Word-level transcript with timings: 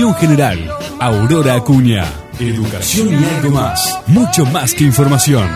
Dirección 0.00 0.30
General, 0.30 0.58
Aurora 0.98 1.56
Acuña. 1.56 2.06
Educación 2.38 3.22
y 3.22 3.22
algo 3.22 3.50
más. 3.50 3.98
Mucho 4.06 4.46
más 4.46 4.72
que 4.72 4.84
información. 4.84 5.46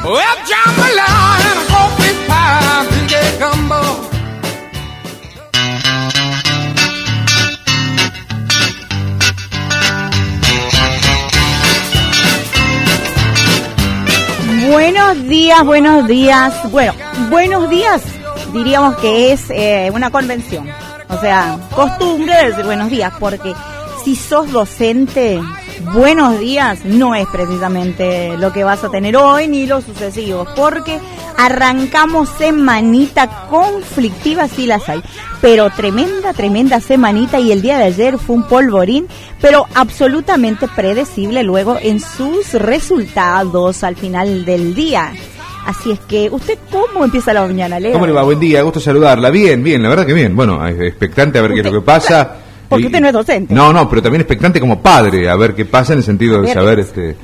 Buenos 14.68 15.26
días, 15.26 15.64
buenos 15.64 16.06
días. 16.06 16.70
Bueno, 16.70 16.92
buenos 17.30 17.70
días 17.70 18.02
diríamos 18.54 18.96
que 18.98 19.32
es 19.32 19.50
eh, 19.50 19.90
una 19.92 20.11
convención. 20.11 20.68
O 21.08 21.20
sea, 21.20 21.58
costumbre 21.74 22.34
de 22.34 22.46
decir 22.50 22.64
buenos 22.64 22.88
días, 22.88 23.12
porque 23.18 23.54
si 24.05 24.16
sos 24.16 24.52
docente, 24.52 25.41
buenos 25.94 26.39
días 26.39 26.85
no 26.85 27.14
es 27.14 27.26
precisamente 27.29 28.36
lo 28.36 28.53
que 28.53 28.62
vas 28.62 28.85
a 28.85 28.90
tener 28.90 29.17
hoy 29.17 29.49
ni 29.49 29.67
los 29.67 29.85
sucesivos, 29.85 30.46
porque 30.54 31.00
arrancamos 31.39 32.29
semanita 32.29 33.47
conflictiva, 33.48 34.47
sí 34.47 34.67
las 34.67 34.87
hay, 34.91 35.03
pero 35.41 35.71
tremenda, 35.71 36.35
tremenda 36.35 36.81
semanita 36.81 37.41
y 37.41 37.51
el 37.51 37.62
día 37.62 37.79
de 37.79 37.85
ayer 37.85 38.19
fue 38.19 38.37
un 38.37 38.47
polvorín, 38.47 39.07
pero 39.41 39.67
absolutamente 39.75 40.69
predecible 40.69 41.43
luego 41.43 41.79
en 41.81 41.98
sus 41.98 42.53
resultados 42.53 43.83
al 43.84 43.97
final 43.97 44.45
del 44.45 44.75
día. 44.75 45.12
Así 45.65 45.93
es 45.93 46.01
que, 46.01 46.29
¿usted 46.31 46.59
cómo 46.71 47.07
empieza 47.07 47.33
la 47.33 47.47
mañana, 47.47 47.81
Leo? 47.81 47.95
¿Cómo 47.95 48.07
le 48.07 48.12
va? 48.12 48.23
Buen 48.23 48.39
día, 48.39 48.61
gusto 48.61 48.81
saludarla. 48.81 49.31
Bien, 49.31 49.62
bien, 49.62 49.83
la 49.83 49.89
verdad 49.89 50.05
que 50.05 50.12
bien. 50.12 50.37
Bueno, 50.37 50.67
expectante 50.69 51.39
a 51.39 51.43
ver 51.43 51.55
qué 51.55 51.61
es 51.61 51.65
lo 51.65 51.73
que 51.73 51.81
pasa. 51.81 52.44
Porque 52.74 52.87
usted 52.87 53.01
no 53.01 53.09
es 53.09 53.12
docente. 53.12 53.55
No, 53.55 53.73
no, 53.73 53.88
pero 53.88 54.02
también 54.02 54.20
expectante 54.20 54.60
como 54.60 54.80
padre, 54.80 55.28
a 55.28 55.37
ver 55.37 55.55
qué 55.55 55.64
pasa 55.64 55.92
en 55.92 56.01
el 56.01 56.05
sentido 56.05 56.42
de 56.42 56.52
saber, 56.52 56.80
este, 56.80 57.16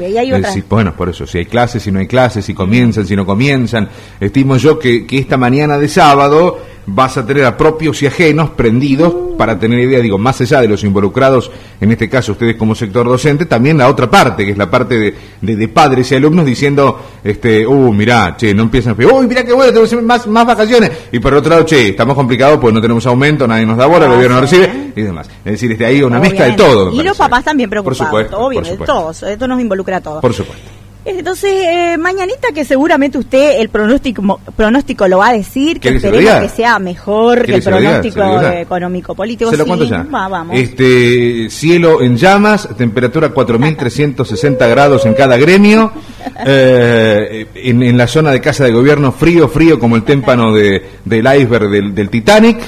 si, 0.52 0.62
bueno, 0.68 0.94
por 0.94 1.08
eso, 1.08 1.26
si 1.26 1.38
hay 1.38 1.46
clases, 1.46 1.82
si 1.82 1.90
no 1.90 1.98
hay 1.98 2.06
clases, 2.06 2.44
si 2.44 2.54
comienzan, 2.54 3.06
si 3.06 3.16
no 3.16 3.26
comienzan. 3.26 3.88
Estimo 4.18 4.56
yo 4.56 4.78
que, 4.78 5.06
que 5.06 5.18
esta 5.18 5.36
mañana 5.36 5.78
de 5.78 5.88
sábado 5.88 6.58
vas 6.86 7.16
a 7.16 7.26
tener 7.26 7.44
a 7.44 7.56
propios 7.56 8.02
y 8.02 8.06
ajenos 8.06 8.50
prendidos 8.50 9.14
para 9.36 9.58
tener 9.58 9.78
idea, 9.78 10.00
digo, 10.00 10.18
más 10.18 10.40
allá 10.40 10.60
de 10.60 10.68
los 10.68 10.84
involucrados, 10.84 11.50
en 11.80 11.90
este 11.92 12.08
caso 12.08 12.32
ustedes 12.32 12.56
como 12.56 12.74
sector 12.74 13.06
docente, 13.06 13.46
también 13.46 13.78
la 13.78 13.88
otra 13.88 14.10
parte, 14.10 14.44
que 14.44 14.52
es 14.52 14.58
la 14.58 14.70
parte 14.70 14.98
de, 15.40 15.56
de, 15.56 15.68
padres 15.68 16.12
y 16.12 16.16
alumnos 16.16 16.44
diciendo, 16.44 17.00
este, 17.24 17.66
uh, 17.66 17.92
mirá, 17.92 18.36
che, 18.36 18.52
no 18.54 18.64
empiezan, 18.64 18.96
uy, 18.98 19.26
mirá 19.26 19.44
qué 19.44 19.52
bueno, 19.52 19.72
tenemos 19.72 20.04
más, 20.04 20.26
más 20.26 20.46
vacaciones, 20.46 20.90
y 21.12 21.18
por 21.18 21.32
otro 21.32 21.50
lado, 21.50 21.64
che, 21.64 21.88
estamos 21.88 22.14
complicados, 22.14 22.58
pues 22.60 22.74
no 22.74 22.80
tenemos 22.82 23.06
aumento, 23.06 23.46
nadie 23.46 23.64
nos 23.64 23.78
da 23.78 23.86
bola, 23.86 24.06
el 24.06 24.12
gobierno 24.12 24.36
no 24.36 24.42
recibe, 24.42 24.92
y 24.94 25.02
demás. 25.02 25.28
Es 25.44 25.52
decir, 25.52 25.72
este, 25.72 25.86
hay 25.86 26.02
una 26.02 26.20
mezcla 26.20 26.44
de 26.44 26.52
todo. 26.52 26.92
Y 26.92 27.02
los 27.02 27.16
papás 27.16 27.44
también 27.44 27.70
preocupados, 27.70 27.98
por 27.98 28.06
supuesto, 28.06 28.38
obviamente, 28.38 28.84
todos, 28.84 29.22
esto 29.22 29.48
nos 29.48 29.60
involucra 29.60 29.98
a 29.98 30.00
todos. 30.00 30.20
Por 30.20 30.34
supuesto. 30.34 30.79
Entonces, 31.04 31.50
eh, 31.52 31.96
mañanita 31.98 32.48
que 32.54 32.64
seguramente 32.64 33.16
usted 33.16 33.60
el 33.60 33.70
pronóstico 33.70 34.38
pronóstico 34.54 35.08
lo 35.08 35.18
va 35.18 35.28
a 35.28 35.32
decir, 35.32 35.80
que 35.80 35.88
esperemos 35.88 36.42
que 36.42 36.48
sea 36.48 36.78
mejor 36.78 37.46
que 37.46 37.54
el 37.54 37.62
pronóstico 37.62 38.42
económico 38.42 39.14
político. 39.14 39.50
Se 39.50 39.56
lo 39.56 39.66
cuento 39.66 39.86
ya. 39.86 40.06
Este 40.52 41.48
cielo 41.48 42.02
en 42.02 42.16
llamas, 42.16 42.68
temperatura 42.76 43.32
4.360 43.32 44.68
grados 44.68 45.06
en 45.06 45.14
cada 45.14 45.38
gremio, 45.38 45.92
eh, 46.46 47.46
en, 47.54 47.96
la 47.96 48.06
zona 48.06 48.30
de 48.30 48.40
casa 48.40 48.64
de 48.64 48.72
gobierno 48.72 49.10
frío, 49.12 49.48
frío 49.48 49.78
como 49.78 49.96
el 49.96 50.02
témpano 50.02 50.52
de, 50.52 50.82
del 51.04 51.26
iceberg 51.40 51.70
del, 51.70 52.10
Titanic, 52.10 52.58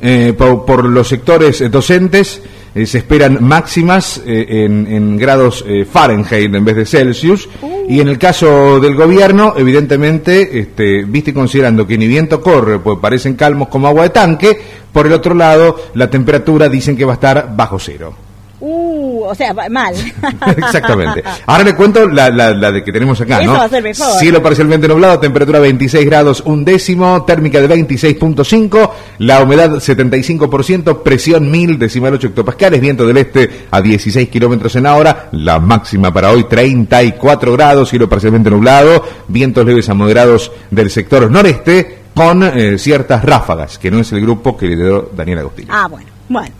eh, 0.00 0.32
por 0.36 0.84
los 0.86 1.06
sectores 1.06 1.70
docentes. 1.70 2.40
Eh, 2.74 2.86
se 2.86 2.98
esperan 2.98 3.38
máximas 3.40 4.20
eh, 4.26 4.64
en, 4.66 5.16
grados 5.16 5.64
eh, 5.66 5.84
Fahrenheit 5.84 6.52
en 6.52 6.64
vez 6.64 6.74
de 6.74 6.86
Celsius. 6.86 7.48
Y 7.88 8.00
en 8.00 8.08
el 8.08 8.18
caso 8.18 8.80
del 8.80 8.96
gobierno, 8.96 9.54
evidentemente, 9.56 10.58
este, 10.58 11.04
viste 11.04 11.32
considerando 11.32 11.86
que 11.86 11.96
ni 11.96 12.08
viento 12.08 12.40
corre, 12.40 12.78
pues 12.78 12.98
parecen 12.98 13.34
calmos 13.34 13.68
como 13.68 13.86
agua 13.86 14.04
de 14.04 14.10
tanque, 14.10 14.58
por 14.92 15.06
el 15.06 15.12
otro 15.12 15.34
lado, 15.34 15.76
la 15.94 16.08
temperatura 16.08 16.68
dicen 16.68 16.96
que 16.96 17.04
va 17.04 17.12
a 17.12 17.14
estar 17.14 17.54
bajo 17.54 17.78
cero. 17.78 18.23
Uh, 18.66 19.24
o 19.24 19.34
sea, 19.34 19.52
mal. 19.52 19.94
Exactamente. 20.56 21.22
Ahora 21.44 21.64
le 21.64 21.74
cuento 21.74 22.08
la, 22.08 22.30
la, 22.30 22.72
de 22.72 22.82
que 22.82 22.92
tenemos 22.92 23.20
acá, 23.20 23.42
Eso 23.42 23.52
¿no? 23.52 23.58
va 23.58 23.64
a 23.64 23.68
ser 23.68 23.82
mejor. 23.82 24.18
Cielo 24.18 24.42
parcialmente 24.42 24.88
nublado, 24.88 25.20
temperatura 25.20 25.58
26 25.58 26.06
grados 26.06 26.42
un 26.46 26.64
décimo, 26.64 27.26
térmica 27.26 27.60
de 27.60 27.68
26.5, 27.68 28.90
la 29.18 29.42
humedad 29.42 29.70
75%, 29.72 31.02
presión 31.02 31.50
1000 31.50 31.78
decimal 31.78 32.14
8 32.14 32.28
hectopascales, 32.28 32.80
viento 32.80 33.06
del 33.06 33.18
este 33.18 33.66
a 33.70 33.82
16 33.82 34.30
kilómetros 34.30 34.74
en 34.76 34.86
hora, 34.86 35.28
la 35.32 35.60
máxima 35.60 36.10
para 36.10 36.30
hoy 36.30 36.44
34 36.44 37.52
grados, 37.52 37.90
cielo 37.90 38.08
parcialmente 38.08 38.48
nublado, 38.48 39.04
vientos 39.28 39.66
leves 39.66 39.90
a 39.90 39.94
moderados 39.94 40.50
del 40.70 40.90
sector 40.90 41.30
noreste, 41.30 41.98
con 42.14 42.42
eh, 42.44 42.78
ciertas 42.78 43.22
ráfagas, 43.22 43.78
que 43.78 43.90
no 43.90 43.98
es 43.98 44.10
el 44.12 44.22
grupo 44.22 44.56
que 44.56 44.68
lideró 44.68 45.10
Daniel 45.14 45.40
Agustín. 45.40 45.66
Ah, 45.68 45.86
bueno, 45.86 46.08
bueno. 46.30 46.54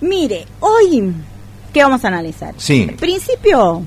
Mire, 0.00 0.46
hoy, 0.60 1.12
¿qué 1.72 1.82
vamos 1.82 2.04
a 2.04 2.08
analizar? 2.08 2.54
Sí. 2.56 2.86
Al 2.88 2.96
principio, 2.96 3.82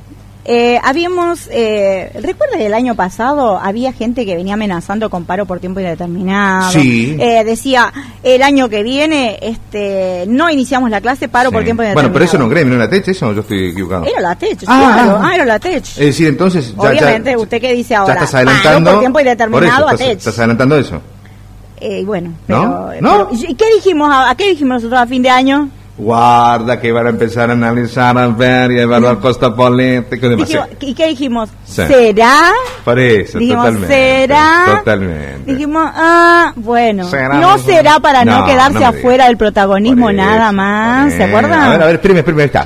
eh, 0.46 0.78
habíamos, 0.84 1.48
eh, 1.52 2.12
¿recuerdas 2.22 2.60
el 2.60 2.74
año 2.74 2.96
pasado? 2.96 3.58
Había 3.58 3.94
gente 3.94 4.26
que 4.26 4.36
venía 4.36 4.56
amenazando 4.56 5.10
con 5.10 5.24
paro 5.24 5.46
por 5.46 5.60
tiempo 5.60 5.80
indeterminado. 5.80 6.70
Sí. 6.72 7.16
Eh, 7.18 7.44
decía, 7.46 7.94
el 8.22 8.44
año 8.44 8.68
que 8.68 8.84
viene 8.84 9.40
este, 9.42 10.26
no 10.28 10.50
iniciamos 10.50 10.90
la 10.90 11.00
clase, 11.00 11.30
paro 11.30 11.52
por 11.52 11.64
tiempo 11.64 11.82
indeterminado. 11.82 12.10
Bueno, 12.10 12.14
pero 12.14 12.26
eso 12.26 12.38
no 12.38 12.50
cree, 12.50 12.66
¿no 12.66 12.76
era 12.76 12.84
la 12.84 12.90
TECH 12.90 13.08
eso 13.08 13.32
yo 13.34 13.42
estoy 13.42 13.70
equivocado? 13.70 14.06
Era 14.06 14.20
la 14.20 14.36
TECH, 14.36 14.66
ah, 14.68 15.22
ah, 15.24 15.36
era 15.36 15.46
la 15.46 15.60
TECH. 15.60 15.90
Es 15.90 15.98
decir, 15.98 16.28
entonces... 16.28 16.76
Ya, 16.76 16.90
Obviamente, 16.90 17.38
¿usted 17.38 17.62
qué 17.62 17.74
dice 17.74 17.96
ahora? 17.96 18.14
Ya 18.14 18.20
estás 18.20 18.36
adelantando... 18.36 18.70
Paro 18.70 18.92
por 18.92 19.00
tiempo 19.00 19.20
indeterminado 19.22 19.88
a 19.88 19.96
TECH. 19.96 20.18
Estás 20.18 20.38
adelantando 20.40 20.78
eso. 20.78 21.02
Eh, 21.78 22.04
bueno, 22.06 22.34
pero, 22.48 22.92
¿No? 23.02 23.30
¿Y 23.32 23.56
qué 23.56 23.66
dijimos, 23.76 24.10
a 24.14 24.34
qué 24.36 24.50
dijimos 24.50 24.76
nosotros 24.76 25.02
a 25.02 25.08
fin 25.08 25.22
de 25.22 25.30
año? 25.30 25.70
Guarda 25.98 26.80
que 26.80 26.92
van 26.92 27.08
a 27.08 27.10
empezar 27.10 27.50
a 27.50 27.54
analizar, 27.54 28.18
a 28.18 28.28
ver 28.28 28.72
y 28.72 28.80
a 28.80 28.84
evaluar 28.84 29.20
costa 29.20 29.56
política. 29.56 30.28
¿Y 30.80 30.94
qué 30.94 31.08
dijimos? 31.08 31.50
¿Será? 31.66 32.52
Por 32.84 33.00
eso, 33.00 33.38
dijimos, 33.38 33.66
totalmente. 33.66 33.96
¿Será? 33.96 34.66
Totalmente. 34.78 35.52
Dijimos, 35.52 35.92
ah, 35.94 36.54
bueno, 36.56 37.04
no 37.04 37.58
será 37.60 38.00
para 38.00 38.26
no, 38.26 38.46
quedarse 38.46 38.84
afuera 38.84 39.28
del 39.28 39.38
protagonismo 39.38 40.12
nada 40.12 40.52
más, 40.52 41.14
¿se 41.14 41.24
acuerdan? 41.24 41.60
A 41.60 41.70
ver, 41.70 41.84
a 41.84 41.86
ver, 41.86 42.40
está. 42.40 42.66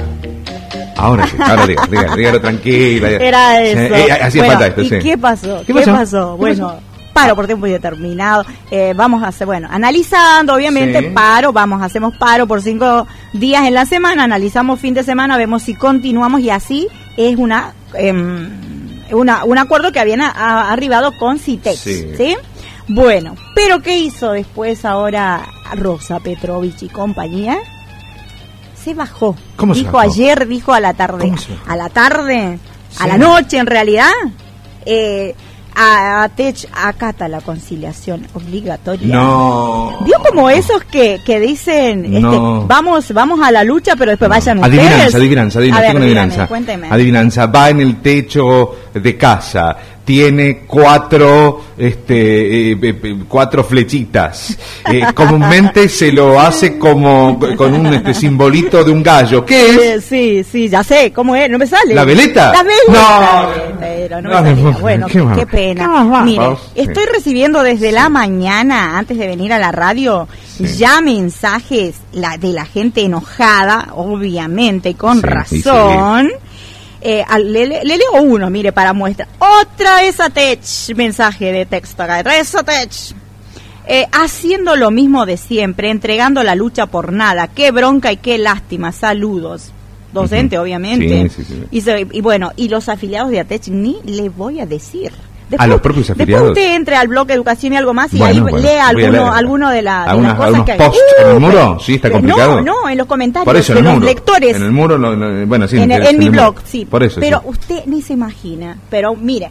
Ahora 0.98 1.28
sí, 1.28 1.38
ahora 1.40 1.68
diga, 1.68 2.16
dígalo 2.16 2.42
tranquila. 2.42 3.10
Era 3.10 3.64
eso. 3.64 3.96
Eh, 3.96 4.12
hacía 4.12 4.46
falta 4.46 4.68
esto, 4.68 4.82
¿y 4.82 4.90
sí. 4.90 5.00
qué 5.00 5.18
pasó? 5.18 5.62
¿Qué, 5.66 5.74
pasó? 5.74 6.38
Bueno, 6.38 6.80
paro 7.18 7.36
por 7.36 7.48
tiempo 7.48 7.68
indeterminado. 7.68 8.46
Eh, 8.70 8.94
vamos 8.96 9.24
a 9.24 9.28
hacer, 9.28 9.48
bueno, 9.48 9.68
analizando, 9.72 10.54
obviamente, 10.54 11.02
paro, 11.12 11.52
vamos, 11.52 11.82
hacemos 11.82 12.16
paro 12.18 12.48
por 12.48 12.62
cinco 12.62 13.08
días 13.34 13.66
en 13.66 13.74
la 13.74 13.86
semana, 13.86 14.24
analizamos 14.24 14.80
fin 14.80 14.94
de 14.94 15.04
semana, 15.04 15.38
vemos 15.38 15.64
si 15.64 15.76
continuamos 15.76 16.42
y 16.42 16.50
así 16.50 16.88
es 17.16 17.38
una, 17.38 17.74
em, 17.94 18.50
una 19.12 19.44
un 19.46 19.58
acuerdo 19.58 19.92
que 19.92 20.00
habían 20.00 20.22
arribado 20.22 21.12
con 21.18 21.40
CITEX, 21.40 21.80
sí. 21.80 22.38
Bueno, 22.90 23.36
pero 23.54 23.82
¿qué 23.82 23.98
hizo 23.98 24.32
después 24.32 24.86
ahora 24.86 25.46
Rosa 25.76 26.20
Petrovich 26.20 26.84
y 26.84 26.88
compañía? 26.88 27.58
Se 28.82 28.94
bajó. 28.94 29.36
¿Cómo 29.58 29.74
dijo 29.74 30.00
se 30.00 30.06
ayer, 30.06 30.48
dijo 30.48 30.72
a 30.72 30.80
la 30.80 30.94
tarde. 30.94 31.34
A 31.68 31.76
la 31.76 31.90
tarde, 31.90 32.60
a 33.00 33.08
la 33.08 33.18
noche 33.18 33.58
en 33.58 33.66
realidad. 33.66 34.12
Eh, 34.86 35.36
a, 35.78 36.28
Tech 36.36 36.68
acata 36.74 37.28
la 37.28 37.42
conciliación 37.42 38.28
obligatoria. 38.34 39.16
No. 39.16 39.98
Vio 40.04 40.18
como 40.28 40.50
esos 40.50 40.84
que, 40.86 41.20
que 41.26 41.40
dicen, 41.40 42.06
este, 42.06 42.38
vamos 42.68 43.14
vamos 43.14 43.40
a 43.42 43.52
la 43.52 43.64
lucha, 43.64 43.96
pero 43.96 44.12
después 44.12 44.30
vayan 44.30 44.64
adivinanza, 44.64 45.18
Adivinanza, 45.18 45.60
adivinanza, 45.60 45.94
adivinanza. 45.98 46.50
Adivinanza, 46.90 47.46
va 47.46 47.70
en 47.70 47.82
el 47.82 48.02
techo 48.02 48.76
de 48.94 49.18
casa 49.18 49.78
tiene 50.08 50.60
cuatro, 50.66 51.64
este, 51.78 52.72
eh, 52.72 52.78
eh, 52.82 53.18
cuatro 53.28 53.62
flechitas. 53.62 54.58
Eh, 54.90 55.04
comúnmente 55.14 55.90
se 55.90 56.14
lo 56.14 56.40
hace 56.40 56.80
como 56.80 57.38
con 57.58 57.74
un 57.74 57.88
este, 57.88 58.14
simbolito 58.14 58.86
de 58.86 58.92
un 58.92 59.04
gallo. 59.04 59.44
¿Qué 59.44 59.96
es? 59.96 60.06
Sí, 60.06 60.46
sí, 60.50 60.70
ya 60.70 60.82
sé. 60.82 61.12
¿Cómo 61.12 61.36
es? 61.36 61.50
No 61.50 61.58
me 61.58 61.68
sale. 61.68 61.94
¿La 61.94 62.06
veleta? 62.06 62.54
La 62.54 62.64
veleta. 62.64 63.50
No. 63.74 63.80
Pero 63.82 64.22
no 64.22 64.42
me 64.42 64.72
Bueno, 64.80 65.08
qué, 65.08 65.46
pena. 65.46 66.22
Mire, 66.24 66.56
estoy 66.74 67.04
recibiendo 67.14 67.62
desde 67.62 67.92
la 67.92 68.08
mañana, 68.08 68.98
antes 68.98 69.18
de 69.18 69.28
venir 69.28 69.52
a 69.52 69.60
la 69.60 69.74
radio, 69.74 70.30
ya 70.58 71.02
mensajes 71.02 71.96
la, 72.14 72.38
de 72.38 72.54
la 72.54 72.64
gente 72.64 73.02
enojada, 73.02 73.90
obviamente, 73.92 74.94
con 74.94 75.22
razón. 75.22 76.32
Eh, 77.02 77.24
le, 77.44 77.84
leo 77.84 78.22
uno, 78.22 78.50
mire, 78.50 78.72
para 78.72 78.94
muestra. 78.94 79.28
Otra 79.40 80.02
vez 80.02 80.20
a 80.20 80.30
Tech, 80.30 80.60
mensaje 80.96 81.52
de 81.52 81.66
texto 81.66 82.04
acá, 82.04 82.20
otra 82.20 82.34
vez 82.34 82.54
a 82.56 82.64
Tech. 82.64 82.92
Eh, 83.90 84.06
haciendo 84.12 84.76
lo 84.76 84.92
mismo 84.92 85.26
de 85.26 85.38
siempre, 85.38 85.90
entregando 85.90 86.44
la 86.44 86.56
lucha 86.56 86.88
por 86.88 87.14
nada. 87.14 87.48
Qué 87.48 87.72
bronca 87.72 88.12
y 88.12 88.18
qué 88.18 88.38
lástima. 88.38 88.92
Saludos. 88.92 89.72
docente, 90.12 90.58
obviamente. 90.58 91.30
Sí, 91.30 91.44
sí, 91.44 91.56
sí. 91.72 92.10
Y, 92.12 92.18
y 92.18 92.22
bueno, 92.22 92.52
y 92.56 92.70
los 92.70 92.90
afiliados 92.90 93.30
de 93.32 93.40
ATECH 93.40 93.70
ni 93.70 93.98
les 94.04 94.36
voy 94.36 94.60
a 94.60 94.66
decir. 94.66 95.12
¿A 95.58 95.68
los 95.68 95.80
propios 95.82 96.10
afiliados? 96.10 96.48
Después 96.50 96.66
usted 96.66 96.76
entre 96.76 96.96
al 96.96 97.08
bloque 97.08 97.34
Educación 97.34 97.74
y 97.74 97.78
algo 97.78 97.94
más 97.94 98.14
y 98.14 98.18
Bueno, 98.18 98.34
ahí 98.34 98.40
bueno, 98.42 98.58
lea 98.60 98.88
alguno, 98.88 99.32
alguno 99.34 99.70
de, 99.70 99.82
la, 99.82 100.04
de 100.04 100.10
¿Algunas- 100.10 100.32
las 100.32 100.38
cosas 100.38 100.48
algunos 100.48 100.66
que 100.66 100.72
hay. 100.74 100.78
posts 100.78 101.00
en 101.20 101.28
el 101.32 101.40
muro? 101.40 101.54
pero- 101.54 101.80
Sí, 101.80 101.96
está 101.96 102.12
complicado. 102.12 102.62
No, 102.62 102.82
no, 102.84 102.90
en 102.90 102.98
los 102.98 103.08
comentarios 103.08 103.46
Por 103.46 103.56
eso, 103.56 103.72
en 103.72 103.76
de 103.76 103.80
el 103.80 103.86
los 103.86 103.94
muro. 103.96 104.06
lectores. 104.06 104.56
En 104.58 104.64
el 104.64 104.72
muro, 104.72 104.98
lo- 104.98 105.16
lo- 105.16 105.48
bueno, 105.48 105.68
sí. 105.68 105.78
en, 105.78 105.92
el- 105.92 106.02
en 106.02 106.08
en 106.08 106.18
mi 106.20 106.26
muro. 106.30 106.42
blog, 106.54 106.56
sí. 106.66 106.86
Por 106.86 107.04
eso, 107.04 107.20
Pero 107.22 107.40
sí. 107.42 107.46
usted 107.50 107.84
ni 107.86 108.02
se 108.02 108.14
imagina. 108.14 108.78
Pero 108.90 109.16
mire, 109.16 109.50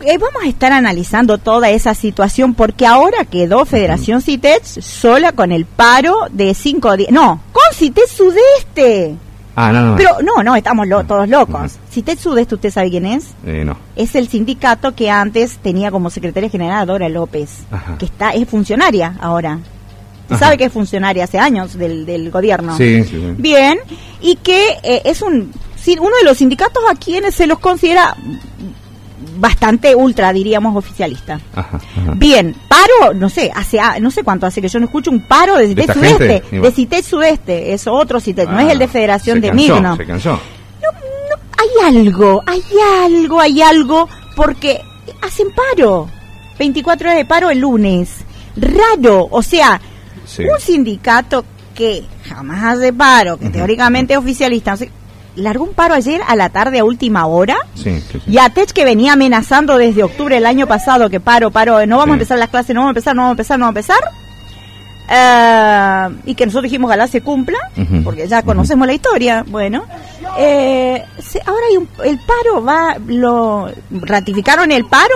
eh, 0.00 0.18
vamos 0.18 0.42
a 0.44 0.48
estar 0.48 0.72
analizando 0.72 1.38
toda 1.38 1.70
esa 1.70 1.94
situación 1.94 2.54
porque 2.54 2.86
ahora 2.86 3.24
quedó 3.24 3.64
Federación 3.64 4.20
CITES 4.22 4.78
sola 4.84 5.32
con 5.32 5.50
el 5.50 5.64
paro 5.66 6.14
de 6.30 6.54
cinco 6.54 6.96
días. 6.96 7.10
No, 7.10 7.40
con 7.52 7.62
CITES 7.74 8.10
Sudeste. 8.10 9.16
Ah, 9.56 9.72
no, 9.72 9.82
no. 9.90 9.96
Pero 9.96 10.10
no, 10.22 10.42
no, 10.42 10.56
estamos 10.56 10.86
lo- 10.88 11.04
todos 11.04 11.28
locos. 11.28 11.78
CITES 11.92 12.18
Sudeste, 12.20 12.54
¿usted 12.56 12.70
sabe 12.72 12.90
quién 12.90 13.06
es? 13.06 13.28
Eh, 13.46 13.62
no. 13.64 13.76
Es 13.96 14.14
el 14.16 14.28
sindicato 14.28 14.94
que 14.94 15.10
antes 15.10 15.58
tenía 15.58 15.90
como 15.90 16.10
secretaria 16.10 16.50
general 16.50 16.80
a 16.82 16.86
Dora 16.86 17.08
López, 17.08 17.50
Ajá. 17.70 17.96
que 17.98 18.06
está 18.06 18.30
es 18.30 18.48
funcionaria 18.48 19.16
ahora. 19.20 19.58
Usted 20.24 20.36
sabe 20.38 20.56
que 20.58 20.64
es 20.64 20.72
funcionaria 20.72 21.24
hace 21.24 21.38
años 21.38 21.76
del, 21.78 22.06
del 22.06 22.30
gobierno. 22.30 22.76
Sí, 22.76 23.04
sí, 23.04 23.10
sí. 23.10 23.34
Bien, 23.36 23.78
y 24.20 24.36
que 24.36 24.78
eh, 24.82 25.02
es 25.04 25.20
un 25.22 25.52
uno 25.86 26.16
de 26.18 26.24
los 26.24 26.38
sindicatos 26.38 26.82
a 26.90 26.94
quienes 26.94 27.34
se 27.34 27.46
los 27.46 27.58
considera 27.58 28.16
bastante 29.36 29.94
ultra, 29.94 30.32
diríamos, 30.32 30.76
oficialista. 30.76 31.40
Ajá, 31.54 31.76
ajá. 31.76 32.12
Bien, 32.16 32.54
paro, 32.68 33.14
no 33.14 33.28
sé, 33.28 33.50
hace 33.54 33.78
a- 33.80 33.98
no 34.00 34.10
sé 34.10 34.22
cuánto 34.22 34.46
hace 34.46 34.60
que 34.62 34.68
yo 34.68 34.78
no 34.78 34.86
escucho 34.86 35.10
un 35.10 35.26
paro 35.26 35.56
de 35.56 35.68
CITES 35.68 35.86
Sudeste, 35.94 36.42
de. 36.50 36.72
CITES 36.72 37.06
Sudeste, 37.06 37.72
es 37.72 37.86
otro 37.86 38.20
CITES, 38.20 38.48
no 38.48 38.58
Ah, 38.58 38.64
es 38.64 38.72
el 38.72 38.78
de 38.78 38.88
Federación 38.88 39.40
se 39.40 39.50
de. 39.50 39.96
Se 39.96 40.06
cansó. 40.06 40.30
No, 40.30 40.90
no, 40.92 41.42
hay 41.86 41.96
algo, 41.96 42.42
hay 42.46 42.62
algo, 43.04 43.40
hay 43.40 43.62
algo, 43.62 44.08
porque 44.36 44.80
hacen 45.22 45.48
paro. 45.54 46.08
24 46.58 47.08
horas 47.08 47.18
de 47.18 47.24
paro 47.24 47.50
el 47.50 47.58
lunes. 47.58 48.10
Raro, 48.56 49.26
o 49.30 49.42
sea, 49.42 49.80
Sí. 50.24 50.44
un 50.44 50.60
sindicato 50.60 51.44
que 51.74 52.04
jamás 52.28 52.76
hace 52.76 52.92
paro, 52.92 53.36
que 53.36 53.50
teóricamente 53.50 54.12
es 54.14 54.18
oficialista, 54.20 54.70
no 54.70 54.76
sé, 54.76 54.90
largó 55.36 55.64
un 55.64 55.74
paro 55.74 55.94
ayer 55.94 56.20
a 56.26 56.36
la 56.36 56.48
tarde 56.50 56.78
a 56.78 56.84
última 56.84 57.26
hora. 57.26 57.56
Sí, 57.74 58.00
sí, 58.00 58.20
sí. 58.24 58.30
Y 58.30 58.38
ATECH 58.38 58.72
que 58.72 58.84
venía 58.84 59.14
amenazando 59.14 59.76
desde 59.78 60.02
octubre 60.02 60.34
del 60.36 60.46
año 60.46 60.66
pasado 60.66 61.10
que 61.10 61.20
paro, 61.20 61.50
paro, 61.50 61.84
no 61.86 61.96
vamos 61.98 62.12
a 62.12 62.14
empezar 62.14 62.38
las 62.38 62.48
clases, 62.50 62.74
no 62.74 62.80
vamos 62.82 62.90
a 62.90 62.92
empezar, 62.92 63.16
no 63.16 63.22
vamos 63.22 63.30
a 63.30 63.32
empezar, 63.32 63.58
no 63.58 63.64
vamos 63.66 63.76
a 63.76 63.80
empezar. 63.80 64.24
Eh, 65.06 66.08
y 66.26 66.34
que 66.34 66.46
nosotros 66.46 66.64
dijimos 66.64 66.88
ojalá 66.88 67.06
se 67.06 67.20
cumpla, 67.20 67.58
porque 68.04 68.26
ya 68.26 68.42
conocemos 68.42 68.86
la 68.86 68.94
historia. 68.94 69.44
Bueno, 69.46 69.84
eh, 70.38 71.04
se- 71.18 71.42
ahora 71.44 71.60
hay 71.70 71.76
un, 71.76 71.88
el 72.04 72.18
paro 72.20 72.64
va, 72.64 72.96
lo 73.06 73.70
ratificaron 73.90 74.72
el 74.72 74.86
paro 74.86 75.14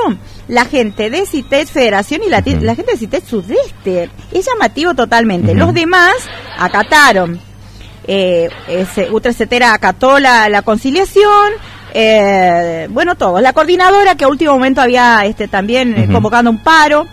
la 0.48 0.64
gente 0.66 1.08
de 1.10 1.24
CITES 1.26 1.70
Federación 1.70 2.20
y 2.26 2.28
la, 2.28 2.42
la 2.60 2.74
gente 2.74 2.92
de 2.92 2.98
CITES 2.98 3.24
Sudeste. 3.24 4.10
Es 4.32 4.46
llamativo 4.46 4.94
totalmente. 4.94 5.54
Los 5.54 5.72
demás 5.74 6.14
acataron. 6.58 7.40
Eh, 8.10 8.48
ese, 8.68 9.10
Utrecetera 9.10 9.74
acató 9.74 10.18
la, 10.18 10.48
la 10.48 10.62
conciliación. 10.62 11.52
Eh, 11.92 12.86
bueno, 12.90 13.14
todos. 13.16 13.42
La 13.42 13.52
coordinadora 13.52 14.14
que 14.14 14.24
a 14.24 14.28
último 14.28 14.52
momento 14.52 14.80
había 14.80 15.24
este, 15.26 15.46
también 15.46 15.94
eh, 15.96 16.04
Ujú. 16.04 16.12
convocando 16.14 16.50
un 16.50 16.58
paro. 16.58 17.06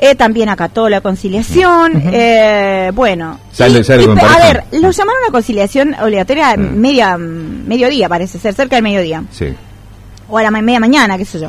Eh, 0.00 0.16
también 0.16 0.48
acató 0.48 0.88
la 0.88 1.00
conciliación. 1.00 2.02
Eh, 2.12 2.90
bueno. 2.92 3.38
Sale- 3.52 3.78
Y- 3.78 3.84
sale 3.84 4.02
y 4.02 4.06
a 4.08 4.38
ver, 4.52 4.64
lo 4.72 4.90
llamaron 4.90 5.22
a 5.28 5.30
conciliación 5.30 5.94
obligatoria 6.02 6.56
Mm. 6.56 6.76
media, 6.80 7.16
mm, 7.16 7.68
mediodía, 7.68 8.08
parece 8.08 8.40
ser, 8.40 8.52
cerca 8.54 8.74
del 8.74 8.82
mediodía. 8.82 9.22
Sí. 9.30 9.54
O 10.28 10.36
a 10.38 10.42
la 10.42 10.50
media 10.50 10.80
mañana, 10.80 11.16
qué 11.16 11.24
sé 11.24 11.38
yo. 11.38 11.48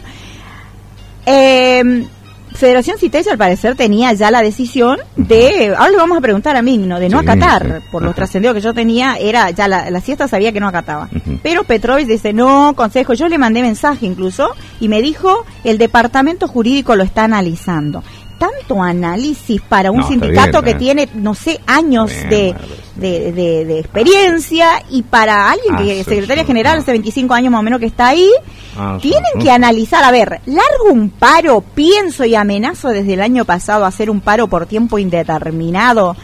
Eh, 1.26 2.06
Federación 2.54 2.98
Citella, 2.98 3.32
al 3.34 3.38
parecer, 3.38 3.76
tenía 3.76 4.14
ya 4.14 4.32
la 4.32 4.42
decisión 4.42 5.00
de. 5.16 5.74
Ahora 5.78 5.90
le 5.92 5.98
vamos 5.98 6.18
a 6.18 6.22
preguntar 6.22 6.56
a 6.56 6.62
Migno, 6.62 7.00
de 7.00 7.10
no 7.10 7.20
Sí, 7.20 7.26
acatar. 7.28 7.82
sí. 7.82 7.88
Por 7.92 8.02
lo 8.04 8.10
Ajá. 8.10 8.16
trascendido 8.16 8.54
que 8.54 8.62
yo 8.62 8.74
tenía, 8.74 9.16
era 9.18 9.50
ya 9.52 9.68
la, 9.68 9.90
la 9.90 10.02
siesta 10.02 10.28
sabía 10.28 10.52
que 10.52 10.60
no 10.60 10.68
acataba. 10.68 11.10
Pero 11.42 11.64
Petrovich 11.64 12.08
dice: 12.08 12.34
No, 12.34 12.74
consejo. 12.76 13.14
Yo 13.14 13.28
le 13.28 13.38
mandé 13.38 13.62
mensaje 13.62 14.06
incluso 14.06 14.50
y 14.80 14.88
me 14.88 15.02
dijo: 15.02 15.46
el 15.64 15.78
departamento 15.78 16.48
jurídico 16.48 16.96
lo 16.96 17.04
está 17.04 17.24
analizando. 17.26 18.04
Tanto 18.38 18.82
análisis 18.82 19.62
para 19.62 19.92
un 19.92 20.00
No, 20.00 20.08
sindicato 20.08 20.62
bien, 20.62 20.64
que 20.64 20.72
eh. 20.72 20.76
tiene, 20.76 21.10
no 21.14 21.34
sé, 21.34 21.60
años 21.66 22.12
Bien, 22.12 22.30
de, 22.30 22.56
de, 22.96 23.32
de- 23.32 23.66
de 23.66 23.80
experiencia 23.80 24.84
y 24.90 25.04
para 25.04 25.50
alguien 25.52 25.76
que 25.78 25.84
Ah, 25.84 25.94
es 26.02 26.06
secretaria 26.06 26.44
general 26.46 26.80
hace 26.80 26.92
25 26.92 27.34
años 27.34 27.52
más 27.52 27.60
o 27.60 27.64
menos 27.64 27.80
que 27.80 27.86
está 27.86 28.08
ahí, 28.08 28.30
Ah, 28.78 28.98
tienen 29.02 29.32
que 29.40 29.52
analizar, 29.52 30.04
a 30.04 30.12
ver, 30.12 30.42
largo 30.46 30.92
un 30.92 31.10
paro, 31.10 31.62
pienso 31.62 32.26
y 32.26 32.36
amenazo 32.36 32.90
desde 32.90 33.14
el 33.14 33.22
año 33.22 33.46
pasado 33.46 33.86
hacer 33.86 34.10
un 34.10 34.20
paro 34.20 34.48
por 34.48 34.66
tiempo 34.66 34.98
indeterminado, 35.00 36.16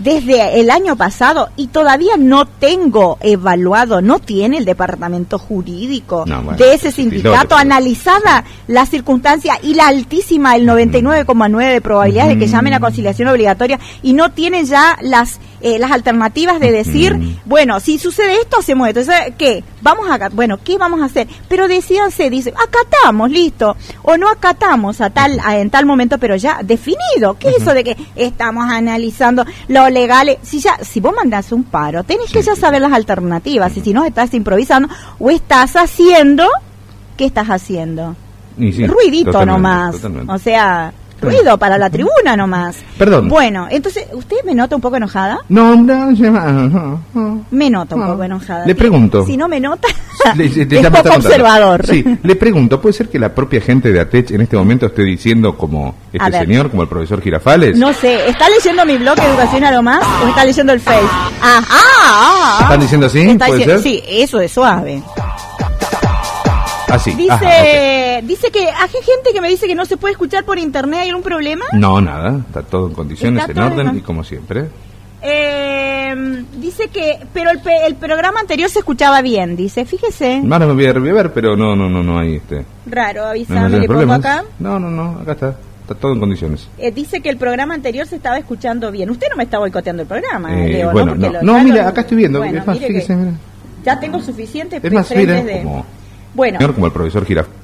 desde 0.00 0.58
el 0.60 0.70
año 0.70 0.96
pasado 0.96 1.50
y 1.56 1.68
todavía 1.68 2.16
no 2.18 2.46
tengo 2.46 3.18
evaluado, 3.20 4.00
no 4.02 4.18
tiene 4.18 4.58
el 4.58 4.64
departamento 4.64 5.38
jurídico 5.38 6.24
No, 6.26 6.42
bueno, 6.42 6.58
de 6.58 6.74
ese 6.74 6.88
es 6.88 6.94
sindicato 6.96 7.30
ilógico. 7.30 7.54
analizada 7.54 8.44
la 8.66 8.86
circunstancia 8.86 9.58
y 9.62 9.74
la 9.74 9.86
altísima, 9.88 10.56
el 10.56 10.66
99,9 10.66 11.72
de 11.72 11.80
probabilidades 11.80 12.34
de 12.34 12.38
que 12.38 12.46
Mm. 12.46 12.52
llamen 12.52 12.74
a 12.74 12.80
conciliación 12.80 13.28
obligatoria 13.28 13.78
y 14.02 14.12
no 14.14 14.32
tienen 14.32 14.66
ya 14.66 14.96
las 15.02 15.38
eh, 15.62 15.78
las 15.78 15.90
alternativas 15.90 16.58
de 16.60 16.72
decir, 16.72 17.16
Mm. 17.16 17.36
bueno, 17.44 17.80
si 17.80 17.98
sucede 17.98 18.34
esto, 18.40 18.58
hacemos 18.60 18.88
esto. 18.88 19.00
Entonces, 19.00 19.34
¿Qué? 19.36 19.62
Vamos 19.82 20.08
a, 20.10 20.28
bueno, 20.30 20.58
¿qué 20.62 20.76
vamos 20.78 21.00
a 21.00 21.06
hacer? 21.06 21.26
Pero 21.48 21.66
decíanse, 21.68 22.28
dice, 22.30 22.52
acatamos, 22.56 23.30
listo. 23.30 23.76
O 24.02 24.16
no 24.16 24.28
acatamos 24.28 25.00
a 25.00 25.10
tal, 25.10 25.40
a- 25.42 25.58
en 25.58 25.70
tal 25.70 25.86
momento, 25.86 26.18
pero 26.18 26.36
ya 26.36 26.60
definido. 26.62 27.36
¿Qué 27.38 27.48
es 27.48 27.62
eso 27.62 27.72
de 27.74 27.84
que 27.84 27.96
estamos 28.16 28.70
analizando 28.70 29.44
lo 29.68 29.88
legal? 29.88 30.36
Si 30.42 30.60
ya, 30.60 30.78
si 30.82 31.00
vos 31.00 31.14
mandás 31.16 31.50
un 31.52 31.64
paro, 31.64 32.04
tenés 32.04 32.30
que 32.30 32.42
ya 32.42 32.54
saber 32.56 32.80
las 32.82 32.92
alternativas. 32.92 33.74
Y 33.76 33.80
si 33.80 33.92
no, 33.94 34.04
estás 34.04 34.34
improvisando 34.34 34.88
o 35.18 35.30
estás 35.30 35.76
haciendo, 35.76 36.46
¿qué 37.16 37.24
estás 37.26 37.48
haciendo? 37.48 38.16
Sí, 38.58 38.86
Ruidito 38.86 39.32
totalmente, 39.32 39.46
nomás. 39.62 39.92
totalmente. 39.96 40.32
O 40.32 40.38
sea, 40.38 40.92
ruido 41.20 41.58
para 41.58 41.76
la 41.78 41.90
tribuna 41.90 42.36
nomás. 42.36 42.76
Perdón. 42.98 43.28
Bueno, 43.28 43.66
entonces, 43.70 44.06
¿usted 44.12 44.36
me 44.44 44.54
nota 44.54 44.76
un 44.76 44.82
poco 44.82 44.96
enojada? 44.96 45.38
No, 45.48 45.76
no, 45.76 46.10
no. 46.12 47.00
Me 47.50 47.70
nota 47.70 47.94
un 47.96 48.02
Ah. 48.02 48.06
poco 48.08 48.24
enojada. 48.24 48.66
Le 48.66 48.74
pregunto. 48.74 49.24
Si 49.26 49.36
no 49.36 49.48
me 49.48 49.60
nota, 49.60 49.88
Le- 50.34 50.48
le- 50.48 50.64
le 50.66 50.80
es 50.80 50.90
poco 50.90 51.14
observador. 51.14 51.86
Sí, 51.86 52.04
le 52.22 52.36
pregunto, 52.36 52.80
¿puede 52.80 52.92
ser 52.92 53.08
que 53.08 53.18
la 53.18 53.34
propia 53.34 53.60
gente 53.60 53.92
de 53.92 54.00
ATECH 54.00 54.32
en 54.32 54.40
este 54.42 54.56
momento 54.56 54.86
esté 54.86 55.02
diciendo 55.02 55.56
como 55.56 55.94
este 56.12 56.32
señor, 56.32 56.70
como 56.70 56.82
el 56.82 56.88
profesor 56.88 57.20
Girafales? 57.20 57.76
No 57.78 57.92
sé, 57.92 58.28
¿está 58.28 58.48
leyendo 58.48 58.84
mi 58.86 58.96
blog 58.98 59.18
Educación 59.18 59.64
a 59.64 59.70
lo 59.72 59.82
más 59.82 60.02
o 60.24 60.28
está 60.28 60.44
leyendo 60.44 60.72
el 60.72 60.80
Face? 60.80 61.00
Ah, 61.02 61.30
ah, 61.42 61.62
ah, 61.70 62.56
ah. 62.58 62.58
¿Están 62.62 62.80
diciendo 62.80 63.06
así? 63.06 63.20
Está 63.20 63.46
¿Puede 63.46 63.58
diciendo- 63.58 63.82
ser? 63.82 63.92
Sí, 63.92 64.02
eso 64.08 64.40
es 64.40 64.52
suave. 64.52 65.02
Así. 66.92 67.12
Dice, 67.12 67.32
ajá, 67.32 68.20
dice 68.22 68.50
que 68.50 68.60
hay 68.68 68.88
gente 68.90 69.30
que 69.32 69.40
me 69.40 69.48
dice 69.48 69.66
que 69.66 69.74
no 69.74 69.84
se 69.84 69.96
puede 69.96 70.12
escuchar 70.12 70.44
por 70.44 70.58
internet, 70.58 71.00
¿hay 71.02 71.08
algún 71.08 71.22
problema? 71.22 71.64
No, 71.72 72.00
nada, 72.00 72.40
está 72.46 72.62
todo 72.62 72.88
en 72.88 72.94
condiciones, 72.94 73.48
Está 73.48 73.52
en 73.66 73.72
orden 73.72 73.96
y 73.96 74.00
como 74.00 74.24
siempre. 74.24 74.66
Eh, 75.22 76.44
dice 76.58 76.88
que, 76.88 77.18
pero 77.34 77.50
el, 77.50 77.60
el 77.86 77.94
programa 77.96 78.40
anterior 78.40 78.70
se 78.70 78.78
escuchaba 78.78 79.20
bien, 79.20 79.54
dice, 79.54 79.84
fíjese, 79.84 80.42
Ahora 80.50 80.66
me 80.66 80.72
voy 80.72 80.86
a 80.86 80.92
reviver, 80.94 81.32
pero 81.32 81.56
no, 81.56 81.76
no, 81.76 81.90
no, 81.90 82.02
no 82.02 82.18
hay 82.18 82.36
este. 82.36 82.64
raro, 82.86 83.22
No 83.24 83.28
avísame, 83.28 83.60
mayores 83.60 83.88
le 83.88 83.94
pongo 83.94 84.12
acá. 84.14 84.44
No, 84.58 84.78
no, 84.78 84.90
no, 84.90 85.20
acá 85.20 85.32
está. 85.32 85.56
Está 85.82 85.94
todo 86.02 86.12
en 86.12 86.20
condiciones. 86.20 86.68
Eh, 86.78 86.92
dice 86.92 87.20
que 87.20 87.28
el 87.30 87.36
programa 87.36 87.74
anterior 87.74 88.06
se 88.06 88.14
estaba 88.14 88.38
escuchando 88.38 88.92
bien. 88.92 89.10
Usted 89.10 89.26
no 89.28 89.36
me 89.36 89.42
está 89.42 89.58
boicoteando 89.58 90.02
el 90.02 90.08
programa, 90.08 90.64
Eh, 90.64 90.68
Leo, 90.68 90.92
bueno, 90.92 91.16
no, 91.16 91.32
no, 91.42 91.64
mira, 91.64 91.88
acá 91.88 92.02
estoy 92.02 92.16
viendo. 92.18 92.38
Bueno, 92.38 92.60
es 92.60 92.66
más, 92.66 92.76
mire 92.76 92.86
que 92.86 92.92
fíjese, 92.94 93.16
mira. 93.16 93.32
Ya 93.84 93.98
tengo 93.98 94.20
suficiente 94.20 94.78
Es 94.80 94.92
más, 94.92 95.08
frentes 95.08 95.42
mira, 95.42 95.56
de... 95.56 95.62
como, 95.64 95.84
Bueno, 96.34 96.58
señor, 96.58 96.74
como 96.74 96.86
el 96.86 96.92
profesor 96.92 97.24
Girafales. 97.24 97.58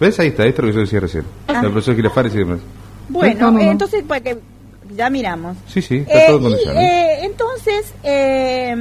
¿Ves? 0.00 0.18
Ahí 0.20 0.28
está, 0.28 0.44
esto 0.46 0.62
es 0.62 0.66
lo 0.66 0.70
que 0.72 0.74
yo 0.76 0.80
decía 0.80 1.00
recién. 1.00 1.24
Ah. 1.48 1.60
El 1.62 1.70
profesor 1.70 1.94
demás. 2.38 2.58
bueno, 3.08 3.40
No, 3.40 3.50
no, 3.52 3.58
no. 3.64 3.70
entonces, 3.70 4.02
pues 4.06 4.20
que 4.22 4.38
ya 4.96 5.08
miramos. 5.10 5.56
Sí, 5.68 5.80
sí, 5.80 5.98
está 5.98 6.18
Eh, 6.18 6.26
todo 6.28 6.48
en 6.48 6.52
y, 6.54 6.68
eh, 6.76 7.18
entonces, 7.24 7.94
eh, 8.02 8.74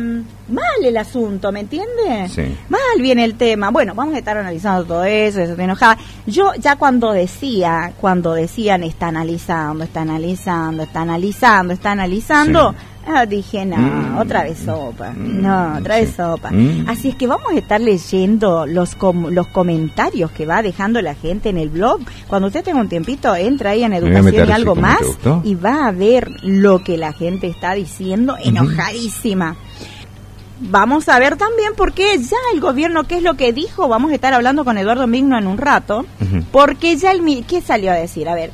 mal 0.50 0.84
el 0.84 0.98
asunto, 0.98 1.52
¿me 1.52 1.62
entiende? 1.62 2.28
Sí. 2.28 2.42
Mal 2.70 2.82
viene 3.00 3.24
el 3.24 3.36
tema. 3.36 3.70
Bueno, 3.70 3.94
vamos 3.96 4.16
a 4.16 4.18
estar 4.18 4.36
analizando 4.38 4.84
todo 4.86 5.04
eso, 5.06 5.40
eso 5.40 5.52
estoy 5.52 5.64
enojada. 5.66 5.98
Yo 6.26 6.54
ya 6.56 6.76
cuando 6.76 7.12
decía, 7.14 7.94
cuando 8.02 8.34
decían 8.34 8.84
está 8.84 9.08
analizando, 9.10 9.84
está 9.84 10.02
analizando, 10.02 10.84
está 10.84 11.02
analizando, 11.02 11.74
está 11.74 11.92
analizando, 11.92 12.72
Sí. 12.72 12.78
Ah, 13.08 13.26
dije, 13.26 13.66
no, 13.66 13.78
Mm. 13.78 14.18
otra 14.20 14.44
vez 14.44 14.60
sopa. 14.60 15.12
Mm, 15.12 15.42
No, 15.42 15.78
otra 15.80 15.96
vez 15.98 16.10
sí. 16.10 16.16
sopa. 16.16 16.52
Mm. 16.52 16.86
Así 16.88 17.10
es 17.10 17.16
que 17.16 17.28
vamos 17.28 17.52
a 17.54 17.58
estar 17.58 17.80
leyendo 17.82 18.66
los 18.66 18.96
com- 18.96 19.30
los 19.30 19.48
comentarios 19.48 20.32
que 20.32 20.46
va 20.46 20.62
dejando 20.62 21.02
la 21.02 21.16
gente 21.16 21.50
en 21.50 21.58
el 21.58 21.70
blog. 21.70 22.00
Cuando 22.28 22.48
usted 22.48 22.64
tenga 22.64 22.80
un 22.82 22.90
tiempito, 22.90 23.36
entra 23.36 23.72
ahí 23.72 23.84
en 23.84 23.94
Educación 23.94 24.48
y 24.50 24.52
algo 24.52 24.76
más 24.76 25.00
y 25.44 25.56
va 25.56 25.88
a 25.88 25.92
ver 25.92 26.32
lo 26.44 26.84
que 26.84 26.98
la 26.98 27.14
gente 27.14 27.48
está 27.48 27.74
diciendo 27.74 28.36
enojadísima. 28.44 29.56
vamos 30.64 31.10
a 31.10 31.18
ver 31.18 31.38
también 31.38 31.74
por 31.76 31.92
qué 31.94 32.20
ya 32.20 32.38
el 32.54 32.60
gobierno, 32.62 33.06
qué 33.06 33.18
es 33.18 33.24
lo 33.24 33.34
que 33.34 33.52
dijo, 33.52 33.88
vamos 33.88 34.12
a 34.12 34.14
estar 34.16 34.32
hablando 34.34 34.64
con 34.64 34.78
Eduardo 34.78 35.08
Migno 35.08 35.36
en 35.38 35.48
un 35.48 35.58
rato, 35.58 36.06
porque 36.52 36.96
ya 36.98 37.12
el... 37.12 37.46
¿Qué 37.48 37.62
salió 37.62 37.92
a 37.92 37.96
decir? 37.96 38.30
A 38.30 38.36
ver, 38.36 38.52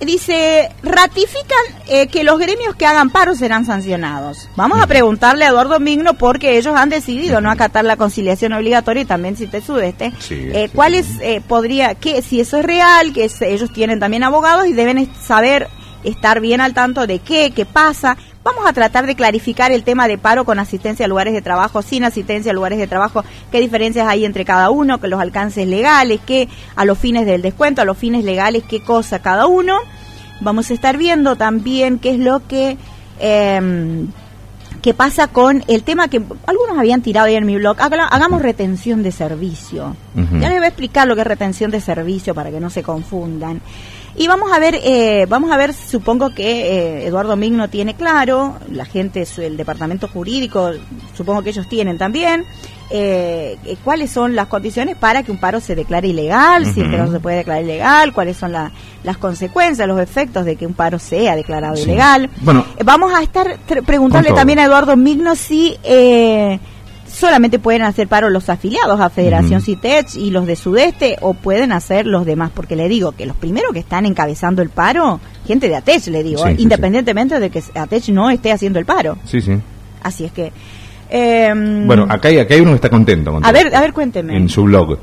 dice, 0.00 0.70
ratifican 0.82 1.58
eh, 1.88 2.06
que 2.08 2.24
los 2.24 2.38
gremios 2.38 2.74
que 2.74 2.86
hagan 2.86 3.10
paro 3.10 3.34
serán 3.34 3.66
sancionados. 3.66 4.48
Vamos 4.56 4.80
a 4.80 4.86
preguntarle 4.86 5.44
a 5.44 5.48
Eduardo 5.48 5.78
Migno 5.80 6.14
porque 6.14 6.58
ellos 6.58 6.74
han 6.76 6.88
decidido 6.88 7.40
no 7.40 7.50
acatar 7.50 7.84
la 7.84 7.96
conciliación 7.96 8.52
obligatoria 8.52 9.02
y 9.02 9.06
también 9.06 9.36
si 9.36 9.46
te 9.46 9.60
sudeste. 9.60 10.12
eh, 10.30 10.70
¿Cuál 10.74 10.94
es, 10.94 11.06
eh, 11.20 11.42
podría, 11.46 11.94
que 11.94 12.22
si 12.22 12.40
eso 12.40 12.56
es 12.56 12.64
real, 12.64 13.12
que 13.12 13.30
ellos 13.40 13.72
tienen 13.72 14.00
también 14.00 14.24
abogados 14.24 14.66
y 14.66 14.72
deben 14.72 15.10
saber 15.22 15.68
estar 16.04 16.40
bien 16.40 16.60
al 16.60 16.74
tanto 16.74 17.06
de 17.06 17.18
qué, 17.18 17.52
qué 17.54 17.66
pasa. 17.66 18.16
Vamos 18.42 18.64
a 18.66 18.72
tratar 18.72 19.06
de 19.06 19.14
clarificar 19.14 19.70
el 19.70 19.84
tema 19.84 20.08
de 20.08 20.16
paro 20.16 20.46
con 20.46 20.58
asistencia 20.58 21.04
a 21.04 21.08
lugares 21.08 21.34
de 21.34 21.42
trabajo, 21.42 21.82
sin 21.82 22.04
asistencia 22.04 22.52
a 22.52 22.54
lugares 22.54 22.78
de 22.78 22.86
trabajo, 22.86 23.22
qué 23.52 23.60
diferencias 23.60 24.08
hay 24.08 24.24
entre 24.24 24.46
cada 24.46 24.70
uno, 24.70 24.98
que 24.98 25.08
los 25.08 25.20
alcances 25.20 25.66
legales, 25.66 26.20
qué 26.26 26.48
a 26.74 26.86
los 26.86 26.98
fines 26.98 27.26
del 27.26 27.42
descuento, 27.42 27.82
a 27.82 27.84
los 27.84 27.98
fines 27.98 28.24
legales, 28.24 28.64
qué 28.66 28.82
cosa 28.82 29.18
cada 29.18 29.46
uno. 29.46 29.78
Vamos 30.40 30.70
a 30.70 30.74
estar 30.74 30.96
viendo 30.96 31.36
también 31.36 31.98
qué 31.98 32.10
es 32.10 32.18
lo 32.18 32.46
que... 32.46 32.78
Eh, 33.18 34.06
qué 34.80 34.94
pasa 34.94 35.28
con 35.28 35.62
el 35.68 35.82
tema 35.82 36.08
que 36.08 36.22
algunos 36.46 36.78
habían 36.78 37.02
tirado 37.02 37.26
ahí 37.26 37.34
en 37.34 37.46
mi 37.46 37.56
blog, 37.56 37.76
hagamos 37.78 38.42
retención 38.42 39.02
de 39.02 39.12
servicio. 39.12 39.94
Ya 40.14 40.48
les 40.48 40.58
voy 40.58 40.64
a 40.64 40.68
explicar 40.68 41.06
lo 41.06 41.14
que 41.14 41.20
es 41.20 41.26
retención 41.26 41.70
de 41.70 41.80
servicio 41.80 42.34
para 42.34 42.50
que 42.50 42.60
no 42.60 42.70
se 42.70 42.82
confundan. 42.82 43.60
Y 44.16 44.26
vamos 44.26 44.52
a 44.52 44.58
ver, 44.58 44.78
eh, 44.82 45.26
vamos 45.28 45.50
a 45.50 45.56
ver, 45.56 45.72
supongo 45.72 46.30
que 46.34 46.42
eh, 46.42 47.06
Eduardo 47.06 47.36
Migno 47.36 47.68
tiene 47.68 47.94
claro, 47.94 48.56
la 48.70 48.84
gente, 48.84 49.26
el 49.38 49.56
departamento 49.56 50.08
jurídico, 50.08 50.72
supongo 51.16 51.42
que 51.42 51.50
ellos 51.50 51.68
tienen 51.68 51.96
también, 51.96 52.44
eh, 52.90 53.56
cuáles 53.84 54.10
son 54.10 54.34
las 54.34 54.48
condiciones 54.48 54.96
para 54.96 55.22
que 55.22 55.30
un 55.30 55.38
paro 55.38 55.60
se 55.60 55.76
declare 55.76 56.08
ilegal, 56.08 56.66
si 56.66 56.82
que 56.82 56.96
no 56.96 57.10
se 57.10 57.20
puede 57.20 57.36
declarar 57.36 57.62
ilegal, 57.62 58.12
cuáles 58.12 58.36
son 58.36 58.52
las 58.52 59.16
consecuencias, 59.18 59.86
los 59.86 60.00
efectos 60.00 60.44
de 60.44 60.56
que 60.56 60.66
un 60.66 60.74
paro 60.74 60.98
sea 60.98 61.36
declarado 61.36 61.80
ilegal. 61.80 62.28
Bueno, 62.40 62.64
vamos 62.84 63.14
a 63.14 63.22
estar 63.22 63.58
preguntarle 63.86 64.32
también 64.32 64.58
a 64.58 64.64
Eduardo 64.64 64.96
Migno 64.96 65.36
si 65.36 65.76
solamente 67.20 67.58
pueden 67.58 67.82
hacer 67.82 68.08
paro 68.08 68.30
los 68.30 68.48
afiliados 68.48 68.98
a 68.98 69.10
Federación 69.10 69.60
CITECH 69.60 70.16
y 70.16 70.30
los 70.30 70.46
de 70.46 70.56
Sudeste 70.56 71.18
o 71.20 71.34
pueden 71.34 71.70
hacer 71.70 72.06
los 72.06 72.24
demás, 72.24 72.50
porque 72.52 72.74
le 72.74 72.88
digo 72.88 73.12
que 73.12 73.26
los 73.26 73.36
primeros 73.36 73.72
que 73.72 73.78
están 73.78 74.06
encabezando 74.06 74.62
el 74.62 74.70
paro, 74.70 75.20
gente 75.46 75.68
de 75.68 75.76
ATECH, 75.76 76.08
le 76.08 76.22
digo, 76.22 76.48
independientemente 76.48 77.38
de 77.38 77.50
que 77.50 77.62
ATECH 77.74 78.08
no 78.08 78.30
esté 78.30 78.50
haciendo 78.52 78.78
el 78.78 78.86
paro. 78.86 79.18
Sí, 79.24 79.40
sí. 79.40 79.52
Así 80.02 80.24
es 80.24 80.32
que... 80.32 80.52
Em, 81.10 81.86
bueno, 81.86 82.06
acá 82.08 82.28
hay, 82.28 82.38
acá 82.38 82.54
hay 82.54 82.60
uno 82.60 82.70
que 82.70 82.76
está 82.76 82.88
contento. 82.88 83.38
a 83.42 83.52
ver, 83.52 83.74
a 83.74 83.80
ver, 83.80 83.92
cuénteme. 83.92 84.36
En 84.36 84.48
su 84.48 84.62
blog 84.62 84.98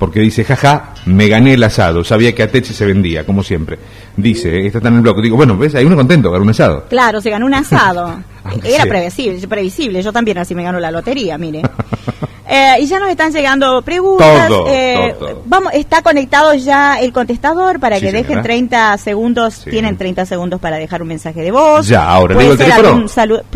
porque 0.00 0.18
dice, 0.18 0.44
jaja, 0.44 0.94
me 1.04 1.28
gané 1.28 1.52
el 1.54 1.62
asado, 1.62 2.02
sabía 2.02 2.34
que 2.34 2.42
Ateche 2.42 2.72
se 2.72 2.86
vendía, 2.86 3.26
como 3.26 3.42
siempre. 3.42 3.78
Dice, 4.16 4.66
está 4.66 4.88
en 4.88 4.94
el 4.94 5.00
blog, 5.02 5.20
digo, 5.20 5.36
bueno, 5.36 5.58
¿ves? 5.58 5.74
Hay 5.74 5.84
uno 5.84 5.94
contento, 5.94 6.30
ganó 6.30 6.42
un 6.42 6.50
asado. 6.50 6.86
Claro, 6.88 7.20
se 7.20 7.28
ganó 7.28 7.44
un 7.44 7.52
asado. 7.52 8.18
Era 8.64 8.86
previsible, 8.86 9.46
previsible, 9.46 10.02
yo 10.02 10.10
también 10.10 10.38
así 10.38 10.54
me 10.54 10.62
ganó 10.62 10.80
la 10.80 10.90
lotería, 10.90 11.36
mire. 11.36 11.60
Eh, 12.52 12.78
y 12.80 12.86
ya 12.86 12.98
nos 12.98 13.08
están 13.08 13.32
llegando 13.32 13.80
preguntas. 13.82 14.50
Eh, 14.66 15.14
vamos, 15.44 15.72
está 15.72 16.02
conectado 16.02 16.52
ya 16.54 17.00
el 17.00 17.12
contestador 17.12 17.78
para 17.78 18.00
que 18.00 18.10
dejen 18.10 18.42
30 18.42 18.98
segundos. 18.98 19.64
Tienen 19.70 19.96
30 19.96 20.26
segundos 20.26 20.60
para 20.60 20.76
dejar 20.76 21.00
un 21.00 21.06
mensaje 21.08 21.42
de 21.42 21.52
voz. 21.52 21.86
Ya, 21.86 22.04
ahora 22.04 22.36
digo 22.36 22.50
el 22.52 22.58
teléfono. 22.58 23.06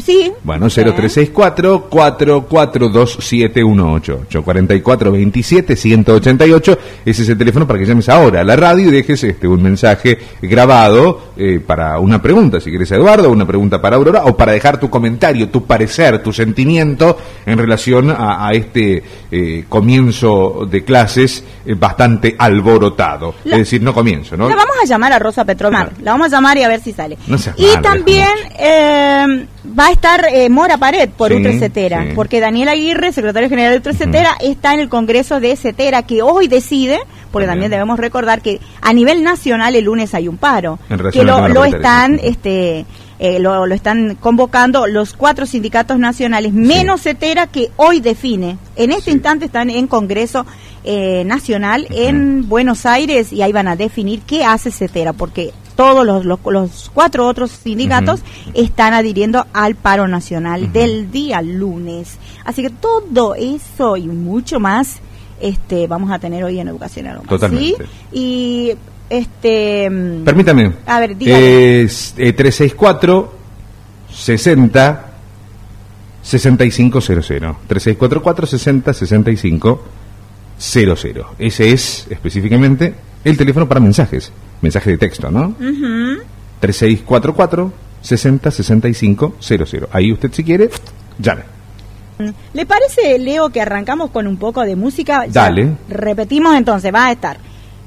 Sí. 0.01 0.33
Bueno, 0.45 0.69
0364 0.69 1.89
442718 1.91 4.27
844 4.29 5.11
27 5.11 5.75
188. 5.75 6.79
Ese 7.05 7.23
es 7.23 7.29
el 7.29 7.37
teléfono 7.37 7.67
para 7.67 7.81
que 7.81 7.87
llames 7.87 8.09
ahora 8.09 8.43
a 8.43 8.45
la 8.45 8.55
radio 8.55 8.91
y 8.91 8.93
dejes 8.93 9.25
este 9.25 9.49
un 9.49 9.61
mensaje 9.61 10.19
grabado 10.41 11.33
eh, 11.37 11.59
para 11.59 11.99
una 11.99 12.23
pregunta, 12.23 12.61
si 12.61 12.71
quieres 12.71 12.93
Eduardo, 12.93 13.29
una 13.29 13.45
pregunta 13.45 13.83
para 13.83 13.97
Aurora 13.97 14.23
o 14.27 14.37
para 14.37 14.53
dejar 14.53 14.79
tu 14.79 14.89
comentario, 14.89 15.49
tu 15.49 15.65
parecer, 15.65 16.23
tu 16.23 16.33
sentimiento 16.33 17.19
en 17.45 17.59
relación 17.59 18.15
a 18.17 18.53
este 18.53 18.84
eh, 19.31 19.65
comienzo 19.69 20.67
de 20.69 20.85
clases 20.85 21.45
eh, 21.65 21.75
bastante 21.75 22.35
alborotado. 22.39 23.35
es 23.45 23.57
decir, 23.57 23.83
no 23.83 23.93
comienzo, 23.95 24.37
¿no? 24.37 24.49
La 24.49 24.57
vamos 24.57 24.77
a 24.83 24.87
llamar 24.87 25.13
a 25.13 25.19
Rosa 25.19 25.45
Petromar. 25.45 25.93
La 26.03 26.13
vamos 26.13 26.29
a 26.29 26.37
llamar 26.37 26.57
y 26.59 26.63
a 26.63 26.69
ver 26.69 26.81
si 26.81 26.93
sale. 26.93 27.19
y 27.57 27.83
también 27.83 28.29
eh, 28.59 29.47
va 29.79 29.89
a 29.89 29.93
estar 29.93 30.27
Mora 30.51 30.79
Pared 30.79 31.11
por 31.11 31.33
Ultracetera, 31.33 32.07
porque 32.15 32.41
Daniel 32.41 32.69
Aguirre, 32.69 33.13
secretario 33.13 33.49
general 33.49 33.73
de 33.73 33.77
Ultracetera, 33.79 34.37
está 34.41 34.75
en 34.75 34.81
el 34.81 34.89
Congreso 34.89 35.41
de 35.41 35.57
Cetera, 35.57 36.03
que 36.03 36.23
hoy 36.23 36.49
decide 36.49 37.01
porque 37.35 37.49
también 37.49 37.69
debemos 37.69 37.99
recordar 37.99 38.43
que 38.43 38.61
a 38.81 38.93
nivel 38.93 39.25
nacional 39.25 39.75
el 39.75 39.87
lunes 39.87 40.15
hay 40.15 40.29
un 40.29 40.37
paro, 40.37 40.79
que 41.13 41.25
lo, 41.25 41.49
lo 41.49 41.65
están 41.65 42.21
este 42.23 42.87
eh, 43.19 43.39
lo, 43.39 43.65
están 43.67 44.17
convocando 44.17 44.87
los 44.87 45.13
cuatro 45.13 45.47
sindicatos 45.47 45.99
nacionales, 45.99 46.53
menos 46.53 47.03
CETERA, 47.03 47.47
que 47.47 47.71
hoy 47.77 48.01
define. 48.01 48.59
En 48.77 48.93
este 48.93 49.11
instante 49.11 49.47
están 49.47 49.71
en 49.71 49.87
Congreso 49.87 50.47
eh, 50.83 51.23
Nacional 51.25 51.87
en 51.91 52.49
Buenos 52.49 52.87
Aires 52.87 53.33
y 53.33 53.43
ahí 53.43 53.53
van 53.53 53.69
a 53.69 53.77
definir 53.77 54.21
qué 54.23 54.45
hace 54.45 54.71
CETERA, 54.71 55.13
porque 55.13 55.53
todos 55.77 56.05
los, 56.07 56.25
los, 56.25 56.91
cuatro 56.93 57.27
otros 57.27 57.51
sindicatos 57.51 58.21
están 58.53 58.95
adhiriendo 58.95 59.47
al 59.53 59.75
paro 59.75 60.09
nacional 60.09 60.73
del 60.73 61.11
día 61.11 61.43
lunes. 61.43 62.19
Así 62.45 62.63
que 62.63 62.71
todo 62.71 63.35
eso 63.35 63.97
y 63.97 64.07
mucho 64.07 64.61
más 64.61 65.01
este 65.41 65.87
vamos 65.87 66.11
a 66.11 66.19
tener 66.19 66.45
hoy 66.45 66.61
en 66.61 66.69
Educación 66.69 67.07
Totalmente. 67.29 67.87
Y 68.13 68.73
este. 69.09 69.89
Mm, 69.91 70.25
Permítame. 70.25 70.73
A 70.87 71.01
ver, 71.01 71.17
Es 71.21 72.15
364 72.17 73.35
60 74.11 75.05
6500. 76.23 77.57
3644 77.67 78.47
60 78.47 78.95
65 78.95 79.83
00. 80.59 81.35
Ese 81.39 81.73
es 81.73 82.07
específicamente 82.09 82.95
el 83.25 83.37
teléfono 83.37 83.69
para 83.69 83.81
mensajes. 83.81 84.33
Mensaje 84.61 84.91
de 84.91 84.99
texto, 84.99 85.31
¿no? 85.31 85.55
3644 86.61 87.73
60 88.01 88.51
65 88.51 89.37
00. 89.41 89.89
Ahí 89.93 90.13
usted, 90.13 90.33
si 90.33 90.45
quiere, 90.45 90.71
llame. 91.19 91.43
¿Le 92.53 92.65
parece, 92.65 93.19
Leo, 93.19 93.51
que 93.51 93.61
arrancamos 93.61 94.11
con 94.11 94.27
un 94.27 94.37
poco 94.37 94.63
de 94.63 94.77
música? 94.77 95.27
Dale. 95.29 95.73
repetimos 95.89 96.57
entonces, 96.57 96.95
va 96.95 97.07
a 97.07 97.13
estar 97.13 97.39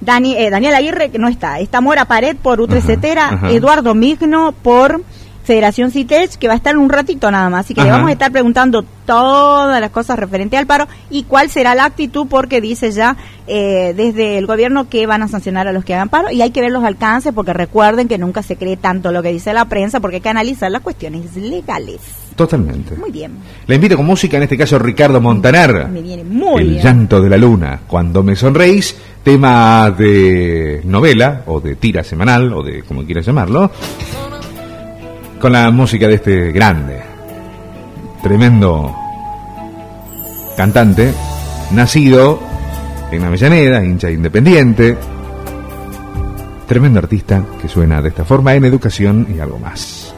Dani, 0.01 0.35
eh, 0.37 0.49
Daniel 0.49 0.75
Aguirre, 0.75 1.09
que 1.09 1.19
no 1.19 1.27
está. 1.27 1.59
Está 1.59 1.81
Mora 1.81 2.05
Pared 2.05 2.37
por 2.37 2.61
Utrecetera, 2.61 3.41
Eduardo 3.49 3.95
Migno 3.95 4.53
por 4.61 5.01
Federación 5.47 5.91
CITECH, 5.91 6.35
que 6.35 6.47
va 6.47 6.55
a 6.55 6.57
estar 6.57 6.77
un 6.77 6.89
ratito 6.89 7.31
nada 7.31 7.49
más. 7.49 7.61
Así 7.61 7.73
que 7.73 7.81
le 7.81 7.89
vamos 7.89 8.09
a 8.09 8.11
estar 8.11 8.31
preguntando 8.33 8.83
todas 9.05 9.79
las 9.79 9.91
cosas 9.91 10.19
referentes 10.19 10.59
al 10.59 10.67
paro 10.67 10.87
y 11.09 11.23
cuál 11.23 11.49
será 11.49 11.73
la 11.73 11.85
actitud, 11.85 12.27
porque 12.29 12.59
dice 12.59 12.91
ya 12.91 13.15
eh, 13.47 13.93
desde 13.95 14.37
el 14.37 14.45
gobierno 14.45 14.89
que 14.89 15.07
van 15.07 15.23
a 15.23 15.29
sancionar 15.29 15.65
a 15.65 15.71
los 15.71 15.85
que 15.85 15.93
hagan 15.93 16.09
paro 16.09 16.29
y 16.29 16.41
hay 16.41 16.51
que 16.51 16.59
ver 16.59 16.73
los 16.73 16.83
alcances, 16.83 17.31
porque 17.33 17.53
recuerden 17.53 18.09
que 18.09 18.17
nunca 18.17 18.43
se 18.43 18.57
cree 18.57 18.75
tanto 18.75 19.13
lo 19.13 19.23
que 19.23 19.31
dice 19.31 19.53
la 19.53 19.63
prensa, 19.65 20.01
porque 20.01 20.17
hay 20.17 20.21
que 20.21 20.29
analizar 20.29 20.69
las 20.69 20.81
cuestiones 20.81 21.33
legales. 21.37 22.01
Totalmente. 22.35 22.95
Muy 22.97 23.09
bien. 23.09 23.31
Le 23.65 23.75
invito 23.75 23.95
con 23.95 24.05
música, 24.05 24.35
en 24.35 24.43
este 24.43 24.57
caso 24.57 24.77
Ricardo 24.77 25.19
Montaner. 25.21 25.87
Me 25.87 26.01
viene 26.01 26.25
muy 26.25 26.61
El 26.61 26.81
llanto 26.81 27.21
de 27.21 27.29
la 27.29 27.37
luna, 27.37 27.79
cuando 27.87 28.21
me 28.21 28.35
sonreís, 28.35 28.95
tema 29.27 29.91
de 29.91 30.79
novela, 30.85 31.43
o 31.47 31.59
de 31.59 31.75
tira 31.75 32.01
semanal, 32.01 32.53
o 32.53 32.63
de 32.63 32.83
como 32.83 33.03
quieras 33.03 33.25
llamarlo 33.25 33.69
con 35.37 35.51
la 35.51 35.69
música 35.69 36.07
de 36.07 36.13
este 36.13 36.51
grande, 36.53 37.01
tremendo 38.23 38.95
cantante, 40.55 41.13
nacido 41.71 42.39
en 43.11 43.25
Avellaneda, 43.25 43.83
hincha 43.83 44.09
independiente, 44.09 44.97
tremendo 46.65 46.99
artista 46.99 47.43
que 47.61 47.67
suena 47.67 48.01
de 48.01 48.07
esta 48.07 48.23
forma 48.23 48.53
en 48.53 48.63
educación 48.63 49.27
y 49.35 49.41
algo 49.41 49.59
más. 49.59 50.15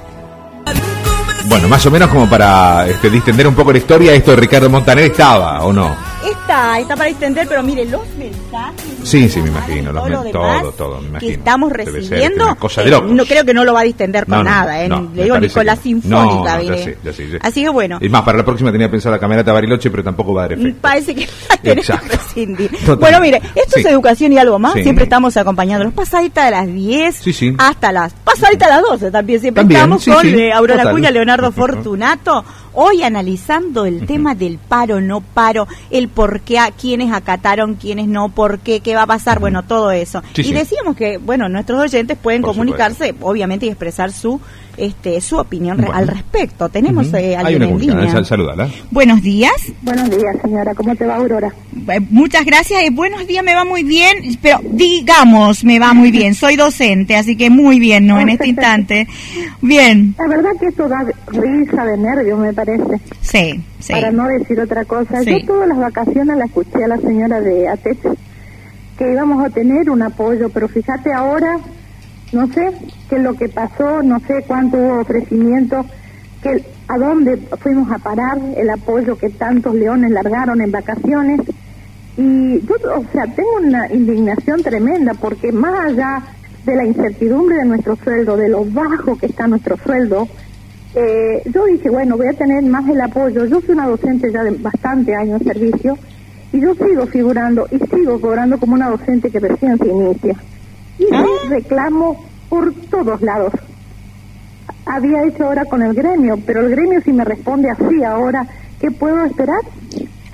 Bueno, 1.48 1.68
más 1.68 1.84
o 1.84 1.90
menos 1.90 2.10
como 2.10 2.30
para 2.30 2.88
este, 2.88 3.10
distender 3.10 3.48
un 3.48 3.56
poco 3.56 3.72
la 3.72 3.80
historia, 3.80 4.14
esto 4.14 4.30
de 4.30 4.38
Ricardo 4.38 4.70
Montaner 4.70 5.06
estaba, 5.06 5.64
¿o 5.64 5.74
no? 5.74 6.09
Está, 6.50 6.80
está 6.80 6.96
para 6.96 7.12
extender, 7.12 7.48
pero 7.48 7.62
mire, 7.62 7.86
los 7.86 8.02
mensajes. 8.18 8.84
Sí, 9.04 9.30
sí, 9.30 9.40
me 9.40 9.50
imagino, 9.50 9.92
los 9.92 10.04
todo, 10.04 10.32
todo, 10.32 10.72
todo, 10.72 11.02
me 11.02 11.10
imagino. 11.10 11.20
Que 11.20 11.34
estamos 11.36 11.72
recibiendo. 11.72 12.56
Cosa 12.56 12.82
de 12.82 12.90
eh, 12.90 13.02
no 13.04 13.24
creo 13.26 13.46
que 13.46 13.54
no 13.54 13.64
lo 13.64 13.72
va 13.72 13.82
a 13.82 13.84
distender 13.84 14.26
con 14.26 14.46
nada, 14.46 14.84
¿eh? 14.84 14.90
Le 15.14 15.26
digo 15.26 15.40
ni 15.40 15.48
con 15.48 15.64
la 15.64 15.76
sinfónica, 15.76 16.58
mire. 16.58 16.98
Ya 17.04 17.14
sé, 17.14 17.40
Así 17.40 17.62
que 17.62 17.70
bueno. 17.70 18.00
Y 18.02 18.10
más, 18.10 18.24
para 18.24 18.40
la 18.40 18.46
próxima 18.46 18.72
tenía 18.72 18.90
pensado 18.90 19.14
la 19.14 19.20
camerata 19.20 19.54
Bariloche, 19.54 19.92
pero 19.92 20.04
tampoco 20.04 20.34
va 20.34 20.42
a 20.42 20.48
dar 20.48 20.54
efecto. 20.54 20.80
Parece 20.82 21.14
que 21.14 21.28
va 21.28 21.54
a 21.54 21.58
tener 21.58 21.86
que 21.86 21.94
prescindir. 22.08 22.72
Bueno, 23.00 23.22
mire, 23.22 23.40
esto 23.54 23.78
es 23.78 23.86
educación 23.86 24.34
y 24.34 24.40
algo 24.40 24.58
más. 24.58 24.74
Siempre 24.74 25.04
estamos 25.04 25.38
acompañando 25.38 25.86
los 25.86 25.94
pasaditas 25.94 26.46
de 26.46 26.52
las 26.52 26.68
10 26.68 27.22
hasta 27.60 27.92
las 27.92 28.14
pasaditas 28.14 28.70
de 28.70 28.74
las 28.74 28.82
12 28.82 29.12
también. 29.12 29.40
Siempre 29.40 29.64
estamos 29.64 30.04
con 30.04 30.26
eh, 30.26 30.52
Aurora 30.52 30.90
Cuña, 30.90 31.12
Leonardo 31.12 31.52
Fortunato 31.52 32.44
hoy 32.74 33.04
analizando 33.04 33.86
el 33.86 34.06
tema 34.06 34.36
del 34.36 34.58
paro, 34.58 35.02
no 35.02 35.22
paro, 35.22 35.68
el 35.90 36.10
por 36.10 36.42
qué, 36.42 36.60
a 36.60 36.72
quiénes 36.72 37.12
acataron, 37.12 37.76
quiénes 37.76 38.08
no, 38.08 38.30
por 38.30 38.60
qué, 38.60 38.80
qué 38.82 38.96
va 38.96 39.04
a 39.04 39.08
pasar, 39.08 39.40
bueno, 39.40 39.64
todo 39.64 39.92
eso. 39.92 40.22
y 40.36 40.54
decíamos 40.54 40.96
que, 40.96 41.18
bueno, 41.18 41.50
nuestros 41.50 41.82
oyentes 41.82 42.18
pueden 42.18 42.42
comunicarse, 42.42 43.16
obviamente, 43.22 43.66
y 43.66 43.70
expresar 43.70 44.12
su 44.12 44.40
este, 44.78 45.20
su 45.22 45.38
opinión 45.38 45.86
al 45.94 46.08
respecto. 46.08 46.70
Tenemos 46.70 47.14
eh, 47.14 47.36
alguien 47.36 47.64
en 47.64 47.80
línea. 47.80 48.24
saludala. 48.24 48.70
Buenos 48.92 49.22
días. 49.22 49.54
Buenos 49.82 50.10
días, 50.10 50.36
señora. 50.42 50.74
¿Cómo 50.74 50.96
te 50.96 51.06
va, 51.06 51.18
Aurora? 51.18 51.54
Eh, 51.88 52.00
muchas 52.10 52.46
gracias. 52.46 52.84
Eh, 52.84 52.90
buenos 52.92 53.28
días, 53.28 53.44
me 53.44 53.56
va 53.56 53.66
muy 53.66 53.84
bien, 53.84 54.38
pero 54.42 54.60
digamos, 54.64 55.64
me 55.64 55.80
va 55.80 55.94
muy 55.94 56.12
bien. 56.12 56.34
Soy 56.34 56.56
docente, 56.56 57.16
así 57.16 57.36
que 57.36 57.50
muy 57.50 57.80
bien, 57.80 58.08
¿no? 58.08 58.20
En 58.20 58.30
este 58.30 58.48
instante. 58.50 59.08
Bien. 59.62 60.16
La 60.18 60.28
verdad 60.28 60.52
que 60.60 60.68
esto 60.68 60.88
da 60.88 61.06
risa 61.28 61.86
de 61.86 61.98
nervios, 61.98 62.40
me 62.40 62.54
parece. 62.54 63.02
Sí, 63.22 63.62
sí. 63.80 63.94
Para 63.94 64.12
no 64.12 64.28
decir 64.28 64.60
otra 64.60 64.86
cosa. 64.86 65.22
Yo 65.24 65.46
todas 65.46 65.68
las 65.68 65.78
vacaciones 65.78 66.38
la 66.38 66.46
escuché 66.46 66.84
a 66.84 66.88
la 66.88 66.98
señora 66.98 67.42
de 67.42 67.68
ATEC 67.68 67.98
que 68.98 69.14
íbamos 69.14 69.44
a 69.46 69.50
tener 69.50 69.90
un 69.90 70.02
apoyo, 70.02 70.50
pero 70.50 70.68
fíjate 70.68 71.14
ahora 71.14 71.58
no 72.32 72.48
sé 72.48 72.72
qué 73.10 73.16
es 73.16 73.22
lo 73.22 73.34
que 73.34 73.50
pasó, 73.50 74.04
no 74.04 74.20
sé 74.20 74.44
cuánto 74.46 74.78
hubo 74.78 75.02
ofrecimiento, 75.02 75.86
que, 76.42 76.64
a 76.88 76.98
dónde 76.98 77.38
fuimos 77.60 77.92
a 77.92 78.00
parar 78.00 78.38
el 78.56 78.70
apoyo 78.70 79.18
que 79.18 79.30
tantos 79.30 79.74
leones 79.76 80.12
largaron 80.12 80.62
en 80.62 80.72
vacaciones. 80.72 81.42
Y 82.18 82.60
yo, 82.62 82.76
o 82.96 83.06
sea, 83.12 83.26
tengo 83.28 83.58
una 83.64 83.92
indignación 83.92 84.62
tremenda 84.62 85.14
porque 85.14 85.52
más 85.52 85.92
allá 85.92 86.24
de 86.66 86.76
la 86.76 86.86
incertidumbre 86.86 87.58
de 87.58 87.66
nuestro 87.66 87.96
sueldo, 87.96 88.38
de 88.38 88.50
lo 88.50 88.66
bajo 88.66 89.18
que 89.18 89.28
está 89.28 89.48
nuestro 89.48 89.78
sueldo, 89.78 90.28
eh, 90.96 91.42
yo 91.46 91.66
dije, 91.66 91.90
bueno, 91.90 92.18
voy 92.18 92.28
a 92.28 92.38
tener 92.38 92.64
más 92.64 92.88
el 92.90 93.00
apoyo. 93.02 93.46
Yo 93.46 93.62
soy 93.62 93.72
una 93.72 93.88
docente 93.88 94.32
ya 94.32 94.44
de 94.44 94.52
bastante 94.52 95.16
años 95.16 95.40
de 95.40 95.54
servicio 95.54 95.98
y 96.52 96.60
yo 96.60 96.74
sigo 96.76 97.06
figurando 97.08 97.68
y 97.72 97.78
sigo 97.78 98.20
cobrando 98.20 98.60
como 98.60 98.74
una 98.74 98.90
docente 98.90 99.30
que 99.30 99.40
recién 99.40 99.78
se 99.78 99.88
inicia 99.88 100.36
y 101.00 101.08
ah. 101.14 101.26
reclamo 101.50 102.24
por 102.50 102.74
todos 102.90 103.22
lados. 103.22 103.54
Había 104.86 105.24
hecho 105.24 105.46
ahora 105.46 105.66
con 105.66 105.82
el 105.82 105.94
gremio, 105.94 106.38
pero 106.46 106.62
el 106.62 106.72
gremio 106.72 107.02
si 107.02 107.12
me 107.12 107.24
responde 107.24 107.70
así 107.70 108.04
ahora, 108.04 108.46
¿qué 108.80 108.92
puedo 108.92 109.24
esperar? 109.24 109.62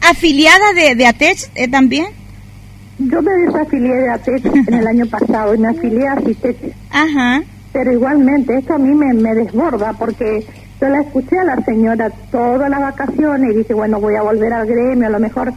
¿Afiliada 0.02 0.74
de, 0.74 0.96
de 0.96 1.08
ATECH 1.08 1.52
eh, 1.56 1.68
también? 1.68 2.08
Yo 2.98 3.22
me 3.22 3.32
desafilié 3.34 3.94
de 3.94 4.10
ATECH 4.10 4.46
en 4.68 4.74
el 4.74 4.88
año 4.88 5.06
pasado 5.08 5.54
y 5.54 5.58
me 5.58 5.68
afilié 5.68 6.08
a 6.08 6.16
CITECH. 6.16 6.74
Ajá. 6.92 7.44
Pero 7.74 7.92
igualmente, 7.92 8.58
esto 8.58 8.76
a 8.76 8.78
mí 8.78 8.96
me, 8.96 9.14
me 9.14 9.36
desborda 9.36 9.94
porque 9.94 10.46
yo 10.80 10.88
la 10.88 11.02
escuché 11.02 11.38
a 11.40 11.44
la 11.44 11.62
señora 11.64 12.10
todas 12.32 12.70
las 12.70 12.80
vacaciones 12.80 13.52
y 13.52 13.58
dije, 13.58 13.74
bueno, 13.74 14.00
voy 14.00 14.16
a 14.16 14.22
volver 14.22 14.54
al 14.54 14.66
gremio, 14.66 15.08
a 15.08 15.12
lo 15.12 15.20
mejor, 15.20 15.54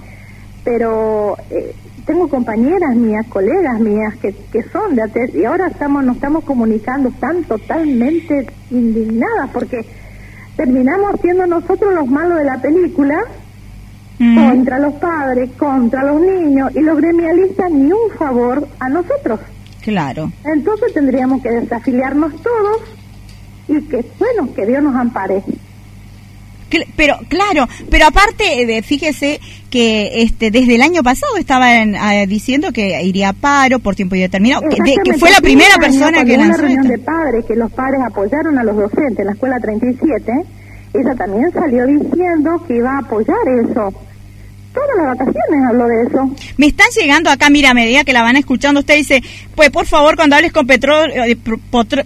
pero 0.65 1.37
eh, 1.51 1.75
tengo 2.09 2.27
compañeras 2.27 2.97
mías, 2.97 3.27
colegas 3.29 3.79
mías 3.81 4.17
que, 4.17 4.35
que 4.51 4.63
son 4.63 4.97
de 4.97 5.03
ATES 5.03 5.35
y 5.35 5.45
ahora 5.45 5.69
estamos 5.69 6.03
nos 6.03 6.17
estamos 6.17 6.43
comunicando, 6.43 7.11
están 7.11 7.45
totalmente 7.45 8.47
indignadas 8.71 9.51
porque 9.53 9.85
terminamos 10.57 11.21
siendo 11.21 11.47
nosotros 11.47 11.93
los 11.93 12.07
malos 12.07 12.39
de 12.39 12.45
la 12.47 12.63
película 12.63 13.25
mm. 14.19 14.37
contra 14.37 14.79
los 14.79 14.95
padres, 14.95 15.51
contra 15.59 16.03
los 16.03 16.23
niños 16.23 16.75
y 16.75 16.81
los 16.81 16.97
gremialistas 16.97 17.71
ni 17.71 17.93
un 17.93 18.11
favor 18.19 18.67
a 18.81 18.89
nosotros. 18.89 19.41
Claro. 19.83 20.33
Entonces 20.45 20.95
tendríamos 20.95 21.43
que 21.43 21.51
desafiliarnos 21.51 22.33
todos 22.43 22.81
y 23.69 23.83
que, 23.83 24.03
bueno, 24.19 24.55
que 24.55 24.65
Dios 24.65 24.83
nos 24.83 24.97
ampare. 24.97 25.43
Pero 26.97 27.19
claro, 27.29 27.67
pero 27.91 28.07
aparte, 28.07 28.83
fíjese 28.83 29.41
que 29.71 30.23
este 30.23 30.51
desde 30.51 30.75
el 30.75 30.83
año 30.83 31.03
pasado 31.03 31.37
estaban 31.37 31.95
ah, 31.97 32.27
diciendo 32.27 32.73
que 32.73 33.03
iría 33.03 33.31
a 33.31 33.33
paro 33.33 33.79
por 33.79 33.95
tiempo 33.95 34.15
indeterminado, 34.15 34.63
que, 34.63 34.95
que 35.05 35.19
fue 35.19 35.31
la 35.31 35.41
primera 35.41 35.77
persona 35.77 36.25
que 36.25 36.37
lanzó. 36.37 36.63
Una 36.63 36.69
reunión 36.69 36.89
de 36.89 36.99
padres, 36.99 37.45
que 37.47 37.57
los 37.57 37.71
padres 37.73 38.01
apoyaron 38.07 38.59
a 38.59 38.65
los 38.65 38.77
docentes 38.77 39.19
en 39.19 39.27
la 39.27 39.33
escuela 39.33 39.61
37, 39.61 40.33
ella 40.95 41.15
también 41.15 41.53
salió 41.53 41.87
diciendo 41.87 42.63
que 42.67 42.77
iba 42.77 42.93
a 42.93 42.99
apoyar 42.99 43.37
eso 43.69 43.93
todas 44.73 44.89
las 44.97 45.07
vacaciones 45.07 45.61
hablo 45.69 45.87
de 45.87 46.03
eso. 46.03 46.37
Me 46.57 46.67
están 46.67 46.87
llegando 46.97 47.31
acá, 47.31 47.51
mira, 47.51 47.71
a 47.71 47.75
medida 47.75 48.05
que 48.05 48.13
la 48.13 48.23
van 48.23 48.37
escuchando, 48.37 48.81
usted 48.81 48.97
dice, 48.97 49.23
pues 49.55 49.71
por 49.71 49.87
favor, 49.87 50.17
cuando 50.17 50.37
hables 50.37 50.53
con 50.53 50.67
Petro, 50.67 51.05
eh, 51.05 51.37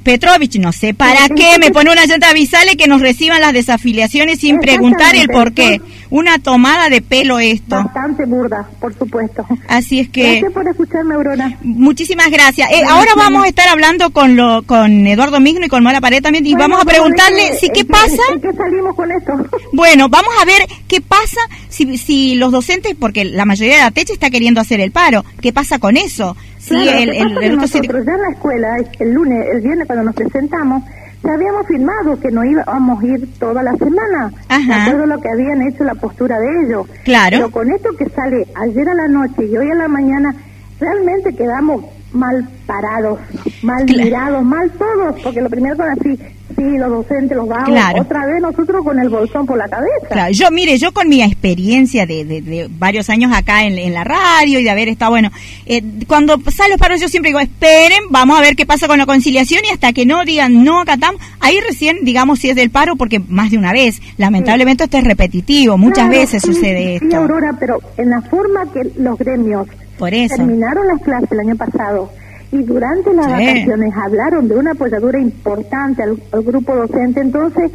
Petrovich, 0.02 0.58
no 0.58 0.72
sé, 0.72 0.94
¿para 0.94 1.28
qué? 1.28 1.58
Me 1.58 1.70
pone 1.70 1.90
una 1.90 2.06
llanta 2.06 2.30
avisale 2.30 2.76
que 2.76 2.86
nos 2.86 3.00
reciban 3.00 3.40
las 3.40 3.52
desafiliaciones 3.52 4.40
sin 4.40 4.58
preguntar 4.58 5.14
el 5.16 5.28
por 5.28 5.52
qué. 5.52 5.80
Una 6.12 6.38
tomada 6.38 6.90
de 6.90 7.00
pelo 7.00 7.38
esto. 7.38 7.74
Bastante 7.74 8.26
burda, 8.26 8.68
por 8.78 8.92
supuesto. 8.92 9.46
Así 9.66 9.98
es 9.98 10.10
que... 10.10 10.40
Gracias 10.40 10.52
por 10.52 10.68
escucharme, 10.68 11.14
Aurora. 11.14 11.56
Muchísimas 11.62 12.30
gracias. 12.30 12.70
Eh, 12.70 12.82
ahora 12.86 13.12
vamos 13.16 13.44
a 13.44 13.48
estar 13.48 13.66
hablando 13.70 14.10
con 14.10 14.36
lo, 14.36 14.62
con 14.64 15.06
Eduardo 15.06 15.40
Migno 15.40 15.64
y 15.64 15.68
con 15.70 15.82
Mala 15.82 16.02
Pared 16.02 16.22
también 16.22 16.44
y 16.44 16.54
vamos 16.54 16.82
a 16.82 16.84
preguntarle 16.84 17.54
si 17.58 17.70
qué 17.70 17.86
pasa. 17.86 18.22
¿Qué 18.42 18.52
salimos 18.52 18.94
con 18.94 19.10
esto? 19.10 19.32
Bueno, 19.72 20.10
vamos 20.10 20.34
a 20.38 20.44
ver 20.44 20.60
qué 20.86 21.00
pasa 21.00 21.40
si, 21.70 21.96
si 21.96 22.34
los 22.34 22.52
docentes, 22.52 22.94
porque 22.94 23.24
la 23.24 23.46
mayoría 23.46 23.76
de 23.76 23.82
la 23.84 23.90
techa 23.90 24.12
está 24.12 24.28
queriendo 24.28 24.60
hacer 24.60 24.80
el 24.80 24.92
paro. 24.92 25.24
¿Qué 25.40 25.50
pasa 25.50 25.78
con 25.78 25.96
eso? 25.96 26.36
Sí, 26.58 26.74
el, 26.76 27.08
el, 27.08 27.56
nosotros 27.56 28.04
ya 28.04 28.12
en 28.12 28.20
la 28.20 28.30
escuela, 28.32 28.68
el 29.00 29.14
lunes, 29.14 29.46
el 29.50 29.62
viernes 29.62 29.86
cuando 29.86 30.04
nos 30.04 30.14
presentamos, 30.14 30.82
ya 31.22 31.34
habíamos 31.34 31.66
firmado 31.66 32.18
que 32.18 32.30
no 32.30 32.44
íbamos 32.44 33.02
a 33.02 33.06
ir 33.06 33.28
toda 33.38 33.62
la 33.62 33.76
semana. 33.76 34.32
Ajá. 34.48 34.90
Todo 34.90 35.06
lo 35.06 35.20
que 35.20 35.28
habían 35.28 35.62
hecho 35.62 35.84
la 35.84 35.94
postura 35.94 36.38
de 36.38 36.46
ellos. 36.64 36.86
Claro. 37.04 37.36
Pero 37.36 37.50
con 37.50 37.70
esto 37.70 37.90
que 37.96 38.08
sale 38.08 38.46
ayer 38.54 38.88
a 38.88 38.94
la 38.94 39.08
noche 39.08 39.46
y 39.46 39.56
hoy 39.56 39.70
a 39.70 39.74
la 39.74 39.88
mañana, 39.88 40.34
realmente 40.80 41.34
quedamos 41.34 41.84
mal 42.12 42.48
parados, 42.66 43.18
mal 43.62 43.84
mirados, 43.86 44.44
mal 44.44 44.70
todos, 44.72 45.20
porque 45.22 45.40
lo 45.40 45.50
primero 45.50 45.76
que 45.76 45.82
así, 45.82 46.18
sí, 46.56 46.78
los 46.78 46.90
docentes, 46.90 47.36
los 47.36 47.48
vagos, 47.48 48.00
otra 48.00 48.26
vez 48.26 48.40
nosotros 48.40 48.84
con 48.84 48.98
el 48.98 49.08
bolsón 49.08 49.46
por 49.46 49.56
la 49.58 49.68
cabeza. 49.68 50.08
Claro, 50.10 50.32
yo, 50.32 50.50
mire, 50.50 50.78
yo 50.78 50.92
con 50.92 51.08
mi 51.08 51.22
experiencia 51.22 52.06
de, 52.06 52.24
de, 52.24 52.68
varios 52.70 53.08
años 53.10 53.32
acá 53.34 53.64
en, 53.64 53.92
la 53.92 54.04
radio 54.04 54.60
y 54.60 54.64
de 54.64 54.70
haber 54.70 54.88
estado, 54.88 55.12
bueno, 55.12 55.30
eh, 55.66 55.82
cuando 56.06 56.38
salen 56.50 56.72
los 56.72 56.80
paros 56.80 57.00
yo 57.00 57.08
siempre 57.08 57.30
digo, 57.30 57.40
esperen, 57.40 58.04
vamos 58.10 58.38
a 58.38 58.42
ver 58.42 58.56
qué 58.56 58.66
pasa 58.66 58.86
con 58.86 58.98
la 58.98 59.06
conciliación 59.06 59.62
y 59.68 59.72
hasta 59.72 59.92
que 59.92 60.06
no 60.06 60.24
digan 60.24 60.64
no 60.64 60.80
acatamos, 60.80 61.20
ahí 61.40 61.58
recién 61.66 62.04
digamos 62.04 62.38
si 62.38 62.50
es 62.50 62.56
del 62.56 62.70
paro, 62.70 62.96
porque 62.96 63.20
más 63.20 63.50
de 63.50 63.58
una 63.58 63.72
vez, 63.72 64.00
lamentablemente 64.16 64.84
esto 64.84 64.98
es 64.98 65.04
repetitivo, 65.04 65.76
muchas 65.78 66.08
veces 66.08 66.42
sucede 66.42 66.96
esto. 66.96 67.06
Sí, 67.08 67.14
Aurora, 67.14 67.56
pero 67.58 67.80
en 67.96 68.10
la 68.10 68.22
forma 68.22 68.70
que 68.72 68.90
los 68.98 69.18
gremios 69.18 69.66
por 69.98 70.12
eso. 70.14 70.36
terminaron 70.36 70.86
las 70.86 71.00
clases 71.00 71.32
el 71.32 71.40
año 71.40 71.56
pasado, 71.56 72.10
y 72.52 72.62
durante 72.62 73.12
las 73.14 73.28
vacaciones 73.28 73.94
hablaron 73.96 74.48
de 74.48 74.56
una 74.56 74.72
apoyadura 74.72 75.18
importante 75.18 76.02
al, 76.02 76.16
grupo 76.42 76.74
docente, 76.74 77.20
entonces 77.20 77.70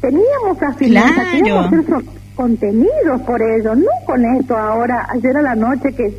teníamos 0.00 0.60
afiliados, 0.60 1.30
teníamos 1.30 2.04
contenidos 2.34 3.20
por 3.26 3.40
ello, 3.40 3.74
no 3.76 3.90
con 4.06 4.24
esto 4.36 4.56
ahora, 4.56 5.06
ayer 5.10 5.36
a 5.36 5.42
la 5.42 5.54
noche 5.54 5.92
que, 5.92 6.12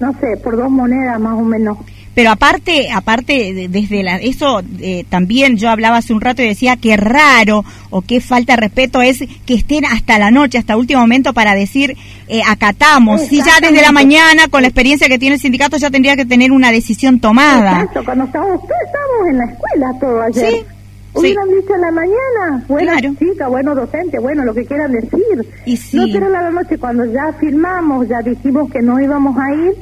no 0.00 0.12
sé, 0.14 0.36
por 0.42 0.56
dos 0.56 0.70
monedas 0.70 1.18
más 1.18 1.38
o 1.38 1.42
menos 1.42 1.78
pero 2.14 2.30
aparte, 2.30 2.90
aparte 2.92 3.68
desde 3.68 4.02
la, 4.02 4.16
eso 4.16 4.62
eh, 4.80 5.04
también 5.08 5.56
yo 5.56 5.70
hablaba 5.70 5.98
hace 5.98 6.12
un 6.12 6.20
rato 6.20 6.42
y 6.42 6.48
decía 6.48 6.76
que 6.76 6.96
raro 6.96 7.64
o 7.90 8.02
qué 8.02 8.20
falta 8.20 8.54
de 8.54 8.62
respeto 8.62 9.00
es 9.00 9.20
que 9.46 9.54
estén 9.54 9.84
hasta 9.84 10.18
la 10.18 10.30
noche, 10.30 10.58
hasta 10.58 10.76
último 10.76 11.00
momento 11.00 11.32
para 11.32 11.54
decir 11.54 11.96
eh, 12.28 12.42
acatamos. 12.46 13.22
Si 13.22 13.38
ya 13.38 13.60
desde 13.60 13.80
la 13.80 13.92
mañana, 13.92 14.48
con 14.48 14.62
la 14.62 14.68
experiencia 14.68 15.08
que 15.08 15.18
tiene 15.18 15.36
el 15.36 15.40
sindicato, 15.40 15.76
ya 15.76 15.90
tendría 15.90 16.16
que 16.16 16.24
tener 16.24 16.50
una 16.50 16.72
decisión 16.72 17.20
tomada. 17.20 17.82
Exacto, 17.82 18.04
cuando 18.04 18.24
estábamos, 18.24 18.60
estábamos 18.62 19.28
en 19.28 19.38
la 19.38 19.44
escuela 19.44 19.98
todo 20.00 20.22
ayer. 20.22 20.52
Sí. 20.52 20.64
Hubieran 21.12 21.48
dicho 21.48 21.74
en 21.74 21.80
la 21.80 21.90
mañana, 21.90 22.64
bueno 22.68 22.92
chica, 23.18 23.48
bueno 23.48 23.74
docente, 23.74 24.18
bueno, 24.20 24.44
lo 24.44 24.54
que 24.54 24.64
quieran 24.64 24.92
decir. 24.92 25.46
Y 25.66 25.76
sí. 25.76 25.96
No 25.96 26.06
será 26.06 26.28
la 26.28 26.50
noche 26.50 26.78
cuando 26.78 27.04
ya 27.04 27.32
firmamos, 27.40 28.08
ya 28.08 28.20
dijimos 28.22 28.70
que 28.70 28.80
no 28.80 29.00
íbamos 29.00 29.36
a 29.36 29.54
ir 29.54 29.74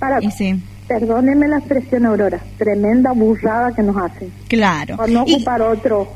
para... 0.00 0.20
Sí 0.30 0.60
Perdóneme 0.88 1.46
la 1.48 1.58
expresión, 1.58 2.06
Aurora, 2.06 2.40
tremenda 2.56 3.12
burrada 3.12 3.74
que 3.74 3.82
nos 3.82 3.96
hacen. 3.96 4.32
Claro. 4.48 4.96
Por 4.96 5.10
no 5.10 5.22
ocupar 5.22 5.60
otro. 5.60 6.08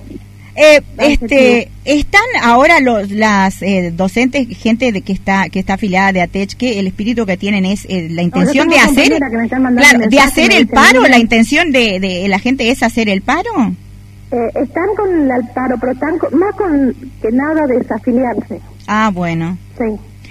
Eh, 0.54 0.80
este, 0.98 1.70
están 1.84 2.22
ahora 2.42 2.80
los, 2.80 3.10
las 3.10 3.62
eh, 3.62 3.90
docentes, 3.94 4.48
gente 4.56 4.92
de 4.92 5.00
que 5.00 5.12
está 5.12 5.48
que 5.48 5.58
está 5.58 5.74
afiliada 5.74 6.12
de 6.12 6.20
ATECH, 6.20 6.56
que 6.56 6.78
el 6.78 6.86
espíritu 6.86 7.24
que 7.24 7.36
tienen 7.36 7.64
es 7.64 7.86
eh, 7.88 8.08
la 8.10 8.22
intención 8.22 8.68
de 8.68 8.78
hacer, 8.78 9.18
claro, 9.18 10.08
de 10.08 10.20
hacer 10.20 10.52
el 10.52 10.68
paro, 10.68 11.02
la 11.06 11.18
intención 11.18 11.72
de, 11.72 12.00
de, 12.00 12.28
la 12.28 12.38
gente 12.38 12.70
es 12.70 12.82
hacer 12.82 13.08
el 13.08 13.22
paro. 13.22 13.50
Eh, 14.30 14.36
están 14.54 14.94
con 14.96 15.30
el 15.30 15.48
paro, 15.54 15.76
pero 15.80 15.92
están 15.92 16.18
más 16.32 16.54
con 16.54 16.94
que 17.20 17.30
nada 17.30 17.66
desafiliarse. 17.66 18.60
Ah, 18.86 19.10
bueno. 19.12 19.56
Sí. 19.78 19.84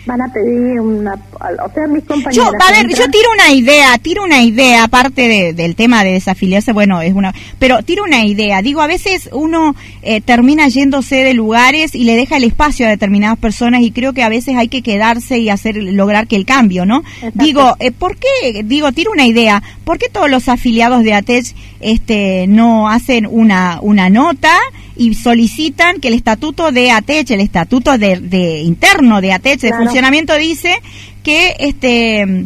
Van 0.05 0.21
a 0.21 0.27
pedir 0.33 0.79
una, 0.79 1.13
o 1.13 1.73
sea, 1.73 1.87
mis 1.87 2.03
compañeros. 2.03 2.35
Yo, 2.35 2.43
a 2.45 2.71
ver, 2.71 2.87
yo 2.87 3.09
tiro 3.09 3.29
una 3.33 3.51
idea, 3.51 3.97
tiro 3.99 4.23
una 4.23 4.41
idea, 4.41 4.83
aparte 4.83 5.53
del 5.53 5.75
tema 5.75 6.03
de 6.03 6.13
desafiliarse, 6.13 6.73
bueno, 6.73 7.01
es 7.01 7.13
una, 7.13 7.33
pero 7.59 7.83
tiro 7.83 8.03
una 8.03 8.25
idea. 8.25 8.61
Digo, 8.61 8.81
a 8.81 8.87
veces 8.87 9.29
uno 9.31 9.75
eh, 10.01 10.21
termina 10.21 10.67
yéndose 10.67 11.17
de 11.17 11.33
lugares 11.33 11.93
y 11.93 12.03
le 12.03 12.15
deja 12.15 12.37
el 12.37 12.43
espacio 12.43 12.87
a 12.87 12.89
determinadas 12.89 13.37
personas 13.37 13.81
y 13.81 13.91
creo 13.91 14.13
que 14.13 14.23
a 14.23 14.29
veces 14.29 14.55
hay 14.55 14.67
que 14.67 14.81
quedarse 14.81 15.37
y 15.37 15.49
hacer, 15.49 15.75
lograr 15.77 16.27
que 16.27 16.35
el 16.35 16.45
cambio, 16.45 16.85
¿no? 16.85 17.03
Digo, 17.33 17.75
eh, 17.79 17.91
¿por 17.91 18.17
qué? 18.17 18.63
Digo, 18.63 18.91
tiro 18.91 19.11
una 19.11 19.25
idea, 19.25 19.61
¿por 19.83 19.97
qué 19.97 20.09
todos 20.09 20.29
los 20.29 20.49
afiliados 20.49 21.03
de 21.03 21.13
ATECH 21.13 21.53
este, 21.79 22.45
no 22.47 22.89
hacen 22.89 23.27
una, 23.29 23.79
una 23.81 24.09
nota 24.09 24.57
y 24.95 25.15
solicitan 25.15 25.99
que 25.99 26.09
el 26.09 26.13
estatuto 26.13 26.71
de 26.71 26.91
ATECH, 26.91 27.31
el 27.31 27.41
estatuto 27.41 27.97
de, 27.97 28.61
interno 28.61 29.21
de 29.21 29.33
ATECH, 29.33 29.61
de 29.61 29.73
funcionamiento, 29.91 30.35
dice 30.35 30.75
que 31.23 31.55
este 31.59 32.45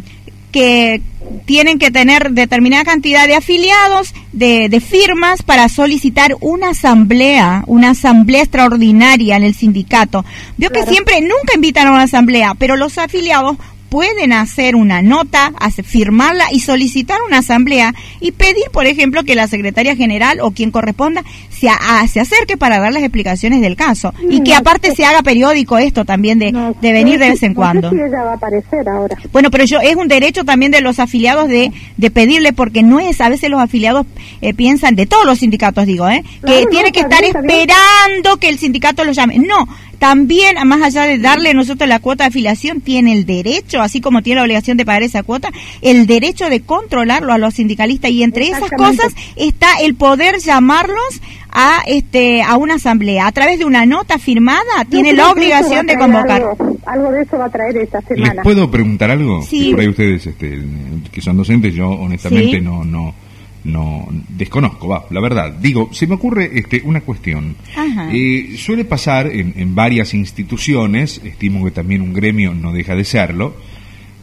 que 0.52 1.02
tienen 1.44 1.78
que 1.78 1.90
tener 1.90 2.30
determinada 2.30 2.84
cantidad 2.84 3.26
de 3.26 3.34
afiliados, 3.34 4.14
de, 4.32 4.70
de, 4.70 4.80
firmas 4.80 5.42
para 5.42 5.68
solicitar 5.68 6.34
una 6.40 6.70
asamblea, 6.70 7.62
una 7.66 7.90
asamblea 7.90 8.42
extraordinaria 8.42 9.36
en 9.36 9.42
el 9.42 9.54
sindicato. 9.54 10.24
Veo 10.56 10.70
que 10.70 10.84
siempre, 10.84 11.20
nunca 11.20 11.54
invitan 11.54 11.88
a 11.88 11.92
una 11.92 12.04
asamblea, 12.04 12.54
pero 12.54 12.76
los 12.76 12.96
afiliados 12.96 13.58
pueden 13.88 14.32
hacer 14.32 14.76
una 14.76 15.02
nota, 15.02 15.52
firmarla 15.84 16.46
y 16.52 16.60
solicitar 16.60 17.18
una 17.26 17.38
asamblea 17.38 17.94
y 18.20 18.32
pedir, 18.32 18.64
por 18.72 18.86
ejemplo, 18.86 19.24
que 19.24 19.34
la 19.34 19.48
secretaria 19.48 19.96
general 19.96 20.40
o 20.40 20.50
quien 20.50 20.70
corresponda 20.70 21.24
se, 21.58 21.68
se 22.12 22.20
acerque 22.20 22.56
para 22.56 22.78
dar 22.78 22.92
las 22.92 23.02
explicaciones 23.02 23.60
del 23.60 23.76
caso. 23.76 24.12
y 24.28 24.42
que 24.42 24.54
aparte 24.54 24.94
se 24.94 25.04
haga 25.04 25.22
periódico 25.22 25.78
esto 25.78 26.04
también 26.04 26.38
de, 26.38 26.52
de 26.80 26.92
venir 26.92 27.18
de 27.18 27.30
vez 27.30 27.42
en 27.42 27.54
cuando. 27.54 27.90
va 27.90 28.30
a 28.30 28.34
aparecer 28.34 28.88
ahora. 28.88 29.16
Bueno, 29.32 29.50
pero 29.50 29.64
yo, 29.64 29.80
es 29.80 29.96
un 29.96 30.08
derecho 30.08 30.44
también 30.44 30.72
de 30.72 30.80
los 30.80 30.98
afiliados 30.98 31.48
de, 31.48 31.72
de 31.96 32.10
pedirle, 32.10 32.52
porque 32.52 32.82
no 32.82 33.00
es, 33.00 33.20
a 33.20 33.28
veces 33.28 33.50
los 33.50 33.60
afiliados 33.60 34.06
eh, 34.40 34.54
piensan, 34.54 34.94
de 34.96 35.06
todos 35.06 35.24
los 35.24 35.38
sindicatos 35.38 35.86
digo, 35.86 36.08
¿eh? 36.08 36.22
que 36.44 36.66
tiene 36.70 36.92
que 36.92 37.00
estar 37.00 37.22
esperando 37.24 38.36
que 38.38 38.48
el 38.48 38.58
sindicato 38.58 39.04
lo 39.04 39.12
llame. 39.12 39.38
No, 39.38 39.66
también, 39.98 40.56
más 40.66 40.82
allá 40.82 41.04
de 41.04 41.18
darle 41.18 41.54
nosotros 41.54 41.88
la 41.88 42.00
cuota 42.00 42.24
de 42.24 42.28
afiliación, 42.28 42.80
tiene 42.80 43.12
el 43.12 43.24
derecho, 43.24 43.80
así 43.80 44.00
como 44.00 44.22
tiene 44.22 44.40
la 44.40 44.44
obligación 44.44 44.76
de 44.76 44.84
pagar 44.84 45.02
esa 45.02 45.22
cuota, 45.22 45.48
el 45.80 46.06
derecho 46.06 46.50
de 46.50 46.60
controlarlo 46.60 47.32
a 47.32 47.38
los 47.38 47.54
sindicalistas 47.54 48.10
y 48.10 48.22
entre 48.22 48.48
esas 48.48 48.70
cosas 48.70 49.14
está 49.36 49.68
el 49.80 49.94
poder 49.94 50.38
llamarlos 50.38 51.20
a 51.50 51.82
este 51.86 52.42
a 52.42 52.56
una 52.56 52.74
asamblea. 52.74 53.26
A 53.26 53.32
través 53.32 53.58
de 53.58 53.64
una 53.64 53.86
nota 53.86 54.18
firmada 54.18 54.84
tiene 54.88 55.12
la 55.12 55.30
obligación 55.30 55.86
de 55.86 55.96
convocar. 55.96 56.42
algo, 56.84 57.10
de 57.10 57.22
eso 57.22 57.38
va 57.38 57.46
a 57.46 57.50
traer 57.50 57.76
esta 57.78 58.00
semana. 58.02 58.34
les 58.34 58.42
puedo 58.42 58.70
preguntar 58.70 59.10
algo 59.10 59.42
sí. 59.42 59.70
por 59.70 59.80
ahí 59.80 59.88
ustedes 59.88 60.26
este, 60.26 60.60
que 61.10 61.20
son 61.20 61.36
docentes 61.36 61.74
yo 61.74 61.88
honestamente 61.88 62.60
no 62.60 62.84
no 62.84 63.14
no 63.66 64.08
desconozco, 64.28 64.88
va, 64.88 65.06
la 65.10 65.20
verdad. 65.20 65.52
Digo, 65.52 65.90
se 65.92 66.06
me 66.06 66.14
ocurre 66.14 66.50
este, 66.54 66.82
una 66.84 67.00
cuestión. 67.00 67.56
Eh, 68.12 68.54
suele 68.56 68.84
pasar 68.84 69.26
en, 69.26 69.74
varias 69.74 70.14
instituciones, 70.14 71.20
estimo 71.24 71.64
que 71.64 71.72
también 71.72 72.00
un 72.00 72.12
gremio 72.12 72.54
no 72.54 72.72
deja 72.72 72.94
de 72.94 73.04
serlo, 73.04 73.56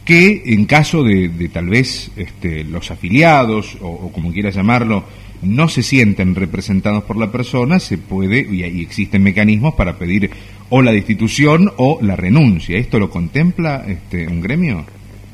que 0.06 0.44
en 0.46 0.66
caso 0.66 1.04
de, 1.04 1.50
tal 1.52 1.68
vez 1.68 2.12
este, 2.16 2.64
los 2.64 2.90
afiliados, 2.90 3.78
o, 3.82 4.12
como 4.12 4.32
quiera 4.32 4.50
llamarlo, 4.50 5.04
no 5.44 5.68
se 5.68 5.84
sienten 5.84 6.36
representados 6.36 7.04
por 7.04 7.18
la 7.18 7.32
persona, 7.32 7.80
se 7.80 7.98
puede, 7.98 8.48
y, 8.50 8.64
y 8.64 8.82
existen 8.82 9.24
mecanismos 9.24 9.76
para 9.76 9.98
pedir 9.98 10.32
o 10.70 10.82
la 10.82 10.92
destitución 10.92 11.72
o 11.78 12.00
la 12.02 12.16
renuncia. 12.16 12.78
¿Esto 12.78 13.00
lo 13.00 13.10
contempla 13.10 13.86
este, 13.88 14.28
un 14.28 14.42
gremio? 14.42 14.86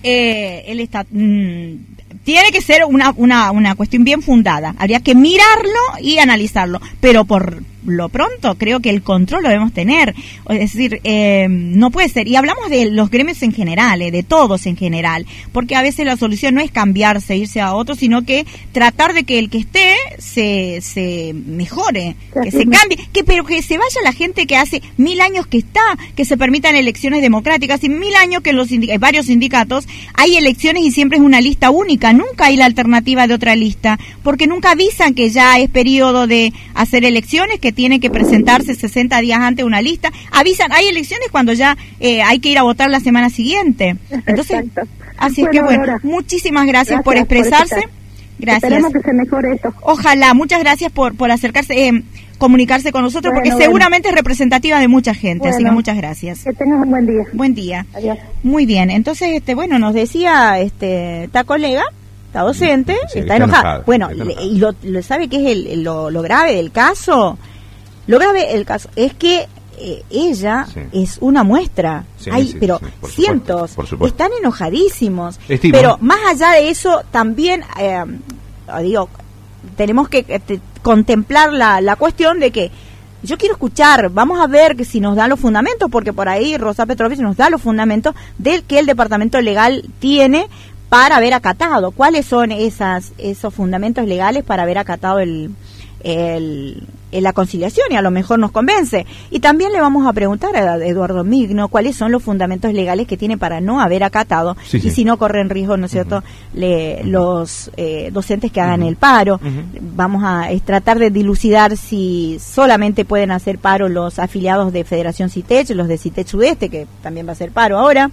Eh, 0.04 0.64
él 0.68 0.80
está, 0.80 1.06
mm, 1.10 1.76
tiene 2.24 2.52
que 2.52 2.62
ser 2.62 2.84
una, 2.86 3.14
una, 3.16 3.52
una 3.52 3.76
cuestión 3.76 4.04
bien 4.04 4.22
fundada. 4.22 4.76
Habría 4.78 5.00
que 5.00 5.16
mirarlo 5.16 5.80
y 6.02 6.20
analizarlo. 6.20 6.82
Pero 7.00 7.26
por 7.26 7.62
lo 7.86 8.10
pronto 8.10 8.56
creo 8.56 8.80
que 8.80 8.90
el 8.90 9.02
control 9.02 9.44
lo 9.44 9.50
debemos 9.50 9.74
tener. 9.74 10.14
Es 10.50 10.74
decir, 10.74 11.00
eh, 11.04 11.48
no 11.50 11.92
puede 11.92 12.10
ser. 12.10 12.28
Y 12.28 12.36
hablamos 12.36 12.70
de 12.70 12.92
los 12.92 13.10
gremios 13.10 13.42
en 13.42 13.54
general, 13.54 14.02
eh, 14.02 14.12
de 14.12 14.24
todos 14.24 14.66
en 14.66 14.78
general, 14.78 15.26
porque 15.52 15.76
a 15.76 15.82
veces 15.82 16.06
la 16.06 16.18
solución 16.18 16.56
no 16.56 16.62
es 16.62 16.72
cambiarse, 16.72 17.38
irse 17.38 17.62
a 17.62 17.74
otro, 17.74 17.96
sino 17.96 18.24
que 18.24 18.46
tratar 18.72 19.14
de 19.14 19.24
que 19.24 19.40
el 19.40 19.50
que 19.50 19.60
esté 19.60 19.96
se, 20.18 20.80
se 20.82 21.34
mejore, 21.34 22.16
que 22.44 22.52
se 22.52 22.66
cambie, 22.66 22.98
que 23.12 23.24
pero 23.24 23.46
que 23.46 23.62
se 23.62 23.78
vaya 23.78 24.02
la 24.04 24.14
gente 24.14 24.46
que 24.46 24.58
hace 24.58 24.82
mil 24.98 25.22
años 25.22 25.48
que 25.48 25.58
está, 25.60 25.98
que 26.16 26.26
se 26.26 26.38
permitan 26.38 26.76
elecciones 26.76 27.22
democráticas 27.22 27.84
y 27.84 27.90
mil 27.90 28.16
años 28.16 28.42
que 28.42 28.52
en 28.52 28.58
los 28.58 28.70
varios 29.00 29.28
sindicatos 29.28 29.88
hay 30.14 30.36
elecciones 30.36 30.84
y 30.84 30.92
siempre 30.92 31.18
es 31.18 31.24
una 31.24 31.42
lista 31.42 31.70
única, 31.70 32.14
nunca 32.14 32.46
hay 32.46 32.58
la 32.58 32.66
alternativa 32.66 33.28
de 33.28 33.34
otra 33.34 33.56
lista, 33.56 34.00
porque 34.24 34.48
nunca 34.48 34.72
avisan 34.72 35.14
que 35.14 35.30
ya 35.30 35.60
es 35.60 35.70
periodo 35.70 36.28
de 36.28 36.54
hacer 36.74 37.06
elecciones, 37.06 37.60
que 37.60 37.69
tiene 37.72 38.00
que 38.00 38.10
presentarse 38.10 38.76
60 38.76 39.20
días 39.22 39.40
antes 39.40 39.66
una 39.66 39.82
lista. 39.82 40.12
Avisan, 40.32 40.72
hay 40.72 40.88
elecciones 40.88 41.30
cuando 41.32 41.54
ya 41.54 41.78
eh, 42.00 42.22
hay 42.22 42.40
que 42.40 42.50
ir 42.50 42.58
a 42.58 42.64
votar 42.64 42.90
la 42.90 43.00
semana 43.00 43.30
siguiente. 43.30 43.98
Entonces, 44.26 44.66
así 45.18 45.42
es 45.42 45.50
que 45.50 45.62
bueno, 45.62 45.98
muchísimas 46.04 46.66
gracias, 46.66 47.02
por 47.04 47.18
expresarse. 47.18 47.88
gracias. 48.40 48.64
Esperemos 48.64 48.94
que 48.94 49.02
se 49.02 49.14
mejore 49.14 49.54
esto. 49.54 49.74
Ojalá, 49.82 50.34
muchas 50.34 50.60
gracias 50.60 50.92
por, 50.92 51.16
por 51.16 51.32
acercarse. 51.32 51.88
Eh, 51.88 52.04
comunicarse 52.40 52.92
con 52.92 53.04
nosotros 53.04 53.34
porque 53.36 53.52
seguramente 53.52 54.08
es 54.08 54.16
representativa 54.16 54.80
de 54.80 54.88
mucha 54.88 55.14
gente, 55.14 55.50
así 55.50 55.64
que 55.64 55.72
muchas 55.72 55.98
gracias. 55.98 56.46
Que 56.46 56.54
tengas 56.54 56.82
un 56.82 56.90
buen 56.90 57.06
día. 57.06 57.24
Buen 57.34 57.54
día. 57.54 57.86
Adiós. 57.94 58.18
Muy 58.44 58.66
bien, 58.66 58.90
entonces 58.90 59.32
este 59.34 59.54
bueno, 59.54 59.78
nos 59.78 59.94
decía 59.94 60.58
este 60.60 61.26
esta 61.26 61.44
colega 61.44 61.84
está 62.30 62.42
docente, 62.42 62.96
está, 63.14 63.36
enojada. 63.36 63.84
Bueno, 63.86 64.10
y 64.12 64.60
lo, 64.60 64.74
sabe 65.02 65.28
que 65.28 65.52
es 65.52 65.78
lo, 65.78 66.10
lo, 66.12 66.22
grave 66.22 66.56
del 66.56 66.72
caso 66.72 67.38
lo 68.10 68.18
grave 68.18 68.56
el 68.56 68.66
caso 68.66 68.90
es 68.96 69.14
que 69.14 69.48
eh, 69.78 70.04
ella 70.10 70.66
es 70.92 71.20
una 71.22 71.44
muestra. 71.44 72.06
Hay, 72.32 72.58
pero 72.60 72.82
cientos 73.08 73.76
están 74.04 74.32
enojadísimos. 74.40 75.40
Pero 75.48 76.00
más 76.02 76.18
allá 76.28 76.54
de 76.54 76.70
eso, 76.70 77.04
también 77.12 77.64
eh, 77.80 78.04
digo, 78.82 79.10
tenemos 79.78 80.10
que 80.10 80.26
eh, 80.28 80.60
contemplar 80.82 81.54
la, 81.54 81.82
la 81.82 81.98
cuestión 81.98 82.40
de 82.40 82.50
que 82.50 82.72
yo 83.22 83.38
quiero 83.38 83.54
escuchar, 83.54 84.10
vamos 84.10 84.40
a 84.40 84.48
ver 84.48 84.76
que 84.76 84.86
si 84.86 85.00
nos 85.00 85.16
dan 85.16 85.30
los 85.30 85.40
fundamentos, 85.40 85.88
porque 85.92 86.12
por 86.12 86.30
ahí 86.30 86.58
Rosa 86.58 86.88
Petrovich 86.88 87.20
nos 87.20 87.38
da 87.38 87.52
los 87.52 87.62
fundamentos 87.62 88.16
del 88.40 88.64
que 88.64 88.80
el 88.80 88.88
departamento 88.88 89.40
legal 89.40 89.86
tiene 90.00 90.48
para 90.90 91.18
haber 91.18 91.36
acatado. 91.36 91.92
¿Cuáles 91.92 92.26
son 92.26 92.52
esas, 92.52 93.14
esos 93.20 93.54
fundamentos 93.54 94.08
legales 94.08 94.44
para 94.44 94.64
haber 94.64 94.80
acatado 94.80 95.20
el, 95.20 95.52
el, 96.04 96.84
la 97.12 97.34
conciliación 97.34 97.88
y 97.92 97.96
a 97.96 98.02
lo 98.02 98.12
mejor 98.12 98.40
nos 98.40 98.52
convence. 98.52 99.06
Y 99.32 99.40
también 99.40 99.72
le 99.72 99.82
vamos 99.82 100.08
a 100.08 100.14
preguntar 100.14 100.56
a 100.56 100.78
Eduardo 100.86 101.24
Migno 101.24 101.68
cuáles 101.68 101.96
son 101.96 102.12
los 102.12 102.24
fundamentos 102.24 102.74
legales 102.74 103.08
que 103.08 103.18
tiene 103.18 103.38
para 103.38 103.62
no 103.62 103.82
haber 103.82 104.04
acatado 104.04 104.56
y 104.72 104.90
si 104.92 105.06
no 105.06 105.18
corren 105.18 105.50
riesgo, 105.50 105.78
¿no 105.78 105.88
es 105.88 105.92
cierto?, 105.92 106.24
le, 106.54 107.04
los 107.04 107.72
eh, 107.78 108.10
docentes 108.12 108.52
que 108.52 108.62
hagan 108.62 108.84
el 108.84 108.96
paro. 108.96 109.40
Vamos 109.96 110.24
a 110.26 110.50
tratar 110.66 111.00
de 111.00 111.10
dilucidar 111.10 111.78
si 111.78 112.38
solamente 112.40 113.06
pueden 113.06 113.32
hacer 113.32 113.58
paro 113.58 113.90
los 113.90 114.20
afiliados 114.20 114.72
de 114.74 114.84
Federación 114.84 115.30
CITECH, 115.30 115.72
los 115.72 115.88
de 115.88 115.98
CITECH 115.98 116.28
Sudeste, 116.28 116.70
que 116.70 116.88
también 117.02 117.26
va 117.26 117.32
a 117.32 117.34
hacer 117.34 117.52
paro 117.52 117.78
ahora, 117.78 118.12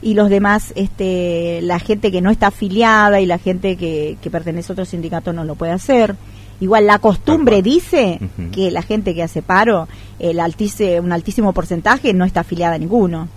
y 0.00 0.14
los 0.14 0.30
demás, 0.30 0.72
este, 0.76 1.60
la 1.62 1.80
gente 1.80 2.12
que 2.12 2.20
no 2.20 2.30
está 2.30 2.48
afiliada 2.48 3.20
y 3.20 3.26
la 3.26 3.38
gente 3.38 3.76
que, 3.76 4.16
que 4.22 4.30
pertenece 4.30 4.70
a 4.70 4.74
otro 4.74 4.84
sindicato 4.84 5.32
no 5.32 5.44
lo 5.44 5.56
puede 5.56 5.72
hacer. 5.72 6.14
Igual 6.60 6.86
la 6.86 6.98
costumbre 6.98 7.62
dice 7.62 8.18
que 8.52 8.70
la 8.70 8.82
gente 8.82 9.14
que 9.14 9.22
hace 9.22 9.42
paro, 9.42 9.88
el 10.18 10.40
altísimo, 10.40 11.02
un 11.02 11.12
altísimo 11.12 11.52
porcentaje 11.52 12.12
no 12.12 12.24
está 12.24 12.40
afiliada 12.40 12.74
a 12.74 12.78
ninguno. 12.78 13.28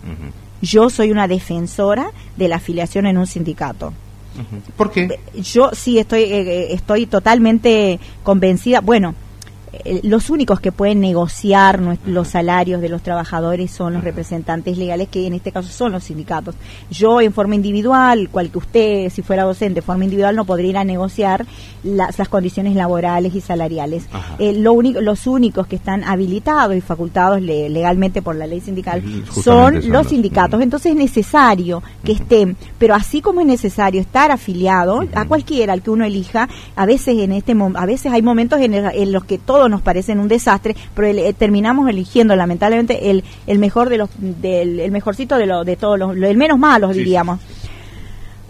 Yo 0.61 0.89
soy 0.89 1.11
una 1.11 1.27
defensora 1.27 2.11
de 2.37 2.47
la 2.47 2.57
afiliación 2.57 3.05
en 3.05 3.17
un 3.17 3.27
sindicato. 3.27 3.93
¿Por 4.75 4.91
qué? 4.91 5.19
Yo 5.35 5.71
sí 5.73 5.99
estoy, 5.99 6.23
eh, 6.23 6.41
eh, 6.41 6.67
estoy 6.71 7.05
totalmente 7.05 7.99
convencida. 8.23 8.81
Bueno, 8.81 9.13
los 10.03 10.29
únicos 10.29 10.59
que 10.59 10.71
pueden 10.71 10.99
negociar 10.99 11.81
los 12.05 12.27
salarios 12.27 12.81
de 12.81 12.89
los 12.89 13.01
trabajadores 13.01 13.71
son 13.71 13.93
los 13.93 14.03
representantes 14.03 14.77
legales, 14.77 15.07
que 15.07 15.25
en 15.25 15.33
este 15.33 15.51
caso 15.51 15.69
son 15.69 15.93
los 15.93 16.03
sindicatos. 16.03 16.55
Yo 16.89 17.21
en 17.21 17.33
forma 17.33 17.55
individual, 17.55 18.29
cual 18.29 18.51
que 18.51 18.57
usted, 18.57 19.09
si 19.09 19.21
fuera 19.21 19.43
docente, 19.43 19.79
en 19.79 19.85
forma 19.85 20.03
individual 20.03 20.35
no 20.35 20.45
podría 20.45 20.69
ir 20.71 20.77
a 20.77 20.83
negociar 20.83 21.45
las, 21.83 22.17
condiciones 22.29 22.75
laborales 22.75 23.33
y 23.33 23.41
salariales. 23.41 24.05
Eh, 24.39 24.53
lo 24.53 24.73
único, 24.73 25.01
los 25.01 25.25
únicos 25.25 25.67
que 25.67 25.77
están 25.77 26.03
habilitados 26.03 26.75
y 26.75 26.81
facultados 26.81 27.41
legalmente 27.41 28.21
por 28.21 28.35
la 28.35 28.47
ley 28.47 28.61
sindical 28.61 29.01
son, 29.31 29.89
los 29.89 30.07
sindicatos. 30.07 30.61
Entonces 30.61 30.91
es 30.91 30.97
necesario 30.97 31.81
que 32.03 32.11
estén, 32.13 32.57
pero 32.77 32.93
así 32.93 33.21
como 33.21 33.41
es 33.41 33.47
necesario 33.47 34.01
estar 34.01 34.31
afiliado 34.31 35.03
a 35.13 35.25
cualquiera, 35.25 35.73
al 35.73 35.81
que 35.81 35.89
uno 35.91 36.05
elija, 36.05 36.49
a 36.75 36.85
veces 36.85 37.17
en 37.17 37.31
este 37.31 37.55
a 37.75 37.85
veces 37.85 38.11
hay 38.11 38.21
momentos 38.21 38.59
en, 38.61 38.73
en 38.73 39.11
los 39.11 39.25
que 39.25 39.37
todo 39.37 39.60
todos 39.61 39.69
nos 39.69 39.83
parecen 39.83 40.19
un 40.19 40.27
desastre, 40.27 40.75
pero 40.95 41.07
eh, 41.07 41.35
terminamos 41.37 41.87
eligiendo 41.87 42.35
lamentablemente 42.35 43.11
el, 43.11 43.23
el 43.45 43.59
mejor 43.59 43.89
de 43.89 43.99
los, 43.99 44.09
del, 44.17 44.79
el 44.79 44.89
mejorcito 44.89 45.37
de, 45.37 45.45
lo, 45.45 45.63
de 45.63 45.75
todos 45.75 45.99
los, 45.99 46.17
el 46.17 46.35
menos 46.35 46.57
malos, 46.57 46.95
diríamos. 46.95 47.39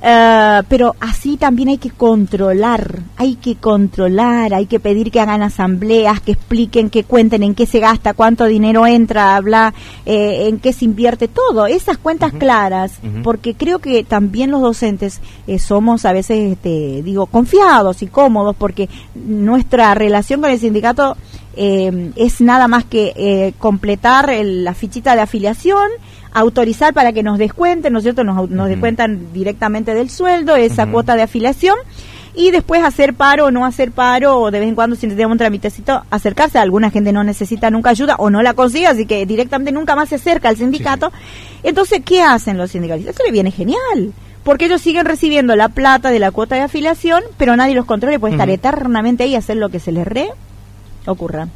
Eh, 0.03 0.63
pero 0.67 0.95
así 0.99 1.37
también 1.37 1.69
hay 1.69 1.77
que 1.77 1.91
controlar, 1.91 3.01
hay 3.17 3.35
que 3.35 3.55
controlar, 3.55 4.51
hay 4.51 4.65
que 4.65 4.79
pedir 4.79 5.11
que 5.11 5.19
hagan 5.19 5.43
asambleas, 5.43 6.19
que 6.21 6.31
expliquen, 6.31 6.89
que 6.89 7.03
cuenten 7.03 7.43
en 7.43 7.53
qué 7.53 7.67
se 7.67 7.79
gasta, 7.79 8.15
cuánto 8.15 8.45
dinero 8.45 8.87
entra, 8.87 9.35
habla, 9.35 9.75
eh, 10.07 10.47
en 10.47 10.59
qué 10.59 10.73
se 10.73 10.85
invierte, 10.85 11.27
todo, 11.27 11.67
esas 11.67 11.99
cuentas 11.99 12.33
claras, 12.33 12.93
porque 13.23 13.53
creo 13.53 13.77
que 13.77 14.03
también 14.03 14.49
los 14.49 14.61
docentes 14.61 15.21
eh, 15.45 15.59
somos 15.59 16.03
a 16.05 16.13
veces, 16.13 16.53
este, 16.53 17.03
digo, 17.03 17.27
confiados 17.27 18.01
y 18.01 18.07
cómodos, 18.07 18.55
porque 18.55 18.89
nuestra 19.13 19.93
relación 19.93 20.41
con 20.41 20.49
el 20.49 20.59
sindicato 20.59 21.15
es 21.53 22.41
nada 22.41 22.67
más 22.69 22.85
que 22.85 23.53
completar 23.59 24.33
la 24.43 24.73
fichita 24.73 25.15
de 25.15 25.21
afiliación, 25.21 25.89
autorizar 26.33 26.93
para 26.93 27.13
que 27.13 27.23
nos 27.23 27.37
descuenten, 27.37 27.93
¿no 27.93 27.99
es 27.99 28.03
cierto? 28.03 28.23
Nos, 28.23 28.49
nos 28.49 28.67
descuentan 28.67 29.33
directamente 29.33 29.93
del 29.93 30.09
sueldo 30.09 30.55
esa 30.55 30.87
cuota 30.87 31.15
de 31.15 31.23
afiliación 31.23 31.75
y 32.33 32.51
después 32.51 32.83
hacer 32.83 33.13
paro 33.13 33.47
o 33.47 33.51
no 33.51 33.65
hacer 33.65 33.91
paro 33.91 34.39
o 34.39 34.51
de 34.51 34.59
vez 34.59 34.69
en 34.69 34.75
cuando 34.75 34.95
si 34.95 35.05
necesitamos 35.05 35.33
un 35.33 35.37
tramitecito 35.37 36.03
acercarse. 36.09 36.59
Alguna 36.59 36.89
gente 36.89 37.11
no 37.11 37.23
necesita 37.23 37.69
nunca 37.69 37.89
ayuda 37.89 38.15
o 38.17 38.29
no 38.29 38.41
la 38.41 38.53
consigue, 38.53 38.87
así 38.87 39.05
que 39.05 39.25
directamente 39.25 39.71
nunca 39.71 39.95
más 39.95 40.09
se 40.09 40.15
acerca 40.15 40.49
al 40.49 40.57
sindicato. 40.57 41.11
Entonces, 41.63 42.01
¿qué 42.05 42.21
hacen 42.21 42.57
los 42.57 42.71
sindicalistas? 42.71 43.15
Eso 43.15 43.23
le 43.23 43.31
viene 43.31 43.51
genial. 43.51 44.13
Porque 44.43 44.65
ellos 44.65 44.81
siguen 44.81 45.05
recibiendo 45.05 45.55
la 45.55 45.69
plata 45.69 46.09
de 46.09 46.17
la 46.17 46.31
cuota 46.31 46.55
de 46.55 46.61
afiliación, 46.61 47.23
pero 47.37 47.55
nadie 47.55 47.75
los 47.75 47.85
controla 47.85 48.15
y 48.15 48.19
puede 48.19 48.33
estar 48.33 48.49
eternamente 48.49 49.23
ahí 49.23 49.31
y 49.31 49.35
hacer 49.35 49.57
lo 49.57 49.69
que 49.69 49.79
se 49.79 49.91
les 49.91 50.07
re 50.07 50.29
ocurra. 51.05 51.47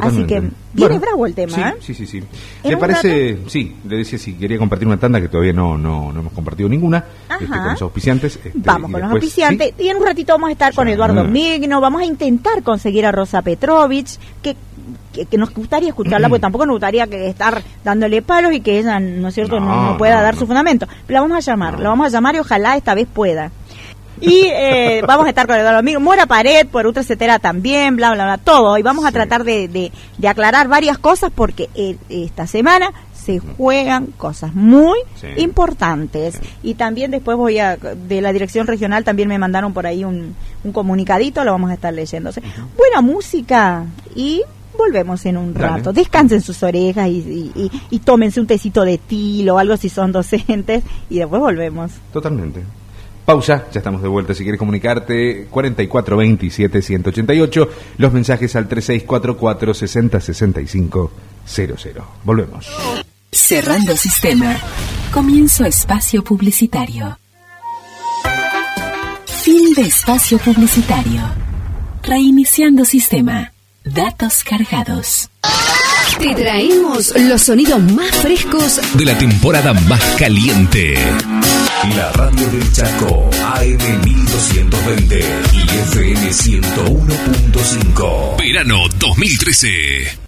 Así 0.00 0.24
que 0.24 0.42
viene 0.72 0.98
bravo 0.98 1.26
el 1.26 1.34
tema. 1.34 1.70
¿eh? 1.70 1.74
Sí, 1.80 1.94
sí, 1.94 2.06
sí. 2.06 2.22
¿Le 2.64 2.76
parece? 2.76 3.38
Sí, 3.48 3.76
le 3.86 3.96
decía 3.96 4.18
si 4.18 4.34
quería 4.34 4.58
compartir 4.58 4.88
una 4.88 4.98
tanda 4.98 5.20
que 5.20 5.28
todavía 5.28 5.52
no, 5.52 5.76
no, 5.76 6.10
hemos 6.10 6.32
compartido 6.32 6.68
ninguna 6.68 7.04
este, 7.30 7.46
con 7.46 7.64
los 7.64 7.82
auspiciantes. 7.82 8.36
Este, 8.36 8.52
vamos 8.54 8.90
con 8.90 9.00
los 9.00 9.10
auspiciantes. 9.12 9.74
Y 9.78 9.88
en 9.88 9.98
un 9.98 10.04
ratito 10.04 10.32
vamos 10.32 10.48
a 10.48 10.52
estar 10.52 10.74
con 10.74 10.88
Eduardo 10.88 11.24
Migno. 11.24 11.80
Vamos 11.80 12.02
a 12.02 12.04
intentar 12.04 12.62
conseguir 12.62 13.04
a 13.04 13.12
Rosa 13.12 13.42
Petrovich, 13.42 14.18
que, 14.42 14.56
que, 15.12 15.36
nos 15.36 15.52
gustaría 15.52 15.90
escucharla, 15.90 16.28
porque 16.28 16.40
tampoco 16.40 16.64
nos 16.64 16.74
gustaría 16.74 17.06
que 17.06 17.28
estar 17.28 17.62
dándole 17.84 18.22
palos 18.22 18.52
y 18.52 18.60
que 18.60 18.78
ella, 18.78 18.98
¿no 18.98 19.28
es 19.28 19.34
cierto?, 19.34 19.60
no, 19.60 19.96
pueda 19.98 20.22
dar 20.22 20.36
su 20.36 20.46
fundamento. 20.46 20.86
Pero 21.06 21.18
la 21.18 21.20
vamos 21.22 21.36
a 21.36 21.50
llamar, 21.50 21.80
la 21.80 21.88
vamos 21.90 22.06
a 22.06 22.10
llamar 22.10 22.36
y 22.36 22.38
ojalá 22.38 22.76
esta 22.76 22.94
vez 22.94 23.06
pueda. 23.12 23.50
Y 24.22 24.44
eh, 24.46 25.02
vamos 25.06 25.26
a 25.26 25.30
estar 25.30 25.48
con 25.48 25.56
Eduardo 25.56 25.80
Amigo, 25.80 25.98
Mora 25.98 26.26
Pared, 26.26 26.68
por 26.68 26.86
Ultra 26.86 27.02
Cetera 27.02 27.40
también, 27.40 27.96
bla, 27.96 28.12
bla, 28.12 28.24
bla, 28.24 28.38
todo. 28.38 28.78
Y 28.78 28.82
vamos 28.82 29.04
a 29.04 29.10
tratar 29.10 29.42
de, 29.42 29.66
de, 29.66 30.28
aclarar 30.28 30.68
varias 30.68 30.96
cosas 30.96 31.32
porque 31.34 31.68
eh, 31.74 31.96
esta 32.08 32.46
semana 32.46 32.92
se 33.12 33.40
juegan 33.40 34.06
cosas 34.06 34.54
muy 34.54 34.98
importantes. 35.36 36.38
Y 36.62 36.74
también 36.74 37.10
después 37.10 37.36
voy 37.36 37.58
a, 37.58 37.76
de 37.76 38.20
la 38.20 38.32
dirección 38.32 38.68
regional, 38.68 39.02
también 39.02 39.28
me 39.28 39.38
mandaron 39.38 39.72
por 39.72 39.86
ahí 39.86 40.04
un, 40.04 40.36
un 40.62 40.72
comunicadito, 40.72 41.42
lo 41.42 41.50
vamos 41.50 41.70
a 41.70 41.74
estar 41.74 41.92
leyéndose. 41.92 42.42
Buena 42.76 43.00
música 43.00 43.86
y 44.14 44.42
volvemos 44.78 45.26
en 45.26 45.36
un 45.36 45.54
rato. 45.54 45.92
Descansen 45.92 46.40
sus 46.40 46.62
orejas 46.62 47.08
y, 47.08 47.50
y, 47.54 47.70
y, 47.90 47.98
tómense 48.00 48.40
un 48.40 48.46
tecito 48.46 48.84
de 48.84 48.98
tilo 48.98 49.56
o 49.56 49.58
algo 49.58 49.76
si 49.76 49.88
son 49.88 50.12
docentes 50.12 50.84
y 51.10 51.18
después 51.18 51.40
volvemos. 51.40 51.90
Totalmente. 52.12 52.62
Pausa, 53.24 53.66
ya 53.72 53.78
estamos 53.78 54.02
de 54.02 54.08
vuelta. 54.08 54.34
Si 54.34 54.42
quieres 54.42 54.58
comunicarte, 54.58 55.48
4427-188, 55.50 57.68
los 57.98 58.12
mensajes 58.12 58.56
al 58.56 58.68
3644-606500. 58.68 61.10
Volvemos. 62.24 62.66
Cerrando 63.30 63.96
sistema. 63.96 64.56
Comienzo 65.12 65.64
espacio 65.64 66.24
publicitario. 66.24 67.16
Fin 69.26 69.72
de 69.74 69.82
espacio 69.82 70.38
publicitario. 70.38 71.22
Reiniciando 72.02 72.84
sistema. 72.84 73.52
Datos 73.84 74.42
cargados. 74.44 75.30
Te 76.22 76.34
traemos 76.36 77.12
los 77.16 77.42
sonidos 77.42 77.82
más 77.94 78.12
frescos 78.12 78.80
de 78.94 79.04
la 79.04 79.18
temporada 79.18 79.72
más 79.72 80.00
caliente. 80.16 80.94
La 81.96 82.12
radio 82.12 82.46
del 82.46 82.72
Chaco, 82.72 83.28
AM 83.56 84.04
1220 84.04 85.18
y 85.52 85.58
FM 85.58 86.30
101.5. 86.30 88.36
Verano 88.38 88.84
2013. 89.00 90.18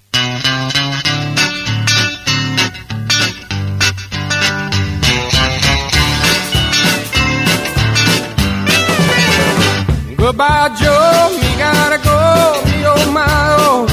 Goodbye, 10.16 10.70
Joe. 10.80 11.30
Me 11.40 11.56
gotta 11.56 11.98
go. 12.02 12.62
Me 12.66 12.84
oh 12.84 13.12
my 13.12 13.22
oh. 13.60 13.86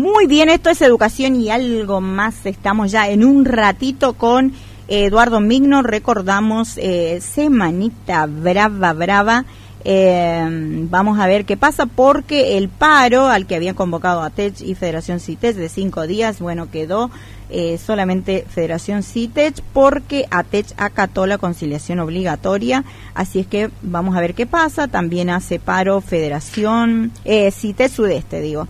Muy 0.00 0.26
bien, 0.26 0.48
esto 0.48 0.70
es 0.70 0.80
educación 0.80 1.38
y 1.42 1.50
algo 1.50 2.00
más. 2.00 2.46
Estamos 2.46 2.90
ya 2.90 3.10
en 3.10 3.22
un 3.22 3.44
ratito 3.44 4.14
con 4.14 4.54
Eduardo 4.88 5.40
Migno. 5.40 5.82
Recordamos 5.82 6.78
eh, 6.78 7.20
Semanita 7.20 8.24
Brava 8.24 8.94
Brava. 8.94 9.44
Eh, 9.84 10.86
vamos 10.88 11.18
a 11.18 11.26
ver 11.26 11.44
qué 11.44 11.58
pasa 11.58 11.84
porque 11.84 12.56
el 12.56 12.70
paro 12.70 13.26
al 13.26 13.46
que 13.46 13.56
habían 13.56 13.74
convocado 13.74 14.22
a 14.22 14.30
TECH 14.30 14.62
y 14.62 14.74
Federación 14.74 15.20
CITES 15.20 15.56
de 15.56 15.68
cinco 15.68 16.06
días, 16.06 16.40
bueno, 16.40 16.70
quedó 16.70 17.10
eh, 17.50 17.76
solamente 17.76 18.46
Federación 18.48 19.02
CITECH 19.02 19.60
porque 19.74 20.24
ATECH 20.30 20.72
acató 20.78 21.26
la 21.26 21.36
conciliación 21.36 21.98
obligatoria, 21.98 22.84
así 23.12 23.40
es 23.40 23.46
que 23.46 23.70
vamos 23.82 24.16
a 24.16 24.22
ver 24.22 24.32
qué 24.34 24.46
pasa. 24.46 24.88
También 24.88 25.28
hace 25.28 25.58
paro 25.58 26.00
Federación 26.00 27.12
eh, 27.26 27.50
CITECH 27.50 27.92
Sudeste, 27.92 28.40
digo. 28.40 28.66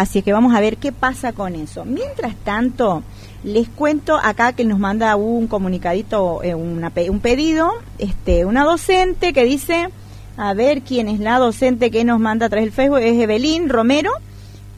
Así 0.00 0.22
que 0.22 0.32
vamos 0.32 0.54
a 0.54 0.60
ver 0.60 0.78
qué 0.78 0.92
pasa 0.92 1.34
con 1.34 1.54
eso. 1.54 1.84
Mientras 1.84 2.34
tanto, 2.36 3.02
les 3.44 3.68
cuento 3.68 4.16
acá 4.16 4.54
que 4.54 4.64
nos 4.64 4.78
manda 4.78 5.14
un 5.14 5.46
comunicadito, 5.46 6.42
eh, 6.42 6.54
un 6.54 7.20
pedido, 7.20 7.70
este, 7.98 8.46
una 8.46 8.64
docente 8.64 9.34
que 9.34 9.44
dice, 9.44 9.90
a 10.38 10.54
ver 10.54 10.80
quién 10.80 11.06
es 11.08 11.20
la 11.20 11.38
docente 11.38 11.90
que 11.90 12.06
nos 12.06 12.18
manda 12.18 12.46
a 12.46 12.48
través 12.48 12.64
del 12.64 12.72
Facebook, 12.72 13.00
es 13.00 13.20
Evelyn 13.20 13.68
Romero, 13.68 14.10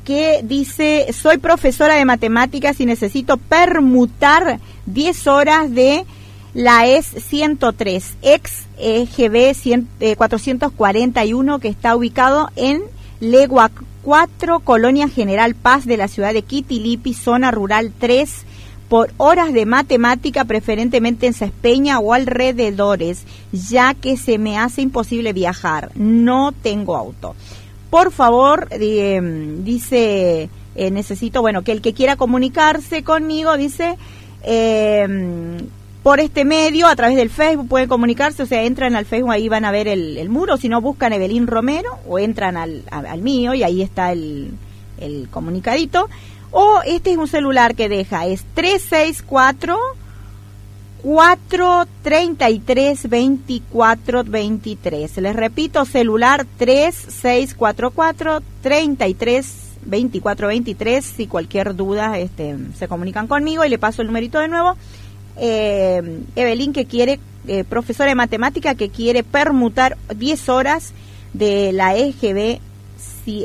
que 0.04 0.40
dice, 0.42 1.06
soy 1.12 1.38
profesora 1.38 1.94
de 1.94 2.04
matemáticas 2.04 2.80
y 2.80 2.86
necesito 2.86 3.36
permutar 3.36 4.58
10 4.86 5.26
horas 5.28 5.72
de 5.72 6.04
la 6.52 6.88
ES 6.88 7.06
103, 7.06 8.16
ex 8.22 8.66
EGB 8.76 10.16
441, 10.16 11.60
que 11.60 11.68
está 11.68 11.94
ubicado 11.94 12.50
en 12.56 12.82
Legua 13.20 13.70
4, 14.02 14.60
Colonia 14.60 15.08
General 15.08 15.54
Paz 15.54 15.86
de 15.86 15.96
la 15.96 16.08
ciudad 16.08 16.32
de 16.32 16.42
Quitilipi, 16.42 17.14
zona 17.14 17.50
rural 17.50 17.92
3, 17.98 18.44
por 18.88 19.12
horas 19.16 19.52
de 19.52 19.64
matemática, 19.64 20.44
preferentemente 20.44 21.26
en 21.26 21.34
Cespeña 21.34 21.98
o 21.98 22.12
alrededores, 22.12 23.24
ya 23.52 23.94
que 23.94 24.16
se 24.16 24.38
me 24.38 24.58
hace 24.58 24.82
imposible 24.82 25.32
viajar. 25.32 25.90
No 25.94 26.52
tengo 26.52 26.96
auto. 26.96 27.34
Por 27.88 28.12
favor, 28.12 28.68
em, 28.70 29.64
dice, 29.64 30.50
eh, 30.74 30.90
necesito, 30.90 31.40
bueno, 31.40 31.62
que 31.62 31.72
el 31.72 31.80
que 31.80 31.94
quiera 31.94 32.16
comunicarse 32.16 33.02
conmigo, 33.02 33.56
dice, 33.56 33.96
eh, 34.42 35.58
por 36.02 36.20
este 36.20 36.44
medio, 36.44 36.88
a 36.88 36.96
través 36.96 37.16
del 37.16 37.30
Facebook, 37.30 37.68
pueden 37.68 37.88
comunicarse, 37.88 38.42
o 38.42 38.46
sea, 38.46 38.64
entran 38.64 38.96
al 38.96 39.06
Facebook, 39.06 39.32
ahí 39.32 39.48
van 39.48 39.64
a 39.64 39.70
ver 39.70 39.88
el, 39.88 40.28
muro, 40.28 40.56
si 40.56 40.68
no 40.68 40.80
buscan 40.80 41.12
Evelyn 41.12 41.46
Romero 41.46 41.98
o 42.08 42.18
entran 42.18 42.56
al, 42.56 42.82
al 42.90 43.22
mío 43.22 43.54
y 43.54 43.62
ahí 43.62 43.82
está 43.82 44.12
el, 44.12 44.52
el 44.98 45.28
comunicadito. 45.30 46.08
O 46.50 46.80
este 46.84 47.12
es 47.12 47.18
un 47.18 47.28
celular 47.28 47.74
que 47.74 47.88
deja, 47.88 48.26
es 48.26 48.44
364 48.54 49.78
433 51.02 53.02
2423. 53.02 55.16
Les 55.18 55.34
repito, 55.34 55.84
celular 55.84 56.46
3644 56.58 58.40
33 58.62 59.46
2423. 59.84 61.04
Si 61.04 61.26
cualquier 61.26 61.74
duda, 61.74 62.16
este, 62.18 62.56
se 62.78 62.86
comunican 62.86 63.26
conmigo 63.26 63.64
y 63.64 63.68
le 63.68 63.78
paso 63.78 64.02
el 64.02 64.08
numerito 64.08 64.38
de 64.38 64.46
nuevo. 64.48 64.76
Eh, 65.36 66.20
Evelyn, 66.36 66.72
que 66.72 66.86
quiere, 66.86 67.20
eh, 67.46 67.64
profesora 67.64 68.10
de 68.10 68.14
matemática, 68.14 68.74
que 68.74 68.90
quiere 68.90 69.22
permutar 69.22 69.96
10 70.14 70.48
horas 70.48 70.92
de 71.32 71.72
la 71.72 71.96
EGB, 71.96 72.60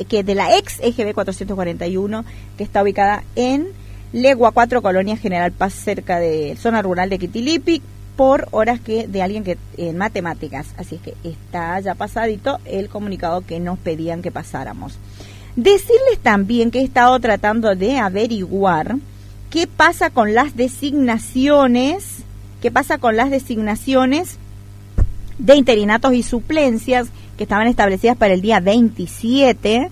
que 0.10 0.24
de 0.24 0.36
la 0.36 0.58
ex 0.58 0.80
EGB 0.82 1.14
441, 1.14 2.26
que 2.58 2.64
está 2.64 2.84
ubicada 2.84 3.24
en 3.36 3.68
Legua 4.14 4.52
4, 4.52 4.82
Colonia 4.82 5.18
General 5.18 5.52
Paz, 5.52 5.74
cerca 5.74 6.20
de 6.20 6.56
zona 6.60 6.82
rural 6.82 7.10
de 7.10 7.20
Quitilipi, 7.20 7.82
por 8.16 8.48
horas 8.52 8.80
que 8.80 9.08
de 9.08 9.22
alguien 9.22 9.44
que 9.44 9.58
en 9.78 9.98
matemáticas. 9.98 10.68
Así 10.78 10.96
es 10.96 11.02
que 11.02 11.14
está 11.24 11.80
ya 11.80 11.94
pasadito 11.94 12.58
el 12.66 12.90
comunicado 12.90 13.42
que 13.42 13.60
nos 13.60 13.78
pedían 13.78 14.22
que 14.22 14.32
pasáramos. 14.32 14.98
Decirles 15.56 16.20
también 16.22 16.72
que 16.72 16.80
he 16.80 16.84
estado 16.84 17.20
tratando 17.20 17.76
de 17.76 17.98
averiguar 17.98 18.98
qué 19.50 19.68
pasa 19.68 20.10
con 20.10 20.34
las 20.34 20.56
designaciones, 20.56 22.24
qué 22.62 22.72
pasa 22.72 22.98
con 22.98 23.16
las 23.16 23.30
designaciones 23.30 24.38
de 25.38 25.56
interinatos 25.56 26.14
y 26.14 26.24
suplencias 26.24 27.10
que 27.38 27.44
estaban 27.44 27.68
establecidas 27.68 28.18
para 28.18 28.34
el 28.34 28.42
día 28.42 28.60
27 28.60 29.90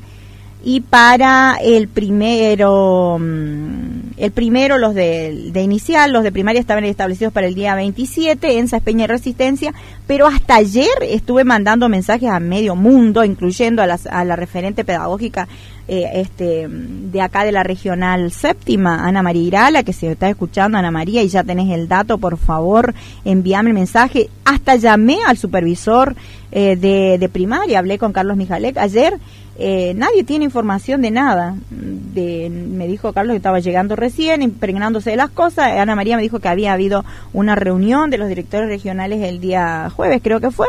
y 0.67 0.81
para 0.81 1.57
el 1.61 1.87
primero, 1.87 3.17
mm, 3.19 4.15
el 4.17 4.31
primero, 4.31 4.79
los 4.79 4.95
de, 4.95 5.51
inicial, 5.53 6.11
los 6.11 6.23
de 6.23 6.31
primaria 6.31 6.59
estaban 6.59 6.85
establecidos 6.85 7.31
para 7.31 7.45
el 7.45 7.53
día 7.53 7.75
27 7.75 8.57
en 8.57 8.67
Saspeña 8.67 9.03
y 9.03 9.07
Resistencia, 9.07 9.75
pero 10.07 10.25
hasta 10.25 10.55
ayer 10.55 10.89
estuve 11.01 11.43
mandando 11.43 11.87
mensajes 11.87 12.31
a 12.31 12.39
medio 12.39 12.75
mundo, 12.75 13.23
incluyendo 13.23 13.83
a, 13.83 13.99
a 14.09 14.25
la 14.25 14.35
referente 14.35 14.83
pedagógica 14.83 15.47
eh, 15.87 16.09
este, 16.15 16.67
de 16.67 17.21
acá 17.21 17.43
de 17.43 17.51
la 17.51 17.63
regional 17.63 18.31
séptima, 18.31 19.07
Ana 19.07 19.21
María 19.21 19.43
Irala, 19.43 19.83
que 19.83 19.93
se 19.93 20.11
está 20.11 20.29
escuchando, 20.29 20.77
Ana 20.77 20.91
María, 20.91 21.23
y 21.23 21.27
ya 21.27 21.43
tenés 21.43 21.71
el 21.71 21.87
dato, 21.87 22.17
por 22.17 22.37
favor, 22.37 22.93
envíame 23.23 23.69
el 23.69 23.75
mensaje. 23.75 24.29
Hasta 24.45 24.75
llamé 24.75 25.19
al 25.25 25.37
supervisor 25.37 26.15
eh, 26.51 26.75
de, 26.75 27.17
de 27.17 27.29
primaria, 27.29 27.79
hablé 27.79 27.97
con 27.97 28.13
Carlos 28.13 28.37
Mijalek 28.37 28.77
ayer 28.77 29.19
eh, 29.57 29.93
nadie 29.95 30.23
tiene 30.23 30.45
información 30.45 31.01
de 31.01 31.11
nada. 31.11 31.55
De, 31.69 32.49
me 32.49 32.87
dijo 32.87 33.13
Carlos 33.13 33.33
que 33.33 33.37
estaba 33.37 33.59
llegando 33.59 33.95
recién, 33.95 34.41
impregnándose 34.41 35.11
de 35.11 35.15
las 35.15 35.29
cosas. 35.29 35.71
Ana 35.71 35.95
María 35.95 36.17
me 36.17 36.21
dijo 36.21 36.39
que 36.39 36.49
había 36.49 36.73
habido 36.73 37.05
una 37.33 37.55
reunión 37.55 38.09
de 38.09 38.17
los 38.17 38.27
directores 38.27 38.67
regionales 38.67 39.21
el 39.21 39.39
día 39.39 39.89
jueves, 39.95 40.19
creo 40.21 40.41
que 40.41 40.51
fue. 40.51 40.67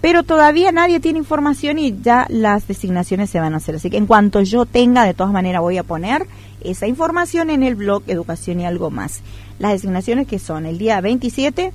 Pero 0.00 0.22
todavía 0.22 0.72
nadie 0.72 0.98
tiene 1.00 1.18
información 1.18 1.78
y 1.78 2.00
ya 2.00 2.26
las 2.30 2.66
designaciones 2.66 3.28
se 3.28 3.40
van 3.40 3.54
a 3.54 3.58
hacer. 3.58 3.74
Así 3.74 3.90
que 3.90 3.98
en 3.98 4.06
cuanto 4.06 4.40
yo 4.42 4.64
tenga, 4.64 5.04
de 5.04 5.14
todas 5.14 5.32
maneras 5.32 5.60
voy 5.60 5.76
a 5.76 5.82
poner 5.82 6.26
esa 6.62 6.86
información 6.86 7.50
en 7.50 7.62
el 7.62 7.74
blog 7.74 8.02
Educación 8.06 8.60
y 8.60 8.66
algo 8.66 8.90
más. 8.90 9.20
Las 9.58 9.72
designaciones 9.72 10.26
que 10.26 10.38
son 10.38 10.64
el 10.64 10.78
día 10.78 11.00
27 11.00 11.72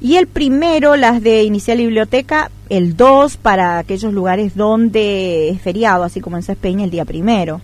y 0.00 0.16
el 0.16 0.26
primero, 0.26 0.96
las 0.96 1.22
de 1.22 1.44
inicial 1.44 1.78
biblioteca, 1.78 2.50
el 2.68 2.96
2 2.96 3.36
para 3.36 3.78
aquellos 3.78 4.12
lugares 4.12 4.56
donde 4.56 5.50
es 5.50 5.60
feriado, 5.60 6.04
así 6.04 6.20
como 6.20 6.36
en 6.36 6.42
Cespeña 6.42 6.84
el 6.84 6.90
día 6.90 7.04
primero. 7.04 7.60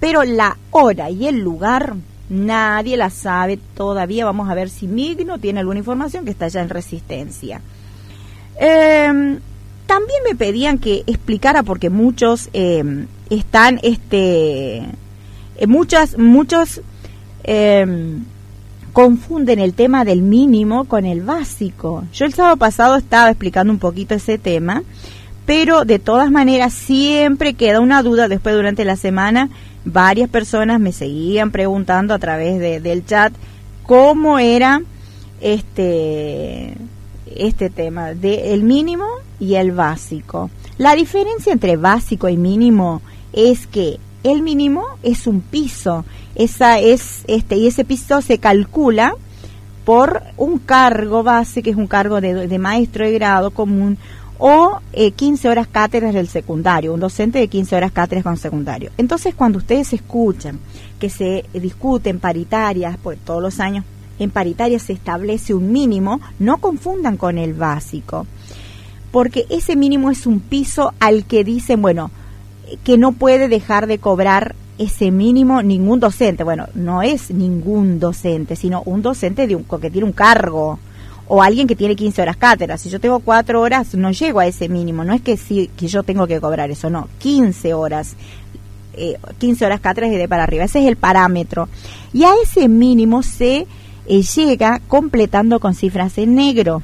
Pero 0.00 0.24
la 0.24 0.56
hora 0.72 1.10
y 1.10 1.26
el 1.26 1.38
lugar 1.38 1.94
nadie 2.28 2.96
la 2.96 3.08
sabe 3.08 3.58
todavía. 3.74 4.24
Vamos 4.24 4.50
a 4.50 4.54
ver 4.54 4.68
si 4.68 4.88
Migno 4.88 5.38
tiene 5.38 5.60
alguna 5.60 5.78
información 5.78 6.24
que 6.24 6.30
está 6.32 6.48
ya 6.48 6.60
en 6.60 6.70
resistencia. 6.70 7.60
Em, 8.58 9.40
también 9.86 10.22
me 10.28 10.36
pedían 10.36 10.78
que 10.78 11.02
explicara 11.06 11.62
porque 11.62 11.90
muchos 11.90 12.48
em, 12.52 13.06
están, 13.28 13.80
este, 13.82 14.78
eh, 15.56 15.66
muchas, 15.66 16.16
muchos 16.18 16.80
em, 17.42 18.24
confunden 18.92 19.58
el 19.58 19.74
tema 19.74 20.04
del 20.04 20.22
mínimo 20.22 20.84
con 20.84 21.06
el 21.06 21.22
básico. 21.22 22.04
Yo 22.12 22.26
el 22.26 22.34
sábado 22.34 22.56
pasado 22.56 22.96
estaba 22.96 23.30
explicando 23.30 23.72
un 23.72 23.78
poquito 23.78 24.14
ese 24.14 24.38
tema, 24.38 24.82
pero 25.46 25.84
de 25.84 25.98
todas 25.98 26.30
maneras 26.30 26.72
siempre 26.72 27.54
queda 27.54 27.80
una 27.80 28.02
duda. 28.02 28.28
Después 28.28 28.54
durante 28.54 28.84
la 28.84 28.96
semana 28.96 29.48
varias 29.84 30.28
personas 30.28 30.80
me 30.80 30.92
seguían 30.92 31.50
preguntando 31.50 32.14
a 32.14 32.18
través 32.18 32.58
de, 32.58 32.80
del 32.80 33.04
chat 33.04 33.32
cómo 33.84 34.38
era 34.38 34.82
este 35.40 36.76
este 37.36 37.70
tema 37.70 38.14
de 38.14 38.54
el 38.54 38.62
mínimo 38.62 39.06
y 39.38 39.54
el 39.54 39.72
básico. 39.72 40.50
La 40.78 40.94
diferencia 40.94 41.52
entre 41.52 41.76
básico 41.76 42.28
y 42.28 42.36
mínimo 42.36 43.02
es 43.32 43.66
que 43.66 43.98
el 44.22 44.42
mínimo 44.42 44.84
es 45.02 45.26
un 45.26 45.40
piso 45.40 46.04
esa 46.34 46.78
es 46.78 47.24
este 47.26 47.56
y 47.56 47.66
ese 47.66 47.84
piso 47.84 48.22
se 48.22 48.38
calcula 48.38 49.14
por 49.84 50.22
un 50.36 50.58
cargo 50.58 51.22
base 51.22 51.62
que 51.62 51.70
es 51.70 51.76
un 51.76 51.86
cargo 51.86 52.20
de, 52.20 52.58
maestro 52.58 53.04
de 53.04 53.12
grado 53.12 53.50
común 53.50 53.98
o 54.38 54.80
15 55.16 55.46
eh, 55.46 55.50
horas 55.50 55.66
cátedras 55.66 56.14
del 56.14 56.28
secundario, 56.28 56.94
un 56.94 57.00
docente 57.00 57.38
de 57.40 57.48
15 57.48 57.76
horas 57.76 57.92
cátedras 57.92 58.24
con 58.24 58.38
secundario. 58.38 58.90
Entonces, 58.96 59.34
cuando 59.34 59.58
ustedes 59.58 59.92
escuchan 59.92 60.58
que 60.98 61.10
se 61.10 61.44
discuten 61.52 62.20
paritarias, 62.20 62.96
por 62.96 63.16
todos 63.16 63.42
los 63.42 63.60
años 63.60 63.84
en 64.20 64.30
paritarias 64.30 64.82
se 64.82 64.92
establece 64.92 65.54
un 65.54 65.72
mínimo, 65.72 66.20
no 66.38 66.58
confundan 66.58 67.16
con 67.16 67.38
el 67.38 67.54
básico, 67.54 68.26
porque 69.10 69.46
ese 69.50 69.74
mínimo 69.74 70.10
es 70.10 70.26
un 70.26 70.40
piso 70.40 70.92
al 71.00 71.24
que 71.24 71.42
dicen, 71.42 71.82
bueno, 71.82 72.10
que 72.84 72.98
no 72.98 73.12
puede 73.12 73.48
dejar 73.48 73.86
de 73.86 73.98
cobrar 73.98 74.54
ese 74.78 75.10
mínimo 75.10 75.62
ningún 75.62 76.00
docente, 76.00 76.44
bueno, 76.44 76.66
no 76.74 77.02
es 77.02 77.30
ningún 77.30 77.98
docente, 77.98 78.56
sino 78.56 78.82
un 78.84 79.02
docente 79.02 79.46
de 79.46 79.56
un, 79.56 79.64
que 79.64 79.90
tiene 79.90 80.06
un 80.06 80.12
cargo 80.12 80.78
o 81.32 81.42
alguien 81.42 81.66
que 81.66 81.76
tiene 81.76 81.94
15 81.94 82.22
horas 82.22 82.36
cátedras. 82.36 82.80
Si 82.80 82.90
yo 82.90 82.98
tengo 82.98 83.20
4 83.20 83.60
horas, 83.60 83.94
no 83.94 84.10
llego 84.10 84.40
a 84.40 84.46
ese 84.46 84.68
mínimo. 84.68 85.04
No 85.04 85.12
es 85.14 85.22
que, 85.22 85.36
sí, 85.36 85.70
que 85.76 85.86
yo 85.86 86.02
tengo 86.02 86.26
que 86.26 86.40
cobrar 86.40 86.72
eso, 86.72 86.90
no. 86.90 87.08
15 87.20 87.72
horas. 87.72 88.16
Eh, 88.94 89.16
15 89.38 89.64
horas 89.64 89.80
cátedras 89.80 90.12
y 90.12 90.16
de 90.16 90.26
para 90.26 90.42
arriba. 90.42 90.64
Ese 90.64 90.80
es 90.80 90.88
el 90.88 90.96
parámetro. 90.96 91.68
Y 92.12 92.24
a 92.24 92.32
ese 92.42 92.68
mínimo 92.68 93.22
se 93.22 93.68
eh, 94.06 94.22
llega 94.22 94.80
completando 94.88 95.60
con 95.60 95.74
cifras 95.74 96.18
en 96.18 96.34
negro. 96.34 96.82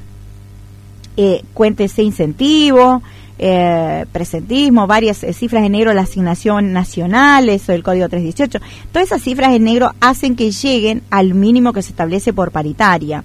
Eh, 1.15 1.43
cuéntese 1.53 2.03
incentivo, 2.03 3.01
eh, 3.39 4.05
presentismo, 4.11 4.87
varias 4.87 5.23
eh, 5.23 5.33
cifras 5.33 5.63
en 5.63 5.73
negro, 5.73 5.93
la 5.93 6.01
asignación 6.01 6.73
nacional, 6.73 7.49
eso 7.49 7.71
del 7.71 7.83
Código 7.83 8.09
318. 8.09 8.59
Todas 8.91 9.07
esas 9.07 9.21
cifras 9.21 9.53
en 9.53 9.63
negro 9.63 9.91
hacen 9.99 10.35
que 10.35 10.51
lleguen 10.51 11.03
al 11.11 11.33
mínimo 11.33 11.73
que 11.73 11.83
se 11.83 11.89
establece 11.89 12.33
por 12.33 12.51
paritaria. 12.51 13.23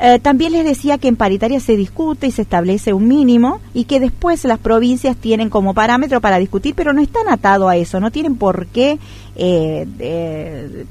Eh, 0.00 0.18
también 0.18 0.52
les 0.52 0.64
decía 0.64 0.98
que 0.98 1.06
en 1.06 1.16
paritaria 1.16 1.60
se 1.60 1.76
discute 1.76 2.26
y 2.26 2.32
se 2.32 2.42
establece 2.42 2.92
un 2.92 3.06
mínimo 3.06 3.60
y 3.72 3.84
que 3.84 4.00
después 4.00 4.44
las 4.44 4.58
provincias 4.58 5.16
tienen 5.16 5.48
como 5.48 5.74
parámetro 5.74 6.20
para 6.20 6.38
discutir, 6.38 6.74
pero 6.74 6.92
no 6.92 7.00
están 7.00 7.28
atados 7.28 7.70
a 7.70 7.76
eso, 7.76 8.00
no 8.00 8.10
tienen 8.10 8.36
por 8.36 8.66
qué 8.66 8.98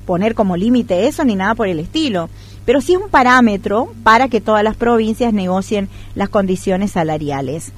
poner 0.06 0.34
como 0.34 0.56
límite 0.56 1.08
eso 1.08 1.26
ni 1.26 1.36
nada 1.36 1.56
por 1.56 1.68
el 1.68 1.80
estilo. 1.80 2.30
Pero 2.66 2.80
sí 2.80 2.94
es 2.94 3.00
un 3.00 3.10
parámetro 3.10 3.92
para 4.04 4.30
que 4.30 4.40
todas 4.40 4.64
las 4.64 4.76
provincias 4.76 5.34
negocien 5.34 5.90
las 6.16 6.30
condiciones 6.30 6.92
salariales. 6.92 7.74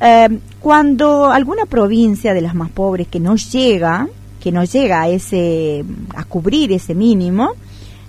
Em, 0.00 0.40
cuando 0.60 1.30
alguna 1.30 1.66
provincia 1.66 2.32
de 2.32 2.40
las 2.40 2.54
más 2.54 2.70
pobres 2.70 3.06
que 3.08 3.20
no 3.20 3.36
llega, 3.36 4.08
que 4.40 4.52
no 4.52 4.64
llega 4.64 5.02
a 5.02 5.08
ese 5.08 5.84
a 6.14 6.24
cubrir 6.24 6.72
ese 6.72 6.94
mínimo, 6.94 7.52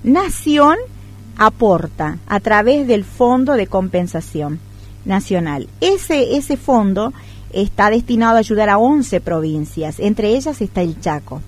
Nación 0.04 0.78
aporta 1.38 2.18
a 2.28 2.40
través 2.40 2.88
del 2.88 3.04
Fondo 3.04 3.54
de 3.54 3.68
Compensación 3.68 4.60
Nacional. 5.06 5.68
Ese 5.82 6.38
ese 6.38 6.58
fondo 6.58 7.14
está 7.52 7.90
destinado 7.90 8.38
a 8.38 8.40
ayudar 8.40 8.70
a 8.70 8.78
11 8.78 9.22
provincias, 9.22 10.00
entre 10.00 10.30
ellas 10.30 10.62
está 10.62 10.82
el 10.82 11.00
Chaco. 11.00 11.42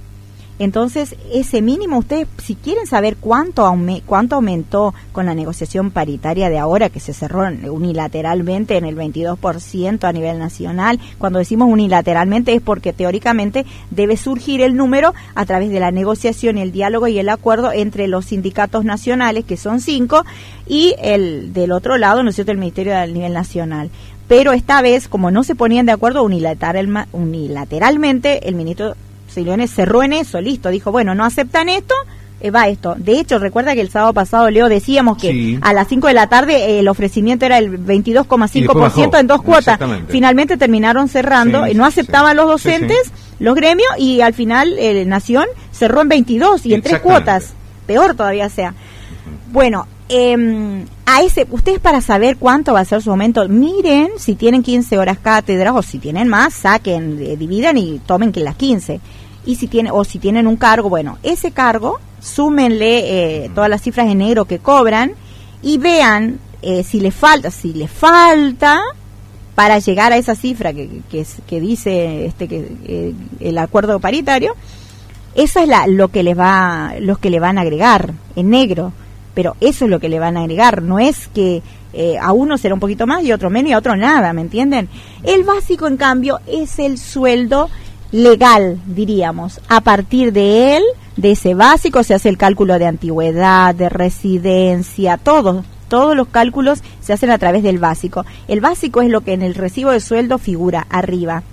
Entonces, 0.59 1.15
ese 1.31 1.61
mínimo, 1.61 1.97
ustedes, 1.97 2.27
si 2.37 2.55
quieren 2.55 2.85
saber 2.85 3.17
cuánto, 3.17 3.71
cuánto 4.05 4.35
aumentó 4.35 4.93
con 5.11 5.25
la 5.25 5.33
negociación 5.33 5.91
paritaria 5.91 6.49
de 6.49 6.59
ahora, 6.59 6.89
que 6.89 6.99
se 6.99 7.13
cerró 7.13 7.41
unilateralmente 7.71 8.77
en 8.77 8.85
el 8.85 8.95
22% 8.95 10.03
a 10.03 10.13
nivel 10.13 10.39
nacional, 10.39 10.99
cuando 11.17 11.39
decimos 11.39 11.69
unilateralmente 11.69 12.53
es 12.53 12.61
porque 12.61 12.93
teóricamente 12.93 13.65
debe 13.89 14.15
surgir 14.15 14.61
el 14.61 14.75
número 14.75 15.13
a 15.35 15.45
través 15.45 15.71
de 15.71 15.79
la 15.79 15.91
negociación, 15.91 16.57
el 16.57 16.71
diálogo 16.71 17.07
y 17.07 17.17
el 17.17 17.29
acuerdo 17.29 17.71
entre 17.71 18.07
los 18.07 18.25
sindicatos 18.25 18.85
nacionales, 18.85 19.45
que 19.45 19.57
son 19.57 19.79
cinco, 19.79 20.23
y 20.67 20.95
el 21.01 21.51
del 21.53 21.71
otro 21.71 21.97
lado, 21.97 22.23
¿no 22.23 22.29
es 22.29 22.35
cierto?, 22.35 22.51
el 22.51 22.57
Ministerio 22.57 22.93
del 22.93 23.13
nivel 23.13 23.33
nacional 23.33 23.89
pero 24.25 24.53
esta 24.53 24.81
vez, 24.81 25.09
como 25.09 25.31
no 25.31 25.43
se 25.43 25.53
ponían 25.53 25.85
de 25.85 25.91
acuerdo 25.91 26.23
unilateral, 26.23 27.07
unilateralmente, 27.11 28.47
el 28.47 28.55
ministro 28.55 28.95
Leones 29.41 29.71
cerró 29.71 30.03
en 30.03 30.13
eso, 30.13 30.39
listo, 30.41 30.69
dijo, 30.69 30.91
bueno, 30.91 31.15
no 31.15 31.25
aceptan 31.25 31.69
esto, 31.69 31.95
eh, 32.41 32.51
va 32.51 32.67
esto. 32.67 32.95
De 32.97 33.19
hecho, 33.19 33.39
recuerda 33.39 33.73
que 33.73 33.81
el 33.81 33.89
sábado 33.89 34.13
pasado, 34.13 34.49
Leo, 34.49 34.69
decíamos 34.69 35.17
que 35.17 35.57
a 35.61 35.73
las 35.73 35.87
5 35.87 36.07
de 36.07 36.13
la 36.13 36.27
tarde 36.27 36.55
eh, 36.55 36.79
el 36.79 36.87
ofrecimiento 36.87 37.45
era 37.45 37.57
el 37.57 37.71
22,5% 37.85 39.19
en 39.19 39.27
dos 39.27 39.41
cuotas. 39.41 39.79
Finalmente 40.09 40.57
terminaron 40.57 41.07
cerrando, 41.07 41.67
y 41.67 41.73
no 41.73 41.85
aceptaban 41.85 42.35
los 42.35 42.47
docentes 42.47 43.11
los 43.43 43.55
gremios 43.55 43.89
y 43.97 44.21
al 44.21 44.33
final 44.33 44.75
eh, 44.79 45.05
Nación 45.05 45.45
cerró 45.71 46.01
en 46.01 46.07
22 46.09 46.65
y 46.65 46.73
en 46.75 46.81
tres 46.81 46.99
cuotas, 46.99 47.53
peor 47.85 48.15
todavía 48.15 48.47
sea. 48.49 48.73
Bueno, 49.51 49.85
eh, 50.07 50.85
a 51.05 51.21
ese, 51.23 51.45
ustedes 51.51 51.79
para 51.79 51.99
saber 51.99 52.37
cuánto 52.37 52.73
va 52.73 52.79
a 52.79 52.85
ser 52.85 53.01
su 53.01 53.11
aumento, 53.11 53.47
miren 53.49 54.11
si 54.17 54.35
tienen 54.35 54.63
15 54.63 54.97
horas 54.97 55.17
cátedra 55.17 55.73
o 55.73 55.81
si 55.81 55.99
tienen 55.99 56.27
más, 56.27 56.53
saquen, 56.53 57.19
eh, 57.21 57.35
dividan 57.35 57.77
y 57.77 57.99
tomen 58.05 58.31
que 58.31 58.39
las 58.39 58.55
15. 58.55 59.01
Y 59.45 59.55
si 59.55 59.67
tienen, 59.67 59.91
o 59.93 60.03
si 60.03 60.19
tienen 60.19 60.47
un 60.47 60.55
cargo, 60.55 60.89
bueno, 60.89 61.17
ese 61.23 61.51
cargo, 61.51 61.99
súmenle 62.21 63.43
eh, 63.43 63.51
todas 63.53 63.69
las 63.69 63.81
cifras 63.81 64.07
de 64.07 64.15
negro 64.15 64.45
que 64.45 64.59
cobran 64.59 65.13
y 65.61 65.77
vean 65.77 66.39
eh, 66.61 66.83
si 66.83 66.99
le 66.99 67.11
falta, 67.11 67.51
si 67.51 67.73
le 67.73 67.87
falta 67.87 68.81
para 69.55 69.79
llegar 69.79 70.13
a 70.13 70.17
esa 70.17 70.35
cifra 70.35 70.73
que, 70.73 71.01
que, 71.11 71.25
que 71.45 71.59
dice 71.59 72.25
este 72.25 72.47
que 72.47 72.71
eh, 72.85 73.13
el 73.39 73.57
acuerdo 73.57 73.99
paritario, 73.99 74.55
eso 75.35 75.59
es 75.59 75.67
la, 75.67 75.87
lo 75.87 76.07
que 76.09 76.23
les 76.23 76.37
va, 76.37 76.93
los 76.99 77.19
que 77.19 77.29
le 77.29 77.39
van 77.39 77.57
a 77.57 77.61
agregar 77.61 78.13
en 78.35 78.49
negro. 78.49 78.93
Pero 79.33 79.55
eso 79.61 79.85
es 79.85 79.91
lo 79.91 79.99
que 79.99 80.09
le 80.09 80.19
van 80.19 80.37
a 80.37 80.41
agregar, 80.41 80.83
no 80.83 80.99
es 80.99 81.27
que 81.27 81.63
eh, 81.91 82.17
a 82.19 82.33
uno 82.33 82.57
será 82.57 82.75
un 82.75 82.79
poquito 82.79 83.07
más 83.07 83.23
y 83.23 83.31
a 83.31 83.35
otro 83.35 83.49
menos 83.49 83.71
y 83.71 83.73
a 83.73 83.79
otro 83.79 83.95
nada, 83.95 84.31
¿me 84.31 84.41
entienden? 84.41 84.89
El 85.23 85.43
básico, 85.43 85.87
en 85.87 85.97
cambio, 85.97 86.39
es 86.45 86.77
el 86.77 86.99
sueldo 86.99 87.69
legal, 88.13 88.79
diríamos. 88.85 89.59
A 89.67 89.81
partir 89.81 90.31
de 90.31 90.77
él, 90.77 90.83
de 91.17 91.31
ese 91.31 91.55
básico, 91.55 92.03
se 92.03 92.13
hace 92.13 92.29
el 92.29 92.37
cálculo 92.37 92.79
de 92.79 92.85
antigüedad, 92.85 93.75
de 93.75 93.89
residencia, 93.89 95.17
todo. 95.17 95.65
Todos 95.89 96.15
los 96.15 96.29
cálculos 96.29 96.81
se 97.01 97.11
hacen 97.11 97.29
a 97.29 97.37
través 97.37 97.63
del 97.63 97.79
básico. 97.79 98.25
El 98.47 98.61
básico 98.61 99.01
es 99.01 99.09
lo 99.09 99.21
que 99.21 99.33
en 99.33 99.41
el 99.41 99.55
recibo 99.55 99.91
de 99.91 99.99
sueldo 99.99 100.37
figura 100.37 100.87
arriba 100.89 101.43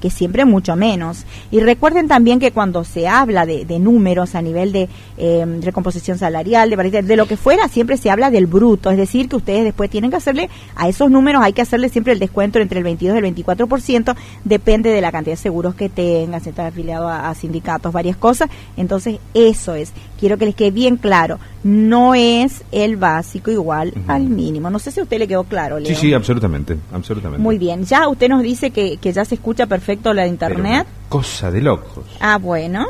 que 0.00 0.10
siempre 0.10 0.44
mucho 0.44 0.76
menos. 0.76 1.24
Y 1.50 1.60
recuerden 1.60 2.08
también 2.08 2.40
que 2.40 2.52
cuando 2.52 2.84
se 2.84 3.06
habla 3.06 3.46
de, 3.46 3.78
números 3.80 4.34
a 4.34 4.42
nivel 4.42 4.72
de 4.72 4.88
eh, 5.16 5.60
recomposición 5.62 6.18
salarial, 6.18 6.70
de, 6.70 7.02
de 7.02 7.16
lo 7.16 7.26
que 7.26 7.36
fuera, 7.36 7.68
siempre 7.68 7.96
se 7.96 8.10
habla 8.10 8.30
del 8.30 8.46
bruto, 8.46 8.90
es 8.90 8.96
decir, 8.96 9.28
que 9.28 9.36
ustedes 9.36 9.64
después 9.64 9.90
tienen 9.90 10.10
que 10.10 10.16
hacerle 10.16 10.50
a 10.76 10.88
esos 10.88 11.10
números, 11.10 11.42
hay 11.42 11.52
que 11.52 11.62
hacerle 11.62 11.88
siempre 11.88 12.12
el 12.12 12.18
descuento 12.18 12.58
entre 12.58 12.78
el 12.78 12.84
22 12.84 13.16
y 13.16 13.18
el 13.18 13.34
24%, 13.34 14.16
depende 14.44 14.90
de 14.90 15.00
la 15.00 15.12
cantidad 15.12 15.36
de 15.36 15.42
seguros 15.42 15.74
que 15.74 15.88
tengan, 15.88 16.40
si 16.40 16.50
están 16.50 16.66
afiliado 16.66 17.08
a, 17.08 17.34
sindicatos, 17.34 17.92
varias 17.92 18.16
cosas. 18.16 18.50
Entonces, 18.76 19.18
eso 19.34 19.74
es, 19.74 19.92
quiero 20.20 20.36
que 20.36 20.44
les 20.44 20.54
quede 20.54 20.70
bien 20.70 20.96
claro, 20.96 21.38
no 21.64 22.14
es 22.14 22.62
el 22.70 22.96
básico 22.96 23.50
igual 23.50 23.92
al 24.06 24.24
mínimo. 24.24 24.70
No 24.70 24.78
sé 24.78 24.90
si 24.90 25.00
a 25.00 25.02
usted 25.02 25.18
le 25.18 25.26
quedó 25.26 25.44
claro, 25.44 25.78
Leo. 25.80 25.88
Sí, 25.88 25.94
sí, 25.94 26.12
absolutamente, 26.12 26.76
absolutamente. 26.92 27.42
Muy 27.42 27.58
bien, 27.58 27.84
ya 27.84 28.06
usted 28.06 28.28
nos 28.28 28.42
dice 28.42 28.70
que, 28.70 28.98
que 28.98 29.12
ya 29.12 29.24
se 29.24 29.34
escucha 29.34 29.66
perfectamente 29.66 29.90
la 30.14 30.22
de 30.22 30.28
internet. 30.28 30.86
cosa 31.08 31.50
de 31.50 31.60
locos. 31.60 32.04
Ah, 32.20 32.38
bueno. 32.38 32.86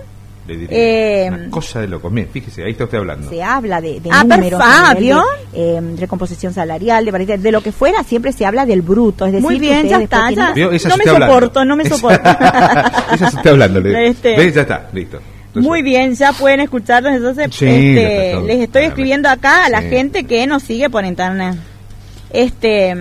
Eh, 0.49 1.49
cosa 1.51 1.81
de 1.81 1.87
locos. 1.89 2.11
Mire, 2.11 2.27
fíjese, 2.27 2.65
ahí 2.65 2.73
está 2.73 2.85
usted 2.85 2.99
hablando. 2.99 3.31
Se 3.31 3.43
habla 3.43 3.81
de, 3.81 4.01
de 4.01 4.11
ah, 4.13 4.25
números, 4.25 4.61
de, 4.99 5.23
eh, 5.53 5.81
recomposición 5.97 6.53
salarial, 6.53 7.05
de, 7.05 7.39
de 7.39 7.53
lo 7.53 7.63
que 7.63 7.71
fuera, 7.71 8.03
siempre 8.03 8.33
se 8.33 8.45
habla 8.45 8.67
del 8.67 8.83
bruto. 8.83 9.27
Es 9.27 9.33
decir, 9.33 9.49
Muy 9.49 9.59
bien, 9.61 9.89
ya 9.89 10.01
está. 10.01 10.31
Ya. 10.31 10.53
No 10.53 10.71
me 10.71 10.79
soporto, 10.79 11.65
no 11.65 11.77
me 11.77 11.89
soporto. 11.89 12.29
Esa 13.15 13.31
se 13.31 13.37
está 13.37 13.51
hablando. 13.51 13.81
Este. 13.81 14.53
Ya 14.53 14.63
está, 14.63 14.89
listo. 14.93 15.21
Muy 15.55 15.83
bien, 15.83 16.15
ya 16.15 16.33
pueden 16.33 16.61
escucharnos. 16.61 17.13
Entonces, 17.13 17.47
este, 17.47 18.41
les 18.43 18.61
estoy 18.61 18.85
escribiendo 18.85 19.29
acá 19.29 19.65
a 19.65 19.69
la 19.69 19.83
gente 19.83 20.25
que 20.25 20.47
nos 20.47 20.63
sigue 20.63 20.89
por 20.91 21.05
internet. 21.05 21.57
Este. 22.31 22.95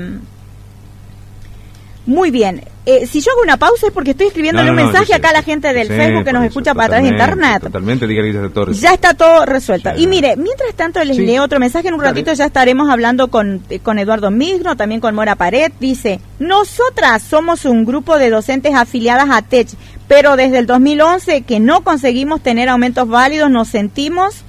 Muy 2.06 2.32
bien. 2.32 2.64
Eh, 2.92 3.06
si 3.06 3.22
yo 3.22 3.32
hago 3.34 3.44
una 3.44 3.58
pausa 3.58 3.86
es 3.86 3.94
porque 3.94 4.12
estoy 4.12 4.28
escribiéndole 4.28 4.72
un 4.72 4.76
mensaje 4.76 5.14
acá 5.14 5.30
a 5.30 5.34
la 5.34 5.44
gente 5.44 5.72
del 5.74 5.88
Facebook 5.88 6.26
que 6.26 6.34
nos 6.34 6.44
escucha 6.44 6.74
para 6.74 6.88
través 6.88 7.04
de 7.04 7.12
internet. 7.12 7.62
Totalmente, 7.62 8.08
todo 8.50 8.72
Ya 8.72 8.94
está 8.96 9.14
todo 9.14 9.46
resuelto. 9.46 9.92
y 9.96 10.08
mire, 10.08 10.36
mientras 10.38 10.74
tanto 10.74 11.04
les 11.04 11.20
leo 11.20 11.44
otro 11.44 11.60
mensaje. 11.60 11.90
En 11.90 11.94
un 11.94 12.02
ratito 12.02 12.34
ya 12.34 12.46
estaremos 12.46 12.90
hablando 12.90 13.28
con, 13.28 13.62
con 13.84 14.00
Eduardo 14.00 14.32
Migno, 14.32 14.76
también 14.76 15.02
con 15.02 15.14
Mora 15.14 15.36
Pared. 15.36 15.72
Dice, 15.80 16.20
nosotras 16.40 17.22
somos 17.22 17.66
un 17.66 17.86
grupo 17.86 18.18
de 18.18 18.32
docentes 18.32 18.74
afiliadas 18.74 19.30
a 19.30 19.44
TECH, 19.44 19.76
pero 20.08 20.36
desde 20.36 20.58
el 20.58 20.66
2011 20.66 21.44
que 21.44 21.60
no 21.60 21.82
conseguimos 21.82 22.42
tener 22.42 22.70
aumentos 22.70 23.08
válidos, 23.08 23.52
nos 23.52 23.68
sentimos 23.68 24.44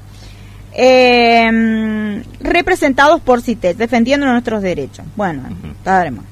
eh, 0.73 2.23
representados 2.41 3.21
por 3.21 3.43
CITECH, 3.43 3.77
defendiendo 3.77 4.25
nuestros 4.25 4.63
derechos. 4.63 5.05
Bueno, 5.15 5.43
uh 5.47 6.23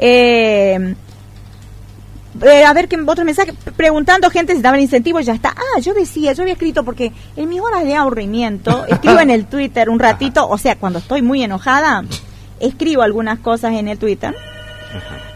Eh, 0.00 0.94
eh, 2.42 2.64
a 2.64 2.72
ver, 2.72 2.88
que 2.88 2.96
otro 2.96 3.24
mensaje, 3.24 3.52
preguntando 3.76 4.30
gente 4.30 4.54
si 4.54 4.62
daban 4.62 4.80
incentivos, 4.80 5.26
ya 5.26 5.34
está. 5.34 5.50
Ah, 5.50 5.80
yo 5.80 5.94
decía, 5.94 6.32
yo 6.32 6.42
había 6.42 6.54
escrito 6.54 6.84
porque 6.84 7.12
en 7.36 7.48
mis 7.48 7.60
horas 7.60 7.84
de 7.84 7.94
aburrimiento, 7.94 8.84
escribo 8.88 9.20
en 9.20 9.30
el 9.30 9.46
Twitter 9.46 9.88
un 9.88 9.98
ratito, 9.98 10.48
o 10.48 10.58
sea, 10.58 10.76
cuando 10.76 10.98
estoy 10.98 11.22
muy 11.22 11.42
enojada, 11.42 12.04
escribo 12.60 13.02
algunas 13.02 13.38
cosas 13.38 13.72
en 13.74 13.88
el 13.88 13.98
Twitter. 13.98 14.34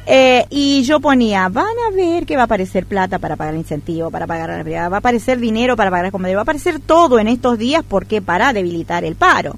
Eh, 0.07 0.47
y 0.51 0.83
yo 0.83 0.99
ponía, 0.99 1.49
van 1.49 1.67
a 1.67 1.95
ver 1.95 2.27
que 2.27 2.37
va 2.37 2.43
a 2.43 2.45
aparecer 2.47 2.87
plata 2.87 3.19
para 3.19 3.37
pagar 3.37 3.55
el 3.55 3.61
incentivo, 3.61 4.11
para 4.11 4.27
pagar 4.27 4.51
la 4.51 4.63
brigada, 4.63 4.89
va 4.89 4.97
a 4.97 4.99
aparecer 4.99 5.39
dinero 5.39 5.77
para 5.77 5.91
pagar 5.91 6.07
el 6.07 6.13
comedor, 6.13 6.39
va 6.39 6.41
a 6.41 6.43
aparecer 6.43 6.81
todo 6.81 7.21
en 7.21 7.29
estos 7.29 7.57
días 7.57 7.85
porque 7.89 8.21
para 8.21 8.53
debilitar 8.53 9.05
el 9.05 9.15
paro. 9.15 9.55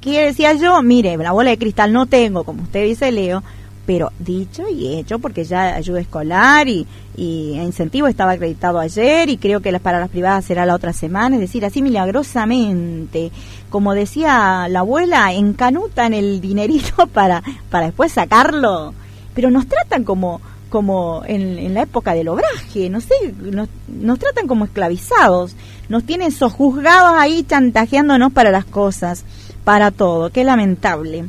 ¿Qué 0.00 0.24
decía 0.24 0.54
yo? 0.54 0.82
Mire, 0.82 1.16
la 1.16 1.32
bola 1.32 1.50
de 1.50 1.58
cristal 1.58 1.92
no 1.92 2.06
tengo, 2.06 2.42
como 2.42 2.62
usted 2.62 2.84
dice, 2.84 3.12
Leo, 3.12 3.42
pero 3.90 4.12
dicho 4.20 4.68
y 4.68 5.00
hecho, 5.00 5.18
porque 5.18 5.42
ya 5.42 5.74
ayuda 5.74 5.98
escolar 5.98 6.68
y, 6.68 6.86
incentivo 7.16 8.06
estaba 8.06 8.30
acreditado 8.30 8.78
ayer 8.78 9.28
y 9.28 9.36
creo 9.36 9.58
que 9.60 9.72
las 9.72 9.82
para 9.82 9.98
las 9.98 10.10
privadas 10.10 10.44
será 10.44 10.64
la 10.64 10.76
otra 10.76 10.92
semana, 10.92 11.34
es 11.34 11.40
decir, 11.40 11.64
así 11.64 11.82
milagrosamente, 11.82 13.32
como 13.68 13.92
decía 13.92 14.68
la 14.68 14.78
abuela, 14.78 15.32
encanutan 15.32 16.14
el 16.14 16.40
dinerito 16.40 17.04
para, 17.12 17.42
para 17.68 17.86
después 17.86 18.12
sacarlo, 18.12 18.94
pero 19.34 19.50
nos 19.50 19.66
tratan 19.66 20.04
como 20.04 20.40
como 20.68 21.24
en, 21.26 21.58
en 21.58 21.74
la 21.74 21.82
época 21.82 22.14
del 22.14 22.28
obraje, 22.28 22.88
no 22.90 23.00
sé, 23.00 23.14
nos, 23.40 23.68
nos 23.88 24.20
tratan 24.20 24.46
como 24.46 24.66
esclavizados, 24.66 25.56
nos 25.88 26.04
tienen 26.04 26.30
sojuzgados 26.30 27.18
ahí 27.18 27.42
chantajeándonos 27.42 28.32
para 28.32 28.52
las 28.52 28.66
cosas, 28.66 29.24
para 29.64 29.90
todo, 29.90 30.30
qué 30.30 30.44
lamentable. 30.44 31.24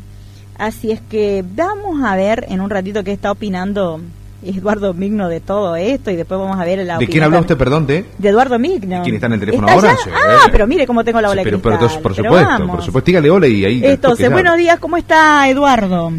Así 0.61 0.91
es 0.91 1.01
que 1.01 1.43
vamos 1.55 2.03
a 2.03 2.15
ver 2.15 2.45
en 2.47 2.61
un 2.61 2.69
ratito 2.69 3.03
qué 3.03 3.11
está 3.11 3.31
opinando 3.31 3.99
Eduardo 4.43 4.93
Migno 4.93 5.27
de 5.27 5.39
todo 5.39 5.75
esto 5.75 6.11
y 6.11 6.15
después 6.15 6.39
vamos 6.39 6.59
a 6.59 6.63
ver 6.63 6.85
la 6.85 6.99
¿De 6.99 7.07
quién 7.07 7.23
habló 7.23 7.39
usted, 7.39 7.57
perdón? 7.57 7.87
De, 7.87 8.05
de 8.15 8.29
Eduardo 8.29 8.59
Migno. 8.59 9.01
¿Quién 9.01 9.15
está 9.15 9.25
en 9.25 9.33
el 9.33 9.39
teléfono 9.39 9.67
ahora? 9.67 9.97
Ah, 10.13 10.45
pero 10.51 10.67
mire 10.67 10.85
cómo 10.85 11.03
tengo 11.03 11.19
la 11.19 11.29
bola 11.29 11.41
pero, 11.41 11.59
pero, 11.59 11.79
por 11.79 12.13
supuesto, 12.13 12.67
por 12.67 12.83
supuesto, 12.83 13.07
dígale 13.07 13.31
hola 13.31 13.47
y 13.47 13.65
ahí... 13.65 13.81
Entonces, 13.83 14.31
buenos 14.31 14.55
días, 14.55 14.77
¿cómo 14.79 14.97
está 14.97 15.49
Eduardo? 15.49 16.11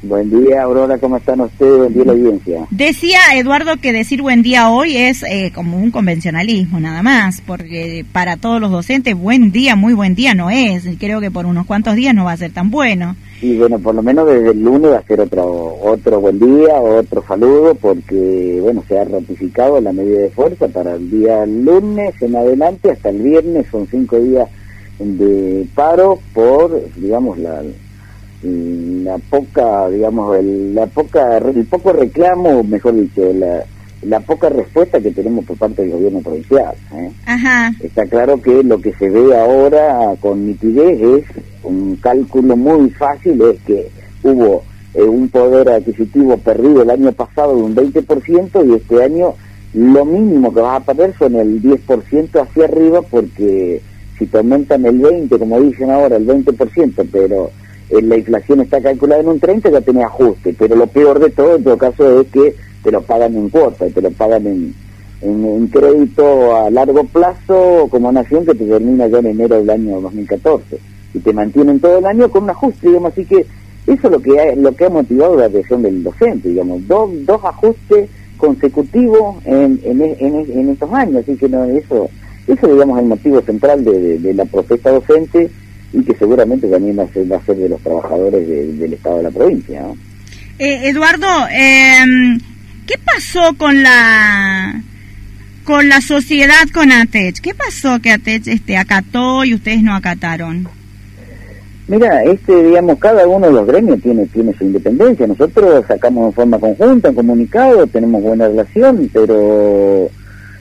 Buen 0.00 0.30
día, 0.30 0.62
Aurora, 0.62 0.96
¿cómo 0.98 1.16
están 1.16 1.40
ustedes? 1.40 1.76
Buen 1.76 1.92
día, 1.92 2.04
la 2.04 2.12
audiencia. 2.12 2.66
Decía 2.70 3.18
Eduardo 3.34 3.78
que 3.78 3.92
decir 3.92 4.22
buen 4.22 4.42
día 4.42 4.70
hoy 4.70 4.96
es 4.96 5.24
eh, 5.24 5.50
como 5.52 5.76
un 5.76 5.90
convencionalismo, 5.90 6.78
nada 6.78 7.02
más, 7.02 7.40
porque 7.44 8.06
para 8.12 8.36
todos 8.36 8.60
los 8.60 8.70
docentes, 8.70 9.16
buen 9.16 9.50
día, 9.50 9.74
muy 9.74 9.94
buen 9.94 10.14
día 10.14 10.34
no 10.34 10.50
es. 10.50 10.84
Creo 11.00 11.20
que 11.20 11.32
por 11.32 11.46
unos 11.46 11.66
cuantos 11.66 11.96
días 11.96 12.14
no 12.14 12.26
va 12.26 12.32
a 12.32 12.36
ser 12.36 12.52
tan 12.52 12.70
bueno. 12.70 13.16
Y 13.42 13.56
bueno, 13.56 13.80
por 13.80 13.92
lo 13.96 14.02
menos 14.02 14.28
desde 14.28 14.52
el 14.52 14.62
lunes 14.62 14.92
va 14.92 14.98
a 14.98 15.02
ser 15.02 15.20
otro, 15.20 15.76
otro 15.82 16.20
buen 16.20 16.38
día, 16.38 16.74
otro 16.76 17.24
saludo, 17.26 17.74
porque 17.74 18.60
bueno, 18.62 18.84
se 18.86 19.00
ha 19.00 19.04
ratificado 19.04 19.80
la 19.80 19.92
medida 19.92 20.20
de 20.20 20.30
fuerza 20.30 20.68
para 20.68 20.94
el 20.94 21.10
día 21.10 21.44
lunes 21.44 22.14
en 22.22 22.36
adelante, 22.36 22.92
hasta 22.92 23.10
el 23.10 23.20
viernes, 23.20 23.66
son 23.68 23.88
cinco 23.90 24.16
días 24.20 24.48
de 25.00 25.66
paro 25.74 26.20
por, 26.32 26.82
digamos, 26.96 27.38
la 27.38 27.62
la 28.42 29.18
poca, 29.18 29.88
digamos, 29.88 30.36
el, 30.38 30.74
la 30.74 30.86
poca, 30.86 31.38
el 31.38 31.66
poco 31.66 31.92
reclamo, 31.92 32.62
mejor 32.62 32.94
dicho, 32.94 33.32
la, 33.32 33.64
la 34.02 34.20
poca 34.20 34.48
respuesta 34.48 35.00
que 35.00 35.10
tenemos 35.10 35.44
por 35.44 35.56
parte 35.56 35.82
del 35.82 35.92
gobierno 35.92 36.20
provincial. 36.20 36.74
¿eh? 36.94 37.10
Está 37.82 38.06
claro 38.06 38.40
que 38.40 38.62
lo 38.62 38.80
que 38.80 38.92
se 38.94 39.10
ve 39.10 39.36
ahora 39.36 40.14
con 40.20 40.46
nitidez 40.46 41.00
es 41.00 41.24
un 41.64 41.96
cálculo 41.96 42.56
muy 42.56 42.90
fácil, 42.90 43.40
es 43.42 43.60
que 43.62 43.90
hubo 44.22 44.62
eh, 44.94 45.02
un 45.02 45.28
poder 45.28 45.68
adquisitivo 45.68 46.36
perdido 46.38 46.82
el 46.82 46.90
año 46.90 47.12
pasado 47.12 47.56
de 47.56 47.62
un 47.62 47.74
20% 47.74 48.68
y 48.68 48.74
este 48.74 49.02
año 49.02 49.34
lo 49.74 50.04
mínimo 50.04 50.54
que 50.54 50.60
vas 50.60 50.80
a 50.80 50.84
perder 50.84 51.14
son 51.18 51.34
el 51.36 51.60
10% 51.60 52.40
hacia 52.40 52.64
arriba 52.64 53.02
porque 53.02 53.82
si 54.18 54.26
te 54.26 54.38
aumentan 54.38 54.86
el 54.86 54.98
20, 54.98 55.38
como 55.38 55.60
dicen 55.60 55.90
ahora, 55.90 56.16
el 56.16 56.26
20%, 56.26 57.08
pero 57.12 57.50
la 57.90 58.16
inflación 58.16 58.60
está 58.60 58.80
calculada 58.80 59.22
en 59.22 59.28
un 59.28 59.40
30, 59.40 59.70
ya 59.70 59.80
tiene 59.80 60.04
ajuste, 60.04 60.54
pero 60.58 60.76
lo 60.76 60.86
peor 60.86 61.18
de 61.18 61.30
todo 61.30 61.56
en 61.56 61.64
todo 61.64 61.78
caso 61.78 62.20
es 62.20 62.26
que 62.28 62.54
te 62.82 62.90
lo 62.90 63.02
pagan 63.02 63.34
en 63.36 63.48
cuota, 63.48 63.86
te 63.86 64.02
lo 64.02 64.10
pagan 64.10 64.46
en, 64.46 64.74
en, 65.22 65.68
crédito 65.68 66.56
a 66.56 66.70
largo 66.70 67.04
plazo 67.04 67.88
como 67.90 68.12
nación 68.12 68.44
que 68.44 68.54
te 68.54 68.64
termina 68.66 69.06
ya 69.06 69.18
en 69.18 69.26
enero 69.26 69.56
del 69.56 69.70
año 69.70 70.00
2014 70.00 70.78
y 71.14 71.18
te 71.20 71.32
mantienen 71.32 71.80
todo 71.80 71.98
el 71.98 72.06
año 72.06 72.30
con 72.30 72.44
un 72.44 72.50
ajuste, 72.50 72.88
digamos, 72.88 73.12
así 73.12 73.24
que 73.24 73.46
eso 73.86 74.06
es 74.06 74.10
lo 74.10 74.20
que 74.20 74.38
ha, 74.38 74.54
lo 74.54 74.74
que 74.74 74.84
ha 74.84 74.90
motivado 74.90 75.36
la 75.36 75.46
atención 75.46 75.82
del 75.82 76.02
docente, 76.02 76.50
digamos, 76.50 76.86
dos, 76.86 77.10
dos 77.24 77.42
ajustes 77.44 78.10
consecutivo 78.36 79.40
en, 79.44 79.80
en, 79.82 80.00
en, 80.02 80.46
en 80.50 80.68
estos 80.68 80.92
años, 80.92 81.22
así 81.22 81.36
que 81.36 81.48
no, 81.48 81.64
eso, 81.64 82.08
eso 82.46 82.66
digamos 82.66 82.98
es 82.98 83.02
el 83.02 83.08
motivo 83.08 83.40
central 83.40 83.84
de, 83.84 84.18
de, 84.18 84.34
la 84.34 84.44
protesta 84.44 84.90
docente 84.90 85.50
y 85.92 86.02
que 86.02 86.14
seguramente 86.14 86.68
también 86.68 86.98
va 86.98 87.04
a 87.04 87.12
ser, 87.12 87.30
va 87.30 87.36
a 87.36 87.44
ser 87.44 87.56
de 87.56 87.68
los 87.68 87.80
trabajadores 87.80 88.46
del 88.46 88.92
Estado 88.92 89.18
de 89.18 89.22
la 89.22 89.30
provincia. 89.30 89.80
¿no? 89.80 89.96
Eh, 90.58 90.88
Eduardo, 90.88 91.26
eh, 91.52 92.04
¿qué 92.86 92.94
pasó 93.04 93.54
con 93.56 93.82
la 93.82 94.82
con 95.64 95.88
la 95.88 96.00
sociedad 96.00 96.66
con 96.72 96.90
ATECH? 96.90 97.40
¿Qué 97.40 97.54
pasó 97.54 98.00
que 98.00 98.10
ATECH 98.10 98.48
este, 98.48 98.76
acató 98.76 99.44
y 99.44 99.54
ustedes 99.54 99.82
no 99.82 99.94
acataron? 99.94 100.66
Mira, 101.88 102.22
este, 102.22 102.64
digamos, 102.64 102.98
cada 102.98 103.26
uno 103.26 103.46
de 103.46 103.52
los 103.52 103.66
gremios 103.66 104.00
tiene, 104.02 104.26
tiene 104.26 104.52
su 104.54 104.64
independencia. 104.64 105.26
Nosotros 105.26 105.84
sacamos 105.86 106.26
en 106.26 106.32
forma 106.34 106.58
conjunta, 106.58 107.08
en 107.08 107.14
comunicado, 107.14 107.86
tenemos 107.86 108.22
buena 108.22 108.48
relación, 108.48 109.10
pero 109.12 110.10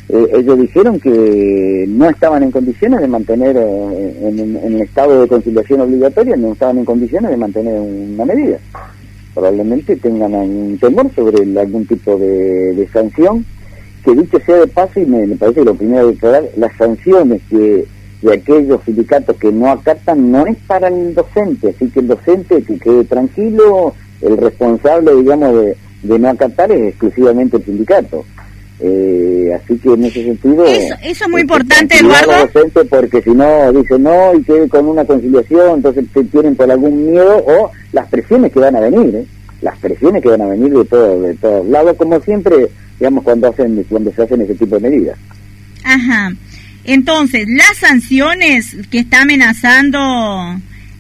eh, 0.09 0.27
ellos 0.35 0.57
dijeron 0.57 0.99
que 1.01 1.85
no 1.89 2.09
estaban 2.09 2.41
en 2.41 2.51
condiciones 2.51 3.01
de 3.01 3.07
mantener, 3.07 3.57
eh, 3.57 4.29
en, 4.29 4.55
el 4.55 4.81
estado 4.81 5.21
de 5.21 5.27
conciliación 5.27 5.81
obligatoria, 5.81 6.37
no 6.37 6.53
estaban 6.53 6.77
en 6.77 6.85
condiciones 6.85 7.31
de 7.31 7.37
mantener 7.37 7.81
una 7.81 8.23
medida. 8.23 8.57
Probablemente 9.33 9.97
tengan 9.97 10.33
un 10.33 10.77
temor 10.79 11.11
sobre 11.13 11.59
algún 11.59 11.85
tipo 11.85 12.17
de, 12.17 12.87
sanción, 12.93 13.45
que 14.03 14.15
dicho 14.15 14.39
sea 14.45 14.57
de 14.57 14.67
paso, 14.67 14.99
y 15.01 15.05
me, 15.05 15.27
parece 15.35 15.59
que 15.59 15.65
lo 15.65 15.75
primero 15.75 16.07
de 16.07 16.13
declarar, 16.13 16.43
las 16.55 16.75
sanciones 16.77 17.41
que 17.49 17.85
de 18.21 18.33
aquellos 18.33 18.81
sindicatos 18.83 19.35
que 19.35 19.51
no 19.51 19.69
acatan 19.69 20.31
no 20.31 20.47
es 20.47 20.57
para 20.65 20.87
el 20.87 21.13
docente, 21.13 21.69
así 21.69 21.89
que 21.89 21.99
el 21.99 22.07
docente 22.07 22.63
que 22.63 22.79
quede 22.79 23.03
tranquilo, 23.03 23.93
el 24.21 24.37
responsable, 24.37 25.13
digamos, 25.15 25.53
de, 25.53 25.77
de 26.01 26.17
no 26.17 26.29
acatar 26.29 26.71
es 26.71 26.87
exclusivamente 26.87 27.57
el 27.57 27.65
sindicato. 27.65 28.23
Eh, 28.79 29.51
así 29.55 29.77
que 29.79 29.89
en 29.89 30.03
ese 30.03 30.23
sentido... 30.23 30.65
Eso, 30.65 30.95
eso 31.03 31.23
es 31.25 31.29
muy 31.29 31.41
importante, 31.41 31.97
Eduardo. 31.97 32.49
Porque 32.89 33.21
si 33.21 33.31
no, 33.31 33.73
dice 33.73 33.97
no 33.97 34.35
y 34.35 34.43
quede 34.43 34.69
con 34.69 34.87
una 34.87 35.03
conciliación, 35.05 35.77
entonces 35.77 36.05
te 36.13 36.23
tienen 36.25 36.55
por 36.55 36.69
algún 36.69 37.11
miedo 37.11 37.43
o 37.45 37.71
las 37.91 38.07
presiones 38.07 38.51
que 38.51 38.59
van 38.59 38.75
a 38.75 38.79
venir, 38.79 39.15
¿eh? 39.15 39.25
las 39.61 39.77
presiones 39.79 40.21
que 40.21 40.29
van 40.29 40.41
a 40.41 40.47
venir 40.47 40.71
de, 40.71 40.85
todo, 40.85 41.21
de 41.21 41.35
todos 41.35 41.67
lados, 41.67 41.97
como 41.97 42.19
siempre, 42.21 42.69
digamos, 42.99 43.23
cuando, 43.23 43.47
hacen, 43.47 43.83
cuando 43.89 44.11
se 44.13 44.21
hacen 44.21 44.41
ese 44.41 44.55
tipo 44.55 44.79
de 44.79 44.89
medidas. 44.89 45.17
Ajá. 45.83 46.31
Entonces, 46.83 47.47
las 47.49 47.77
sanciones 47.77 48.77
que 48.89 48.99
está 48.99 49.23
amenazando, 49.23 49.99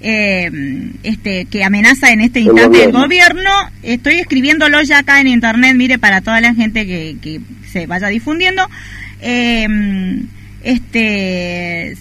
eh, 0.01 0.51
este, 1.03 1.45
que 1.45 1.63
amenaza 1.63 2.11
en 2.11 2.21
este 2.21 2.41
instante 2.41 2.85
el 2.85 2.91
gobierno. 2.91 3.49
estoy 3.83 4.15
escribiéndolo 4.15 4.81
ya 4.81 4.99
acá 4.99 5.21
en 5.21 5.27
internet, 5.27 5.75
mire, 5.75 5.97
para 5.97 6.21
toda 6.21 6.41
la 6.41 6.53
gente 6.53 6.85
que, 6.85 7.17
que 7.21 7.39
se 7.71 7.87
vaya 7.87 8.07
difundiendo. 8.07 8.63
Eh, 9.21 9.67
este, 10.63 11.95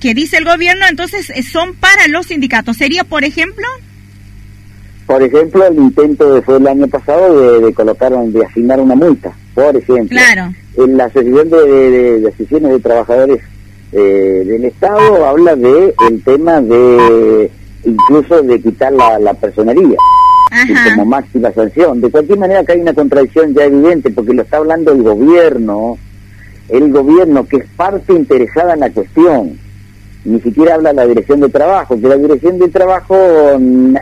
que 0.00 0.14
dice 0.14 0.36
el 0.36 0.44
gobierno, 0.44 0.84
entonces 0.88 1.30
son 1.50 1.74
para 1.74 2.08
los 2.08 2.26
sindicatos. 2.26 2.76
¿Sería, 2.76 3.04
por 3.04 3.24
ejemplo? 3.24 3.66
Por 5.06 5.22
ejemplo, 5.22 5.66
el 5.66 5.76
intento 5.76 6.34
de, 6.34 6.42
fue 6.42 6.58
el 6.58 6.66
año 6.66 6.86
pasado 6.86 7.60
de, 7.60 7.66
de 7.66 7.74
colocar, 7.74 8.12
de 8.12 8.44
asignar 8.44 8.80
una 8.80 8.94
multa, 8.94 9.32
por 9.54 9.76
ejemplo. 9.76 10.16
Claro 10.18 10.52
en 10.76 10.96
la 10.96 11.04
Asociación 11.04 11.50
de, 11.50 12.20
Decisiones 12.20 12.72
de 12.72 12.80
Trabajadores 12.80 13.40
eh, 13.92 14.44
del 14.46 14.64
Estado 14.64 15.26
habla 15.26 15.56
de 15.56 15.94
el 16.08 16.22
tema 16.22 16.60
de 16.60 17.50
incluso 17.84 18.42
de 18.42 18.60
quitar 18.60 18.92
la, 18.92 19.18
la 19.18 19.34
personería 19.34 19.96
como 20.90 21.06
máxima 21.06 21.52
sanción. 21.52 22.00
De 22.00 22.10
cualquier 22.10 22.38
manera 22.38 22.64
que 22.64 22.72
hay 22.72 22.80
una 22.80 22.94
contradicción 22.94 23.54
ya 23.54 23.64
evidente 23.64 24.10
porque 24.10 24.34
lo 24.34 24.42
está 24.42 24.58
hablando 24.58 24.92
el 24.92 25.02
gobierno, 25.02 25.98
el 26.68 26.92
gobierno 26.92 27.46
que 27.46 27.58
es 27.58 27.66
parte 27.76 28.12
interesada 28.12 28.74
en 28.74 28.80
la 28.80 28.90
cuestión. 28.90 29.58
Ni 30.24 30.40
siquiera 30.40 30.74
habla 30.74 30.92
la 30.92 31.06
dirección 31.06 31.40
de 31.40 31.48
trabajo, 31.48 31.98
que 31.98 32.06
la 32.06 32.16
dirección 32.16 32.58
de 32.58 32.68
trabajo 32.68 33.16
mm, 33.58 33.94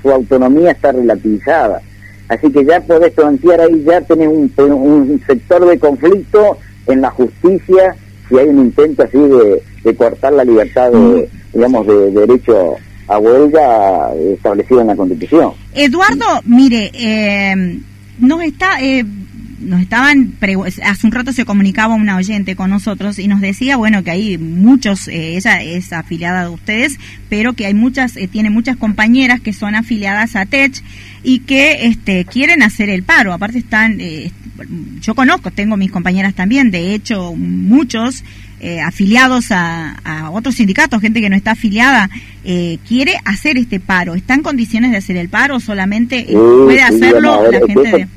su 0.00 0.10
autonomía 0.10 0.70
está 0.70 0.92
relativizada. 0.92 1.82
Así 2.28 2.50
que 2.50 2.64
ya 2.64 2.80
podés 2.80 3.12
plantear 3.12 3.60
ahí, 3.60 3.84
ya 3.84 4.00
tenés 4.00 4.28
un, 4.28 4.50
un 4.58 5.22
sector 5.26 5.66
de 5.66 5.78
conflicto 5.78 6.58
en 6.86 7.02
la 7.02 7.10
justicia 7.10 7.94
si 8.28 8.38
hay 8.38 8.48
un 8.48 8.58
intento 8.58 9.02
así 9.02 9.18
de, 9.18 9.62
de 9.84 9.94
cortar 9.94 10.32
la 10.32 10.44
libertad, 10.44 10.90
de, 10.90 10.98
mm. 10.98 11.52
digamos, 11.52 11.86
de, 11.86 12.10
derecho 12.10 12.76
a 13.08 13.18
huelga 13.18 14.12
establecido 14.34 14.80
en 14.80 14.86
la 14.88 14.96
Constitución. 14.96 15.52
Eduardo, 15.74 16.26
mire, 16.44 16.90
eh, 16.94 17.80
nos 18.18 18.42
está... 18.42 18.80
Eh, 18.80 19.04
nos 19.66 19.80
estaban 19.80 20.34
hace 20.84 21.06
un 21.06 21.12
rato 21.12 21.32
se 21.32 21.44
comunicaba 21.44 21.94
una 21.94 22.16
oyente 22.16 22.56
con 22.56 22.70
nosotros 22.70 23.18
y 23.18 23.26
nos 23.26 23.40
decía 23.40 23.76
bueno 23.76 24.02
que 24.02 24.10
hay 24.10 24.38
muchos 24.38 25.08
eh, 25.08 25.36
ella 25.36 25.62
es 25.62 25.92
afiliada 25.92 26.42
de 26.42 26.50
ustedes 26.50 26.98
pero 27.28 27.54
que 27.54 27.66
hay 27.66 27.74
muchas 27.74 28.16
eh, 28.16 28.28
tiene 28.28 28.50
muchas 28.50 28.76
compañeras 28.76 29.40
que 29.40 29.52
son 29.52 29.74
afiliadas 29.74 30.36
a 30.36 30.46
Tech 30.46 30.72
y 31.22 31.40
que 31.40 31.86
este 31.86 32.24
quieren 32.24 32.62
hacer 32.62 32.90
el 32.90 33.02
paro 33.02 33.32
aparte 33.32 33.58
están 33.58 34.00
eh, 34.00 34.30
yo 35.00 35.14
conozco 35.14 35.50
tengo 35.50 35.76
mis 35.76 35.90
compañeras 35.90 36.34
también 36.34 36.70
de 36.70 36.94
hecho 36.94 37.34
muchos 37.34 38.24
eh, 38.58 38.80
afiliados 38.80 39.48
a, 39.50 40.30
otros 40.32 40.54
sindicatos, 40.54 41.00
gente 41.02 41.20
que 41.20 41.28
no 41.28 41.36
está 41.36 41.52
afiliada, 41.52 42.08
eh, 42.42 42.78
quiere 42.88 43.12
hacer 43.26 43.58
este 43.58 43.80
paro. 43.80 44.14
¿Está 44.14 44.32
en 44.32 44.42
condiciones 44.42 44.92
de 44.92 44.96
hacer 44.96 45.16
el 45.18 45.28
paro? 45.28 45.60
¿Solamente 45.60 46.20
eh, 46.20 46.32
puede 46.34 46.82
hacerlo 46.82 47.50
la 47.50 47.60
gente 47.66 48.08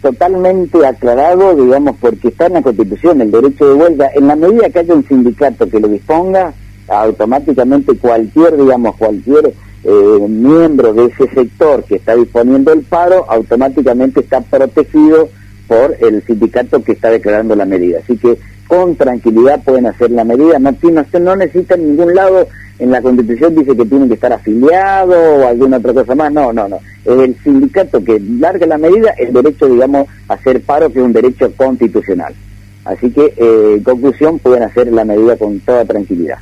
totalmente 0.00 0.86
aclarado, 0.86 1.56
digamos, 1.56 1.96
porque 2.00 2.28
está 2.28 2.46
en 2.46 2.54
la 2.54 2.62
Constitución 2.62 3.20
el 3.20 3.30
derecho 3.32 3.68
de 3.68 3.74
huelga. 3.74 4.08
En 4.14 4.28
la 4.28 4.36
medida 4.36 4.70
que 4.70 4.78
haya 4.78 4.94
un 4.94 5.06
sindicato 5.06 5.68
que 5.68 5.80
lo 5.80 5.88
disponga, 5.88 6.54
automáticamente 6.86 7.96
cualquier, 7.96 8.56
digamos, 8.56 8.94
cualquier 8.96 9.52
miembro 10.28 10.92
de 10.94 11.06
ese 11.06 11.28
sector 11.34 11.82
que 11.84 11.96
está 11.96 12.14
disponiendo 12.14 12.72
el 12.72 12.82
paro, 12.82 13.26
automáticamente 13.28 14.20
está 14.20 14.40
protegido 14.40 15.28
por 15.66 15.96
el 16.00 16.22
sindicato 16.24 16.82
que 16.82 16.92
está 16.92 17.10
declarando 17.10 17.54
la 17.54 17.64
medida. 17.64 17.98
Así 18.02 18.16
que 18.16 18.38
con 18.66 18.96
tranquilidad 18.96 19.62
pueden 19.62 19.86
hacer 19.86 20.10
la 20.10 20.24
medida, 20.24 20.58
no, 20.58 20.72
no, 20.82 21.20
no 21.20 21.36
necesitan 21.36 21.86
ningún 21.86 22.14
lado, 22.14 22.48
en 22.78 22.90
la 22.90 23.00
Constitución 23.00 23.54
dice 23.54 23.76
que 23.76 23.86
tienen 23.86 24.08
que 24.08 24.14
estar 24.14 24.32
afiliados 24.32 25.16
o 25.16 25.46
alguna 25.46 25.78
otra 25.78 25.94
cosa 25.94 26.14
más, 26.14 26.32
no, 26.32 26.52
no, 26.52 26.68
no, 26.68 26.78
es 27.04 27.18
el 27.18 27.36
sindicato 27.42 28.02
que 28.02 28.20
larga 28.20 28.66
la 28.66 28.78
medida, 28.78 29.12
el 29.18 29.32
derecho, 29.32 29.66
digamos, 29.68 30.08
a 30.28 30.34
hacer 30.34 30.60
paro, 30.62 30.90
que 30.90 30.98
es 30.98 31.04
un 31.04 31.12
derecho 31.12 31.52
constitucional. 31.56 32.34
Así 32.84 33.10
que, 33.10 33.34
eh, 33.36 33.74
en 33.76 33.82
conclusión, 33.82 34.38
pueden 34.38 34.62
hacer 34.62 34.92
la 34.92 35.04
medida 35.04 35.36
con 35.36 35.58
toda 35.60 35.84
tranquilidad. 35.84 36.38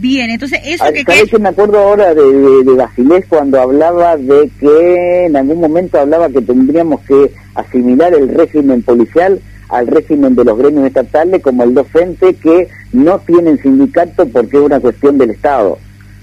Bien, 0.00 0.30
entonces 0.30 0.60
eso 0.64 0.84
ah, 0.86 0.92
que... 0.92 1.04
que 1.04 1.38
me 1.38 1.50
acuerdo 1.50 1.78
ahora 1.78 2.14
de, 2.14 2.64
de, 2.64 2.72
Basilés 2.72 3.26
cuando 3.28 3.60
hablaba 3.60 4.16
de 4.16 4.50
que 4.58 5.26
en 5.26 5.36
algún 5.36 5.60
momento 5.60 5.98
hablaba 5.98 6.30
que 6.30 6.40
tendríamos 6.40 7.00
que 7.02 7.30
asimilar 7.54 8.14
el 8.14 8.28
régimen 8.30 8.82
policial 8.82 9.38
al 9.68 9.86
régimen 9.86 10.34
de 10.34 10.44
los 10.44 10.56
gremios 10.56 10.86
estatales 10.86 11.42
como 11.42 11.64
el 11.64 11.74
docente 11.74 12.34
que 12.34 12.68
no 12.92 13.18
tienen 13.20 13.60
sindicato 13.60 14.26
porque 14.26 14.56
es 14.56 14.62
una 14.62 14.80
cuestión 14.80 15.18
del 15.18 15.32
Estado. 15.32 15.78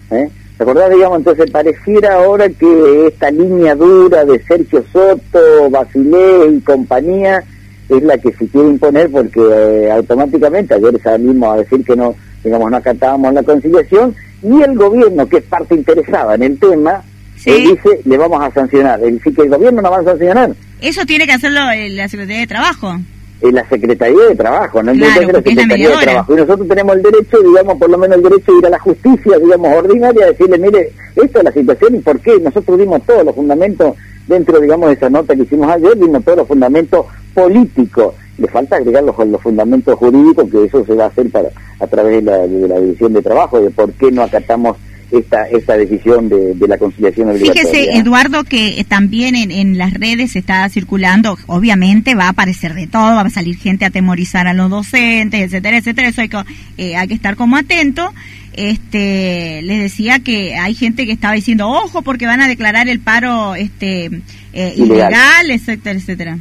¿eh? 0.10 0.28
¿Te 0.58 0.64
acordás, 0.64 0.90
digamos? 0.90 1.20
Entonces 1.20 1.52
pareciera 1.52 2.16
ahora 2.16 2.50
que 2.50 3.08
esta 3.08 3.30
línea 3.30 3.76
dura 3.76 4.26
de 4.26 4.42
Sergio 4.44 4.84
Soto, 4.92 5.70
Basilé 5.70 6.48
y 6.52 6.62
compañía 6.62 7.44
es 7.90 8.02
la 8.02 8.18
que 8.18 8.34
se 8.34 8.48
quiere 8.48 8.70
imponer 8.70 9.12
porque 9.12 9.40
eh, 9.40 9.92
automáticamente 9.92 10.74
ayer 10.74 11.00
salimos 11.02 11.54
a 11.54 11.58
decir 11.58 11.86
que 11.86 11.96
no, 11.96 12.16
digamos, 12.48 12.72
no 12.72 12.78
acatábamos 12.78 13.34
la 13.34 13.44
conciliación 13.44 14.16
y 14.42 14.62
el 14.62 14.76
gobierno, 14.76 15.28
que 15.28 15.38
es 15.38 15.44
parte 15.44 15.76
interesada 15.76 16.36
en 16.36 16.44
el 16.44 16.60
tema, 16.60 17.04
dice, 17.36 18.02
le 18.04 18.18
vamos 18.18 18.42
a 18.42 18.52
sancionar. 18.52 19.00
Es 19.04 19.14
decir, 19.14 19.36
que 19.36 19.42
el 19.44 19.50
gobierno 19.50 19.82
no 19.82 19.92
va 19.92 20.00
a 20.00 20.04
sancionar. 20.04 20.52
Eso 20.82 21.06
tiene 21.06 21.26
que 21.26 21.34
hacerlo 21.34 21.60
la 21.96 22.08
Secretaría 22.08 22.40
de 22.40 22.48
Trabajo 22.48 22.98
en 23.42 23.54
la 23.54 23.68
Secretaría 23.70 24.24
de 24.30 24.36
Trabajo, 24.36 24.82
no 24.82 24.94
la 24.94 25.14
Secretaría 25.14 25.90
de 25.90 25.98
Trabajo. 25.98 26.34
Y 26.34 26.38
nosotros 26.38 26.68
tenemos 26.68 26.96
el 26.96 27.04
derecho, 27.04 27.38
digamos, 27.44 27.78
por 27.78 27.90
lo 27.90 27.98
menos 27.98 28.18
el 28.18 28.24
derecho 28.24 28.52
de 28.52 28.58
ir 28.58 28.66
a 28.66 28.70
la 28.70 28.80
justicia, 28.80 29.38
digamos, 29.38 29.76
ordinaria, 29.76 30.26
a 30.26 30.28
decirle, 30.30 30.58
mire, 30.58 30.92
esta 31.16 31.40
es 31.40 31.46
la 31.46 31.52
situación 31.52 31.96
y 31.96 32.00
por 32.00 32.20
qué. 32.20 32.40
Nosotros 32.40 32.80
dimos 32.80 33.04
todos 33.04 33.24
los 33.24 33.36
fundamentos 33.36 33.96
dentro, 34.28 34.60
digamos, 34.60 34.90
de 34.90 34.96
esa 34.96 35.10
nota 35.10 35.36
que 35.36 35.44
hicimos 35.44 35.70
ayer, 35.70 35.96
dimos 35.98 36.24
todos 36.24 36.40
los 36.40 36.48
fundamentos 36.48 37.06
políticos. 37.34 38.16
Le 38.38 38.48
falta 38.48 38.76
agregar 38.76 39.04
los, 39.04 39.18
los 39.28 39.42
fundamentos 39.42 39.96
jurídicos, 39.96 40.50
que 40.50 40.66
eso 40.66 40.86
se 40.86 40.94
va 40.94 41.06
a 41.06 41.08
hacer 41.08 41.30
para 41.30 41.50
a 41.80 41.88
través 41.88 42.24
de 42.24 42.32
la, 42.32 42.38
de 42.48 42.68
la 42.68 42.80
División 42.80 43.14
de 43.14 43.22
Trabajo, 43.22 43.60
de 43.60 43.70
por 43.70 43.92
qué 43.94 44.12
no 44.12 44.24
acatamos 44.24 44.78
esta, 45.12 45.48
esta 45.48 45.78
decisión 45.78 46.28
de, 46.28 46.56
la 46.68 46.78
conciliación 46.78 47.30
obligatoria. 47.30 47.64
Fíjese, 47.64 47.98
Eduardo, 47.98 48.44
que 48.44 48.84
también 48.88 49.36
en, 49.36 49.52
en 49.52 49.78
las 49.78 49.94
redes 49.94 50.36
está 50.36 50.68
circulando, 50.70 51.38
obviamente 51.48 52.16
va 52.16 52.26
a 52.26 52.30
aparecer 52.30 52.74
de 52.74 52.88
todo, 52.88 53.16
va 53.16 53.22
a 53.22 53.30
salir 53.30 53.58
gente 53.58 53.86
a 53.86 53.90
atemorizar 53.90 54.48
a 54.48 54.54
los 54.54 54.70
docentes, 54.70 55.42
etcétera, 55.42 55.78
etcétera, 55.78 56.10
eso 56.10 56.22
hay 56.22 56.30
que, 56.30 56.44
eh, 56.78 56.96
hay 56.96 57.08
que 57.08 57.14
estar 57.14 57.36
como 57.36 57.56
atento. 57.56 58.14
Este, 58.54 59.62
les 59.62 59.80
decía 59.80 60.20
que 60.20 60.56
hay 60.56 60.74
gente 60.74 61.06
que 61.06 61.12
estaba 61.12 61.36
diciendo, 61.36 61.70
ojo, 61.70 62.02
porque 62.02 62.26
van 62.26 62.42
a 62.42 62.48
declarar 62.48 62.90
el 62.90 63.00
paro 63.00 63.56
este 63.56 64.10
eh, 64.52 64.74
ilegal. 64.76 65.52
etcétera, 65.52 66.00
etcétera. 66.00 66.38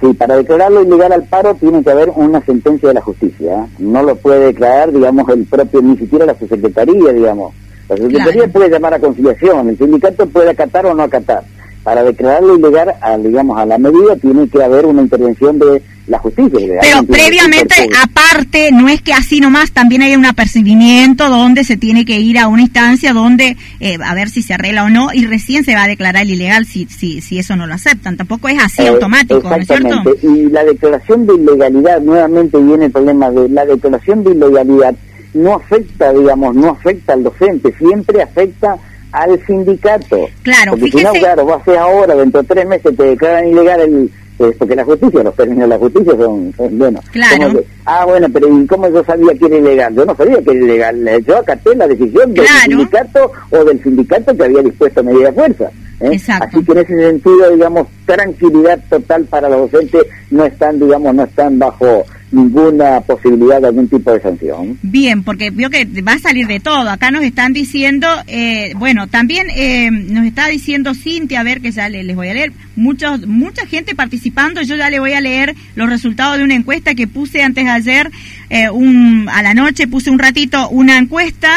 Sí, 0.00 0.14
para 0.14 0.36
declararlo 0.36 0.82
ilegal 0.82 1.12
al 1.12 1.24
paro 1.24 1.54
tiene 1.54 1.82
que 1.82 1.90
haber 1.90 2.10
una 2.14 2.40
sentencia 2.40 2.88
de 2.88 2.94
la 2.94 3.02
justicia. 3.02 3.64
¿eh? 3.64 3.68
No 3.78 4.02
lo 4.02 4.16
puede 4.16 4.46
declarar, 4.46 4.92
digamos, 4.92 5.28
el 5.28 5.44
propio, 5.44 5.82
ni 5.82 5.96
siquiera 5.98 6.24
la 6.24 6.38
subsecretaría, 6.38 7.12
digamos. 7.12 7.52
La 7.88 7.96
subsecretaría 7.96 8.48
puede 8.48 8.70
llamar 8.70 8.94
a 8.94 8.98
conciliación, 8.98 9.68
el 9.68 9.76
sindicato 9.76 10.26
puede 10.26 10.50
acatar 10.50 10.86
o 10.86 10.94
no 10.94 11.02
acatar. 11.02 11.42
Para 11.82 12.02
declararlo 12.02 12.56
ilegal, 12.56 12.94
a, 13.00 13.18
digamos, 13.18 13.58
a 13.58 13.66
la 13.66 13.76
medida 13.76 14.16
tiene 14.16 14.48
que 14.48 14.62
haber 14.62 14.86
una 14.86 15.02
intervención 15.02 15.58
de 15.58 15.82
la 16.10 16.18
justicia. 16.18 16.58
Pero 16.80 17.04
previamente, 17.04 17.88
aparte, 18.02 18.72
no 18.72 18.88
es 18.88 19.00
que 19.00 19.12
así 19.12 19.40
nomás, 19.40 19.70
también 19.70 20.02
hay 20.02 20.16
un 20.16 20.26
apercibimiento 20.26 21.28
donde 21.28 21.62
se 21.62 21.76
tiene 21.76 22.04
que 22.04 22.18
ir 22.18 22.38
a 22.38 22.48
una 22.48 22.62
instancia 22.62 23.12
donde, 23.12 23.56
eh, 23.78 23.96
a 24.04 24.14
ver 24.14 24.28
si 24.28 24.42
se 24.42 24.54
arregla 24.54 24.84
o 24.84 24.90
no, 24.90 25.08
y 25.12 25.24
recién 25.26 25.64
se 25.64 25.74
va 25.74 25.84
a 25.84 25.88
declarar 25.88 26.22
el 26.24 26.30
ilegal 26.30 26.66
si, 26.66 26.86
si, 26.86 27.20
si 27.20 27.38
eso 27.38 27.54
no 27.54 27.66
lo 27.66 27.74
aceptan. 27.74 28.16
Tampoco 28.16 28.48
es 28.48 28.58
así 28.62 28.82
Eh, 28.82 28.88
automático, 28.88 29.48
¿no 29.48 29.56
es 29.56 29.66
cierto? 29.66 30.02
Y 30.22 30.50
la 30.50 30.64
declaración 30.64 31.26
de 31.26 31.34
ilegalidad, 31.34 32.00
nuevamente 32.00 32.58
viene 32.58 32.86
el 32.86 32.90
problema 32.92 33.30
de 33.30 33.48
la 33.48 33.64
declaración 33.64 34.24
de 34.24 34.32
ilegalidad, 34.32 34.94
no 35.32 35.54
afecta, 35.54 36.12
digamos, 36.12 36.56
no 36.56 36.70
afecta 36.70 37.12
al 37.12 37.22
docente, 37.22 37.72
siempre 37.78 38.20
afecta 38.20 38.76
al 39.12 39.40
sindicato. 39.46 40.28
Claro, 40.42 40.72
Porque 40.72 40.90
si 40.90 41.04
no, 41.04 41.12
claro, 41.12 41.46
va 41.46 41.56
a 41.56 41.64
ser 41.64 41.78
ahora, 41.78 42.16
dentro 42.16 42.42
de 42.42 42.48
tres 42.48 42.66
meses 42.66 42.96
te 42.96 43.02
declaran 43.04 43.46
ilegal 43.46 43.80
el... 43.80 44.10
eh, 44.40 44.56
porque 44.58 44.74
la 44.74 44.84
justicia, 44.86 45.22
los 45.22 45.36
términos 45.36 45.64
de 45.64 45.68
la 45.68 45.78
justicia 45.78 46.12
son, 46.16 46.54
son 46.56 46.78
buenos. 46.78 47.04
Claro. 47.10 47.52
Que, 47.52 47.66
ah, 47.84 48.06
bueno, 48.06 48.26
pero 48.32 48.48
¿y 48.48 48.66
cómo 48.66 48.88
yo 48.88 49.04
sabía 49.04 49.34
que 49.34 49.44
era 49.44 49.56
ilegal? 49.58 49.94
Yo 49.94 50.06
no 50.06 50.16
sabía 50.16 50.38
que 50.42 50.50
era 50.52 50.64
ilegal. 50.64 51.24
Yo 51.26 51.36
acaté 51.36 51.76
la 51.76 51.86
decisión 51.86 52.32
del 52.32 52.46
sindicato 52.46 53.32
o 53.50 53.64
del 53.64 53.82
sindicato 53.82 54.34
que 54.34 54.44
había 54.44 54.62
dispuesto 54.62 55.04
medida 55.04 55.26
de 55.26 55.32
fuerza. 55.34 55.64
¿eh? 56.00 56.08
Exacto. 56.12 56.46
Así 56.48 56.64
que 56.64 56.72
en 56.72 56.78
ese 56.78 56.96
sentido, 56.96 57.50
digamos, 57.50 57.86
tranquilidad 58.06 58.80
total 58.88 59.24
para 59.26 59.50
los 59.50 59.70
docentes, 59.70 60.06
no 60.30 60.46
están, 60.46 60.80
digamos, 60.80 61.14
no 61.14 61.24
están 61.24 61.58
bajo 61.58 62.06
ninguna 62.32 63.00
posibilidad 63.00 63.60
de 63.60 63.66
algún 63.68 63.88
tipo 63.88 64.12
de 64.12 64.20
sanción. 64.20 64.78
Bien, 64.82 65.22
porque 65.22 65.50
vio 65.50 65.68
que 65.70 65.84
va 66.02 66.12
a 66.12 66.18
salir 66.18 66.46
de 66.46 66.60
todo. 66.60 66.88
Acá 66.88 67.10
nos 67.10 67.24
están 67.24 67.52
diciendo, 67.52 68.06
eh, 68.26 68.72
bueno, 68.76 69.06
también 69.08 69.48
eh, 69.54 69.90
nos 69.90 70.24
está 70.24 70.46
diciendo 70.48 70.94
Cintia, 70.94 71.40
a 71.40 71.44
ver 71.44 71.60
que 71.60 71.72
ya 71.72 71.88
le- 71.88 72.04
les 72.04 72.14
voy 72.16 72.28
a 72.28 72.34
leer, 72.34 72.52
muchos, 72.76 73.26
mucha 73.26 73.66
gente 73.66 73.94
participando. 73.94 74.62
Yo 74.62 74.76
ya 74.76 74.90
le 74.90 75.00
voy 75.00 75.12
a 75.12 75.20
leer 75.20 75.54
los 75.74 75.88
resultados 75.88 76.38
de 76.38 76.44
una 76.44 76.54
encuesta 76.54 76.94
que 76.94 77.06
puse 77.08 77.42
antes 77.42 77.64
de 77.64 77.70
ayer, 77.70 78.10
eh, 78.48 78.70
un, 78.70 79.28
a 79.32 79.42
la 79.42 79.54
noche 79.54 79.86
puse 79.88 80.10
un 80.10 80.18
ratito 80.18 80.68
una 80.70 80.98
encuesta 80.98 81.50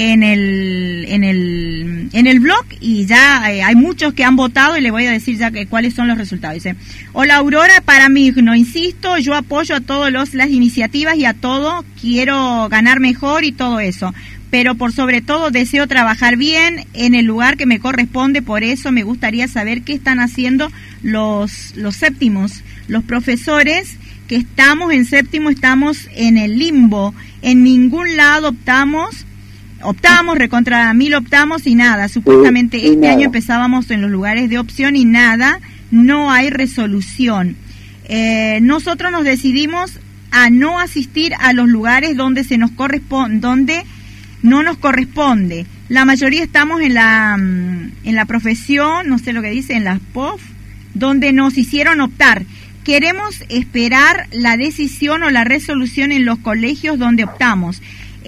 en 0.00 0.22
el 0.22 1.04
en 1.08 1.24
el 1.24 2.08
en 2.14 2.26
el 2.26 2.40
blog 2.40 2.64
y 2.80 3.04
ya 3.04 3.52
eh, 3.52 3.62
hay 3.62 3.74
muchos 3.74 4.14
que 4.14 4.24
han 4.24 4.34
votado 4.34 4.78
y 4.78 4.80
le 4.80 4.90
voy 4.90 5.04
a 5.04 5.10
decir 5.10 5.36
ya 5.36 5.50
que 5.50 5.66
cuáles 5.66 5.92
son 5.92 6.08
los 6.08 6.16
resultados. 6.16 6.54
Dice, 6.54 6.74
"Hola 7.12 7.36
Aurora, 7.36 7.82
para 7.84 8.08
mí 8.08 8.32
no 8.36 8.54
insisto, 8.54 9.18
yo 9.18 9.34
apoyo 9.34 9.74
a 9.74 9.80
todas 9.80 10.10
las 10.32 10.48
iniciativas 10.48 11.16
y 11.16 11.26
a 11.26 11.34
todo, 11.34 11.84
quiero 12.00 12.70
ganar 12.70 12.98
mejor 12.98 13.44
y 13.44 13.52
todo 13.52 13.78
eso." 13.78 14.14
Pero 14.50 14.74
por 14.74 14.92
sobre 14.92 15.20
todo 15.20 15.50
deseo 15.50 15.86
trabajar 15.86 16.38
bien 16.38 16.86
en 16.94 17.14
el 17.14 17.26
lugar 17.26 17.58
que 17.58 17.66
me 17.66 17.78
corresponde, 17.78 18.40
por 18.40 18.64
eso 18.64 18.92
me 18.92 19.02
gustaría 19.02 19.48
saber 19.48 19.82
qué 19.82 19.92
están 19.92 20.18
haciendo 20.18 20.72
los 21.02 21.76
los 21.76 21.96
séptimos, 21.96 22.62
los 22.88 23.04
profesores 23.04 23.96
que 24.28 24.36
estamos 24.36 24.94
en 24.94 25.04
séptimo, 25.04 25.50
estamos 25.50 26.08
en 26.14 26.38
el 26.38 26.58
limbo, 26.58 27.14
en 27.42 27.62
ningún 27.62 28.16
lado 28.16 28.48
optamos 28.48 29.26
optamos, 29.82 30.38
recontra 30.38 30.92
mil 30.94 31.14
optamos 31.14 31.66
y 31.66 31.74
nada. 31.74 32.08
Supuestamente 32.08 32.84
este 32.84 32.96
nada. 32.96 33.12
año 33.12 33.26
empezábamos 33.26 33.90
en 33.90 34.02
los 34.02 34.10
lugares 34.10 34.50
de 34.50 34.58
opción 34.58 34.96
y 34.96 35.04
nada, 35.04 35.60
no 35.90 36.30
hay 36.30 36.50
resolución. 36.50 37.56
Eh, 38.04 38.58
nosotros 38.62 39.12
nos 39.12 39.24
decidimos 39.24 40.00
a 40.30 40.50
no 40.50 40.78
asistir 40.78 41.32
a 41.38 41.52
los 41.52 41.68
lugares 41.68 42.16
donde 42.16 42.44
se 42.44 42.58
nos 42.58 42.70
corresponde, 42.72 43.38
donde 43.40 43.84
no 44.42 44.62
nos 44.62 44.78
corresponde. 44.78 45.66
La 45.88 46.04
mayoría 46.04 46.42
estamos 46.42 46.80
en 46.80 46.94
la 46.94 47.36
mm, 47.36 47.92
en 48.04 48.14
la 48.14 48.24
profesión, 48.24 49.08
no 49.08 49.18
sé 49.18 49.32
lo 49.32 49.42
que 49.42 49.50
dice, 49.50 49.74
en 49.74 49.84
las 49.84 50.00
POF, 50.12 50.40
donde 50.94 51.32
nos 51.32 51.58
hicieron 51.58 52.00
optar. 52.00 52.44
Queremos 52.84 53.44
esperar 53.48 54.26
la 54.32 54.56
decisión 54.56 55.22
o 55.22 55.30
la 55.30 55.44
resolución 55.44 56.12
en 56.12 56.24
los 56.24 56.38
colegios 56.38 56.98
donde 56.98 57.24
optamos. 57.24 57.82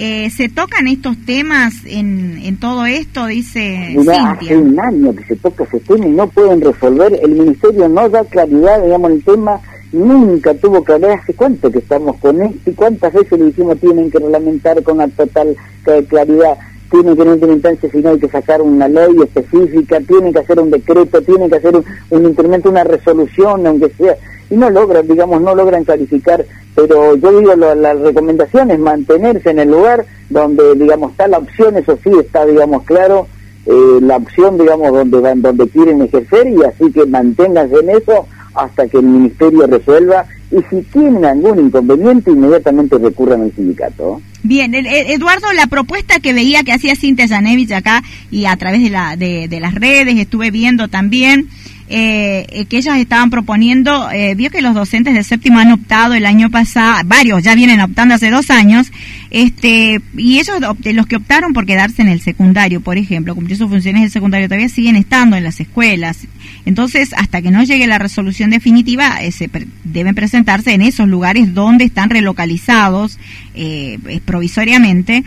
Eh, 0.05 0.31
¿Se 0.31 0.49
tocan 0.49 0.89
estos 0.89 1.17
temas 1.25 1.75
en, 1.87 2.37
en 2.43 2.57
todo 2.59 2.87
esto? 2.87 3.27
Dice 3.27 3.95
Mirá, 3.97 4.33
hace 4.33 4.47
Cintia. 4.47 4.59
un 4.59 4.81
año 4.81 5.15
que 5.15 5.23
se 5.27 5.37
toca 5.37 5.63
ese 5.63 5.79
tema 5.79 6.07
y 6.07 6.11
no 6.11 6.27
pueden 6.27 6.61
resolver. 6.61 7.21
El 7.23 7.31
ministerio 7.31 7.89
no 7.89 8.09
da 8.09 8.25
claridad, 8.25 8.83
digamos, 8.83 9.13
el 9.13 9.23
tema. 9.23 9.61
Nunca 9.93 10.55
tuvo 10.55 10.83
claridad. 10.83 11.21
¿Hace 11.23 11.35
cuánto 11.35 11.71
que 11.71 11.79
estamos 11.79 12.17
con 12.17 12.43
esto? 12.43 12.71
¿Y 12.71 12.75
cuántas 12.75 13.13
veces 13.13 13.39
le 13.39 13.45
dijimos 13.47 13.79
tienen 13.79 14.11
que 14.11 14.19
reglamentar 14.19 14.83
con 14.83 14.99
la 14.99 15.07
total 15.07 15.55
eh, 15.87 16.05
claridad? 16.09 16.59
Tienen 16.93 17.17
que 17.17 17.25
no 17.25 17.37
tener 17.37 17.55
instancia, 17.57 17.89
sino 17.91 18.11
hay 18.11 18.19
que 18.21 18.29
sacar 18.29 18.63
una 18.63 18.87
ley 18.87 19.17
específica, 19.25 19.99
tienen 20.01 20.33
que 20.33 20.39
hacer 20.41 20.61
un 20.61 20.71
decreto, 20.71 21.21
tienen 21.23 21.49
que 21.51 21.57
hacer 21.57 21.75
un, 21.75 21.85
un 22.11 22.27
incremento, 22.27 22.69
una 22.71 22.85
resolución, 22.85 23.67
aunque 23.67 23.89
sea. 23.99 24.15
Y 24.51 24.57
no 24.57 24.69
logran, 24.71 25.09
digamos, 25.09 25.41
no 25.41 25.55
logran 25.55 25.85
clarificar. 25.85 26.45
Pero 26.77 27.17
yo 27.17 27.41
digo, 27.41 27.57
lo- 27.57 27.75
la 27.75 27.95
recomendación 27.95 28.71
es 28.71 28.79
mantenerse 28.79 29.51
en 29.51 29.59
el 29.61 29.71
lugar 29.71 30.05
donde, 30.31 30.75
digamos, 30.75 31.13
está 31.13 31.27
la 31.29 31.39
opción, 31.39 31.77
eso 31.79 31.99
sí 32.05 32.11
está, 32.21 32.45
digamos, 32.45 32.83
claro, 32.85 33.27
eh, 33.65 33.99
la 34.03 34.17
opción, 34.17 34.59
digamos, 34.59 34.93
donde 34.93 35.19
van, 35.21 35.41
donde 35.41 35.67
quieren 35.69 36.03
ejercer 36.03 36.47
y 36.49 36.63
así 36.63 36.93
que 36.93 37.07
manténganse 37.07 37.77
en 37.81 37.91
eso 37.91 38.27
hasta 38.55 38.87
que 38.87 38.99
el 38.99 39.05
ministerio 39.07 39.67
resuelva 39.67 40.27
y 40.51 40.61
si 40.69 40.83
tienen 40.93 41.25
algún 41.25 41.59
inconveniente 41.59 42.31
inmediatamente 42.31 42.99
recurran 42.99 43.41
al 43.43 43.53
sindicato. 43.53 44.21
Bien, 44.45 44.75
Eduardo, 44.75 45.53
la 45.53 45.69
propuesta 45.69 46.19
que 46.19 46.33
veía 46.33 46.65
que 46.65 46.73
hacía 46.73 46.97
Cintia 46.97 47.29
Janevich 47.29 47.71
acá 47.73 48.03
y 48.31 48.47
a 48.47 48.57
través 48.57 48.83
de, 48.83 48.91
la, 48.91 49.17
de, 49.17 49.47
de 49.47 49.61
las 49.61 49.75
redes 49.75 50.19
estuve 50.19 50.51
viendo 50.51 50.89
también 50.89 51.49
eh, 51.93 52.47
eh, 52.49 52.65
que 52.65 52.79
ellas 52.79 52.97
estaban 52.99 53.29
proponiendo, 53.29 54.11
eh, 54.11 54.35
vio 54.35 54.51
que 54.51 54.63
los 54.63 54.75
docentes 54.75 55.13
de 55.15 55.23
séptimo 55.23 55.59
han 55.59 55.73
optado 55.73 56.15
el 56.15 56.25
año 56.25 56.49
pasado, 56.51 57.03
varios 57.05 57.43
ya 57.43 57.55
vienen 57.55 57.81
optando 57.81 58.15
hace 58.15 58.31
dos 58.31 58.49
años, 58.51 58.91
este 59.31 60.01
y 60.17 60.39
ellos, 60.39 60.57
los 60.61 61.07
que 61.07 61.17
optaron 61.17 61.53
por 61.53 61.67
quedarse 61.67 62.01
en 62.03 62.09
el 62.09 62.21
secundario, 62.21 62.81
por 62.81 62.97
ejemplo, 62.97 63.35
cumplir 63.35 63.59
sus 63.59 63.69
funciones 63.69 64.03
del 64.03 64.11
secundario, 64.11 64.49
todavía 64.49 64.69
siguen 64.69 64.97
estando 64.97 65.37
en 65.37 65.45
las 65.45 65.61
escuelas. 65.61 66.27
Entonces, 66.65 67.11
hasta 67.17 67.43
que 67.43 67.51
no 67.51 67.63
llegue 67.63 67.87
la 67.87 67.99
resolución 67.99 68.51
definitiva, 68.51 69.23
eh, 69.23 69.33
se 69.33 69.49
pre- 69.49 69.67
deben 69.85 70.15
presentarse 70.15 70.73
en 70.73 70.83
esos 70.83 71.09
lugares 71.09 71.53
donde 71.55 71.85
están 71.85 72.09
relocalizados 72.09 73.19
eh, 73.55 73.99
provisoriamente. 74.25 75.25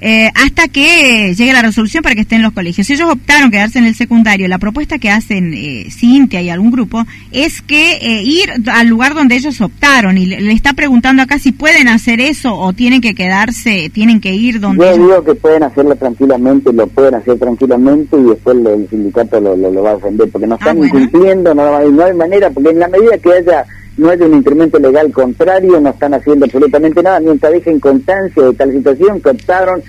Eh, 0.00 0.28
hasta 0.34 0.68
que 0.68 1.34
llegue 1.34 1.52
la 1.52 1.62
resolución 1.62 2.02
para 2.02 2.14
que 2.14 2.22
estén 2.22 2.36
en 2.38 2.42
los 2.44 2.52
colegios. 2.52 2.86
Si 2.86 2.92
ellos 2.94 3.10
optaron 3.10 3.50
quedarse 3.50 3.78
en 3.78 3.86
el 3.86 3.94
secundario, 3.94 4.48
la 4.48 4.58
propuesta 4.58 4.98
que 4.98 5.10
hacen 5.10 5.54
eh, 5.54 5.86
Cintia 5.90 6.42
y 6.42 6.50
algún 6.50 6.70
grupo 6.70 7.04
es 7.32 7.62
que 7.62 7.92
eh, 8.00 8.22
ir 8.22 8.50
al 8.70 8.86
lugar 8.88 9.14
donde 9.14 9.36
ellos 9.36 9.60
optaron 9.60 10.18
y 10.18 10.26
le, 10.26 10.40
le 10.40 10.52
está 10.52 10.72
preguntando 10.74 11.22
acá 11.22 11.38
si 11.38 11.52
pueden 11.52 11.88
hacer 11.88 12.20
eso 12.20 12.54
o 12.54 12.72
tienen 12.72 13.00
que 13.00 13.14
quedarse, 13.14 13.90
tienen 13.92 14.20
que 14.20 14.34
ir 14.34 14.60
donde 14.60 14.84
Yo 14.84 14.90
ellos... 14.92 15.06
digo 15.08 15.24
que 15.24 15.34
pueden 15.34 15.62
hacerlo 15.62 15.94
tranquilamente, 15.96 16.72
lo 16.72 16.86
pueden 16.86 17.14
hacer 17.14 17.38
tranquilamente 17.38 18.16
y 18.18 18.22
después 18.24 18.56
el, 18.56 18.66
el 18.66 18.88
sindicato 18.90 19.40
lo, 19.40 19.56
lo, 19.56 19.70
lo 19.70 19.82
va 19.82 19.90
a 19.92 19.94
defender 19.96 20.28
porque 20.30 20.46
no 20.46 20.54
Ah, 20.54 20.58
están 20.60 20.76
bueno. 20.76 20.98
incumpliendo, 20.98 21.54
no, 21.54 21.90
no 21.90 22.04
hay 22.04 22.14
manera, 22.14 22.50
porque 22.50 22.70
en 22.70 22.78
la 22.78 22.88
medida 22.88 23.18
que 23.18 23.32
haya 23.32 23.64
no 23.96 24.10
haya 24.10 24.26
un 24.26 24.34
incremento 24.34 24.78
legal 24.78 25.10
contrario, 25.12 25.80
no 25.80 25.90
están 25.90 26.14
haciendo 26.14 26.44
absolutamente 26.46 27.02
nada, 27.02 27.20
mientras 27.20 27.52
dejen 27.52 27.78
constancia 27.80 28.42
de 28.42 28.52
tal 28.54 28.72
situación 28.72 29.20
que 29.20 29.30
decir, 29.30 29.82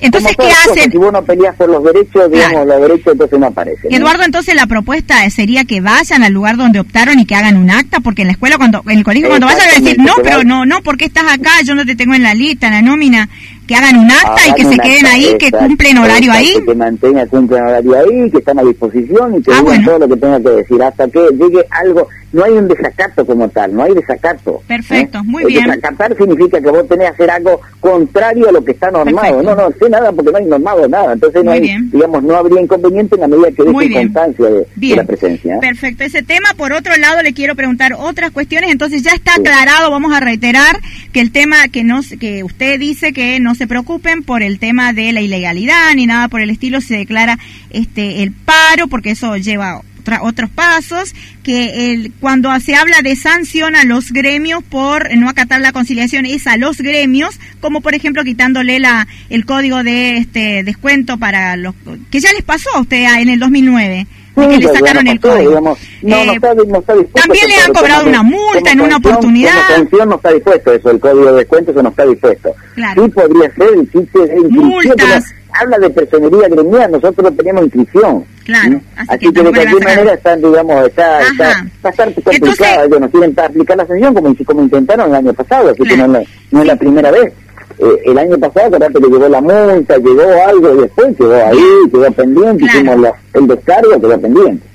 entonces, 0.00 0.36
¿qué 0.36 0.46
hacen? 0.46 0.68
cosas, 0.74 0.88
Si 0.92 0.96
vos 0.96 1.12
no 1.12 1.22
peleas 1.24 1.56
por 1.56 1.68
los 1.68 1.82
derechos, 1.82 2.30
digamos, 2.30 2.52
Claro. 2.52 2.66
los 2.66 2.82
derechos 2.88 3.12
entonces 3.14 3.38
no 3.40 3.46
aparecen. 3.46 3.90
¿no? 3.90 3.96
Eduardo, 3.96 4.22
entonces 4.22 4.54
la 4.54 4.66
propuesta 4.66 5.28
sería 5.30 5.64
que 5.64 5.80
vayan 5.80 6.22
al 6.22 6.32
lugar 6.32 6.56
donde 6.56 6.78
optaron 6.78 7.18
y 7.18 7.26
que 7.26 7.34
hagan 7.34 7.56
un 7.56 7.68
acta, 7.70 7.98
porque 8.00 8.22
en 8.22 8.28
la 8.28 8.32
escuela, 8.32 8.56
cuando 8.58 8.80
en 8.86 8.98
el 8.98 9.04
colegio, 9.04 9.28
cuando 9.28 9.46
vayan 9.46 9.68
a 9.68 9.80
decir, 9.80 9.98
no, 9.98 10.14
que 10.16 10.22
pero 10.22 10.44
no, 10.44 10.64
no, 10.66 10.82
porque 10.82 11.06
estás 11.06 11.24
acá, 11.24 11.50
yo 11.64 11.74
no 11.74 11.84
te 11.84 11.96
tengo 11.96 12.14
en 12.14 12.22
la 12.22 12.34
lista, 12.34 12.68
en 12.68 12.74
la 12.74 12.82
nómina, 12.82 13.28
que 13.66 13.74
hagan 13.74 13.96
un 13.98 14.10
acta 14.10 14.48
y 14.48 14.52
que 14.54 14.62
Hagan 14.62 14.72
se 14.72 14.78
queden 14.78 15.06
ahí, 15.06 15.36
que 15.38 15.50
cumplen 15.50 15.98
horario 15.98 16.32
ahí. 16.32 16.54
Que 16.64 16.74
mantengan, 16.74 17.28
cumplen 17.28 17.62
horario 17.64 17.98
ahí, 17.98 18.30
que 18.30 18.38
están 18.38 18.58
a 18.60 18.62
disposición 18.62 19.34
y 19.36 19.42
que 19.42 19.50
Ah, 19.50 19.56
digan 19.58 19.64
bueno. 19.64 19.84
todo 19.84 19.98
lo 19.98 20.08
que 20.08 20.16
tengan 20.20 20.42
que 20.42 20.48
decir 20.50 20.82
hasta 20.82 21.08
que 21.08 21.20
llegue 21.38 21.64
algo. 21.70 22.08
No 22.30 22.44
hay 22.44 22.52
un 22.52 22.68
desacato 22.68 23.24
como 23.24 23.48
tal, 23.48 23.74
no 23.74 23.82
hay 23.84 23.94
desacato. 23.94 24.62
Perfecto, 24.66 25.18
¿eh? 25.18 25.22
muy 25.24 25.42
El 25.44 25.48
bien. 25.48 25.64
Desacatar 25.66 26.14
significa 26.16 26.60
que 26.60 26.68
vos 26.70 26.86
tenés 26.86 27.08
que 27.08 27.14
hacer 27.14 27.30
algo 27.30 27.60
contrario 27.80 28.48
a 28.50 28.52
lo 28.52 28.62
que 28.62 28.72
está 28.72 28.90
normado. 28.90 29.38
Perfecto. 29.38 29.56
No, 29.56 29.68
no 29.70 29.74
sé 29.78 29.88
nada 29.90 30.12
porque 30.12 30.30
no 30.32 30.36
hay 30.38 30.44
normado 30.44 30.88
nada. 30.88 31.12
Entonces 31.14 31.42
no 31.42 31.50
Muy 31.50 31.54
hay, 31.58 31.60
bien. 31.62 31.90
digamos, 31.90 32.22
no 32.22 32.36
habría 32.36 32.60
inconveniente 32.60 33.14
en 33.14 33.20
la 33.22 33.28
medida 33.28 33.50
que 33.52 33.62
Muy 33.64 33.88
deje 33.88 34.00
constancia 34.02 34.46
de, 34.46 34.96
la 34.96 35.04
presencia. 35.04 35.54
¿eh? 35.54 35.58
Perfecto, 35.60 36.04
ese 36.04 36.22
tema. 36.22 36.48
Por 36.56 36.72
otro 36.72 36.94
lado, 36.96 37.22
le 37.22 37.32
quiero 37.32 37.54
preguntar 37.56 37.94
otras 37.96 38.30
cuestiones. 38.30 38.70
Entonces 38.72 39.02
ya 39.02 39.12
está 39.12 39.32
Sí. 39.34 39.40
aclarado. 39.40 39.90
Vamos 39.90 40.12
a 40.14 40.20
reiterar 40.20 40.78
que 41.12 41.20
el 41.20 41.32
tema 41.32 41.68
que 41.68 41.82
no, 41.84 42.00
que 42.20 42.44
usted 42.44 42.78
dice 42.78 43.12
que 43.14 43.40
no 43.40 43.54
se 43.54 43.66
preocupen 43.66 44.22
por 44.22 44.42
el 44.42 44.58
tema 44.58 44.92
de 44.92 45.12
la 45.12 45.22
ilegalidad 45.22 45.94
ni 45.94 46.06
nada 46.06 46.28
por 46.28 46.42
el 46.42 46.50
estilo. 46.50 46.80
Se 46.82 46.94
declara 46.96 47.38
este 47.70 48.22
el 48.22 48.32
paro 48.32 48.86
porque 48.88 49.10
eso 49.12 49.36
lleva 49.36 49.80
otra, 50.08 50.22
otros 50.22 50.50
pasos, 50.50 51.14
que 51.42 51.92
el, 51.92 52.12
cuando 52.20 52.48
se 52.60 52.74
habla 52.74 53.02
de 53.02 53.14
sanción 53.16 53.76
a 53.76 53.84
los 53.84 54.12
gremios 54.12 54.62
por 54.64 55.14
no 55.16 55.28
acatar 55.28 55.60
la 55.60 55.72
conciliación 55.72 56.26
es 56.26 56.46
a 56.46 56.56
los 56.56 56.78
gremios, 56.78 57.38
como 57.60 57.80
por 57.80 57.94
ejemplo 57.94 58.24
quitándole 58.24 58.80
la, 58.80 59.06
el 59.28 59.44
código 59.44 59.82
de 59.82 60.16
este 60.16 60.62
descuento 60.64 61.18
para 61.18 61.56
los 61.56 61.74
que 62.10 62.20
ya 62.20 62.32
les 62.32 62.42
pasó 62.42 62.70
a 62.74 62.80
usted 62.80 63.04
en 63.18 63.28
el 63.28 63.38
2009 63.38 64.06
que 64.46 64.58
le 64.58 64.68
sacaron 64.68 65.06
el 65.08 65.18
código. 65.18 65.76
Eh, 66.02 66.40
también 66.40 67.48
le 67.48 67.54
han 67.56 67.72
cobrado 67.72 68.06
una 68.06 68.22
multa 68.22 68.70
en 68.70 68.80
una 68.80 68.96
oportunidad. 68.98 69.52
Como 69.66 69.76
sanción 69.78 70.08
no 70.08 70.14
está 70.16 70.32
dispuesto 70.32 70.72
eso, 70.72 70.90
el 70.90 71.00
código 71.00 71.32
de 71.32 71.38
descuento 71.38 71.70
eso 71.72 71.82
no 71.82 71.88
está 71.88 72.06
dispuesto. 72.06 72.54
Claro. 72.74 73.04
Sí 73.04 73.10
podría 73.10 73.54
ser, 73.54 73.68
sí, 73.92 74.08
Multas. 74.50 75.24
Habla 75.60 75.78
de 75.78 75.90
personería 75.90 76.48
gremial, 76.48 76.90
nosotros 76.92 77.30
no 77.30 77.36
tenemos 77.36 77.64
inscripción. 77.64 78.24
Claro. 78.44 78.80
Así, 79.08 79.32
que, 79.32 79.42
de 79.42 79.50
cualquier 79.52 79.84
manera 79.84 80.14
están, 80.14 80.40
digamos, 80.40 80.86
está, 80.86 81.20
está 81.22 81.66
bastante 81.82 82.22
complicado. 82.22 82.84
Ellos 82.84 83.00
no 83.00 83.10
quieren 83.10 83.34
aplicar 83.38 83.76
la 83.76 83.86
sanción 83.86 84.14
como, 84.14 84.34
como 84.44 84.62
intentaron 84.62 85.10
el 85.10 85.16
año 85.16 85.32
pasado, 85.34 85.70
así 85.70 85.82
que 85.82 85.96
no, 85.96 86.06
no 86.06 86.60
es 86.60 86.66
la 86.66 86.76
primera 86.76 87.10
vez. 87.10 87.32
Eh, 87.78 88.02
el 88.06 88.18
año 88.18 88.38
pasado, 88.38 88.78
que 88.78 89.00
llegó 89.00 89.28
la 89.28 89.40
multa, 89.40 89.96
llegó 89.98 90.22
algo 90.46 90.74
y 90.74 90.78
después 90.78 91.16
quedó 91.16 91.46
ahí, 91.46 91.90
quedó 91.92 92.10
pendiente, 92.12 92.64
hicimos 92.64 92.96
el 93.34 93.46
descargo, 93.46 94.00
quedó 94.00 94.20
pendiente. 94.20 94.66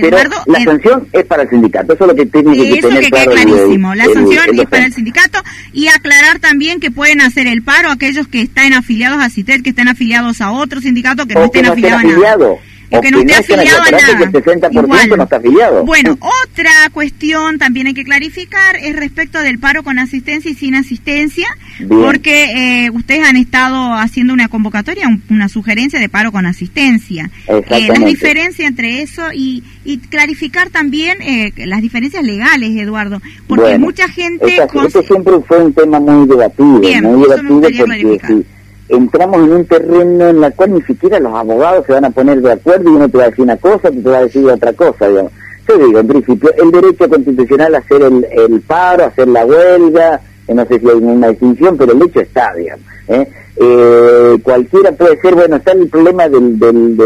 Pero 0.00 0.18
la 0.46 0.64
sanción 0.64 1.08
es 1.12 1.24
para 1.24 1.42
el 1.42 1.50
sindicato, 1.50 1.92
eso 1.94 2.04
es 2.04 2.08
lo 2.08 2.14
que 2.14 2.26
tiene 2.26 2.52
que 2.52 2.78
eso 2.78 2.88
que 2.88 3.10
claro 3.10 3.30
clarísimo, 3.32 3.94
la 3.94 4.04
sanción 4.04 4.58
es 4.58 4.66
para 4.66 4.86
el 4.86 4.92
sindicato 4.92 5.40
y 5.72 5.88
aclarar 5.88 6.38
también 6.38 6.80
que 6.80 6.90
pueden 6.90 7.20
hacer 7.20 7.46
el 7.46 7.62
paro 7.62 7.90
aquellos 7.90 8.28
que 8.28 8.42
están 8.42 8.72
afiliados 8.72 9.22
a 9.22 9.30
CITED, 9.30 9.62
que 9.62 9.70
estén 9.70 9.88
afiliados 9.88 10.40
a 10.40 10.50
otro 10.52 10.80
sindicato, 10.80 11.26
que 11.26 11.34
no 11.34 11.44
estén 11.44 11.66
afiliados 11.66 12.00
a 12.00 12.06
nada 12.06 12.48
o 12.90 13.00
que 13.00 13.10
no 13.10 13.20
esté 13.20 13.34
afiliado 13.34 13.82
a 13.82 13.90
nada. 13.90 14.24
el 14.24 14.32
60% 14.32 15.16
no 15.16 15.22
está 15.22 15.36
afiliado. 15.36 15.84
Bueno, 15.84 16.18
otra 16.20 16.70
cuestión 16.92 17.58
también 17.58 17.86
hay 17.88 17.94
que 17.94 18.04
clarificar 18.04 18.76
es 18.76 18.96
respecto 18.96 19.40
del 19.40 19.58
paro 19.58 19.82
con 19.82 19.98
asistencia 19.98 20.50
y 20.50 20.54
sin 20.54 20.74
asistencia, 20.74 21.46
porque 21.88 22.86
eh, 22.86 22.90
ustedes 22.90 23.26
han 23.26 23.36
estado 23.36 23.94
haciendo 23.94 24.32
una 24.32 24.48
convocatoria, 24.48 25.08
una 25.30 25.48
sugerencia 25.48 26.00
de 26.00 26.08
paro 26.08 26.32
con 26.32 26.46
asistencia. 26.46 27.30
Eh, 27.48 27.88
la 27.88 28.04
diferencia 28.04 28.66
entre 28.66 29.02
eso 29.02 29.32
y, 29.32 29.62
y 29.84 29.98
clarificar 29.98 30.70
también 30.70 31.20
eh, 31.20 31.52
las 31.66 31.82
diferencias 31.82 32.22
legales, 32.22 32.70
Eduardo, 32.76 33.20
porque 33.46 33.78
mucha 33.78 34.08
gente... 34.08 34.46
Esta, 34.58 35.02
siempre 35.02 35.34
fue 35.46 35.64
un 35.64 35.72
tema 35.72 36.00
muy 36.00 36.26
debatido, 36.26 36.68
muy 37.02 37.28
debatido 37.28 37.86
porque 37.86 38.44
entramos 38.88 39.36
en 39.44 39.52
un 39.52 39.64
terreno 39.66 40.28
en 40.28 40.42
el 40.42 40.54
cual 40.54 40.74
ni 40.74 40.82
siquiera 40.82 41.20
los 41.20 41.34
abogados 41.34 41.86
se 41.86 41.92
van 41.92 42.04
a 42.04 42.10
poner 42.10 42.40
de 42.40 42.52
acuerdo 42.52 42.90
y 42.90 42.94
uno 42.94 43.08
te 43.08 43.18
va 43.18 43.24
a 43.24 43.28
decir 43.28 43.44
una 43.44 43.56
cosa, 43.56 43.90
y 43.90 44.00
te 44.00 44.10
va 44.10 44.18
a 44.18 44.22
decir 44.22 44.46
otra 44.46 44.72
cosa, 44.72 45.08
digamos. 45.08 45.32
Yo 45.68 45.76
digo, 45.76 45.98
en 45.98 46.08
principio, 46.08 46.50
el 46.56 46.70
derecho 46.70 47.08
constitucional 47.08 47.74
a 47.74 47.78
hacer 47.78 48.02
el, 48.02 48.26
el 48.30 48.60
paro, 48.62 49.04
a 49.04 49.08
hacer 49.08 49.28
la 49.28 49.44
huelga, 49.44 50.20
eh, 50.46 50.54
no 50.54 50.64
sé 50.64 50.80
si 50.80 50.88
hay 50.88 50.96
una 50.96 51.28
distinción, 51.28 51.76
pero 51.76 51.92
el 51.92 52.02
hecho 52.02 52.20
está, 52.20 52.54
digamos. 52.54 52.84
¿eh? 53.08 53.28
Eh, 53.56 54.38
cualquiera 54.42 54.92
puede 54.92 55.20
ser, 55.20 55.34
bueno, 55.34 55.56
está 55.56 55.72
el 55.72 55.88
problema 55.88 56.28
del, 56.28 56.58
del, 56.58 56.96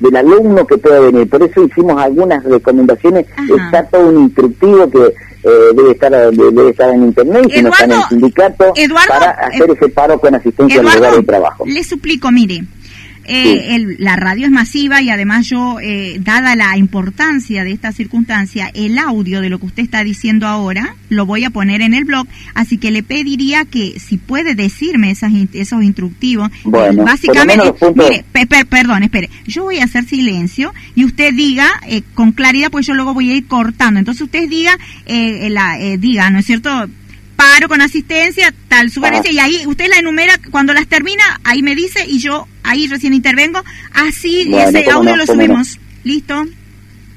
del 0.00 0.16
alumno 0.16 0.66
que 0.66 0.76
puede 0.76 1.00
venir, 1.00 1.30
por 1.30 1.42
eso 1.42 1.62
hicimos 1.62 1.96
algunas 2.02 2.44
recomendaciones, 2.44 3.26
está 3.64 3.84
todo 3.84 4.08
un 4.08 4.24
instructivo 4.24 4.90
que 4.90 5.14
eh, 5.44 5.48
debe 5.74 5.92
estar 5.92 6.12
debe 6.30 6.70
estar 6.70 6.90
en 6.90 7.04
internet 7.04 7.50
y 7.54 7.62
no 7.62 7.68
está 7.70 7.84
en 7.84 7.92
el 7.92 8.02
sindicato 8.08 8.72
para 9.08 9.30
hacer 9.30 9.70
ese 9.70 9.88
paro 9.88 10.18
con 10.18 10.34
asistencia 10.34 10.80
al 10.80 10.94
lugar 10.94 11.16
de 11.16 11.22
trabajo. 11.22 11.64
Le 11.66 11.82
suplico, 11.82 12.30
mire, 12.30 12.62
eh, 13.24 13.96
la 13.98 14.16
radio 14.16 14.46
es 14.46 14.50
masiva 14.50 15.00
y 15.00 15.10
además 15.10 15.48
yo, 15.48 15.78
eh, 15.80 16.18
dada 16.20 16.56
la 16.56 16.76
importancia 16.76 17.64
de 17.64 17.72
esta 17.72 17.92
circunstancia, 17.92 18.70
el 18.74 18.98
audio 18.98 19.40
de 19.40 19.48
lo 19.48 19.58
que 19.58 19.66
usted 19.66 19.82
está 19.82 20.02
diciendo 20.02 20.46
ahora 20.46 20.96
lo 21.08 21.26
voy 21.26 21.44
a 21.44 21.50
poner 21.50 21.82
en 21.82 21.94
el 21.94 22.04
blog, 22.04 22.26
así 22.54 22.78
que 22.78 22.90
le 22.90 23.02
pediría 23.02 23.64
que 23.64 24.00
si 24.00 24.16
puede 24.16 24.54
decirme 24.54 25.10
esas, 25.10 25.32
esos 25.52 25.82
instructivos, 25.82 26.50
bueno, 26.64 27.04
básicamente, 27.04 27.72
mire, 27.94 28.24
perdón, 28.68 29.02
espere, 29.02 29.30
yo 29.46 29.64
voy 29.64 29.78
a 29.78 29.84
hacer 29.84 30.04
silencio 30.04 30.72
y 30.94 31.04
usted 31.04 31.34
diga 31.34 31.68
eh, 31.86 32.02
con 32.14 32.32
claridad, 32.32 32.70
pues 32.70 32.86
yo 32.86 32.94
luego 32.94 33.14
voy 33.14 33.30
a 33.30 33.36
ir 33.36 33.46
cortando, 33.46 33.98
entonces 33.98 34.22
usted 34.22 34.48
diga, 34.48 34.76
la, 35.06 35.76
diga, 35.98 36.30
¿no 36.30 36.38
es 36.38 36.46
cierto? 36.46 36.70
paro 37.36 37.68
con 37.68 37.80
asistencia, 37.80 38.54
tal 38.68 38.90
sugerencia, 38.90 39.32
y 39.32 39.38
ahí 39.38 39.66
usted 39.66 39.88
la 39.88 39.98
enumera, 39.98 40.34
cuando 40.50 40.72
las 40.72 40.86
termina, 40.86 41.40
ahí 41.44 41.62
me 41.62 41.74
dice 41.74 42.06
y 42.06 42.18
yo 42.18 42.46
ahí 42.62 42.86
recién 42.86 43.14
intervengo, 43.14 43.60
así 43.94 44.52
ese 44.54 44.90
audio 44.90 45.16
lo 45.16 45.26
subimos. 45.26 45.78
¿Listo? 46.04 46.34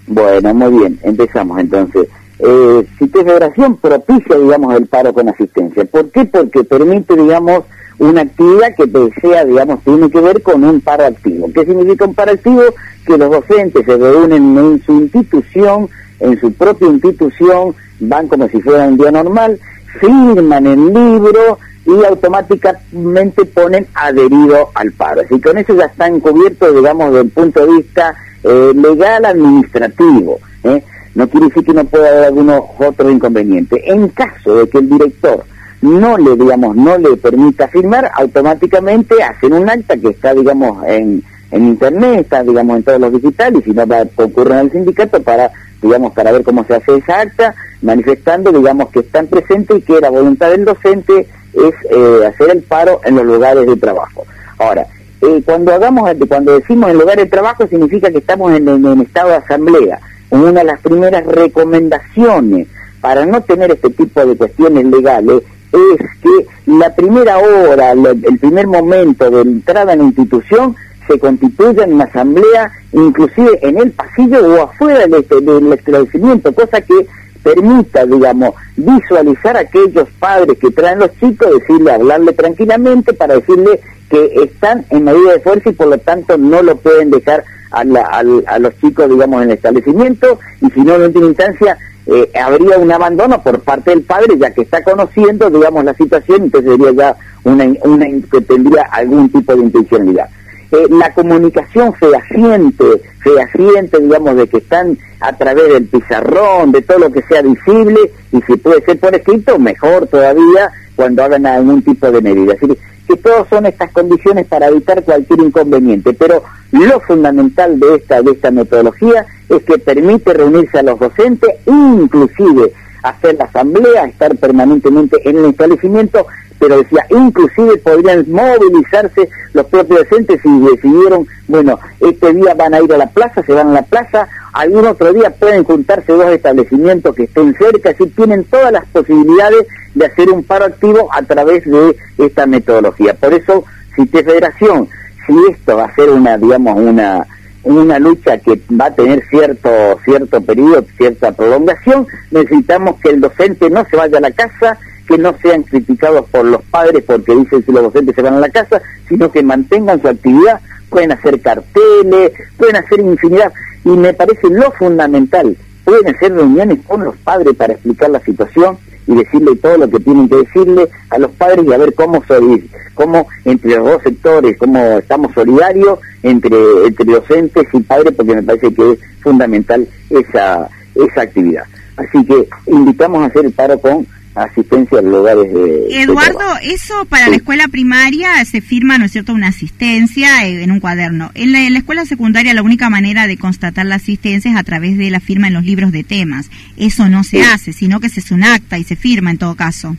Bueno, 0.07 0.53
muy 0.53 0.79
bien, 0.79 0.99
empezamos 1.03 1.59
entonces. 1.59 2.07
Eh, 2.39 2.85
si 2.99 3.07
Federación 3.07 3.77
propicia, 3.77 4.37
digamos, 4.37 4.75
el 4.75 4.85
paro 4.87 5.13
con 5.13 5.29
asistencia. 5.29 5.85
¿Por 5.85 6.11
qué? 6.11 6.25
Porque 6.25 6.63
permite, 6.63 7.15
digamos, 7.15 7.63
una 7.97 8.21
actividad 8.21 8.75
que 8.75 9.11
sea, 9.21 9.45
digamos, 9.45 9.81
tiene 9.83 10.09
que 10.09 10.19
ver 10.19 10.41
con 10.41 10.63
un 10.63 10.81
paro 10.81 11.05
activo. 11.05 11.49
¿Qué 11.53 11.65
significa 11.65 12.05
un 12.05 12.13
paro 12.13 12.33
activo? 12.33 12.63
Que 13.05 13.17
los 13.17 13.31
docentes 13.31 13.85
se 13.85 13.97
reúnen 13.97 14.57
en 14.57 14.83
su 14.85 14.93
institución, 14.93 15.89
en 16.19 16.39
su 16.39 16.51
propia 16.53 16.87
institución, 16.89 17.73
van 17.99 18.27
como 18.27 18.47
si 18.49 18.61
fuera 18.61 18.87
un 18.87 18.97
día 18.97 19.11
normal, 19.11 19.57
firman 19.99 20.67
el 20.67 20.93
libro 20.93 21.57
y 21.85 22.03
automáticamente 22.03 23.45
ponen 23.45 23.87
adherido 23.93 24.69
al 24.73 24.91
paro. 24.91 25.21
Así 25.21 25.35
que 25.35 25.49
con 25.49 25.57
eso 25.57 25.75
ya 25.75 25.85
están 25.85 26.19
cubiertos, 26.19 26.75
digamos, 26.75 27.11
desde 27.11 27.25
el 27.25 27.29
punto 27.29 27.65
de 27.65 27.73
vista 27.73 28.15
eh, 28.43 28.73
legal 28.75 29.25
administrativo. 29.25 30.39
¿eh? 30.63 30.83
No 31.13 31.29
quiere 31.29 31.47
decir 31.47 31.63
que 31.63 31.73
no 31.73 31.85
pueda 31.85 32.09
haber 32.09 32.23
algunos 32.25 32.61
otros 32.79 33.11
inconvenientes. 33.11 33.81
En 33.85 34.07
caso 34.09 34.55
de 34.57 34.69
que 34.69 34.79
el 34.79 34.89
director 34.89 35.43
no 35.81 36.17
le, 36.17 36.35
digamos, 36.35 36.75
no 36.75 36.97
le 36.97 37.15
permita 37.17 37.67
firmar, 37.67 38.09
automáticamente 38.15 39.21
hacen 39.21 39.53
un 39.53 39.69
acta 39.69 39.95
que 39.95 40.09
está, 40.09 40.33
digamos, 40.33 40.83
en, 40.87 41.23
en 41.51 41.65
internet, 41.67 42.21
está, 42.21 42.43
digamos, 42.43 42.77
en 42.77 42.83
todos 42.83 42.99
los 42.99 43.13
digitales, 43.13 43.61
y 43.61 43.69
si 43.69 43.75
no 43.75 43.85
va 43.85 43.99
a 43.99 44.05
concurrir 44.05 44.53
al 44.53 44.71
sindicato 44.71 45.21
para 45.21 45.51
digamos, 45.81 46.13
para 46.13 46.31
ver 46.31 46.43
cómo 46.43 46.63
se 46.65 46.75
hace 46.75 46.97
esa 46.97 47.21
acta, 47.21 47.55
manifestando, 47.81 48.51
digamos, 48.51 48.89
que 48.89 48.99
están 48.99 49.27
presentes 49.27 49.77
y 49.77 49.81
que 49.81 50.01
la 50.01 50.09
voluntad 50.09 50.49
del 50.49 50.65
docente 50.65 51.27
es 51.55 51.73
eh, 51.89 52.25
hacer 52.27 52.51
el 52.51 52.63
paro 52.63 53.01
en 53.03 53.15
los 53.15 53.25
lugares 53.25 53.65
de 53.65 53.75
trabajo. 53.77 54.25
Ahora, 54.57 54.85
eh, 55.21 55.41
cuando 55.45 55.73
hagamos, 55.73 56.09
cuando 56.27 56.59
decimos 56.59 56.89
en 56.89 56.97
lugares 56.97 57.25
de 57.25 57.31
trabajo, 57.31 57.67
significa 57.67 58.11
que 58.11 58.19
estamos 58.19 58.51
en, 58.53 58.67
en, 58.67 59.01
estado 59.01 59.29
de 59.29 59.35
asamblea. 59.35 59.99
Una 60.29 60.51
de 60.51 60.63
las 60.63 60.79
primeras 60.81 61.25
recomendaciones 61.25 62.67
para 63.01 63.25
no 63.25 63.41
tener 63.41 63.71
este 63.71 63.89
tipo 63.89 64.25
de 64.25 64.35
cuestiones 64.35 64.85
legales 64.85 65.41
es 65.71 65.99
que 66.21 66.47
la 66.65 66.93
primera 66.95 67.37
hora, 67.37 67.91
el 67.91 68.39
primer 68.39 68.67
momento 68.67 69.29
de 69.29 69.41
entrada 69.41 69.93
en 69.93 69.99
la 69.99 70.05
institución 70.05 70.75
se 71.07 71.19
constituya 71.19 71.83
en 71.83 71.93
una 71.93 72.05
asamblea, 72.05 72.71
inclusive 72.91 73.59
en 73.61 73.77
el 73.77 73.91
pasillo 73.91 74.39
o 74.47 74.63
afuera 74.63 75.01
del, 75.01 75.15
este, 75.15 75.41
del 75.41 75.73
establecimiento, 75.73 76.53
cosa 76.53 76.81
que 76.81 77.05
permita, 77.45 78.07
digamos, 78.07 78.55
visualizar 78.75 79.55
a 79.55 79.59
aquellos 79.59 80.09
padres 80.17 80.57
que 80.57 80.71
traen 80.71 80.97
los 80.97 81.11
chicos, 81.19 81.47
decirle, 81.59 81.91
hablarle 81.91 82.33
tranquilamente 82.33 83.13
para 83.13 83.35
decirle 83.35 83.79
que 84.09 84.31
están 84.43 84.83
en 84.89 85.03
medida 85.03 85.33
de 85.33 85.39
fuerza 85.41 85.69
y 85.69 85.73
por 85.73 85.87
lo 85.87 85.97
tanto 85.99 86.39
no 86.39 86.63
lo 86.63 86.75
pueden 86.77 87.11
dejar 87.11 87.43
a, 87.69 87.81
a, 87.81 88.59
los 88.59 88.75
chicos, 88.79 89.07
digamos, 89.07 89.43
en 89.43 89.51
el 89.51 89.57
establecimiento 89.57 90.39
y 90.59 90.71
si 90.71 90.81
no, 90.81 90.95
en 90.95 91.03
última 91.03 91.27
instancia, 91.27 91.77
eh, 92.07 92.31
habría 92.33 92.79
un 92.79 92.91
abandono 92.91 93.39
por 93.43 93.59
parte 93.59 93.91
del 93.91 94.01
padre 94.01 94.39
ya 94.39 94.49
que 94.49 94.63
está 94.63 94.83
conociendo, 94.83 95.47
digamos, 95.51 95.85
la 95.85 95.93
situación, 95.93 96.45
entonces 96.45 96.71
sería 96.71 96.93
ya 96.93 97.15
una, 97.43 97.65
una 97.83 98.07
que 98.31 98.41
tendría 98.41 98.87
algún 98.91 99.29
tipo 99.29 99.55
de 99.55 99.61
intencionalidad. 99.61 100.29
Eh, 100.71 100.87
la 100.89 101.13
comunicación 101.13 101.93
fehaciente, 101.93 102.83
fehaciente, 103.19 103.99
digamos, 103.99 104.35
de 104.35 104.47
que 104.47 104.57
están 104.57 104.97
a 105.19 105.33
través 105.33 105.73
del 105.73 105.85
pizarrón, 105.85 106.71
de 106.71 106.81
todo 106.81 106.99
lo 106.99 107.11
que 107.11 107.21
sea 107.23 107.41
visible, 107.41 107.99
y 108.31 108.41
si 108.41 108.57
puede 108.57 108.83
ser 108.83 108.99
por 108.99 109.15
escrito, 109.15 109.59
mejor 109.59 110.07
todavía 110.07 110.71
cuando 110.95 111.23
hagan 111.23 111.45
algún 111.45 111.81
tipo 111.83 112.11
de 112.11 112.21
medida. 112.21 112.53
Es 112.53 112.61
decir, 112.61 112.77
que 113.07 113.17
todas 113.17 113.47
son 113.49 113.65
estas 113.65 113.91
condiciones 113.91 114.47
para 114.47 114.67
evitar 114.67 115.03
cualquier 115.03 115.39
inconveniente, 115.39 116.13
pero 116.13 116.43
lo 116.71 116.99
fundamental 117.01 117.79
de 117.79 117.95
esta, 117.95 118.21
de 118.21 118.31
esta 118.31 118.51
metodología 118.51 119.25
es 119.49 119.63
que 119.63 119.77
permite 119.77 120.33
reunirse 120.33 120.79
a 120.79 120.83
los 120.83 120.99
docentes, 120.99 121.51
inclusive 121.67 122.73
hacer 123.03 123.35
la 123.35 123.45
asamblea, 123.45 124.05
estar 124.05 124.35
permanentemente 124.35 125.17
en 125.29 125.37
el 125.37 125.45
establecimiento, 125.45 126.25
pero 126.65 126.81
decía, 126.81 127.05
inclusive 127.11 127.77
podrían 127.77 128.25
movilizarse 128.27 129.29
los 129.53 129.67
propios 129.67 129.99
docentes 129.99 130.41
y 130.43 130.59
decidieron, 130.61 131.27
bueno, 131.47 131.79
este 131.99 132.33
día 132.33 132.55
van 132.55 132.73
a 132.73 132.81
ir 132.81 132.91
a 132.91 132.97
la 132.97 133.05
plaza, 133.05 133.43
se 133.43 133.53
van 133.53 133.67
a 133.67 133.73
la 133.73 133.81
plaza, 133.83 134.27
algún 134.51 134.87
otro 134.87 135.13
día 135.13 135.29
pueden 135.29 135.63
juntarse 135.63 136.11
dos 136.11 136.25
establecimientos 136.31 137.15
que 137.15 137.25
estén 137.25 137.53
cerca, 137.53 137.91
así 137.91 138.07
tienen 138.07 138.45
todas 138.45 138.71
las 138.71 138.83
posibilidades 138.87 139.67
de 139.93 140.07
hacer 140.07 140.31
un 140.31 140.43
paro 140.43 140.65
activo 140.65 141.07
a 141.13 141.21
través 141.21 141.65
de 141.65 141.95
esta 142.17 142.47
metodología. 142.47 143.13
Por 143.13 143.35
eso, 143.35 143.63
si 143.95 144.07
te 144.07 144.23
federación, 144.23 144.89
si 145.27 145.33
esto 145.51 145.77
va 145.77 145.85
a 145.85 145.93
ser 145.93 146.09
una, 146.09 146.35
digamos, 146.35 146.79
una 146.79 147.27
una 147.61 147.97
lucha 147.97 148.37
que 148.37 148.61
va 148.79 148.85
a 148.85 148.93
tener 148.93 149.23
cierto 149.27 149.69
cierto 150.05 150.39
periodo, 150.39 150.85
cierta 150.97 151.31
prolongación, 151.31 152.07
necesitamos 152.29 152.99
que 153.01 153.09
el 153.09 153.21
docente 153.21 153.71
no 153.71 153.83
se 153.89 153.97
vaya 153.97 154.19
a 154.19 154.21
la 154.21 154.31
casa, 154.31 154.77
que 155.07 155.17
no 155.17 155.35
sean 155.41 155.63
criticados 155.63 156.29
por 156.29 156.45
los 156.45 156.61
padres 156.63 157.03
porque 157.05 157.35
dicen 157.35 157.63
que 157.63 157.71
los 157.71 157.83
docentes 157.83 158.15
se 158.15 158.21
van 158.21 158.35
a 158.35 158.39
la 158.39 158.49
casa, 158.49 158.81
sino 159.07 159.31
que 159.31 159.43
mantengan 159.43 160.01
su 160.01 160.07
actividad, 160.07 160.59
pueden 160.89 161.11
hacer 161.11 161.39
carteles, 161.41 162.31
pueden 162.57 162.75
hacer 162.77 162.99
infinidad, 162.99 163.51
y 163.83 163.89
me 163.89 164.13
parece 164.13 164.49
lo 164.49 164.71
fundamental, 164.71 165.55
pueden 165.83 166.15
hacer 166.15 166.33
reuniones 166.33 166.79
con 166.87 167.03
los 167.03 167.15
padres 167.17 167.55
para 167.55 167.73
explicar 167.73 168.09
la 168.09 168.19
situación 168.21 168.77
y 169.07 169.15
decirle 169.15 169.55
todo 169.57 169.77
lo 169.77 169.89
que 169.89 169.99
tienen 169.99 170.27
que 170.27 170.37
decirle 170.37 170.89
a 171.09 171.19
los 171.19 171.31
padres 171.31 171.65
y 171.65 171.73
a 171.73 171.77
ver 171.77 171.93
cómo 171.93 172.23
soy, 172.27 172.69
cómo 172.95 173.27
entre 173.45 173.75
los 173.75 173.85
dos 173.85 174.03
sectores, 174.03 174.57
cómo 174.57 174.79
estamos 174.97 175.31
solidarios 175.33 175.99
entre, 176.23 176.57
entre 176.87 177.05
docentes 177.05 177.67
y 177.71 177.79
padres, 177.81 178.13
porque 178.15 178.35
me 178.35 178.43
parece 178.43 178.73
que 178.73 178.93
es 178.93 178.99
fundamental 179.21 179.87
esa, 180.09 180.67
esa 180.95 181.21
actividad. 181.21 181.65
Así 181.97 182.25
que 182.25 182.47
invitamos 182.67 183.21
a 183.21 183.25
hacer 183.25 183.45
el 183.45 183.51
paro 183.51 183.79
con 183.79 184.07
asistencia 184.35 184.99
a 184.99 185.01
los 185.01 185.11
lugares 185.11 185.53
de... 185.53 186.01
Eduardo, 186.01 186.41
eso 186.61 187.05
para 187.05 187.29
la 187.29 187.37
escuela 187.37 187.67
primaria 187.67 188.43
se 188.45 188.61
firma, 188.61 188.97
¿no 188.97 189.05
es 189.05 189.11
cierto?, 189.11 189.33
una 189.33 189.47
asistencia 189.47 190.45
en 190.45 190.71
un 190.71 190.79
cuaderno. 190.79 191.31
En 191.35 191.51
la, 191.51 191.65
escuela 191.77 192.05
secundaria 192.05 192.53
la 192.53 192.63
única 192.63 192.89
manera 192.89 193.27
de 193.27 193.37
constatar 193.37 193.85
la 193.85 193.95
asistencia 193.95 194.51
es 194.51 194.57
a 194.57 194.63
través 194.63 194.97
de 194.97 195.09
la 195.09 195.19
firma 195.19 195.47
en 195.47 195.53
los 195.53 195.63
libros 195.63 195.91
de 195.91 196.03
temas. 196.03 196.49
Eso 196.77 197.09
no 197.09 197.23
se 197.23 197.43
hace, 197.43 197.73
sino 197.73 197.99
que 197.99 198.09
se 198.09 198.19
es 198.19 198.31
un 198.31 198.43
acta 198.43 198.77
y 198.77 198.83
se 198.83 198.95
firma 198.95 199.31
en 199.31 199.37
todo 199.37 199.55
caso. 199.55 199.95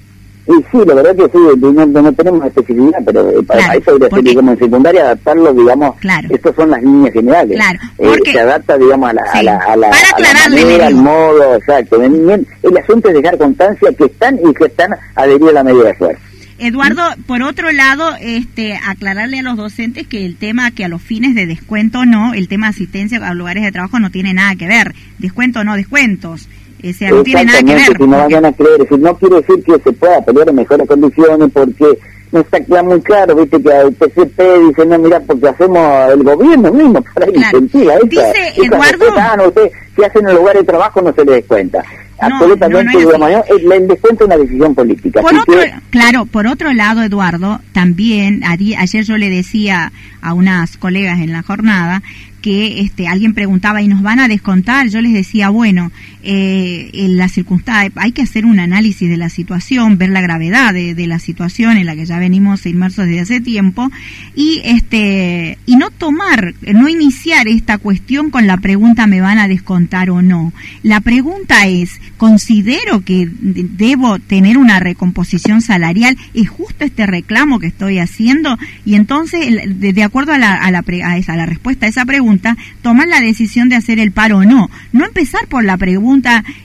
Y 0.48 0.52
sí, 0.70 0.78
la 0.86 0.94
verdad 0.94 1.16
que 1.16 1.24
sí, 1.24 1.38
no, 1.58 1.86
no 1.86 2.12
tenemos 2.12 2.46
especificidad, 2.46 2.98
pero 3.04 3.30
eh, 3.30 3.42
para 3.42 3.74
eso 3.74 3.98
debería 3.98 4.16
ser, 4.16 4.24
digamos, 4.24 4.52
en 4.52 4.58
secundaria 4.58 5.02
adaptarlo, 5.02 5.52
digamos, 5.52 5.96
claro. 5.96 6.28
estas 6.30 6.54
son 6.54 6.70
las 6.70 6.82
líneas 6.82 7.12
generales. 7.12 7.56
Claro, 7.56 7.78
eh, 7.98 8.30
se 8.30 8.40
adapta, 8.40 8.78
digamos, 8.78 9.10
a 9.10 9.12
la, 9.12 9.22
a 9.22 9.42
la, 9.42 9.56
a 9.58 9.76
la, 9.76 9.88
a 9.88 10.48
manera, 10.48 10.86
al 10.86 10.94
modo, 10.94 11.56
exacto. 11.56 12.00
El 12.00 12.78
asunto 12.78 13.08
es 13.08 13.14
dejar 13.14 13.38
constancia 13.38 13.92
que 13.98 14.04
están 14.04 14.38
y 14.38 14.54
que 14.54 14.66
están 14.66 14.90
adheridos 15.16 15.50
a 15.50 15.54
la 15.54 15.64
medida 15.64 15.84
de 15.84 15.94
fuerza. 15.94 16.22
Eduardo, 16.58 17.02
por 17.26 17.42
otro 17.42 17.70
lado, 17.70 18.16
este, 18.20 18.74
aclararle 18.74 19.40
a 19.40 19.42
los 19.42 19.56
docentes 19.56 20.06
que 20.06 20.24
el 20.24 20.36
tema 20.36 20.70
que 20.70 20.84
a 20.84 20.88
los 20.88 21.02
fines 21.02 21.34
de 21.34 21.46
descuento 21.46 22.06
no, 22.06 22.32
el 22.32 22.48
tema 22.48 22.66
de 22.66 22.70
asistencia 22.70 23.18
a 23.18 23.34
lugares 23.34 23.62
de 23.62 23.72
trabajo 23.72 23.98
no 23.98 24.10
tiene 24.10 24.32
nada 24.32 24.54
que 24.56 24.66
ver. 24.66 24.94
Descuento 25.18 25.64
no, 25.64 25.74
descuentos. 25.74 26.48
O 26.82 26.92
sea, 26.92 27.10
no 27.10 27.22
tiene 27.22 27.44
nada 27.44 27.62
que 27.62 27.74
ver. 27.74 27.96
Si 27.96 28.06
no 28.06 28.16
vayan 28.16 28.44
a 28.44 28.52
creer, 28.52 28.78
decir, 28.78 28.98
no 28.98 29.16
quiere 29.16 29.36
decir 29.36 29.64
que 29.64 29.78
se 29.78 29.92
pueda 29.92 30.24
pelear 30.24 30.48
en 30.48 30.56
mejores 30.56 30.86
condiciones 30.86 31.50
porque 31.52 31.98
no 32.32 32.40
está 32.40 32.82
muy 32.82 33.00
claro, 33.00 33.36
viste 33.36 33.62
que 33.62 33.68
el 33.68 33.92
PCP 33.94 34.40
dice, 34.68 34.86
no, 34.86 34.98
mira, 34.98 35.20
porque 35.20 35.48
hacemos 35.48 36.12
el 36.12 36.22
gobierno 36.22 36.72
mismo 36.72 37.02
para 37.14 37.26
claro. 37.26 37.58
incentivar. 37.58 37.98
Dice 38.04 38.52
Eduardo... 38.56 39.06
Ah, 39.16 39.34
no, 39.36 39.48
usted, 39.48 39.70
si 39.94 40.04
hacen 40.04 40.28
el 40.28 40.36
lugar 40.36 40.56
de 40.56 40.64
trabajo 40.64 41.00
no 41.00 41.12
se 41.12 41.24
le 41.24 41.32
descuenta. 41.32 41.82
Absolutamente, 42.18 42.96
el 42.98 43.88
descuento 43.88 44.24
es 44.24 44.26
una 44.26 44.36
decisión 44.38 44.74
política. 44.74 45.20
Por 45.20 45.34
otro, 45.34 45.54
Claro, 45.90 46.24
por 46.24 46.46
otro 46.46 46.72
lado, 46.72 47.02
Eduardo, 47.02 47.60
también, 47.72 48.42
ayer 48.44 49.04
yo 49.04 49.18
le 49.18 49.28
decía 49.28 49.92
a 50.22 50.32
unas 50.32 50.78
colegas 50.78 51.20
en 51.20 51.32
la 51.32 51.42
jornada 51.42 52.02
que 52.40 52.80
este, 52.80 53.08
alguien 53.08 53.34
preguntaba 53.34 53.82
y 53.82 53.88
nos 53.88 54.02
van 54.02 54.20
a 54.20 54.28
descontar, 54.28 54.88
yo 54.88 55.00
les 55.00 55.12
decía, 55.12 55.50
bueno, 55.50 55.90
eh, 56.28 56.90
en 56.92 57.16
la 57.16 57.28
circunstancia, 57.28 57.92
hay 57.94 58.10
que 58.10 58.22
hacer 58.22 58.46
un 58.46 58.58
análisis 58.58 59.08
de 59.08 59.16
la 59.16 59.28
situación, 59.28 59.96
ver 59.96 60.10
la 60.10 60.20
gravedad 60.20 60.74
de, 60.74 61.06
la 61.06 61.20
situación 61.20 61.76
en 61.76 61.86
la 61.86 61.94
que 61.94 62.04
ya 62.04 62.18
venimos 62.18 62.66
inmersos 62.66 63.06
desde 63.06 63.20
hace 63.20 63.40
tiempo 63.40 63.92
y 64.34 64.60
este 64.64 65.56
y 65.66 65.76
no 65.76 65.90
tomar, 65.90 66.54
no 66.62 66.88
iniciar 66.88 67.46
esta 67.46 67.78
cuestión 67.78 68.30
con 68.30 68.48
la 68.48 68.56
pregunta 68.56 69.06
me 69.06 69.20
van 69.20 69.38
a 69.38 69.46
descontar 69.46 70.10
o 70.10 70.20
no. 70.20 70.52
La 70.82 71.00
pregunta 71.00 71.68
es, 71.68 72.00
considero 72.16 73.04
que 73.04 73.28
debo 73.30 74.18
tener 74.18 74.58
una 74.58 74.80
recomposición 74.80 75.62
salarial, 75.62 76.16
es 76.34 76.48
justo 76.48 76.84
este 76.84 77.06
reclamo 77.06 77.60
que 77.60 77.68
estoy 77.68 78.00
haciendo 78.00 78.58
y 78.84 78.96
entonces 78.96 79.38
de, 79.76 80.02
acuerdo 80.02 80.32
a 80.32 80.38
la, 80.38 80.54
a 80.54 80.72
la, 80.72 80.84
a 81.04 81.18
esa, 81.18 81.34
a 81.34 81.36
la 81.36 81.46
respuesta 81.46 81.86
a 81.86 81.88
esa 81.88 82.04
pregunta 82.04 82.56
tomar 82.82 83.06
la 83.06 83.20
decisión 83.20 83.68
de 83.68 83.76
hacer 83.76 84.00
el 84.00 84.10
paro 84.10 84.38
o 84.38 84.44
no. 84.44 84.70
No 84.92 85.04
empezar 85.04 85.46
por 85.46 85.64
la 85.64 85.76
pregunta, 85.76 86.15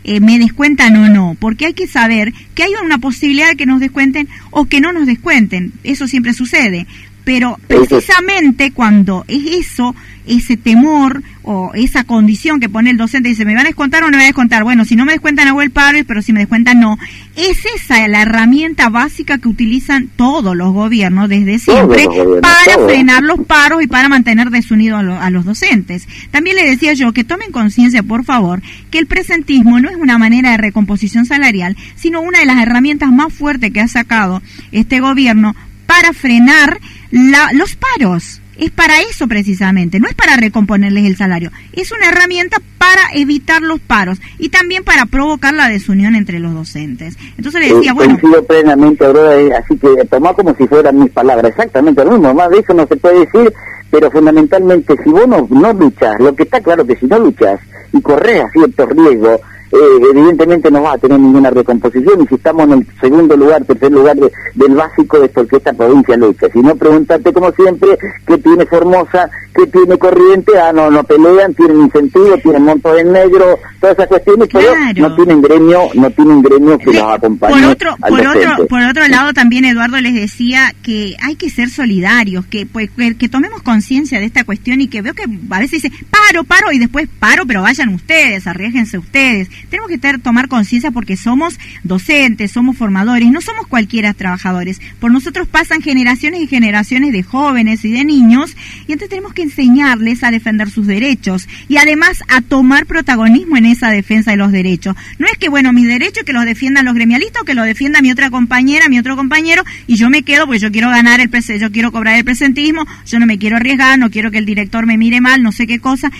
eh, 0.04 0.20
¿me 0.20 0.39
descuentan 0.39 0.95
o 0.97 1.10
no? 1.10 1.36
Porque 1.39 1.66
hay 1.66 1.74
que 1.74 1.88
saber 1.88 2.34
que 2.56 2.64
hay 2.64 2.72
una 2.84 2.97
posibilidad 2.97 3.49
de 3.49 3.56
que 3.56 3.66
nos 3.66 3.80
descuenten 3.80 4.28
o 4.49 4.66
que 4.66 4.82
no 4.82 4.91
nos 4.91 5.08
descuenten. 5.08 5.74
Eso 5.84 6.08
siempre 6.08 6.34
sucede. 6.34 6.88
Pero 7.24 7.58
precisamente 7.68 8.72
cuando 8.72 9.26
es 9.28 9.68
eso, 9.68 9.96
ese 10.28 10.58
temor 10.58 11.24
o 11.44 11.72
esa 11.74 12.04
condición 12.04 12.60
que 12.60 12.70
pone 12.70 12.92
el 12.92 12.98
docente, 12.98 13.30
dice, 13.30 13.46
¿me 13.46 13.56
van 13.56 13.66
a 13.66 13.70
descontar 13.70 14.04
o 14.04 14.08
no 14.08 14.12
me 14.12 14.18
van 14.18 14.24
a 14.24 14.28
descontar? 14.28 14.64
Bueno, 14.64 14.86
si 14.86 14.96
no 14.96 15.06
me 15.06 15.14
descuentan 15.14 15.48
hago 15.48 15.62
el 15.62 15.72
paro, 15.72 16.00
pero 16.08 16.22
si 16.22 16.34
me 16.34 16.40
descuentan 16.40 16.80
no. 16.80 16.98
Es 17.36 17.66
esa 17.76 18.08
la 18.08 18.22
herramienta 18.24 18.90
básica 18.90 19.38
que 19.38 19.48
utilizan 19.48 20.10
todos 20.16 20.56
los 20.56 20.74
gobiernos 20.74 21.30
desde 21.30 21.60
siempre 21.60 22.08
para 22.42 22.86
frenar 22.86 23.24
los 23.24 23.40
paros 23.42 23.84
y 23.84 23.88
para 23.88 24.10
mantener 24.10 24.50
desunidos 24.50 25.04
a, 25.04 25.26
a, 25.26 25.30
los 25.30 25.46
docentes. 25.46 26.08
También 26.32 26.56
le 26.56 26.70
decía 26.70 26.94
yo 26.94 27.14
que 27.14 27.24
tomen 27.24 27.52
conciencia, 27.52 28.04
por 28.04 28.24
favor, 28.24 28.62
que 28.90 29.00
el 29.00 29.08
presentismo 29.08 29.80
no 29.80 29.90
es 29.90 29.96
una 29.96 30.18
manera 30.18 30.52
de 30.52 30.58
recomposición 30.58 31.26
salarial, 31.26 31.76
sino 31.96 32.22
una 32.22 32.40
de 32.40 32.46
las 32.46 32.62
herramientas 32.62 33.12
más 33.12 33.34
fuertes 33.34 33.72
que 33.72 33.82
ha 33.82 33.88
sacado 33.88 34.42
este 34.72 35.00
gobierno 35.00 35.56
para 35.92 36.14
frenar 36.14 36.80
la, 37.12 37.51
los 37.53 37.76
paros. 37.76 38.41
Es 38.57 38.70
para 38.70 39.01
eso 39.01 39.28
precisamente, 39.28 39.99
no 39.99 40.07
es 40.07 40.14
para 40.14 40.36
recomponerles 40.36 41.05
el 41.05 41.18
salario, 41.18 41.51
es 41.74 41.91
una 41.91 42.09
herramienta 42.09 42.57
para 42.78 43.01
evitar 43.16 43.62
los 43.62 43.80
paros 43.80 44.20
y 44.38 44.49
también 44.49 44.84
para 44.84 45.07
provocar 45.07 45.53
la 45.53 45.68
desunión 45.68 46.16
entre 46.16 46.38
los 46.39 46.53
docentes. 46.53 47.18
Entonces 47.38 47.62
le 47.62 47.74
decía, 47.74 47.93
bueno... 47.93 48.20
Coincido 48.20 48.45
plenamente, 48.45 49.05
Aurora, 49.05 49.36
eh, 49.39 49.51
así 49.55 49.76
que 49.78 50.05
tomá 50.05 50.34
como 50.34 50.53
si 50.55 50.68
fueran 50.68 50.99
mis 50.99 51.09
palabras, 51.09 51.49
exactamente 51.49 52.05
lo 52.05 52.12
mismo, 52.12 52.34
más 52.36 52.49
de 52.51 52.59
eso 52.59 52.74
no 52.74 52.86
se 52.86 52.97
puede 52.97 53.22
decir, 53.22 53.51
pero 53.89 54.12
fundamentalmente 54.12 54.95
si 55.03 55.09
vos 55.09 55.28
no, 55.28 55.47
no 55.49 55.74
luchas, 55.74 56.20
lo 56.20 56.36
que 56.36 56.43
está 56.43 56.62
claro 56.62 56.86
que 56.86 56.97
si 56.97 57.07
no 57.07 57.18
luchas 57.18 57.59
y 57.93 58.01
corres 58.01 58.43
a 58.43 58.49
ciertos 58.51 58.89
riesgos, 58.89 59.39
eh, 59.72 59.78
evidentemente 60.10 60.70
no 60.70 60.82
va 60.82 60.94
a 60.94 60.98
tener 60.98 61.18
ninguna 61.18 61.50
recomposición 61.50 62.22
y 62.22 62.28
si 62.28 62.36
estamos 62.36 62.66
en 62.66 62.74
el 62.74 62.88
segundo 63.00 63.38
lugar, 63.38 63.64
tercer 63.64 63.92
lugar 63.92 64.18
del 64.18 64.76
básico 64.76 65.24
es 65.24 65.32
porque 65.32 65.58
esta 65.58 65.72
provincia 65.72 66.18
lucha. 66.18 66.48
Si 66.52 66.60
no, 66.60 66.76
pregúntate 66.76 67.32
como 67.32 67.52
siempre 67.54 67.98
qué 68.28 68.38
tiene 68.38 68.66
Formosa, 68.66 69.30
qué 69.56 69.68
tiene 69.68 69.98
Corriente, 69.98 70.60
ah, 70.60 70.74
no, 70.74 70.92
no 70.92 71.04
pelean, 71.04 71.54
tienen 71.54 71.82
incentivo, 71.82 72.38
tienen 72.44 72.64
montos 72.64 73.00
en 73.00 73.14
negro, 73.14 73.60
todas 73.80 73.96
esas 73.96 74.08
cuestiones, 74.08 74.50
pero 74.52 74.72
no 74.96 75.16
tienen 75.16 75.42
gremio, 75.42 75.90
no 75.94 76.10
tienen 76.12 76.42
gremio 76.42 76.78
que 76.78 76.94
los 76.94 77.04
acompañe. 77.04 77.54
Por 77.54 77.72
otro, 77.72 77.96
por 77.98 78.20
otro, 78.20 78.68
por 78.68 78.82
otro 78.82 79.08
lado 79.08 79.34
también 79.34 79.64
Eduardo 79.64 80.02
les 80.02 80.14
decía 80.14 80.74
que 80.84 81.16
hay 81.22 81.36
que 81.36 81.50
ser 81.50 81.70
solidarios, 81.70 82.46
que 82.46 82.66
pues 82.66 82.90
que, 83.18 83.30
tomemos 83.30 83.62
conciencia 83.62 84.20
de 84.20 84.26
esta 84.26 84.44
cuestión 84.44 84.82
y 84.82 84.88
que 84.88 85.02
veo 85.02 85.14
que 85.14 85.24
a 85.24 85.60
veces 85.60 85.82
dice 85.82 85.92
paro, 86.10 86.44
paro 86.44 86.72
y 86.74 86.80
después 86.80 87.08
paro, 87.20 87.46
pero 87.46 87.62
vayan 87.62 87.90
ustedes, 87.90 88.48
arriesguense 88.48 88.98
ustedes 88.98 89.48
tenemos 89.70 89.89
que 89.89 89.97
tomar 90.20 90.47
conciencia 90.47 90.91
porque 90.91 91.18
somos 91.18 91.59
docentes, 91.84 92.51
somos 92.51 92.78
formadores, 92.78 93.30
no 93.32 93.41
somos 93.41 93.68
cualquiera 93.68 94.14
trabajadores. 94.14 94.82
Por 94.99 95.12
nosotros 95.12 95.47
pasan 95.47 95.82
generaciones 95.82 96.41
y 96.41 96.47
generaciones 96.47 97.12
de 97.12 97.24
jóvenes 97.24 97.84
y 97.86 97.91
de 97.91 98.05
niños 98.05 98.55
y 98.88 98.93
entonces 98.93 99.09
tenemos 99.09 99.34
que 99.34 99.43
enseñarles 99.43 100.24
a 100.24 100.32
defender 100.32 100.70
sus 100.70 100.88
derechos 100.88 101.47
y 101.68 101.78
además 101.78 102.24
a 102.28 102.41
tomar 102.41 102.86
protagonismo 102.86 103.57
en 103.57 103.66
esa 103.66 103.89
defensa 103.89 104.32
de 104.32 104.38
los 104.38 104.51
derechos. 104.51 104.95
No 105.20 105.28
es 105.28 105.38
que, 105.38 105.49
bueno, 105.49 105.74
mi 105.74 105.86
derecho 105.86 106.22
es 106.22 106.26
que 106.26 106.34
los 106.34 106.45
defiendan 106.45 106.86
los 106.86 106.95
gremialistas 106.95 107.41
o 107.41 107.45
que 107.45 107.53
lo 107.53 107.64
defienda 107.64 108.01
mi 108.01 108.12
otra 108.12 108.30
compañera, 108.30 108.89
mi 108.89 108.99
otro 108.99 109.16
compañero 109.16 109.64
y 109.88 109.95
yo 109.95 110.09
me 110.09 110.24
quedo 110.24 110.45
porque 110.45 110.59
yo 110.59 110.72
quiero 110.72 110.89
ganar 110.89 111.20
el 111.20 111.30
yo 111.59 111.72
quiero 111.72 111.91
cobrar 111.91 112.16
el 112.18 112.26
presentismo, 112.26 112.86
yo 113.05 113.20
no 113.20 113.26
me 113.26 113.38
quiero 113.38 113.57
arriesgar, 113.57 113.97
no 113.97 114.09
quiero 114.09 114.32
que 114.32 114.38
el 114.38 114.45
director 114.45 114.86
me 114.86 114.97
mire 114.97 115.22
mal, 115.22 115.41
no 115.41 115.51
sé 115.51 115.66
qué 115.66 115.80
cosa. 115.80 116.12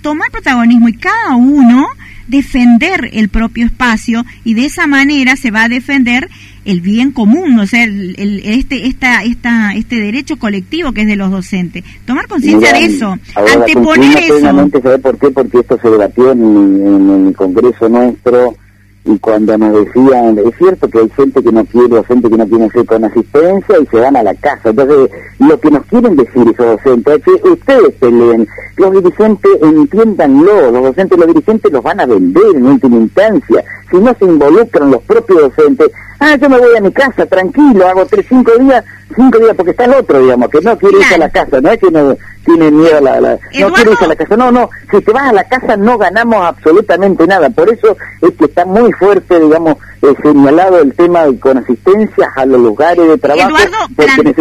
Tomar 0.00 0.30
protagonismo 0.30 0.88
y 0.88 0.94
cada 0.94 1.36
uno 1.36 1.86
defender 2.32 3.10
el 3.12 3.28
propio 3.28 3.66
espacio 3.66 4.24
y 4.42 4.54
de 4.54 4.64
esa 4.64 4.88
manera 4.88 5.36
se 5.36 5.52
va 5.52 5.64
a 5.64 5.68
defender 5.68 6.28
el 6.64 6.80
bien 6.80 7.12
común, 7.12 7.58
o 7.58 7.66
sea, 7.66 7.84
el, 7.84 8.40
este, 8.44 8.86
esta, 8.86 9.22
esta, 9.22 9.74
este 9.74 9.96
derecho 9.96 10.38
colectivo 10.38 10.92
que 10.92 11.02
es 11.02 11.06
de 11.06 11.16
los 11.16 11.30
docentes. 11.30 11.84
Tomar 12.06 12.26
conciencia 12.28 12.72
de 12.72 12.84
eso, 12.86 13.18
anteponer 13.34 14.16
eso. 14.18 14.40
¿Sabe 14.40 14.98
por 14.98 15.18
qué? 15.18 15.30
Porque 15.30 15.58
esto 15.58 15.78
se 15.82 15.90
debatió 15.90 16.32
en, 16.32 16.40
en 16.40 17.26
el 17.26 17.36
Congreso 17.36 17.88
nuestro 17.88 18.56
y 19.04 19.18
cuando 19.18 19.58
nos 19.58 19.84
decían, 19.84 20.38
es 20.38 20.56
cierto 20.56 20.88
que 20.88 21.00
hay 21.00 21.08
gente 21.10 21.42
que 21.42 21.50
no 21.50 21.64
quiere, 21.64 22.04
gente 22.04 22.30
que 22.30 22.36
no 22.36 22.46
tiene 22.46 22.66
hacer 22.66 22.86
con 22.86 23.04
asistencia 23.04 23.78
y 23.80 23.86
se 23.86 23.96
van 23.98 24.16
a 24.16 24.22
la 24.22 24.34
casa. 24.34 24.70
Entonces, 24.70 25.10
lo 25.40 25.58
que 25.58 25.70
nos 25.70 25.84
quieren 25.86 26.16
decir 26.16 26.42
esos 26.42 26.66
docentes 26.66 27.20
es 27.26 27.42
que 27.42 27.48
ustedes 27.48 27.94
peleen, 27.98 28.46
los 28.76 28.92
dirigentes 28.92 29.50
entiéndanlo, 29.60 30.70
los 30.70 30.82
docentes, 30.84 31.18
los 31.18 31.26
dirigentes 31.26 31.72
los 31.72 31.82
van 31.82 32.00
a 32.00 32.06
vender 32.06 32.54
en 32.54 32.66
última 32.66 32.96
instancia. 32.96 33.64
Si 33.90 33.96
no 33.98 34.14
se 34.18 34.24
involucran 34.24 34.90
los 34.90 35.02
propios 35.02 35.40
docentes, 35.40 35.90
ah, 36.22 36.36
yo 36.36 36.48
me 36.48 36.58
voy 36.58 36.76
a 36.76 36.80
mi 36.80 36.92
casa, 36.92 37.26
tranquilo, 37.26 37.86
hago 37.86 38.06
tres, 38.06 38.26
cinco 38.28 38.52
días, 38.58 38.84
cinco 39.14 39.38
días, 39.38 39.54
porque 39.56 39.72
está 39.72 39.84
el 39.84 39.94
otro, 39.94 40.20
digamos, 40.20 40.48
que 40.48 40.60
no 40.60 40.78
quiere 40.78 40.98
irse 40.98 41.14
a 41.14 41.18
la 41.18 41.30
casa, 41.30 41.60
no 41.60 41.70
es 41.70 41.78
que 41.78 41.90
no 41.90 42.16
tiene 42.44 42.70
miedo 42.70 42.98
a 42.98 43.00
la, 43.00 43.20
la 43.20 43.38
no 43.60 43.72
quiere 43.72 43.92
irse 43.92 44.04
a 44.04 44.08
la 44.08 44.16
casa, 44.16 44.36
no, 44.36 44.52
no, 44.52 44.70
si 44.90 45.00
te 45.00 45.12
vas 45.12 45.28
a 45.28 45.32
la 45.32 45.44
casa 45.44 45.76
no 45.76 45.98
ganamos 45.98 46.44
absolutamente 46.44 47.26
nada, 47.26 47.50
por 47.50 47.72
eso 47.72 47.96
es 48.20 48.30
que 48.32 48.44
está 48.44 48.64
muy 48.64 48.92
fuerte, 48.92 49.40
digamos, 49.40 49.76
eh, 50.02 50.14
señalado 50.22 50.80
el 50.80 50.94
tema 50.94 51.24
de 51.26 51.38
con 51.38 51.58
asistencias 51.58 52.28
a 52.36 52.46
los 52.46 52.60
lugares 52.60 53.06
de 53.06 53.18
trabajo, 53.18 53.56
porque 53.96 54.34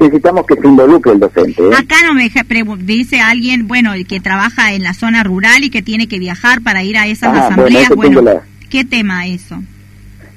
necesitamos 0.00 0.46
que 0.46 0.56
se 0.56 0.66
involucre 0.66 1.12
el 1.12 1.20
docente. 1.20 1.62
¿eh? 1.62 1.74
Acá 1.74 1.96
no 2.06 2.14
me 2.14 2.30
dice 2.78 3.20
alguien, 3.20 3.68
bueno, 3.68 3.92
que 4.08 4.20
trabaja 4.20 4.72
en 4.72 4.82
la 4.82 4.94
zona 4.94 5.22
rural 5.22 5.64
y 5.64 5.70
que 5.70 5.82
tiene 5.82 6.08
que 6.08 6.18
viajar 6.18 6.62
para 6.62 6.82
ir 6.82 6.96
a 6.96 7.06
esas 7.06 7.36
ah, 7.36 7.46
asambleas, 7.46 7.90
bueno, 7.90 8.22
¿qué 8.68 8.84
tema 8.84 9.26
eso? 9.26 9.62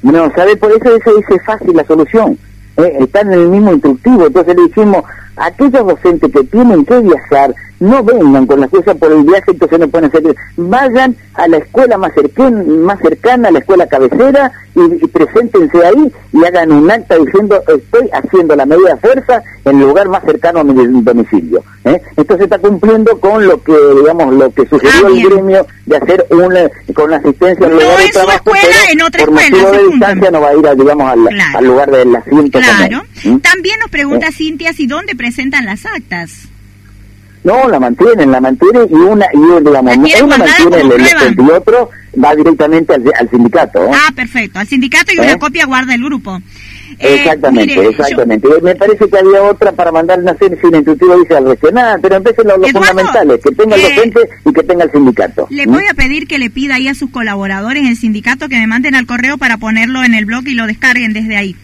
No, 0.06 0.32
¿sabe? 0.36 0.56
Por 0.56 0.72
eso 0.72 0.96
eso 0.96 1.16
dice 1.16 1.40
fácil 1.40 1.76
la 1.76 1.84
solución. 1.84 2.38
¿eh? 2.78 3.08
En 3.12 3.34
el 3.34 3.50
mismo 3.50 3.74
instructivo. 3.74 4.28
Entonces 4.28 4.56
le 4.56 4.62
dijimos, 4.64 5.04
aquellos 5.36 5.84
docentes 5.84 6.32
que 6.32 6.44
tienen 6.44 6.86
que 6.86 7.00
viajar, 7.00 7.56
no 7.80 8.04
vengan 8.04 8.46
con 8.46 8.60
la 8.60 8.68
excusa 8.68 8.96
por 8.96 9.12
el 9.12 9.24
viaje, 9.24 9.52
entonces 9.52 9.80
no 9.80 9.88
pueden 9.88 10.10
hacer. 10.10 10.36
Vayan 10.58 11.16
a 11.34 11.48
la 11.48 11.58
escuela 11.58 11.98
más 11.98 12.14
cercana, 12.14 12.64
más 12.64 13.00
cercana 13.00 13.50
a 13.50 13.52
la 13.52 13.60
escuela 13.60 13.88
cabecera, 13.88 14.52
y, 14.76 15.08
preséntense 15.08 15.86
ahí 15.86 16.12
y 16.34 16.44
hagan 16.44 16.72
un 16.72 16.92
acta 16.92 17.18
diciendo 17.18 17.62
estoy 17.68 18.10
haciendo 18.12 18.56
la 18.56 18.66
medida 18.66 18.94
de 18.94 19.00
fuerza 19.00 19.42
en 19.64 19.80
el 19.80 19.88
lugar 19.88 20.10
más 20.10 20.24
cercano 20.24 20.60
a 20.60 20.64
mi 20.64 20.74
domicilio. 21.02 21.64
¿eh? 21.86 22.02
Entonces 22.18 22.46
está 22.46 22.60
cumpliendo 22.60 23.20
con 23.20 23.46
lo 23.48 23.62
que, 23.64 23.76
digamos, 23.98 24.34
lo 24.34 24.52
que 24.52 24.68
sugirió 24.68 25.08
ah, 25.08 25.10
el 25.10 25.30
gremio 25.30 25.68
de 25.86 25.98
hacer 25.98 26.26
una, 26.30 26.70
con 26.94 27.10
la 27.10 27.18
asistencia 27.18 27.66
al 27.66 27.74
lugar 27.74 27.98
de 28.00 28.10
trabajo, 28.10 28.54
escuela, 28.54 28.76
en 28.92 29.02
otra 29.02 29.26
por 29.26 29.40
escuela, 29.40 29.72
de 29.72 29.84
distancia 29.88 30.32
no 30.32 30.42
va 30.42 30.50
a 30.50 30.56
ir, 30.56 30.68
a, 30.68 30.76
digamos, 30.76 31.12
al, 31.12 31.66
lugar 31.66 31.92
del 31.92 32.16
asiento. 32.16 32.60
Claro. 32.60 33.04
También 33.42 33.80
nos 33.80 33.90
pregunta 33.90 34.28
¿Eh? 34.28 34.32
Cintia 34.34 34.74
si 34.74 34.88
dónde 34.88 35.16
presentan 35.16 35.66
las 35.66 35.86
actas. 35.86 36.50
No, 37.46 37.70
la 37.70 37.80
mantienen, 37.80 38.32
la 38.32 38.42
mantienen 38.42 38.88
y 38.90 38.96
una, 38.96 39.28
y 39.32 39.38
una 39.38 39.82
mantiene 39.84 40.82
el, 40.82 40.92
el, 40.92 41.36
y 41.38 41.52
otro 41.52 41.92
va 42.22 42.36
directamente 42.36 42.92
al, 42.94 43.30
sindicato. 43.30 43.86
¿eh? 43.86 43.92
Ah, 43.94 44.12
perfecto, 44.16 44.58
al 44.58 44.68
sindicato 44.68 45.14
y 45.14 45.20
una 45.20 45.34
¿Eh? 45.34 45.40
copia 45.40 45.68
guarda 45.68 45.94
el 45.94 46.04
grupo. 46.04 46.42
Eh, 46.98 47.18
exactamente, 47.20 47.88
exactamente. 47.88 48.48
Me 48.64 48.74
parece 48.74 49.08
que 49.08 49.18
había 49.20 49.44
otra 49.44 49.72
para 49.74 49.92
mandar 49.92 50.20
una 50.20 50.36
serie 50.38 50.60
sin 50.60 50.74
intuitivo 50.74 51.20
dice 51.20 51.36
al 51.36 51.46
regional, 51.46 52.00
pero 52.02 52.16
empiecen 52.16 52.48
los, 52.48 52.58
los 52.58 52.72
fundamentales, 52.72 53.40
que 53.44 53.52
tenga 53.52 53.76
el 53.76 53.82
docente 53.84 54.20
y 54.44 54.52
que 54.52 54.64
tenga 54.64 54.84
el 54.86 54.92
sindicato. 54.92 55.48
Le 55.52 55.68
voy 55.68 55.84
a 55.88 55.94
pedir 55.94 56.28
que 56.28 56.40
le 56.40 56.50
pida 56.50 56.76
ahí 56.76 56.88
a 56.88 56.96
sus 56.96 57.12
colaboradores 57.12 57.86
el 57.86 57.96
sindicato 57.96 58.50
que 58.50 58.58
me 58.58 58.66
manden 58.66 58.96
al 58.96 59.06
correo 59.06 59.38
para 59.38 59.58
ponerlo 59.58 60.04
en 60.04 60.16
el 60.16 60.26
blog 60.26 60.48
y 60.48 60.56
lo 60.56 60.66
descarguen 60.66 61.14
desde 61.14 61.38
ahí. 61.38 61.56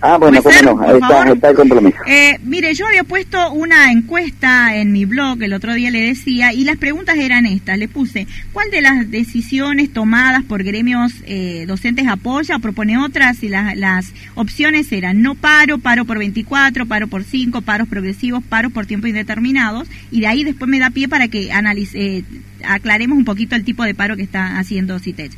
Ah, 0.00 0.18
bueno, 0.18 0.42
cómo 0.42 0.62
no, 0.62 0.80
ahí 0.82 0.98
está, 1.32 1.50
el 1.50 1.56
compromiso. 1.56 1.96
Eh, 2.06 2.38
mire, 2.44 2.74
yo 2.74 2.86
había 2.86 3.02
puesto 3.02 3.52
una 3.52 3.90
encuesta 3.90 4.76
en 4.76 4.92
mi 4.92 5.06
blog, 5.06 5.42
el 5.42 5.54
otro 5.54 5.72
día 5.72 5.90
le 5.90 6.00
decía, 6.00 6.52
y 6.52 6.64
las 6.64 6.76
preguntas 6.76 7.16
eran 7.16 7.46
estas. 7.46 7.78
Le 7.78 7.88
puse, 7.88 8.26
¿cuál 8.52 8.70
de 8.70 8.82
las 8.82 9.10
decisiones 9.10 9.90
tomadas 9.92 10.44
por 10.44 10.62
gremios 10.62 11.14
eh, 11.24 11.64
docentes 11.66 12.06
apoya? 12.08 12.58
Propone 12.58 12.98
otras, 12.98 13.42
y 13.42 13.48
las 13.48 14.12
opciones 14.34 14.92
eran 14.92 15.22
no 15.22 15.34
paro, 15.34 15.78
paro 15.78 16.04
por 16.04 16.18
24, 16.18 16.84
paro 16.84 17.08
por 17.08 17.24
5, 17.24 17.62
paros 17.62 17.88
progresivos, 17.88 18.44
paros 18.44 18.72
por 18.72 18.84
tiempo 18.84 19.06
indeterminados, 19.06 19.88
y 20.10 20.20
de 20.20 20.26
ahí 20.26 20.44
después 20.44 20.68
me 20.68 20.78
da 20.78 20.90
pie 20.90 21.08
para 21.08 21.28
que 21.28 21.52
analice, 21.52 22.18
eh, 22.18 22.24
aclaremos 22.64 23.16
un 23.16 23.24
poquito 23.24 23.56
el 23.56 23.64
tipo 23.64 23.82
de 23.82 23.94
paro 23.94 24.14
que 24.14 24.22
está 24.22 24.58
haciendo 24.58 24.98
CITEC. 24.98 25.32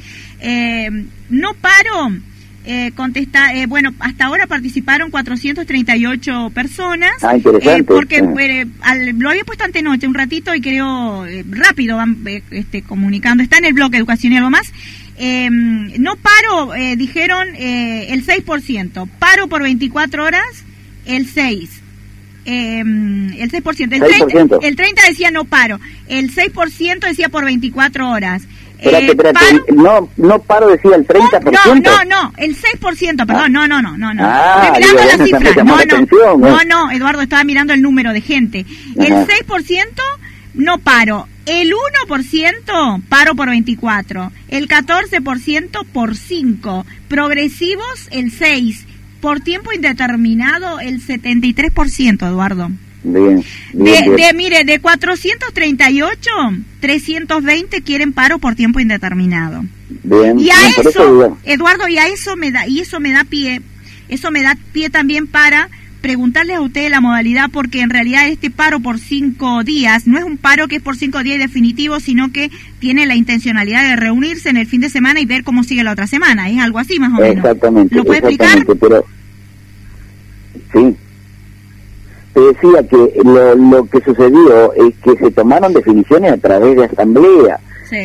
no 1.30 1.54
paro 1.54 2.10
eh, 2.70 2.92
contesta, 2.94 3.54
eh, 3.54 3.64
bueno, 3.64 3.94
hasta 3.98 4.26
ahora 4.26 4.46
participaron 4.46 5.10
438 5.10 6.50
personas. 6.52 7.12
Ah, 7.22 7.34
interesante. 7.34 7.80
Eh, 7.80 7.82
porque 7.82 8.20
lo 8.20 9.30
había 9.30 9.42
puesto 9.44 9.64
noche 9.82 10.06
un 10.06 10.12
ratito 10.12 10.54
y 10.54 10.60
creo 10.60 11.24
rápido 11.48 11.96
van 11.96 12.18
este, 12.50 12.82
comunicando. 12.82 13.42
Está 13.42 13.56
en 13.56 13.64
el 13.64 13.72
blog 13.72 13.94
Educación 13.94 14.34
y 14.34 14.36
algo 14.36 14.50
más. 14.50 14.70
Em, 15.16 15.94
no 15.98 16.16
paro, 16.16 16.72
dijeron 16.98 17.48
el 17.56 18.26
6%. 18.26 19.08
Paro 19.18 19.48
por 19.48 19.62
24 19.62 20.24
horas, 20.24 20.44
el 21.06 21.26
6%. 21.26 21.70
Em, 22.44 23.32
el 23.32 23.50
6%. 23.50 23.94
El 23.94 24.02
30, 24.02 24.58
el 24.60 24.76
30 24.76 25.02
decía 25.08 25.30
no 25.30 25.46
paro. 25.46 25.80
El 26.06 26.34
6% 26.34 27.00
decía 27.00 27.30
por 27.30 27.46
24 27.46 28.10
horas. 28.10 28.42
Espérate, 28.78 29.06
eh, 29.06 29.10
espérate, 29.10 29.72
no, 29.74 30.08
no 30.16 30.38
paro 30.40 30.68
decía 30.68 30.94
el 30.94 31.06
30%. 31.06 31.50
No, 31.52 31.74
no, 31.74 32.04
no, 32.04 32.32
el 32.36 32.56
6%, 32.56 33.26
perdón, 33.26 33.52
no, 33.52 33.66
no, 33.66 33.82
no, 33.82 33.96
no, 33.96 34.14
no. 34.14 34.22
Ah, 34.24 34.72
Estoy 34.72 34.94
mirando 34.94 35.04
la 35.04 35.24
cifra. 35.24 35.64
No, 35.64 35.76
no, 35.84 36.36
no, 36.36 36.64
no, 36.64 36.90
Eduardo, 36.92 37.22
estaba 37.22 37.42
mirando 37.44 37.72
el 37.72 37.82
número 37.82 38.12
de 38.12 38.20
gente. 38.20 38.66
El 38.96 39.12
6% 39.12 39.26
no 40.54 40.78
paro. 40.78 41.26
El 41.46 41.72
1% 42.06 43.02
paro 43.08 43.34
por 43.34 43.48
24. 43.48 44.30
El 44.48 44.68
14% 44.68 45.86
por 45.92 46.14
5. 46.14 46.86
Progresivos 47.08 48.08
el 48.10 48.30
6. 48.30 48.86
Por 49.20 49.40
tiempo 49.40 49.72
indeterminado 49.72 50.78
el 50.78 51.04
73%, 51.04 52.26
Eduardo. 52.28 52.70
Bien, 53.12 54.16
de, 54.16 54.32
mire, 54.34 54.64
de 54.64 54.80
438, 54.80 56.30
320 56.80 57.82
quieren 57.82 58.12
paro 58.12 58.38
por 58.38 58.54
tiempo 58.54 58.80
indeterminado. 58.80 59.64
Bien, 60.02 60.38
y 60.38 60.50
a 60.50 60.68
eso, 60.80 61.38
Eduardo, 61.44 61.88
y 61.88 61.98
a 61.98 62.08
eso 62.08 62.36
me 62.36 62.52
da, 62.52 62.66
y 62.66 62.80
eso 62.80 63.00
me 63.00 63.12
da 63.12 63.24
pie, 63.24 63.62
eso 64.08 64.30
me 64.30 64.42
da 64.42 64.56
pie 64.72 64.90
también 64.90 65.26
para 65.26 65.68
preguntarles 66.00 66.56
a 66.56 66.60
ustedes 66.60 66.90
la 66.90 67.00
modalidad, 67.00 67.50
porque 67.50 67.80
en 67.80 67.90
realidad 67.90 68.28
este 68.28 68.50
paro 68.50 68.80
por 68.80 68.98
cinco 68.98 69.64
días 69.64 70.06
no 70.06 70.18
es 70.18 70.24
un 70.24 70.36
paro 70.36 70.68
que 70.68 70.76
es 70.76 70.82
por 70.82 70.96
cinco 70.96 71.22
días 71.22 71.38
definitivo, 71.38 72.00
sino 72.00 72.32
que 72.32 72.50
tiene 72.78 73.06
la 73.06 73.16
intencionalidad 73.16 73.82
de 73.82 73.96
reunirse 73.96 74.48
en 74.48 74.58
el 74.58 74.66
fin 74.66 74.80
de 74.80 74.90
semana 74.90 75.20
y 75.20 75.26
ver 75.26 75.42
cómo 75.42 75.64
sigue 75.64 75.82
la 75.82 75.92
otra 75.92 76.06
semana. 76.06 76.48
Es 76.48 76.58
algo 76.60 76.78
así 76.78 76.98
más 76.98 77.10
o 77.10 77.20
menos. 77.20 77.38
Exactamente. 77.38 77.94
¿Lo 77.94 78.04
puede 78.04 78.18
explicar? 78.18 78.64
Pero, 78.80 79.04
sí, 80.72 80.96
decía 82.40 82.82
que 82.88 83.20
lo, 83.24 83.54
lo 83.54 83.84
que 83.86 84.00
sucedió 84.00 84.72
es 84.74 84.94
que 85.02 85.16
se 85.16 85.30
tomaron 85.30 85.72
definiciones 85.72 86.32
a 86.32 86.36
través 86.36 86.76
de 86.76 86.84
asamblea. 86.84 87.60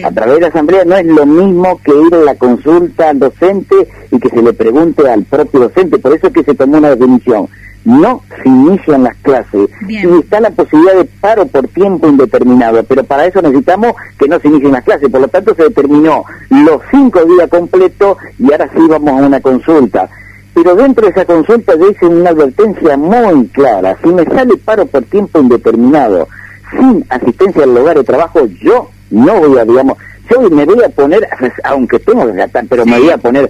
A 0.05 0.11
través 0.11 0.39
de 0.39 0.45
asamblea 0.45 0.85
no 0.85 0.95
es 0.95 1.05
lo 1.05 1.25
mismo 1.25 1.79
que 1.83 1.91
ir 1.91 2.15
a 2.15 2.19
la 2.19 2.35
consulta 2.35 3.09
al 3.09 3.19
docente 3.19 3.75
y 4.11 4.19
que 4.19 4.29
se 4.29 4.41
le 4.41 4.53
pregunte 4.53 5.09
al 5.09 5.23
propio 5.25 5.61
docente. 5.61 5.99
Por 5.99 6.13
eso 6.13 6.27
es 6.27 6.33
que 6.33 6.43
se 6.43 6.55
tomó 6.55 6.77
una 6.77 6.95
definición. 6.95 7.49
No 7.83 8.21
se 8.41 8.47
inician 8.47 9.03
las 9.03 9.15
clases 9.17 9.69
y 9.89 9.97
está 9.97 10.39
la 10.39 10.51
posibilidad 10.51 10.95
de 10.95 11.03
paro 11.03 11.45
por 11.47 11.67
tiempo 11.67 12.07
indeterminado, 12.07 12.81
pero 12.85 13.03
para 13.03 13.25
eso 13.25 13.41
necesitamos 13.41 13.91
que 14.17 14.29
no 14.29 14.39
se 14.39 14.47
inicien 14.47 14.71
las 14.71 14.85
clases. 14.85 15.09
Por 15.09 15.19
lo 15.19 15.27
tanto, 15.27 15.53
se 15.53 15.63
determinó 15.63 16.23
los 16.49 16.81
cinco 16.89 17.25
días 17.25 17.49
completos 17.49 18.17
y 18.39 18.49
ahora 18.53 18.69
sí 18.73 18.79
vamos 18.87 19.21
a 19.21 19.25
una 19.25 19.41
consulta 19.41 20.09
pero 20.53 20.75
dentro 20.75 21.05
de 21.05 21.11
esa 21.11 21.25
consulta 21.25 21.75
yo 21.75 21.89
hice 21.89 22.05
una 22.05 22.29
advertencia 22.29 22.97
muy 22.97 23.47
clara. 23.47 23.97
Si 24.03 24.09
me 24.09 24.23
sale 24.25 24.57
paro 24.57 24.85
por 24.85 25.03
tiempo 25.03 25.39
indeterminado, 25.39 26.27
sin 26.71 27.05
asistencia 27.09 27.63
al 27.63 27.73
lugar 27.73 27.97
de 27.97 28.03
trabajo, 28.03 28.45
yo 28.61 28.89
no 29.09 29.39
voy 29.39 29.57
a, 29.57 29.65
digamos, 29.65 29.97
yo 30.29 30.49
me 30.49 30.65
voy 30.65 30.83
a 30.83 30.89
poner, 30.89 31.27
aunque 31.63 31.99
tengo 31.99 32.25
que 32.25 32.33
gastar, 32.33 32.65
pero 32.69 32.85
me 32.85 32.99
voy 32.99 33.09
a 33.09 33.17
poner, 33.17 33.49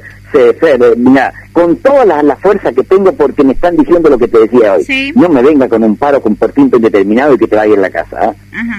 mira, 0.98 1.34
con 1.52 1.76
toda 1.78 2.06
la, 2.06 2.36
fuerza 2.38 2.72
que 2.72 2.84
tengo 2.84 3.14
porque 3.14 3.44
me 3.44 3.54
están 3.54 3.78
diciendo 3.78 4.10
lo 4.10 4.18
que 4.18 4.28
te 4.28 4.40
decía 4.40 4.74
hoy. 4.74 5.14
No 5.16 5.30
me 5.30 5.42
venga 5.42 5.70
con 5.70 5.84
un 5.84 5.96
paro 5.96 6.22
con 6.22 6.36
por 6.36 6.52
tiempo 6.52 6.78
indeterminado 6.78 7.34
y 7.34 7.38
que 7.38 7.48
te 7.48 7.56
vaya 7.56 7.74
en 7.74 7.82
la 7.82 7.90
casa. 7.90 8.18
¿ah? 8.22 8.34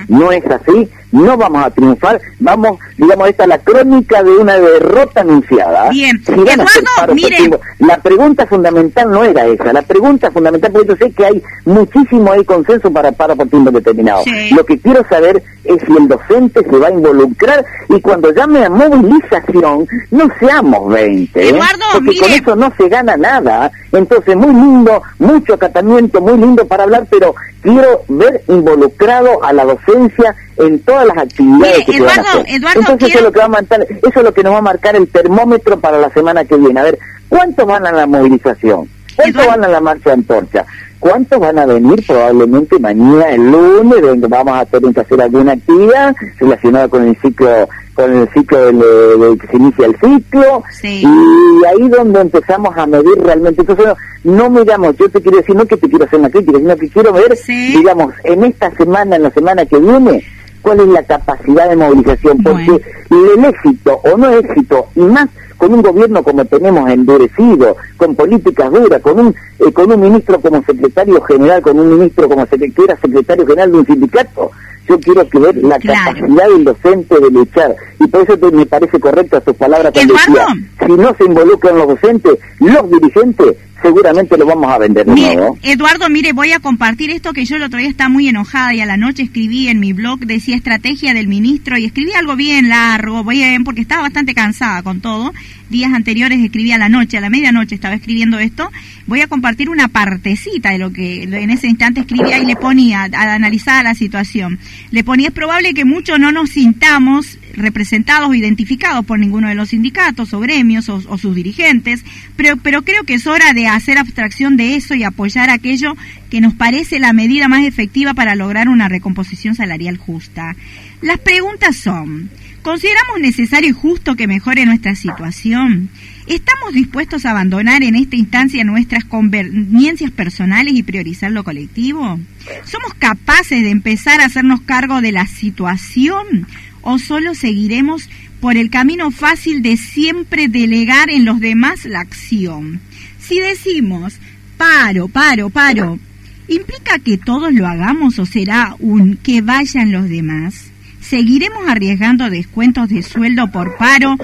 No 0.09 0.33
es 0.33 0.45
así, 0.47 0.89
no 1.15 1.37
vamos 1.37 1.65
a 1.65 1.71
triunfar, 1.71 2.21
vamos, 2.41 2.79
digamos, 2.97 3.29
esta 3.29 3.45
es 3.45 3.49
la 3.49 3.59
crónica 3.59 4.23
de 4.23 4.33
una 4.33 4.59
derrota 4.59 5.21
anunciada. 5.21 5.89
Bien, 5.91 6.21
Eduardo, 6.27 7.15
mire. 7.15 7.51
la 7.79 7.99
pregunta 7.99 8.47
fundamental 8.47 9.11
no 9.11 9.23
era 9.23 9.47
esa, 9.47 9.73
la 9.73 9.83
pregunta 9.83 10.31
fundamental, 10.33 10.73
porque 10.73 10.89
yo 10.89 10.97
sé 10.97 11.13
que 11.13 11.25
hay 11.25 11.43
muchísimo 11.65 12.33
hay 12.33 12.45
consenso 12.45 12.91
para 12.91 13.13
paro 13.13 13.37
por 13.37 13.49
tiempo 13.49 13.71
determinado. 13.71 14.25
Lo 14.51 14.65
que 14.67 14.79
quiero 14.79 15.07
saber 15.09 15.43
es 15.65 15.83
si 15.87 15.93
el 15.97 16.09
docente 16.09 16.63
se 16.63 16.77
va 16.77 16.89
a 16.89 16.91
involucrar 16.91 17.65
y 17.89 18.01
cuando 18.01 18.33
llame 18.33 18.65
a 18.65 18.71
movilización, 18.71 19.87
no 20.11 20.29
seamos 20.41 20.93
20. 20.93 21.41
¿eh? 21.41 21.49
Eduardo, 21.51 21.85
porque 22.05 22.21
con 22.21 22.33
eso 22.33 22.57
no 22.57 22.73
se 22.77 22.89
gana 22.89 23.17
nada. 23.17 23.71
Entonces, 23.93 24.37
muy 24.37 24.53
lindo, 24.53 25.03
mucho 25.21 25.55
acatamiento, 25.55 26.21
muy 26.21 26.39
lindo 26.39 26.67
para 26.67 26.85
hablar, 26.85 27.07
pero 27.09 27.35
quiero 27.65 28.03
ver 28.09 28.43
involucrado 28.47 29.43
a 29.43 29.53
la 29.53 29.65
docencia 29.65 30.37
en 30.59 30.79
todas 30.81 31.07
las 31.07 31.17
actividades 31.17 31.85
que 31.87 31.93
se 31.95 32.03
van 32.03 32.19
a 32.19 32.23
hacer. 32.23 32.47
Entonces 32.47 33.09
eso, 33.09 33.19
es 33.19 33.25
lo 33.25 33.33
que 33.33 33.39
va 33.39 33.47
a 33.47 33.49
marcar, 33.49 33.81
eso 33.81 34.13
es 34.15 34.23
lo 34.23 34.35
que 34.35 34.43
nos 34.43 34.53
va 34.53 34.59
a 34.59 34.63
marcar 34.63 34.95
el 34.95 35.09
termómetro 35.09 35.81
para 35.81 35.99
la 35.99 36.11
semana 36.11 36.45
que 36.45 36.57
viene. 36.57 36.79
A 36.79 36.85
ver, 36.85 36.99
¿cuántos 37.29 37.67
van 37.67 37.87
a 37.87 37.93
la 37.93 38.07
movilización? 38.07 38.89
¿Cuántos 39.17 39.47
van 39.47 39.65
a 39.65 39.69
la 39.69 39.81
marcha 39.81 40.13
antorcha? 40.13 40.67
¿Cuántos 40.99 41.41
van 41.41 41.59
a 41.59 41.67
venir? 41.67 42.05
Probablemente 42.07 42.79
mañana, 42.79 43.31
el 43.31 43.51
lunes, 43.51 44.03
donde 44.03 44.27
vamos 44.27 44.59
a 44.59 44.67
tener 44.67 44.93
que 44.93 45.01
hacer 45.01 45.23
alguna 45.23 45.53
actividad 45.53 46.15
relacionada 46.39 46.89
con 46.89 47.09
el 47.09 47.17
ciclo 47.21 47.69
con 47.95 48.13
el 48.13 48.29
ciclo 48.31 48.59
del, 48.67 48.79
del 49.21 49.39
que 49.39 49.47
se 49.47 49.57
inicia 49.57 49.87
el 49.87 49.97
ciclo 50.01 50.63
Sí. 50.81 51.03
y 51.05 51.65
ahí 51.67 51.89
donde 51.89 52.21
empezamos 52.21 52.77
a 52.77 52.87
medir 52.87 53.17
realmente 53.23 53.61
entonces 53.63 53.87
no, 54.25 54.35
no 54.35 54.51
miramos 54.51 54.97
yo 54.97 55.09
te 55.09 55.21
quiero 55.21 55.39
decir 55.39 55.55
no 55.57 55.65
que 55.67 55.77
te 55.77 55.89
quiero 55.89 56.05
hacer 56.05 56.19
una 56.19 56.31
crítica 56.31 56.59
sino 56.59 56.77
que 56.77 56.89
quiero 56.89 57.13
ver 57.13 57.37
Sí. 57.37 57.77
digamos 57.77 58.13
en 58.25 58.45
esta 58.45 58.71
semana 58.77 59.17
en 59.17 59.23
la 59.23 59.31
semana 59.31 59.65
que 59.67 59.79
viene 59.79 60.23
cuál 60.63 60.81
es 60.81 60.89
la 60.89 61.03
capacidad 61.03 61.69
de 61.69 61.77
movilización 61.77 62.39
porque 62.43 62.81
el 63.11 63.45
éxito 63.45 64.01
o 64.13 64.17
no 64.17 64.31
éxito 64.31 64.87
y 64.97 65.01
más 65.01 65.29
con 65.57 65.73
un 65.73 65.83
gobierno 65.83 66.23
como 66.25 66.45
tenemos 66.47 66.91
endurecido, 66.91 67.77
con 67.97 68.15
políticas 68.17 68.71
duras, 68.73 69.01
con 69.01 69.19
un 69.21 69.35
eh, 69.61 69.73
con 69.73 69.91
un 69.91 70.01
ministro 70.01 70.41
como 70.41 70.63
secretario 70.65 71.23
general, 71.23 71.63
con 71.63 71.79
un 71.79 71.91
ministro 71.97 72.29
como 72.29 72.45
secre- 72.47 72.75
que 72.75 72.83
era 72.85 72.97
secretario 73.01 73.47
general 73.47 73.71
de 73.71 73.79
un 73.79 73.87
sindicato, 73.87 74.51
yo 74.89 74.99
quiero 75.01 75.29
que 75.29 75.39
ver 75.39 75.57
la 75.57 75.79
Claro. 75.79 76.13
capacidad 76.17 76.49
del 76.49 76.65
docente 76.65 77.15
de 77.21 77.31
luchar 77.31 77.75
y 78.01 78.07
por 78.09 78.21
eso 78.23 78.39
te- 78.39 78.51
me 78.53 78.67
parece 78.67 79.01
correcta 79.01 79.41
tus 79.41 79.55
palabras 79.57 79.93
cuando 79.95 80.15
decía, 80.15 80.47
si 80.87 80.93
no 80.93 81.15
se 81.17 81.25
involucran 81.25 81.79
los 81.79 81.89
docentes, 81.89 82.39
los 82.61 82.91
dirigentes 82.91 83.55
seguramente 83.85 84.39
lo 84.39 84.47
vamos 84.47 84.73
a 84.73 84.79
vender 84.79 85.07
Mire. 85.07 85.49
Eduardo, 85.63 86.09
mire, 86.09 86.33
voy 86.33 86.53
a 86.53 86.59
compartir 86.59 87.11
esto 87.11 87.35
que 87.35 87.45
yo 87.45 87.57
el 87.57 87.65
otro 87.65 87.79
día 87.79 87.89
estaba 87.89 88.09
muy 88.09 88.27
enojada 88.29 88.75
y 88.75 88.81
a 88.81 88.87
la 88.87 88.97
noche 88.97 89.25
escribí 89.25 89.69
en 89.69 89.79
mi 89.79 89.93
blog, 89.93 90.21
decía 90.21 90.57
estrategia 90.57 91.13
del 91.13 91.29
ministro 91.29 91.77
y 91.77 91.85
escribí 91.85 92.13
algo 92.13 92.35
bien 92.35 92.71
largo, 92.71 93.23
bien, 93.25 93.63
porque 93.63 93.83
estaba 93.83 94.03
bastante 94.03 94.35
cansada 94.35 94.83
con 94.83 95.03
todo. 95.03 95.35
Días 95.69 95.93
anteriores 95.93 96.43
escribí 96.43 96.73
a 96.73 96.79
la 96.79 96.89
noche, 96.89 97.19
a 97.19 97.21
la 97.21 97.29
medianoche 97.29 97.75
estaba 97.75 97.95
escribiendo 97.95 98.39
esto. 98.39 98.71
Voy 99.07 99.21
a 99.21 99.27
compartir 99.27 99.69
una 99.69 99.89
partecita 99.89 100.71
de 100.71 100.79
lo 100.79 100.91
que 100.91 101.25
en 101.25 101.51
ese 101.51 101.67
instante 101.67 102.01
escribía 102.01 102.39
y 102.39 102.47
le 102.47 102.57
ponía, 102.57 103.03
al 103.03 103.29
analizar 103.29 103.85
la 103.85 103.95
situación, 103.95 104.59
le 104.93 105.05
ponía, 105.05 105.29
es 105.29 105.35
probable 105.35 105.75
que 105.75 105.85
muchos 105.85 106.19
no 106.19 106.33
nos 106.33 106.51
sintamos 106.51 107.39
representados 107.57 108.29
o 108.29 108.35
identificados 108.35 109.05
por 109.05 109.19
ninguno 109.19 109.49
de 109.49 109.55
los 109.55 109.71
sindicatos 109.71 110.33
o 110.33 110.41
gremios 110.41 110.89
o, 110.89 111.19
sus 111.19 111.35
dirigentes, 111.35 112.05
pero, 112.37 112.57
pero 112.57 112.83
creo 112.83 113.05
que 113.05 113.15
es 113.15 113.27
hora 113.27 113.53
de 113.53 113.67
hacer 113.67 113.99
abstracción 113.99 114.57
de 114.57 114.77
eso 114.77 114.95
y 114.95 115.05
apoyar 115.05 115.51
aquello 115.51 115.97
que 116.31 116.41
nos 116.41 116.55
parece 116.55 116.99
la 116.99 117.13
medida 117.13 117.49
más 117.49 117.65
efectiva 117.65 118.15
para 118.15 118.35
lograr 118.35 118.69
una 118.69 118.89
recomposición 118.89 119.55
salarial 119.55 119.97
justa. 119.97 120.57
Las 121.01 121.19
preguntas 121.19 121.77
son, 121.77 122.31
¿consideramos 122.63 123.21
necesario 123.21 123.71
y 123.71 123.73
justo 123.73 124.17
que 124.17 124.27
mejore 124.27 124.67
nuestra 124.67 124.95
situación? 124.95 125.91
¿Estamos 126.27 126.73
dispuestos 126.73 127.27
a 127.27 127.33
abandonar 127.33 127.83
en 127.83 127.95
esta 127.95 128.17
instancia 128.17 128.65
nuestras 128.65 129.05
conveniencias 129.05 130.11
personales 130.11 130.75
y 130.75 130.83
priorizar 130.83 131.31
lo 131.31 131.45
colectivo? 131.45 132.19
¿Somos 132.65 132.95
capaces 132.99 133.63
de 133.63 133.71
empezar 133.71 134.21
a 134.21 134.27
hacernos 134.27 134.63
cargo 134.63 135.03
de 135.03 135.13
la 135.13 135.27
situación 135.27 136.47
o 136.85 136.99
solo 136.99 137.35
seguiremos 137.35 138.09
por 138.41 138.57
el 138.57 138.71
camino 138.71 139.11
fácil 139.11 139.63
de 139.63 139.77
siempre 139.77 140.49
delegar 140.49 141.11
en 141.11 141.25
los 141.25 141.41
demás 141.41 141.85
la 141.85 142.01
acción? 142.01 142.81
Si 143.19 143.41
decimos 143.41 144.19
paro, 144.57 145.09
paro, 145.09 145.51
paro, 145.51 145.99
¿implica 146.47 146.99
que 146.99 147.17
todos 147.19 147.53
lo 147.53 147.67
hagamos 147.67 148.19
o 148.19 148.27
será 148.27 148.77
un 148.79 149.17
que 149.17 149.41
vayan 149.41 149.93
los 149.93 150.09
demás? 150.09 150.71
¿Seguiremos 151.01 151.69
arriesgando 151.69 152.31
descuentos 152.31 152.89
de 152.89 153.03
sueldo 153.03 153.51
por 153.51 153.77
paro 153.77 154.17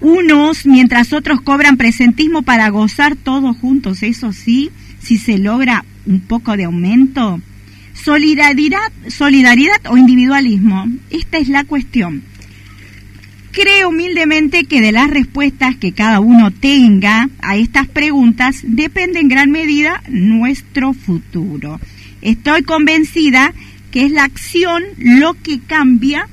unos 0.00 0.66
mientras 0.66 1.12
otros 1.12 1.40
cobran 1.40 1.76
presentismo 1.76 2.42
para 2.42 2.68
gozar 2.70 3.16
todos 3.16 3.56
juntos? 3.58 4.02
Eso 4.02 4.32
sí, 4.32 4.70
si 5.00 5.18
se 5.18 5.38
logra 5.38 5.84
un 6.06 6.20
poco 6.20 6.56
de 6.56 6.64
aumento. 6.64 7.40
Solidaridad, 8.06 8.92
solidaridad 9.08 9.80
o 9.90 9.96
individualismo. 9.96 10.86
Esta 11.10 11.38
es 11.38 11.48
la 11.48 11.64
cuestión. 11.64 12.22
Creo 13.50 13.88
humildemente 13.88 14.62
que 14.66 14.80
de 14.80 14.92
las 14.92 15.10
respuestas 15.10 15.74
que 15.74 15.90
cada 15.90 16.20
uno 16.20 16.52
tenga 16.52 17.28
a 17.40 17.56
estas 17.56 17.88
preguntas 17.88 18.60
depende 18.62 19.18
en 19.18 19.26
gran 19.26 19.50
medida 19.50 20.04
nuestro 20.08 20.92
futuro. 20.92 21.80
Estoy 22.22 22.62
convencida 22.62 23.52
que 23.90 24.04
es 24.04 24.12
la 24.12 24.22
acción 24.22 24.84
lo 24.98 25.34
que 25.34 25.58
cambia 25.58 26.28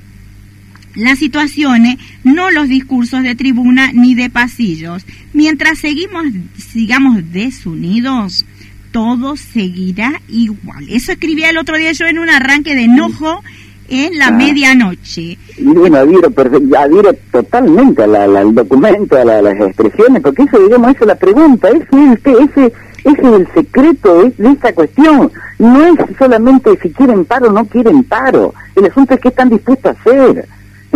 las 0.94 1.18
situaciones, 1.18 1.96
no 2.22 2.52
los 2.52 2.68
discursos 2.68 3.24
de 3.24 3.34
tribuna 3.34 3.90
ni 3.92 4.14
de 4.14 4.30
pasillos. 4.30 5.04
Mientras 5.32 5.80
seguimos, 5.80 6.26
sigamos 6.56 7.32
desunidos, 7.32 8.46
todo 8.94 9.36
seguirá 9.36 10.12
igual. 10.28 10.86
Eso 10.88 11.10
escribía 11.10 11.50
el 11.50 11.58
otro 11.58 11.76
día 11.76 11.90
yo 11.90 12.06
en 12.06 12.20
un 12.20 12.30
arranque 12.30 12.76
de 12.76 12.84
enojo 12.84 13.42
en 13.88 14.16
la 14.16 14.28
Ah. 14.28 14.30
medianoche. 14.30 15.36
Bueno, 15.58 15.96
adhiero, 15.98 16.32
adhiero 16.78 17.12
totalmente 17.32 18.04
a 18.04 18.06
la- 18.06 18.28
la- 18.28 18.40
al 18.40 18.54
documento, 18.54 19.16
a 19.16 19.24
la- 19.24 19.42
las 19.42 19.60
expresiones, 19.60 20.22
porque 20.22 20.44
eso, 20.44 20.60
digamos, 20.60 20.90
eso 20.94 21.00
es 21.02 21.08
la 21.08 21.16
pregunta, 21.16 21.68
ese 21.70 21.78
es, 21.80 21.92
el- 21.92 22.44
ese, 22.44 22.72
ese 23.04 23.20
es 23.20 23.32
el 23.40 23.48
secreto 23.52 24.22
de, 24.22 24.30
de 24.38 24.50
esta 24.50 24.72
cuestión. 24.72 25.32
No 25.58 25.86
es 25.86 26.16
solamente 26.16 26.70
si 26.80 26.90
quieren 26.90 27.24
paro 27.24 27.48
o 27.48 27.52
no 27.52 27.64
quieren 27.64 28.04
paro, 28.04 28.54
el 28.76 28.86
asunto 28.86 29.14
es 29.14 29.20
qué 29.20 29.28
están 29.28 29.50
dispuestos 29.50 29.96
a 29.96 30.00
hacer. 30.00 30.46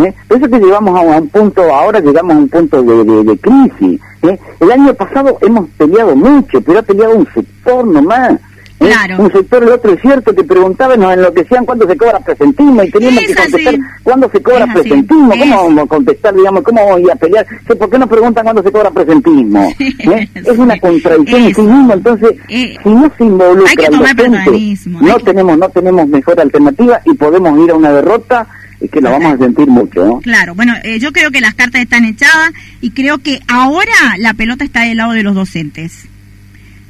¿Eh? 0.05 0.13
Por 0.27 0.37
eso 0.37 0.49
que 0.49 0.59
llegamos 0.59 0.97
a 0.97 1.01
un 1.17 1.27
punto, 1.29 1.61
ahora 1.73 1.99
llegamos 1.99 2.35
a 2.35 2.39
un 2.39 2.49
punto 2.49 2.81
de, 2.83 3.03
de- 3.03 3.23
de 3.23 3.37
crisis. 3.37 3.99
¿eh? 4.23 4.39
El 4.59 4.71
año 4.71 4.93
pasado 4.93 5.37
hemos 5.41 5.69
peleado 5.77 6.15
mucho, 6.15 6.61
pero 6.61 6.79
ha 6.79 6.83
peleado 6.83 7.15
un 7.15 7.27
sector 7.33 7.85
nomás. 7.85 8.33
¿eh? 8.33 8.37
Claro. 8.79 9.23
Un 9.23 9.29
sector, 9.33 9.61
el 9.63 9.69
otro 9.73 9.91
es 9.91 10.01
cierto, 10.01 10.33
que 10.33 10.41
preguntaban, 10.45 11.01
nos 11.01 11.11
enloquecían 11.13 11.65
cuándo 11.65 11.85
se 11.85 11.97
cobra 11.97 12.17
presentismo 12.21 12.81
y 12.81 12.89
teníamos 12.89 13.23
Es 13.23 13.27
que 13.27 13.35
contestar 13.35 13.73
así. 13.73 13.83
cuándo 14.03 14.29
se 14.31 14.41
cobra 14.41 14.67
presentismo. 14.73 15.29
¿Cómo 15.37 15.55
vamos 15.63 15.83
a 15.83 15.87
contestar, 15.87 16.33
digamos, 16.33 16.63
cómo 16.63 16.79
vamos 16.85 16.95
a 16.95 16.99
ir 17.01 17.11
a 17.11 17.15
pelear? 17.15 17.45
¿Que 17.67 17.75
¿Por 17.75 17.89
qué 17.89 17.99
nos 17.99 18.07
preguntan 18.07 18.43
cuándo 18.45 18.63
se 18.63 18.71
cobra 18.71 18.89
presentismo? 18.91 19.63
¿Eh? 19.79 20.29
Es 20.33 20.57
una 20.57 20.79
contradicción 20.79 21.41
en 21.41 21.55
sí 21.55 21.61
mismo, 21.61 21.93
entonces, 21.93 22.31
Eh, 22.47 22.77
si 22.81 22.89
no 22.89 23.11
se 23.17 23.23
involucra 23.25 23.85
el 23.85 23.97
docente, 23.97 24.69
no 25.01 25.19
tenemos, 25.19 25.57
no 25.57 25.69
tenemos 25.69 26.07
mejor 26.07 26.39
alternativa 26.39 27.01
y 27.03 27.13
podemos 27.15 27.59
ir 27.59 27.71
a 27.71 27.75
una 27.75 27.91
derrota 27.91 28.47
y 28.81 28.87
que 28.87 29.01
la 29.01 29.11
vamos 29.11 29.33
a 29.33 29.37
sentir 29.37 29.67
mucho, 29.67 30.05
¿no? 30.05 30.19
Claro, 30.21 30.55
bueno, 30.55 30.73
eh, 30.83 30.99
yo 30.99 31.11
creo 31.11 31.31
que 31.31 31.41
las 31.41 31.53
cartas 31.53 31.81
están 31.81 32.05
echadas 32.05 32.51
y 32.81 32.91
creo 32.91 33.17
que 33.17 33.39
ahora 33.47 33.91
la 34.19 34.33
pelota 34.33 34.63
está 34.63 34.81
del 34.83 34.97
lado 34.97 35.11
de 35.13 35.23
los 35.23 35.35
docentes. 35.35 36.05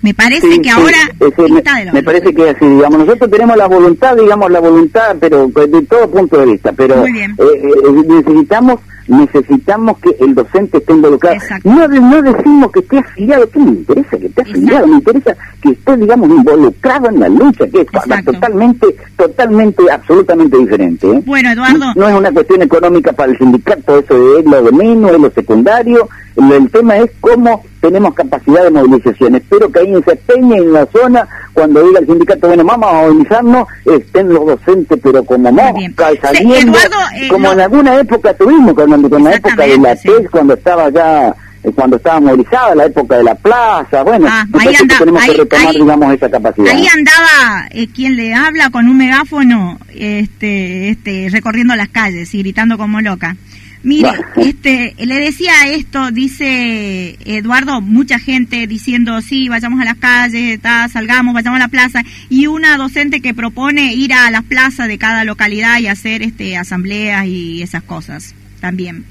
Me 0.02 0.14
parece 0.14 0.50
Sí, 0.50 0.58
que 0.60 0.64
sí, 0.64 0.70
ahora 0.70 0.98
ese 1.20 1.52
me, 1.52 1.58
está 1.60 1.80
lado. 1.84 1.94
me 1.94 2.04
parece 2.04 2.34
que 2.34 2.50
es 2.50 2.56
así, 2.56 2.66
digamos, 2.66 3.00
nosotros 3.00 3.30
tenemos 3.32 3.58
la 3.58 3.68
voluntad, 3.68 4.16
digamos, 4.16 4.50
la 4.50 4.60
voluntad, 4.62 5.16
pero 5.20 5.50
pues, 5.50 5.70
de 5.72 5.82
todo 5.84 6.10
punto 6.10 6.38
de 6.40 6.46
vista, 6.54 6.72
pero 6.72 7.06
eh, 7.06 7.12
eh, 7.38 8.04
necesitamos 8.08 8.80
necesitamos 9.10 9.98
que 10.00 10.16
el 10.24 10.36
docente 10.36 10.78
esté 10.78 10.94
involucrado. 10.94 11.36
Exacto. 11.36 11.70
No, 11.70 11.88
no 11.88 12.22
decimos 12.22 12.72
que 12.72 12.80
esté 12.80 13.00
afiliado, 13.00 13.50
¿qué 13.50 13.60
me 13.60 13.72
interesa 13.72 14.18
que 14.18 14.26
esté 14.28 14.42
afiliado? 14.42 14.88
Me 14.88 14.96
interesa 14.96 15.36
que 15.62 15.70
esté, 15.72 15.98
digamos, 15.98 16.30
involucrado 16.30 17.10
en 17.10 17.20
la 17.20 17.30
lucha, 17.30 17.68
que 17.68 17.82
es 17.82 17.88
Exacto. 17.94 18.32
totalmente, 18.34 18.88
totalmente, 19.18 19.84
absolutamente 19.92 20.58
diferente. 20.58 21.08
¿eh? 21.10 21.24
Bueno, 21.26 21.52
Eduardo. 21.52 21.94
No 21.96 22.08
es 22.08 22.16
una 22.16 22.32
cuestión 22.32 22.62
económica 22.62 23.12
para 23.12 23.32
el 23.32 23.38
sindicato, 23.38 24.00
eso 24.00 24.38
es 24.38 24.46
lo 24.46 24.64
de 24.64 24.72
menos, 24.72 25.12
es 25.12 25.20
lo 25.20 25.32
secundario. 25.32 26.08
El, 26.36 26.52
el 26.52 26.70
tema 26.70 26.98
es 26.98 27.12
cómo 27.20 27.64
tenemos 27.82 28.14
capacidad 28.14 28.64
de 28.64 28.72
movilización. 28.72 29.36
Espero 29.36 29.70
que 29.72 29.80
ahí 29.80 29.94
en 29.94 30.02
Peña 30.02 30.58
y 30.58 30.60
en 30.60 30.74
la 30.74 30.86
zona, 30.88 31.28
cuando 31.60 31.84
diga 31.88 32.00
el 32.00 32.06
sindicato, 32.08 32.48
bueno, 32.48 32.64
vamos 32.64 32.90
a 32.90 32.94
movilizarnos, 33.08 33.68
estén 33.86 34.30
los 34.34 34.46
docentes, 34.46 34.98
pero 35.04 35.24
como 35.26 35.52
mosca, 35.52 36.10
Sí, 36.12 36.18
saliendo, 36.22 36.78
Eduardo, 36.78 36.98
eh, 37.16 37.28
como 37.28 37.48
no- 37.48 37.54
en 37.54 37.60
alguna 37.62 37.96
época 38.00 38.34
tuvimos, 38.34 38.74
cuando, 38.74 39.10
con 39.10 39.24
la 39.24 39.34
época 39.36 39.66
de 39.66 39.78
la 39.78 39.96
sí. 39.96 40.08
TES, 40.08 40.30
cuando 40.32 40.54
estaba 40.54 40.90
ya 40.90 41.34
eh, 41.62 41.72
cuando 41.76 41.98
estaba 41.98 42.22
movilizada, 42.22 42.74
la 42.74 42.86
época 42.86 43.18
de 43.18 43.24
la 43.26 43.36
plaza, 43.36 44.02
bueno, 44.04 44.28
Ah, 44.30 44.44
ahí 44.46 44.50
parece 44.54 44.82
anda- 44.82 44.94
que 44.96 45.00
tenemos 45.00 45.22
ahí- 45.22 45.30
que 45.32 45.38
retomar, 45.40 45.68
ahí- 45.68 45.76
digamos, 45.82 46.14
esa 46.14 46.30
capacidad. 46.30 46.68
Ahí 46.74 46.88
andaba 46.88 47.68
eh, 47.72 47.88
quien 47.94 48.16
le 48.16 48.34
habla 48.34 48.70
con 48.70 48.88
un 48.88 48.98
megáfono, 48.98 49.78
este, 49.94 50.90
este, 50.92 51.28
recorriendo 51.30 51.76
las 51.76 51.90
calles 51.90 52.34
y 52.34 52.40
gritando 52.40 52.78
como 52.78 53.02
loca. 53.02 53.36
Mire, 53.82 54.12
este, 54.36 54.94
le 54.98 55.16
decía 55.20 55.54
esto, 55.72 56.12
dice 56.12 57.18
Eduardo, 57.24 57.80
mucha 57.80 58.20
gente 58.20 58.68
diciendo, 58.68 59.22
sí, 59.22 59.48
vayamos 59.48 59.80
a 59.80 59.86
las 59.86 59.96
calles, 59.98 60.60
ta, 60.60 60.90
salgamos, 60.90 61.34
vayamos 61.34 61.60
a 61.62 61.64
la 61.64 61.70
plaza, 61.70 62.04
y 62.30 62.48
una 62.48 62.76
docente 62.76 63.22
que 63.22 63.34
propone 63.34 63.94
ir 63.94 64.12
a 64.14 64.30
las 64.32 64.44
plazas 64.44 64.90
de 64.90 64.98
cada 64.98 65.24
localidad 65.24 65.80
y 65.80 65.88
hacer 65.88 66.22
este, 66.24 66.58
asambleas 66.58 67.26
y 67.28 67.62
esas 67.62 67.82
cosas 67.84 68.36
también. 68.60 69.06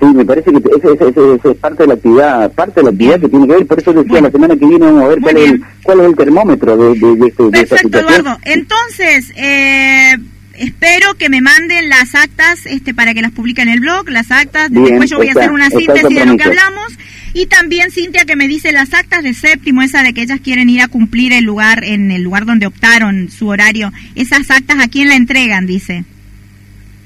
Sí, 0.00 0.06
me 0.06 0.24
parece 0.24 0.50
que 0.52 0.58
ese 0.58 1.50
es 1.50 1.56
parte 1.58 1.82
de 1.84 1.88
la 1.88 1.94
actividad, 1.94 2.52
parte 2.52 2.80
de 2.80 2.84
la 2.84 2.90
actividad 2.90 3.20
que 3.20 3.28
tiene 3.28 3.46
que 3.46 3.52
ver, 3.54 3.66
por 3.66 3.78
eso 3.80 3.92
decía 3.92 4.08
Bueno. 4.08 4.26
la 4.26 4.32
semana 4.32 4.56
que 4.56 4.66
viene 4.66 4.86
vamos 4.86 5.02
a 5.04 5.08
ver 5.08 5.20
cuál 5.20 5.36
es, 5.36 5.50
el, 5.50 5.64
cuál 5.82 6.00
es 6.00 6.06
el 6.06 6.16
termómetro 6.16 6.76
de, 6.76 6.88
de, 6.98 7.06
de, 7.06 7.16
de 7.16 7.26
esta 7.26 7.50
Perfecto, 7.50 7.76
situación. 7.76 8.20
Eduardo. 8.20 8.40
Entonces, 8.44 9.32
eh, 9.36 10.16
espero 10.60 11.14
que 11.14 11.28
me 11.28 11.40
manden 11.40 11.88
las 11.88 12.14
actas 12.14 12.66
este, 12.66 12.94
para 12.94 13.14
que 13.14 13.22
las 13.22 13.32
publique 13.32 13.62
en 13.62 13.68
el 13.68 13.80
blog, 13.80 14.08
las 14.10 14.30
actas. 14.30 14.70
Bien, 14.70 14.84
Después 14.84 15.10
yo 15.10 15.16
voy 15.16 15.28
a 15.28 15.32
hacer 15.32 15.50
una 15.50 15.70
síntesis 15.70 16.16
de 16.16 16.26
lo 16.26 16.36
que 16.36 16.44
hablamos. 16.44 16.96
Y 17.32 17.46
también 17.46 17.90
Cintia 17.90 18.24
que 18.24 18.36
me 18.36 18.48
dice 18.48 18.72
las 18.72 18.92
actas 18.92 19.22
de 19.22 19.34
séptimo, 19.34 19.82
esa 19.82 20.02
de 20.02 20.12
que 20.12 20.22
ellas 20.22 20.40
quieren 20.42 20.68
ir 20.68 20.82
a 20.82 20.88
cumplir 20.88 21.32
el 21.32 21.44
lugar, 21.44 21.84
en 21.84 22.10
el 22.10 22.22
lugar 22.22 22.44
donde 22.44 22.66
optaron 22.66 23.30
su 23.30 23.48
horario. 23.48 23.92
Esas 24.14 24.50
actas, 24.50 24.78
¿a 24.80 24.88
quién 24.88 25.08
la 25.08 25.14
entregan? 25.14 25.66
Dice. 25.66 26.04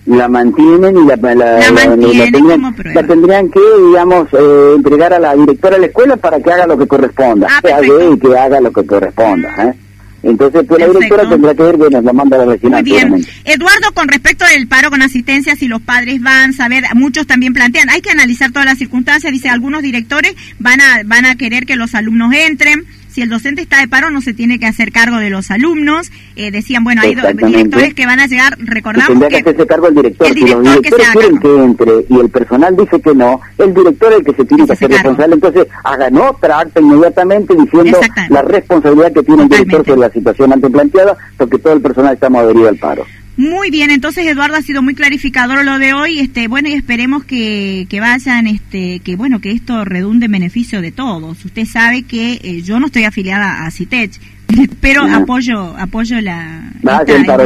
la 0.06 0.28
mantienen 0.28 0.96
y 0.96 1.06
la, 1.06 1.16
la, 1.16 1.34
La 1.34 1.72
mantienen 1.72 2.32
tendrían, 2.32 2.94
la 2.94 3.02
tendrían 3.02 3.50
que, 3.50 3.60
digamos, 3.86 4.28
eh, 4.32 4.72
entregar 4.76 5.12
a 5.12 5.18
la 5.18 5.34
directora 5.34 5.76
de 5.76 5.80
la 5.80 5.86
escuela 5.86 6.16
para 6.16 6.40
que 6.40 6.50
haga 6.50 6.66
lo 6.66 6.78
que 6.78 6.86
corresponda. 6.86 7.48
Ah, 7.50 7.60
que 7.62 7.72
haga 7.72 8.56
que 8.56 8.62
lo 8.62 8.72
que 8.72 8.86
corresponda. 8.86 9.54
¿eh? 9.64 9.83
Entonces, 10.24 10.64
pues 10.66 10.80
la 10.80 10.86
directora 10.86 11.28
tendrá 11.28 11.54
que 11.54 11.62
ver, 11.62 11.76
bueno, 11.76 12.00
lo 12.00 12.14
manda 12.14 12.36
a 12.36 12.46
la 12.46 12.52
vecina. 12.52 12.76
Muy 12.76 12.82
bien. 12.82 13.26
Eduardo, 13.44 13.92
con 13.92 14.08
respecto 14.08 14.44
al 14.44 14.66
paro 14.66 14.90
con 14.90 15.02
asistencia, 15.02 15.54
si 15.56 15.68
los 15.68 15.82
padres 15.82 16.20
van, 16.22 16.52
saber, 16.52 16.84
muchos 16.94 17.26
también 17.26 17.52
plantean, 17.52 17.90
hay 17.90 18.00
que 18.00 18.10
analizar 18.10 18.50
todas 18.50 18.66
las 18.66 18.78
circunstancias, 18.78 19.32
dice, 19.32 19.48
algunos 19.48 19.82
directores 19.82 20.34
van 20.58 20.80
a, 20.80 21.02
van 21.04 21.26
a 21.26 21.36
querer 21.36 21.66
que 21.66 21.76
los 21.76 21.94
alumnos 21.94 22.32
entren. 22.32 22.84
Si 23.14 23.22
el 23.22 23.28
docente 23.28 23.62
está 23.62 23.78
de 23.78 23.86
paro, 23.86 24.10
no 24.10 24.20
se 24.20 24.34
tiene 24.34 24.58
que 24.58 24.66
hacer 24.66 24.90
cargo 24.90 25.18
de 25.18 25.30
los 25.30 25.52
alumnos. 25.52 26.10
Eh, 26.34 26.50
decían, 26.50 26.82
bueno, 26.82 27.00
hay 27.00 27.14
directores 27.14 27.94
que 27.94 28.06
van 28.06 28.18
a 28.18 28.26
llegar, 28.26 28.58
recordamos 28.58 29.22
que 29.22 29.28
que... 29.28 29.36
hacerse 29.36 29.66
cargo 29.68 29.86
el 29.86 29.94
director. 29.94 30.26
el 30.26 30.34
si 30.34 30.40
los 30.40 30.62
que 30.62 30.68
directores 30.70 31.08
haga 31.08 31.20
quieren 31.20 31.38
que 31.38 31.62
entre 31.62 31.92
y 32.08 32.18
el 32.18 32.28
personal 32.28 32.76
dice 32.76 33.00
que 33.00 33.14
no, 33.14 33.40
el 33.58 33.72
director 33.72 34.12
es 34.14 34.18
el 34.18 34.24
que 34.24 34.34
se 34.34 34.44
tiene 34.44 34.62
Que 34.64 34.66
que 34.66 34.72
hacer 34.72 34.90
responsable. 34.90 35.34
Entonces, 35.36 35.66
hagan 35.84 36.16
otra 36.16 36.58
acta 36.58 36.80
inmediatamente 36.80 37.54
diciendo 37.54 38.00
la 38.30 38.42
responsabilidad 38.42 39.12
que 39.12 39.22
tiene 39.22 39.42
el 39.44 39.48
director 39.48 39.86
sobre 39.86 40.00
la 40.00 40.10
situación 40.10 40.52
antes 40.52 40.72
planteada, 40.72 41.16
porque 41.36 41.58
todo 41.58 41.72
el 41.72 41.82
personal 41.82 42.14
estamos 42.14 42.42
adherido 42.42 42.68
al 42.68 42.78
paro. 42.78 43.06
Muy 43.36 43.70
bien, 43.70 43.90
entonces 43.90 44.26
Eduardo 44.26 44.54
ha 44.56 44.62
sido 44.62 44.80
muy 44.80 44.94
clarificador 44.94 45.64
lo 45.64 45.78
de 45.80 45.92
hoy, 45.92 46.20
este, 46.20 46.46
bueno 46.46 46.68
y 46.68 46.72
esperemos 46.74 47.24
que, 47.24 47.86
que 47.90 47.98
vayan, 47.98 48.46
este, 48.46 49.00
que 49.00 49.16
bueno 49.16 49.40
que 49.40 49.50
esto 49.50 49.84
redunde 49.84 50.26
en 50.26 50.32
beneficio 50.32 50.80
de 50.80 50.92
todos. 50.92 51.44
Usted 51.44 51.64
sabe 51.66 52.02
que 52.04 52.40
eh, 52.44 52.62
yo 52.62 52.78
no 52.78 52.86
estoy 52.86 53.04
afiliada 53.04 53.66
a 53.66 53.70
CITEC, 53.72 54.12
pero 54.80 55.02
apoyo 55.02 55.76
apoyo 55.76 56.20
la. 56.20 56.72
Va 56.86 56.98
a 56.98 57.04
esta- 57.22 57.36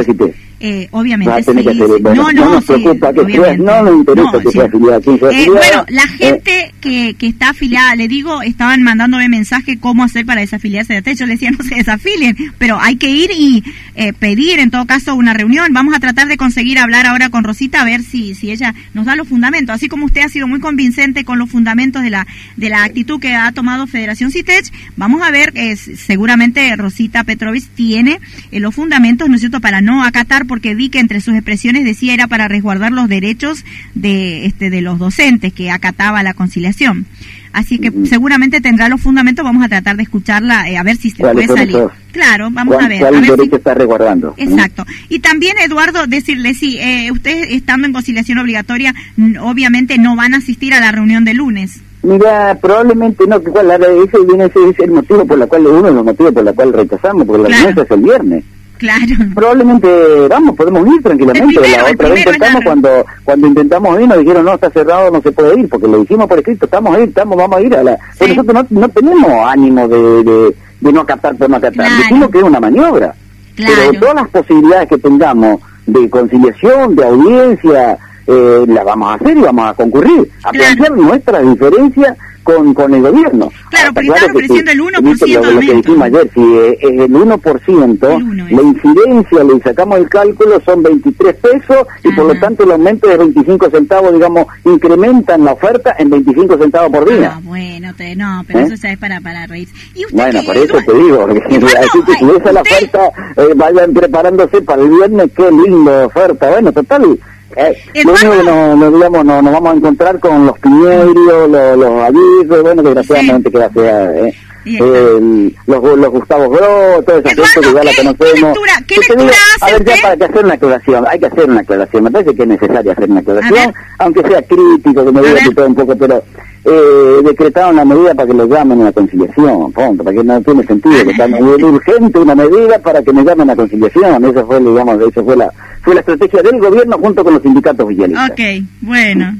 Eh, 0.59 0.87
obviamente 0.91 1.31
Va 1.31 1.37
a 1.37 1.41
tener 1.41 1.63
sí, 1.63 1.69
que 1.69 1.85
sí. 1.85 2.01
bueno, 2.01 2.23
no, 2.23 2.31
no 2.31 2.45
no, 2.45 2.51
nos 2.55 2.65
sí, 2.65 2.73
preocupa 2.73 3.13
que 3.13 3.57
no 3.57 3.83
nos 3.83 3.95
interesa 3.95 4.39
que 4.39 4.51
sea 4.51 4.65
afiliada, 4.65 4.97
Eh, 5.31 5.47
bueno, 5.47 5.85
la 5.87 6.03
eh. 6.03 6.07
gente 6.17 6.73
que, 6.81 7.15
que 7.17 7.27
está 7.27 7.49
afiliada, 7.49 7.95
le 7.95 8.07
digo, 8.07 8.41
estaban 8.41 8.83
mandándome 8.83 9.29
mensaje 9.29 9.77
cómo 9.79 10.03
hacer 10.03 10.25
para 10.25 10.41
desafiliarse 10.41 11.01
de. 11.01 11.15
Yo 11.15 11.25
le 11.25 11.33
decía, 11.33 11.51
no 11.57 11.63
se 11.63 11.75
desafilien, 11.75 12.35
pero 12.57 12.79
hay 12.79 12.95
que 12.97 13.09
ir 13.09 13.31
y 13.31 13.63
eh, 13.95 14.13
pedir, 14.13 14.59
en 14.59 14.71
todo 14.71 14.85
caso, 14.85 15.15
una 15.15 15.33
reunión. 15.33 15.71
Vamos 15.73 15.95
a 15.95 15.99
tratar 15.99 16.27
de 16.27 16.37
conseguir 16.37 16.79
hablar 16.79 17.05
ahora 17.05 17.29
con 17.29 17.43
Rosita 17.43 17.81
a 17.81 17.85
ver 17.85 18.01
si, 18.01 18.35
si 18.35 18.51
ella 18.51 18.73
nos 18.93 19.05
da 19.05 19.15
los 19.15 19.27
fundamentos. 19.27 19.75
Así 19.75 19.87
como 19.87 20.05
usted 20.05 20.21
ha 20.21 20.29
sido 20.29 20.47
muy 20.47 20.59
convincente 20.59 21.23
con 21.23 21.39
los 21.39 21.49
fundamentos 21.49 22.03
de 22.03 22.09
la, 22.09 22.27
de 22.57 22.69
la 22.69 22.83
actitud 22.83 23.19
que 23.19 23.35
ha 23.35 23.51
tomado 23.51 23.87
Federación 23.87 24.31
CITEC, 24.31 24.71
vamos 24.97 25.21
a 25.21 25.31
ver, 25.31 25.51
eh, 25.55 25.75
seguramente 25.75 26.75
Rosita 26.75 27.23
Petrovich 27.23 27.67
tiene 27.75 28.19
eh, 28.51 28.59
los 28.59 28.75
fundamentos, 28.75 29.29
¿no 29.29 29.35
es 29.35 29.41
cierto?, 29.41 29.61
para 29.61 29.81
no 29.81 30.03
acatar, 30.03 30.45
porque 30.49 30.75
vi 30.75 30.89
que 30.89 30.99
entre 30.99 31.21
sus 31.21 31.33
expresiones 31.35 31.85
decía 31.85 32.13
era 32.13 32.27
para 32.27 32.49
resguardar 32.49 32.91
los 32.91 33.07
derechos 33.07 33.63
de, 33.95 34.45
este, 34.45 34.69
de 34.69 34.81
los 34.81 34.99
docentes, 34.99 35.53
que 35.53 35.71
acataba 35.71 36.21
la 36.23 36.33
conciliación. 36.33 37.05
Así 37.53 37.79
que 37.79 37.91
seguramente 38.05 38.59
tendrá 38.61 38.89
los 38.89 39.01
fundamentos, 39.01 39.43
vamos 39.45 39.63
a 39.63 39.69
tratar 39.69 39.95
de 39.97 40.03
escucharla, 40.03 40.69
eh, 40.69 40.77
a 40.77 40.83
ver 40.83 40.97
si 40.97 41.09
se 41.11 41.17
¿Cuáles 41.17 41.47
puede 41.47 41.59
salir. 41.59 41.77
Claro, 42.11 42.49
vamos 42.51 42.75
¿Cuál, 42.75 42.85
a 42.85 42.89
ver. 42.89 43.03
a 43.05 43.11
ver 43.11 43.25
si- 43.49 43.55
está 43.55 43.73
resguardando? 43.73 44.33
Exacto. 44.37 44.85
Y 45.07 45.19
también, 45.19 45.55
Eduardo, 45.63 46.05
decirle, 46.07 46.53
sí, 46.53 46.77
eh, 46.79 47.09
ustedes 47.11 47.47
estando 47.51 47.87
en 47.87 47.93
conciliación 47.93 48.37
obligatoria, 48.39 48.93
obviamente 49.41 49.97
no 49.97 50.15
van 50.15 50.33
a 50.33 50.37
asistir 50.37 50.73
a 50.73 50.79
la 50.79 50.91
reunión 50.91 51.23
de 51.25 51.33
lunes. 51.33 51.79
Mira, 52.03 52.55
probablemente 52.61 53.25
no, 53.27 53.41
que 53.43 53.49
cuál, 53.51 53.67
la- 53.67 53.75
ese 53.75 54.17
ese 54.45 54.69
es 54.69 54.79
el 54.79 54.91
motivo 54.91 55.25
por 55.25 55.41
el 55.41 55.47
cual 55.47 55.65
uno 55.67 55.81
de 55.89 55.93
los 55.93 56.05
motivos 56.05 56.31
por 56.33 56.47
el 56.47 56.53
cual 56.53 56.71
rechazamos, 56.73 57.25
porque 57.25 57.43
la 57.43 57.47
Claro. 57.49 57.63
reunión 57.65 57.85
es 57.85 57.91
el 57.91 58.01
viernes. 58.03 58.43
Claro. 58.79 59.05
Probablemente, 59.35 60.27
vamos, 60.29 60.55
podemos 60.55 60.87
ir 60.87 61.03
tranquilamente. 61.03 61.59
Primero, 61.59 61.83
la 61.83 61.91
otra 61.91 62.09
vez 62.09 62.19
intentamos 62.25 62.63
cuando 62.63 63.05
cuando 63.25 63.47
intentamos 63.47 64.01
ir 64.01 64.07
nos 64.07 64.17
dijeron 64.19 64.45
no 64.45 64.53
está 64.53 64.69
cerrado, 64.71 65.11
no 65.11 65.21
se 65.21 65.31
puede 65.31 65.59
ir, 65.59 65.69
porque 65.69 65.87
lo 65.87 66.01
hicimos 66.01 66.27
por 66.27 66.39
escrito, 66.39 66.65
estamos 66.65 66.95
ahí, 66.95 67.03
estamos, 67.03 67.37
vamos 67.37 67.57
a 67.57 67.61
ir 67.61 67.75
a 67.75 67.83
la. 67.83 67.97
Pues 68.17 68.31
Sí. 68.31 68.35
nosotros 68.37 68.65
no, 68.71 68.79
no 68.81 68.89
tenemos 68.89 69.31
ánimo 69.47 69.87
de, 69.87 70.23
de, 70.23 70.55
de 70.79 70.93
no 70.93 71.01
acatar 71.01 71.35
por 71.35 71.49
no 71.49 71.57
acatar. 71.57 71.85
Claro. 71.85 71.95
Decimos 72.03 72.29
que 72.29 72.37
es 72.39 72.43
una 72.43 72.59
maniobra. 72.59 73.13
Claro. 73.55 73.73
Pero 73.91 73.99
todas 73.99 74.15
las 74.15 74.29
posibilidades 74.29 74.89
que 74.89 74.97
tengamos 74.97 75.59
de 75.85 76.09
conciliación, 76.09 76.95
de 76.95 77.03
audiencia, 77.05 77.97
eh, 78.27 78.65
las 78.67 78.85
vamos 78.85 79.11
a 79.11 79.13
hacer 79.15 79.37
y 79.37 79.41
vamos 79.41 79.67
a 79.69 79.73
concurrir 79.73 80.29
a 80.43 80.51
plantear 80.51 80.91
nuestras 80.91 81.43
diferencias 81.49 82.15
con, 82.43 82.73
con 82.73 82.93
el 82.93 83.01
gobierno. 83.01 83.49
Claro, 83.69 83.93
porque 83.93 84.07
claro 84.07 84.25
están 84.25 84.31
que 84.31 84.37
ofreciendo 84.45 84.71
si- 84.71 84.77
el 84.77 84.81
1% 84.83 85.01
viste 85.01 85.27
lo, 85.27 85.51
lo 85.51 85.59
que 85.59 85.73
dijimos 85.75 86.01
ayer, 86.03 86.31
si 86.33 86.57
es 86.57 86.77
el 86.81 87.11
1%, 87.11 88.07
El 88.17 88.23
uno 88.23 88.45
es. 88.47 88.51
la 88.51 88.61
incidencia, 88.61 89.43
le 89.43 89.59
sacamos 89.61 89.97
el 89.99 90.09
cálculo, 90.09 90.61
son 90.65 90.83
23 90.83 91.35
pesos 91.35 91.87
y 92.03 92.11
por 92.13 92.25
lo 92.25 92.39
tanto 92.39 92.63
el 92.63 92.71
aumento 92.71 93.07
de 93.07 93.17
25 93.17 93.69
centavos, 93.69 94.13
digamos, 94.13 94.45
incrementan 94.65 95.43
la 95.45 95.51
oferta 95.53 95.95
en 95.99 96.09
25 96.09 96.57
centavos 96.57 96.89
por 96.91 97.09
día. 97.09 97.33
Ah, 97.35 97.41
bueno, 97.43 97.93
te- 97.95 98.15
no, 98.15 98.43
pero 98.47 98.59
¿Eh? 98.59 98.63
eso 98.63 98.75
ya 98.75 98.91
es 98.91 98.97
para, 98.97 99.19
para 99.21 99.45
reírse. 99.47 99.73
¿Y 99.95 100.05
usted 100.05 100.17
Bueno, 100.17 100.39
por 100.45 100.57
eso 100.57 100.77
te 100.85 100.93
digo, 100.93 101.17
porque 101.27 101.39
Eduardo, 101.55 101.79
así 101.79 101.99
que 102.05 102.13
si 102.13 102.25
esa 102.25 102.47
es 102.49 102.53
la 102.53 102.61
oferta, 102.61 102.99
eh, 103.37 103.53
vayan 103.55 103.93
preparándose 103.93 104.61
para 104.61 104.81
el 104.81 104.89
viernes, 104.89 105.29
qué 105.35 105.49
linda 105.51 106.05
oferta. 106.07 106.49
Bueno, 106.49 106.71
total, 106.71 107.19
eh, 107.55 107.75
lo 108.03 108.11
único 108.11 108.31
que 108.31 108.43
nos, 108.43 108.77
nos, 108.77 108.93
digamos, 108.93 109.25
nos, 109.25 109.43
nos 109.43 109.53
vamos 109.53 109.73
a 109.73 109.75
encontrar 109.77 110.19
con 110.19 110.45
los 110.45 110.59
Piñeiro, 110.59 111.47
los, 111.47 111.77
los 111.77 112.01
Aguirre, 112.03 112.61
bueno, 112.61 112.83
desgraciadamente 112.83 113.51
que 113.51 113.57
va 113.57 113.65
a 113.65 113.73
ser, 113.73 114.27
eh. 114.27 114.33
Eh, 114.65 115.53
los, 115.67 115.97
los 115.97 116.09
Gustavo 116.11 116.49
Gro, 116.49 117.01
toda 117.05 117.19
esa 117.19 117.29
gente 117.29 117.41
que 117.61 117.73
ya 117.73 117.83
la 117.83 117.91
¿qué- 117.91 117.95
qué 117.95 118.03
conocemos. 118.03 118.41
lectura- 118.49 118.83
qué 118.87 118.95
lectura 118.95 119.37
hace 119.61 119.65
A 119.65 119.77
ver, 119.77 119.85
ya 119.85 119.95
para 120.01 120.17
que 120.17 120.23
hacer 120.25 120.45
una 120.45 120.53
aclaración, 120.53 121.05
hay 121.07 121.19
que 121.19 121.25
hacer 121.25 121.49
una 121.49 121.59
aclaración, 121.61 122.03
me 122.03 122.11
parece 122.11 122.35
que 122.35 122.41
es 122.43 122.47
necesario 122.47 122.91
hacer 122.91 123.09
una 123.09 123.19
aclaración, 123.21 123.73
aunque 123.99 124.21
sea 124.21 124.41
crítico, 124.41 125.05
que 125.05 125.11
me 125.11 125.21
diga 125.21 125.33
que 125.43 125.55
todo 125.55 125.65
un 125.67 125.75
poco, 125.75 125.95
pero 125.95 126.23
eh, 126.65 127.21
decretaron 127.23 127.71
una 127.79 127.85
medida 127.85 128.13
para 128.13 128.27
que 128.27 128.33
lo 128.33 128.45
llamen 128.47 128.81
a 128.81 128.85
la 128.85 128.91
conciliación, 128.91 129.71
punto, 129.71 130.03
para 130.03 130.15
que 130.17 130.23
no 130.23 130.41
tiene 130.41 130.63
sentido, 130.65 131.05
que 131.05 131.13
tan 131.13 131.33
es 131.33 131.41
urgente 131.63 132.19
una 132.19 132.35
medida 132.35 132.79
para 132.79 133.01
que 133.01 133.13
me 133.13 133.23
llamen 133.23 133.49
a 133.49 133.55
conciliación, 133.55 134.25
eso 134.25 134.45
fue, 134.45 134.59
digamos, 134.59 135.01
eso 135.01 135.23
fue 135.23 135.37
la, 135.37 135.51
fue 135.81 135.93
la 135.95 136.01
estrategia 136.01 136.41
del 136.43 136.59
gobierno 136.59 136.97
junto 136.97 137.23
con 137.23 137.33
los 137.35 137.41
sindicatos 137.43 137.87
villistas. 137.87 138.31
Ok, 138.31 138.39
bueno. 138.81 139.35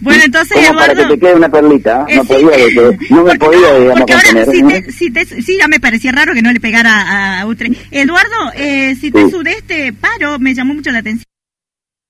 Bueno, 0.00 0.22
entonces, 0.24 0.56
para 0.68 0.92
Eduardo... 0.92 1.08
que 1.08 1.14
te 1.14 1.20
quede 1.20 1.34
una 1.34 1.48
perlita, 1.48 2.04
Eh, 2.08 2.16
no 2.16 2.22
sí, 2.22 2.28
podía, 2.28 2.50
que- 2.56 2.98
no 3.10 3.16
me 3.16 3.22
porque 3.22 3.38
podía, 3.38 3.60
no, 3.72 3.78
digamos, 3.80 3.98
porque 3.98 4.12
ahora 4.12 4.24
contener. 4.32 4.50
si 4.56 4.62
¿no? 4.62 4.68
te, 4.68 4.92
si 4.92 5.10
te- 5.10 5.42
sí, 5.42 5.56
ya 5.58 5.68
me 5.68 5.80
parecía 5.80 6.12
raro 6.12 6.34
que 6.34 6.42
no 6.42 6.52
le 6.52 6.60
pegara 6.60 6.92
a, 6.92 7.40
a 7.40 7.46
Utre. 7.46 7.70
Eduardo, 7.90 8.52
eh, 8.54 8.94
si 9.00 9.10
te 9.10 9.24
Sí. 9.24 9.30
sudeste 9.30 9.92
paro, 9.92 10.38
me 10.38 10.54
llamó 10.54 10.74
mucho 10.74 10.90
la 10.90 10.98
atención. 10.98 11.24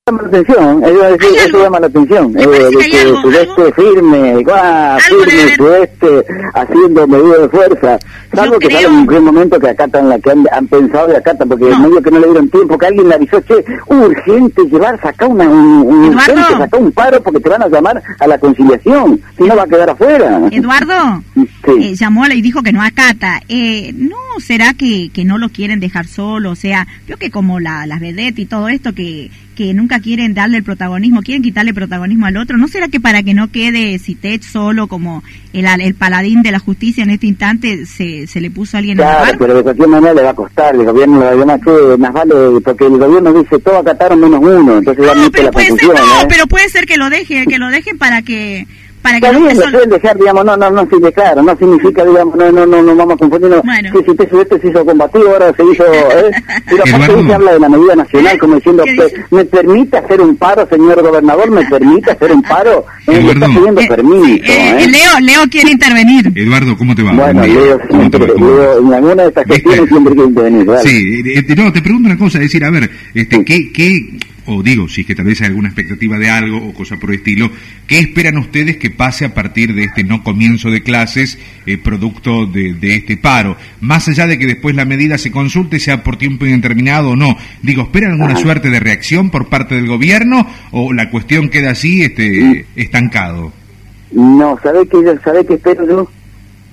Llama 0.08 0.22
la 0.22 0.28
atención, 0.28 0.84
eso, 0.84 1.08
eso- 1.08 1.46
eso 1.48 1.58
llama 1.64 1.80
la 1.80 1.86
atención, 1.88 2.32
eh, 2.38 2.46
de 2.46 2.90
que 2.90 3.00
algo, 3.00 3.22
sudeste 3.22 3.62
algo- 3.62 3.72
firme, 3.74 4.30
Algo 4.30 4.52
firme, 5.00 5.54
sudeste, 5.56 6.24
haciendo 6.54 7.06
medidas 7.08 7.40
de 7.42 7.48
fuerza, 7.48 7.98
salvo 8.32 8.52
Yo 8.54 8.58
que 8.60 8.66
creo- 8.68 8.80
sale 8.82 8.94
en 9.02 9.10
un 9.18 9.24
momento 9.24 9.58
que 9.58 9.68
acatan 9.68 10.08
la 10.08 10.16
que 10.20 10.30
han, 10.30 10.44
han 10.52 10.68
pensado 10.68 11.12
y 11.12 11.16
acatan, 11.16 11.48
porque 11.48 11.64
No. 11.70 11.80
medio 11.80 12.00
que 12.02 12.10
no 12.12 12.18
le 12.20 12.26
dieron 12.28 12.48
tiempo, 12.48 12.78
que 12.78 12.86
alguien 12.86 13.08
le 13.08 13.14
avisó, 13.16 13.40
che, 13.40 13.64
urgente 13.88 14.62
llevar, 14.70 15.00
saca 15.02 15.26
una, 15.26 15.42
un, 15.48 15.58
un 15.88 16.04
urgente, 16.14 16.40
saca 16.56 16.76
un 16.78 16.92
paro 16.92 17.20
porque 17.20 17.40
te 17.40 17.48
van 17.48 17.62
a 17.64 17.68
llamar 17.68 18.00
a 18.20 18.26
la 18.28 18.38
conciliación, 18.38 19.20
si 19.36 19.42
no 19.42 19.56
va 19.56 19.64
a 19.64 19.66
quedar 19.66 19.90
afuera. 19.90 20.40
Eduardo 20.52 20.94
Sí. 21.34 21.72
eh, 21.80 21.94
llamó 21.96 22.24
y 22.26 22.42
dijo 22.42 22.62
que 22.62 22.72
no 22.72 22.80
acata. 22.80 23.40
Eh, 23.48 23.92
¿No 23.96 24.14
será 24.38 24.72
que, 24.74 25.10
que 25.12 25.24
no 25.24 25.36
lo 25.38 25.48
quieren 25.48 25.80
dejar 25.80 26.06
solo? 26.06 26.52
O 26.52 26.54
sea, 26.56 26.86
creo 27.06 27.18
que 27.18 27.32
como 27.32 27.58
la, 27.58 27.86
las 27.88 27.98
vedettes 27.98 28.38
y 28.38 28.46
todo 28.46 28.68
esto 28.68 28.92
que, 28.94 29.30
que 29.56 29.74
nunca 29.74 29.98
quieren 29.98 30.34
darle 30.34 30.58
el 30.58 30.62
protagonismo, 30.62 31.22
quieren 31.22 31.42
quitarle 31.42 31.74
protagonismo 31.74 32.26
al 32.26 32.36
otro. 32.36 32.56
¿No 32.58 32.68
será 32.68 32.86
que 32.88 33.00
para 33.00 33.24
que 33.24 33.34
no 33.34 33.50
quede 33.50 33.98
Citech 33.98 34.42
solo 34.42 34.86
como 34.86 35.24
el, 35.52 35.66
el 35.80 35.94
paladín 35.94 36.42
de 36.42 36.52
la 36.52 36.60
justicia 36.60 37.02
en 37.02 37.10
este 37.10 37.26
instante 37.26 37.86
se, 37.86 38.26
se 38.28 38.40
le 38.40 38.50
puso 38.50 38.76
a 38.76 38.78
alguien 38.78 38.98
Claro, 38.98 39.18
lugar? 39.20 39.38
pero 39.38 39.54
de 39.54 39.62
cualquier 39.64 39.88
manera 39.88 40.14
le 40.14 40.22
va 40.22 40.30
a 40.30 40.34
costar, 40.34 40.74
el 40.76 40.84
gobierno 40.84 41.18
le 41.18 41.34
va 41.34 41.54
a 41.54 41.96
más 41.98 42.12
vale, 42.12 42.34
porque 42.62 42.84
el 42.86 42.98
gobierno 42.98 43.32
dice, 43.32 43.58
todo 43.58 43.78
acataron 43.78 44.20
menos 44.20 44.40
uno, 44.40 44.78
entonces 44.78 45.04
ya 45.06 45.14
No, 45.14 45.22
mete 45.22 45.32
pero 45.32 45.44
la 45.44 45.50
puede 45.50 45.66
ser, 45.66 45.88
no, 45.88 45.94
¿eh? 45.94 46.26
pero 46.28 46.46
puede 46.46 46.68
ser 46.68 46.86
que 46.86 46.96
lo 46.96 47.10
deje, 47.10 47.46
que 47.46 47.58
lo 47.58 47.68
dejen 47.70 47.98
para 47.98 48.22
que 48.22 48.66
para 49.06 49.20
que 49.20 49.26
Está 49.26 49.66
no 49.66 49.70
pueden 49.72 49.90
dejar, 49.90 50.18
digamos, 50.18 50.44
no, 50.44 50.56
no, 50.56 50.70
no, 50.70 50.82
sí, 50.82 50.96
claro, 51.14 51.42
no 51.42 51.56
significa, 51.56 52.04
digamos, 52.04 52.34
no, 52.34 52.50
no, 52.50 52.66
no, 52.66 52.82
no 52.82 52.96
vamos 52.96 53.20
no, 53.20 53.28
Bueno. 53.62 53.92
que 53.92 54.10
si 54.10 54.16
te 54.16 54.28
sudeste 54.28 54.60
se 54.60 54.68
hizo 54.68 54.84
combativo, 54.84 55.28
ahora 55.28 55.52
se 55.56 55.62
hizo, 55.64 55.84
¿eh? 55.92 56.30
Pero 56.68 56.82
aparte 56.82 57.26
se 57.26 57.34
habla 57.34 57.52
de 57.52 57.60
la 57.60 57.68
medida 57.68 57.94
nacional, 57.94 58.38
como 58.38 58.56
diciendo, 58.56 58.82
¿Qué 58.84 58.94
"Pe- 58.96 59.04
dice? 59.04 59.24
¿me 59.30 59.44
permite 59.44 59.96
hacer 59.98 60.20
un 60.20 60.36
paro, 60.36 60.66
señor 60.68 61.00
gobernador? 61.02 61.50
¿Me 61.52 61.64
permite 61.66 62.10
hacer 62.10 62.32
un 62.32 62.42
paro? 62.42 62.84
Eh, 63.06 63.22
le 63.22 63.30
está 63.30 63.46
pidiendo 63.46 63.80
Eh, 63.80 63.86
permiso, 63.86 64.24
eh, 64.26 64.42
¿eh? 64.80 64.86
Leo, 64.88 65.20
Leo 65.20 65.48
quiere 65.48 65.70
intervenir. 65.70 66.32
Eduardo, 66.34 66.76
¿cómo 66.76 66.92
te 66.92 67.04
va? 67.04 67.12
Bueno. 67.12 67.46
Leo, 67.46 67.78
en 68.80 68.92
alguna 68.92 69.22
de 69.22 69.28
estas 69.28 69.46
cuestiones 69.46 69.88
siempre 69.88 70.12
quiere 70.14 70.28
intervenir, 70.28 70.66
¿verdad? 70.66 70.82
Sí, 70.82 71.22
eh, 71.24 71.44
eh, 71.48 71.54
no, 71.56 71.72
te 71.72 71.82
pregunto 71.82 72.08
una 72.08 72.18
cosa, 72.18 72.38
es 72.38 72.44
decir, 72.46 72.64
a 72.64 72.70
ver, 72.70 72.90
este, 73.14 73.36
Sí. 73.36 73.44
¿qué, 73.44 73.72
qué, 73.72 74.00
o 74.46 74.62
digo, 74.62 74.88
si 74.88 75.02
es 75.02 75.06
que 75.06 75.14
tal 75.14 75.26
vez 75.26 75.40
hay 75.40 75.48
alguna 75.48 75.68
expectativa 75.68 76.18
de 76.18 76.30
algo 76.30 76.58
o 76.58 76.72
cosa 76.72 76.96
por 76.96 77.10
el 77.10 77.16
estilo, 77.16 77.50
¿qué 77.86 77.98
esperan 77.98 78.38
ustedes 78.38 78.76
que 78.76 78.90
pase 78.90 79.24
a 79.24 79.34
partir 79.34 79.74
de 79.74 79.84
este 79.84 80.04
no 80.04 80.22
comienzo 80.22 80.70
de 80.70 80.82
clases 80.82 81.38
eh, 81.66 81.78
producto 81.78 82.46
de, 82.46 82.74
de, 82.74 82.96
este 82.96 83.16
paro? 83.16 83.56
Más 83.80 84.08
allá 84.08 84.26
de 84.26 84.38
que 84.38 84.46
después 84.46 84.74
la 84.74 84.84
medida 84.84 85.18
se 85.18 85.30
consulte, 85.30 85.80
sea 85.80 86.02
por 86.02 86.16
tiempo 86.16 86.46
indeterminado 86.46 87.10
o 87.10 87.16
no, 87.16 87.36
digo, 87.62 87.82
¿esperan 87.82 88.12
alguna 88.12 88.36
suerte 88.36 88.70
de 88.70 88.80
reacción 88.80 89.30
por 89.30 89.48
parte 89.48 89.74
del 89.74 89.86
gobierno 89.86 90.46
o 90.70 90.92
la 90.92 91.10
cuestión 91.10 91.48
queda 91.48 91.72
así 91.72 92.02
este, 92.02 92.66
estancado? 92.76 93.52
No, 94.12 94.58
¿sabe 94.62 94.86
que 94.86 95.18
sabe 95.24 95.44
que 95.44 95.54
espero 95.54 95.86
yo? 95.86 96.10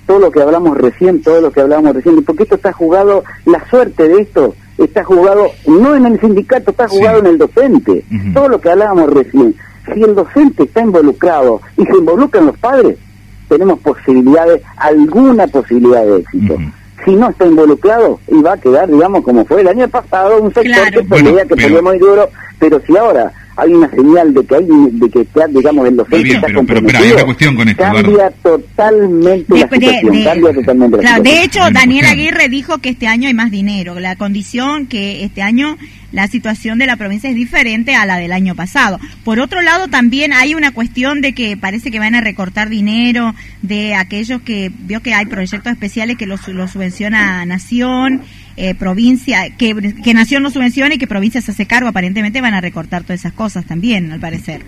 Todo 0.06 0.18
lo 0.18 0.30
que 0.30 0.40
hablamos 0.40 0.76
recién, 0.76 1.22
todo 1.22 1.40
lo 1.40 1.50
que 1.50 1.60
hablamos 1.60 1.94
recién, 1.94 2.22
porque 2.24 2.44
esto 2.44 2.56
está 2.56 2.72
jugado, 2.72 3.24
la 3.46 3.68
suerte 3.68 4.06
de 4.06 4.22
esto 4.22 4.54
está 4.78 5.04
jugado 5.04 5.50
no 5.66 5.94
en 5.94 6.06
el 6.06 6.20
sindicato, 6.20 6.70
está 6.70 6.88
jugado 6.88 7.20
en 7.20 7.26
el 7.26 7.38
docente. 7.38 8.04
Todo 8.32 8.48
lo 8.48 8.60
que 8.60 8.70
hablábamos 8.70 9.12
recién. 9.12 9.54
Si 9.92 10.02
el 10.02 10.14
docente 10.14 10.64
está 10.64 10.80
involucrado 10.80 11.60
y 11.76 11.84
se 11.84 11.96
involucran 11.96 12.46
los 12.46 12.58
padres, 12.58 12.96
tenemos 13.48 13.78
posibilidades, 13.80 14.62
alguna 14.76 15.46
posibilidad 15.46 16.04
de 16.04 16.18
éxito. 16.18 16.56
Si 17.04 17.14
no 17.14 17.28
está 17.28 17.44
involucrado, 17.44 18.18
y 18.28 18.40
va 18.40 18.54
a 18.54 18.56
quedar, 18.56 18.90
digamos, 18.90 19.22
como 19.22 19.44
fue 19.44 19.60
el 19.60 19.68
año 19.68 19.86
pasado, 19.88 20.40
un 20.40 20.54
sector 20.54 20.90
que 20.90 21.02
pelea, 21.02 21.44
que 21.44 21.54
pelea 21.54 21.82
muy 21.82 21.98
duro, 21.98 22.30
pero 22.58 22.80
si 22.86 22.96
ahora 22.96 23.30
hay 23.56 23.72
una 23.72 23.90
señal 23.90 24.34
de 24.34 24.44
que 24.44 24.54
hay 24.54 24.66
de 24.66 25.10
que 25.10 25.26
digamos 25.50 25.88
el 25.88 25.96
docente 25.96 26.22
bien, 26.24 26.36
está 26.36 26.46
pero, 26.48 26.64
pero, 26.64 26.82
pero, 26.86 26.98
hay 26.98 27.12
una 27.12 27.24
cuestión 27.24 27.56
con 27.56 27.68
esto, 27.68 27.82
cambia 27.82 28.30
totalmente 28.42 29.58
la 29.58 29.68
situación, 29.68 30.12
de, 30.12 30.24
cambia 30.24 30.54
totalmente 30.54 30.96
la 30.96 31.02
claro, 31.02 31.16
situación. 31.16 31.22
de 31.22 31.42
hecho 31.44 31.60
Daniel 31.72 32.06
Aguirre 32.10 32.48
dijo 32.48 32.78
que 32.78 32.90
este 32.90 33.06
año 33.06 33.28
hay 33.28 33.34
más 33.34 33.50
dinero 33.50 34.00
la 34.00 34.16
condición 34.16 34.86
que 34.86 35.24
este 35.24 35.42
año 35.42 35.76
la 36.14 36.28
situación 36.28 36.78
de 36.78 36.86
la 36.86 36.96
provincia 36.96 37.28
es 37.28 37.34
diferente 37.34 37.96
a 37.96 38.06
la 38.06 38.18
del 38.18 38.30
año 38.30 38.54
pasado. 38.54 39.00
Por 39.24 39.40
otro 39.40 39.62
lado, 39.62 39.88
también 39.88 40.32
hay 40.32 40.54
una 40.54 40.72
cuestión 40.72 41.20
de 41.20 41.34
que 41.34 41.56
parece 41.56 41.90
que 41.90 41.98
van 41.98 42.14
a 42.14 42.20
recortar 42.20 42.68
dinero 42.68 43.34
de 43.62 43.96
aquellos 43.96 44.40
que 44.42 44.70
vio 44.72 45.02
que 45.02 45.12
hay 45.12 45.26
proyectos 45.26 45.72
especiales 45.72 46.16
que 46.16 46.26
los, 46.26 46.46
los 46.46 46.70
subvenciona 46.70 47.44
Nación, 47.46 48.22
eh, 48.56 48.74
provincia, 48.74 49.50
que, 49.56 49.94
que 50.02 50.14
Nación 50.14 50.42
no 50.42 50.50
subvenciona 50.50 50.94
y 50.94 50.98
que 50.98 51.06
provincia 51.06 51.40
se 51.40 51.52
hace 51.52 51.66
cargo. 51.66 51.88
Aparentemente 51.88 52.40
van 52.40 52.54
a 52.54 52.60
recortar 52.60 53.02
todas 53.02 53.20
esas 53.20 53.32
cosas 53.32 53.64
también, 53.64 54.12
al 54.12 54.20
parecer. 54.20 54.62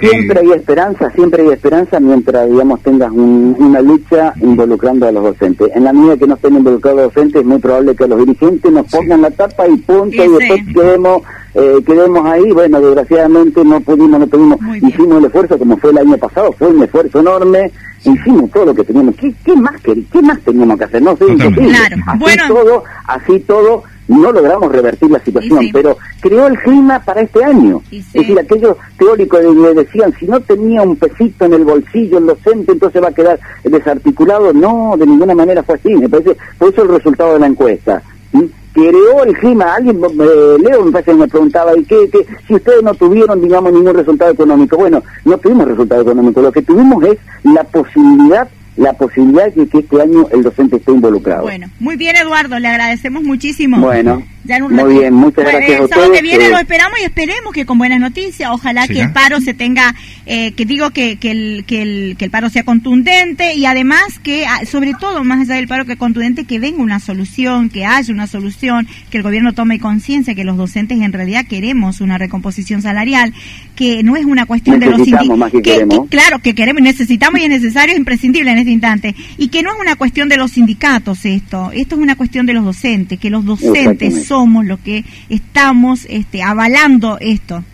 Siempre 0.00 0.40
hay 0.40 0.50
esperanza, 0.50 1.10
siempre 1.14 1.42
hay 1.42 1.50
esperanza 1.50 2.00
mientras, 2.00 2.50
digamos, 2.50 2.82
tengas 2.82 3.10
un, 3.12 3.54
una 3.58 3.80
lucha 3.80 4.34
involucrando 4.40 5.06
a 5.06 5.12
los 5.12 5.22
docentes. 5.22 5.70
En 5.74 5.84
la 5.84 5.92
medida 5.92 6.16
que 6.16 6.26
no 6.26 6.34
estén 6.34 6.56
involucrados 6.56 7.00
los 7.00 7.14
docentes, 7.14 7.40
es 7.42 7.46
muy 7.46 7.58
probable 7.58 7.94
que 7.94 8.06
los 8.06 8.18
dirigentes 8.18 8.72
nos 8.72 8.86
pongan 8.90 9.22
la 9.22 9.30
tapa 9.30 9.68
y 9.68 9.76
punto, 9.76 10.24
y 10.24 10.28
después 10.28 10.60
quedemos, 10.74 11.22
eh, 11.54 11.82
quedemos 11.86 12.24
ahí. 12.26 12.50
Bueno, 12.52 12.80
desgraciadamente 12.80 13.64
no 13.64 13.80
pudimos, 13.80 14.20
no 14.20 14.26
pudimos. 14.26 14.58
Hicimos 14.82 15.18
el 15.18 15.24
esfuerzo 15.26 15.58
como 15.58 15.76
fue 15.76 15.90
el 15.90 15.98
año 15.98 16.16
pasado, 16.18 16.52
fue 16.52 16.68
un 16.68 16.82
esfuerzo 16.82 17.20
enorme. 17.20 17.70
Hicimos 18.04 18.50
todo 18.50 18.66
lo 18.66 18.74
que 18.74 18.84
teníamos. 18.84 19.14
¿Qué, 19.16 19.32
qué 19.44 19.56
más, 19.56 19.80
qué, 19.82 20.02
qué 20.12 20.20
más 20.20 20.38
teníamos 20.40 20.76
que 20.78 20.84
hacer? 20.84 21.00
No 21.02 21.16
sé, 21.16 21.24
imposible. 21.26 21.68
Claro. 21.68 21.96
Así 22.06 22.18
Bueno. 22.18 22.42
todo, 22.48 22.84
así 23.06 23.40
todo 23.40 23.82
no 24.06 24.30
logramos 24.30 24.70
revertir 24.70 25.10
la 25.10 25.18
situación, 25.20 25.60
Sí, 25.60 25.70
pero 25.72 25.96
creó 26.20 26.46
el 26.46 26.58
clima 26.58 26.98
para 27.02 27.22
este 27.22 27.42
año. 27.42 27.80
Sí. 27.88 28.00
Es 28.00 28.12
decir, 28.12 28.38
aquellos 28.38 28.76
teóricos 28.98 29.40
de- 29.40 29.74
decían, 29.74 30.12
si 30.20 30.26
no 30.26 30.38
tenía 30.40 30.82
un 30.82 30.94
pesito 30.96 31.46
en 31.46 31.54
el 31.54 31.64
bolsillo 31.64 32.18
el 32.18 32.26
docente, 32.26 32.72
entonces 32.72 33.02
va 33.02 33.08
a 33.08 33.12
quedar 33.14 33.40
desarticulado. 33.64 34.52
No, 34.52 34.94
de 34.98 35.06
ninguna 35.06 35.34
manera 35.34 35.62
fue 35.62 35.76
así. 35.76 35.94
Me 35.94 36.08
parece, 36.08 36.36
por 36.58 36.70
eso 36.72 36.82
el 36.82 36.88
resultado 36.88 37.32
de 37.34 37.38
la 37.40 37.46
encuesta. 37.46 38.02
¿sí? 38.32 38.50
Creó 38.74 39.22
el 39.22 39.38
clima, 39.38 39.76
alguien, 39.76 40.02
eh, 40.02 40.56
Leo 40.58 40.84
me 40.84 40.90
parece 40.90 41.12
que 41.12 41.16
me 41.16 41.28
preguntaba, 41.28 41.76
¿y 41.78 41.84
qué, 41.84 42.10
qué? 42.10 42.26
Si 42.48 42.54
ustedes 42.54 42.82
no 42.82 42.92
tuvieron, 42.94 43.40
digamos, 43.40 43.72
ningún 43.72 43.94
resultado 43.94 44.32
económico. 44.32 44.76
Bueno, 44.76 45.00
no 45.24 45.38
tuvimos 45.38 45.68
resultado 45.68 46.02
económico, 46.02 46.42
lo 46.42 46.50
que 46.50 46.62
tuvimos 46.62 47.04
es 47.04 47.18
la 47.44 47.62
posibilidad, 47.62 48.48
la 48.76 48.92
posibilidad 48.92 49.52
de 49.52 49.68
que 49.68 49.78
este 49.78 50.02
año 50.02 50.26
el 50.32 50.42
docente 50.42 50.76
esté 50.76 50.92
involucrado. 50.92 51.42
Bueno, 51.42 51.68
muy 51.78 51.96
bien 51.96 52.16
Eduardo, 52.16 52.58
le 52.58 52.68
agradecemos 52.68 53.22
muchísimo. 53.22 53.78
Bueno, 53.78 54.22
Ya 54.44 54.56
en 54.56 54.64
un 54.64 54.74
muy 54.74 54.98
bien, 54.98 55.14
muchas 55.14 55.44
Bueno, 55.44 55.58
gracias 55.58 55.80
El 55.80 55.88
sábado 55.88 56.12
que 56.12 56.22
viene 56.22 56.46
eh, 56.46 56.50
lo 56.50 56.58
esperamos 56.58 56.98
y 57.00 57.04
esperemos 57.04 57.52
que 57.52 57.66
con 57.66 57.78
buenas 57.78 58.00
noticias, 58.00 58.50
ojalá 58.52 58.86
Sí, 58.86 58.94
que 58.94 59.00
el 59.02 59.12
paro 59.12 59.40
se 59.40 59.54
tenga, 59.54 59.94
eh, 60.26 60.52
que 60.52 60.64
digo 60.64 60.90
que, 60.90 61.16
que, 61.16 61.30
el, 61.30 61.64
que, 61.66 61.82
el, 61.82 62.16
que 62.18 62.24
el 62.24 62.30
paro 62.30 62.50
sea 62.50 62.64
contundente 62.64 63.54
y 63.54 63.64
además 63.64 64.18
que, 64.22 64.44
ah, 64.46 64.66
sobre 64.66 64.92
todo, 64.94 65.22
más 65.22 65.40
allá 65.40 65.54
del 65.54 65.68
paro 65.68 65.84
que 65.84 65.96
contundente, 65.96 66.44
que 66.44 66.58
venga 66.58 66.82
una 66.82 66.98
solución, 66.98 67.70
que 67.70 67.86
haya 67.86 68.12
una 68.12 68.26
solución, 68.26 68.88
que 69.10 69.18
el 69.18 69.22
gobierno 69.22 69.52
tome 69.52 69.78
conciencia 69.78 70.34
que 70.34 70.44
los 70.44 70.56
docentes 70.56 71.00
en 71.00 71.12
realidad 71.12 71.46
queremos 71.48 72.00
una 72.00 72.18
recomposición 72.18 72.82
salarial, 72.82 73.32
que 73.74 74.02
no 74.02 74.16
es 74.16 74.24
una 74.24 74.46
cuestión 74.46 74.78
de 74.78 74.86
los 74.86 74.98
Necesitamos 75.00 75.28
sindi- 75.36 75.38
más 75.38 75.50
que 75.52 75.62
queremos. 75.62 76.08
claro, 76.08 76.38
que 76.38 76.54
queremos, 76.54 76.82
necesitamos 76.82 77.40
y 77.40 77.44
es 77.44 77.48
necesario, 77.50 77.92
es 77.92 77.98
imprescindible 77.98 78.50
en 78.52 78.58
este 78.58 78.70
instante. 78.70 79.14
Y 79.38 79.48
que 79.48 79.62
no 79.62 79.72
es 79.72 79.80
una 79.80 79.96
cuestión 79.96 80.28
de 80.28 80.36
los 80.36 80.52
sindicatos 80.52 81.24
esto, 81.24 81.70
esto 81.72 81.94
es 81.96 82.00
una 82.00 82.16
cuestión 82.16 82.46
de 82.46 82.52
los 82.54 82.64
docentes, 82.64 83.18
que 83.18 83.30
los 83.30 83.44
docentes 83.44 84.26
somos 84.26 84.64
los 84.64 84.78
que 84.80 85.04
estamos 85.28 86.06
este, 86.08 86.42
avalando 86.42 87.18
esto. 87.20 87.64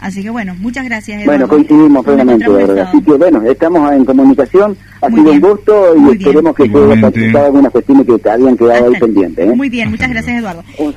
Así 0.00 0.22
que 0.22 0.30
bueno, 0.30 0.54
muchas 0.58 0.86
gracias. 0.86 1.24
Bueno, 1.26 1.44
Eduardo. 1.44 1.48
coincidimos 1.66 1.90
Nos 1.90 2.04
plenamente. 2.06 2.80
Así 2.80 3.02
que 3.02 3.12
bueno, 3.12 3.42
estamos 3.42 3.92
en 3.92 4.04
comunicación, 4.06 4.76
ha 5.02 5.08
Muy 5.10 5.20
sido 5.20 5.32
bien. 5.32 5.44
un 5.44 5.50
gusto 5.50 5.94
y 5.94 5.98
Muy 6.00 6.16
bien. 6.16 6.20
esperemos 6.28 6.54
que 6.56 6.64
pueda 6.64 6.84
Igualmente. 6.84 7.02
participar 7.18 7.44
algunas 7.44 7.72
cuestiones 7.72 8.06
que 8.06 8.30
habían 8.30 8.56
quedado 8.56 8.86
ahí 8.92 8.98
pendientes. 8.98 9.46
¿eh? 9.50 9.54
Muy 9.54 9.68
bien, 9.68 9.90
muchas 9.90 10.08
gracias 10.08 10.38
Eduardo. 10.38 10.64
Un 10.78 10.94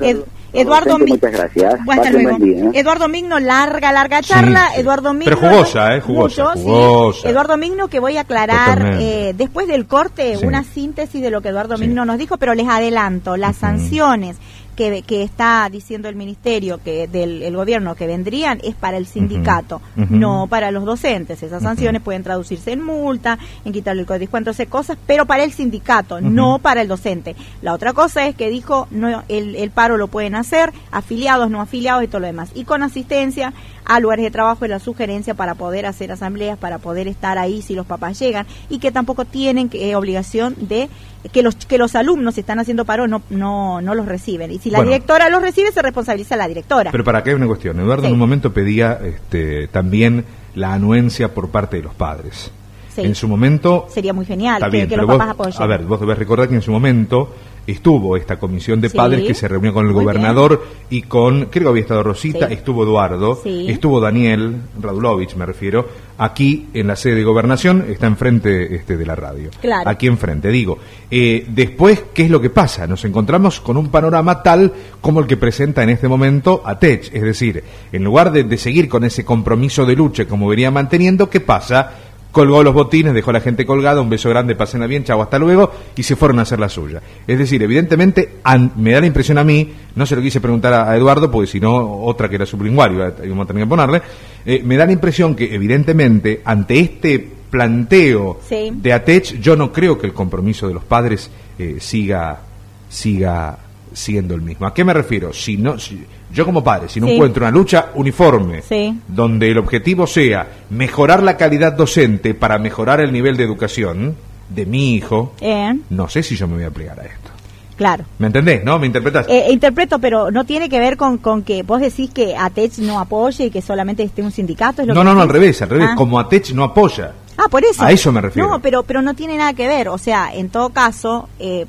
Eduardo 0.54 0.90
Docente, 0.98 1.04
Mi- 1.04 1.10
muchas 1.12 1.32
gracias. 1.32 1.74
Hasta 1.88 2.10
luego. 2.10 2.38
día, 2.38 2.64
¿eh? 2.64 2.70
Eduardo 2.74 3.08
Migno, 3.08 3.38
larga, 3.40 3.92
larga 3.92 4.22
charla. 4.22 4.68
sí. 4.74 4.80
Eduardo 4.80 5.12
Migno. 5.12 5.36
Pero 5.38 5.50
jugosa, 5.52 5.96
¿eh? 5.96 6.00
Jugosa, 6.00 6.54
Mucho, 6.54 7.12
sí. 7.12 7.28
Eduardo 7.28 7.56
Migno, 7.56 7.88
que 7.88 7.98
voy 8.00 8.16
a 8.16 8.20
aclarar 8.22 8.96
eh, 9.00 9.32
después 9.36 9.66
del 9.66 9.86
corte 9.86 10.36
Sí. 10.38 10.46
una 10.46 10.64
síntesis 10.64 11.20
de 11.20 11.30
lo 11.30 11.40
que 11.42 11.48
Eduardo 11.48 11.76
Sí. 11.76 11.86
Migno 11.86 12.04
nos 12.04 12.18
dijo, 12.18 12.36
pero 12.36 12.54
les 12.54 12.68
adelanto, 12.68 13.36
las 13.36 13.56
sanciones 13.56 14.36
que, 14.74 15.02
que 15.02 15.22
está 15.22 15.68
diciendo 15.70 16.08
el 16.08 16.16
ministerio, 16.16 16.80
que 16.82 17.08
del 17.08 17.42
el 17.42 17.56
gobierno 17.56 17.94
que 17.94 18.06
vendrían, 18.06 18.60
es 18.62 18.74
para 18.74 18.96
el 18.96 19.06
sindicato, 19.06 19.80
no 19.96 20.46
para 20.48 20.70
los 20.70 20.84
docentes. 20.84 21.42
Esas 21.42 21.62
sanciones 21.62 22.02
pueden 22.02 22.22
traducirse 22.22 22.72
en 22.72 22.82
multa, 22.82 23.38
en 23.64 23.72
quitarle 23.72 24.04
el 24.08 24.18
descuento, 24.18 24.50
esas 24.50 24.68
cosas, 24.68 24.98
pero 25.06 25.26
para 25.26 25.44
el 25.44 25.52
sindicato, 25.52 26.20
no 26.20 26.58
para 26.58 26.82
el 26.82 26.88
docente. 26.88 27.36
La 27.62 27.72
otra 27.72 27.92
cosa 27.92 28.26
es 28.26 28.34
que 28.34 28.48
dijo, 28.48 28.88
no 28.90 29.24
el, 29.28 29.56
el 29.56 29.70
paro 29.70 29.96
lo 29.96 30.08
pueden 30.08 30.34
hacer, 30.34 30.72
afiliados, 30.90 31.50
no 31.50 31.60
afiliados 31.60 32.04
y 32.04 32.08
todo 32.08 32.20
lo 32.20 32.26
demás. 32.26 32.50
Y 32.54 32.64
con 32.64 32.82
asistencia 32.82 33.52
a 33.84 34.00
lugares 34.00 34.24
de 34.24 34.30
trabajo 34.30 34.64
y 34.64 34.68
la 34.68 34.78
sugerencia 34.78 35.34
para 35.34 35.54
poder 35.54 35.86
hacer 35.86 36.10
asambleas, 36.12 36.58
para 36.58 36.78
poder 36.78 37.06
estar 37.08 37.38
ahí 37.38 37.62
si 37.62 37.74
los 37.74 37.86
papás 37.86 38.18
llegan, 38.18 38.46
y 38.68 38.78
que 38.78 38.90
tampoco 38.92 39.24
tienen 39.24 39.68
que- 39.68 39.90
eh, 39.90 39.96
obligación 39.96 40.54
de 40.58 40.88
que 41.32 41.42
los 41.42 41.54
que 41.56 41.78
los 41.78 41.94
alumnos 41.94 42.34
si 42.34 42.40
están 42.40 42.58
haciendo 42.60 42.84
paro 42.84 43.06
no 43.08 43.22
no 43.30 43.80
no 43.80 43.94
los 43.94 44.06
reciben 44.06 44.50
y 44.50 44.58
si 44.58 44.70
la 44.70 44.78
Bueno. 44.78 44.90
directora 44.92 45.28
los 45.30 45.40
recibe 45.42 45.72
se 45.72 45.80
responsabiliza 45.82 46.36
la 46.36 46.46
directora 46.48 46.90
Pero 46.90 47.02
para 47.04 47.18
acá 47.20 47.30
hay 47.30 47.36
una 47.36 47.46
cuestión. 47.46 47.80
Eduardo 47.80 48.02
Sí. 48.02 48.08
en 48.08 48.12
un 48.14 48.18
momento 48.18 48.52
pedía 48.52 48.98
este, 49.02 49.68
también 49.68 50.24
la 50.54 50.74
anuencia 50.74 51.32
por 51.34 51.48
parte 51.50 51.78
de 51.78 51.82
los 51.82 51.94
padres. 51.94 52.50
Sí. 52.94 53.00
En 53.00 53.14
su 53.16 53.26
momento... 53.26 53.86
sería 53.90 54.12
muy 54.12 54.24
genial 54.24 54.62
que, 54.62 54.68
bien, 54.70 54.88
que 54.88 54.96
los 54.96 55.06
vos- 55.06 55.16
papás 55.18 55.32
apoyen 55.34 55.62
A 55.62 55.66
ver, 55.66 55.82
vos 55.84 55.98
debés 55.98 56.16
recordar 56.18 56.48
que 56.48 56.54
en 56.54 56.62
su 56.62 56.70
momento 56.70 57.34
estuvo 57.66 58.16
esta 58.16 58.38
comisión 58.38 58.80
de 58.80 58.88
Sí. 58.90 58.96
padres 58.96 59.24
que 59.26 59.34
se 59.34 59.48
reunió 59.48 59.72
con 59.72 59.86
el 59.86 59.92
Muy 59.92 60.02
gobernador 60.04 60.64
y 60.90 61.02
con, 61.02 61.46
creo 61.46 61.64
que 61.64 61.68
había 61.70 61.82
estado 61.82 62.02
Rosita, 62.02 62.48
Sí. 62.48 62.54
estuvo 62.54 62.84
Eduardo, 62.84 63.40
Sí. 63.42 63.66
estuvo 63.68 64.00
Daniel 64.00 64.56
Radulovich, 64.80 65.34
me 65.36 65.46
refiero, 65.46 65.88
aquí 66.18 66.66
en 66.74 66.86
la 66.86 66.96
sede 66.96 67.16
de 67.16 67.24
gobernación, 67.24 67.86
está 67.88 68.06
enfrente 68.06 68.74
este, 68.74 68.96
de 68.96 69.06
la 69.06 69.14
radio. 69.16 69.50
Claro. 69.60 69.88
Aquí 69.88 70.06
enfrente, 70.06 70.48
digo. 70.50 70.78
Eh, 71.10 71.46
después, 71.48 72.04
¿qué 72.12 72.24
es 72.24 72.30
lo 72.30 72.40
que 72.40 72.50
pasa? 72.50 72.86
Nos 72.86 73.04
encontramos 73.04 73.60
con 73.60 73.76
un 73.76 73.88
panorama 73.88 74.42
tal 74.42 74.72
como 75.00 75.20
el 75.20 75.26
que 75.26 75.36
presenta 75.36 75.82
en 75.82 75.90
este 75.90 76.06
momento 76.08 76.62
ATECH, 76.64 77.10
es 77.14 77.22
decir, 77.22 77.64
en 77.92 78.04
lugar 78.04 78.30
de, 78.32 78.44
de 78.44 78.58
seguir 78.58 78.88
con 78.88 79.04
ese 79.04 79.24
compromiso 79.24 79.84
de 79.86 79.96
lucha 79.96 80.26
como 80.26 80.48
venía 80.48 80.70
manteniendo, 80.70 81.28
¿qué 81.30 81.40
pasa? 81.40 81.92
Colgó 82.34 82.62
los 82.62 82.74
botines, 82.74 83.14
dejó 83.14 83.30
a 83.30 83.34
la 83.34 83.40
gente 83.40 83.64
colgada, 83.64 84.00
un 84.02 84.10
beso 84.10 84.28
grande, 84.28 84.54
pasen 84.56 84.86
bien, 84.88 85.04
chao, 85.04 85.22
hasta 85.22 85.38
luego, 85.38 85.70
y 85.96 86.02
se 86.02 86.16
fueron 86.16 86.40
a 86.40 86.42
hacer 86.42 86.58
la 86.60 86.68
suya. 86.68 87.00
Es 87.26 87.38
decir, 87.38 87.62
evidentemente, 87.62 88.40
an- 88.44 88.72
me 88.76 88.90
da 88.92 89.00
la 89.00 89.06
impresión 89.06 89.38
a 89.38 89.44
mí, 89.44 89.72
no 89.94 90.04
se 90.04 90.16
lo 90.16 90.20
quise 90.20 90.40
preguntar 90.40 90.74
a, 90.74 90.90
a 90.90 90.96
Eduardo, 90.96 91.30
porque 91.30 91.46
si 91.46 91.60
no, 91.60 92.02
otra 92.02 92.28
que 92.28 92.34
era 92.34 92.44
sublingual, 92.44 92.92
iba 92.92 93.06
a- 93.06 93.24
íbamos 93.24 93.44
a 93.44 93.46
tener 93.46 93.62
que 93.62 93.68
ponerle, 93.68 94.02
eh, 94.44 94.60
me 94.64 94.76
da 94.76 94.84
la 94.84 94.92
impresión 94.92 95.34
que, 95.34 95.54
evidentemente, 95.54 96.42
ante 96.44 96.78
este 96.80 97.30
planteo 97.50 98.40
Sí. 98.48 98.72
de 98.74 98.92
ATECH, 98.92 99.40
yo 99.40 99.54
no 99.56 99.72
creo 99.72 99.96
que 99.96 100.06
el 100.08 100.12
compromiso 100.12 100.66
de 100.68 100.74
los 100.74 100.84
padres 100.84 101.30
eh, 101.58 101.76
siga, 101.78 102.40
siga 102.88 103.58
siendo 103.92 104.34
el 104.34 104.42
mismo. 104.42 104.66
¿A 104.66 104.74
qué 104.74 104.82
me 104.84 104.92
refiero? 104.92 105.32
Si 105.32 105.56
no, 105.56 105.78
si- 105.78 106.04
yo 106.34 106.44
como 106.44 106.62
padre, 106.64 106.88
si 106.88 107.00
no 107.00 107.06
Sí. 107.06 107.14
encuentro 107.14 107.44
una 107.44 107.50
lucha 107.50 107.86
uniforme, 107.94 108.60
Sí. 108.62 108.98
donde 109.08 109.50
el 109.50 109.58
objetivo 109.58 110.06
sea 110.06 110.46
mejorar 110.70 111.22
la 111.22 111.36
calidad 111.36 111.72
docente 111.72 112.34
para 112.34 112.58
mejorar 112.58 113.00
el 113.00 113.12
nivel 113.12 113.36
de 113.36 113.44
educación 113.44 114.16
de 114.48 114.66
mi 114.66 114.94
hijo, 114.94 115.32
Eh, 115.40 115.74
no 115.90 116.08
sé 116.08 116.22
si 116.22 116.36
yo 116.36 116.46
me 116.48 116.54
voy 116.56 116.64
a 116.64 116.70
plegar 116.70 116.98
a 117.00 117.04
esto. 117.04 117.30
Claro. 117.76 118.04
¿Me 118.18 118.28
entendés? 118.28 118.62
¿No? 118.64 118.78
¿Me 118.78 118.86
interpretás? 118.86 119.26
Eh, 119.28 119.46
interpreto, 119.50 119.98
pero 119.98 120.30
no 120.30 120.44
tiene 120.44 120.68
que 120.68 120.78
ver 120.78 120.96
con, 120.96 121.18
con 121.18 121.42
que 121.42 121.62
vos 121.64 121.80
decís 121.80 122.10
que 122.10 122.36
ATECH 122.36 122.78
no 122.78 123.00
apoye 123.00 123.46
y 123.46 123.50
que 123.50 123.62
solamente 123.62 124.02
esté 124.04 124.22
un 124.22 124.30
sindicato. 124.30 124.82
¿es 124.82 124.88
lo 124.88 124.94
no, 124.94 125.00
que 125.00 125.04
no, 125.06 125.14
no, 125.14 125.22
al 125.22 125.28
revés, 125.28 125.60
al 125.62 125.70
revés. 125.70 125.88
Ah. 125.90 125.94
Como 125.96 126.20
ATECH 126.20 126.52
no 126.52 126.62
apoya. 126.62 127.12
Ah, 127.36 127.48
por 127.50 127.64
eso. 127.64 127.82
A 127.82 127.90
eso 127.90 128.12
me 128.12 128.20
refiero. 128.20 128.48
No, 128.48 128.60
pero, 128.60 128.84
pero 128.84 129.02
no 129.02 129.14
tiene 129.14 129.36
nada 129.36 129.54
que 129.54 129.66
ver. 129.66 129.88
O 129.88 129.98
sea, 129.98 130.32
en 130.32 130.50
todo 130.50 130.68
caso, 130.70 131.28
eh, 131.40 131.66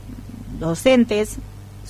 docentes, 0.59 1.37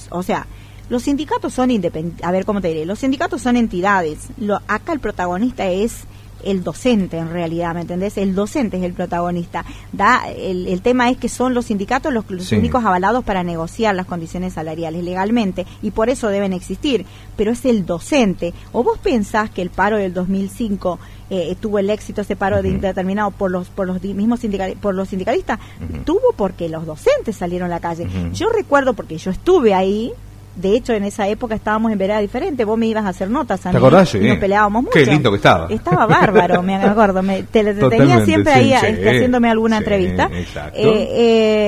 o 0.09 0.23
sea, 0.23 0.47
los 0.89 1.03
sindicatos 1.03 1.53
son 1.53 1.71
independientes. 1.71 2.25
A 2.25 2.31
ver, 2.31 2.45
¿cómo 2.45 2.61
te 2.61 2.67
diré? 2.69 2.85
Los 2.85 2.99
sindicatos 2.99 3.41
son 3.41 3.55
entidades. 3.57 4.19
Lo, 4.37 4.59
acá 4.67 4.93
el 4.93 4.99
protagonista 4.99 5.67
es 5.67 6.03
el 6.43 6.63
docente, 6.63 7.17
en 7.17 7.31
realidad, 7.31 7.73
¿me 7.73 7.81
entendés? 7.81 8.17
El 8.19 8.35
docente 8.35 8.77
es 8.77 8.83
el 8.83 8.93
protagonista. 8.93 9.65
Da, 9.91 10.29
el, 10.29 10.67
el 10.67 10.81
tema 10.81 11.09
es 11.09 11.17
que 11.17 11.27
son 11.27 11.55
los 11.55 11.65
sindicatos 11.65 12.13
los, 12.13 12.29
los 12.29 12.45
Sí. 12.45 12.55
únicos 12.55 12.85
avalados 12.85 13.23
para 13.23 13.43
negociar 13.43 13.95
las 13.95 14.05
condiciones 14.05 14.53
salariales 14.53 15.03
legalmente 15.03 15.65
y 15.81 15.89
por 15.89 16.09
eso 16.09 16.27
deben 16.27 16.53
existir. 16.53 17.03
Pero 17.35 17.51
es 17.51 17.65
el 17.65 17.87
docente. 17.87 18.53
¿O 18.73 18.83
vos 18.83 18.99
pensás 18.99 19.49
que 19.49 19.63
el 19.63 19.71
paro 19.71 19.97
del 19.97 20.13
2005 20.13 20.99
eh, 21.31 21.55
tuvo 21.59 21.79
el 21.79 21.89
éxito 21.89 22.21
ese 22.21 22.35
paro 22.35 22.61
de 22.61 22.69
indeterminado 22.69 23.31
por 23.31 23.49
los 23.49 23.69
por 23.69 23.87
los 23.87 23.99
mismos 24.03 24.41
sindical, 24.41 24.75
por 24.79 24.93
los 24.93 25.09
sindicalistas 25.09 25.57
tuvo 26.05 26.33
porque 26.37 26.69
los 26.69 26.85
docentes 26.85 27.35
salieron 27.35 27.65
a 27.65 27.69
la 27.75 27.79
calle 27.79 28.07
yo 28.31 28.49
recuerdo 28.49 28.93
porque 28.93 29.17
yo 29.17 29.31
estuve 29.31 29.73
ahí 29.73 30.11
de 30.55 30.75
hecho 30.75 30.93
en 30.93 31.03
esa 31.03 31.27
época 31.27 31.53
estábamos 31.55 31.91
en 31.91 31.97
vereda 31.97 32.19
diferente 32.19 32.63
vos 32.65 32.77
me 32.77 32.87
ibas 32.87 33.05
a 33.05 33.09
hacer 33.09 33.29
notas 33.29 33.65
a 33.65 33.71
¿Te 33.71 33.77
mí 33.77 33.77
acordás? 33.77 34.09
Sí. 34.09 34.19
y 34.19 34.27
nos 34.29 34.37
peleábamos 34.37 34.83
mucho 34.83 34.93
Qué 34.93 35.05
lindo 35.05 35.29
que 35.31 35.37
estaba. 35.37 35.67
estaba 35.69 36.05
bárbaro 36.05 36.61
me 36.63 36.75
acuerdo 36.83 37.21
me, 37.21 37.43
te, 37.43 37.63
te 37.63 37.89
tenía 37.89 38.23
siempre 38.25 38.53
sí, 38.53 38.59
ahí 38.73 38.79
sí. 38.79 38.85
este, 38.87 39.09
haciéndome 39.09 39.49
alguna 39.49 39.77
entrevista 39.77 40.29
exacto. 40.33 40.77
Eh, 40.79 41.07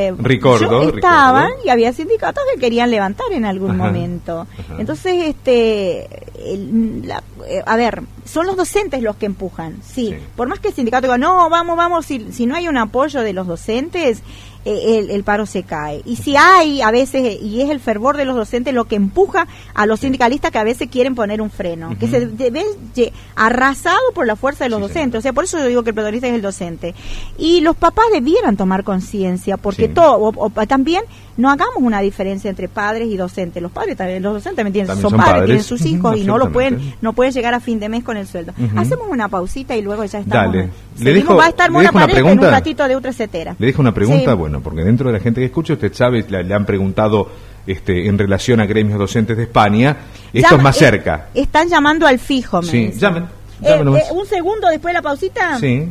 eh, 0.09 0.13
Recuerdo, 0.17 0.83
yo 0.83 0.95
estaban 0.95 1.49
y 1.65 1.69
había 1.69 1.91
sindicatos 1.93 2.43
que 2.53 2.59
querían 2.59 2.89
levantar 2.91 3.27
en 3.31 3.45
algún 3.45 3.71
Ajá, 3.71 3.83
momento 3.85 4.47
ajá. 4.57 4.75
entonces 4.79 5.13
este 5.25 6.07
el- 6.45 7.07
la- 7.07 7.23
eh, 7.47 7.61
a 7.65 7.75
ver 7.75 8.03
son 8.25 8.45
los 8.47 8.55
docentes 8.55 9.01
los 9.01 9.15
que 9.15 9.25
empujan 9.25 9.77
sí, 9.83 10.15
por 10.35 10.47
más 10.47 10.59
que 10.59 10.69
el 10.69 10.73
sindicato 10.73 11.03
diga 11.07 11.17
no 11.17 11.49
vamos 11.49 11.75
vamos 11.77 12.05
si, 12.05 12.31
si 12.31 12.45
no 12.45 12.55
hay 12.55 12.67
un 12.67 12.77
apoyo 12.77 13.21
de 13.21 13.33
los 13.33 13.47
docentes 13.47 14.21
el, 14.67 15.09
el 15.09 15.23
paro 15.23 15.45
se 15.45 15.63
cae. 15.63 16.01
Y 16.05 16.17
si 16.17 16.35
hay 16.35 16.81
a 16.81 16.91
veces 16.91 17.41
y 17.41 17.61
es 17.61 17.69
el 17.69 17.79
fervor 17.79 18.17
de 18.17 18.25
los 18.25 18.35
docentes 18.35 18.73
lo 18.73 18.85
que 18.85 18.95
empuja 18.95 19.47
a 19.73 19.85
los 19.85 19.99
sindicalistas 20.01 20.51
que 20.51 20.57
a 20.59 20.63
veces 20.63 20.89
quieren 20.89 21.15
poner 21.15 21.41
un 21.41 21.49
freno 21.49 21.95
que 21.99 22.07
se 22.07 22.25
de- 22.27 22.49
ven 22.51 22.65
ye- 22.93 23.13
arrasado 23.35 23.99
por 24.13 24.25
la 24.27 24.35
fuerza 24.35 24.63
de 24.65 24.69
los 24.69 24.79
Sí, 24.79 24.87
docentes. 24.87 25.19
o 25.19 25.21
sea 25.21 25.33
por 25.33 25.43
eso 25.45 25.57
yo 25.59 25.65
digo 25.67 25.83
que 25.83 25.91
el 25.91 25.95
protagonista 25.95 26.27
es 26.27 26.33
el 26.33 26.41
docente. 26.41 26.95
Y 27.37 27.61
los 27.61 27.75
papás 27.75 28.05
debieran 28.11 28.57
tomar 28.57 28.83
conciencia 28.83 29.57
porque 29.57 29.87
Sí. 29.87 29.93
todo 29.93 30.17
o- 30.17 30.33
o 30.45 30.49
también 30.67 31.03
no 31.37 31.49
hagamos 31.49 31.77
una 31.77 32.01
diferencia 32.01 32.49
entre 32.49 32.67
padres 32.67 33.07
y 33.07 33.15
docentes 33.17 33.61
los 33.61 33.71
padres 33.71 33.95
también 33.95 34.21
los 34.23 34.33
docentes. 34.33 34.63
También 34.65 34.87
son, 34.87 35.01
son 35.01 35.11
padres, 35.11 35.25
padres. 35.33 35.45
tienen 35.45 35.63
sus 35.63 35.85
hijos 35.85 36.17
y 36.17 36.23
no 36.23 36.37
lo 36.37 36.51
pueden 36.51 36.95
no 37.01 37.13
pueden 37.13 37.31
llegar 37.33 37.53
a 37.53 37.59
fin 37.59 37.79
de 37.79 37.89
mes 37.89 38.03
con 38.03 38.17
el 38.17 38.25
sueldo 38.27 38.53
hacemos 38.75 39.07
una 39.09 39.27
pausita 39.29 39.75
y 39.75 39.81
luego 39.81 40.03
ya 40.05 40.19
estamos 40.19 40.53
Dale. 40.53 40.69
Le 40.99 41.13
dejo- 41.13 41.35
va 41.37 41.45
a 41.45 41.49
estar 41.49 41.69
le 41.71 41.79
dejo 41.79 41.91
una 41.91 42.01
Pareja 42.01 42.19
en 42.19 42.23
pregunta. 42.25 42.47
un 42.47 42.51
ratito 42.53 42.87
de 42.87 42.95
otra 42.95 43.11
Le 43.59 43.65
dejo 43.67 43.81
una 43.81 43.93
pregunta, 43.93 44.31
Sí. 44.31 44.37
bueno, 44.37 44.61
porque 44.61 44.83
dentro 44.83 45.07
de 45.11 45.17
la 45.17 45.23
gente 45.23 45.39
que 45.41 45.45
escucha, 45.45 45.73
usted 45.73 45.93
sabe, 45.93 46.25
le, 46.27 46.43
le 46.43 46.53
han 46.53 46.65
preguntado 46.65 47.29
este, 47.67 48.07
en 48.07 48.17
relación 48.17 48.59
a 48.61 48.65
gremios 48.65 48.97
docentes 48.97 49.37
de 49.37 49.43
España, 49.43 49.95
esto 50.33 50.49
Llama- 50.49 50.57
es 50.57 50.63
más 50.63 50.75
eh, 50.77 50.79
cerca. 50.79 51.27
están 51.33 51.67
llamando 51.69 52.07
al 52.07 52.17
fijo, 52.17 52.61
me 52.61 52.67
Sí, 52.67 52.91
llamen, 52.95 53.23
Eh, 53.61 53.69
eh, 53.79 54.01
un 54.13 54.25
segundo 54.25 54.67
después 54.69 54.91
de 54.91 54.93
la 54.93 55.01
pausita. 55.01 55.59
Sí, 55.59 55.87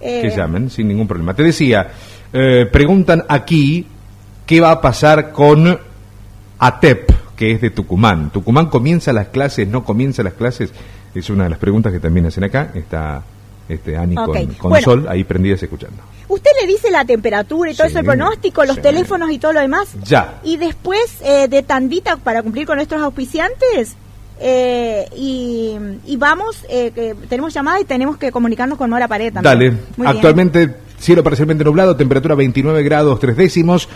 Eh, 0.00 0.22
que 0.22 0.30
llamen, 0.36 0.68
sin 0.70 0.88
ningún 0.88 1.06
problema. 1.08 1.34
Te 1.34 1.42
decía, 1.42 1.88
eh, 2.32 2.66
preguntan 2.70 3.24
aquí 3.28 3.86
qué 4.48 4.60
va 4.62 4.70
a 4.72 4.80
pasar 4.80 5.30
con 5.30 5.78
ATEP, 6.58 7.10
que 7.36 7.52
es 7.52 7.60
de 7.60 7.68
Tucumán. 7.70 8.30
¿Tucumán 8.30 8.66
comienza 8.66 9.12
las 9.12 9.28
clases, 9.28 9.68
no 9.68 9.84
comienza 9.84 10.22
las 10.22 10.32
clases? 10.32 10.72
Es 11.14 11.28
una 11.30 11.44
de 11.44 11.50
las 11.50 11.58
preguntas 11.58 11.92
que 11.92 12.00
también 12.00 12.24
hacen 12.26 12.44
acá. 12.44 12.70
Está 12.74 13.22
este, 13.68 13.96
Ani 13.98 14.14
con, 14.14 14.46
con 14.54 14.70
bueno. 14.70 14.84
Sol 14.84 15.06
ahí 15.08 15.22
prendidas 15.24 15.62
escuchando. 15.62 15.98
Usted 16.28 16.50
le 16.62 16.66
dice 16.66 16.90
la 16.90 17.04
temperatura 17.04 17.70
y 17.70 17.74
todo 17.74 17.86
Sí, 17.86 17.90
eso, 17.90 17.98
el 18.00 18.06
pronóstico, 18.06 18.64
los 18.64 18.76
sí. 18.76 18.82
teléfonos 18.82 19.30
y 19.30 19.38
todo 19.38 19.52
lo 19.52 19.60
demás. 19.60 19.88
Ya. 20.04 20.40
Y 20.42 20.56
después 20.56 21.18
eh, 21.22 21.46
de 21.48 21.62
tandita 21.62 22.16
para 22.16 22.42
cumplir 22.42 22.66
con 22.66 22.76
nuestros 22.76 23.02
auspiciantes. 23.02 23.96
eh, 24.40 25.06
y, 25.14 25.76
y 26.06 26.16
vamos, 26.16 26.64
eh, 26.70 26.90
que 26.94 27.14
tenemos 27.28 27.52
llamada 27.52 27.80
y 27.80 27.84
tenemos 27.84 28.16
que 28.16 28.32
comunicarnos 28.32 28.78
con 28.78 28.88
Mora 28.88 29.08
Pared 29.08 29.32
también. 29.34 29.42
Dale. 29.54 29.70
Muy 29.70 30.06
bien. 30.06 30.08
Actualmente 30.08 30.74
cielo 30.98 31.22
parcialmente 31.22 31.62
nublado, 31.64 31.96
temperatura 31.96 32.34
29 32.34 32.82
grados 32.82 33.20
3 33.20 33.36
décimos, 33.36 33.88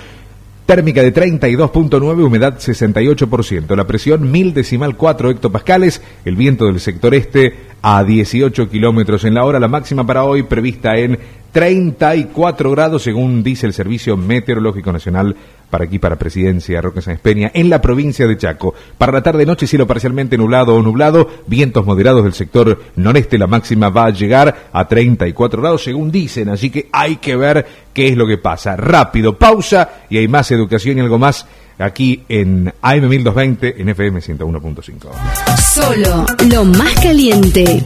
térmica 0.66 1.02
de 1.02 1.12
32.9, 1.12 2.24
humedad 2.24 2.58
68%, 2.58 3.76
la 3.76 3.86
presión 3.86 4.30
1000 4.30 4.54
decimal 4.54 4.96
4 4.96 5.30
hectopascales, 5.30 6.02
el 6.24 6.36
viento 6.36 6.66
del 6.66 6.80
sector 6.80 7.14
este 7.14 7.54
a 7.82 8.04
18 8.04 8.68
kilómetros 8.70 9.24
en 9.24 9.34
la 9.34 9.44
hora, 9.44 9.58
la 9.58 9.68
máxima 9.68 10.06
para 10.06 10.24
hoy 10.24 10.44
prevista 10.44 10.96
en 10.96 11.18
34 11.52 12.70
grados 12.70 13.02
según 13.02 13.42
dice 13.42 13.66
el 13.66 13.74
Servicio 13.74 14.16
Meteorológico 14.16 14.90
Nacional 14.90 15.36
para 15.72 15.84
aquí, 15.84 15.98
para 15.98 16.16
Presidencia 16.16 16.82
Roque 16.82 17.00
Sáenz 17.00 17.20
Peña, 17.20 17.50
en 17.54 17.70
la 17.70 17.80
provincia 17.80 18.26
de 18.26 18.36
Chaco. 18.36 18.74
Para 18.98 19.12
la 19.12 19.22
tarde-noche, 19.22 19.66
cielo 19.66 19.86
parcialmente 19.86 20.36
nublado 20.36 20.74
o 20.74 20.82
nublado, 20.82 21.30
vientos 21.46 21.86
moderados 21.86 22.24
del 22.24 22.34
sector 22.34 22.82
noreste, 22.96 23.38
la 23.38 23.46
máxima 23.46 23.88
va 23.88 24.06
a 24.06 24.10
llegar 24.10 24.68
a 24.70 24.86
34 24.86 25.62
grados, 25.62 25.82
según 25.82 26.10
dicen, 26.10 26.50
así 26.50 26.68
que 26.68 26.90
hay 26.92 27.16
que 27.16 27.36
ver 27.36 27.66
qué 27.94 28.08
es 28.08 28.16
lo 28.18 28.26
que 28.26 28.36
pasa. 28.36 28.76
Rápido, 28.76 29.38
pausa, 29.38 30.02
y 30.10 30.18
hay 30.18 30.28
más 30.28 30.50
educación 30.50 30.98
y 30.98 31.00
algo 31.00 31.18
más 31.18 31.46
aquí 31.78 32.22
en 32.28 32.72
AM 32.82 33.08
1220, 33.08 33.80
en 33.80 33.88
FM 33.88 34.20
101.5. 34.20 35.08
Solo 35.56 36.26
lo 36.50 36.64
más 36.64 36.94
caliente. 37.00 37.82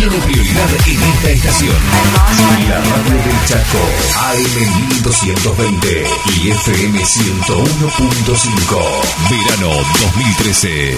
Tiene 0.00 0.16
prioridad 0.16 0.70
en 0.86 1.02
esta 1.02 1.30
estación. 1.30 1.76
La 2.70 2.80
radio 2.80 3.16
del 3.16 3.44
Chaco, 3.44 3.84
AM 4.16 4.56
1220 4.88 6.06
y 6.42 6.50
FM 6.52 6.98
101.5. 6.98 8.78
Verano 9.28 9.68
2013. 10.00 10.96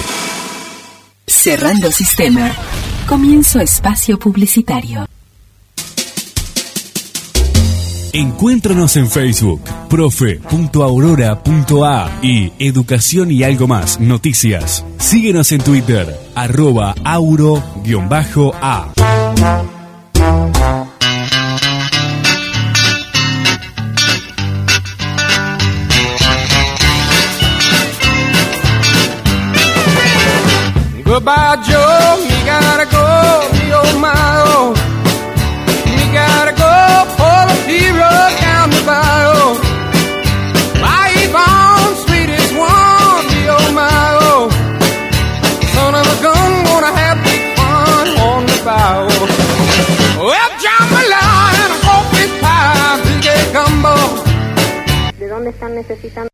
Cerrando 1.27 1.91
sistema. 1.91 2.53
Comienzo 3.09 3.59
espacio 3.59 4.21
publicitario. 4.21 5.09
Encuéntranos 8.15 8.99
en 8.99 9.09
Facebook, 9.09 9.63
profe.aurora.a 9.89 12.11
y 12.23 12.53
Educación 12.59 13.31
y 13.31 13.43
algo 13.43 13.67
más, 13.67 13.99
noticias. 14.01 14.85
Síguenos 14.99 15.51
en 15.53 15.63
Twitter, 15.63 16.15
arroba 16.35 16.95
auro-a. 17.05 17.63
Goodbye, 31.05 31.57
Joe. 31.67 32.32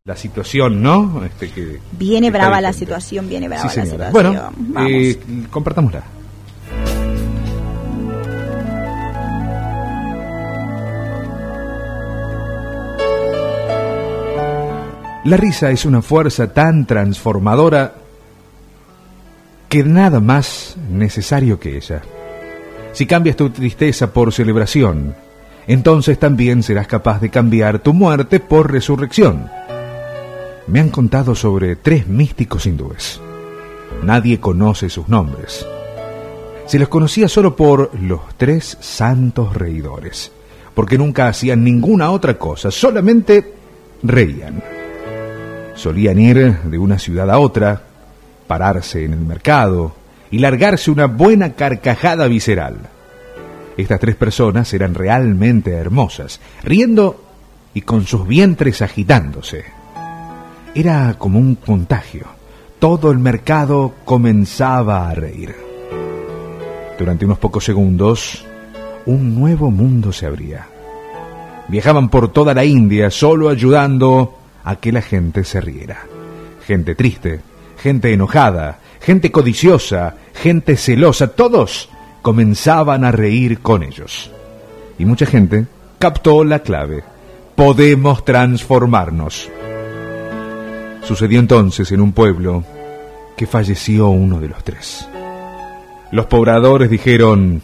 La 0.05 0.16
situación, 0.16 0.83
¿no? 0.83 1.25
Este, 1.25 1.51
que, 1.51 1.79
Viene 1.93 2.29
que 2.29 2.39
brava 2.39 2.61
la 2.61 2.73
situación, 2.73 3.29
viene 3.29 3.49
brava 3.49 3.69
Sí, 3.69 3.79
la 3.79 3.85
situación. 3.85 4.12
Bueno, 4.12 4.51
Vamos. 4.57 4.91
eh, 4.93 5.19
compartámosla. 5.51 6.03
La 15.25 15.37
risa 15.37 15.70
es 15.70 15.85
una 15.85 16.01
fuerza 16.01 16.53
tan 16.55 16.87
transformadora 16.87 17.95
que 19.69 19.83
nada 19.85 20.20
más 20.20 20.77
necesario 20.91 21.61
que 21.61 21.77
ella. 21.77 22.01
Si 22.93 23.05
cambias 23.05 23.37
tu 23.37 23.51
tristeza 23.51 24.12
por 24.12 24.33
celebración, 24.33 25.15
entonces 25.69 26.19
también 26.19 26.62
serás 26.62 26.86
capaz 26.86 27.20
de 27.20 27.28
cambiar 27.28 27.78
tu 27.78 27.93
muerte 27.93 28.40
por 28.40 28.73
resurrección. 28.73 29.51
Me 30.66 30.81
han 30.81 30.89
contado 30.89 31.35
sobre 31.35 31.77
tres 31.77 32.07
místicos 32.07 32.66
hindúes. 32.66 33.20
Nadie 34.03 34.40
conoce 34.40 34.89
sus 34.89 35.09
nombres. 35.09 35.66
Se 36.66 36.78
los 36.78 36.89
conocía 36.89 37.28
solo 37.28 37.55
por 37.55 37.90
los 38.01 38.20
tres 38.39 38.78
santos 38.81 39.55
reidores, 39.55 40.32
porque 40.74 40.97
nunca 40.97 41.28
hacían 41.28 41.62
ninguna 41.62 42.11
otra 42.11 42.39
cosa, 42.39 42.70
solamente 42.70 43.55
reían. 44.03 44.62
Solían 45.74 46.19
ir 46.19 46.62
de 46.62 46.78
una 46.78 46.99
ciudad 46.99 47.31
a 47.31 47.39
otra, 47.39 47.82
pararse 48.47 49.05
en 49.05 49.12
el 49.12 49.20
mercado 49.20 49.95
y 50.31 50.39
largarse 50.39 50.90
una 50.90 51.07
buena 51.07 51.53
carcajada 51.53 52.27
visceral. 52.27 52.77
Estas 53.78 54.00
tres 54.00 54.16
personas 54.16 54.74
eran 54.74 54.92
realmente 54.92 55.70
hermosas, 55.70 56.40
riendo 56.64 57.22
y 57.72 57.82
con 57.82 58.05
sus 58.05 58.26
vientres 58.26 58.82
agitándose. 58.82 59.66
Era 60.74 61.14
como 61.16 61.38
un 61.38 61.55
contagio. 61.55 62.26
Todo 62.80 63.12
el 63.12 63.20
mercado 63.20 63.94
comenzaba 64.05 65.09
a 65.09 65.14
reír. 65.14 65.55
Durante 66.98 67.24
unos 67.24 67.38
pocos 67.38 67.64
segundos, 67.64 68.44
un 69.06 69.36
nuevo 69.36 69.70
mundo 69.70 70.12
se 70.12 70.26
abría. 70.26 70.66
Viajaban 71.68 72.09
por 72.09 72.32
toda 72.32 72.55
la 72.55 72.64
India 72.64 73.12
solo 73.12 73.48
ayudando 73.48 74.38
a 74.64 74.74
que 74.74 74.90
la 74.90 75.02
gente 75.02 75.44
se 75.44 75.60
riera. 75.60 76.00
Gente 76.66 76.96
triste, 76.96 77.40
gente 77.80 78.12
enojada, 78.12 78.80
gente 79.00 79.30
codiciosa, 79.30 80.16
gente 80.34 80.76
celosa, 80.76 81.28
todos 81.28 81.90
comenzaban 82.23 83.05
a 83.05 83.12
reír 83.12 83.61
con 83.61 83.82
ellos. 83.82 84.31
Y 84.99 85.05
mucha 85.05 85.27
gente 85.27 85.66
captó 85.99 86.45
la 86.45 86.61
clave. 86.61 87.03
Podemos 87.55 88.24
transformarnos. 88.24 89.49
Sucedió 91.03 91.40
entonces 91.40 91.90
en 91.93 92.01
un 92.01 92.12
pueblo 92.12 92.65
que 93.36 93.47
falleció 93.47 94.09
uno 94.09 94.40
de 94.40 94.49
los 94.49 94.62
tres. 94.65 95.09
Los 96.11 96.27
pobladores 96.27 96.90
dijeron, 96.90 97.62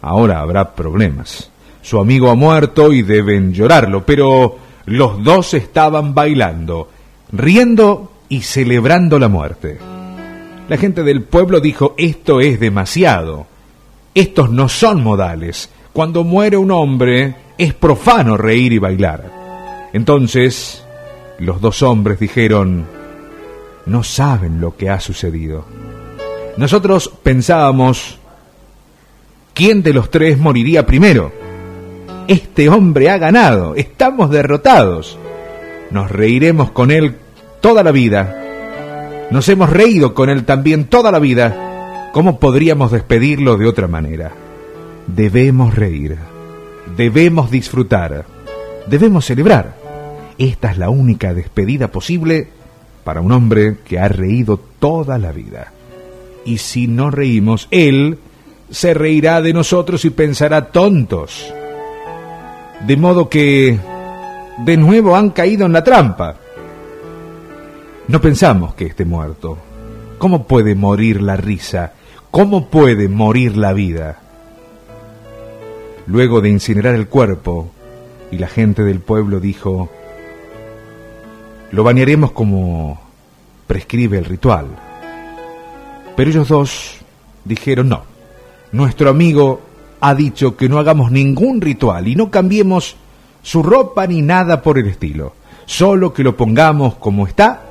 ahora 0.00 0.40
habrá 0.40 0.74
problemas. 0.74 1.50
Su 1.82 1.98
amigo 1.98 2.30
ha 2.30 2.34
muerto 2.34 2.92
y 2.92 3.02
deben 3.02 3.52
llorarlo, 3.52 4.04
pero 4.04 4.58
los 4.86 5.22
dos 5.22 5.54
estaban 5.54 6.14
bailando, 6.14 6.88
riendo 7.32 8.12
y 8.28 8.42
celebrando 8.42 9.18
la 9.18 9.28
muerte. 9.28 9.78
La 10.68 10.76
gente 10.76 11.02
del 11.02 11.22
pueblo 11.22 11.60
dijo, 11.60 11.94
esto 11.96 12.40
es 12.40 12.60
demasiado. 12.60 13.46
Estos 14.18 14.50
no 14.50 14.68
son 14.68 15.00
modales. 15.04 15.70
Cuando 15.92 16.24
muere 16.24 16.56
un 16.56 16.72
hombre 16.72 17.36
es 17.56 17.72
profano 17.72 18.36
reír 18.36 18.72
y 18.72 18.78
bailar. 18.78 19.88
Entonces, 19.92 20.84
los 21.38 21.60
dos 21.60 21.84
hombres 21.84 22.18
dijeron, 22.18 22.84
no 23.86 24.02
saben 24.02 24.60
lo 24.60 24.76
que 24.76 24.90
ha 24.90 24.98
sucedido. 24.98 25.66
Nosotros 26.56 27.12
pensábamos, 27.22 28.18
¿quién 29.54 29.84
de 29.84 29.92
los 29.92 30.10
tres 30.10 30.36
moriría 30.36 30.84
primero? 30.84 31.30
Este 32.26 32.68
hombre 32.68 33.10
ha 33.10 33.18
ganado, 33.18 33.76
estamos 33.76 34.30
derrotados. 34.30 35.16
Nos 35.92 36.10
reiremos 36.10 36.72
con 36.72 36.90
él 36.90 37.14
toda 37.60 37.84
la 37.84 37.92
vida. 37.92 39.28
Nos 39.30 39.48
hemos 39.48 39.70
reído 39.70 40.12
con 40.12 40.28
él 40.28 40.42
también 40.44 40.86
toda 40.86 41.12
la 41.12 41.20
vida. 41.20 41.67
¿Cómo 42.18 42.40
podríamos 42.40 42.90
despedirlo 42.90 43.56
de 43.56 43.68
otra 43.68 43.86
manera? 43.86 44.32
Debemos 45.06 45.76
reír, 45.76 46.16
debemos 46.96 47.48
disfrutar, 47.48 48.26
debemos 48.88 49.24
celebrar. 49.24 49.76
Esta 50.36 50.72
es 50.72 50.78
la 50.78 50.90
única 50.90 51.32
despedida 51.32 51.92
posible 51.92 52.48
para 53.04 53.20
un 53.20 53.30
hombre 53.30 53.76
que 53.84 54.00
ha 54.00 54.08
reído 54.08 54.58
toda 54.80 55.16
la 55.16 55.30
vida. 55.30 55.72
Y 56.44 56.58
si 56.58 56.88
no 56.88 57.12
reímos, 57.12 57.68
él 57.70 58.18
se 58.68 58.94
reirá 58.94 59.40
de 59.40 59.52
nosotros 59.52 60.04
y 60.04 60.10
pensará 60.10 60.72
tontos. 60.72 61.54
De 62.84 62.96
modo 62.96 63.28
que 63.28 63.78
de 64.66 64.76
nuevo 64.76 65.14
han 65.14 65.30
caído 65.30 65.66
en 65.66 65.72
la 65.72 65.84
trampa. 65.84 66.34
No 68.08 68.20
pensamos 68.20 68.74
que 68.74 68.86
esté 68.86 69.04
muerto. 69.04 69.56
¿Cómo 70.18 70.48
puede 70.48 70.74
morir 70.74 71.22
la 71.22 71.36
risa? 71.36 71.92
¿Cómo 72.30 72.66
puede 72.66 73.08
morir 73.08 73.56
la 73.56 73.72
vida? 73.72 74.20
Luego 76.06 76.40
de 76.40 76.50
incinerar 76.50 76.94
el 76.94 77.08
cuerpo, 77.08 77.70
y 78.30 78.38
la 78.38 78.48
gente 78.48 78.82
del 78.82 79.00
pueblo 79.00 79.40
dijo, 79.40 79.88
lo 81.70 81.84
bañaremos 81.84 82.32
como 82.32 83.00
prescribe 83.66 84.18
el 84.18 84.24
ritual. 84.26 84.66
Pero 86.16 86.30
ellos 86.30 86.48
dos 86.48 86.96
dijeron, 87.44 87.88
no, 87.88 88.02
nuestro 88.72 89.08
amigo 89.08 89.60
ha 90.00 90.14
dicho 90.14 90.56
que 90.56 90.68
no 90.68 90.78
hagamos 90.78 91.10
ningún 91.10 91.60
ritual 91.60 92.08
y 92.08 92.14
no 92.14 92.30
cambiemos 92.30 92.96
su 93.42 93.62
ropa 93.62 94.06
ni 94.06 94.20
nada 94.20 94.60
por 94.60 94.78
el 94.78 94.88
estilo, 94.88 95.32
solo 95.64 96.12
que 96.12 96.24
lo 96.24 96.36
pongamos 96.36 96.96
como 96.96 97.26
está 97.26 97.62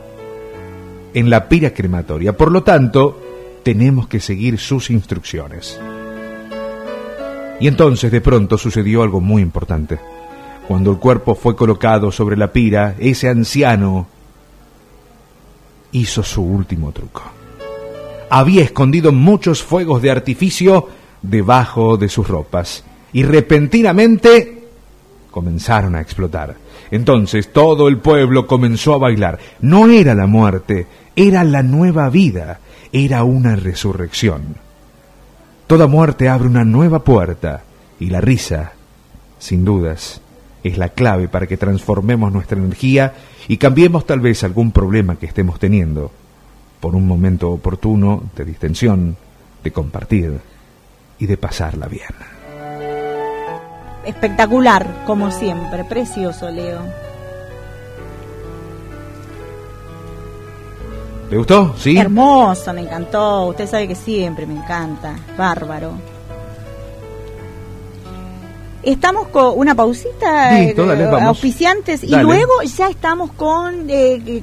en 1.14 1.30
la 1.30 1.48
pira 1.48 1.74
crematoria. 1.74 2.36
Por 2.36 2.52
lo 2.52 2.64
tanto, 2.64 3.27
tenemos 3.68 4.08
que 4.08 4.22
seguir 4.22 4.60
sus 4.60 4.90
instrucciones. 4.90 5.78
Y 7.60 7.68
entonces 7.68 8.10
de 8.10 8.22
pronto 8.22 8.58
sucedió 8.58 9.04
algo 9.04 9.20
muy 9.20 9.42
importante. 9.42 10.00
Cuando 10.70 10.90
el 10.92 11.00
cuerpo 11.00 11.36
fue 11.36 11.54
colocado 11.54 12.10
sobre 12.10 12.38
la 12.38 12.54
pira, 12.54 12.96
ese 12.98 13.28
anciano 13.28 14.08
hizo 15.92 16.24
su 16.24 16.44
último 16.44 16.94
truco. 16.94 17.24
Había 18.30 18.64
escondido 18.64 19.12
muchos 19.12 19.62
fuegos 19.62 20.02
de 20.02 20.12
artificio 20.12 20.88
debajo 21.22 21.98
de 21.98 22.08
sus 22.08 22.26
ropas 22.26 22.86
y 23.12 23.24
repentinamente 23.24 24.64
comenzaron 25.30 25.94
a 25.98 26.00
explotar. 26.00 26.56
Entonces 26.90 27.52
todo 27.52 27.90
el 27.90 27.98
pueblo 27.98 28.48
comenzó 28.48 28.94
a 28.94 28.98
bailar. 28.98 29.40
No 29.60 29.90
era 29.90 30.16
la 30.16 30.26
muerte, 30.26 30.88
era 31.18 31.44
la 31.44 31.64
nueva 31.64 32.10
vida, 32.10 32.62
era 32.92 33.24
una 33.24 33.56
resurrección. 33.56 34.56
Toda 35.68 35.88
muerte 35.88 36.30
abre 36.30 36.48
una 36.48 36.64
nueva 36.64 37.04
puerta 37.04 37.64
y 38.00 38.10
la 38.10 38.22
risa, 38.22 38.74
sin 39.40 39.66
dudas, 39.66 40.22
es 40.64 40.78
la 40.78 40.90
clave 40.90 41.28
para 41.28 41.48
que 41.48 41.58
transformemos 41.58 42.32
nuestra 42.32 42.58
energía 42.58 43.14
y 43.48 43.58
cambiemos 43.58 44.06
tal 44.06 44.20
vez 44.20 44.44
algún 44.44 44.72
problema 44.72 45.18
que 45.18 45.26
estemos 45.26 45.60
teniendo 45.60 46.12
por 46.80 46.96
un 46.96 47.08
momento 47.08 47.52
oportuno 47.52 48.24
de 48.36 48.46
distensión, 48.46 49.18
de 49.64 49.72
compartir 49.72 50.40
y 51.20 51.26
de 51.26 51.38
pasarla 51.38 51.88
bien. 51.88 52.14
Espectacular, 54.06 55.04
como 55.06 55.32
siempre, 55.32 55.84
precioso, 55.84 56.50
Leo. 56.50 57.07
¿Le 61.30 61.38
gustó? 61.38 61.76
¿Sí? 61.78 61.98
Hermoso, 61.98 62.74
me 62.74 62.82
encantó. 62.82 63.48
Usted 63.48 63.68
sabe 63.68 63.88
que 63.88 63.96
siempre 63.96 64.46
me 64.46 64.54
encanta. 64.56 65.14
Bárbaro. 65.38 65.92
Estamos 68.84 69.28
con 69.30 69.58
una 69.58 69.76
pausita, 69.76 70.26
dale, 70.52 70.70
eh, 70.70 70.74
vamos. 71.08 71.24
auspiciantes, 71.24 72.06
y 72.06 72.12
Dale. 72.12 72.24
luego 72.24 72.54
ya 72.64 72.88
estamos 72.88 73.32
con, 73.34 73.90
eh, 73.90 74.42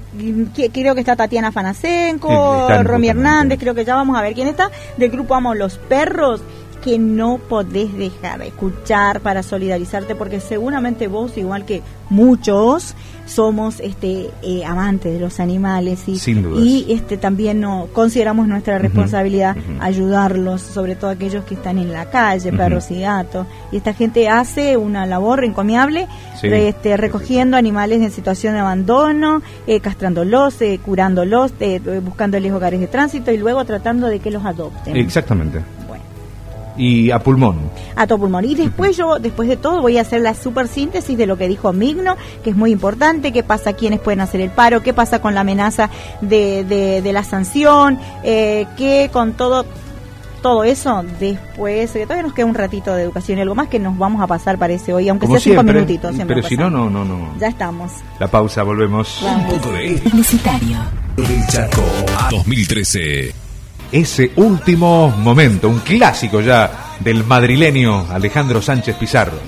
que- 0.55 0.69
creo 0.71 0.95
que 0.95 1.01
está 1.01 1.17
Tatiana 1.17 1.51
Fanasenko, 1.51 2.69
Romy. 2.83 3.09
Hernández, 3.09 3.59
creo 3.59 3.75
que 3.75 3.87
ya 3.87 3.95
vamos 3.95 4.19
a 4.19 4.21
ver 4.21 4.35
quién 4.35 4.49
está, 4.49 4.71
del 4.99 5.11
grupo 5.11 5.35
Amo 5.35 5.55
los 5.55 5.79
Perros, 5.79 6.43
que 6.85 6.99
no 6.99 7.39
podés 7.39 7.95
dejar 7.97 8.41
de 8.41 8.49
escuchar 8.49 9.21
para 9.21 9.43
solidarizarte, 9.43 10.15
porque 10.15 10.39
seguramente 10.39 11.09
vos, 11.09 11.37
igual 11.39 11.65
que 11.65 11.81
muchos, 12.11 12.95
somos 13.27 13.81
este 13.81 14.29
eh, 14.43 14.67
amantes 14.67 15.15
de 15.15 15.19
los 15.19 15.41
animales 15.41 16.07
y, 16.07 16.19
Sin 16.19 16.47
y 16.59 16.93
este 16.93 17.17
también 17.17 17.59
no 17.59 17.89
consideramos 17.95 18.47
nuestra 18.47 18.79
responsabilidad 18.79 19.57
ayudarlos, 19.81 20.61
sobre 20.61 20.95
todo 20.95 21.11
aquellos 21.11 21.45
que 21.45 21.55
están 21.55 21.79
en 21.79 21.91
la 21.91 22.11
calle, 22.11 22.53
perros 22.53 22.91
y 22.91 23.01
gatos. 23.01 23.47
Y 23.73 23.79
esta 23.79 23.95
gente 23.95 24.29
hace 24.29 24.77
una 24.77 25.07
labor 25.07 25.43
encomiable, 25.43 26.07
Sí. 26.39 26.49
este, 26.49 26.99
recogiendo 26.99 27.57
animales 27.57 28.03
en 28.03 28.11
situación 28.11 28.53
de 28.55 28.61
abandono, 28.61 29.41
eh, 29.67 29.81
castrándolos, 29.81 30.61
eh, 30.61 30.79
curándolos, 30.85 31.53
eh, 31.61 31.81
buscándoles 32.05 32.53
hogares 32.53 32.81
de 32.81 32.89
tránsito 32.89 33.33
y 33.33 33.39
luego 33.39 33.65
tratando 33.65 34.09
de 34.09 34.19
que 34.19 34.31
los 34.31 34.45
adopten. 34.45 34.97
Exactamente. 34.97 35.61
Y 36.77 37.11
a 37.13 37.19
pulmón. 37.21 37.57
a 37.95 38.07
todo 38.07 38.19
pulmón. 38.19 38.45
Y 38.45 38.55
después 38.55 38.97
yo, 38.97 39.19
después 39.21 39.49
de 39.49 39.57
todo, 39.57 39.81
voy 39.81 39.99
a 39.99 40.01
hacer 40.01 40.21
la 40.23 40.35
super 40.35 40.67
síntesis 40.67 41.17
de 41.17 41.27
lo 41.27 41.37
que 41.39 41.47
dijo 41.49 41.73
Migno, 41.73 42.17
que 42.43 42.51
es 42.51 42.57
muy 42.57 42.73
importante, 42.73 43.33
qué 43.33 43.43
pasa, 43.45 43.75
quiénes 43.75 44.01
pueden 44.01 44.21
hacer 44.21 44.41
el 44.41 44.51
paro, 44.51 44.83
qué 44.83 44.93
pasa 44.93 45.21
con 45.21 45.35
la 45.35 45.43
amenaza 45.43 45.89
de, 46.21 46.65
de, 46.65 47.01
de 47.03 47.13
la 47.13 47.23
sanción, 47.25 47.99
eh, 48.25 48.67
qué 48.77 49.11
con 49.13 49.35
todo 49.35 49.65
todo 50.43 50.63
eso 50.63 51.03
después, 51.19 51.91
que 51.93 52.03
todavía 52.03 52.25
nos 52.25 52.35
queda 52.35 52.45
un 52.45 52.55
ratito 52.55 52.95
de 52.95 53.03
educación 53.03 53.39
y 53.39 53.41
algo 53.41 53.55
más 53.55 53.69
que 53.69 53.79
nos 53.79 53.97
vamos 53.97 54.21
a 54.21 54.27
pasar 54.27 54.59
parece 54.59 54.93
hoy, 54.93 55.09
aunque 55.09 55.25
Como 55.25 55.39
sea 55.39 55.43
cinco 55.45 55.55
siempre. 55.63 55.75
minutitos. 55.77 56.15
siempre 56.15 56.37
Pero 56.37 56.47
si 56.47 56.55
no, 56.59 56.69
no, 56.69 56.91
no, 56.91 57.03
no. 57.03 57.35
Ya 57.41 57.49
estamos. 57.49 57.91
La 58.19 58.29
pausa, 58.29 58.63
volvemos. 58.63 59.23
Un 59.23 59.47
poco 59.47 59.71
de 59.73 59.99
Publicitario. 60.05 60.77
Chaco 61.49 61.83
a 62.19 62.29
2013. 62.31 63.44
Ese 63.93 64.33
último 64.37 65.09
momento, 65.09 65.69
un 65.69 65.81
clásico 65.81 66.41
ya 66.41 66.97
del 67.01 67.25
madrileño 67.25 68.07
Alejandro 68.11 68.61
Sánchez 68.61 68.97
Pizarro. 68.97 69.39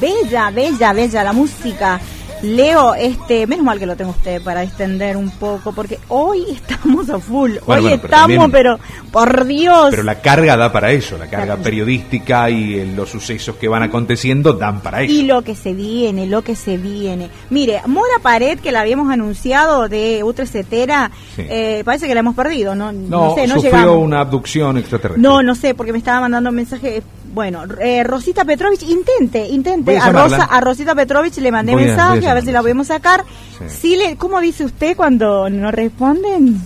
Bella, 0.00 0.50
bella, 0.50 0.92
bella 0.92 1.22
la 1.22 1.32
música. 1.32 2.00
Leo, 2.46 2.94
este, 2.94 3.46
menos 3.46 3.64
mal 3.64 3.78
que 3.78 3.86
lo 3.86 3.96
tengo 3.96 4.12
usted 4.12 4.40
para 4.40 4.62
extender 4.62 5.16
un 5.16 5.30
poco, 5.30 5.72
porque 5.72 5.98
hoy 6.08 6.44
estamos 6.50 7.10
a 7.10 7.18
full. 7.18 7.52
hoy 7.66 7.92
estamos, 7.92 8.50
pero, 8.50 8.78
por 9.10 9.44
Dios. 9.46 9.88
Pero 9.90 10.02
la 10.02 10.20
carga 10.20 10.56
da 10.56 10.72
para 10.72 10.92
eso, 10.92 11.18
la 11.18 11.28
carga 11.28 11.56
periodística 11.56 12.48
y 12.50 12.78
eh, 12.78 12.92
los 12.94 13.10
sucesos 13.10 13.56
que 13.56 13.68
van 13.68 13.82
aconteciendo 13.82 14.52
dan 14.52 14.80
para 14.80 15.02
eso. 15.02 15.12
Y 15.12 15.22
lo 15.22 15.42
que 15.42 15.54
se 15.54 15.74
viene, 15.74 16.26
lo 16.26 16.42
que 16.42 16.54
se 16.54 16.76
viene. 16.76 17.30
Mire, 17.50 17.82
Mora 17.86 18.18
Pared, 18.22 18.60
que 18.60 18.72
la 18.72 18.80
habíamos 18.80 19.10
anunciado 19.10 19.88
de 19.88 20.22
Utrecetera, 20.22 21.10
eh, 21.36 21.82
parece 21.84 22.06
que 22.06 22.14
la 22.14 22.20
hemos 22.20 22.36
perdido, 22.36 22.74
¿no? 22.74 22.92
No, 22.92 23.34
sé, 23.34 23.46
no 23.46 23.60
sufrió 23.60 23.98
una 23.98 24.20
abducción 24.20 24.78
extraterrestre. 24.78 25.22
No, 25.22 25.42
no 25.42 25.54
sé, 25.54 25.74
porque 25.74 25.92
me 25.92 25.98
estaba 25.98 26.20
mandando 26.20 26.50
un 26.50 26.56
mensaje 26.56 27.02
bueno, 27.36 27.64
eh, 27.82 28.02
Rosita 28.02 28.46
Petrovich, 28.46 28.82
intente, 28.84 29.46
intente. 29.46 29.98
A, 29.98 30.10
Rosa, 30.10 30.44
a 30.44 30.58
Rosita 30.62 30.94
Petrovich 30.94 31.36
le 31.36 31.52
mandé 31.52 31.76
mensaje, 31.76 32.26
a, 32.26 32.32
ver 32.32 32.42
si 32.42 32.50
la 32.50 32.62
podemos 32.62 32.86
sacar. 32.86 33.26
Sí. 33.68 33.94
le, 33.94 34.16
¿Cómo 34.16 34.40
dice 34.40 34.64
usted 34.64 34.96
cuando 34.96 35.50
no 35.50 35.70
responden? 35.70 36.58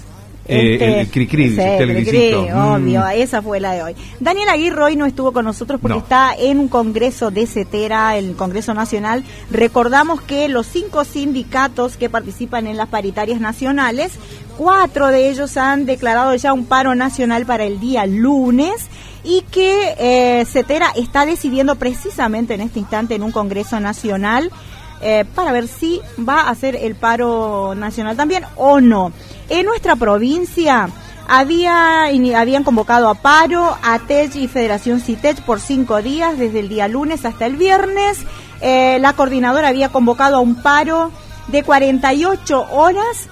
Eh, 0.47 0.75
este, 0.75 1.01
el 1.01 1.11
cri-cri, 1.11 1.59
el 1.59 2.55
obvio, 2.55 3.01
mm. 3.01 3.11
esa 3.17 3.43
fue 3.43 3.59
la 3.59 3.73
de 3.73 3.83
hoy. 3.83 3.97
Daniel 4.21 4.49
Aguirre 4.49 4.81
hoy 4.81 4.97
no 4.97 5.07
estuvo 5.07 5.33
con 5.33 5.45
nosotros 5.45 5.81
porque 5.81 5.99
está 5.99 6.37
en 6.39 6.61
un 6.61 6.69
congreso 6.69 7.33
de 7.33 7.49
CETERA, 7.49 8.17
el 8.17 8.37
Congreso 8.37 8.73
Nacional. 8.73 9.25
Recordamos 9.51 10.21
que 10.21 10.49
los 10.49 10.69
cinco 10.69 11.03
sindicatos 11.05 11.97
que 11.97 12.09
participan 12.09 12.69
en 12.69 12.77
las 12.77 12.89
paritarias 12.89 13.41
nacionales, 13.41 14.13
cuatro 14.57 15.09
de 15.09 15.31
ellos 15.31 15.57
han 15.57 15.85
declarado 15.85 16.33
ya 16.37 16.53
un 16.53 16.65
paro 16.65 16.95
nacional 16.95 17.45
para 17.45 17.65
el 17.65 17.81
día 17.81 18.07
lunes 18.07 18.89
y 19.25 19.43
que 19.43 19.95
eh, 19.99 20.45
CETERA 20.47 20.91
está 20.97 21.27
decidiendo 21.27 21.77
precisamente 21.77 22.55
en 22.55 22.63
este 22.63 22.79
instante 22.79 23.15
en 23.15 23.23
un 23.23 23.33
Congreso 23.33 23.79
Nacional 23.81 24.51
eh, 25.03 25.25
para 25.35 25.53
ver 25.53 25.67
si 25.67 26.01
va 26.19 26.43
a 26.43 26.51
hacer 26.51 26.77
el 26.77 26.95
paro 26.95 27.75
nacional 27.75 28.17
también 28.17 28.45
o 28.57 28.81
no. 28.81 29.13
En 29.49 29.67
nuestra 29.67 29.97
provincia 29.97 30.89
había, 31.27 32.05
habían 32.37 32.65
convocado 32.65 33.09
a 33.09 33.15
paro 33.15 33.77
a 33.83 33.99
TEC 34.01 34.37
y 34.37 34.49
Federación 34.49 35.01
CITEC 35.01 35.43
por 35.43 35.61
cinco 35.61 36.03
días, 36.03 36.39
desde 36.39 36.61
el 36.61 36.69
día 36.69 36.89
lunes 36.89 37.25
hasta 37.25 37.47
el 37.47 37.57
viernes. 37.57 38.19
Eh, 38.61 38.99
la 39.01 39.15
coordinadora 39.15 39.69
había 39.69 39.91
convocado 39.91 40.37
a 40.37 40.41
un 40.41 40.57
paro 40.57 41.13
de 41.49 41.63
48 41.63 42.67
horas 42.73 43.29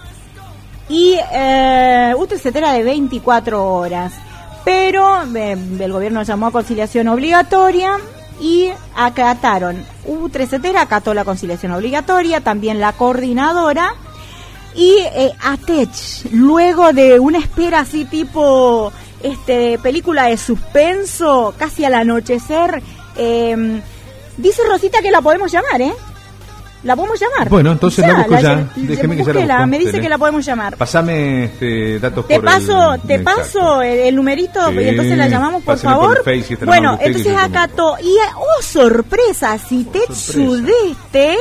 y 0.88 1.16
eh, 1.32 2.14
CETERA 2.40 2.72
de 2.72 2.82
24 2.82 3.62
horas 3.62 4.14
pero 4.68 5.22
eh, 5.34 5.56
el 5.80 5.90
gobierno 5.90 6.22
llamó 6.24 6.48
a 6.48 6.50
conciliación 6.50 7.08
obligatoria 7.08 7.96
y 8.38 8.68
acataron. 8.94 9.82
U3 10.06 10.76
acató 10.76 11.14
la 11.14 11.24
conciliación 11.24 11.72
obligatoria, 11.72 12.42
también 12.42 12.78
la 12.78 12.92
coordinadora 12.92 13.94
y 14.74 14.96
eh, 14.98 15.32
ATECH, 15.42 16.32
luego 16.32 16.92
de 16.92 17.18
una 17.18 17.38
espera 17.38 17.80
así 17.80 18.04
tipo 18.04 18.92
este 19.22 19.78
película 19.78 20.24
de 20.24 20.36
suspenso, 20.36 21.54
casi 21.56 21.86
al 21.86 21.94
anochecer, 21.94 22.82
eh, 23.16 23.80
dice 24.36 24.62
Rosita 24.68 25.00
que 25.00 25.10
la 25.10 25.22
podemos 25.22 25.50
llamar, 25.50 25.80
¿eh? 25.80 25.94
La 26.84 26.94
podemos 26.94 27.18
llamar. 27.18 27.48
Bueno, 27.48 27.72
entonces 27.72 28.06
la 28.06 28.14
busco 28.18 28.38
ya. 28.38 28.68
Déjeme 28.76 29.16
que 29.16 29.46
la 29.46 29.66
Me 29.66 29.78
dice 29.78 30.00
que 30.00 30.08
la 30.08 30.18
podemos 30.18 30.44
llamar. 30.44 30.76
Pasame 30.76 31.44
este, 31.44 31.98
datos 31.98 32.26
te 32.28 32.40
paso, 32.40 32.96
Te 33.06 33.18
paso 33.18 33.82
el, 33.82 34.14
numerito 34.14 34.72
y 34.72 34.88
entonces 34.88 35.16
la 35.16 35.28
llamamos, 35.28 35.62
por 35.62 35.78
favor. 35.78 36.22
bueno, 36.64 36.98
entonces 37.00 37.36
acá 37.36 37.68
Y, 38.02 38.16
oh, 38.36 38.62
sorpresa, 38.62 39.58
si 39.58 39.84
te 39.84 40.00
sudeste... 40.12 41.36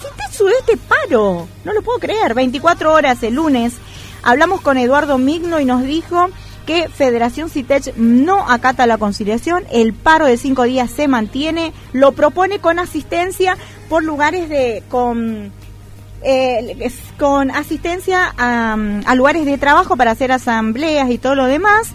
Si 0.00 0.06
te 0.16 0.36
sudeste 0.36 0.76
paro. 0.76 1.46
No 1.64 1.72
lo 1.72 1.82
puedo 1.82 1.98
creer. 1.98 2.34
24 2.34 2.92
horas 2.92 3.22
el 3.22 3.34
lunes. 3.34 3.74
Hablamos 4.22 4.60
con 4.60 4.78
Eduardo 4.78 5.18
Migno 5.18 5.60
y 5.60 5.64
nos 5.64 5.82
dijo 5.82 6.28
que 6.70 6.88
Federación 6.88 7.50
CITECH 7.50 7.96
no 7.96 8.48
acata 8.48 8.86
la 8.86 8.96
conciliación, 8.96 9.64
el 9.72 9.92
paro 9.92 10.26
de 10.26 10.36
cinco 10.36 10.62
días 10.62 10.88
se 10.88 11.08
mantiene, 11.08 11.72
lo 11.92 12.12
propone 12.12 12.60
con 12.60 12.78
asistencia 12.78 13.56
por 13.88 14.04
lugares 14.04 14.48
de 14.48 14.84
con 14.88 15.50
eh, 16.22 16.92
con 17.18 17.50
asistencia 17.50 18.32
a, 18.38 18.76
a, 19.04 19.14
lugares 19.16 19.46
de 19.46 19.58
trabajo 19.58 19.96
para 19.96 20.12
hacer 20.12 20.30
asambleas 20.30 21.10
y 21.10 21.18
todo 21.18 21.34
lo 21.34 21.46
demás 21.46 21.92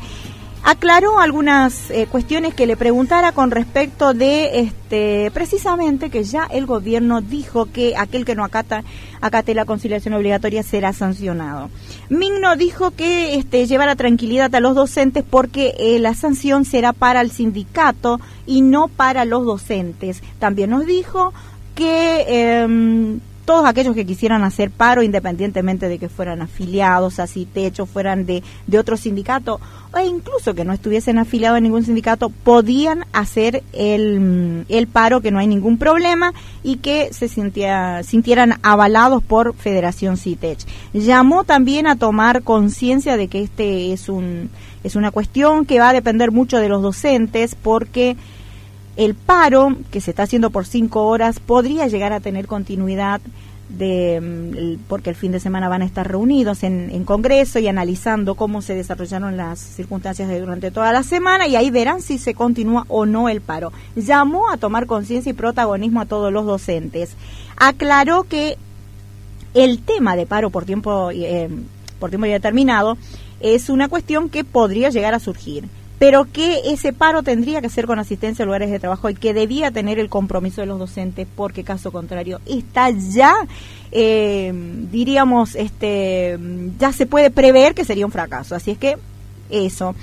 aclaró 0.66 1.20
algunas 1.20 1.92
eh, 1.92 2.08
cuestiones 2.12 2.56
que 2.56 2.66
le 2.66 2.76
preguntara 2.76 3.32
con 3.32 3.52
respecto 3.52 4.16
de 4.16 4.60
este 4.60 5.30
precisamente 5.32 6.10
que 6.10 6.24
ya 6.24 6.46
el 6.46 6.66
gobierno 6.66 7.22
dijo 7.22 7.68
que 7.72 7.96
aquel 7.96 8.26
que 8.26 8.34
no 8.34 8.44
acata 8.44 8.84
acate 9.22 9.54
la 9.54 9.66
conciliación 9.66 10.16
obligatoria 10.16 10.64
será 10.64 10.92
sancionado. 10.92 11.70
Migno 12.10 12.56
dijo 12.56 12.92
que 12.92 13.36
este 13.36 13.68
llevará 13.68 13.96
tranquilidad 13.96 14.54
a 14.56 14.60
los 14.60 14.74
docentes 14.74 15.24
porque 15.24 15.76
eh, 15.78 16.00
la 16.00 16.16
sanción 16.16 16.66
será 16.66 16.94
para 16.94 17.22
el 17.22 17.30
sindicato 17.30 18.20
y 18.48 18.64
no 18.64 18.88
para 18.88 19.24
los 19.24 19.46
docentes. 19.46 20.24
También 20.40 20.72
nos 20.72 20.88
dijo 20.88 21.32
que 21.76 22.26
eh, 22.28 23.20
todos 23.46 23.66
aquellos 23.66 23.96
que 23.96 24.06
quisieran 24.06 24.44
hacer 24.44 24.72
paro, 24.72 25.04
independientemente 25.04 25.88
de 25.88 26.00
que 26.00 26.10
fueran 26.10 26.42
afiliados, 26.42 27.20
así 27.20 27.46
techo, 27.46 27.86
fueran 27.86 28.26
de, 28.26 28.44
de 28.68 28.80
otro 28.80 28.98
sindicato, 28.98 29.62
o 29.94 30.00
incluso 30.00 30.54
que 30.54 30.66
no 30.66 30.74
estuviesen 30.74 31.20
afiliados 31.20 31.58
a 31.58 31.62
ningún 31.62 31.86
sindicato, 31.86 32.30
podían 32.30 33.06
hacer 33.14 33.64
el, 33.72 34.66
el 34.68 34.88
paro, 34.88 35.22
que 35.22 35.32
no 35.32 35.40
hay 35.40 35.48
ningún 35.48 35.78
problema, 35.78 36.34
y 36.64 36.78
que 36.78 37.14
se 37.14 37.28
sintiera, 37.28 38.04
sintieran 38.04 38.56
avalados 38.64 39.24
por 39.24 39.56
Federación 39.56 40.18
CITECH. 40.18 40.66
Llamó 40.94 41.44
también 41.44 41.88
a 41.88 41.96
tomar 41.96 42.42
conciencia 42.44 43.16
de 43.16 43.28
que 43.28 43.44
este 43.44 43.94
es 43.94 44.10
un 44.10 44.50
es 44.84 44.96
una 44.96 45.10
cuestión 45.10 45.66
que 45.66 45.80
va 45.80 45.90
a 45.90 45.94
depender 45.94 46.30
mucho 46.30 46.60
de 46.60 46.70
los 46.70 46.84
docentes, 46.84 47.56
porque 47.56 48.18
el 48.98 49.16
paro, 49.16 49.76
que 49.92 50.02
se 50.02 50.12
está 50.12 50.24
haciendo 50.24 50.50
por 50.50 50.66
cinco 50.66 51.08
horas, 51.08 51.40
podría 51.40 51.88
llegar 51.88 52.14
a 52.14 52.20
tener 52.20 52.48
continuidad 52.48 53.22
de 53.70 54.22
mm, 54.22 54.84
porque 54.88 55.10
el 55.10 55.16
fin 55.16 55.32
de 55.32 55.40
semana 55.40 55.70
van 55.70 55.82
a 55.82 55.86
estar 55.86 56.08
reunidos 56.08 56.64
en, 56.64 56.90
en, 56.92 57.04
Congreso 57.04 57.60
y 57.60 57.68
analizando 57.68 58.36
cómo 58.36 58.62
se 58.62 58.76
desarrollaron 58.76 59.38
las 59.38 59.60
circunstancias 59.60 60.30
de 60.30 60.40
durante 60.40 60.70
toda 60.72 60.92
la 60.94 61.04
semana 61.04 61.48
y 61.48 61.56
ahí 61.56 61.72
verán 61.72 62.02
si 62.02 62.18
se 62.18 62.36
continúa 62.36 62.86
o 62.88 63.06
no 63.06 63.28
el 63.28 63.42
paro. 63.42 63.74
Llamó 63.96 64.50
a 64.50 64.58
tomar 64.58 64.86
conciencia 64.86 65.32
y 65.32 65.34
protagonismo 65.34 66.00
a 66.00 66.06
todos 66.06 66.32
los 66.32 66.46
docentes. 66.46 67.16
Aclaró 67.58 68.24
que 68.24 68.58
el 69.56 69.80
tema 69.80 70.16
de 70.16 70.26
paro 70.26 70.52
por 70.52 70.66
tiempo 70.66 71.10
eh, 71.12 71.50
por 72.00 72.10
tiempo 72.10 72.28
determinado 72.28 72.98
es 73.40 73.70
una 73.70 73.88
cuestión 73.88 74.30
que 74.30 74.44
podría 74.44 74.90
llegar 74.90 75.14
a 75.14 75.20
surgir 75.20 75.68
pero 76.00 76.26
que 76.26 76.62
ese 76.66 76.94
paro 76.94 77.24
tendría 77.24 77.62
que 77.62 77.70
ser 77.70 77.86
con 77.86 78.00
asistencia 78.00 78.44
a 78.44 78.46
lugares 78.46 78.70
de 78.70 78.80
trabajo 78.80 79.10
y 79.10 79.16
que 79.16 79.34
debía 79.34 79.72
tener 79.72 80.00
el 80.00 80.10
compromiso 80.10 80.62
de 80.62 80.68
los 80.68 80.80
docentes, 80.80 81.28
porque 81.36 81.64
caso 81.64 81.92
contrario 81.92 82.42
está 82.46 82.90
ya, 82.90 83.34
eh, 83.92 84.52
diríamos, 84.92 85.56
este, 85.56 86.38
ya 86.78 86.92
se 86.92 87.06
puede 87.06 87.32
prever 87.32 87.76
que 87.76 87.86
sería 87.86 88.06
un 88.06 88.12
fracaso. 88.12 88.56
Así 88.56 88.72
es 88.72 88.78
que 88.78 88.98
eso. 89.50 89.96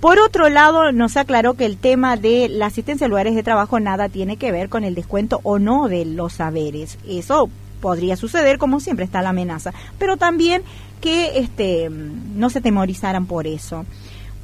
Por 0.00 0.18
otro 0.18 0.48
lado, 0.48 0.92
nos 0.92 1.18
aclaró 1.18 1.54
que 1.54 1.66
el 1.66 1.76
tema 1.76 2.16
de 2.16 2.48
la 2.48 2.66
asistencia 2.66 3.04
a 3.04 3.08
lugares 3.08 3.34
de 3.34 3.42
trabajo 3.42 3.80
nada 3.80 4.08
tiene 4.08 4.38
que 4.38 4.50
ver 4.50 4.70
con 4.70 4.82
el 4.82 4.94
descuento 4.94 5.40
o 5.42 5.58
no 5.58 5.88
de 5.88 6.06
los 6.06 6.34
saberes. 6.34 6.96
Eso 7.06 7.50
podría 7.82 8.16
suceder, 8.16 8.56
como 8.56 8.80
siempre 8.80 9.04
está 9.04 9.20
la 9.20 9.30
amenaza, 9.30 9.72
pero 9.98 10.16
también 10.16 10.62
que 11.02 11.38
este, 11.38 11.90
no 11.90 12.48
se 12.50 12.60
temorizaran 12.60 13.26
por 13.26 13.46
eso. 13.46 13.84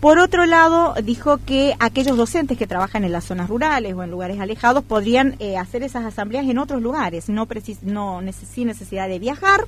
Por 0.01 0.19
otro 0.19 0.45
lado, 0.45 0.95
dijo 1.03 1.39
que 1.39 1.75
aquellos 1.81 2.17
docentes 2.17 2.59
que 2.59 2.67
trabajan 2.67 3.05
en 3.05 3.13
las 3.13 3.25
zonas 3.25 3.49
rurales 3.49 3.95
o 3.95 4.03
en 4.03 4.11
lugares 4.11 4.39
alejados 4.39 4.85
podrían 4.85 5.37
eh, 5.39 5.57
hacer 5.57 5.83
esas 5.83 6.05
asambleas 6.05 6.47
en 6.47 6.59
otros 6.59 6.83
lugares, 6.83 7.29
no, 7.29 7.47
no 7.83 8.33
sin 8.33 8.69
necesidad 8.69 9.09
de 9.09 9.19
viajar. 9.19 9.65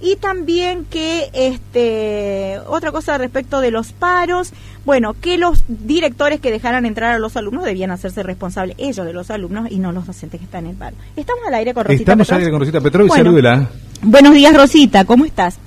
Y 0.00 0.16
también 0.16 0.84
que 0.84 1.30
este 1.32 2.58
otra 2.66 2.92
cosa 2.92 3.16
respecto 3.16 3.60
de 3.60 3.70
los 3.70 3.92
paros, 3.92 4.52
bueno, 4.84 5.14
que 5.14 5.38
los 5.38 5.64
directores 5.68 6.38
que 6.38 6.50
dejaran 6.50 6.84
entrar 6.84 7.14
a 7.14 7.18
los 7.18 7.36
alumnos 7.36 7.64
debían 7.64 7.90
hacerse 7.90 8.22
responsables 8.22 8.76
ellos 8.78 9.06
de 9.06 9.14
los 9.14 9.30
alumnos 9.30 9.70
y 9.70 9.78
no 9.78 9.92
los 9.92 10.06
docentes 10.06 10.38
que 10.38 10.44
están 10.44 10.66
en 10.66 10.72
el 10.72 10.76
paro. 10.76 10.96
Estamos 11.16 11.42
al 11.48 11.54
aire 11.54 11.72
con 11.72 11.84
Rosita 11.84 12.02
Estamos 12.02 12.30
al 12.30 12.38
aire 12.38 12.50
con 12.50 12.60
Rosita 12.60 12.80
Petro 12.80 13.06
y 13.06 13.08
salúdela. 13.08 13.70
Buenos 14.02 14.34
días, 14.34 14.54
Rosita, 14.54 15.06
¿cómo 15.06 15.24
estás? 15.24 15.58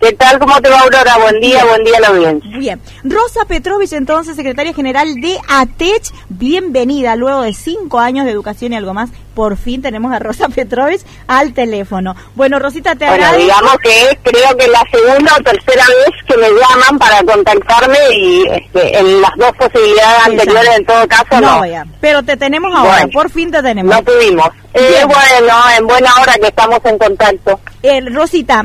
¿Qué 0.00 0.14
tal? 0.14 0.38
¿Cómo 0.38 0.58
te 0.62 0.70
va, 0.70 0.80
Aurora? 0.80 1.18
Buen 1.18 1.40
día, 1.42 1.62
buen 1.66 1.84
día 1.84 1.98
a 1.98 2.00
la 2.00 2.08
audiencia. 2.08 2.56
Bien. 2.58 2.80
Rosa 3.04 3.44
Petrovich, 3.46 3.92
entonces, 3.92 4.34
secretaria 4.34 4.72
general 4.72 5.14
de 5.20 5.36
ATECH, 5.46 6.10
bienvenida 6.30 7.16
luego 7.16 7.42
de 7.42 7.52
cinco 7.52 7.98
años 8.00 8.24
de 8.24 8.30
educación 8.30 8.72
y 8.72 8.76
algo 8.76 8.94
más 8.94 9.10
por 9.34 9.58
fin 9.58 9.82
tenemos 9.82 10.10
a 10.12 10.18
Rosa 10.18 10.48
Petrovich 10.48 11.02
al 11.26 11.52
teléfono. 11.52 12.16
Bueno, 12.34 12.58
Rosita, 12.58 12.94
te 12.94 13.04
Bueno, 13.06 13.24
agradezco. 13.26 13.42
digamos 13.42 13.76
que 13.82 14.00
es 14.02 14.18
creo 14.22 14.56
que 14.56 14.68
la 14.68 14.82
segunda 14.90 15.32
o 15.38 15.42
tercera 15.42 15.84
vez 15.86 16.14
que 16.26 16.36
me 16.38 16.48
llaman 16.48 16.98
para 16.98 17.22
contactarme 17.22 17.98
y 18.16 18.42
este, 18.48 18.98
en 18.98 19.20
las 19.20 19.32
dos 19.36 19.52
posibilidades 19.58 20.26
anteriores 20.26 20.76
en 20.78 20.86
todo 20.86 21.08
caso 21.08 21.40
no. 21.42 21.58
No, 21.58 21.66
ya. 21.66 21.84
Pero 22.00 22.22
te 22.22 22.38
tenemos 22.38 22.74
ahora, 22.74 22.90
Bueno. 23.02 23.10
por 23.12 23.30
fin 23.30 23.50
te 23.50 23.62
tenemos. 23.62 23.94
No 23.94 24.02
pudimos. 24.02 24.48
Eh, 24.72 25.02
bueno, 25.04 25.56
en 25.76 25.86
buena 25.86 26.10
hora 26.22 26.34
que 26.40 26.46
estamos 26.48 26.78
en 26.84 26.96
contacto. 26.98 27.60
Eh, 27.82 28.00
Rosita, 28.10 28.64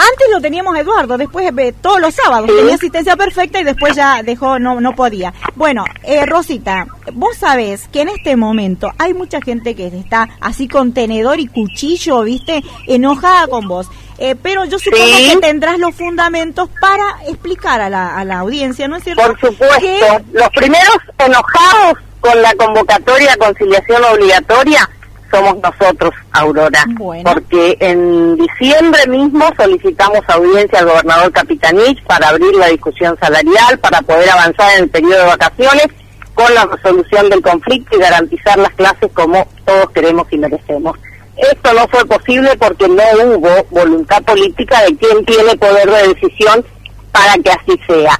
antes 0.00 0.26
lo 0.32 0.40
teníamos 0.40 0.74
a 0.74 0.80
Eduardo, 0.80 1.16
después 1.18 1.50
eh, 1.56 1.74
todos 1.80 2.00
los 2.00 2.14
sábados 2.14 2.48
tenía 2.56 2.74
asistencia 2.74 3.16
perfecta 3.16 3.60
y 3.60 3.64
después 3.64 3.94
ya 3.94 4.22
dejó, 4.22 4.58
no, 4.58 4.80
no 4.80 4.94
podía. 4.94 5.32
Bueno, 5.54 5.84
eh, 6.02 6.24
Rosita, 6.26 6.86
vos 7.12 7.36
sabés 7.36 7.88
que 7.88 8.02
en 8.02 8.08
este 8.08 8.36
momento 8.36 8.90
hay 8.98 9.14
mucha 9.14 9.40
gente 9.40 9.74
que 9.74 9.86
está 9.88 10.28
así 10.40 10.68
con 10.68 10.92
tenedor 10.92 11.38
y 11.40 11.46
cuchillo, 11.46 12.22
viste, 12.22 12.62
enojada 12.86 13.46
con 13.48 13.68
vos. 13.68 13.88
Eh, 14.18 14.34
pero 14.42 14.66
yo 14.66 14.78
supongo 14.78 15.02
Sí. 15.04 15.30
que 15.34 15.40
tendrás 15.40 15.78
los 15.78 15.94
fundamentos 15.94 16.68
para 16.80 17.16
explicar 17.26 17.80
a 17.80 17.88
la, 17.88 18.16
a 18.18 18.24
la 18.26 18.40
audiencia, 18.40 18.86
¿no 18.86 18.96
es 18.96 19.04
cierto? 19.04 19.22
Por 19.22 19.40
supuesto, 19.40 19.78
Que- 19.80 20.22
los 20.32 20.48
primeros 20.50 20.96
enojados 21.18 21.98
con 22.20 22.42
la 22.42 22.54
convocatoria 22.54 23.32
a 23.32 23.36
conciliación 23.38 24.02
obligatoria 24.04 24.88
somos 25.30 25.56
nosotros, 25.62 26.12
Aurora. 26.32 26.84
Bueno. 26.90 27.30
Porque 27.32 27.76
en 27.80 28.36
diciembre 28.36 29.06
mismo 29.08 29.44
solicitamos 29.56 30.20
audiencia 30.28 30.80
al 30.80 30.86
gobernador 30.86 31.32
Capitanich 31.32 32.02
para 32.04 32.28
abrir 32.28 32.54
la 32.54 32.68
discusión 32.68 33.16
salarial, 33.20 33.78
para 33.78 34.02
poder 34.02 34.28
avanzar 34.30 34.76
en 34.76 34.84
el 34.84 34.90
periodo 34.90 35.18
de 35.18 35.26
vacaciones 35.26 35.86
con 36.34 36.54
la 36.54 36.64
resolución 36.64 37.28
del 37.28 37.42
conflicto 37.42 37.96
y 37.96 38.00
garantizar 38.00 38.58
las 38.58 38.72
clases 38.72 39.10
como 39.12 39.46
todos 39.64 39.90
queremos 39.90 40.26
y 40.30 40.38
merecemos. 40.38 40.96
Esto 41.36 41.72
no 41.72 41.88
fue 41.88 42.04
posible 42.06 42.50
porque 42.58 42.88
no 42.88 43.02
hubo 43.24 43.66
voluntad 43.70 44.22
política 44.22 44.82
de 44.82 44.96
quien 44.96 45.24
tiene 45.24 45.56
poder 45.56 45.90
de 45.90 46.08
decisión 46.14 46.64
para 47.12 47.34
que 47.42 47.50
así 47.50 47.80
sea 47.86 48.18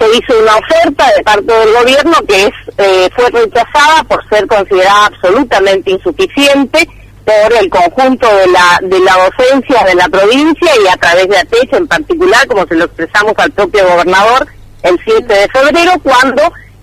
se 0.00 0.06
hizo 0.16 0.40
una 0.40 0.56
oferta 0.56 1.06
de 1.14 1.22
parte 1.22 1.52
del 1.52 1.72
gobierno 1.74 2.12
que 2.26 2.46
es 2.46 2.52
eh, 2.78 3.10
fue 3.14 3.28
rechazada 3.30 4.02
por 4.04 4.26
ser 4.28 4.46
considerada 4.46 5.06
absolutamente 5.06 5.90
insuficiente 5.90 6.88
por 7.24 7.52
el 7.52 7.68
conjunto 7.68 8.26
de 8.34 8.46
la 8.46 8.78
de 8.82 8.98
la 9.00 9.14
docencia 9.28 9.84
de 9.84 9.94
la 9.94 10.08
provincia 10.08 10.72
y 10.82 10.88
a 10.88 10.96
través 10.96 11.28
de 11.28 11.36
ATECH 11.36 11.74
en 11.74 11.86
particular, 11.86 12.46
como 12.46 12.66
se 12.66 12.76
lo 12.76 12.86
expresamos 12.86 13.34
al 13.36 13.50
propio 13.52 13.86
gobernador 13.86 14.46
el 14.82 14.98
7 15.04 15.32
de 15.32 15.48
febrero, 15.48 15.92
cuando 16.02 16.42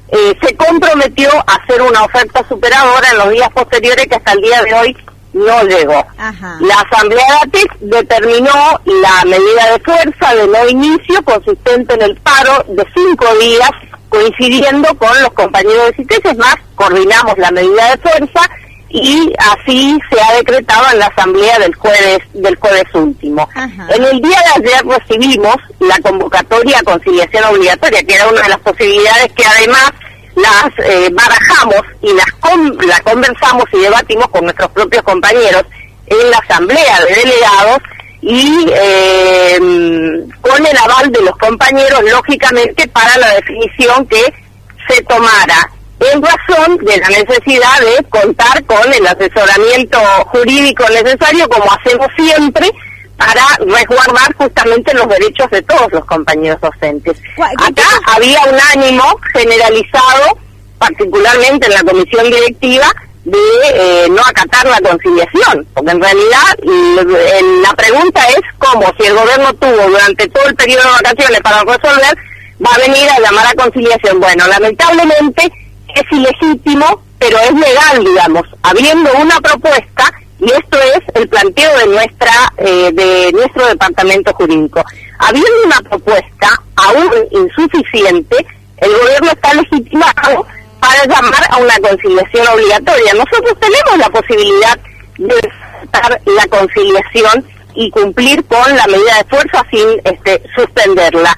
eh, 0.09 0.37
se 0.41 0.55
comprometió 0.55 1.29
a 1.47 1.55
hacer 1.55 1.81
una 1.81 2.03
oferta 2.03 2.45
superadora 2.47 3.09
en 3.11 3.17
los 3.17 3.29
días 3.31 3.49
posteriores 3.49 4.05
que 4.07 4.15
hasta 4.15 4.33
el 4.33 4.41
día 4.41 4.61
de 4.61 4.73
hoy 4.75 4.97
no 5.33 5.63
llegó. 5.63 6.05
Ajá. 6.17 6.57
La 6.61 6.75
Asamblea 6.75 7.25
de 7.25 7.47
ATEC 7.47 7.79
determinó 7.79 8.81
la 8.85 9.25
medida 9.25 9.71
de 9.71 9.79
fuerza 9.83 10.35
de 10.35 10.47
no 10.47 10.67
inicio 10.67 11.21
consistente 11.23 11.93
en 11.93 12.01
el 12.01 12.15
paro 12.17 12.65
de 12.69 12.85
cinco 12.93 13.25
días 13.39 13.71
coincidiendo 14.09 14.87
con 14.97 15.21
los 15.21 15.33
compañeros 15.33 15.87
de 15.87 15.95
CITES, 15.97 16.31
es 16.31 16.37
más, 16.37 16.55
coordinamos 16.75 17.37
la 17.37 17.51
medida 17.51 17.91
de 17.91 17.97
fuerza 17.97 18.41
y 18.89 19.33
así 19.37 19.99
se 20.09 20.21
ha 20.21 20.33
decretado 20.37 20.85
en 20.93 20.99
la 20.99 21.07
Asamblea 21.07 21.59
del 21.59 21.75
jueves, 21.75 22.19
del 22.33 22.55
jueves 22.55 22.85
último. 22.93 23.47
Ajá. 23.53 23.87
En 23.89 24.03
el 24.03 24.21
día 24.21 24.39
de 24.55 24.65
ayer 24.65 24.85
recibimos 24.85 25.55
la 25.79 25.99
convocatoria 25.99 26.79
a 26.79 26.83
conciliación 26.83 27.43
obligatoria, 27.45 28.03
que 28.03 28.15
era 28.15 28.27
una 28.27 28.41
de 28.43 28.49
las 28.49 28.59
posibilidades 28.59 29.31
que 29.33 29.45
además 29.45 29.91
las 30.37 30.69
eh, 30.87 31.09
barajamos 31.11 31.81
y 32.01 32.13
las 32.13 32.31
con- 32.39 32.77
la 32.87 32.99
conversamos 33.01 33.65
y 33.73 33.79
debatimos 33.79 34.27
con 34.29 34.43
nuestros 34.45 34.69
propios 34.71 35.03
compañeros 35.03 35.63
en 36.07 36.31
la 36.31 36.37
asamblea 36.37 36.99
de 37.01 37.15
delegados 37.15 37.79
y 38.21 38.67
eh, 38.73 39.57
con 40.41 40.65
el 40.65 40.77
aval 40.77 41.11
de 41.11 41.21
los 41.21 41.35
compañeros, 41.37 42.01
lógicamente, 42.11 42.87
para 42.89 43.17
la 43.17 43.29
definición 43.35 44.05
que 44.07 44.21
se 44.87 45.01
tomara 45.03 45.69
en 45.99 46.21
razón 46.21 46.77
de 46.77 46.97
la 46.97 47.07
necesidad 47.09 47.79
de 47.81 48.03
contar 48.09 48.63
con 48.65 48.93
el 48.93 49.05
asesoramiento 49.07 49.99
jurídico 50.27 50.83
necesario, 50.89 51.47
como 51.49 51.71
hacemos 51.71 52.07
siempre, 52.15 52.69
para 53.17 53.43
resguardar 53.59 54.33
justamente 54.37 54.93
los 54.93 55.07
derechos 55.07 55.49
de 55.49 55.61
todos 55.63 55.91
los 55.91 56.05
compañeros 56.05 56.59
docentes. 56.61 57.17
¿Cuál- 57.35 57.51
qué 57.57 57.81
Acá 57.81 57.89
había 58.15 58.39
un 58.43 58.59
ánimo 58.75 59.03
generalizado, 59.33 60.37
particularmente 60.77 61.67
en 61.67 61.73
la 61.73 61.83
comisión 61.83 62.25
directiva, 62.25 62.85
de 63.25 63.37
eh, 63.73 64.07
no 64.09 64.21
acatar 64.21 64.65
la 64.67 64.79
conciliación, 64.79 65.67
porque 65.73 65.91
en 65.91 66.01
realidad 66.01 66.43
el- 66.63 67.61
la 67.61 67.73
pregunta 67.73 68.21
es 68.29 68.41
cómo, 68.57 68.85
si 68.97 69.05
el 69.07 69.15
gobierno 69.15 69.53
tuvo 69.55 69.87
durante 69.89 70.27
todo 70.29 70.45
el 70.47 70.55
periodo 70.55 70.83
de 70.83 70.91
vacaciones 71.03 71.41
para 71.41 71.59
resolver, 71.63 72.17
va 72.65 72.69
a 72.73 72.77
venir 72.77 73.09
a 73.09 73.19
llamar 73.19 73.47
a 73.47 73.53
conciliación. 73.55 74.19
Bueno, 74.21 74.47
lamentablemente 74.47 75.51
es 75.93 76.03
ilegítimo, 76.11 77.01
pero 77.19 77.37
es 77.39 77.51
legal, 77.53 78.03
digamos, 78.05 78.43
habiendo 78.63 79.11
una 79.15 79.41
propuesta 79.41 80.05
y 80.39 80.45
esto 80.45 80.77
es 80.79 80.99
el 81.15 81.27
planteo 81.27 81.77
de 81.79 81.87
nuestra 81.87 82.53
eh, 82.57 82.91
de 82.93 83.31
nuestro 83.33 83.67
departamento 83.67 84.33
jurídico. 84.33 84.83
Habiendo 85.19 85.63
una 85.65 85.81
propuesta 85.81 86.49
aún 86.75 87.11
insuficiente, 87.31 88.45
el 88.77 88.91
gobierno 88.91 89.31
está 89.31 89.53
legitimado 89.55 90.45
para 90.79 91.05
llamar 91.05 91.43
a 91.49 91.57
una 91.57 91.77
conciliación 91.79 92.47
obligatoria. 92.47 93.13
Nosotros 93.13 93.57
tenemos 93.59 93.97
la 93.97 94.09
posibilidad 94.09 94.79
de 95.17 95.51
dar 95.91 96.21
la 96.25 96.47
conciliación 96.47 97.45
y 97.73 97.89
cumplir 97.89 98.45
con 98.45 98.75
la 98.75 98.85
medida 98.87 99.17
de 99.17 99.29
fuerza 99.29 99.65
sin 99.71 99.87
este, 100.03 100.41
suspenderla, 100.55 101.37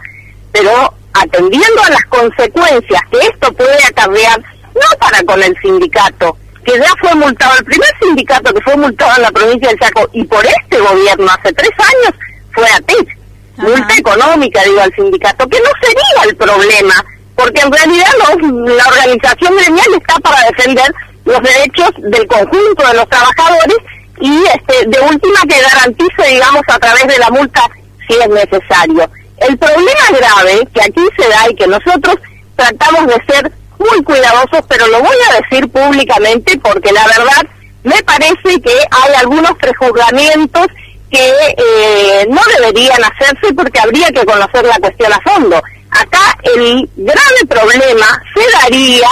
pero 0.52 0.94
atendiendo 1.14 1.84
a 1.84 1.90
las 1.90 2.04
consecuencias 2.06 3.02
que 3.12 3.20
esto 3.20 3.52
puede 3.54 3.84
acarrear, 3.86 4.40
no 4.74 4.98
para 5.00 5.22
con 5.24 5.42
el 5.42 5.58
sindicato, 5.62 6.38
que 6.72 6.80
ya 6.80 6.94
fue 7.00 7.16
multado, 7.16 7.58
el 7.58 7.66
primer 7.66 7.90
sindicato 8.02 8.54
que 8.54 8.62
fue 8.62 8.78
multado 8.78 9.16
en 9.18 9.22
la 9.24 9.32
provincia 9.32 9.70
del 9.70 9.80
Chaco 9.80 10.08
y 10.14 10.24
por 10.26 10.46
este 10.46 10.78
gobierno 10.80 11.28
hace 11.32 11.54
tres 11.54 11.72
años 11.80 12.20
fue 12.52 12.66
ATEC. 12.72 13.18
Ajá. 13.58 13.68
Multa 13.68 13.94
económica, 13.98 14.62
digo, 14.64 14.82
al 14.82 14.94
sindicato, 14.96 15.48
que 15.50 15.60
no 15.60 15.70
sería 15.82 16.30
el 16.30 16.36
problema, 16.36 16.94
porque 17.36 17.62
en 17.62 17.72
realidad 17.72 18.08
los- 18.20 18.76
la 18.76 18.88
organización 18.88 19.56
gremial 19.58 19.94
está 20.00 20.16
para 20.20 20.42
defender 20.50 20.94
los 21.26 21.42
derechos 21.42 21.90
del 21.98 22.28
conjunto 22.28 22.88
de 22.88 22.94
los 22.94 23.10
trabajadores 23.10 23.78
y 24.22 24.44
este, 24.46 24.86
de 24.88 25.00
última 25.02 25.40
que 25.48 25.62
garantice, 25.62 26.28
digamos, 26.30 26.62
a 26.68 26.80
través 26.80 27.08
de 27.08 27.18
la 27.18 27.30
multa 27.30 27.62
si 28.08 28.16
es 28.16 28.30
necesario. 28.30 29.10
El 29.38 29.58
problema 29.58 30.08
grave 30.12 30.68
que 30.74 30.82
aquí 30.82 31.08
se 31.18 31.30
da 31.30 31.50
y 31.50 31.56
que 31.56 31.68
nosotros 31.68 32.16
tratamos 32.56 33.08
de 33.08 33.24
ser 33.28 33.52
muy 33.80 34.04
cuidadosos, 34.04 34.62
pero 34.68 34.88
lo 34.88 35.00
voy 35.00 35.16
a 35.30 35.42
decir 35.42 35.70
públicamente 35.70 36.60
porque 36.60 36.92
la 36.92 37.08
verdad 37.08 37.48
me 37.84 38.04
parece 38.04 38.62
que 38.62 38.74
hay 38.92 39.14
algunos 39.18 39.54
prejuzgamientos 39.58 40.68
que 41.10 41.32
eh, 41.58 42.28
no 42.30 42.42
deberían 42.58 43.02
hacerse 43.04 43.54
porque 43.56 43.80
habría 43.80 44.12
que 44.12 44.26
conocer 44.26 44.66
la 44.66 44.78
cuestión 44.80 45.12
a 45.12 45.20
fondo. 45.22 45.62
Acá 45.92 46.38
el 46.44 46.88
grave 46.96 47.46
problema 47.48 48.22
se 48.36 48.60
daría 48.60 49.10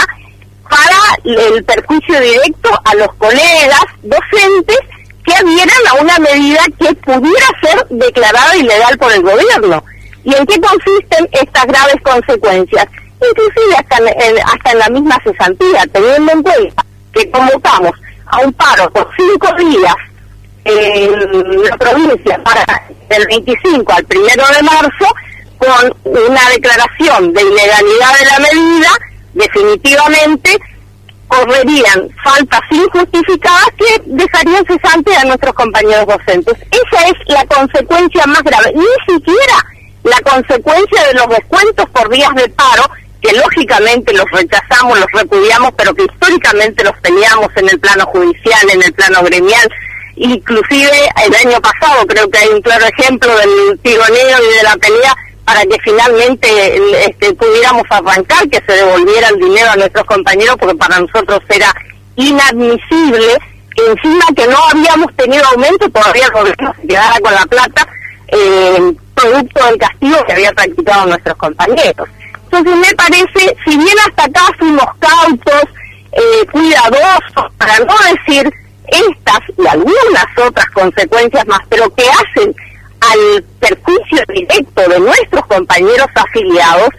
para 0.69 0.99
el 1.23 1.63
perjuicio 1.63 2.19
directo 2.19 2.69
a 2.83 2.93
los 2.95 3.07
colegas 3.15 3.85
docentes 4.03 4.77
que 5.25 5.33
adhieran 5.33 5.87
a 5.89 5.93
una 6.01 6.19
medida 6.19 6.59
que 6.79 6.93
pudiera 6.95 7.47
ser 7.61 7.87
declarada 7.89 8.55
ilegal 8.55 8.97
por 8.97 9.11
el 9.11 9.21
gobierno. 9.21 9.83
¿Y 10.23 10.35
en 10.35 10.45
qué 10.45 10.59
consisten 10.59 11.27
estas 11.31 11.65
graves 11.65 11.95
consecuencias? 12.03 12.85
Inclusive 13.21 13.75
hasta 13.77 13.97
en, 13.97 14.37
hasta 14.39 14.71
en 14.71 14.79
la 14.79 14.89
misma 14.89 15.17
cesantía, 15.23 15.85
teniendo 15.91 16.31
en 16.31 16.43
cuenta 16.43 16.85
que 17.11 17.31
convocamos 17.31 17.91
a 18.27 18.39
un 18.39 18.53
paro 18.53 18.89
por 18.91 19.09
cinco 19.17 19.47
días 19.55 19.95
en 20.65 21.63
la 21.63 21.77
provincia 21.77 22.43
para 22.43 22.65
del 23.09 23.25
25 23.27 23.93
al 23.93 24.05
primero 24.05 24.43
de 24.53 24.63
marzo 24.63 25.07
con 25.57 25.93
una 26.03 26.49
declaración 26.49 27.33
de 27.33 27.41
ilegalidad 27.41 28.19
de 28.19 28.25
la 28.25 28.39
medida, 28.39 28.89
definitivamente 29.33 30.59
correrían 31.27 32.09
faltas 32.23 32.61
injustificadas 32.71 33.67
que 33.77 34.01
dejarían 34.05 34.65
cesantes 34.65 35.17
a 35.17 35.25
nuestros 35.25 35.53
compañeros 35.53 36.05
docentes. 36.05 36.55
Esa 36.71 37.07
es 37.07 37.13
la 37.27 37.45
consecuencia 37.45 38.25
más 38.27 38.43
grave. 38.43 38.73
Ni 38.75 39.15
siquiera 39.15 39.55
la 40.03 40.19
consecuencia 40.21 41.07
de 41.07 41.13
los 41.15 41.27
descuentos 41.27 41.89
por 41.89 42.09
días 42.09 42.33
de 42.35 42.47
paro, 42.49 42.89
que 43.27 43.37
lógicamente 43.37 44.13
los 44.13 44.25
rechazamos, 44.31 44.99
los 44.99 45.11
repudiamos, 45.11 45.71
pero 45.77 45.93
que 45.93 46.03
históricamente 46.03 46.83
los 46.83 46.93
teníamos 47.01 47.49
en 47.57 47.69
el 47.69 47.79
plano 47.79 48.05
judicial, 48.05 48.69
en 48.71 48.83
el 48.83 48.93
plano 48.93 49.21
gremial. 49.23 49.69
Inclusive 50.15 51.09
el 51.25 51.35
año 51.35 51.59
pasado 51.59 52.07
creo 52.07 52.29
que 52.29 52.37
hay 52.37 52.47
un 52.47 52.61
claro 52.61 52.85
ejemplo 52.85 53.29
del 53.37 53.79
tironeo 53.79 54.37
y 54.43 54.57
de 54.57 54.63
la 54.63 54.77
pelea 54.77 55.15
para 55.43 55.61
que 55.61 55.77
finalmente 55.83 57.05
este, 57.05 57.33
pudiéramos 57.33 57.83
arrancar, 57.89 58.47
que 58.49 58.61
se 58.65 58.73
devolviera 58.73 59.29
el 59.29 59.39
dinero 59.39 59.71
a 59.71 59.75
nuestros 59.75 60.05
compañeros, 60.05 60.55
porque 60.59 60.75
para 60.75 60.99
nosotros 60.99 61.41
era 61.49 61.73
inadmisible 62.15 63.37
encima 63.75 64.25
que 64.35 64.47
no 64.47 64.57
habíamos 64.71 65.15
tenido 65.15 65.45
aumento, 65.47 65.89
todavía 65.89 66.25
el 66.25 66.31
gobierno 66.31 66.73
se 66.81 66.87
quedara 66.87 67.19
con 67.19 67.33
la 67.33 67.45
plata, 67.45 67.87
eh, 68.27 68.93
producto 69.13 69.65
del 69.65 69.77
castigo 69.77 70.17
que 70.25 70.33
había 70.33 70.51
practicado 70.51 71.05
nuestros 71.05 71.37
compañeros. 71.37 72.09
Entonces 72.51 72.75
me 72.77 72.95
parece, 72.95 73.57
si 73.65 73.77
bien 73.77 73.95
hasta 74.07 74.23
acá 74.23 74.41
fuimos 74.57 74.85
cautos, 74.99 75.63
eh, 76.13 76.45
cuidadosos, 76.51 77.53
para 77.57 77.79
no 77.79 77.95
decir 78.13 78.49
estas 78.87 79.39
y 79.57 79.67
algunas 79.67 80.25
otras 80.45 80.65
consecuencias 80.67 81.45
más, 81.45 81.59
pero 81.69 81.93
que 81.93 82.03
hacen 82.03 82.55
al 83.01 83.43
perjuicio 83.59 84.23
directo 84.29 84.81
de 84.87 84.99
nuestros 84.99 85.45
compañeros 85.47 86.07
afiliados, 86.15 86.89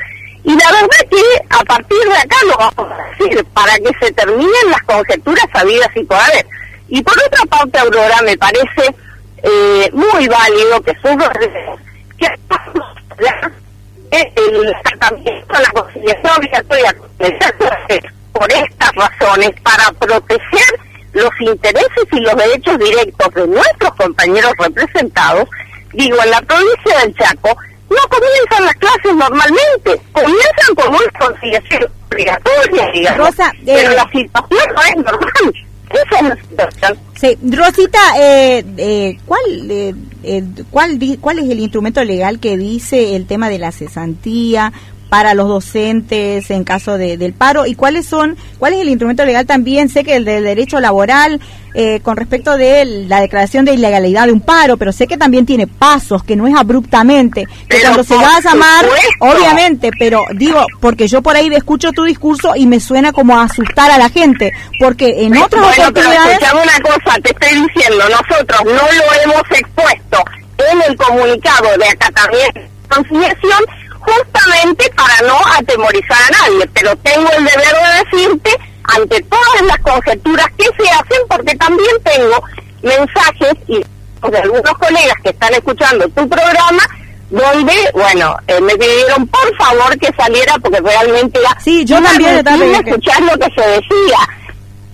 y 0.45 0.51
la 0.51 0.71
verdad 0.71 1.09
que 1.11 1.23
a 1.51 1.65
partir 1.65 1.99
de 1.99 2.17
acá 2.17 2.37
lo 2.47 2.57
vamos 2.57 2.93
a 2.93 3.25
decir, 3.25 3.45
para 3.55 3.75
que 3.79 3.91
se 4.01 4.13
terminen 4.13 4.71
las 4.71 4.83
conjeturas 4.83 5.47
sabidas 5.53 5.89
y 5.95 6.05
por 6.05 6.19
haber. 6.19 6.47
Y 6.89 7.03
por 7.03 7.15
otra 7.19 7.45
parte, 7.47 7.79
Aurora, 7.79 8.23
me 8.23 8.37
parece 8.37 8.95
eh, 9.43 9.91
muy 9.93 10.29
válido 10.29 10.81
que 10.83 10.95
subrayemos 11.03 11.81
que 12.19 12.27
el 14.11 14.75
tratamiento 14.83 15.55
de 15.55 15.63
la 15.63 15.71
conciliación 15.71 16.33
obligatoria 16.37 16.95
por 18.33 18.53
estas 18.53 18.93
razones, 18.95 19.51
para 19.63 19.93
proteger 19.99 20.81
los 21.13 21.31
intereses 21.41 22.05
y 22.13 22.21
los 22.21 22.37
derechos 22.37 22.79
directos 22.79 23.35
de 23.35 23.47
nuestros 23.47 23.95
compañeros 23.97 24.53
representados, 24.59 25.49
digo, 25.93 26.17
en 26.23 26.31
la 26.31 26.41
provincia 26.43 26.99
del 27.01 27.15
Chaco, 27.17 27.57
no 27.91 27.97
comienzan 28.09 28.65
las 28.65 28.75
clases 28.75 29.15
normalmente, 29.15 30.01
comienzan 30.13 30.75
con 30.77 30.89
una 30.89 31.19
conciliación 31.19 31.87
obligatoria, 32.11 32.91
digamos, 32.93 33.27
Rosa, 33.29 33.53
pero 33.65 33.91
eh, 33.91 33.95
la 33.95 34.05
situación 34.05 34.75
no 34.75 34.83
es 34.83 34.97
normal. 34.97 35.55
Sí, 37.21 37.37
Rosita, 37.43 37.99
eh, 38.17 38.65
eh, 38.77 39.19
¿cuál, 39.27 39.71
eh, 39.71 39.95
eh, 40.23 40.45
cuál, 40.71 40.99
¿cuál 41.21 41.39
es 41.41 41.51
el 41.51 41.59
instrumento 41.59 42.03
legal 42.05 42.39
que 42.39 42.57
dice 42.57 43.17
el 43.17 43.27
tema 43.27 43.49
de 43.49 43.59
la 43.59 43.73
cesantía 43.73 44.73
para 45.09 45.35
los 45.35 45.49
docentes 45.49 46.51
en 46.51 46.65
caso 46.65 46.99
de, 46.99 47.17
del 47.17 47.33
paro? 47.33 47.67
¿Y 47.67 47.75
cuáles 47.75 48.07
son, 48.07 48.37
cuál 48.59 48.75
es 48.75 48.81
el 48.81 48.89
instrumento 48.89 49.25
legal 49.25 49.47
también? 49.47 49.89
Sé 49.89 50.05
que 50.05 50.17
el 50.17 50.25
del 50.25 50.45
derecho 50.45 50.81
laboral 50.81 51.41
eh, 51.75 52.01
con 52.01 52.17
respecto 52.17 52.57
de 52.57 52.85
la 53.07 53.21
declaración 53.21 53.65
de 53.65 53.75
ilegalidad 53.75 54.27
de 54.27 54.33
un 54.33 54.41
paro, 54.41 54.77
pero 54.79 54.91
sé 54.91 55.07
que 55.07 55.17
también 55.17 55.47
tiene 55.47 55.67
pasos, 55.67 56.25
que 56.25 56.35
no 56.35 56.47
es 56.47 56.55
abruptamente, 56.57 57.45
que 57.45 57.51
Pero 57.69 57.83
cuando 57.83 58.05
se 58.05 58.17
va 58.17 58.37
a 58.37 58.41
llamar, 58.41 58.85
supuesto. 58.85 59.09
obviamente, 59.21 59.91
pero 59.99 60.25
digo, 60.35 60.65
porque 60.81 61.07
yo 61.07 61.23
por 61.23 61.37
ahí 61.37 61.49
escucho 61.53 61.93
tu 61.93 62.05
discurso 62.05 62.57
y 62.57 62.67
me 62.67 62.81
suena 62.81 63.13
como 63.13 63.39
a 63.39 63.45
asustar 63.45 63.91
a 63.91 63.99
la 63.99 64.09
gente, 64.09 64.53
porque 64.81 65.25
en 65.25 65.37
otras 65.37 65.63
bueno, 65.63 65.93
pero 65.93 66.09
oportunidades... 66.09 66.33
escuchame 66.33 66.63
una 66.63 66.81
cosa, 66.81 67.21
te 67.23 67.31
estoy 67.31 67.67
diciendo, 67.67 68.05
nosotros 68.09 68.65
no 68.65 68.73
lo 68.73 69.23
hemos 69.23 69.43
expuesto 69.51 70.25
en 70.73 70.83
el 70.91 70.97
comunicado 70.97 71.69
de 71.79 71.87
acatamiento 71.87 72.79
conciliación 72.89 73.65
justamente 74.01 74.91
para 74.97 75.21
no 75.23 75.39
atemorizar 75.59 76.19
a 76.23 76.31
nadie, 76.31 76.67
pero 76.73 76.97
tengo 76.97 77.29
el 77.31 77.45
deber 77.45 77.75
de 77.75 78.05
decirte 78.05 78.51
ante 78.85 79.23
todas 79.23 79.63
las 79.67 79.79
conjeturas 79.79 80.47
que 80.57 80.65
se 80.65 80.91
hacen, 80.91 81.19
porque 81.29 81.55
también 81.57 81.91
tengo 82.03 82.43
mensajes 82.83 83.55
y 83.67 83.85
de 84.31 84.39
algunos 84.39 84.73
colegas 84.79 85.15
que 85.23 85.31
están 85.31 85.55
escuchando 85.55 86.09
tu 86.09 86.29
programa 86.29 86.83
donde, 87.31 87.75
bueno, 87.93 88.37
eh, 88.47 88.61
me 88.61 88.75
pidieron 88.77 89.27
por 89.29 89.57
favor 89.57 89.99
que 89.99 90.11
saliera 90.15 90.55
porque 90.59 90.81
realmente 90.81 91.39
era 91.39 91.57
Sí, 91.61 91.85
yo 91.85 92.03
también 92.03 92.37
estaba 92.37 92.65
escuchar 92.65 93.21
lo 93.23 93.39
que 93.39 93.53
se 93.55 93.69
decía. 93.69 94.19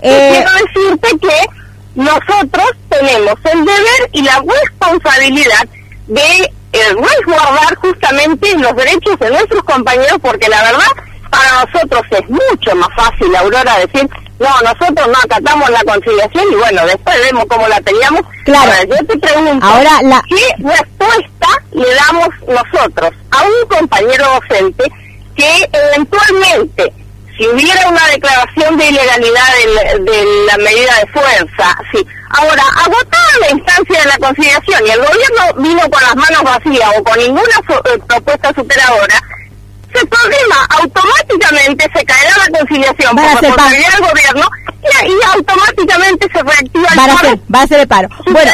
Eh, 0.02 0.30
Quiero 0.32 0.50
decirte 0.66 1.18
que 1.20 1.46
nosotros 1.94 2.70
tenemos 2.88 3.34
el 3.52 3.64
deber 3.64 4.10
y 4.12 4.22
la 4.22 4.42
responsabilidad 4.62 5.68
de 6.08 6.52
eh, 6.74 6.94
resguardar 6.94 7.74
justamente 7.76 8.58
los 8.58 8.74
derechos 8.76 9.18
de 9.20 9.30
nuestros 9.30 9.62
compañeros, 9.64 10.18
porque 10.20 10.48
la 10.48 10.62
verdad, 10.62 10.86
para 11.30 11.64
nosotros 11.64 12.02
es 12.10 12.28
mucho 12.28 12.74
más 12.76 12.88
fácil, 12.96 13.34
Aurora, 13.36 13.78
decir, 13.78 14.08
no, 14.38 14.48
nosotros 14.62 15.06
no 15.08 15.14
acatamos 15.24 15.70
la 15.70 15.82
conciliación 15.84 16.44
y 16.52 16.54
bueno, 16.56 16.84
después 16.86 17.16
vemos 17.20 17.44
cómo 17.48 17.68
la 17.68 17.80
teníamos. 17.80 18.22
Claro. 18.44 18.72
Ahora, 18.72 18.84
yo 18.84 19.06
te 19.06 19.18
pregunto, 19.18 19.64
Ahora, 19.66 20.02
la- 20.02 20.22
¿qué 20.28 20.44
respuesta 20.58 21.48
le 21.72 21.94
damos 21.94 22.28
nosotros 22.48 23.10
a 23.30 23.42
un 23.42 23.68
compañero 23.68 24.26
docente 24.40 24.84
que 25.36 25.68
eventualmente, 25.72 26.92
si 27.36 27.46
hubiera 27.48 27.88
una 27.88 28.06
declaración 28.08 28.76
de 28.76 28.86
ilegalidad 28.88 29.48
del- 29.58 30.04
de, 30.04 30.24
la 30.46 30.56
medida 30.58 30.98
de 31.00 31.06
fuerza, 31.12 31.78
sí. 31.92 32.06
Ahora, 32.36 32.62
agotada 32.84 33.38
la 33.40 33.50
instancia 33.50 34.00
de 34.00 34.06
la 34.06 34.18
conciliación 34.18 34.86
y 34.86 34.90
el 34.90 34.98
gobierno 34.98 35.54
vino 35.58 35.90
con 35.90 36.02
las 36.02 36.16
manos 36.16 36.42
vacías 36.42 36.90
o 36.98 37.04
con 37.04 37.18
ninguna 37.18 37.56
eh, 37.84 37.98
propuesta 38.06 38.52
superadora, 38.54 39.22
ese 39.94 40.06
problema 40.06 40.56
automáticamente 40.80 41.88
se 41.94 42.04
caerá 42.04 42.30
la 42.36 42.58
conciliación 42.58 43.14
Van 43.14 43.24
a 43.24 43.32
por 43.32 43.42
responsabilidad 43.42 43.92
del 43.92 44.08
gobierno 44.08 44.48
y, 44.82 45.10
y 45.10 45.14
automáticamente 45.32 46.28
se 46.32 46.42
reactiva 46.42 46.88
el 46.92 46.98
a 46.98 47.04
va 47.54 47.60
a 47.60 47.62
hacer 47.62 47.80
el 47.80 47.88
paro. 47.88 48.08
Bueno, 48.30 48.52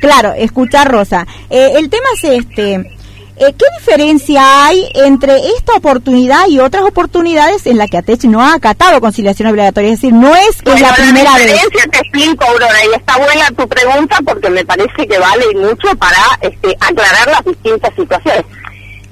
claro, 0.00 0.32
escuchar 0.36 0.90
Rosa. 0.90 1.26
Eh, 1.48 1.74
el 1.76 1.88
tema 1.88 2.06
es 2.16 2.24
este. 2.24 2.99
Eh, 3.40 3.54
¿Qué 3.58 3.64
diferencia 3.78 4.66
hay 4.66 4.90
entre 4.94 5.36
esta 5.56 5.72
oportunidad 5.74 6.46
y 6.48 6.60
otras 6.60 6.84
oportunidades 6.84 7.66
en 7.66 7.78
las 7.78 7.88
que 7.90 7.96
ATECH 7.98 8.24
no 8.24 8.40
ha 8.42 8.54
acatado 8.54 9.00
conciliación 9.00 9.48
obligatoria? 9.48 9.92
Es 9.92 10.00
decir, 10.00 10.12
no 10.12 10.34
es 10.36 10.62
que 10.62 10.72
es 10.72 10.80
la 10.80 10.94
primera 10.94 11.34
vez. 11.34 11.46
diferencia 11.46 11.84
te 11.90 11.98
explico, 11.98 12.44
Aurora, 12.44 12.84
y 12.90 12.94
está 12.96 13.16
buena 13.16 13.46
tu 13.56 13.68
pregunta 13.68 14.18
porque 14.24 14.50
me 14.50 14.64
parece 14.64 15.06
que 15.08 15.18
vale 15.18 15.46
mucho 15.54 15.88
para 15.96 16.18
este, 16.42 16.76
aclarar 16.80 17.28
las 17.28 17.44
distintas 17.44 17.94
situaciones. 17.94 18.44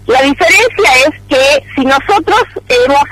La 0.06 0.22
diferencia 0.22 0.90
es 1.06 1.14
que 1.28 1.62
si 1.74 1.84
nosotros 1.84 2.40
hemos 2.68 3.02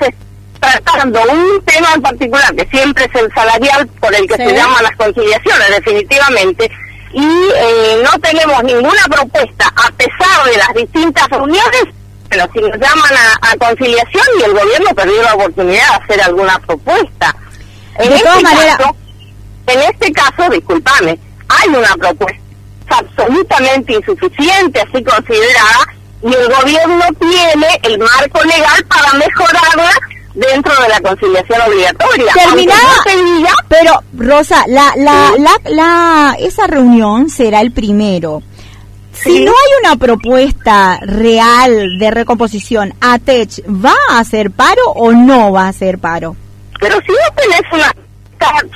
tratando 0.59 1.21
un 1.31 1.63
tema 1.65 1.93
en 1.95 2.01
particular, 2.01 2.55
que 2.55 2.65
siempre 2.69 3.05
es 3.05 3.21
el 3.21 3.31
salarial 3.33 3.87
por 3.99 4.13
el 4.15 4.27
que 4.27 4.35
Sí. 4.35 4.43
se 4.43 4.53
llaman 4.55 4.83
las 4.83 4.95
conciliaciones, 4.95 5.69
definitivamente, 5.75 6.71
y 7.13 7.23
eh, 7.23 8.03
no 8.03 8.19
tenemos 8.19 8.63
ninguna 8.63 9.03
propuesta, 9.09 9.71
a 9.75 9.91
pesar 9.91 10.45
de 10.45 10.57
las 10.57 10.73
distintas 10.75 11.27
reuniones, 11.29 11.83
pero 12.29 12.47
si 12.53 12.59
nos 12.59 12.77
llaman 12.77 13.13
a, 13.13 13.51
a 13.51 13.57
conciliación 13.57 14.25
y 14.39 14.43
el 14.43 14.53
gobierno 14.53 14.93
perdió 14.95 15.21
la 15.23 15.33
oportunidad 15.35 15.87
de 15.89 16.03
hacer 16.03 16.21
alguna 16.21 16.59
propuesta. 16.59 17.35
En 17.99 18.09
De 18.09 18.15
este 18.15 18.43
caso, 18.43 18.95
en 19.67 19.79
este 19.79 20.11
caso, 20.11 20.49
discúlpame, 20.51 21.19
hay 21.47 21.69
una 21.69 21.95
propuesta 21.95 22.41
absolutamente 22.89 23.93
insuficiente, 23.93 24.81
así 24.81 25.03
considerada, 25.03 25.87
y 26.23 26.33
el 26.33 26.53
gobierno 26.53 27.05
tiene 27.19 27.79
el 27.83 27.99
marco 27.99 28.43
legal 28.43 28.85
para 28.87 29.13
mejorarla 29.13 29.91
dentro 30.37 30.73
de 30.81 30.89
la 30.89 31.01
conciliación 31.01 31.61
obligatoria. 31.67 32.31
Terminada, 32.33 32.81
no 33.05 33.35
diga, 33.35 33.53
pero 33.67 34.03
Rosa, 34.17 34.63
la, 34.67 34.93
la, 34.95 35.31
Sí. 35.35 35.41
la, 35.41 35.71
la, 35.71 36.35
esa 36.39 36.67
reunión 36.67 37.29
será 37.29 37.61
el 37.61 37.71
primero. 37.71 38.41
Si 39.13 39.43
no 39.43 39.51
hay 39.51 39.71
una 39.83 39.95
propuesta 39.97 40.99
real 41.01 41.97
de 41.97 42.11
recomposición, 42.11 42.93
¿ATECH 43.01 43.61
va 43.67 43.95
a 44.11 44.19
hacer 44.19 44.51
paro 44.51 44.83
o 44.93 45.11
no 45.11 45.51
va 45.51 45.63
a 45.65 45.69
hacer 45.69 45.97
paro? 45.99 46.35
pero 46.79 46.95
si 47.01 47.11
no 47.11 47.35
tenés 47.35 47.61
una 47.73 47.91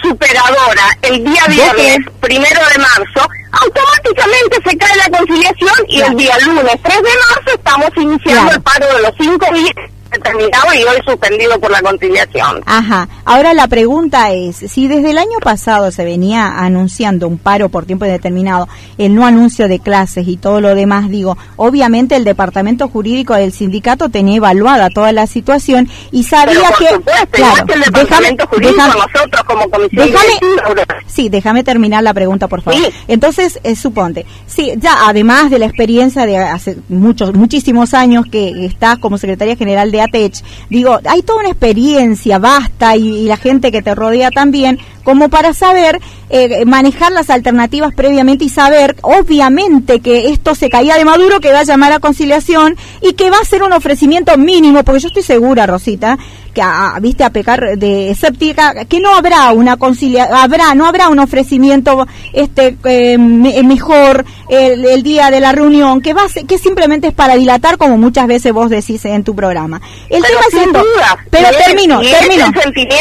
superadora 0.02 0.98
el 1.04 1.24
día 1.24 1.44
¿De 1.48 1.54
viernes, 1.54 2.00
primero 2.20 2.60
de 2.74 2.78
marzo, 2.80 3.30
automáticamente 3.52 4.58
se 4.68 4.76
cae 4.78 4.96
la 4.98 5.18
conciliación 5.18 5.72
y 5.88 5.98
Claro. 5.98 6.12
el 6.12 6.18
día 6.18 6.38
lunes 6.48 6.76
3 6.82 6.96
de 6.98 7.02
marzo 7.04 7.56
estamos 7.56 7.90
iniciando 7.98 8.42
Claro. 8.42 8.52
el 8.58 8.62
paro 8.64 8.88
de 8.96 9.02
los 9.04 9.12
cinco 9.20 9.46
días 9.54 9.74
determinado 10.12 10.74
y 10.74 10.84
hoy 10.84 11.02
suspendido 11.06 11.60
por 11.60 11.72
la 11.72 11.82
conciliación. 11.82 12.62
Ajá. 12.66 13.08
Ahora 13.26 13.54
la 13.54 13.68
pregunta 13.68 14.32
es, 14.32 14.58
si 14.58 14.88
desde 14.88 15.12
el 15.12 15.18
año 15.18 15.40
pasado 15.42 15.92
se 15.92 16.04
venía 16.04 16.48
anunciando 16.60 17.28
un 17.28 17.38
paro 17.38 17.70
por 17.70 17.86
tiempo 17.86 18.06
indeterminado, 18.06 18.68
el 18.98 19.16
no 19.16 19.26
anuncio 19.26 19.68
de 19.68 19.80
clases 19.80 20.28
y 20.28 20.38
todo 20.38 20.62
lo 20.62 20.76
demás, 20.76 21.10
digo, 21.10 21.38
obviamente 21.56 22.16
el 22.16 22.24
departamento 22.24 22.88
jurídico 22.90 23.34
del 23.34 23.52
sindicato 23.54 24.10
tenía 24.10 24.38
evaluada 24.38 24.90
toda 24.90 25.12
la 25.12 25.28
situación 25.28 25.90
y 26.12 26.24
sabía 26.24 26.54
Pero 26.56 26.70
por 26.70 26.78
que 26.78 26.94
supuesto, 26.94 27.28
claro, 27.32 27.66
que 27.66 27.74
el 27.74 27.82
departamento 27.82 28.48
jurídico, 28.48 28.76
déjame- 28.82 28.94
nosotros 29.14 29.44
como 29.46 29.70
comisión 29.70 30.08
déjame-. 30.08 30.86
Sí, 31.08 31.30
déjame 31.30 31.64
terminar 31.64 32.04
la 32.04 32.14
pregunta, 32.14 32.48
por 32.48 32.62
favor. 32.62 32.80
Sí. 32.80 32.90
Entonces, 33.08 33.60
eh, 33.64 33.76
suponte, 33.76 34.26
sí, 34.48 34.74
ya 34.78 35.08
además 35.08 35.50
de 35.50 35.60
la 35.60 35.66
experiencia 35.66 36.26
de 36.26 36.38
hace 36.38 36.78
muchos, 36.90 37.34
muchísimos 37.34 37.94
años 37.94 38.26
que 38.32 38.66
estás 38.66 38.98
como 39.00 39.18
secretaria 39.18 39.56
general 39.56 39.92
de 39.92 40.01
ATECH, 40.02 40.44
digo, 40.70 41.00
hay 41.06 41.22
toda 41.22 41.40
una 41.40 41.50
experiencia 41.50 42.40
vasta 42.40 42.96
y, 42.96 43.20
y 43.20 43.26
la 43.26 43.38
gente 43.38 43.72
que 43.72 43.82
te 43.82 43.96
rodea 43.96 44.32
también 44.32 44.80
como 45.04 45.30
para 45.30 45.54
saber 45.54 46.00
eh, 46.34 46.64
manejar 46.66 47.12
las 47.12 47.30
alternativas 47.30 47.94
previamente 47.94 48.46
y 48.46 48.50
saber, 48.50 48.96
obviamente, 49.02 50.00
que 50.00 50.30
esto 50.30 50.56
se 50.56 50.70
caía 50.70 50.96
de 50.96 51.04
Maduro, 51.04 51.42
que 51.42 51.52
va 51.52 51.60
a 51.60 51.64
llamar 51.64 51.92
a 51.92 52.00
conciliación 52.00 52.78
y 53.02 53.14
que 53.14 53.30
va 53.30 53.38
a 53.38 53.46
ser 53.46 53.64
un 53.64 53.74
ofrecimiento 53.74 54.38
mínimo, 54.38 54.84
porque 54.86 55.02
yo 55.02 55.08
estoy 55.10 55.24
segura, 55.24 55.68
Rosita, 55.68 56.18
que 56.54 56.62
a, 56.62 56.98
viste 57.02 57.24
a 57.24 57.30
pecar 57.32 57.78
de 57.78 58.12
escéptica 58.12 58.86
que 58.86 59.00
no 59.00 59.16
habrá 59.16 59.52
una 59.52 59.78
conciliación 59.78 60.36
habrá 60.36 60.76
no 60.76 60.86
habrá 60.86 61.10
un 61.10 61.20
ofrecimiento 61.20 62.06
este 62.34 62.76
eh, 62.84 63.18
mejor 63.18 64.26
el, 64.50 65.02
día 65.04 65.32
de 65.32 65.40
la 65.40 65.54
reunión 65.54 66.02
que 66.02 66.14
va 66.14 66.24
que 66.48 66.58
simplemente 66.58 67.08
es 67.08 67.14
para 67.14 67.36
dilatar 67.36 67.78
como 67.78 67.98
muchas 67.98 68.28
veces 68.28 68.52
vos 68.52 68.70
decís 68.70 69.04
en 69.06 69.24
tu 69.24 69.34
programa. 69.36 69.82
El 70.10 70.22
pero 70.22 70.40
tema 70.50 71.16
pero 71.30 71.48
termino 71.58 72.02
termino. 72.02 72.52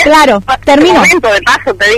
claro 0.05 0.43
termino. 0.65 1.02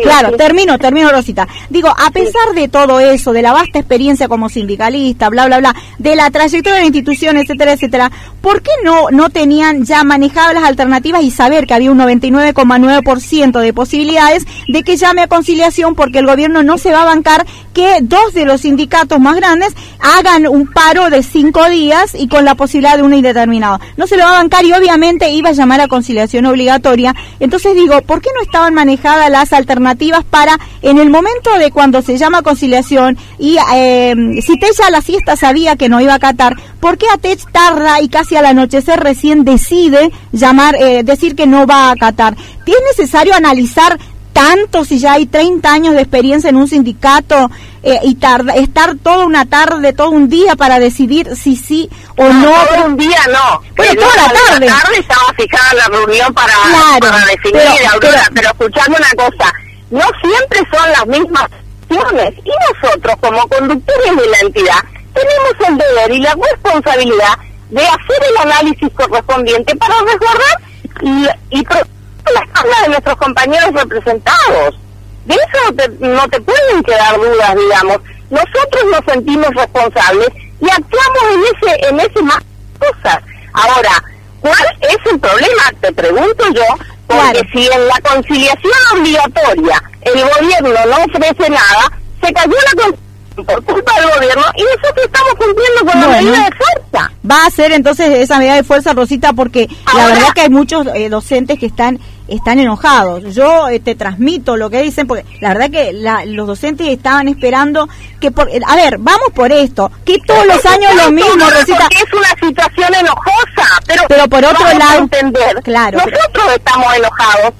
claro 0.02 0.32
termino 0.36 0.78
termino 0.78 1.10
Rosita 1.22 1.48
digo 1.70 1.88
a 1.88 2.10
pesar 2.10 2.54
de 2.54 2.68
todo 2.68 3.00
eso 3.00 3.32
de 3.32 3.42
la 3.42 3.52
vasta 3.52 3.78
experiencia 3.78 4.28
como 4.28 4.48
sindicalista 4.48 5.28
bla 5.28 5.46
bla 5.46 5.58
bla 5.58 5.76
de 5.98 6.16
la 6.16 6.30
trayectoria 6.30 6.74
de 6.74 6.80
la 6.80 6.86
institución 6.86 7.36
etcétera 7.36 7.72
etcétera 7.72 8.10
¿por 8.40 8.62
qué 8.62 8.72
no 8.84 9.10
no 9.10 9.30
tenían 9.30 9.84
ya 9.84 10.04
manejadas 10.04 10.54
las 10.54 10.64
alternativas 10.64 11.22
y 11.22 11.30
saber 11.30 11.66
que 11.66 11.74
había 11.74 11.92
un 11.92 11.98
99,9% 11.98 13.60
de 13.60 13.72
posibilidades 13.72 14.46
de 14.68 14.82
que 14.82 14.96
llame 14.96 15.22
a 15.22 15.28
conciliación 15.28 15.94
porque 15.94 16.18
el 16.18 16.26
gobierno 16.26 16.62
no 16.62 16.78
se 16.78 16.92
va 16.92 17.02
a 17.02 17.06
bancar 17.06 17.46
que 17.72 17.98
dos 18.02 18.34
de 18.34 18.44
los 18.44 18.62
sindicatos 18.62 19.18
más 19.18 19.36
grandes 19.36 19.74
hagan 20.00 20.46
un 20.46 20.66
paro 20.66 21.10
de 21.10 21.22
cinco 21.22 21.68
días 21.68 22.14
y 22.14 22.28
con 22.28 22.44
la 22.44 22.54
posibilidad 22.54 22.96
de 22.96 23.02
uno 23.02 23.16
indeterminado. 23.16 23.80
No 23.96 24.06
se 24.06 24.16
lo 24.16 24.24
va 24.24 24.30
a 24.30 24.42
bancar 24.42 24.64
y 24.64 24.72
obviamente 24.72 25.30
iba 25.30 25.50
a 25.50 25.52
llamar 25.52 25.80
a 25.80 25.88
conciliación 25.88 26.46
obligatoria. 26.46 27.14
Entonces 27.40 27.74
digo, 27.74 28.00
¿por 28.02 28.20
qué 28.20 28.30
no 28.34 28.42
estaban 28.42 28.74
manejadas 28.74 29.30
las 29.30 29.52
alternativas 29.52 30.24
para 30.24 30.58
en 30.82 30.98
el 30.98 31.10
momento 31.12 31.56
de 31.58 31.70
cuando 31.70 32.02
se 32.02 32.18
llama 32.18 32.42
conciliación 32.42 33.16
y 33.38 33.56
eh, 33.74 34.14
si 34.42 34.58
Techa 34.58 34.86
a 34.86 34.90
la 34.90 35.00
siesta 35.00 35.36
sabía 35.36 35.76
que 35.76 35.88
no 35.88 36.00
iba 36.00 36.12
a 36.12 36.16
acatar, 36.16 36.56
¿por 36.80 36.98
qué 36.98 37.06
Atech 37.12 37.50
tarda 37.52 38.00
y 38.00 38.08
casi 38.08 38.36
al 38.36 38.46
anochecer 38.46 38.98
recién 39.00 39.44
decide 39.44 40.10
llamar, 40.32 40.74
eh, 40.76 41.02
decir 41.04 41.36
que 41.36 41.46
no 41.46 41.66
va 41.66 41.88
a 41.88 41.92
acatar. 41.92 42.36
¿Es 42.66 42.96
necesario 42.96 43.34
analizar 43.34 43.98
tanto 44.32 44.84
si 44.84 44.98
ya 44.98 45.14
hay 45.14 45.26
30 45.26 45.70
años 45.70 45.94
de 45.94 46.00
experiencia 46.00 46.50
en 46.50 46.56
un 46.56 46.66
sindicato 46.66 47.50
eh, 47.82 48.00
y 48.04 48.14
tarda, 48.14 48.54
estar 48.54 48.96
toda 48.96 49.26
una 49.26 49.44
tarde, 49.44 49.92
todo 49.92 50.10
un 50.10 50.28
día 50.28 50.56
para 50.56 50.78
decidir 50.78 51.36
si 51.36 51.56
sí 51.56 51.90
o 52.16 52.24
no? 52.24 52.32
no 52.32 52.66
todo 52.66 52.86
un 52.86 52.96
día 52.96 53.20
no. 53.30 53.60
Pero 53.76 53.94
toda 54.02 54.16
la 54.16 54.32
tarde. 54.32 54.66
La 54.66 54.78
tarde 54.78 54.98
estaba 55.00 55.34
fijada 55.36 55.74
la 55.74 55.84
reunión 55.86 56.32
para, 56.32 56.54
para 57.00 57.24
definir, 57.26 57.62
pero, 58.00 58.10
pero, 58.34 58.48
escuchando 58.48 58.98
una 58.98 59.10
cosa, 59.10 59.52
no 59.92 60.04
siempre 60.22 60.58
son 60.72 60.90
las 60.90 61.06
mismas 61.06 61.44
acciones 61.82 62.34
y 62.42 62.50
nosotros 62.72 63.14
como 63.20 63.46
conductores 63.46 64.16
de 64.16 64.26
la 64.26 64.38
entidad 64.38 64.80
tenemos 65.12 65.68
el 65.68 65.76
deber 65.76 66.10
y 66.12 66.20
la 66.20 66.34
responsabilidad 66.34 67.38
de 67.68 67.82
hacer 67.82 68.24
el 68.30 68.36
análisis 68.38 68.88
correspondiente 68.94 69.76
para 69.76 69.94
resguardar 70.00 70.62
y, 71.02 71.26
y 71.50 71.64
la 71.64 72.40
espalda 72.40 72.82
de 72.82 72.88
nuestros 72.88 73.16
compañeros 73.16 73.72
representados. 73.74 74.78
De 75.26 75.34
eso 75.34 75.64
no 75.66 75.76
te, 75.76 75.88
no 76.00 76.28
te 76.28 76.40
pueden 76.40 76.82
quedar 76.82 77.16
dudas, 77.16 77.54
digamos. 77.54 77.98
Nosotros 78.30 78.84
nos 78.90 79.04
sentimos 79.12 79.54
responsables 79.54 80.28
y 80.60 80.70
actuamos 80.70 81.22
en 81.34 81.42
ese, 81.42 81.88
en 81.88 82.00
ese 82.00 82.22
más 82.22 82.42
cosas. 82.78 83.18
Ahora, 83.52 84.02
¿cuál 84.40 84.78
es 84.80 85.12
el 85.12 85.20
problema? 85.20 85.62
Te 85.82 85.92
pregunto 85.92 86.44
yo, 86.54 86.64
porque 87.12 87.48
si 87.52 87.66
en 87.66 87.86
la 87.86 88.00
conciliación 88.02 88.72
obligatoria 88.96 89.82
el 90.02 90.12
gobierno 90.12 90.86
no 90.86 90.96
ofrece 91.04 91.50
nada, 91.50 91.92
se 92.22 92.32
cayó 92.32 92.52
la 92.52 92.82
conciliación 92.82 93.12
por 93.34 93.64
culpa 93.64 93.92
del 94.00 94.10
gobierno 94.10 94.44
y 94.56 94.62
nosotros 94.62 95.06
estamos 95.06 95.34
cumpliendo 95.34 95.80
con 95.80 96.00
la 96.00 96.08
medida 96.08 96.44
de 96.44 96.56
fuerza. 96.56 97.12
Va 97.28 97.46
a 97.46 97.50
ser 97.50 97.72
entonces 97.72 98.10
esa 98.10 98.38
medida 98.38 98.56
de 98.56 98.64
fuerza, 98.64 98.92
Rosita, 98.92 99.32
porque 99.32 99.68
la 99.94 100.06
verdad 100.06 100.32
que 100.34 100.42
hay 100.42 100.50
muchos 100.50 100.86
eh, 100.94 101.08
docentes 101.08 101.58
que 101.58 101.66
están 101.66 101.98
están 102.32 102.58
enojados. 102.58 103.34
Yo 103.34 103.68
eh, 103.68 103.80
te 103.80 103.94
transmito 103.94 104.56
lo 104.56 104.70
que 104.70 104.82
dicen, 104.82 105.06
porque 105.06 105.24
la 105.40 105.50
verdad 105.50 105.70
que 105.70 105.92
los 106.26 106.46
docentes 106.46 106.88
estaban 106.88 107.28
esperando 107.28 107.88
que, 108.20 108.30
por, 108.30 108.48
a 108.48 108.76
ver, 108.76 108.98
vamos 108.98 109.28
por 109.34 109.52
esto, 109.52 109.90
que 110.04 110.18
todos 110.26 110.46
los 110.46 110.64
años 110.66 110.94
lo 110.94 111.10
mismo, 111.10 111.48
Rosita. 111.50 111.88
es 111.90 112.12
una 112.12 112.48
situación 112.48 112.94
enojosa, 112.94 113.66
pero, 113.86 114.02
pero 114.08 114.28
por 114.28 114.44
otro 114.44 114.78
lado, 114.78 114.98
entender, 114.98 115.62
claro, 115.62 115.98
nosotros 115.98 116.52
estamos 116.56 116.94
enojados 116.94 117.52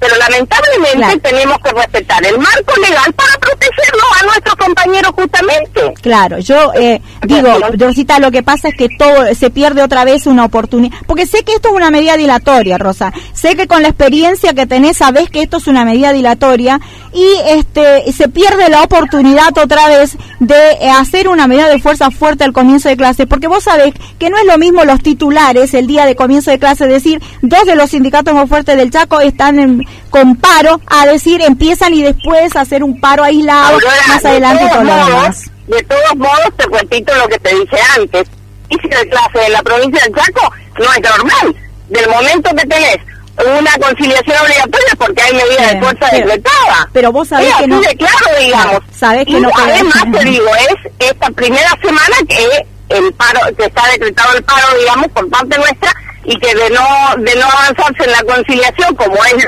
pero 0.00 0.16
lamentablemente 0.16 1.18
tenemos 1.20 1.58
que 1.58 1.70
respetar 1.70 2.24
el 2.24 2.38
marco 2.38 2.74
legal 2.80 3.12
para 3.12 3.32
protegernos 3.38 4.20
a 4.20 4.24
nuestros 4.24 4.56
compañeros 4.56 5.12
justamente. 5.14 5.94
Claro, 6.00 6.38
yo 6.38 6.72
eh, 6.74 7.00
digo, 7.26 7.48
Rosita, 7.78 8.18
lo 8.18 8.30
que 8.30 8.42
pasa 8.42 8.68
es 8.68 8.74
que 8.74 8.88
todo 8.88 9.34
se 9.34 9.50
pierde 9.50 9.82
otra 9.82 10.04
vez 10.04 10.26
una 10.26 10.44
oportunidad, 10.44 10.96
porque 11.06 11.26
sé 11.26 11.44
que 11.44 11.52
esto 11.52 11.68
es 11.68 11.74
una 11.74 11.90
medida 11.90 12.16
dilatoria, 12.16 12.78
Rosa, 12.78 13.12
sé 13.34 13.54
que 13.56 13.66
con 13.66 13.82
la 13.82 13.88
experiencia 13.88 14.54
que 14.54 14.66
tenés 14.66 14.96
sabés 14.96 15.30
que 15.30 15.42
esto 15.42 15.58
es 15.58 15.66
una 15.66 15.84
medida 15.84 16.12
dilatoria 16.12 16.80
y 17.12 17.26
este 17.48 18.10
se 18.12 18.28
pierde 18.28 18.68
la 18.68 18.82
oportunidad 18.82 19.56
otra 19.58 19.88
vez 19.88 20.16
de 20.38 20.72
eh, 20.80 20.90
hacer 20.90 21.28
una 21.28 21.46
medida 21.46 21.68
de 21.68 21.78
fuerza 21.78 22.10
fuerte 22.10 22.44
al 22.44 22.52
comienzo 22.52 22.88
de 22.88 22.96
clase, 22.96 23.26
porque 23.26 23.46
vos 23.46 23.64
sabés 23.64 23.94
que 24.18 24.30
no 24.30 24.38
es 24.38 24.46
lo 24.46 24.56
mismo 24.58 24.84
los 24.84 25.02
titulares 25.02 25.74
el 25.74 25.86
día 25.86 26.06
de 26.06 26.16
comienzo 26.16 26.50
de 26.50 26.58
clase, 26.58 26.86
decir, 26.86 27.20
dos 27.42 27.64
de 27.66 27.74
los 27.74 27.90
sindicatos 27.90 28.34
más 28.34 28.48
fuertes 28.48 28.76
del 28.76 28.90
Chaco 28.90 29.20
están 29.20 29.58
en 29.58 29.86
con 30.10 30.36
paro 30.36 30.80
a 30.86 31.06
decir 31.06 31.40
empiezan 31.42 31.94
y 31.94 32.02
después 32.02 32.54
hacer 32.56 32.82
un 32.82 33.00
paro 33.00 33.24
aislado 33.24 33.78
más 34.08 34.24
adelante 34.24 34.64
con 34.74 34.86
De 34.86 35.82
todos 35.84 36.16
modos, 36.16 36.56
te 36.56 36.66
cuento 36.66 37.14
lo 37.14 37.28
que 37.28 37.38
te 37.38 37.54
dije 37.54 37.78
antes. 37.96 38.28
Y 38.68 38.76
si 38.76 38.88
de 38.88 39.08
clase 39.08 39.38
de 39.38 39.48
la 39.50 39.62
provincia 39.62 40.02
del 40.04 40.14
Chaco 40.14 40.52
no 40.78 40.92
es 40.92 41.00
normal. 41.00 41.56
Del 41.88 42.08
momento 42.08 42.50
que 42.54 42.66
tenés 42.66 42.98
una 43.44 43.72
conciliación 43.78 44.36
obligatoria 44.42 44.94
porque 44.98 45.22
hay 45.22 45.34
medida 45.34 45.72
de 45.72 45.80
fuerza 45.80 46.08
decretada. 46.12 46.88
Pero 46.92 47.12
vos 47.12 47.28
sabés 47.28 47.54
que 47.54 47.66
no. 47.66 47.80
de 47.80 47.96
claro, 47.96 48.38
digamos. 48.38 48.80
Sabés 48.94 49.24
que 49.24 49.32
y 49.32 49.40
no 49.40 49.50
además 49.56 50.04
te 50.12 50.24
digo, 50.24 50.46
es 50.56 51.08
esta 51.10 51.30
primera 51.30 51.70
semana 51.82 52.16
que 52.28 52.96
el 52.96 53.12
paro, 53.14 53.40
que 53.56 53.64
está 53.64 53.86
decretado 53.88 54.36
el 54.36 54.42
paro, 54.44 54.66
digamos, 54.78 55.08
por 55.08 55.28
parte 55.30 55.56
nuestra 55.56 55.92
y 56.24 56.36
que 56.38 56.54
de 56.54 56.70
no 56.70 56.84
de 57.18 57.34
no 57.36 57.46
avanzarse 57.46 58.04
en 58.04 58.12
la 58.12 58.22
conciliación 58.22 58.94
como 58.96 59.16
es 59.24 59.46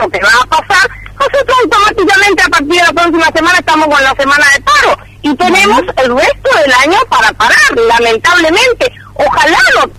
lo 0.00 0.08
que 0.08 0.20
va 0.20 0.30
a 0.42 0.46
pasar, 0.46 0.90
nosotros 1.18 1.58
automáticamente 1.62 2.42
a 2.42 2.48
partir 2.48 2.68
de 2.68 2.82
la 2.82 2.92
próxima 2.92 3.26
semana 3.34 3.58
estamos 3.58 3.86
con 3.86 4.02
la 4.02 4.14
semana 4.14 4.46
de 4.54 4.60
paro 4.62 4.98
y 5.22 5.34
tenemos 5.36 5.80
el 5.80 6.16
resto 6.16 6.58
del 6.62 6.72
año 6.82 6.98
para 7.08 7.32
parar, 7.32 7.76
lamentablemente. 7.88 8.92
Ojalá 9.14 9.58
no 9.76 9.90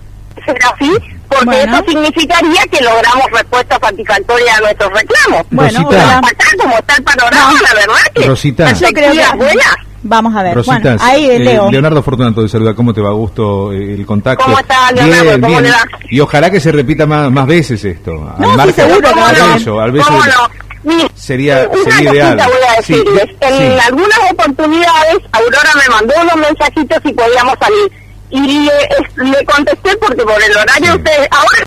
sea 0.44 0.70
así, 0.74 0.92
porque 1.28 1.62
eso 1.62 1.84
significaría 1.88 2.62
que 2.70 2.80
logramos 2.82 3.30
respuestas 3.32 3.78
satisfactorias 3.80 4.56
a 4.56 4.60
nuestros 4.60 4.92
reclamos. 4.92 5.46
Bueno, 5.50 5.82
Rosita. 5.82 6.20
como 6.58 6.78
está 6.78 6.96
el 6.96 7.02
panorama, 7.02 7.60
la 7.62 7.74
verdad 7.74 8.12
que 8.14 8.26
Rosita. 8.26 8.72
yo 8.72 8.88
creo 8.88 9.12
que 9.12 9.36
buenas. 9.36 9.76
Vamos 10.08 10.34
a 10.36 10.42
ver. 10.42 10.54
Rosita, 10.54 10.96
ahí 11.00 11.26
eh, 11.30 11.38
Leo. 11.38 11.70
Leonardo 11.70 12.02
Fortunato 12.02 12.42
de 12.42 12.48
Saluda, 12.48 12.74
¿cómo 12.74 12.92
te 12.94 13.00
va? 13.00 13.10
Gusto 13.12 13.72
eh, 13.72 13.94
el 13.94 14.06
contacto. 14.06 14.44
¿Cómo 14.44 14.58
está, 14.58 14.90
Leonardo? 14.92 15.22
Bien, 15.24 15.40
¿Cómo 15.40 15.48
bien. 15.52 15.62
le 15.64 15.70
va? 15.70 15.82
Y 16.10 16.20
ojalá 16.20 16.50
que 16.50 16.60
se 16.60 16.72
repita 16.72 17.06
más, 17.06 17.30
más 17.30 17.46
veces 17.46 17.84
esto. 17.84 18.12
No, 18.38 18.64
sí, 18.66 18.72
seguro 18.72 19.00
que 19.12 19.20
va 19.20 19.28
a 19.30 19.34
ser. 19.34 19.56
Eso, 19.56 19.80
al 19.80 19.92
beso 19.92 20.06
¿Cómo 20.06 20.22
de- 20.22 20.30
no? 20.30 20.66
Mire, 20.84 21.10
sería, 21.16 21.68
una 21.72 21.82
sería 21.96 22.12
ideal. 22.12 22.36
cosita 22.36 22.48
voy 22.48 22.78
a 22.78 22.82
Sí. 22.82 23.04
En 23.40 23.58
sí. 23.58 23.78
algunas 23.86 24.18
oportunidades, 24.30 25.16
Aurora 25.32 25.70
me 25.74 25.94
mandó 25.94 26.14
unos 26.22 26.36
mensajitos 26.36 26.98
y 27.04 27.12
podíamos 27.12 27.54
salir. 27.60 27.92
Y 28.30 28.40
le, 28.66 28.72
es- 28.82 29.16
le 29.16 29.44
contesté 29.46 29.96
porque 29.96 30.22
por 30.22 30.40
el 30.42 30.56
horario 30.56 30.92
Sí. 30.92 30.98
ustedes... 30.98 31.28
Ahora 31.32 31.66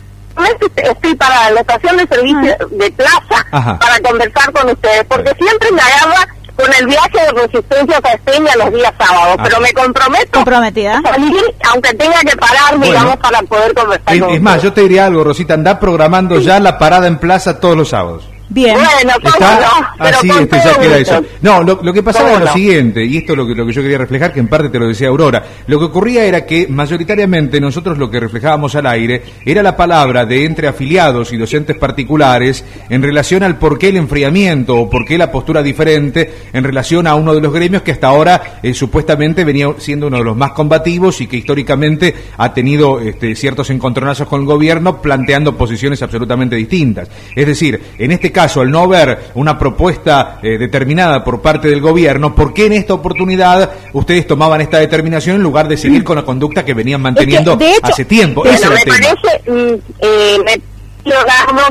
estoy 0.77 1.15
para 1.15 1.51
la 1.51 1.59
estación 1.59 1.97
de 1.97 2.07
servicio 2.07 2.55
de 2.71 2.91
plaza 2.91 3.45
Ajá. 3.51 3.77
para 3.77 3.99
conversar 3.99 4.51
con 4.53 4.69
ustedes, 4.69 5.03
porque 5.09 5.33
siempre 5.37 5.69
me 5.73 5.81
agarra 5.81 6.27
con 6.60 6.73
el 6.80 6.88
viaje 6.88 7.19
de 7.26 7.31
resistencia 7.41 7.98
Esteña 8.14 8.56
los 8.57 8.73
días 8.73 8.94
sábados, 8.99 9.36
Ah. 9.40 9.44
pero 9.44 9.60
me 9.61 9.72
comprometo 9.73 10.31
Comprometida. 10.34 10.98
a 10.98 11.02
salir, 11.11 11.41
aunque 11.72 11.94
tenga 11.94 12.19
que 12.22 12.36
parar, 12.36 12.72
Bueno. 12.77 12.86
digamos, 12.86 13.18
para 13.18 13.41
poder 13.44 13.73
conversar 13.73 14.14
Es, 14.15 14.22
con 14.22 14.30
es 14.31 14.41
más, 14.41 14.61
yo 14.61 14.73
te 14.73 14.81
diría 14.81 15.06
algo, 15.06 15.23
Rosita, 15.23 15.53
anda 15.53 15.80
programando 15.80 16.40
ya 16.40 16.60
la 16.60 16.77
parada 16.77 17.07
en 17.07 17.18
plaza 17.18 17.60
todos 17.60 17.77
los 17.77 17.90
sábados. 17.90 18.23
Bien. 18.49 18.76
Bueno, 18.76 19.13
¿cómo 19.21 19.34
Está 19.34 19.59
no? 19.59 19.88
Pero 19.99 20.17
así, 20.17 20.27
todo 20.27 20.80
queda 20.80 20.97
gusto. 20.97 21.15
eso. 21.15 21.26
No, 21.43 21.61
lo, 21.61 21.80
lo 21.84 21.93
que 21.93 22.01
pasaba 22.01 22.26
¿Cómo 22.26 22.38
era 22.38 22.45
lo 22.45 22.51
no? 22.51 22.57
siguiente, 22.57 23.05
y 23.05 23.17
esto 23.17 23.34
es 23.34 23.38
lo 23.38 23.47
que, 23.47 23.53
lo 23.53 23.65
que 23.67 23.71
yo 23.73 23.81
quería 23.84 23.99
reflejar, 23.99 24.34
que 24.34 24.39
en 24.39 24.47
parte 24.47 24.69
te 24.69 24.80
lo 24.80 24.88
decía 24.88 25.09
Aurora. 25.09 25.43
Lo 25.67 25.77
que 25.77 25.85
ocurría 25.85 26.26
era 26.26 26.45
que 26.47 26.67
mayoritariamente 26.67 27.61
nosotros 27.61 27.99
lo 27.99 28.09
que 28.09 28.19
reflejábamos 28.19 28.73
al 28.73 28.88
aire 28.88 29.21
era 29.45 29.61
la 29.61 29.77
palabra 29.77 30.26
de 30.26 30.45
entre 30.45 30.67
afiliados 30.67 31.31
y 31.31 31.38
docentes 31.38 31.77
particulares 31.77 32.65
en 32.89 33.03
relación 33.03 33.43
al 33.43 33.59
por 33.59 33.77
qué 33.77 33.89
el 33.89 33.97
enfriamiento 33.97 34.77
o 34.77 34.89
por 34.89 35.05
qué 35.05 35.19
la 35.19 35.31
postura 35.31 35.61
diferente 35.61 36.34
en 36.51 36.63
relación 36.63 37.05
a 37.05 37.13
uno 37.13 37.35
de 37.35 37.41
los 37.41 37.53
gremios 37.53 37.84
que 37.84 37.91
hasta 37.91 38.07
ahora 38.07 38.59
eh, 38.63 38.73
supuestamente 38.73 39.43
venía 39.43 39.67
siendo 39.77 40.07
uno 40.07 40.17
de 40.17 40.23
los 40.23 40.35
más 40.35 40.53
combativos 40.53 41.21
y 41.21 41.27
que 41.27 41.38
históricamente 41.38 42.15
ha 42.38 42.51
tenido 42.51 42.99
este, 42.99 43.35
ciertos 43.35 43.69
encontronazos 43.69 44.27
con 44.27 44.41
el 44.41 44.47
gobierno 44.47 44.99
planteando 45.03 45.55
posiciones 45.55 46.01
absolutamente 46.01 46.55
distintas. 46.55 47.09
Es 47.35 47.45
decir, 47.45 47.80
en 47.99 48.11
este 48.11 48.31
caso 48.31 48.38
caso, 48.39 48.61
al 48.61 48.71
no 48.71 48.87
ver 48.87 49.31
una 49.35 49.59
propuesta 49.59 50.39
eh, 50.41 50.57
determinada 50.57 51.25
por 51.25 51.41
parte 51.41 51.67
del 51.67 51.81
gobierno, 51.81 52.33
¿por 52.33 52.53
qué 52.53 52.67
en 52.67 52.73
esta 52.73 52.93
oportunidad 52.93 53.69
ustedes 53.91 54.25
tomaban 54.25 54.61
esta 54.61 54.77
determinación 54.77 55.35
en 55.35 55.43
lugar 55.43 55.67
de 55.67 55.75
seguir 55.75 56.05
con 56.05 56.15
la 56.15 56.23
conducta 56.23 56.63
que 56.63 56.73
venían 56.73 57.01
manteniendo 57.01 57.57
hace 57.81 58.05
tiempo? 58.05 58.45
me 58.45 58.51
parece, 58.51 59.51
mm, 59.51 59.73
eh, 59.99 60.37
me 60.45 60.61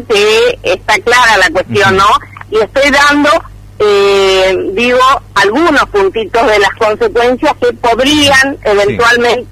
que 0.09 0.59
está 0.63 0.99
clara 0.99 1.39
la 1.39 1.51
cuestión, 1.51 1.97
¿no? 1.97 2.07
Y 2.51 2.59
estoy 2.59 2.91
dando 2.91 3.31
eh, 3.79 4.55
digo, 4.75 5.01
algunos 5.37 5.85
puntitos 5.87 6.47
de 6.49 6.59
las 6.59 6.75
consecuencias 6.79 7.55
que 7.63 7.73
podrían 7.75 8.59
eventualmente 8.63 9.47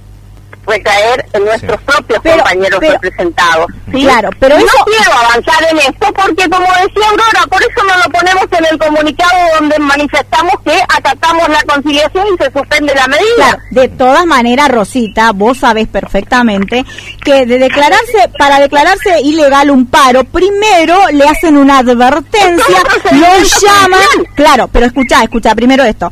recaer 0.66 1.26
en 1.32 1.44
nuestros 1.44 1.80
propios 1.82 2.20
compañeros 2.20 2.80
representados. 2.80 3.66
¿sí? 3.93 4.02
Claro, 4.02 4.30
pero 4.38 4.59
no 4.59 4.66
quiero 4.84 5.12
avanzar 5.12 5.64
en 5.70 5.78
esto 5.78 6.12
porque, 6.12 6.48
como 6.48 6.66
decía 6.66 7.09
Aurora, 7.10 7.47
por 7.48 7.62
eso 7.62 7.84
no 7.84 7.97
lo 8.05 8.10
ponemos 8.10 8.47
en 8.51 8.64
el 8.70 8.78
comunicado 8.78 9.38
donde 9.59 9.78
manifestamos 9.78 10.55
que 10.64 10.80
acatamos 10.88 11.48
la 11.48 11.62
conciliación 11.62 12.26
y 12.34 12.43
se 12.43 12.51
suspende 12.52 12.94
la 12.94 13.06
medida. 13.06 13.59
de 13.70 13.88
todas 13.88 14.26
maneras, 14.26 14.68
Rosita, 14.68 15.32
vos 15.32 15.59
sabés 15.59 15.88
perfectamente 15.88 16.84
que 17.24 17.47
de 17.47 17.59
declararse, 17.59 18.30
para 18.38 18.60
declararse 18.60 19.20
ilegal 19.22 19.70
un 19.70 19.86
paro, 19.86 20.24
primero 20.24 21.09
le 21.12 21.24
hacen 21.24 21.56
una 21.56 21.78
advertencia, 21.78 22.82
lo 23.12 23.26
llaman, 23.60 24.24
claro, 24.34 24.68
pero 24.72 24.86
escucha, 24.86 25.22
escucha 25.22 25.55
primero 25.55 25.84
esto, 25.84 26.10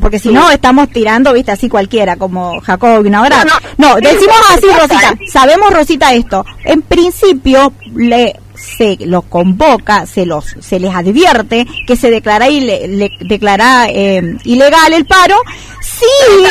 porque 0.00 0.18
si 0.18 0.30
no 0.30 0.50
estamos 0.50 0.88
tirando, 0.90 1.32
viste, 1.32 1.52
así 1.52 1.68
cualquiera, 1.68 2.16
como 2.16 2.60
Jacobo 2.60 3.02
Vinograd. 3.02 3.46
No, 3.78 3.96
decimos 3.96 4.36
así, 4.50 4.66
Rosita, 4.66 5.14
sabemos, 5.30 5.72
Rosita, 5.72 6.12
esto. 6.12 6.44
En 6.64 6.82
principio, 6.82 7.72
le 7.94 8.36
se 8.54 8.96
los 9.00 9.24
convoca, 9.24 10.06
se 10.06 10.24
los 10.24 10.44
se 10.60 10.78
les 10.78 10.94
advierte 10.94 11.66
que 11.86 11.96
se 11.96 12.10
declara 12.10 12.48
le, 12.48 13.10
declara 13.20 13.86
eh, 13.88 14.36
ilegal 14.44 14.92
el 14.92 15.04
paro. 15.04 15.36
Sí, 15.80 16.06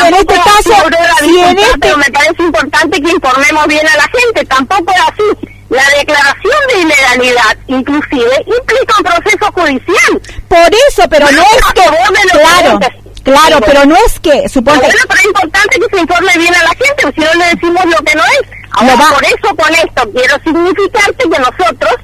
en 0.06 0.14
este 0.16 0.36
caso, 0.36 0.74
sí, 1.20 1.40
en 1.40 1.58
este... 1.58 1.96
me 1.96 2.12
parece 2.12 2.44
importante 2.44 3.02
que 3.02 3.12
informemos 3.12 3.68
bien 3.68 3.88
a 3.88 3.98
la 3.98 4.10
gente, 4.10 4.46
tampoco 4.46 4.92
es 4.92 5.02
así. 5.02 5.48
La 5.70 5.84
declaración 5.98 6.54
de 6.68 6.82
ilegalidad, 6.82 7.58
inclusive, 7.68 8.46
implica 8.46 8.94
un 8.98 9.04
proceso 9.06 9.52
judicial. 9.54 10.22
Por 10.50 10.76
eso, 10.90 11.04
pero 11.10 11.32
no, 11.32 11.42
es 11.42 11.66
que, 11.74 12.38
claro, 12.38 12.80
Claro, 13.24 13.60
pero 13.66 13.86
no 13.86 13.96
es 14.06 14.20
que, 14.20 14.50
supongo 14.50 14.80
Bueno, 14.80 14.96
pero 15.08 15.20
es 15.20 15.26
importante 15.26 15.80
que 15.80 15.96
se 15.96 16.02
informe 16.02 16.38
bien 16.38 16.56
a 16.56 16.64
la 16.64 16.70
gente, 16.70 17.14
si 17.14 17.22
no 17.22 17.34
le 17.36 17.46
decimos 17.46 17.86
lo 17.86 18.04
que 18.04 18.16
no 18.16 18.24
es. 18.24 18.42
Ahora, 18.72 18.96
por 18.96 19.26
eso 19.26 19.56
con 19.56 19.74
esto 19.74 20.12
quiero 20.14 20.36
significarte 20.44 21.30
que 21.30 21.40
nosotros 21.40 21.96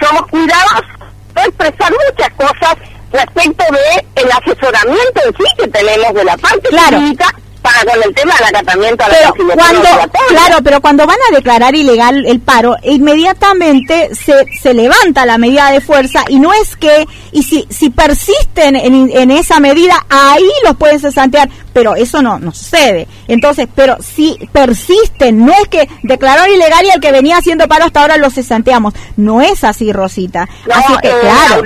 somos 0.00 0.26
cuidados 0.28 0.82
de 1.34 1.42
expresar 1.42 1.92
muchas 1.92 2.30
cosas 2.34 2.76
respecto 3.12 3.64
de 3.72 4.22
el 4.22 4.30
asesoramiento 4.30 5.20
en 5.26 5.36
sí 5.36 5.44
que 5.58 5.68
tenemos 5.68 6.14
de 6.14 6.24
la 6.24 6.36
parte 6.36 6.68
claro 6.68 6.98
para 7.62 7.84
con 7.84 8.02
el 8.02 8.14
tema 8.14 8.34
del 8.36 8.44
acatamiento 8.44 9.04
a 9.04 9.08
la 9.08 9.32
pero 9.36 9.54
cuando 9.54 9.88
claro 10.28 10.56
pero 10.62 10.80
cuando 10.80 11.06
van 11.06 11.18
a 11.30 11.34
declarar 11.34 11.74
ilegal 11.74 12.24
el 12.26 12.40
paro 12.40 12.76
inmediatamente 12.82 14.10
se, 14.14 14.34
se 14.60 14.74
levanta 14.74 15.26
la 15.26 15.38
medida 15.38 15.70
de 15.70 15.80
fuerza 15.80 16.24
y 16.28 16.38
no 16.38 16.52
es 16.52 16.76
que 16.76 17.06
y 17.32 17.42
si 17.42 17.66
si 17.70 17.90
persisten 17.90 18.76
en, 18.76 19.10
en 19.10 19.30
esa 19.30 19.60
medida 19.60 19.94
ahí 20.08 20.50
los 20.64 20.76
pueden 20.76 21.00
cesantear 21.00 21.48
pero 21.72 21.94
eso 21.94 22.20
no 22.22 22.38
no 22.38 22.52
sucede. 22.52 23.06
Entonces 23.28 23.68
pero 23.74 23.96
si 24.02 24.36
persisten 24.52 25.44
no 25.44 25.52
es 25.52 25.68
que 25.68 25.88
declaró 26.02 26.52
ilegal 26.52 26.84
y 26.84 26.90
el 26.90 27.00
que 27.00 27.12
venía 27.12 27.38
haciendo 27.38 27.68
paro 27.68 27.84
hasta 27.84 28.02
ahora 28.02 28.16
lo 28.16 28.30
cesanteamos. 28.30 28.94
No 29.16 29.40
es 29.40 29.64
así 29.64 29.92
Rosita. 29.92 30.48
Así 30.72 30.92
que 31.02 31.08
eh, 31.08 31.14
claro 31.20 31.62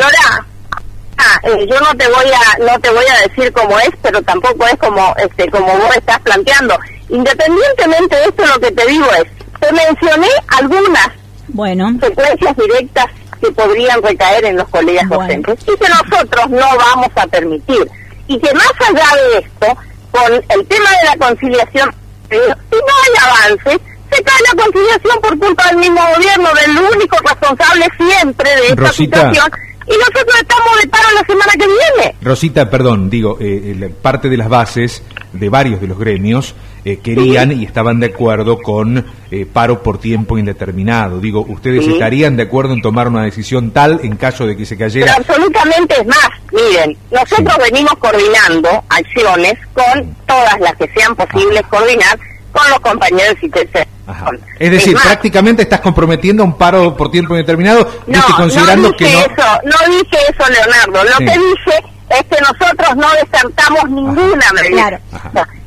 Ah, 1.17 1.41
eh, 1.45 1.67
yo 1.71 1.81
no 1.81 1.95
te 1.97 2.07
voy 2.09 2.27
a 2.27 2.73
no 2.73 2.81
te 2.81 2.91
voy 2.91 3.05
a 3.07 3.29
decir 3.29 3.53
cómo 3.53 3.79
es, 3.79 3.91
pero 4.03 4.21
tampoco 4.23 4.67
es 4.67 4.77
como 4.77 5.15
este 5.17 5.51
como 5.51 5.67
vos 5.67 5.97
estás 5.97 6.19
planteando. 6.21 6.79
Independientemente 7.09 8.17
de 8.17 8.25
esto, 8.25 8.47
lo 8.47 8.61
que 8.61 8.73
te 8.73 8.87
digo 8.87 9.07
es, 9.13 9.25
te 9.61 9.73
mencioné 9.73 10.29
algunas 10.49 11.09
bueno. 11.49 11.93
secuencias 12.01 12.57
directas 12.57 13.07
que 13.41 13.51
podrían 13.53 14.03
recaer 14.03 14.45
en 14.47 14.57
los 14.57 14.69
colegas 14.69 15.09
docentes 15.09 15.59
y 15.63 15.79
que 15.79 15.89
nosotros 15.89 16.51
no 16.51 16.67
vamos 16.77 17.11
a 17.17 17.27
permitir. 17.27 17.91
Y 18.27 18.39
que 18.39 18.55
más 18.55 18.73
allá 18.81 19.07
de 19.17 19.39
esto, 19.39 19.79
con 20.11 20.33
el 20.33 20.67
tema 20.67 20.91
de 20.91 21.07
la 21.07 21.27
conciliación, 21.27 21.95
si 22.31 22.37
no 22.39 22.95
hay 23.05 23.23
avance, 23.23 23.81
se 24.11 24.23
cae 24.23 24.39
la 24.49 24.63
conciliación 24.63 25.21
por 25.21 25.39
culpa 25.39 25.67
del 25.69 25.77
mismo 25.77 26.01
gobierno, 26.15 26.49
del 26.55 26.97
único 26.97 27.17
responsable 27.19 27.87
siempre 27.99 28.51
de 28.57 28.69
esta 28.69 28.93
situación 28.93 29.51
y 29.87 29.93
nosotros 29.93 30.37
estamos 30.41 30.83
de 30.83 30.89
paro 30.89 31.09
la 31.15 31.25
semana 31.27 31.53
que 31.53 31.67
viene. 31.67 32.15
Rosita, 32.23 32.71
perdón, 32.71 33.11
digo, 33.11 33.39
eh, 33.41 33.91
parte 34.01 34.29
de 34.29 34.37
las 34.37 34.49
bases 34.49 35.03
de 35.33 35.49
varios 35.49 35.81
de 35.81 35.89
los 35.89 35.99
gremios 35.99 36.55
eh, 36.85 36.99
querían 36.99 37.51
y 37.53 37.65
estaban 37.65 37.99
de 37.99 38.07
acuerdo 38.07 38.61
con 38.61 39.05
eh, 39.31 39.47
paro 39.51 39.83
por 39.83 39.99
tiempo 39.99 40.37
indeterminado. 40.37 41.19
Digo, 41.19 41.45
¿ustedes 41.49 41.87
estarían 41.87 42.37
de 42.37 42.43
acuerdo 42.43 42.75
en 42.75 42.83
tomar 42.83 43.09
una 43.09 43.23
decisión 43.23 43.71
tal 43.71 44.01
en 44.03 44.17
caso 44.17 44.47
de 44.47 44.57
que 44.57 44.67
se 44.67 44.77
cayera? 44.77 45.15
absolutamente 45.15 45.95
es 45.99 46.07
más. 46.07 46.29
Miren, 46.53 46.97
nosotros 47.11 47.57
venimos 47.59 47.95
coordinando 47.95 48.69
acciones 48.91 49.55
con 49.73 50.15
todas 50.27 50.61
las 50.61 50.75
que 50.77 50.89
sean 50.95 51.17
posibles 51.17 51.63
coordinar 51.69 52.19
con 52.55 52.71
los 52.71 52.81
compañeros 52.81 53.37
y 53.43 53.51
Es 54.59 54.71
decir, 54.71 54.97
prácticamente 54.97 55.63
estás 55.63 55.81
comprometiendo 55.81 56.45
un 56.45 56.57
paro 56.57 56.97
por 56.97 57.11
tiempo 57.11 57.35
indeterminado, 57.35 57.91
no, 58.07 58.23
considerando 58.37 58.91
no 58.91 58.97
dije 58.97 59.05
que 59.05 59.13
no... 59.13 59.19
Eso, 59.19 59.61
no 59.65 59.93
dije 59.93 60.19
eso, 60.29 60.51
Leonardo. 60.51 61.05
Lo 61.05 61.19
que 61.19 61.39
dije 61.39 61.85
es 62.11 62.23
que 62.31 62.41
nosotros 62.41 62.97
no 62.97 63.09
desertamos 63.13 63.91
ninguna 63.91 64.53
medida. 64.53 65.01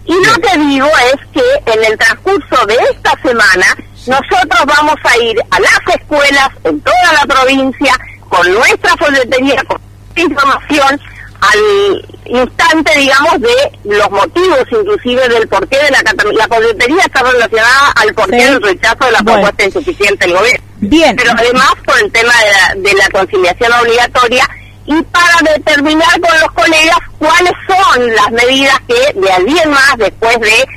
Y 0.05 0.13
lo 0.13 0.33
que 0.35 0.57
digo 0.59 0.87
es 1.13 1.27
que 1.33 1.73
en 1.73 1.91
el 1.91 1.97
transcurso 1.97 2.65
de 2.65 2.75
esta 2.91 3.11
semana 3.21 3.65
nosotros 4.07 4.65
vamos 4.65 4.95
a 5.03 5.17
ir 5.17 5.37
a 5.51 5.59
las 5.59 5.95
escuelas 5.95 6.49
en 6.63 6.79
toda 6.79 7.13
la 7.13 7.25
provincia 7.25 7.93
con 8.29 8.49
nuestra 8.53 8.95
folletería, 8.95 9.61
con 9.65 9.77
información 10.15 11.01
al 11.39 12.05
instante, 12.25 12.97
digamos, 12.97 13.39
de 13.39 13.71
los 13.83 14.09
motivos 14.11 14.59
inclusive 14.71 15.29
del 15.29 15.47
porqué 15.47 15.77
de 15.77 15.91
la 15.91 16.01
la 16.33 16.47
polletería 16.47 17.03
está 17.03 17.23
relacionada 17.23 17.91
al 17.95 18.13
porqué 18.13 18.43
del 18.43 18.61
rechazo 18.61 19.05
de 19.05 19.11
la 19.11 19.19
propuesta 19.19 19.63
insuficiente 19.65 20.25
del 20.25 20.37
gobierno. 20.37 20.65
Bien. 20.79 21.15
Pero 21.15 21.31
además 21.37 21.71
por 21.85 21.99
el 21.99 22.11
tema 22.11 22.33
de 22.33 22.51
la, 22.51 22.89
de 22.89 22.97
la 22.97 23.09
conciliación 23.09 23.71
obligatoria 23.73 24.47
y 24.85 25.01
para 25.03 25.53
determinar 25.53 26.19
con 26.21 26.39
los 26.39 26.51
colegas 26.51 26.97
cuáles 27.19 27.53
son 27.67 28.15
las 28.15 28.31
medidas 28.31 28.79
que 28.87 29.19
de 29.19 29.31
alguien 29.31 29.69
más 29.69 29.97
después 29.97 30.39
de 30.39 30.67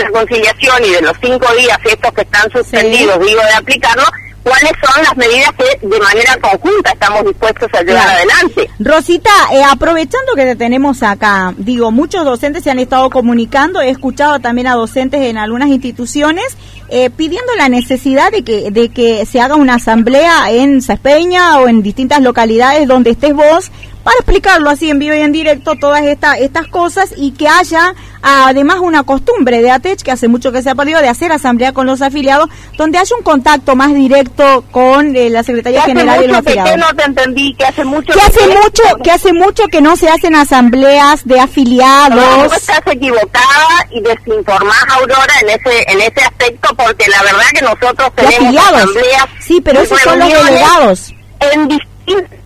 la 0.00 0.10
conciliación 0.10 0.84
y 0.84 0.90
de 0.90 1.02
los 1.02 1.16
cinco 1.20 1.46
días 1.54 1.78
estos 1.84 2.12
que 2.12 2.22
están 2.22 2.50
suspendidos, 2.50 3.18
digo, 3.20 3.40
de 3.42 3.54
aplicarlo, 3.54 4.04
cuáles 4.42 4.72
son 4.82 5.02
las 5.02 5.16
medidas 5.16 5.50
que 5.58 5.86
de 5.86 5.98
manera 5.98 6.36
conjunta 6.40 6.90
estamos 6.92 7.24
dispuestos 7.24 7.68
a 7.72 7.82
llevar 7.82 8.08
adelante. 8.08 8.70
Rosita, 8.78 9.30
eh, 9.52 9.62
aprovechando 9.62 10.34
que 10.34 10.44
te 10.44 10.56
tenemos 10.56 11.02
acá, 11.02 11.54
digo, 11.56 11.90
muchos 11.90 12.24
docentes 12.24 12.64
se 12.64 12.70
han 12.70 12.78
estado 12.78 13.10
comunicando, 13.10 13.80
he 13.80 13.90
escuchado 13.90 14.40
también 14.40 14.66
a 14.66 14.74
docentes 14.74 15.22
en 15.22 15.38
algunas 15.38 15.68
instituciones 15.68 16.56
eh, 16.88 17.08
pidiendo 17.10 17.54
la 17.56 17.68
necesidad 17.68 18.32
de 18.32 18.42
que, 18.42 18.70
de 18.72 18.88
que 18.88 19.24
se 19.24 19.40
haga 19.40 19.54
una 19.54 19.74
asamblea 19.74 20.50
en 20.50 20.82
Saspeña 20.82 21.58
o 21.60 21.68
en 21.68 21.82
distintas 21.82 22.20
localidades 22.20 22.88
donde 22.88 23.10
estés 23.10 23.32
vos 23.32 23.70
para 24.02 24.16
explicarlo 24.16 24.70
así 24.70 24.90
en 24.90 24.98
vivo 24.98 25.14
y 25.14 25.20
en 25.20 25.32
directo 25.32 25.74
todas 25.76 26.02
estas 26.04 26.38
estas 26.38 26.66
cosas 26.68 27.12
y 27.16 27.32
que 27.32 27.48
haya 27.48 27.94
además 28.22 28.78
una 28.80 29.02
costumbre 29.02 29.62
de 29.62 29.70
ATECH 29.70 30.02
que 30.02 30.10
hace 30.10 30.28
mucho 30.28 30.52
que 30.52 30.62
se 30.62 30.70
ha 30.70 30.74
perdido 30.74 31.00
de 31.00 31.08
hacer 31.08 31.32
asamblea 31.32 31.72
con 31.72 31.86
los 31.86 32.02
afiliados 32.02 32.48
donde 32.76 32.98
haya 32.98 33.16
un 33.16 33.22
contacto 33.22 33.76
más 33.76 33.94
directo 33.94 34.64
con 34.70 35.16
eh, 35.16 35.30
la 35.30 35.42
Secretaría 35.42 35.82
General 35.82 36.20
de 36.20 36.28
los 36.28 36.38
afiliados. 36.38 36.70
Que 36.70 36.76
no 36.76 36.86
te 36.94 37.04
entendí, 37.04 37.54
que 37.54 37.64
hace 37.64 37.84
mucho 37.84 38.12
que, 38.12 38.20
hace 38.20 38.46
mucho 38.46 38.82
que 39.02 39.10
hace 39.10 39.32
mucho 39.32 39.64
que 39.68 39.80
no 39.80 39.96
se 39.96 40.08
hacen 40.08 40.34
asambleas 40.34 41.26
de 41.26 41.40
afiliados. 41.40 42.16
No, 42.16 42.44
estás 42.44 42.82
equivocada 42.86 43.86
y 43.90 44.00
desinformás 44.00 44.84
Aurora 44.90 45.34
en 45.42 45.50
ese 45.50 45.84
en 45.88 46.00
ese 46.00 46.20
aspecto 46.22 46.74
porque 46.76 47.08
la 47.08 47.22
verdad 47.22 47.46
que 47.54 47.62
nosotros 47.62 48.12
tenemos 48.14 48.66
asambleas 48.66 49.26
Sí, 49.40 49.60
pero 49.60 49.80
esos 49.80 50.00
son 50.00 50.18
los 50.18 50.28
delegados. 50.28 51.14
En 51.40 51.68
distintos 51.68 52.39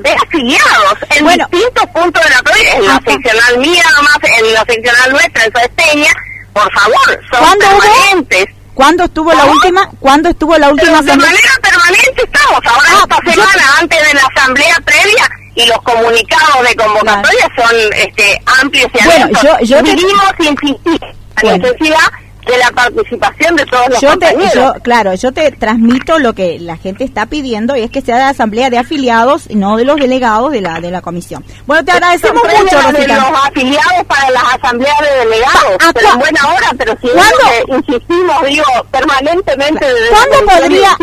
de 0.00 0.12
afiliados 0.12 0.94
en 1.10 1.26
distintos 1.26 1.86
puntos 1.94 2.22
de 2.24 2.30
la 2.30 2.42
provincia, 2.42 2.76
en 2.76 2.86
la 2.86 3.00
seccional 3.06 3.58
mía 3.58 3.84
nomás, 3.96 4.18
en 4.38 4.54
la 4.54 4.64
seccional 4.64 5.12
nuestra, 5.12 5.44
en 5.44 5.52
Esteña, 5.56 6.12
por 6.52 6.72
favor, 6.72 7.20
son 7.30 7.58
permanentes. 7.58 8.46
¿Cuándo 8.74 9.04
estuvo 9.04 9.32
la 9.32 9.44
última? 9.44 9.90
¿Cuándo 10.00 10.28
estuvo 10.30 10.56
la 10.56 10.70
última 10.70 11.02
De 11.02 11.16
manera 11.16 11.50
permanente 11.60 12.22
estamos. 12.24 12.60
Ahora 12.64 12.88
ah, 12.92 13.04
esta 13.08 13.32
semana, 13.32 13.62
antes 13.78 14.08
de 14.08 14.14
la 14.14 14.22
asamblea 14.22 14.76
previa, 14.84 15.28
y 15.54 15.66
los 15.66 15.82
comunicados 15.82 16.68
de 16.68 16.74
convocatoria 16.76 17.48
son 17.56 17.76
este 17.94 18.40
amplios 18.60 18.90
y 18.94 19.04
bueno, 19.04 19.28
yo, 19.42 19.58
yo 19.64 19.82
Vinimos 19.82 20.32
insistir 20.38 21.00
la 21.42 21.56
necesidad 21.56 22.12
de 22.50 22.58
la 22.58 22.70
participación 22.72 23.56
de 23.56 23.66
todos 23.66 23.88
los 23.90 24.00
yo 24.00 24.18
te, 24.18 24.34
yo, 24.54 24.72
claro, 24.82 25.14
yo 25.14 25.32
te 25.32 25.50
transmito 25.52 26.18
lo 26.18 26.32
que 26.34 26.58
la 26.58 26.76
gente 26.76 27.04
está 27.04 27.26
pidiendo 27.26 27.76
y 27.76 27.80
es 27.82 27.90
que 27.90 28.00
sea 28.00 28.16
de 28.16 28.22
la 28.22 28.28
asamblea 28.30 28.70
de 28.70 28.78
afiliados 28.78 29.44
y 29.48 29.56
no 29.56 29.76
de 29.76 29.84
los 29.84 29.96
delegados 29.96 30.50
de 30.52 30.60
la 30.60 30.80
de 30.80 30.90
la 30.90 31.00
comisión. 31.00 31.44
Bueno, 31.66 31.84
te 31.84 31.92
agradecemos 31.92 32.42
Son 32.42 32.62
mucho, 32.64 32.98
de 32.98 33.06
los 33.08 33.18
afiliados 33.46 34.04
para 34.08 34.30
las 34.30 34.42
asambleas 34.54 34.96
de 35.00 35.16
delegados, 35.26 35.76
Ah, 35.80 35.90
pero 35.94 36.08
en 36.12 36.18
buena 36.18 36.40
hora, 36.48 36.68
pero 36.76 36.96
si 37.00 37.06
es 37.06 37.12
¿cuándo? 37.12 37.36
que 37.38 37.92
insistimos, 37.92 38.44
digo, 38.46 38.64
permanentemente 38.90 39.84
desde 39.86 40.08
¿Cuándo 40.10 40.46
podría. 40.46 40.96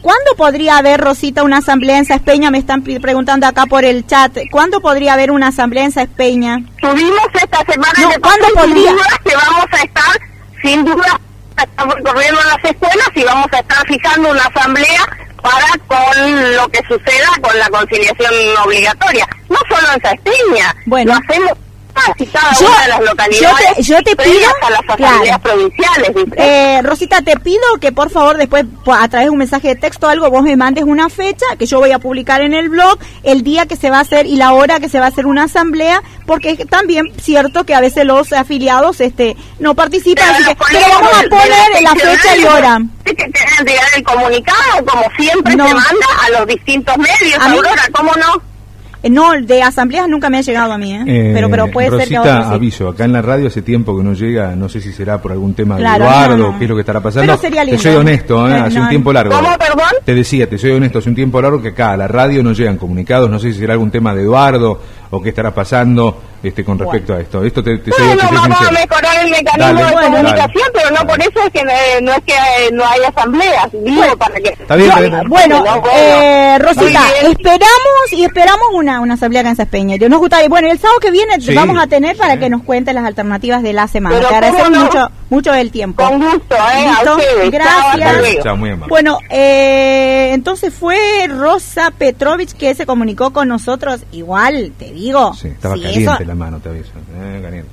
¿Cuándo 0.00 0.34
podría 0.36 0.76
haber, 0.78 1.00
Rosita, 1.00 1.42
una 1.42 1.58
asamblea 1.58 1.98
en 1.98 2.04
Saespeña? 2.04 2.50
Me 2.50 2.58
están 2.58 2.82
preguntando 2.82 3.46
acá 3.46 3.66
por 3.66 3.84
el 3.84 4.06
chat. 4.06 4.32
¿Cuándo 4.50 4.80
podría 4.80 5.12
haber 5.14 5.30
una 5.30 5.48
asamblea 5.48 5.84
en 5.84 5.92
Saespeña? 5.92 6.58
Tuvimos 6.80 7.20
esta 7.34 7.58
semana 7.72 7.92
No, 8.00 8.10
que 8.10 8.20
¿cuándo 8.20 8.46
podría? 8.54 8.92
que 9.24 9.36
vamos 9.36 9.66
a 9.70 9.82
estar, 9.82 10.20
sin 10.62 10.84
duda, 10.84 11.20
estamos 11.60 11.94
recorriendo 11.96 12.40
las 12.44 12.64
escuelas 12.70 13.08
y 13.14 13.24
vamos 13.24 13.46
a 13.52 13.58
estar 13.58 13.86
fijando 13.86 14.30
una 14.30 14.42
asamblea 14.44 15.04
para 15.42 15.66
con 15.86 16.56
lo 16.56 16.68
que 16.68 16.78
suceda 16.88 17.28
con 17.42 17.58
la 17.58 17.68
conciliación 17.68 18.32
obligatoria. 18.64 19.26
No 19.48 19.58
solo 19.68 19.92
en 19.94 20.00
Saespeña, 20.02 20.74
Bueno. 20.86 21.12
lo 21.14 21.18
hacemos 21.18 21.52
cada 21.94 22.52
Yo- 22.58 22.66
una 22.68 22.82
de 22.82 22.88
las 22.88 23.00
localidades 23.00 23.66
yo 23.68 23.74
te- 23.76 23.82
yo 23.82 24.02
te 24.02 24.16
previas 24.16 24.52
pido- 24.54 24.66
a 24.66 24.70
las 24.70 24.80
asambleas 24.80 25.22
claro. 25.22 25.42
provinciales. 25.42 26.10
Eh, 26.36 26.80
Rosita, 26.82 27.22
te 27.22 27.36
pido 27.38 27.62
que 27.80 27.92
por 27.92 28.10
favor 28.10 28.36
después 28.36 28.64
a 28.86 29.08
través 29.08 29.26
de 29.26 29.30
un 29.30 29.38
mensaje 29.38 29.68
de 29.68 29.76
texto 29.76 30.06
o 30.06 30.10
algo 30.10 30.30
vos 30.30 30.42
me 30.42 30.56
mandes 30.56 30.84
una 30.84 31.08
fecha 31.08 31.46
que 31.58 31.66
yo 31.66 31.78
voy 31.78 31.92
a 31.92 31.98
publicar 31.98 32.40
en 32.40 32.54
el 32.54 32.68
blog, 32.68 32.98
el 33.22 33.42
día 33.42 33.66
que 33.66 33.76
se 33.76 33.90
va 33.90 33.98
a 33.98 34.00
hacer 34.00 34.26
y 34.26 34.36
la 34.36 34.52
hora 34.52 34.80
que 34.80 34.88
se 34.88 34.98
va 34.98 35.06
a 35.06 35.08
hacer 35.08 35.26
una 35.26 35.44
asamblea, 35.44 36.02
porque 36.26 36.50
es 36.50 36.66
también 36.68 37.12
cierto 37.20 37.64
que 37.64 37.74
a 37.74 37.80
veces 37.80 38.04
los 38.04 38.32
afiliados 38.32 39.00
este 39.00 39.36
no 39.58 39.74
participan, 39.74 40.28
así 40.30 40.44
que 40.44 40.56
pero 40.70 40.86
vamos 40.88 41.12
a 41.14 41.22
poner 41.28 41.82
la 41.82 41.94
fecha 41.94 42.36
y 42.36 42.44
hora. 42.44 42.78
Que 43.04 43.14
llegar 43.66 43.86
el 43.96 44.02
comunicado, 44.04 44.84
como 44.86 45.04
siempre 45.18 45.56
No. 45.56 45.66
se 45.68 45.74
manda 45.74 46.06
a 46.26 46.30
los 46.30 46.46
distintos 46.46 46.96
medios. 46.98 47.38
A 47.40 47.48
mí- 47.48 47.56
Aurora, 47.56 47.82
¿cómo 47.92 48.12
no? 48.14 48.51
Eh, 49.02 49.10
No, 49.10 49.32
de 49.40 49.62
asambleas 49.62 50.08
nunca 50.08 50.30
me 50.30 50.38
ha 50.38 50.40
llegado 50.42 50.72
a 50.72 50.78
mí, 50.78 50.94
¿eh? 50.94 51.02
Eh, 51.06 51.30
pero 51.34 51.50
pero 51.50 51.66
puede 51.68 51.90
ser 51.90 52.08
que 52.08 52.18
otros 52.18 52.46
sí. 52.46 52.52
aviso, 52.54 52.88
acá 52.88 53.04
en 53.04 53.12
la 53.12 53.22
radio 53.22 53.48
hace 53.48 53.62
tiempo 53.62 53.96
que 53.96 54.04
no 54.04 54.12
llega, 54.14 54.54
no 54.54 54.68
sé 54.68 54.80
si 54.80 54.92
será 54.92 55.20
por 55.20 55.32
algún 55.32 55.54
tema 55.54 55.76
Claro, 55.76 56.04
de 56.04 56.10
Eduardo, 56.10 56.36
no, 56.36 56.52
no. 56.52 56.58
qué 56.58 56.64
es 56.64 56.70
lo 56.70 56.76
que 56.76 56.80
estará 56.82 57.00
pasando. 57.00 57.26
Pero 57.32 57.40
sería 57.40 57.60
te 57.62 57.66
lindo. 57.66 57.82
soy 57.82 57.94
honesto, 57.96 58.48
¿eh? 58.48 58.52
Eh, 58.52 58.54
hace 58.60 58.76
no, 58.76 58.82
un 58.84 58.88
tiempo 58.88 59.12
largo. 59.12 59.34
¿Cómo, 59.34 59.48
perdón? 59.58 59.92
Te 60.04 60.14
decía, 60.14 60.48
te 60.48 60.58
soy 60.58 60.70
honesto, 60.72 60.98
hace 61.00 61.08
un 61.08 61.14
tiempo 61.16 61.40
largo 61.42 61.60
que 61.60 61.68
acá 61.68 61.92
a 61.92 61.96
la 61.96 62.06
radio 62.08 62.42
no 62.42 62.52
llegan 62.52 62.76
comunicados, 62.76 63.28
no 63.30 63.38
sé 63.38 63.52
si 63.52 63.58
será 63.58 63.72
algún 63.74 63.90
tema 63.90 64.14
de 64.14 64.22
Eduardo 64.22 64.80
o 65.10 65.20
qué 65.22 65.30
estará 65.30 65.52
pasando 65.54 66.20
este 66.42 66.64
con 66.64 66.78
respecto 66.78 67.14
a 67.14 67.20
esto. 67.20 67.44
Esto 67.44 67.62
te, 67.62 67.78
te 67.78 67.90
Bueno, 67.90 68.22
vamos 68.32 68.60
a 68.60 68.70
mejorar 68.70 69.24
el 69.24 69.30
mecanismo 69.30 69.58
Dale, 69.64 69.84
de 69.84 69.92
bueno, 69.92 70.16
comunicación, 70.16 70.68
dale. 70.72 70.72
pero 70.74 70.90
no 70.90 71.06
por 71.06 71.20
eso 71.20 71.40
es 71.46 71.50
que 71.50 71.60
eh, 71.60 72.00
no 72.02 72.12
es 72.12 72.22
que 72.24 72.32
eh, 72.32 72.70
no 72.72 72.84
hay 72.86 73.00
asambleas, 73.04 73.68
digo, 73.72 74.16
para 74.18 74.34
que... 74.36 74.48
Está 74.48 74.76
bien, 74.76 74.90
bien. 74.98 75.28
Bueno, 75.28 75.62
No, 75.64 75.82
eh, 75.94 76.58
Rosita, 76.58 77.00
bien. 77.20 77.32
esperamos 77.32 78.12
y 78.12 78.24
esperamos 78.24 78.66
una, 78.74 79.00
una 79.00 79.14
asamblea 79.14 79.40
acá 79.42 79.50
en 79.50 79.56
Saspeña. 79.56 79.96
Yo 79.96 80.08
nos 80.08 80.18
gustaría, 80.20 80.48
bueno, 80.48 80.70
el 80.70 80.78
sábado 80.78 80.98
que 81.00 81.10
viene 81.10 81.40
Sí, 81.40 81.54
vamos 81.54 81.78
a 81.78 81.86
tener 81.86 82.16
para 82.16 82.34
sí. 82.34 82.40
que 82.40 82.50
nos 82.50 82.62
cuentes 82.62 82.94
las 82.94 83.04
alternativas 83.04 83.62
de 83.62 83.72
la 83.72 83.86
semana. 83.88 84.16
Pero 84.16 84.28
Te 84.28 84.34
agradecemos 84.34 84.70
no. 84.70 84.84
mucho, 84.84 85.10
mucho 85.32 85.52
el 85.54 85.70
tiempo. 85.70 86.04
Con 86.06 86.20
gusto, 86.20 86.54
¿eh? 86.54 86.86
¿Listo? 86.88 87.10
A 87.10 87.16
ustedes. 87.16 87.50
Gracias. 87.50 88.44
Chao, 88.44 88.56
muy. 88.56 88.70
Bueno, 88.88 89.18
eh, 89.30 90.30
entonces 90.32 90.72
fue 90.72 90.96
Rosa 91.28 91.90
Petrovich 91.90 92.52
que 92.52 92.74
se 92.74 92.86
comunicó 92.86 93.32
con 93.32 93.48
nosotros. 93.48 94.02
Igual, 94.12 94.72
te 94.78 94.92
digo. 94.92 95.34
Sí, 95.34 95.48
estaba 95.48 95.74
si 95.76 95.82
caliente 95.82 96.12
eso- 96.14 96.24
la 96.24 96.34
mano, 96.34 96.58
te 96.60 96.68
aviso. 96.68 96.90
Eh, 97.20 97.40
caliente. 97.42 97.70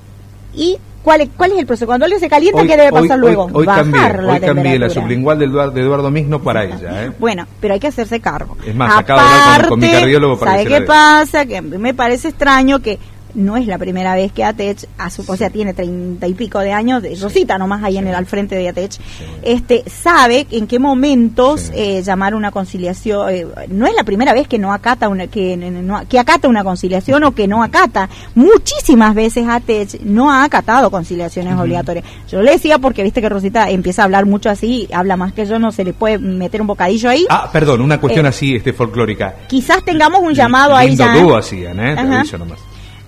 ¿Y 0.56 0.77
cuál 1.03 1.22
es, 1.22 1.30
cuál 1.38 1.52
es 1.52 1.60
el 1.60 1.65
proceso? 1.65 1.86
Cuando 1.86 2.06
algo 2.06 2.18
se 2.18 2.27
calienta, 2.30 2.61
Hoy- 2.61 2.68
¿qué 2.68 2.76
debe 2.77 2.90
hoy- 2.91 3.02
pasar 3.07 3.18
hoy- 3.18 3.22
luego? 3.22 3.49
Hoy, 3.53 3.65
Bajar 3.65 3.84
cambié, 3.84 4.02
la 4.23 4.34
hoy 4.34 4.40
cambié 4.40 4.80
la 4.80 4.90
sublingual 4.90 5.40
de 5.40 5.45
Eduardo, 5.45 5.72
de 5.72 5.81
Eduardo 5.81 6.41
para 6.41 6.64
ella, 6.64 7.06
¿eh? 7.06 7.11
Bueno, 7.19 7.45
pero 7.61 7.73
hay 7.76 7.80
que 7.80 7.88
hacerse 7.88 8.19
cargo. 8.19 8.57
Es 8.65 8.73
más, 8.76 8.98
acabo 8.98 9.19
de 9.22 9.27
hablar 9.27 9.61
con- 9.61 9.69
con 9.69 9.80
mi 9.80 9.91
cardiólogo 9.91 10.40
para 10.40 10.52
¿sabe 10.52 10.65
qué 10.65 10.81
pasa? 10.81 11.45
Que 11.45 11.61
me 11.61 11.94
parece 11.94 12.30
extraño 12.30 12.80
que 12.80 12.98
no 13.34 13.58
es 13.58 13.68
la 13.68 13.78
primera 13.78 14.16
vez 14.16 14.32
que 14.32 14.44
ATECH, 14.44 14.86
a 14.98 15.10
su, 15.10 15.24
o 15.28 15.36
sea, 15.38 15.50
tiene 15.50 15.74
treinta 15.74 16.28
y 16.28 16.34
pico 16.34 16.60
de 16.60 16.72
años, 16.74 17.04
Rosita 17.22 17.58
nomás 17.58 17.84
ahí 17.84 17.98
en 17.98 18.08
el, 18.08 18.16
al 18.16 18.26
frente 18.26 18.56
de 18.56 18.70
ATECH, 18.70 19.00
este, 19.44 19.84
sabe 19.90 20.48
en 20.52 20.68
qué 20.68 20.80
momentos 20.80 21.72
eh, 21.74 22.02
llamar 22.04 22.36
una 22.36 22.52
conciliación, 22.52 23.30
eh, 23.34 23.46
no 23.70 23.86
es 23.88 23.94
la 23.96 24.04
primera 24.04 24.34
vez 24.34 24.48
que 24.48 24.58
no 24.58 24.74
acata 24.74 25.10
una, 25.10 25.28
que, 25.28 25.56
no- 25.58 26.02
que 26.08 26.20
acata 26.20 26.48
una 26.48 26.64
conciliación 26.64 27.24
o 27.24 27.34
que 27.34 27.48
no 27.48 27.64
acata. 27.64 28.10
Muchísimas 28.36 29.14
veces 29.16 29.46
ATECH 29.48 30.02
no 30.04 30.32
ha 30.32 30.44
acatado 30.44 30.90
conciliaciones 30.90 31.56
obligatorias. 31.58 32.06
Yo 32.30 32.42
le 32.42 32.52
decía 32.52 32.80
porque 32.80 33.04
viste 33.04 33.22
que 33.22 33.30
Rosita 33.30 33.70
empieza 33.70 34.02
a 34.02 34.06
hablar 34.06 34.26
mucho 34.26 34.50
así, 34.50 34.88
habla 34.94 35.18
más 35.18 35.34
que 35.34 35.46
yo, 35.46 35.60
no 35.60 35.72
se 35.72 35.84
le 35.84 35.94
puede 35.94 36.18
meter 36.18 36.62
un 36.62 36.68
bocadillo 36.68 37.10
ahí. 37.10 37.26
Ah, 37.30 37.50
perdón, 37.52 37.82
una 37.82 38.00
cuestión 38.00 38.26
Eh, 38.26 38.30
así 38.30 38.56
este 38.56 38.74
folclórica. 38.74 39.36
Quizás 39.48 39.84
tengamos 39.84 40.22
un 40.22 40.34
llamado 40.34 40.76
ahí 40.76 40.96
ya. 40.96 41.14
dúo 41.16 41.38
hacían, 41.38 41.80
¿eh? 41.80 41.96
Te 41.96 42.38
nomás. 42.38 42.60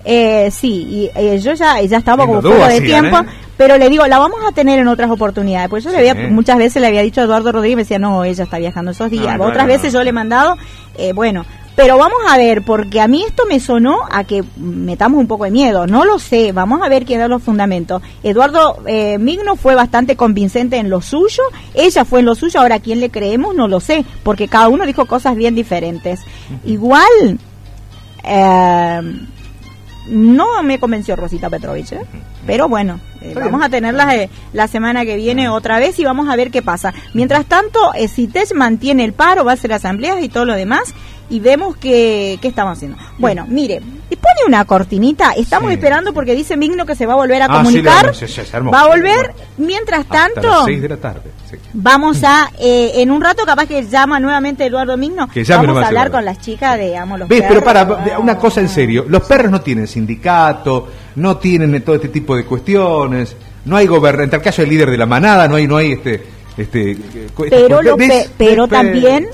Eh, 0.04 0.50
sí, 0.50 0.86
y 0.90 1.10
eh, 1.14 1.38
yo 1.38 1.54
ya, 1.54 1.80
ya 1.80 1.98
estaba 1.98 2.24
Lindo 2.24 2.42
como 2.42 2.54
fuera 2.54 2.68
de 2.72 2.78
hacían, 2.78 3.02
tiempo, 3.02 3.18
¿eh? 3.18 3.34
pero 3.56 3.78
le 3.78 3.88
digo, 3.88 4.06
la 4.06 4.18
vamos 4.18 4.40
a 4.46 4.52
tener 4.52 4.78
en 4.78 4.88
otras 4.88 5.10
oportunidades. 5.10 5.68
Pues 5.70 5.84
yo 5.84 5.90
le 5.90 5.98
había, 5.98 6.14
muchas 6.28 6.58
veces 6.58 6.80
le 6.80 6.88
había 6.88 7.02
dicho 7.02 7.20
a 7.20 7.24
Eduardo 7.24 7.52
Rodríguez, 7.52 7.76
me 7.76 7.82
decía, 7.82 7.98
no, 7.98 8.24
ella 8.24 8.44
está 8.44 8.58
viajando 8.58 8.90
esos 8.90 9.10
días. 9.10 9.38
No, 9.38 9.44
Otras 9.44 9.64
claro, 9.64 9.68
veces 9.68 9.92
no. 9.92 10.00
yo 10.00 10.04
le 10.04 10.10
he 10.10 10.12
mandado, 10.12 10.56
eh, 10.96 11.12
bueno, 11.12 11.44
pero 11.74 11.96
vamos 11.96 12.18
a 12.28 12.36
ver, 12.36 12.62
porque 12.62 13.00
a 13.00 13.08
mí 13.08 13.24
esto 13.26 13.44
me 13.48 13.58
sonó 13.58 14.00
a 14.10 14.24
que 14.24 14.44
metamos 14.56 15.18
un 15.18 15.26
poco 15.26 15.44
de 15.44 15.50
miedo, 15.50 15.86
no 15.86 16.04
lo 16.04 16.18
sé, 16.18 16.52
vamos 16.52 16.82
a 16.82 16.88
ver 16.88 17.06
quién 17.06 17.20
da 17.20 17.28
los 17.28 17.42
fundamentos. 17.42 18.02
Eduardo 18.22 18.82
eh, 18.86 19.16
Migno 19.18 19.56
fue 19.56 19.74
bastante 19.74 20.14
convincente 20.14 20.76
en 20.76 20.90
lo 20.90 21.00
suyo, 21.00 21.42
ella 21.72 22.04
fue 22.04 22.20
en 22.20 22.26
lo 22.26 22.34
suyo, 22.34 22.60
ahora 22.60 22.74
a 22.76 22.80
quién 22.80 23.00
le 23.00 23.10
creemos 23.10 23.54
no 23.54 23.68
lo 23.68 23.80
sé, 23.80 24.04
porque 24.22 24.48
cada 24.48 24.68
uno 24.68 24.84
dijo 24.84 25.06
cosas 25.06 25.34
bien 25.34 25.54
diferentes. 25.54 26.20
Igual, 26.64 27.38
eh, 28.22 29.00
no 30.06 30.62
me 30.62 30.78
convenció 30.78 31.16
Rosita 31.16 31.48
Petrovich, 31.48 31.92
¿eh? 31.92 32.00
pero 32.46 32.68
bueno, 32.68 33.00
eh, 33.20 33.34
vamos 33.34 33.62
a 33.62 33.68
tenerla 33.68 34.16
eh, 34.16 34.30
la 34.52 34.68
semana 34.68 35.04
que 35.04 35.16
viene 35.16 35.48
otra 35.48 35.78
vez 35.78 35.98
y 35.98 36.04
vamos 36.04 36.28
a 36.28 36.36
ver 36.36 36.50
qué 36.50 36.62
pasa. 36.62 36.92
Mientras 37.14 37.46
tanto, 37.46 37.78
CITES 37.94 38.54
mantiene 38.54 39.04
el 39.04 39.12
paro, 39.12 39.44
va 39.44 39.52
a 39.52 39.54
hacer 39.54 39.72
asambleas 39.72 40.22
y 40.22 40.28
todo 40.28 40.44
lo 40.44 40.54
demás 40.54 40.94
y 41.30 41.40
vemos 41.40 41.76
que, 41.76 42.38
qué 42.42 42.48
estamos 42.48 42.76
haciendo. 42.76 42.98
Bueno, 43.18 43.46
mire, 43.48 43.80
y 44.10 44.16
pone 44.16 44.40
una 44.46 44.64
cortinita, 44.64 45.32
estamos 45.32 45.68
Sí. 45.70 45.74
esperando 45.74 46.12
porque 46.12 46.34
dice 46.34 46.56
Migno 46.56 46.84
que 46.84 46.94
se 46.94 47.06
va 47.06 47.14
a 47.14 47.16
volver 47.16 47.40
a 47.42 47.46
Ah, 47.46 47.58
comunicar, 47.58 48.12
va 48.72 48.80
a 48.82 48.88
volver, 48.88 49.32
mientras 49.56 50.00
Hasta 50.00 50.14
tanto... 50.34 50.48
las 50.48 50.64
6 50.66 50.82
de 50.82 50.88
la 50.88 50.96
tarde. 50.98 51.30
Vamos 51.72 52.22
a, 52.24 52.50
eh, 52.58 52.92
en 52.96 53.10
un 53.10 53.20
rato 53.22 53.44
capaz 53.46 53.66
que 53.66 53.82
llama 53.86 54.20
nuevamente 54.20 54.66
Eduardo 54.66 54.96
Migno, 54.96 55.28
Que 55.28 55.44
llame 55.44 55.66
vamos 55.66 55.82
a 55.84 55.86
hablar 55.88 56.10
con 56.10 56.24
las 56.24 56.38
chicas 56.40 56.76
de 56.78 56.96
Amo 56.96 57.16
los 57.18 57.28
¿Ves? 57.28 57.42
Pero 57.48 57.62
Perros. 57.62 57.96
para, 57.98 58.18
una 58.18 58.36
cosa 58.38 58.60
en 58.60 58.68
serio. 58.68 59.04
Los 59.08 59.22
perros 59.24 59.50
no 59.50 59.60
tienen 59.60 59.86
sindicato, 59.86 60.88
no 61.16 61.36
tienen 61.38 61.82
todo 61.82 61.96
este 61.96 62.08
tipo 62.08 62.36
de 62.36 62.44
cuestiones, 62.44 63.36
no 63.64 63.76
hay 63.76 63.86
gobernante. 63.86 64.34
En 64.36 64.40
el 64.40 64.44
caso 64.44 64.62
del 64.62 64.70
líder 64.70 64.90
de 64.90 64.98
la 64.98 65.06
manada, 65.06 65.48
no 65.48 65.56
hay, 65.56 65.66
no 65.66 65.76
hay 65.76 65.92
este. 65.92 66.22
este 66.56 66.96
cu- 67.34 67.46
pero 67.48 67.76
¿ves? 67.78 67.86
lo 67.86 67.96
pe- 67.96 68.28
pero 68.36 68.66
también 68.68 69.28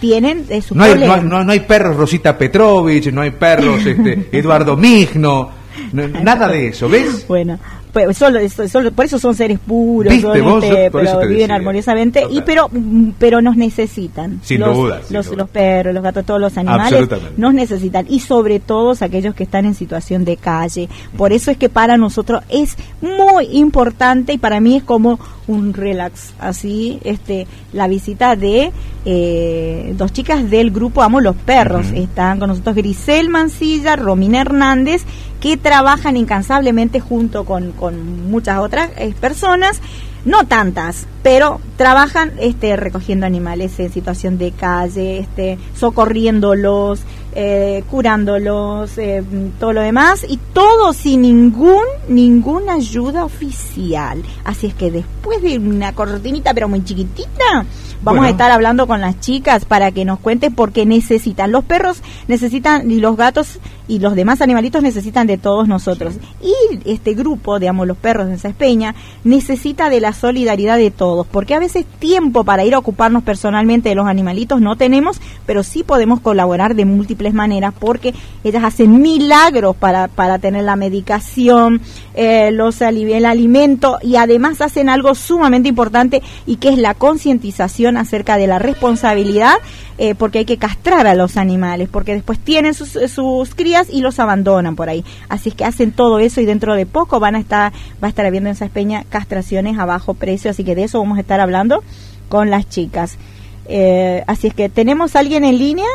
tienen 0.00 0.46
eh, 0.48 0.62
sus 0.62 0.76
No 0.76 0.84
hay, 0.84 0.90
no, 0.94 0.96
problemas. 1.00 1.24
no- 1.24 1.44
no 1.44 1.52
hay 1.52 1.60
perros 1.60 1.96
Rosita 1.96 2.36
Petrovich, 2.36 3.12
no 3.12 3.20
hay 3.20 3.30
perros 3.30 3.84
este, 3.86 4.28
Eduardo 4.32 4.76
Migno, 4.76 5.50
no- 5.92 6.08
nada 6.08 6.48
de 6.48 6.68
eso, 6.68 6.88
¿ves? 6.88 7.26
Bueno, 7.28 7.58
pues 7.92 8.16
solo, 8.16 8.38
solo- 8.68 8.92
por 8.92 9.04
eso 9.04 9.18
son 9.18 9.34
seres 9.34 9.58
puros, 9.58 10.12
este, 10.12 10.90
pero 10.92 11.18
viven 11.28 11.50
armoniosamente, 11.50 12.24
y 12.30 12.40
pero 12.42 12.70
pero 13.18 13.42
nos 13.42 13.56
necesitan. 13.56 14.38
Sin 14.44 14.60
los, 14.60 14.76
duda, 14.76 15.00
sin 15.04 15.16
los, 15.16 15.26
duda. 15.26 15.36
los 15.38 15.50
perros, 15.50 15.92
los 15.94 16.02
gatos, 16.02 16.24
todos 16.24 16.40
los 16.40 16.56
animales 16.56 17.08
nos 17.36 17.52
necesitan 17.52 18.06
y 18.08 18.20
sobre 18.20 18.60
todo 18.60 18.94
aquellos 19.00 19.34
que 19.34 19.42
están 19.42 19.64
en 19.64 19.74
situación 19.74 20.24
de 20.24 20.36
calle. 20.36 20.88
Por 21.16 21.32
eso 21.32 21.50
es 21.50 21.56
que 21.56 21.68
para 21.68 21.96
nosotros 21.96 22.42
es 22.48 22.76
muy 23.00 23.46
importante 23.58 24.34
y 24.34 24.38
para 24.38 24.60
mí 24.60 24.76
es 24.76 24.84
como 24.84 25.18
un 25.50 25.74
relax. 25.74 26.32
Así 26.38 27.00
este 27.04 27.46
la 27.72 27.88
visita 27.88 28.36
de 28.36 28.72
eh, 29.04 29.94
dos 29.96 30.12
chicas 30.12 30.48
del 30.48 30.70
grupo 30.70 31.02
Amo 31.02 31.20
los 31.20 31.36
Perros. 31.36 31.86
Están 31.92 32.38
con 32.38 32.48
nosotros 32.48 32.76
Grisel 32.76 33.28
Mancilla, 33.28 33.96
Romina 33.96 34.40
Hernández, 34.40 35.02
que 35.40 35.56
trabajan 35.56 36.16
incansablemente 36.16 37.00
junto 37.00 37.44
con, 37.44 37.72
con 37.72 38.30
muchas 38.30 38.58
otras 38.60 38.90
eh, 38.96 39.12
personas, 39.20 39.80
no 40.24 40.46
tantas, 40.46 41.06
pero 41.22 41.60
trabajan 41.76 42.32
este, 42.38 42.76
recogiendo 42.76 43.26
animales 43.26 43.78
en 43.80 43.92
situación 43.92 44.38
de 44.38 44.52
calle, 44.52 45.18
este, 45.18 45.58
socorriéndolos, 45.74 47.00
eh, 47.34 47.84
curándolos, 47.90 48.98
eh, 48.98 49.22
todo 49.58 49.72
lo 49.72 49.82
demás, 49.82 50.26
y 50.28 50.38
todo 50.52 50.92
sin 50.92 51.22
ningún, 51.22 51.84
ninguna 52.08 52.74
ayuda 52.74 53.24
oficial. 53.24 54.22
Así 54.44 54.68
es 54.68 54.74
que 54.74 54.90
después 54.90 55.42
de 55.42 55.58
una 55.58 55.94
cortinita, 55.94 56.52
pero 56.54 56.68
muy 56.68 56.84
chiquitita, 56.84 57.64
vamos 58.02 58.24
a 58.24 58.30
estar 58.30 58.50
hablando 58.50 58.86
con 58.86 59.00
las 59.00 59.20
chicas 59.20 59.64
para 59.64 59.92
que 59.92 60.04
nos 60.04 60.18
cuenten 60.18 60.54
porque 60.54 60.86
necesitan. 60.86 61.52
Los 61.52 61.64
perros 61.64 62.02
necesitan 62.28 62.90
y 62.90 63.00
los 63.00 63.16
gatos 63.16 63.60
y 63.90 63.98
los 63.98 64.14
demás 64.14 64.40
animalitos 64.40 64.82
necesitan 64.82 65.26
de 65.26 65.36
todos 65.36 65.66
nosotros. 65.66 66.14
Y 66.40 66.54
este 66.88 67.14
grupo, 67.14 67.58
digamos, 67.58 67.88
los 67.88 67.96
perros 67.96 68.28
de 68.28 68.34
esa 68.34 68.50
Peña, 68.50 68.94
necesita 69.24 69.90
de 69.90 70.00
la 70.00 70.12
solidaridad 70.12 70.76
de 70.76 70.90
todos, 70.90 71.26
porque 71.26 71.54
a 71.54 71.58
veces 71.58 71.84
tiempo 71.98 72.44
para 72.44 72.64
ir 72.64 72.74
a 72.74 72.78
ocuparnos 72.78 73.22
personalmente 73.22 73.88
de 73.88 73.94
los 73.94 74.06
animalitos 74.06 74.60
no 74.60 74.76
tenemos, 74.76 75.20
pero 75.46 75.62
sí 75.62 75.82
podemos 75.82 76.20
colaborar 76.20 76.74
de 76.74 76.84
múltiples 76.84 77.34
maneras, 77.34 77.74
porque 77.78 78.14
ellas 78.44 78.64
hacen 78.64 79.00
milagros 79.00 79.74
para, 79.76 80.08
para 80.08 80.38
tener 80.38 80.64
la 80.64 80.76
medicación, 80.76 81.80
eh, 82.14 82.50
los, 82.52 82.80
el 82.80 83.24
alimento 83.24 83.98
y 84.02 84.16
además 84.16 84.60
hacen 84.60 84.88
algo 84.88 85.14
sumamente 85.14 85.68
importante 85.68 86.22
y 86.46 86.56
que 86.56 86.70
es 86.70 86.78
la 86.78 86.94
concientización 86.94 87.89
acerca 87.96 88.36
de 88.36 88.46
la 88.46 88.58
responsabilidad 88.58 89.54
eh, 89.98 90.14
porque 90.14 90.38
hay 90.38 90.44
que 90.46 90.56
castrar 90.56 91.06
a 91.06 91.14
los 91.14 91.36
animales, 91.36 91.88
porque 91.90 92.14
después 92.14 92.38
tienen 92.38 92.72
sus, 92.72 92.98
sus, 93.12 93.54
crías 93.54 93.88
y 93.90 94.00
los 94.00 94.18
abandonan 94.18 94.74
por 94.74 94.88
ahí. 94.88 95.04
Así 95.28 95.50
es 95.50 95.54
que 95.54 95.64
hacen 95.66 95.92
todo 95.92 96.18
eso 96.20 96.40
y 96.40 96.46
dentro 96.46 96.74
de 96.74 96.86
poco 96.86 97.20
van 97.20 97.34
a 97.34 97.38
estar, 97.38 97.72
va 98.02 98.06
a 98.06 98.08
estar 98.08 98.24
habiendo 98.24 98.48
en 98.48 98.56
esa 98.56 98.68
Peña 98.68 99.04
castraciones 99.10 99.78
a 99.78 99.84
bajo 99.84 100.14
precio, 100.14 100.50
así 100.50 100.64
que 100.64 100.74
de 100.74 100.84
eso 100.84 101.00
vamos 101.00 101.18
a 101.18 101.20
estar 101.20 101.38
hablando 101.38 101.82
con 102.30 102.48
las 102.48 102.66
chicas. 102.68 103.18
Eh, 103.66 104.24
así 104.26 104.46
es 104.46 104.54
que 104.54 104.68
tenemos 104.68 105.16
alguien 105.16 105.44
en 105.44 105.58
línea. 105.58 105.88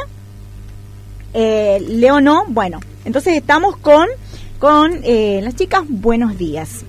Eh, 1.34 1.84
Leo 1.88 2.22
no, 2.22 2.46
bueno, 2.48 2.80
entonces 3.06 3.36
estamos 3.36 3.76
con, 3.78 4.08
con 4.60 5.00
eh, 5.04 5.42
las 5.44 5.56
chicas. 5.56 5.82
Buenos 5.90 6.38
días. 6.38 6.86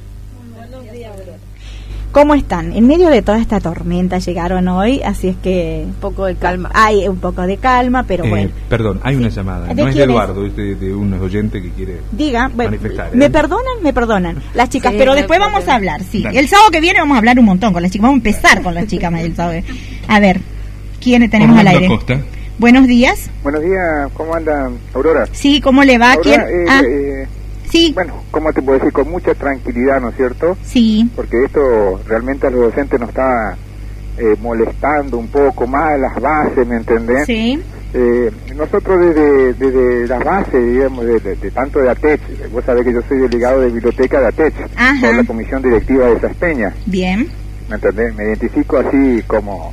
¿Cómo 2.17 2.35
están? 2.35 2.73
En 2.73 2.87
medio 2.87 3.11
de 3.11 3.21
toda 3.21 3.39
esta 3.39 3.61
tormenta 3.61 4.17
llegaron 4.17 4.69
hoy, 4.69 5.03
así 5.03 5.29
es 5.29 5.37
que... 5.37 5.83
Un 5.85 5.93
poco 5.97 6.25
de 6.25 6.35
calma. 6.35 6.71
Hay 6.73 7.07
un 7.07 7.19
poco 7.19 7.43
de 7.43 7.59
calma, 7.59 8.05
pero 8.05 8.25
Eh, 8.25 8.31
bueno. 8.31 8.51
Perdón, 8.71 9.01
hay 9.03 9.17
una 9.17 9.29
llamada. 9.29 9.67
¿De 9.67 9.75
No 9.75 9.83
es 9.87 9.95
de 9.95 10.01
quién 10.01 10.09
es? 10.09 10.15
Eduardo, 10.15 10.47
es 10.47 10.57
de, 10.57 10.77
de 10.77 10.95
un 10.95 11.13
oyente 11.13 11.61
que 11.61 11.69
quiere 11.73 12.01
Diga, 12.13 12.51
bueno, 12.55 12.71
manifestar. 12.71 13.15
me 13.15 13.27
¿eh? 13.27 13.29
perdonan, 13.29 13.83
me 13.83 13.93
perdonan 13.93 14.43
las 14.55 14.71
chicas, 14.71 14.93
Sí, 14.93 14.99
pero 14.99 15.15
después 15.15 15.39
vamos 15.39 15.69
a 15.69 15.75
hablar, 15.75 16.03
sí. 16.05 16.23
Dale. 16.23 16.39
El 16.39 16.49
sábado 16.49 16.71
que 16.71 16.81
viene 16.81 17.01
vamos 17.01 17.17
a 17.17 17.19
hablar 17.19 17.39
un 17.39 17.45
montón 17.45 17.75
con 17.75 17.83
las 17.83 17.91
chicas, 17.93 18.05
vamos 18.05 18.25
a 18.25 18.29
empezar 18.29 18.63
con 18.63 18.75
las 18.75 18.87
chicas 18.87 19.13
el 19.13 19.37
sábado. 19.37 19.61
A 20.09 20.19
ver, 20.19 20.41
¿quiénes 21.03 21.31
tenemos 21.31 21.59
al 21.59 21.69
aire? 21.69 21.85
Acosta. 21.85 22.19
Buenos 22.59 22.87
días. 22.87 23.29
Buenos 23.43 23.61
días, 23.61 24.11
¿cómo 24.15 24.35
anda 24.35 24.71
Aurora? 24.95 25.27
Sí, 25.33 25.61
¿cómo 25.61 25.85
le 25.85 25.99
va? 25.99 26.17
¿Quién? 26.23 26.41
Aurora, 26.41 26.63
eh, 26.63 26.67
ah, 26.71 26.81
eh, 26.83 27.29
sí, 27.71 27.93
bueno, 27.95 28.25
¿cómo 28.31 28.51
te 28.55 28.63
puedo 28.63 28.79
decir? 28.79 28.93
Con 28.93 29.11
mucha 29.11 29.35
tranquilidad, 29.35 30.01
¿no 30.01 30.11
es 30.11 30.17
cierto? 30.17 30.47
sí, 30.63 31.11
Porque 31.15 31.37
esto 31.45 31.61
realmente 32.07 32.47
a 32.47 32.51
los 32.51 32.61
docentes 32.71 32.99
nos 33.01 33.09
está 33.11 33.59
eh, 34.19 34.35
molestando 34.41 35.19
un 35.19 35.29
poco 35.29 35.67
más 35.67 35.85
las 36.01 36.23
bases, 36.23 36.67
¿me 36.67 36.77
entendés? 36.77 37.25
sí, 37.27 37.63
Eh, 37.93 38.31
nosotros 38.57 38.97
desde, 39.01 39.55
desde 39.55 40.07
las 40.09 40.23
bases, 40.25 40.53
digamos, 40.65 41.05
de, 41.07 41.19
de- 41.21 41.37
de 41.37 41.51
tanto 41.51 41.79
de 41.81 41.91
ATECH, 41.91 42.51
vos 42.51 42.63
sabés 42.65 42.83
que 42.85 42.93
yo 42.93 43.01
soy 43.09 43.19
delegado 43.29 43.61
de 43.61 43.71
biblioteca 43.71 44.21
de 44.21 44.27
ATECH, 44.29 44.57
Ajá. 44.77 45.07
por 45.07 45.17
la 45.17 45.25
comisión 45.25 45.63
directiva 45.63 46.07
de 46.07 46.13
esas 46.15 46.37
peñas, 46.37 46.75
bien. 46.87 47.27
¿me 47.69 47.75
entendés? 47.77 48.15
Me 48.15 48.25
identifico 48.25 48.77
así 48.79 49.23
como, 49.27 49.73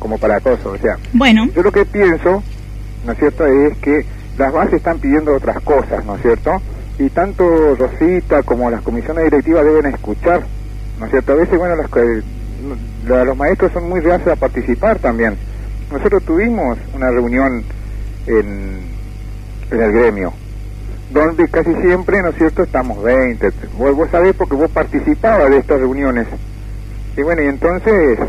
como 0.00 0.18
para 0.18 0.40
cosas, 0.40 0.66
o 0.66 0.76
sea, 0.78 0.94
Bueno, 1.12 1.46
Yo 1.54 1.62
lo 1.62 1.70
que 1.70 1.84
pienso, 1.86 2.42
¿no 3.04 3.12
es 3.12 3.18
cierto?, 3.18 3.44
es 3.46 3.78
que 3.80 3.92
las 4.36 4.52
bases 4.52 4.74
están 4.74 4.98
pidiendo 4.98 5.32
otras 5.36 5.62
cosas, 5.62 6.04
¿no 6.04 6.16
es 6.16 6.22
cierto? 6.22 6.50
Y 7.02 7.10
tanto 7.10 7.74
Rosita 7.74 8.44
como 8.44 8.70
las 8.70 8.80
comisiones 8.82 9.24
directivas 9.24 9.64
deben 9.64 9.86
escuchar, 9.86 10.44
¿no 11.00 11.08
cierto? 11.08 11.32
A 11.32 11.34
veces, 11.34 11.58
bueno, 11.58 11.74
las, 11.74 13.26
los 13.26 13.36
maestros 13.36 13.72
son 13.72 13.88
muy 13.88 13.98
reacios 13.98 14.28
a 14.28 14.36
participar 14.36 15.00
también. 15.00 15.36
Nosotros 15.90 16.22
tuvimos 16.22 16.78
una 16.94 17.10
reunión 17.10 17.64
en, 18.28 18.82
en 19.72 19.82
el 19.82 19.92
gremio, 19.92 20.32
donde 21.12 21.48
casi 21.48 21.74
siempre, 21.82 22.22
¿no 22.22 22.28
es 22.28 22.36
cierto?, 22.36 22.62
estamos 22.62 23.02
20. 23.02 23.50
Vos, 23.76 23.96
vos 23.96 24.08
sabés 24.08 24.36
porque 24.36 24.54
vos 24.54 24.70
participabas 24.70 25.50
de 25.50 25.58
estas 25.58 25.80
reuniones. 25.80 26.28
Y 27.16 27.22
bueno, 27.22 27.42
y 27.42 27.46
entonces 27.46 28.20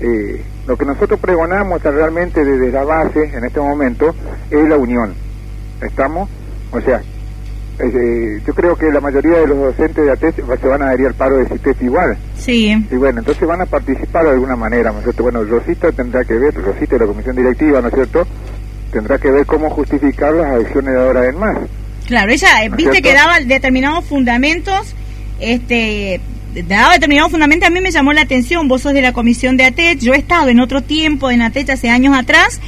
eh, 0.00 0.44
lo 0.66 0.76
que 0.76 0.84
nosotros 0.84 1.20
pregonamos 1.20 1.80
realmente 1.80 2.44
desde 2.44 2.72
la 2.72 2.82
base 2.82 3.36
en 3.36 3.44
este 3.44 3.60
momento 3.60 4.12
es 4.50 4.68
la 4.68 4.76
unión. 4.76 5.14
¿Estamos? 5.80 6.28
O 6.72 6.80
sea, 6.80 7.00
eh, 7.82 8.42
yo 8.46 8.54
creo 8.54 8.76
que 8.76 8.90
la 8.90 9.00
mayoría 9.00 9.38
de 9.38 9.46
los 9.46 9.58
docentes 9.58 10.04
de 10.04 10.10
ATES 10.12 10.34
se 10.36 10.68
van 10.68 10.82
a 10.82 10.88
adherir 10.88 11.08
al 11.08 11.14
paro 11.14 11.36
de 11.36 11.46
CITES 11.46 11.82
igual. 11.82 12.16
sí, 12.36 12.76
Y 12.90 12.94
bueno, 12.96 13.20
entonces 13.20 13.46
van 13.46 13.60
a 13.60 13.66
participar 13.66 14.24
de 14.24 14.30
alguna 14.30 14.56
manera, 14.56 14.92
¿no 14.92 14.98
es 14.98 15.04
cierto? 15.04 15.22
Bueno, 15.22 15.44
Rosita 15.44 15.90
tendrá 15.92 16.24
que 16.24 16.34
ver, 16.34 16.54
Rosita 16.54 16.96
la 16.98 17.06
comisión 17.06 17.36
directiva, 17.36 17.80
¿no 17.80 17.88
es 17.88 17.94
cierto? 17.94 18.26
Tendrá 18.92 19.18
que 19.18 19.30
ver 19.30 19.46
cómo 19.46 19.70
justificar 19.70 20.34
las 20.34 20.52
acciones 20.52 20.94
de 20.94 21.00
ahora 21.00 21.26
en 21.26 21.38
más. 21.38 21.58
claro, 22.06 22.30
ella, 22.32 22.64
eh, 22.64 22.68
¿No 22.68 22.76
es 22.76 22.84
viste 22.84 23.02
que 23.02 23.14
daba 23.14 23.40
determinados 23.40 24.04
fundamentos, 24.04 24.94
este 25.38 26.20
daba 26.66 26.94
determinados 26.94 27.30
fundamentos, 27.30 27.68
a 27.68 27.70
mí 27.70 27.80
me 27.80 27.92
llamó 27.92 28.12
la 28.12 28.22
atención, 28.22 28.66
vos 28.68 28.82
sos 28.82 28.92
de 28.92 29.02
la 29.02 29.12
comisión 29.12 29.56
de 29.56 29.64
ATET, 29.64 30.00
yo 30.00 30.14
he 30.14 30.18
estado 30.18 30.48
en 30.48 30.60
otro 30.60 30.82
tiempo 30.82 31.30
en 31.30 31.42
ATET 31.42 31.70
hace 31.70 31.88
años 31.90 32.16
atrás, 32.16 32.60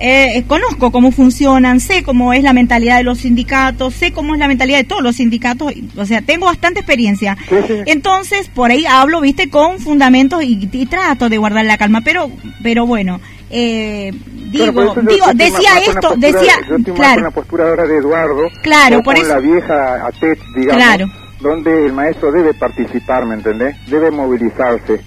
eh, 0.00 0.44
conozco 0.46 0.90
cómo 0.92 1.10
funcionan, 1.10 1.80
sé 1.80 2.02
cómo 2.02 2.32
es 2.32 2.42
la 2.42 2.52
mentalidad 2.52 2.98
de 2.98 3.04
los 3.04 3.18
sindicatos, 3.18 3.94
sé 3.94 4.12
cómo 4.12 4.34
es 4.34 4.40
la 4.40 4.48
mentalidad 4.48 4.78
de 4.78 4.84
todos 4.84 5.02
los 5.02 5.16
sindicatos, 5.16 5.72
o 5.96 6.04
sea, 6.06 6.22
tengo 6.22 6.46
bastante 6.46 6.80
experiencia. 6.80 7.36
Sí, 7.48 7.56
sí. 7.66 7.74
Entonces, 7.86 8.48
por 8.48 8.70
ahí 8.70 8.84
hablo, 8.86 9.20
viste, 9.20 9.50
con 9.50 9.78
fundamentos 9.78 10.42
y, 10.42 10.68
y 10.72 10.86
trato 10.86 11.28
de 11.28 11.38
guardar 11.38 11.64
la 11.64 11.76
calma, 11.78 12.00
pero 12.02 12.30
pero 12.62 12.86
bueno, 12.86 13.20
eh, 13.50 14.12
digo, 14.50 14.94
digo, 15.02 15.26
decía 15.34 15.78
esto, 15.86 16.14
decía, 16.16 16.52
con 16.68 16.82
claro, 16.94 17.22
la 17.22 17.30
postura 17.30 17.68
ahora 17.68 17.86
de 17.86 17.96
Eduardo, 17.96 18.42
Claro, 18.62 19.02
por 19.02 19.14
con 19.16 19.24
eso- 19.24 19.34
la 19.34 19.40
vieja 19.40 20.06
ATET, 20.06 20.38
digamos, 20.56 20.76
Claro. 20.82 21.06
donde 21.40 21.86
el 21.86 21.92
maestro 21.92 22.30
debe 22.32 22.52
participar, 22.54 23.26
¿me 23.26 23.34
entendés? 23.34 23.76
Debe 23.86 24.10
movilizarse. 24.10 25.00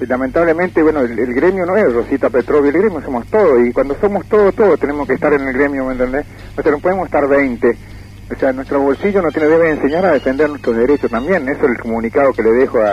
Y 0.00 0.06
lamentablemente, 0.06 0.82
bueno, 0.82 1.00
el, 1.00 1.18
el 1.18 1.34
gremio 1.34 1.66
no 1.66 1.76
es 1.76 1.92
Rosita 1.92 2.30
Petrovia, 2.30 2.70
el 2.70 2.78
gremio 2.78 3.00
somos 3.02 3.26
todos, 3.26 3.66
y 3.66 3.72
cuando 3.72 3.96
somos 4.00 4.24
todos, 4.26 4.54
todos 4.54 4.78
tenemos 4.78 5.06
que 5.08 5.14
estar 5.14 5.32
en 5.32 5.42
el 5.42 5.52
gremio, 5.52 5.84
¿me 5.86 5.92
entendés? 5.92 6.24
O 6.56 6.62
sea, 6.62 6.70
no 6.72 6.78
podemos 6.78 7.06
estar 7.06 7.26
20. 7.26 7.76
O 8.30 8.38
sea, 8.38 8.52
nuestro 8.52 8.80
bolsillo 8.80 9.22
nos 9.22 9.32
tiene, 9.32 9.48
debe 9.48 9.70
enseñar 9.70 10.04
a 10.04 10.12
defender 10.12 10.48
nuestros 10.50 10.76
derechos 10.76 11.10
también. 11.10 11.48
Eso 11.48 11.64
es 11.64 11.70
el 11.70 11.78
comunicado 11.78 12.32
que 12.34 12.42
le 12.42 12.50
dejo 12.50 12.78
a, 12.78 12.92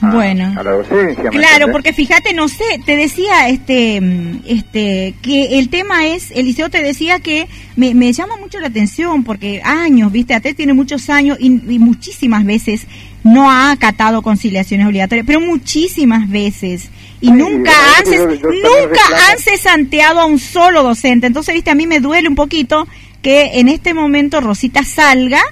a, 0.00 0.14
Bueno. 0.14 0.54
a 0.58 0.62
la 0.62 0.70
docencia. 0.72 1.24
¿me 1.24 1.30
Claro, 1.30 1.66
entendés? 1.66 1.72
porque 1.72 1.92
fíjate, 1.92 2.32
no 2.32 2.48
sé, 2.48 2.64
te 2.86 2.96
decía 2.96 3.48
este 3.50 3.98
este 4.46 5.14
que 5.22 5.58
el 5.58 5.68
tema 5.68 6.06
es, 6.08 6.30
Eliseo 6.30 6.70
te 6.70 6.82
decía 6.82 7.20
que 7.20 7.46
me, 7.76 7.94
me 7.94 8.10
llama 8.14 8.36
mucho 8.38 8.58
la 8.58 8.68
atención 8.68 9.22
porque 9.22 9.60
años, 9.62 10.10
viste, 10.10 10.32
ATET 10.34 10.56
tiene 10.56 10.72
muchos 10.72 11.10
años 11.10 11.36
y, 11.38 11.48
y 11.74 11.78
muchísimas 11.78 12.44
veces 12.46 12.86
no 13.24 13.50
ha 13.50 13.70
acatado 13.70 14.22
conciliaciones 14.22 14.86
obligatorias, 14.86 15.26
pero 15.26 15.40
muchísimas 15.40 16.28
veces. 16.28 16.88
Y 17.20 17.30
nunca 17.30 17.70
han, 17.98 18.04
nunca 18.30 19.00
han 19.30 19.38
cesanteado 19.38 20.20
a 20.20 20.26
un 20.26 20.38
solo 20.38 20.82
docente. 20.82 21.26
Entonces, 21.26 21.54
viste, 21.54 21.70
a 21.70 21.74
mí 21.74 21.86
me 21.86 22.00
duele 22.00 22.28
un 22.28 22.34
poquito 22.34 22.88
que 23.22 23.58
en 23.60 23.68
este 23.68 23.92
momento 23.92 24.40
Rosita 24.40 24.84
salga 24.84 25.42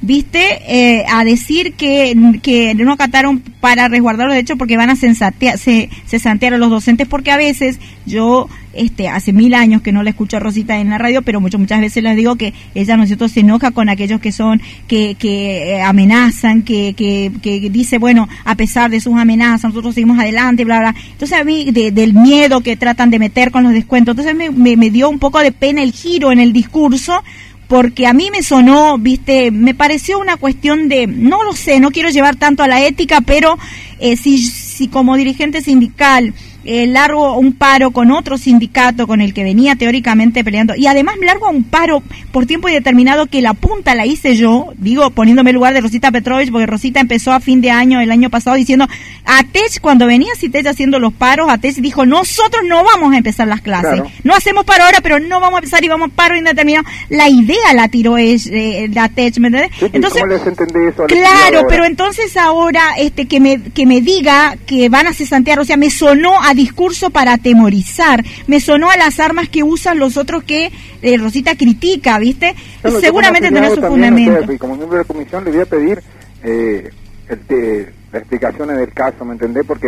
viste, 0.00 0.60
eh, 0.68 1.04
a 1.10 1.24
decir 1.24 1.72
que, 1.72 2.14
que 2.40 2.74
no 2.76 2.92
acataron 2.92 3.40
para 3.40 3.88
resguardar 3.88 4.26
los 4.26 4.34
derechos 4.34 4.56
porque 4.56 4.76
van 4.76 4.90
a 4.90 4.94
sensatea- 4.94 5.56
se, 5.56 5.90
cesantear 6.06 6.54
a 6.54 6.58
los 6.58 6.70
docentes, 6.70 7.08
porque 7.08 7.32
a 7.32 7.36
veces 7.36 7.80
yo, 8.06 8.48
este, 8.78 9.08
hace 9.08 9.32
mil 9.32 9.54
años 9.54 9.82
que 9.82 9.92
no 9.92 10.02
la 10.02 10.10
escucho 10.10 10.36
a 10.36 10.40
Rosita 10.40 10.78
en 10.78 10.90
la 10.90 10.98
radio, 10.98 11.22
pero 11.22 11.40
mucho, 11.40 11.58
muchas 11.58 11.80
veces 11.80 12.02
les 12.02 12.16
digo 12.16 12.36
que 12.36 12.54
ella, 12.74 12.96
¿no 12.96 13.02
es 13.02 13.08
cierto?, 13.08 13.28
se 13.28 13.40
enoja 13.40 13.70
con 13.70 13.88
aquellos 13.88 14.20
que 14.20 14.32
son, 14.32 14.60
que, 14.86 15.14
que 15.16 15.74
eh, 15.76 15.82
amenazan, 15.82 16.62
que, 16.62 16.94
que, 16.96 17.30
dice, 17.70 17.98
bueno, 17.98 18.28
a 18.44 18.54
pesar 18.54 18.90
de 18.90 19.00
sus 19.00 19.14
amenazas, 19.16 19.70
nosotros 19.70 19.94
seguimos 19.94 20.18
adelante, 20.18 20.64
bla, 20.64 20.78
bla. 20.80 20.94
Entonces 21.12 21.38
a 21.38 21.44
mí, 21.44 21.70
de- 21.70 21.90
del 21.92 22.14
miedo 22.14 22.60
que 22.60 22.76
tratan 22.76 23.10
de 23.10 23.18
meter 23.18 23.50
con 23.50 23.64
los 23.64 23.72
descuentos, 23.72 24.12
entonces 24.12 24.34
me, 24.34 24.50
me, 24.50 24.76
me 24.76 24.90
dio 24.90 25.08
un 25.10 25.18
poco 25.18 25.38
de 25.40 25.52
pena 25.52 25.82
el 25.82 25.92
giro 25.92 26.32
en 26.32 26.38
el 26.40 26.52
discurso, 26.52 27.22
porque 27.66 28.06
a 28.06 28.14
mí 28.14 28.30
me 28.30 28.42
sonó, 28.42 28.96
viste, 28.96 29.50
me 29.50 29.74
pareció 29.74 30.18
una 30.18 30.38
cuestión 30.38 30.88
de, 30.88 31.06
no 31.06 31.44
lo 31.44 31.52
sé, 31.52 31.80
no 31.80 31.90
quiero 31.90 32.08
llevar 32.08 32.36
tanto 32.36 32.62
a 32.62 32.66
la 32.68 32.82
ética, 32.86 33.20
pero 33.20 33.58
eh, 34.00 34.16
si, 34.16 34.38
si 34.38 34.88
como 34.88 35.16
dirigente 35.16 35.60
sindical 35.60 36.32
eh, 36.70 36.86
largo 36.86 37.38
un 37.38 37.54
paro 37.54 37.90
con 37.92 38.10
otro 38.10 38.36
sindicato 38.36 39.06
con 39.06 39.20
el 39.20 39.32
que 39.32 39.42
venía 39.42 39.74
teóricamente 39.76 40.44
peleando 40.44 40.74
y 40.76 40.86
además 40.86 41.16
largo 41.22 41.48
un 41.48 41.64
paro 41.64 42.02
por 42.30 42.44
tiempo 42.44 42.68
indeterminado 42.68 43.26
que 43.26 43.40
la 43.40 43.54
punta 43.54 43.94
la 43.94 44.04
hice 44.04 44.36
yo, 44.36 44.72
digo 44.76 45.10
poniéndome 45.10 45.50
en 45.50 45.56
lugar 45.56 45.72
de 45.72 45.80
Rosita 45.80 46.10
Petrovich, 46.10 46.50
porque 46.50 46.66
Rosita 46.66 47.00
empezó 47.00 47.32
a 47.32 47.40
fin 47.40 47.60
de 47.60 47.70
año, 47.70 48.00
el 48.00 48.10
año 48.10 48.28
pasado, 48.30 48.56
diciendo, 48.56 48.86
Atech, 49.24 49.80
cuando 49.80 50.06
venía 50.06 50.28
Citech 50.36 50.66
haciendo 50.66 50.98
los 50.98 51.12
paros, 51.12 51.48
Atech 51.50 51.76
dijo, 51.76 52.04
nosotros 52.06 52.62
no 52.66 52.84
vamos 52.84 53.14
a 53.14 53.16
empezar 53.18 53.48
las 53.48 53.60
clases, 53.60 53.78
Claro. 53.78 54.10
no 54.24 54.34
hacemos 54.34 54.64
paro 54.64 54.84
ahora, 54.84 55.00
pero 55.02 55.18
no 55.20 55.40
vamos 55.40 55.54
a 55.54 55.58
empezar 55.58 55.82
y 55.84 55.88
vamos 55.88 56.10
a 56.10 56.14
paro 56.14 56.36
indeterminado. 56.36 56.84
La 57.08 57.28
idea 57.28 57.72
la 57.74 57.88
tiró 57.88 58.18
es, 58.18 58.46
eh, 58.46 58.88
la 58.92 59.04
Atech, 59.04 59.38
¿me? 59.38 59.48
Sí, 59.48 59.74
sí, 59.80 59.90
Entonces, 59.92 60.20
¿Cómo 60.20 60.32
les 60.34 60.42
eso? 60.42 61.02
a 61.02 61.06
Claro, 61.06 61.62
pero 61.68 61.84
entonces 61.84 62.36
ahora 62.36 62.82
este 62.98 63.26
que 63.26 63.40
me 63.40 63.60
que 63.62 63.86
me 63.86 64.00
diga 64.00 64.56
que 64.66 64.88
van 64.88 65.06
a 65.06 65.12
cesantear, 65.14 65.60
o 65.60 65.64
sea, 65.64 65.76
me 65.76 65.90
sonó 65.90 66.42
a 66.42 66.54
discurso 66.58 67.08
para 67.08 67.32
atemorizar. 67.32 68.22
Me 68.46 68.60
sonó 68.60 68.90
a 68.90 68.96
las 68.98 69.18
armas 69.18 69.48
que 69.48 69.62
usan 69.62 69.98
los 69.98 70.18
otros 70.18 70.44
que 70.44 70.70
eh, 71.00 71.16
Rosita 71.16 71.56
critica, 71.56 72.18
¿viste? 72.18 72.54
Claro, 72.82 73.00
Seguramente 73.00 73.48
tendrá 73.48 73.70
su 73.74 73.80
fundamento. 73.80 74.52
y 74.52 74.58
como 74.58 74.76
miembro 74.76 74.98
de 74.98 75.04
la 75.04 75.08
comisión 75.08 75.44
le 75.44 75.52
voy 75.52 75.60
a 75.60 75.66
pedir 75.66 76.02
eh, 76.44 76.90
el 77.30 77.38
te- 77.40 77.92
las 78.12 78.20
explicaciones 78.22 78.76
del 78.76 78.92
caso, 78.92 79.24
¿me 79.24 79.32
entendés? 79.32 79.64
Porque, 79.66 79.86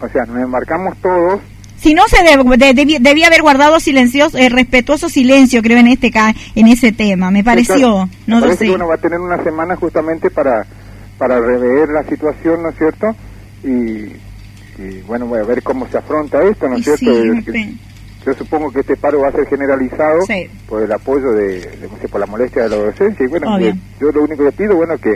o 0.00 0.08
sea, 0.08 0.24
nos 0.24 0.36
embarcamos 0.42 0.96
todos 1.02 1.40
Si 1.78 1.92
no, 1.94 2.02
se 2.08 2.16
deb- 2.18 2.56
de- 2.56 2.98
debía 3.00 3.26
haber 3.26 3.42
guardado 3.42 3.78
silencios, 3.80 4.34
eh, 4.34 4.48
respetuoso 4.48 5.08
silencio, 5.08 5.62
creo, 5.62 5.78
en 5.78 5.88
este 5.88 6.10
ca 6.10 6.34
en 6.54 6.66
ese 6.68 6.92
tema. 6.92 7.30
Me 7.30 7.44
pareció, 7.44 8.08
no 8.26 8.36
me 8.36 8.40
lo 8.40 8.40
parece 8.40 8.58
sé. 8.58 8.64
que 8.66 8.72
uno 8.76 8.88
va 8.88 8.94
a 8.94 8.98
tener 8.98 9.18
una 9.20 9.42
semana 9.44 9.76
justamente 9.76 10.30
para, 10.30 10.64
para 11.18 11.38
rever 11.40 11.88
la 11.90 12.02
situación, 12.04 12.62
¿no 12.62 12.70
es 12.70 12.76
cierto? 12.78 13.14
Y, 13.64 14.12
y, 14.78 15.00
bueno, 15.02 15.26
voy 15.26 15.40
a 15.40 15.44
ver 15.44 15.62
cómo 15.62 15.86
se 15.88 15.98
afronta 15.98 16.42
esto, 16.42 16.68
¿no 16.68 16.76
es 16.76 16.84
cierto? 16.84 17.04
sí, 17.04 17.44
que- 17.44 17.74
yo 18.26 18.34
supongo 18.34 18.72
que 18.72 18.80
este 18.80 18.96
paro 18.96 19.20
va 19.20 19.28
a 19.28 19.32
ser 19.32 19.46
generalizado 19.46 20.20
Sí. 20.26 20.48
por 20.68 20.82
el 20.82 20.90
apoyo 20.90 21.30
de, 21.32 21.60
de- 21.60 21.88
no 21.88 21.96
sé, 22.00 22.08
por 22.08 22.18
la 22.18 22.26
molestia 22.26 22.64
de 22.64 22.70
la 22.70 22.76
docencia. 22.76 23.24
Y 23.24 23.28
bueno, 23.28 23.56
eh, 23.60 23.72
yo 24.00 24.08
lo 24.10 24.24
único 24.24 24.44
que 24.44 24.50
pido, 24.52 24.74
bueno, 24.76 24.98
que 24.98 25.14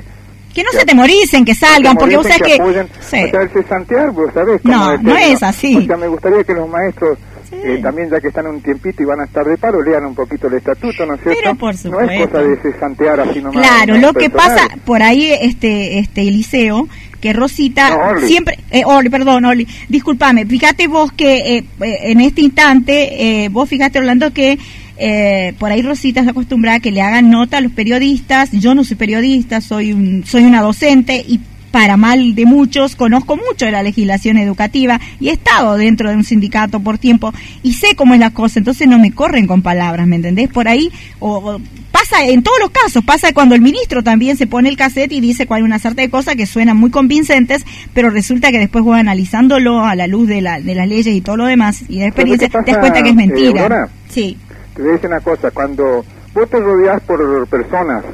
Que 0.54 0.62
no 0.64 0.70
se 0.72 0.84
temoricen, 0.84 1.44
que 1.44 1.54
salgan, 1.54 1.96
porque 1.96 2.16
vos 2.16 2.26
sabés 2.26 2.42
que... 2.42 2.54
apoyen, 2.60 2.88
Sí. 3.00 3.22
o 3.24 3.30
sea, 3.30 3.42
el 3.42 3.50
cesantear, 3.50 4.10
vos 4.12 4.32
sabés 4.34 4.64
No, 4.64 4.92
es 4.92 5.02
no 5.02 5.16
es 5.16 5.42
así. 5.42 5.76
O 5.76 5.82
sea, 5.86 5.96
me 5.96 6.06
gustaría 6.08 6.42
que 6.44 6.54
los 6.54 6.68
maestros, 6.68 7.18
eh, 7.52 7.78
también 7.82 8.10
ya 8.10 8.20
que 8.20 8.28
están 8.28 8.46
un 8.46 8.60
tiempito 8.60 9.02
y 9.02 9.06
van 9.06 9.20
a 9.20 9.24
estar 9.24 9.44
de 9.44 9.56
paro, 9.58 9.80
lean 9.82 10.04
un 10.06 10.14
poquito 10.14 10.46
el 10.48 10.54
estatuto, 10.54 11.04
¿no 11.06 11.14
es 11.14 11.20
cierto? 11.22 11.40
Pero 11.42 11.54
por 11.56 11.68
No 11.68 11.70
es 11.72 11.80
supuesto. 11.82 12.28
cosa 12.30 12.42
de 12.42 12.56
cesantear 12.62 13.20
así 13.20 13.40
nomás. 13.42 13.66
Claro, 13.66 13.96
lo 13.98 14.12
que 14.12 14.30
pasa 14.30 14.68
por 14.84 15.02
ahí, 15.02 15.32
este, 15.40 15.98
este 15.98 16.22
Eliseo, 16.22 16.88
que 17.20 17.32
Rosita 17.32 17.90
No, 17.90 18.26
siempre, 18.26 18.58
eh, 18.70 18.82
Orly, 18.84 19.10
perdón, 19.10 19.44
Orly, 19.44 19.66
discúlpame, 19.88 20.46
fíjate 20.46 20.86
vos 20.86 21.12
que 21.12 21.56
eh, 21.56 21.64
eh, 21.80 21.98
en 22.04 22.20
este 22.20 22.40
instante, 22.40 23.44
eh, 23.44 23.48
vos 23.48 23.68
fíjate 23.68 23.98
Orlando 23.98 24.32
que 24.32 24.58
eh, 25.02 25.54
por 25.58 25.72
ahí 25.72 25.80
Rosita 25.80 26.22
se 26.24 26.30
acostumbra 26.30 26.74
a 26.74 26.80
que 26.80 26.90
le 26.90 27.00
hagan 27.00 27.30
nota 27.30 27.56
a 27.56 27.60
los 27.62 27.72
periodistas, 27.72 28.50
yo 28.52 28.74
no 28.74 28.84
soy 28.84 28.96
periodista, 28.96 29.62
soy 29.62 29.92
un, 29.92 30.24
soy 30.26 30.44
una 30.44 30.60
docente 30.60 31.24
y 31.26 31.40
para 31.70 31.96
mal 31.96 32.34
de 32.34 32.46
muchos, 32.46 32.96
conozco 32.96 33.36
mucho 33.36 33.66
de 33.66 33.72
la 33.72 33.82
legislación 33.82 34.38
educativa 34.38 35.00
y 35.20 35.28
he 35.28 35.32
estado 35.32 35.76
dentro 35.76 36.10
de 36.10 36.16
un 36.16 36.24
sindicato 36.24 36.80
por 36.80 36.98
tiempo 36.98 37.32
y 37.62 37.74
sé 37.74 37.94
cómo 37.94 38.14
es 38.14 38.20
la 38.20 38.30
cosa, 38.30 38.58
entonces 38.58 38.88
no 38.88 38.98
me 38.98 39.12
corren 39.12 39.46
con 39.46 39.62
palabras, 39.62 40.06
¿me 40.06 40.16
entendés? 40.16 40.48
Por 40.48 40.68
ahí, 40.68 40.90
o, 41.18 41.36
o 41.36 41.60
pasa 41.90 42.24
en 42.24 42.42
todos 42.42 42.58
los 42.60 42.70
casos, 42.70 43.04
pasa 43.04 43.32
cuando 43.32 43.54
el 43.54 43.60
ministro 43.60 44.02
también 44.02 44.36
se 44.36 44.46
pone 44.46 44.68
el 44.68 44.76
cassette 44.76 45.12
y 45.12 45.20
dice 45.20 45.46
cuál 45.46 45.62
una 45.62 45.78
sarta 45.78 46.02
de 46.02 46.10
cosas 46.10 46.36
que 46.36 46.46
suenan 46.46 46.76
muy 46.76 46.90
convincentes, 46.90 47.64
pero 47.94 48.10
resulta 48.10 48.50
que 48.50 48.58
después 48.58 48.84
vos 48.84 48.96
analizándolo 48.96 49.84
a 49.84 49.94
la 49.94 50.06
luz 50.06 50.28
de, 50.28 50.40
la, 50.40 50.60
de 50.60 50.74
las 50.74 50.88
leyes 50.88 51.14
y 51.14 51.20
todo 51.20 51.36
lo 51.36 51.46
demás 51.46 51.84
y 51.88 52.00
de 52.00 52.06
experiencia, 52.06 52.48
te 52.48 52.72
das 52.72 52.78
cuenta 52.78 53.02
que 53.02 53.10
es 53.10 53.14
eh, 53.14 53.16
mentira. 53.16 53.62
Aurora? 53.62 53.88
sí, 54.08 54.36
Te 54.74 54.82
voy 54.82 54.90
a 54.90 54.94
decir 54.94 55.08
una 55.08 55.20
cosa, 55.20 55.50
cuando 55.50 56.04
vos 56.34 56.50
te 56.50 56.58
rodeás 56.58 57.00
por 57.02 57.46
personas 57.48 58.04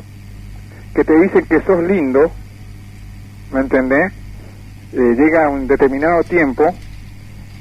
que 0.94 1.04
te 1.04 1.20
dicen 1.20 1.44
que 1.46 1.60
sos 1.60 1.82
lindo, 1.84 2.32
¿me 3.56 3.62
entendés? 3.62 4.12
Eh, 4.92 5.14
llega 5.18 5.48
un 5.48 5.66
determinado 5.66 6.22
tiempo 6.24 6.74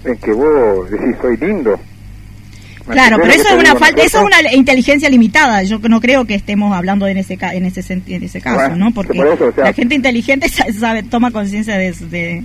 en 0.03 0.15
que 0.17 0.31
vos 0.34 0.89
decís 0.91 1.15
soy 1.22 1.38
lindo. 1.38 1.80
¿Me 2.88 2.93
Claro, 2.93 3.17
pero 3.19 3.34
eso 3.34 3.47
es 3.47 3.53
una 3.55 3.76
falta, 3.76 3.95
¿no 3.95 4.01
es 4.03 4.05
eso 4.13 4.19
es 4.19 4.26
una 4.26 4.53
inteligencia 4.53 5.09
limitada. 5.09 5.63
Yo 5.63 5.80
no 5.80 5.99
creo 5.99 6.26
que 6.26 6.35
estemos 6.35 6.72
hablando 6.76 7.07
en 7.07 7.17
ese 7.17 7.35
en 7.41 7.65
ese 7.65 7.93
en 7.93 8.23
ese 8.23 8.41
caso, 8.41 8.57
Bueno, 8.57 8.76
¿no? 8.76 8.91
Porque 8.93 9.17
por 9.17 9.27
eso, 9.27 9.47
o 9.47 9.51
sea- 9.53 9.63
la 9.65 9.73
gente 9.73 9.95
inteligente 9.95 10.47
sa- 10.49 10.72
sabe 10.72 11.01
toma 11.03 11.31
conciencia 11.31 11.77
de, 11.77 11.91
de 11.93 12.43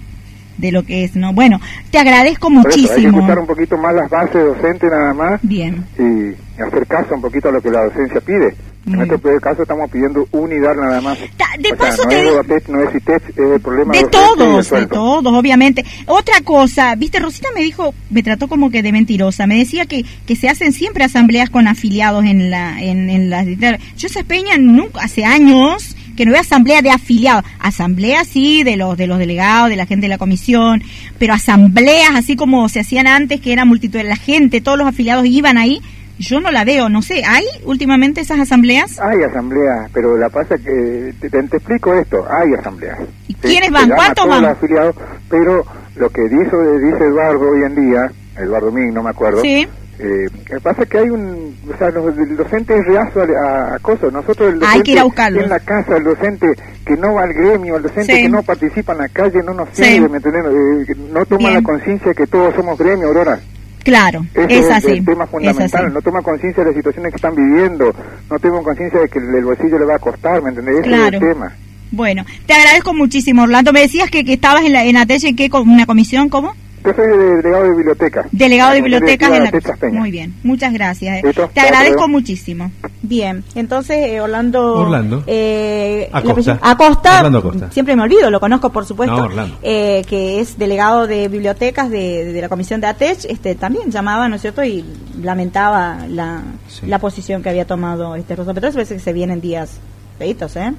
de 0.56 0.72
lo 0.72 0.82
que 0.82 1.04
es, 1.04 1.16
¿no? 1.16 1.32
Bueno, 1.32 1.58
te 1.90 1.98
agradezco 1.98 2.48
Por 2.48 2.58
eso, 2.58 2.68
hay 2.68 2.74
que 2.74 2.80
muchísimo. 2.92 3.18
escuchar 3.18 3.38
un 3.38 3.46
poquito 3.46 3.76
más 3.78 3.94
las 3.94 4.10
bases 4.10 4.44
docentes 4.44 4.90
nada 4.90 5.14
más 5.14 5.40
Bien. 5.42 5.84
y 5.98 6.60
hacer 6.62 6.86
caso 6.86 7.14
un 7.14 7.20
poquito 7.22 7.48
a 7.48 7.52
lo 7.52 7.60
que 7.62 7.70
la 7.70 7.84
docencia 7.84 8.20
pide. 8.20 8.54
En 8.86 9.00
este 9.02 9.40
caso 9.40 9.62
estamos 9.62 9.90
pidiendo 9.90 10.26
unidad 10.32 10.74
nada 10.74 11.00
más. 11.00 11.18
de 11.18 11.26
O 11.26 11.76
sea, 11.76 11.76
paso 11.76 12.02
no 12.04 12.08
te 12.08 12.16
es 12.16 12.22
di- 12.22 12.30
Vodapet, 12.30 12.68
no 12.68 12.82
es 12.82 12.94
ITEX, 12.94 13.28
es 13.28 13.36
el 13.38 13.60
problema 13.60 13.92
De 13.92 14.04
todos, 14.04 14.70
de 14.70 14.86
todos, 14.86 15.32
obviamente. 15.34 15.84
Otra 16.06 16.40
cosa, 16.42 16.94
viste, 16.94 17.18
Rosita 17.18 17.48
me 17.54 17.60
dijo, 17.62 17.94
me 18.08 18.22
trató 18.22 18.48
como 18.48 18.70
que 18.70 18.82
de 18.82 18.92
mentirosa, 18.92 19.46
me 19.46 19.58
decía 19.58 19.86
que, 19.86 20.04
que 20.26 20.34
se 20.34 20.48
hacen 20.48 20.72
siempre 20.72 21.04
asambleas 21.04 21.50
con 21.50 21.68
afiliados 21.68 22.24
en 22.24 22.50
la, 22.50 22.82
en, 22.82 23.10
en 23.10 23.28
las, 23.30 23.46
yo 23.46 24.06
esa 24.06 24.24
Peña 24.24 24.56
nunca, 24.58 25.02
hace 25.02 25.24
años 25.24 25.96
que 26.16 26.26
no 26.26 26.32
veo 26.32 26.40
asamblea 26.40 26.82
de 26.82 26.90
afiliados, 26.90 27.44
asamblea 27.60 28.24
sí 28.24 28.62
de 28.62 28.76
los, 28.76 28.96
de 28.96 29.06
los 29.06 29.18
delegados, 29.18 29.70
de 29.70 29.76
la 29.76 29.86
gente 29.86 30.04
de 30.04 30.08
la 30.10 30.18
comisión, 30.18 30.82
pero 31.18 31.32
asambleas 31.34 32.10
así 32.14 32.36
como 32.36 32.68
se 32.68 32.80
hacían 32.80 33.06
antes, 33.06 33.40
que 33.40 33.52
era 33.52 33.64
multitud, 33.64 34.00
la 34.02 34.16
gente, 34.16 34.60
todos 34.60 34.76
los 34.78 34.86
afiliados 34.86 35.24
iban 35.26 35.56
ahí, 35.58 35.80
yo 36.20 36.38
no 36.40 36.50
la 36.50 36.64
veo, 36.64 36.88
no 36.88 37.02
sé, 37.02 37.22
¿hay 37.26 37.44
últimamente 37.64 38.20
esas 38.20 38.38
asambleas? 38.40 39.00
Hay 39.00 39.22
asambleas, 39.22 39.90
pero 39.92 40.16
la 40.16 40.28
pasa 40.28 40.56
que 40.58 41.12
te, 41.20 41.30
te- 41.30 41.42
te 41.42 41.56
explico 41.56 41.94
esto, 41.94 42.24
hay 42.30 42.52
asambleas. 42.54 42.98
¿Y 43.26 43.34
quiénes 43.34 43.70
van? 43.70 43.88
¿Cuántos 43.90 44.26
van? 44.28 44.42
Los 44.42 44.50
afiliados, 44.52 44.94
pero 45.28 45.64
lo 45.96 46.10
que 46.10 46.22
dice, 46.22 46.56
dice 46.84 47.04
Eduardo 47.04 47.50
hoy 47.50 47.62
en 47.64 47.74
día, 47.74 48.10
Eduardo 48.36 48.70
Ming, 48.70 48.92
no 48.92 49.02
me 49.02 49.10
acuerdo. 49.10 49.40
Sí. 49.40 49.66
Eh, 50.02 50.28
que 50.46 50.58
pasa 50.60 50.82
es 50.84 50.88
que 50.88 50.96
hay 50.96 51.10
un, 51.10 51.54
o 51.70 51.76
sea, 51.76 51.90
los, 51.90 52.16
el 52.16 52.34
docente 52.34 52.74
es 52.74 52.86
reazo 52.86 53.20
a, 53.20 53.74
a 53.74 53.78
cosas. 53.80 54.10
Nosotros 54.10 54.48
el 54.54 54.58
docente 54.58 54.78
Hay 54.78 54.82
que 54.82 54.92
ir 54.92 54.98
a 54.98 55.04
buscarlos. 55.04 55.44
en 55.44 55.50
la 55.50 55.60
casa, 55.60 55.96
el 55.98 56.04
docente 56.04 56.46
que 56.86 56.96
no 56.96 57.12
va 57.14 57.24
al 57.24 57.34
gremio, 57.34 57.76
el 57.76 57.82
docente 57.82 58.14
Sí. 58.16 58.22
que 58.22 58.28
no 58.30 58.42
participa 58.42 58.92
en 58.92 58.98
la 59.00 59.08
calle, 59.10 59.40
no 59.44 59.52
nos 59.52 59.68
Sí. 59.74 59.84
sirve, 59.84 60.08
¿me 60.08 60.16
entendés? 60.16 60.42
Eh, 60.46 60.94
no 61.12 61.24
toma 61.26 61.38
Bien. 61.50 61.54
la 61.54 61.62
conciencia 61.62 62.14
que 62.14 62.26
todos 62.26 62.54
somos 62.54 62.78
gremio, 62.78 63.08
Aurora. 63.08 63.38
Claro, 63.82 64.26
Ese 64.34 64.58
es 64.58 64.70
así. 64.70 64.90
el 64.90 65.04
tema 65.04 65.24
es 65.24 65.30
fundamental, 65.30 65.84
así. 65.86 65.94
no 65.94 66.02
toma 66.02 66.22
conciencia 66.22 66.62
de 66.62 66.70
las 66.70 66.76
situaciones 66.76 67.12
que 67.12 67.16
están 67.16 67.34
viviendo, 67.34 67.94
no 68.30 68.38
toma 68.38 68.62
conciencia 68.62 69.00
de 69.00 69.08
que 69.08 69.18
el, 69.18 69.34
el 69.34 69.44
bolsillo 69.44 69.78
le 69.78 69.84
va 69.86 69.94
a 69.96 69.98
costar, 69.98 70.42
¿me 70.42 70.50
entendés? 70.50 70.74
Ese 70.80 70.88
Claro. 70.88 71.16
es 71.16 71.22
el 71.22 71.32
tema. 71.32 71.52
Bueno, 71.92 72.24
te 72.46 72.52
agradezco 72.52 72.94
muchísimo, 72.94 73.42
Orlando. 73.42 73.72
Me 73.72 73.80
decías 73.80 74.10
que, 74.10 74.24
que 74.24 74.34
estabas 74.34 74.64
en 74.64 74.72
la 74.72 74.84
en 74.84 74.96
ATECH, 74.96 75.34
¿qué, 75.36 75.50
con 75.50 75.68
una 75.68 75.86
comisión, 75.86 76.28
¿cómo? 76.28 76.54
Yo 76.84 76.94
soy 76.94 77.06
de- 77.08 77.36
delegado 77.36 77.64
de 77.64 77.70
biblioteca. 77.76 78.26
Delegado 78.32 78.72
de 78.72 78.80
bibliotecas 78.82 79.30
de 79.30 79.40
la... 79.40 79.50
De. 79.50 79.90
Muy 79.92 80.10
bien, 80.10 80.34
muchas 80.42 80.72
gracias. 80.72 81.18
eh. 81.18 81.22
Listo, 81.26 81.50
Te 81.52 81.60
agradezco 81.60 82.08
muchísimo. 82.08 82.70
Bien, 83.02 83.44
entonces 83.54 83.96
eh, 83.98 84.20
Orlando... 84.20 84.76
Orlando. 84.76 85.22
eh, 85.26 86.08
Acosta. 86.12 86.58
Acosta. 86.62 87.18
Orlando 87.18 87.38
Acosta. 87.38 87.70
Siempre 87.70 87.96
me 87.96 88.02
olvido, 88.02 88.30
lo 88.30 88.40
conozco 88.40 88.70
por 88.70 88.86
supuesto. 88.86 89.14
No, 89.16 89.24
Orlando. 89.24 89.58
eh, 89.62 90.02
que 90.08 90.40
es 90.40 90.56
delegado 90.58 91.06
de 91.06 91.28
bibliotecas 91.28 91.90
de, 91.90 92.24
de 92.32 92.40
la 92.40 92.48
comisión 92.48 92.80
de 92.80 92.86
ATECH. 92.86 93.26
Este, 93.26 93.54
también 93.54 93.90
llamaba, 93.90 94.28
¿no 94.28 94.36
es 94.36 94.40
cierto? 94.42 94.64
Y 94.64 94.84
lamentaba 95.22 96.06
la, 96.08 96.42
Sí. 96.68 96.86
la 96.86 96.98
posición 96.98 97.42
que 97.42 97.48
había 97.50 97.66
tomado 97.66 98.14
este 98.16 98.36
Rosa 98.36 98.54
Petróleo. 98.54 98.74
Parece 98.74 98.94
que 98.94 99.00
se 99.00 99.12
vienen 99.12 99.40
días 99.40 99.78
feitos, 100.18 100.56
¿eh? 100.56 100.72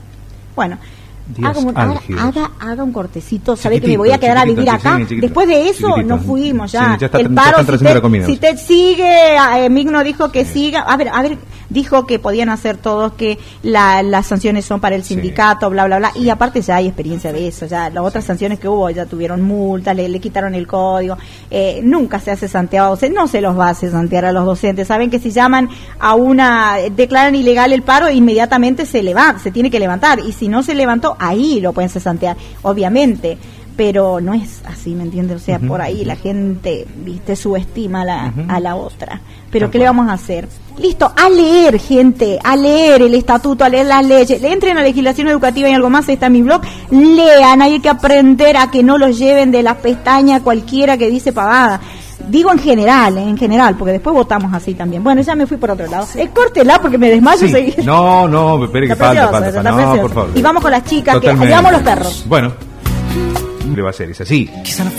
Bueno. 0.56 0.78
Haga 1.44 1.60
un, 1.60 1.78
haga, 1.78 1.92
álgidos. 1.94 2.22
haga, 2.22 2.52
haga 2.60 2.84
un 2.84 2.92
cortecito, 2.92 3.56
sabe 3.56 3.80
que 3.80 3.88
me 3.88 3.98
voy 3.98 4.12
a 4.12 4.18
quedar 4.18 4.38
a 4.40 4.46
vivir 4.46 4.70
acá. 4.70 5.00
Después 5.10 5.48
de 5.48 5.70
eso 5.70 5.88
Chiquitito. 5.90 6.16
nos 6.18 6.26
fuimos 6.26 6.72
ya. 6.72 6.94
Sí, 6.94 7.00
ya. 7.02 7.06
está- 7.06 7.20
el 7.20 7.30
paro, 7.34 7.58
si 8.26 8.38
te 8.38 8.58
sigue, 8.58 9.36
eh, 9.58 9.70
Migno 9.70 10.04
dijo 10.04 10.32
que 10.32 10.44
siga, 10.46 10.82
a 10.82 10.98
ver, 10.98 11.10
a 11.10 11.22
ver, 11.22 11.38
dijo 11.70 12.06
que 12.06 12.20
podían 12.20 12.50
hacer 12.50 12.76
todos, 12.78 13.14
que 13.14 13.40
la, 13.64 14.04
las 14.04 14.28
sanciones 14.28 14.66
son 14.66 14.82
para 14.82 14.96
el 14.96 15.04
sindicato, 15.04 15.70
bla, 15.70 15.86
bla, 15.86 16.00
bla, 16.00 16.12
y 16.16 16.28
aparte 16.30 16.62
ya 16.62 16.76
hay 16.76 16.88
experiencia 16.88 17.32
de 17.32 17.48
eso, 17.48 17.66
ya 17.66 17.90
las 17.90 18.04
otras 18.04 18.26
sanciones 18.26 18.60
que 18.60 18.68
hubo 18.68 18.90
ya 18.90 19.06
tuvieron 19.06 19.42
multas, 19.42 19.96
le, 19.96 20.10
le 20.10 20.20
quitaron 20.20 20.54
el 20.54 20.68
código, 20.68 21.18
eh, 21.50 21.80
nunca 21.82 22.20
se 22.20 22.32
hace 22.32 22.50
santeado 22.50 22.88
a 22.88 22.90
docentes, 22.92 23.18
no 23.18 23.28
se 23.28 23.40
los 23.40 23.58
va 23.58 23.68
a 23.68 23.70
hacer 23.70 23.90
santear 23.92 24.26
a 24.26 24.34
los 24.34 24.46
docentes, 24.46 24.88
saben 24.88 25.10
que 25.10 25.20
si 25.20 25.32
llaman 25.32 25.70
a 26.00 26.14
una, 26.16 26.76
declaran 26.94 27.36
ilegal 27.36 27.72
el 27.72 27.84
paro, 27.84 28.10
inmediatamente 28.10 28.86
se 28.86 29.02
levanta, 29.02 29.40
se 29.42 29.52
tiene 29.52 29.72
que 29.72 29.80
levantar, 29.80 30.20
y 30.20 30.34
si 30.34 30.50
no 30.50 30.64
se 30.64 30.76
levantó, 30.76 31.11
ahí 31.20 31.60
lo 31.60 31.74
pueden 31.74 31.90
santear, 31.90 32.38
obviamente 32.62 33.38
pero 33.76 34.22
no 34.22 34.34
es 34.34 34.62
así, 34.66 34.94
¿me 34.94 35.04
entiendes? 35.04 35.38
O 35.38 35.40
sea, 35.40 35.58
por 35.58 35.82
ahí 35.82 36.04
la 36.06 36.16
gente, 36.16 36.86
viste, 37.04 37.36
subestima 37.36 38.02
a 38.02 38.06
la, 38.06 38.34
a 38.48 38.60
la 38.60 38.76
otra. 38.76 39.22
Pero 39.50 39.66
Tal 39.66 39.72
¿qué 39.72 39.80
le 39.80 39.86
vamos 39.86 40.10
a 40.10 40.14
hacer? 40.14 40.48
Listo, 40.78 41.12
a 41.16 41.30
leer, 41.30 41.80
gente, 41.80 42.38
a 42.44 42.56
leer 42.56 43.02
el 43.02 43.14
estatuto, 43.16 43.64
a 43.64 43.70
leer 43.70 43.88
las 43.88 44.06
leyes. 44.06 44.42
Le 44.42 44.52
entren 44.54 44.78
a 44.78 44.84
legislación 44.84 45.30
educativa 45.30 45.70
y 45.70 45.74
algo 45.74 45.90
más, 45.90 46.08
está 46.10 46.30
mi 46.30 46.42
blog. 46.42 46.62
Lean, 46.92 47.62
hay 47.62 47.80
que 47.80 47.90
aprender 47.90 48.58
a 48.58 48.70
que 48.70 48.84
no 48.84 48.98
los 48.98 49.18
lleven 49.18 49.52
de 49.52 49.64
la 49.64 49.78
pestaña 49.78 50.42
cualquiera 50.42 50.98
que 50.98 51.10
dice 51.10 51.34
pavada. 51.34 51.82
Digo 52.32 52.50
en 52.50 52.60
general, 52.60 53.18
en 53.18 53.38
general, 53.38 53.76
porque 53.78 53.92
después 53.92 54.16
votamos 54.16 54.54
así 54.54 54.74
también. 54.74 55.04
Bueno, 55.04 55.22
ya 55.22 55.36
me 55.36 55.46
fui 55.46 55.58
por 55.58 55.72
otro 55.72 55.86
lado. 55.88 56.08
Eh, 56.16 56.30
córtela 56.34 56.80
porque 56.82 56.98
me 56.98 57.10
desmayo. 57.10 57.46
Sí. 57.46 57.50
seguir. 57.50 57.86
No, 57.86 58.26
no, 58.26 58.64
espere 58.64 58.88
que 58.88 58.96
falta. 58.96 59.26
No, 59.62 60.02
por 60.02 60.14
favor. 60.14 60.30
Y 60.34 60.42
vamos 60.42 60.64
con 60.64 60.72
las 60.72 60.86
chicas, 60.86 61.16
que 61.16 61.22
Totalmente. 61.22 61.54
ayudamos 61.54 61.72
los 61.74 61.82
perros. 61.82 62.26
Bueno, 62.28 62.54
siempre 63.60 63.82
va 63.84 63.90
a 63.90 63.94
ser, 63.94 64.12
es 64.12 64.22
así. 64.22 64.50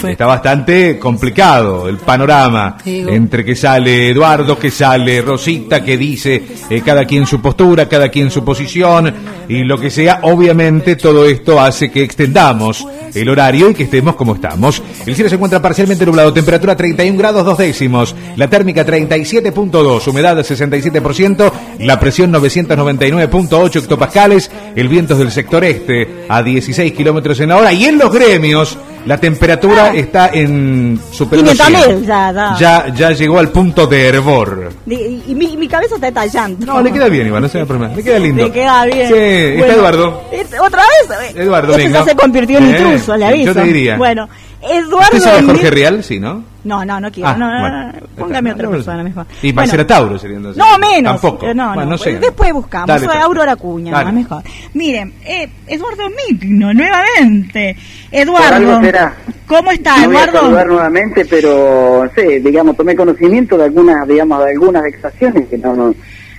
Está 0.09 0.27
bastante 0.27 0.99
complicado 0.99 1.89
el 1.89 1.97
panorama 1.99 2.77
entre 2.85 3.45
que 3.45 3.55
sale 3.55 4.11
Eduardo, 4.11 4.59
que 4.59 4.71
sale 4.71 5.21
Rosita, 5.23 5.83
que 5.83 5.97
dice 5.97 6.43
eh, 6.69 6.83
cada 6.85 7.05
quien 7.05 7.27
su 7.27 7.41
postura, 7.41 7.89
cada 7.89 8.09
quien 8.09 8.31
su 8.31 8.45
posición 8.45 9.13
y 9.49 9.65
lo 9.65 9.79
que 9.79 9.91
sea. 9.91 10.21
Obviamente 10.23 10.97
todo 10.97 11.27
esto 11.27 11.61
hace 11.61 11.91
que 11.91 12.03
extendamos 12.03 12.87
el 13.15 13.29
horario 13.29 13.71
y 13.71 13.75
que 13.75 13.85
estemos 13.85 14.17
como 14.17 14.35
estamos. 14.35 14.83
El 15.07 15.15
cielo 15.15 15.29
se 15.29 15.37
encuentra 15.37 15.61
parcialmente 15.61 16.07
nublado, 16.07 16.33
temperatura 16.33 16.77
31 16.77 17.19
grados 17.19 17.45
dos 17.45 17.59
décimos, 17.59 18.15
la 18.37 18.49
térmica 18.49 18.87
37.2, 18.87 20.07
humedad 20.09 20.39
67%, 20.39 21.53
la 21.81 22.01
presión 22.01 22.33
999.8 22.33 23.77
hectopascales, 23.77 24.51
el 24.75 24.89
viento 24.89 25.15
es 25.15 25.19
del 25.19 25.31
sector 25.31 25.65
este 25.65 26.25
a 26.29 26.43
16 26.43 26.93
kilómetros 26.93 27.41
en 27.41 27.51
la 27.51 27.57
hora. 27.57 27.73
Y 27.73 27.85
en 27.85 27.99
los 27.99 28.13
gremios 28.13 28.79
la 29.07 29.19
temperatura 29.19 29.87
Ah. 29.87 29.95
está 29.97 30.31
en 30.33 30.99
super 31.11 31.43
ya, 31.45 32.33
ya. 32.33 32.57
ya, 32.59 32.89
ya 32.95 33.11
llegó 33.13 33.39
al 33.39 33.49
punto 33.51 33.87
de 33.87 34.07
hervor. 34.09 34.71
Y, 34.87 35.23
y 35.29 35.35
mi, 35.35 35.57
mi 35.57 35.69
cabeza 35.69 35.95
está 35.97 36.09
estallando. 36.09 36.65
No, 36.67 36.83
le 36.83 36.93
queda 36.93 37.09
bien, 37.09 37.27
Iván, 37.27 37.43
no 37.43 37.49
se 37.49 37.59
me 37.59 37.67
problema. 37.67 37.95
Le 37.95 38.03
queda 38.03 38.19
lindo. 38.19 38.45
Le 38.45 38.53
queda 38.53 38.85
bien. 38.87 39.09
Sí, 39.09 39.15
está 39.15 39.59
Bueno, 39.59 39.75
Eduardo. 39.75 40.23
este, 40.33 40.61
¿Otra 40.61 40.83
vez? 40.83 41.37
Eduardo, 41.37 41.73
Este 41.73 41.85
venga. 41.85 41.99
ya 42.01 42.05
se 42.05 42.17
convirtió 42.17 42.59
en 42.59 42.65
Eh, 42.65 42.69
intruso, 42.71 43.17
le 43.17 43.25
aviso. 43.27 43.47
yo 43.47 43.55
te 43.55 43.63
diría. 43.65 43.97
Bueno, 43.97 44.29
Eduardo... 44.63 44.99
¿Usted 45.17 45.21
sabe 45.21 45.43
Jorge 45.47 45.71
Real? 45.71 46.05
Sí, 46.05 46.21
¿no? 46.21 46.45
No, 46.65 46.85
no, 46.85 47.01
no 47.01 47.11
quiero. 47.11 47.29
Ah, 47.31 47.37
no, 47.37 47.51
no, 47.53 47.61
bueno. 47.61 47.87
no. 47.93 47.93
Póngame 48.17 48.53
otra 48.53 48.71
persona 48.71 49.03
mejor. 49.03 49.27
Y 49.43 49.47
Bueno, 49.53 49.57
Marcela 49.57 49.87
Tauro 49.87 50.19
sería 50.19 50.37
entonces. 50.37 50.63
No, 50.63 50.79
menos. 50.79 51.21
Tampoco. 51.21 51.47
Eh, 51.47 51.55
No, 51.55 51.67
Bueno, 51.69 51.85
no. 51.85 51.91
no 51.91 51.99
sé. 51.99 52.19
Después 52.21 52.53
buscamos. 52.53 52.87
Dale, 52.87 53.01
Soy 53.01 53.09
pues. 53.09 53.25
Aurora 53.25 53.57
Cuña, 53.57 53.93
Dale. 53.93 54.13
mejor. 54.13 54.43
Miren, 54.75 55.13
eh, 55.25 55.49
Eduardo 55.67 56.05
Migno, 56.29 56.73
nuevamente. 56.73 57.77
Eduardo. 58.11 58.81
¿cómo 59.47 59.71
está, 59.73 59.97
No 59.99 60.07
voy 60.07 60.17
a 60.17 60.21
Eduardo? 60.25 60.41
saludar 60.41 60.67
nuevamente, 60.67 61.25
pero, 61.25 62.05
no 62.05 62.11
sé, 62.15 62.41
digamos, 62.41 62.77
tomé 62.77 62.95
conocimiento 62.97 63.59
de 63.59 63.65
algunas, 63.65 64.07
digamos, 64.07 64.45
de 64.45 64.51
algunas 64.53 64.85
excepciones 64.87 65.49
que 65.49 65.59
no, 65.59 65.75
no, 65.75 65.95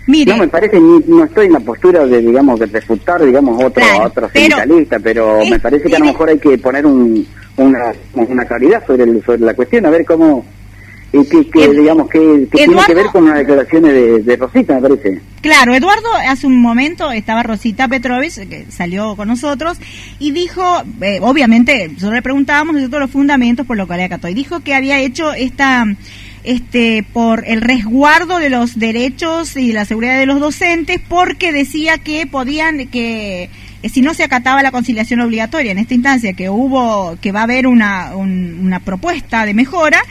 Mire. 0.08 0.34
no 0.34 0.40
me 0.40 0.48
parece, 0.50 0.80
ni, 0.80 1.00
no 1.08 1.24
estoy 1.24 1.46
en 1.48 1.54
la 1.54 1.60
postura 1.62 2.06
de, 2.06 2.22
digamos, 2.22 2.60
de 2.60 2.66
refutar, 2.66 3.24
digamos, 3.24 3.56
otro, 3.64 3.82
Claro, 3.84 4.06
otro 4.06 4.30
sindicalista, 4.34 5.00
pero 5.00 5.40
me 5.50 5.60
parece 5.60 5.90
que 5.90 5.96
a 5.96 6.00
lo 6.00 6.06
mejor 6.06 6.30
hay 6.30 6.40
que 6.40 6.58
poner 6.58 6.86
un, 6.86 7.26
una, 7.58 7.94
una 8.14 8.46
claridad 8.46 8.84
sobre, 8.86 9.04
el, 9.04 9.24
sobre 9.24 9.40
la 9.40 9.54
cuestión, 9.54 9.86
a 9.86 9.90
ver 9.90 10.04
cómo, 10.06 10.46
y 11.14 11.24
que, 11.26 11.48
que, 11.50 11.66
Ed- 11.66 11.80
digamos, 11.80 12.10
que, 12.10 12.20
que 12.20 12.48
tiene 12.58 12.74
que 12.74 12.82
Eduardo- 12.82 12.96
ver 12.96 13.06
con 13.14 13.26
las 13.30 13.38
declaraciones 13.38 13.94
de, 13.94 14.20
de 14.24 14.36
Rosita, 14.36 14.74
me 14.76 14.82
parece. 14.82 15.22
Claro, 15.42 15.74
Eduardo 15.74 16.08
hace 16.28 16.48
un 16.48 16.62
momento 16.62 17.12
estaba 17.12 17.44
Rosita 17.44 17.88
Petrovich, 17.88 18.48
que 18.50 18.66
salió 18.70 19.16
con 19.16 19.28
nosotros, 19.30 19.78
y 20.20 20.32
dijo, 20.32 20.64
eh, 21.02 21.20
obviamente, 21.22 21.88
nosotros 21.90 22.14
le 22.16 22.22
preguntábamos 22.22 22.76
nosotros 22.76 23.02
los 23.02 23.12
fundamentos 23.12 23.66
por 23.66 23.78
lo 23.78 23.88
que 23.88 23.96
le 23.96 24.04
acató, 24.06 24.28
y 24.28 24.34
dijo 24.34 24.60
que 24.62 24.74
había 24.74 25.00
hecho 25.00 25.32
esta, 25.34 25.86
este, 26.44 27.04
por 27.14 27.44
el 27.48 27.62
resguardo 27.62 28.40
de 28.40 28.50
los 28.50 28.78
derechos 28.80 29.56
y 29.56 29.72
la 29.74 29.86
seguridad 29.86 30.18
de 30.20 30.26
los 30.26 30.40
docentes, 30.40 31.00
porque 31.08 31.52
decía 31.52 31.98
que 31.98 32.28
podían, 32.28 32.88
que 32.88 33.50
eh, 33.82 33.90
si 33.90 34.02
no 34.02 34.14
se 34.14 34.24
acataba 34.24 34.62
la 34.64 34.72
conciliación 34.72 35.22
obligatoria 35.22 35.72
en 35.72 35.78
esta 35.78 35.94
instancia, 35.94 36.34
que 36.34 36.50
hubo, 36.50 37.18
que 37.22 37.32
va 37.32 37.42
a 37.42 37.44
haber 37.44 37.68
una, 37.68 38.16
un- 38.16 38.60
una 38.62 38.80
propuesta 38.80 39.46
de 39.46 39.54
mejora, 39.54 40.02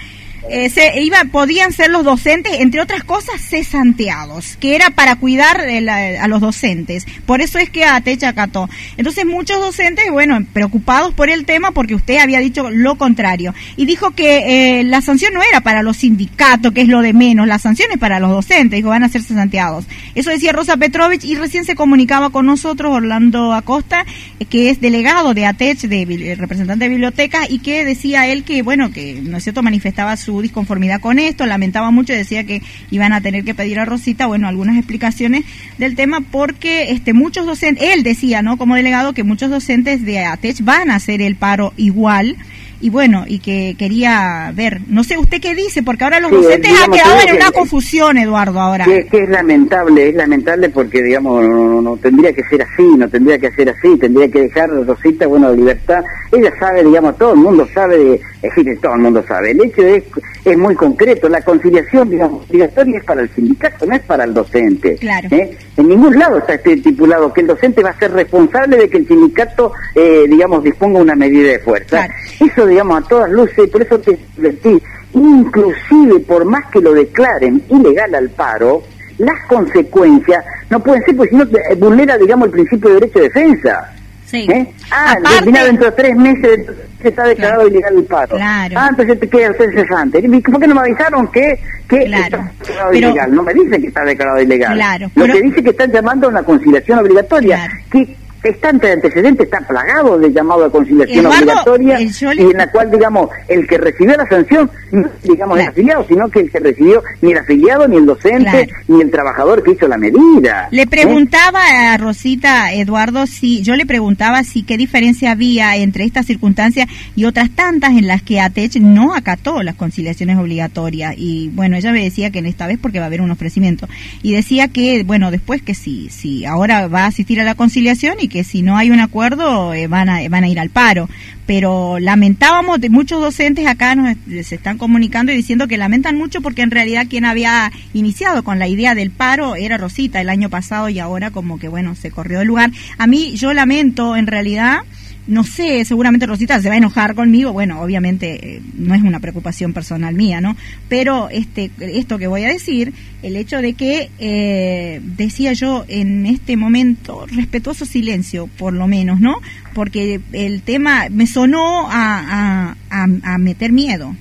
eh, 0.49 0.71
se 0.71 1.01
iba, 1.01 1.19
podían 1.31 1.73
ser 1.73 1.91
los 1.91 2.05
docentes, 2.05 2.61
entre 2.61 2.81
otras 2.81 3.05
cosas, 3.05 3.41
cesanteados, 3.41 4.57
que 4.57 4.75
era 4.75 4.91
para 4.91 5.17
cuidar 5.17 5.61
eh, 5.61 6.19
a 6.19 6.27
los 6.29 6.41
docentes. 6.41 7.07
Por 7.27 7.41
eso 7.41 7.59
es 7.59 7.71
que 7.71 7.85
ATECH 7.85 8.25
acató. 8.25 8.69
Entonces 8.97 9.25
muchos 9.25 9.61
docentes, 9.61 10.11
bueno, 10.11 10.39
preocupados 10.53 11.15
por 11.15 11.31
el 11.31 11.45
tema 11.45 11.71
porque 11.71 11.95
usted 11.95 12.17
había 12.19 12.41
dicho 12.41 12.71
lo 12.71 12.97
contrario. 12.97 13.55
Y 13.77 13.87
dijo 13.87 14.13
que 14.13 14.81
eh, 14.81 14.85
la 14.85 15.01
sanción 15.01 15.33
no 15.33 15.43
era 15.43 15.61
para 15.61 15.83
los 15.83 15.99
sindicatos, 15.99 16.73
que 16.73 16.83
es 16.83 16.89
lo 16.89 17.03
de 17.03 17.13
menos, 17.13 17.47
la 17.47 17.59
sanción 17.59 17.91
es 17.93 17.99
para 17.99 18.19
los 18.19 18.31
docentes, 18.31 18.79
dijo, 18.79 18.89
van 18.89 19.05
a 19.05 19.09
ser 19.09 19.23
cesanteados. 19.23 19.87
Eso 20.15 20.31
decía 20.31 20.53
Rosa 20.53 20.77
Petrovich 20.77 21.25
y 21.25 21.37
recién 21.37 21.65
se 21.65 21.75
comunicaba 21.75 22.31
con 22.31 22.47
nosotros 22.47 22.93
Orlando 22.93 23.53
Acosta, 23.53 24.05
que 24.51 24.71
es 24.71 24.81
delegado 24.81 25.35
de 25.35 25.47
ATECH, 25.47 25.83
de, 25.83 26.37
representante 26.39 26.85
de 26.85 26.89
biblioteca, 26.89 27.49
y 27.49 27.61
que 27.61 27.85
decía 27.85 28.27
él 28.27 28.45
que, 28.45 28.63
bueno, 28.63 28.91
que, 28.91 29.21
¿no 29.23 29.37
es 29.37 29.45
cierto?, 29.45 29.63
manifestaba 29.63 30.17
su 30.17 30.32
disconformidad 30.41 31.01
con 31.01 31.19
esto, 31.19 31.45
lamentaba 31.47 31.91
mucho, 31.91 32.13
decía 32.13 32.45
que 32.45 32.63
iban 32.91 33.13
a 33.13 33.21
tener 33.21 33.45
que 33.45 33.55
pedir 33.55 33.79
a 33.79 33.85
Rosita, 33.85 34.27
bueno, 34.27 34.49
algunas 34.49 34.77
explicaciones 34.77 35.45
del 35.79 35.95
tema, 35.97 36.21
porque 36.21 36.91
este 36.91 37.13
muchos 37.13 37.45
docentes, 37.45 37.91
él 37.93 38.03
decía, 38.03 38.43
¿no?, 38.43 38.57
como 38.57 38.77
delegado, 38.77 39.13
que 39.13 39.25
muchos 39.25 39.51
docentes 39.51 40.05
de 40.05 40.21
ATECH 40.21 40.63
van 40.63 40.91
a 40.91 40.97
hacer 40.97 41.21
el 41.21 41.37
paro 41.37 41.73
igual, 41.77 42.37
y 42.83 42.91
bueno, 42.91 43.25
y 43.27 43.39
que 43.39 43.75
quería 43.79 44.53
ver, 44.55 44.81
no 44.89 45.05
sé 45.05 45.17
usted 45.17 45.41
qué 45.41 45.55
dice, 45.55 45.83
porque 45.83 46.05
ahora 46.05 46.21
los 46.21 46.31
Sí, 46.31 46.37
docentes 46.37 46.71
han 46.85 46.91
quedado 46.91 47.11
creo 47.17 47.21
en 47.23 47.27
que- 47.39 47.43
una 47.43 47.51
confusión, 47.53 48.19
Eduardo, 48.19 48.61
ahora. 48.61 48.85
Que, 48.85 49.07
que 49.07 49.23
es 49.23 49.29
lamentable, 49.31 50.09
es 50.09 50.15
lamentable 50.15 50.69
porque, 50.69 51.03
digamos, 51.03 51.43
no, 51.45 51.69
no- 51.69 51.81
no 51.83 51.97
tendría 51.97 52.33
que 52.33 52.43
ser 52.45 52.63
así, 52.63 52.83
no 52.97 53.09
tendría 53.09 53.39
que 53.39 53.51
ser 53.53 53.71
así, 53.71 53.97
tendría 53.99 54.29
que 54.29 54.41
dejar 54.43 54.69
Rosita, 54.71 55.27
bueno, 55.27 55.51
de 55.53 55.57
libertad. 55.59 56.05
Ella 56.33 56.53
sabe, 56.59 56.85
digamos, 56.85 57.17
todo 57.17 57.33
el 57.35 57.39
mundo 57.41 57.67
sabe, 57.73 57.97
de, 57.99 58.15
es 58.43 58.55
decir, 58.55 58.79
todo 58.83 58.95
el 58.95 59.01
mundo 59.01 59.25
sabe. 59.27 59.53
El 59.53 59.63
hecho 59.65 59.83
es, 59.87 60.03
es 60.45 60.59
muy 60.59 60.75
concreto, 60.75 61.29
la 61.29 61.41
conciliación, 61.43 62.11
digamos, 62.11 62.45
obligatoria 62.51 62.99
es 62.99 63.05
para 63.05 63.23
el 63.23 63.31
sindicato, 63.35 63.87
no 63.87 63.95
es 63.95 64.03
para 64.03 64.25
el 64.25 64.35
docente. 64.35 64.97
Claro. 64.97 65.29
¿eh? 65.31 65.57
En 65.77 65.89
ningún 65.89 66.19
lado 66.19 66.39
está 66.39 66.55
este 66.55 66.73
estipulado 66.73 67.33
que 67.33 67.43
el 67.43 67.47
docente 67.47 67.83
va 67.83 67.91
a 67.91 67.99
ser 67.99 68.11
responsable 68.13 68.77
de 68.77 68.89
que 68.91 68.99
el 68.99 69.07
sindicato, 69.07 69.73
eh, 69.95 70.25
digamos, 70.29 70.65
disponga 70.65 70.99
una 71.01 71.15
medida 71.15 71.53
de 71.53 71.59
fuerza. 71.61 71.89
Claro. 72.07 72.15
Eso, 72.41 72.67
digamos, 72.73 73.05
a 73.05 73.09
todas 73.09 73.31
luces, 73.31 73.69
por 73.71 73.83
eso 73.83 73.99
te 74.01 74.19
advertí, 74.39 74.81
inclusive 75.15 76.21
por 76.27 76.45
más 76.45 76.67
que 76.71 76.81
lo 76.81 76.93
declaren 76.93 77.63
ilegal 77.69 78.15
al 78.15 78.31
paro, 78.31 78.83
las 79.19 79.41
consecuencias 79.49 80.45
no 80.71 80.81
pueden 80.81 81.03
ser, 81.05 81.17
porque 81.17 81.31
si 81.31 81.37
no 81.37 81.45
eh, 81.45 81.75
vulnera, 81.77 82.17
digamos, 82.19 82.47
el 82.47 82.53
principio 82.53 82.89
de 82.91 82.95
derecho 82.97 83.19
de 83.19 83.25
defensa. 83.27 83.93
Sí. 84.27 84.47
¿Eh? 84.51 84.73
Ah, 84.91 85.15
Aparte- 85.19 85.51
dentro 85.53 85.85
de 85.87 85.93
tres 85.93 86.17
meses 86.17 86.61
se 87.03 87.09
está 87.09 87.25
declarado 87.25 87.69
ilegal 87.69 87.95
el 87.99 88.05
paro. 88.05 88.37
Claro. 88.37 88.75
Ah, 88.79 88.87
entonces 88.89 89.21
te 89.21 89.29
queda 89.29 89.51
usted 89.51 89.71
cesante. 89.75 90.21
¿Y 90.21 90.41
¿Por 90.41 90.59
qué 90.59 90.67
no 90.67 90.75
me 90.75 90.81
avisaron 90.81 91.29
que, 91.31 91.61
que 91.87 92.07
Claro. 92.07 92.25
está 92.25 92.39
declarado 92.59 92.91
Pero- 92.93 93.09
ilegal? 93.11 93.35
No 93.35 93.43
me 93.43 93.53
dicen 93.53 93.83
que 93.83 93.89
está 93.89 94.05
declarado 94.05 94.41
ilegal. 94.41 94.75
Claro, 94.75 95.11
Lo 95.15 95.23
pero- 95.25 95.35
que 95.35 95.43
dice 95.43 95.63
que 95.63 95.71
están 95.71 95.93
llamando 95.93 96.27
a 96.29 96.31
una 96.31 96.43
conciliación 96.45 96.99
obligatoria. 97.01 97.57
Claro. 97.57 97.75
Que 97.93 98.17
está 98.43 98.71
ante 98.71 98.91
antecedentes, 98.93 99.47
está 99.47 99.61
plagado 99.67 100.19
de 100.19 100.33
llamado 100.33 100.65
a 100.65 100.71
conciliación 100.73 101.21
Eduardo, 101.27 101.43
obligatoria 101.43 101.99
eh, 102.01 102.11
le- 102.35 102.43
y 102.43 102.51
en 102.51 102.57
la 102.59 102.71
cual, 102.71 102.91
digamos, 102.91 103.29
el 103.49 103.67
que 103.67 103.79
recibió 103.79 104.17
la 104.17 104.27
sanción, 104.29 104.71
no, 104.91 105.09
digamos, 105.23 105.57
el 105.59 105.63
Claro. 105.65 105.71
afiliado, 105.73 106.07
sino 106.09 106.29
que 106.29 106.41
el 106.41 106.51
que 106.51 106.59
recibió 106.61 107.03
ni 107.21 107.33
el 107.33 107.39
afiliado, 107.39 107.89
ni 107.89 107.97
el 107.97 108.07
docente, 108.07 108.51
Claro. 108.51 108.73
ni 108.89 109.01
el 109.01 109.11
trabajador 109.11 109.63
que 109.63 109.73
hizo 109.73 109.87
la 109.89 109.97
medida. 109.99 110.69
Le 110.71 110.83
¿Eh? 110.83 110.87
preguntaba 110.87 111.93
a 111.93 111.97
Rosita 111.97 112.73
Eduardo 112.73 113.27
si 113.27 113.63
yo 113.63 113.77
le 113.77 113.87
preguntaba 113.87 114.43
si 114.45 114.63
qué 114.63 114.77
diferencia 114.77 115.31
había 115.33 115.77
entre 115.77 116.05
esta 116.05 116.23
circunstancia 116.23 116.87
y 117.17 117.25
otras 117.25 117.51
tantas 117.51 117.91
en 117.93 118.07
las 118.07 118.23
que 118.23 118.41
ATECH 118.41 118.77
no 118.81 119.15
acató 119.15 119.63
las 119.63 119.75
conciliaciones 119.77 120.37
obligatorias 120.39 121.15
y 121.17 121.51
bueno 121.55 121.77
ella 121.77 121.93
me 121.93 122.03
decía 122.03 122.31
que 122.31 122.39
en 122.41 122.47
esta 122.47 122.67
vez 122.67 122.79
porque 122.81 122.99
va 122.99 123.05
a 123.05 123.07
haber 123.07 123.21
un 123.21 123.31
ofrecimiento 123.31 123.89
y 124.23 124.33
decía 124.35 124.69
que 124.69 125.03
bueno 125.05 125.31
después 125.31 125.63
que 125.63 125.75
si 125.75 126.09
si 126.11 126.45
ahora 126.45 126.89
va 126.89 127.05
a 127.05 127.07
asistir 127.07 127.41
a 127.41 127.45
la 127.45 127.55
conciliación 127.55 128.17
y 128.21 128.29
que 128.33 128.43
si 128.43 128.63
no 128.63 128.77
hay 128.77 128.91
un 128.91 128.99
acuerdo 128.99 129.75
eh, 129.75 129.87
van 129.87 130.09
a 130.09 130.29
van 130.29 130.45
a 130.45 130.49
ir 130.49 130.59
al 130.59 130.71
paro. 130.71 131.09
Pero 131.47 131.99
lamentábamos 131.99 132.79
muchos 132.89 133.21
docentes 133.21 133.67
acá 133.67 133.95
nos 133.95 134.17
se 134.47 134.55
están 134.55 134.79
comunicando 134.79 135.31
y 135.31 135.37
diciendo 135.37 135.69
que 135.69 135.77
lamentan 135.77 136.17
mucho 136.17 136.41
porque 136.41 136.63
en 136.63 136.71
realidad 136.71 137.07
quien 137.09 137.25
había 137.25 137.71
iniciado 137.93 138.43
con 138.43 138.59
la 138.59 138.69
idea 138.69 138.95
del 138.95 139.11
paro 139.11 139.55
era 139.55 139.77
Rosita 139.77 140.21
el 140.21 140.31
año 140.31 140.49
pasado 140.49 140.89
y 140.89 140.99
ahora 140.99 141.31
como 141.31 141.59
que 141.59 141.69
bueno 141.69 141.95
se 141.95 142.11
corrió 142.11 142.39
del 142.39 142.49
lugar. 142.49 142.71
A 142.99 143.07
mí 143.07 143.37
yo 143.37 143.53
lamento 143.53 144.17
en 144.17 144.27
realidad 144.27 144.81
no 145.27 145.45
sé, 145.45 145.85
seguramente 145.85 146.27
Rosita 146.27 146.61
se 146.61 146.69
va 146.69 146.75
a 146.75 146.79
enojar 146.79 147.15
conmigo, 147.15 147.53
bueno, 147.53 147.81
obviamente 147.81 148.57
eh, 148.57 148.63
no 148.75 148.95
es 148.95 149.03
una 149.03 149.21
preocupación 149.21 149.73
personal 149.73 150.15
mía, 150.15 150.41
¿no? 150.41 150.57
Pero 150.89 151.29
este, 151.31 151.71
esto 151.79 152.19
que 152.19 152.27
voy 152.27 152.45
a 152.45 152.49
decir, 152.49 152.93
el 153.23 153.37
hecho 153.37 153.63
de 153.63 153.75
que, 153.75 154.11
eh, 154.19 155.01
decía 155.03 155.53
yo 155.53 155.85
en 155.89 156.27
este 156.27 156.57
momento, 156.57 157.27
respetuoso 157.27 157.87
silencio, 157.87 158.49
por 158.59 158.73
lo 158.73 158.87
menos, 158.89 159.21
¿no? 159.21 159.37
Porque 159.75 160.21
el 160.33 160.63
tema 160.63 161.07
me 161.11 161.27
sonó 161.27 161.89
a, 161.89 162.73
a, 162.73 162.77
a, 162.91 163.35
a 163.35 163.39
meter 163.39 163.73
miedo. 163.73 164.17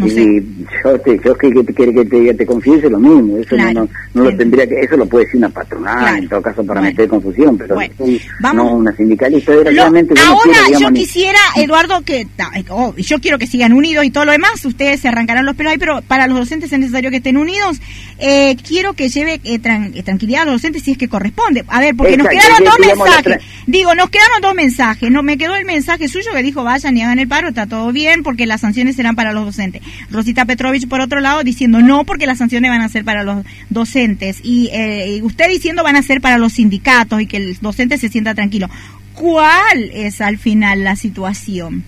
No 0.00 0.06
y 0.06 0.10
sé. 0.10 0.42
yo, 0.84 0.98
te, 1.00 1.20
yo 1.24 1.34
que, 1.36 1.50
que 1.52 1.62
te 1.64 1.74
quiere 1.74 1.92
que 1.94 2.04
te, 2.04 2.34
te 2.34 2.46
confiese 2.46 2.88
lo 2.88 2.98
mismo, 2.98 3.36
eso 3.38 3.56
no- 3.56 3.72
no, 3.72 3.88
no, 4.14 4.24
lo 4.24 4.36
tendría 4.36 4.66
que, 4.66 4.80
eso 4.80 4.96
lo 4.96 5.06
puede 5.06 5.26
decir 5.26 5.38
una 5.38 5.50
patronal, 5.50 6.18
en 6.18 6.28
todo 6.28 6.40
caso 6.42 6.64
para 6.64 6.80
meter 6.80 7.06
confusión, 7.08 7.58
pero 7.58 7.74
Bueno, 7.74 7.94
vamos. 8.40 8.64
no 8.64 8.76
una 8.76 8.96
sindicalista, 8.96 9.52
Lo- 9.52 9.64
yo 9.70 9.72
no 9.90 9.98
ahora 10.26 10.42
quiero, 10.42 10.64
digamos, 10.66 10.80
yo 10.80 10.92
quisiera, 10.92 11.38
Eduardo, 11.56 12.00
que 12.02 12.26
oh, 12.70 12.94
yo 12.96 13.20
quiero 13.20 13.38
que 13.38 13.46
sigan 13.46 13.72
unidos 13.72 14.04
y 14.04 14.10
todo 14.10 14.24
lo 14.24 14.32
demás. 14.32 14.64
Ustedes 14.64 15.00
se 15.00 15.08
arrancarán 15.08 15.44
los 15.46 15.54
pelos 15.56 15.72
ahí, 15.72 15.78
pero 15.78 16.00
para 16.02 16.26
los 16.26 16.38
docentes 16.38 16.72
es 16.72 16.78
necesario 16.78 17.10
que 17.10 17.18
estén 17.18 17.36
unidos. 17.36 17.80
Eh, 18.18 18.56
quiero 18.66 18.94
que 18.94 19.08
lleve 19.08 19.40
eh, 19.44 19.58
tran- 19.60 19.92
eh, 19.94 20.02
tranquilidad 20.02 20.42
a 20.42 20.44
los 20.46 20.54
docentes 20.54 20.82
si 20.82 20.92
es 20.92 20.98
que 20.98 21.08
corresponde. 21.08 21.64
A 21.68 21.80
ver, 21.80 21.94
porque 21.94 22.16
nos 22.16 22.28
quedaron 22.28 22.58
que 22.58 22.64
dos 22.64 22.78
mensajes. 22.98 23.42
Digo, 23.66 23.94
nos 23.94 24.10
quedaron 24.10 24.40
dos 24.42 24.54
mensajes. 24.54 25.10
No 25.10 25.22
me 25.22 25.36
quedó 25.38 25.54
el 25.56 25.64
mensaje 25.64 26.08
suyo 26.08 26.30
que 26.34 26.42
dijo 26.42 26.64
vayan 26.64 26.96
y 26.96 27.02
hagan 27.02 27.18
el 27.18 27.28
paro, 27.28 27.48
está 27.48 27.66
todo 27.66 27.92
bien, 27.92 28.22
porque 28.22 28.46
las 28.46 28.60
sanciones 28.62 28.96
serán 28.96 29.14
para 29.16 29.32
los 29.32 29.44
docentes. 29.44 29.82
Rosita 30.10 30.44
Petrovich, 30.44 30.88
por 30.88 31.00
otro 31.00 31.20
lado, 31.20 31.42
diciendo 31.42 31.80
no, 31.80 32.04
porque 32.04 32.26
las 32.26 32.38
sanciones 32.38 32.70
van 32.70 32.82
a 32.82 32.88
ser 32.88 33.04
para 33.04 33.22
los 33.22 33.44
docentes. 33.68 34.40
Y, 34.42 34.70
eh, 34.72 35.20
usted 35.22 35.48
diciendo 35.48 35.82
van 35.82 35.96
a 35.96 36.02
ser 36.02 36.20
para 36.20 36.38
los 36.38 36.54
sindicatos 36.54 37.20
y 37.20 37.26
que 37.26 37.36
el 37.36 37.56
docente 37.60 37.98
se 37.98 38.08
sienta 38.08 38.34
tranquilo. 38.34 38.68
¿Cuál 39.14 39.90
es 39.92 40.20
al 40.20 40.38
final 40.38 40.84
la 40.84 40.96
situación? 40.96 41.84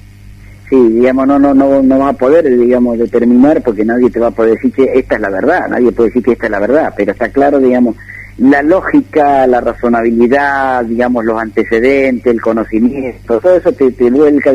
Sí, 0.69 0.77
digamos, 0.77 1.27
no, 1.27 1.39
no, 1.39 1.53
no, 1.53 1.83
no 1.83 1.99
va 1.99 2.09
a 2.09 2.13
poder, 2.15 2.45
digamos, 2.59 2.99
determinar 2.99 3.63
porque 3.63 3.85
nadie 3.85 4.09
te 4.11 4.19
va 4.19 4.29
a 4.29 4.31
poder 4.31 4.55
decir 4.55 4.73
que 4.73 4.99
esta 4.99 5.17
es 5.17 5.21
la 5.21 5.29
verdad, 5.29 5.69
nadie 5.69 5.93
puede 5.93 6.09
decir 6.09 6.23
que 6.23 6.33
esta 6.33 6.47
es 6.47 6.51
la 6.51 6.61
verdad, 6.61 6.95
pero 6.97 7.13
está 7.13 7.29
claro, 7.29 7.59
digamos, 7.59 7.97
la 8.39 8.63
lógica, 8.63 9.47
la 9.47 9.61
razonabilidad, 9.61 10.85
digamos, 10.87 11.25
los 11.25 11.39
antecedentes, 11.39 12.33
el 12.33 12.41
conocimiento, 12.41 13.39
todo 13.39 13.57
eso 13.57 13.73
te, 13.73 13.93
te 13.93 14.11
vuelca 14.11 14.51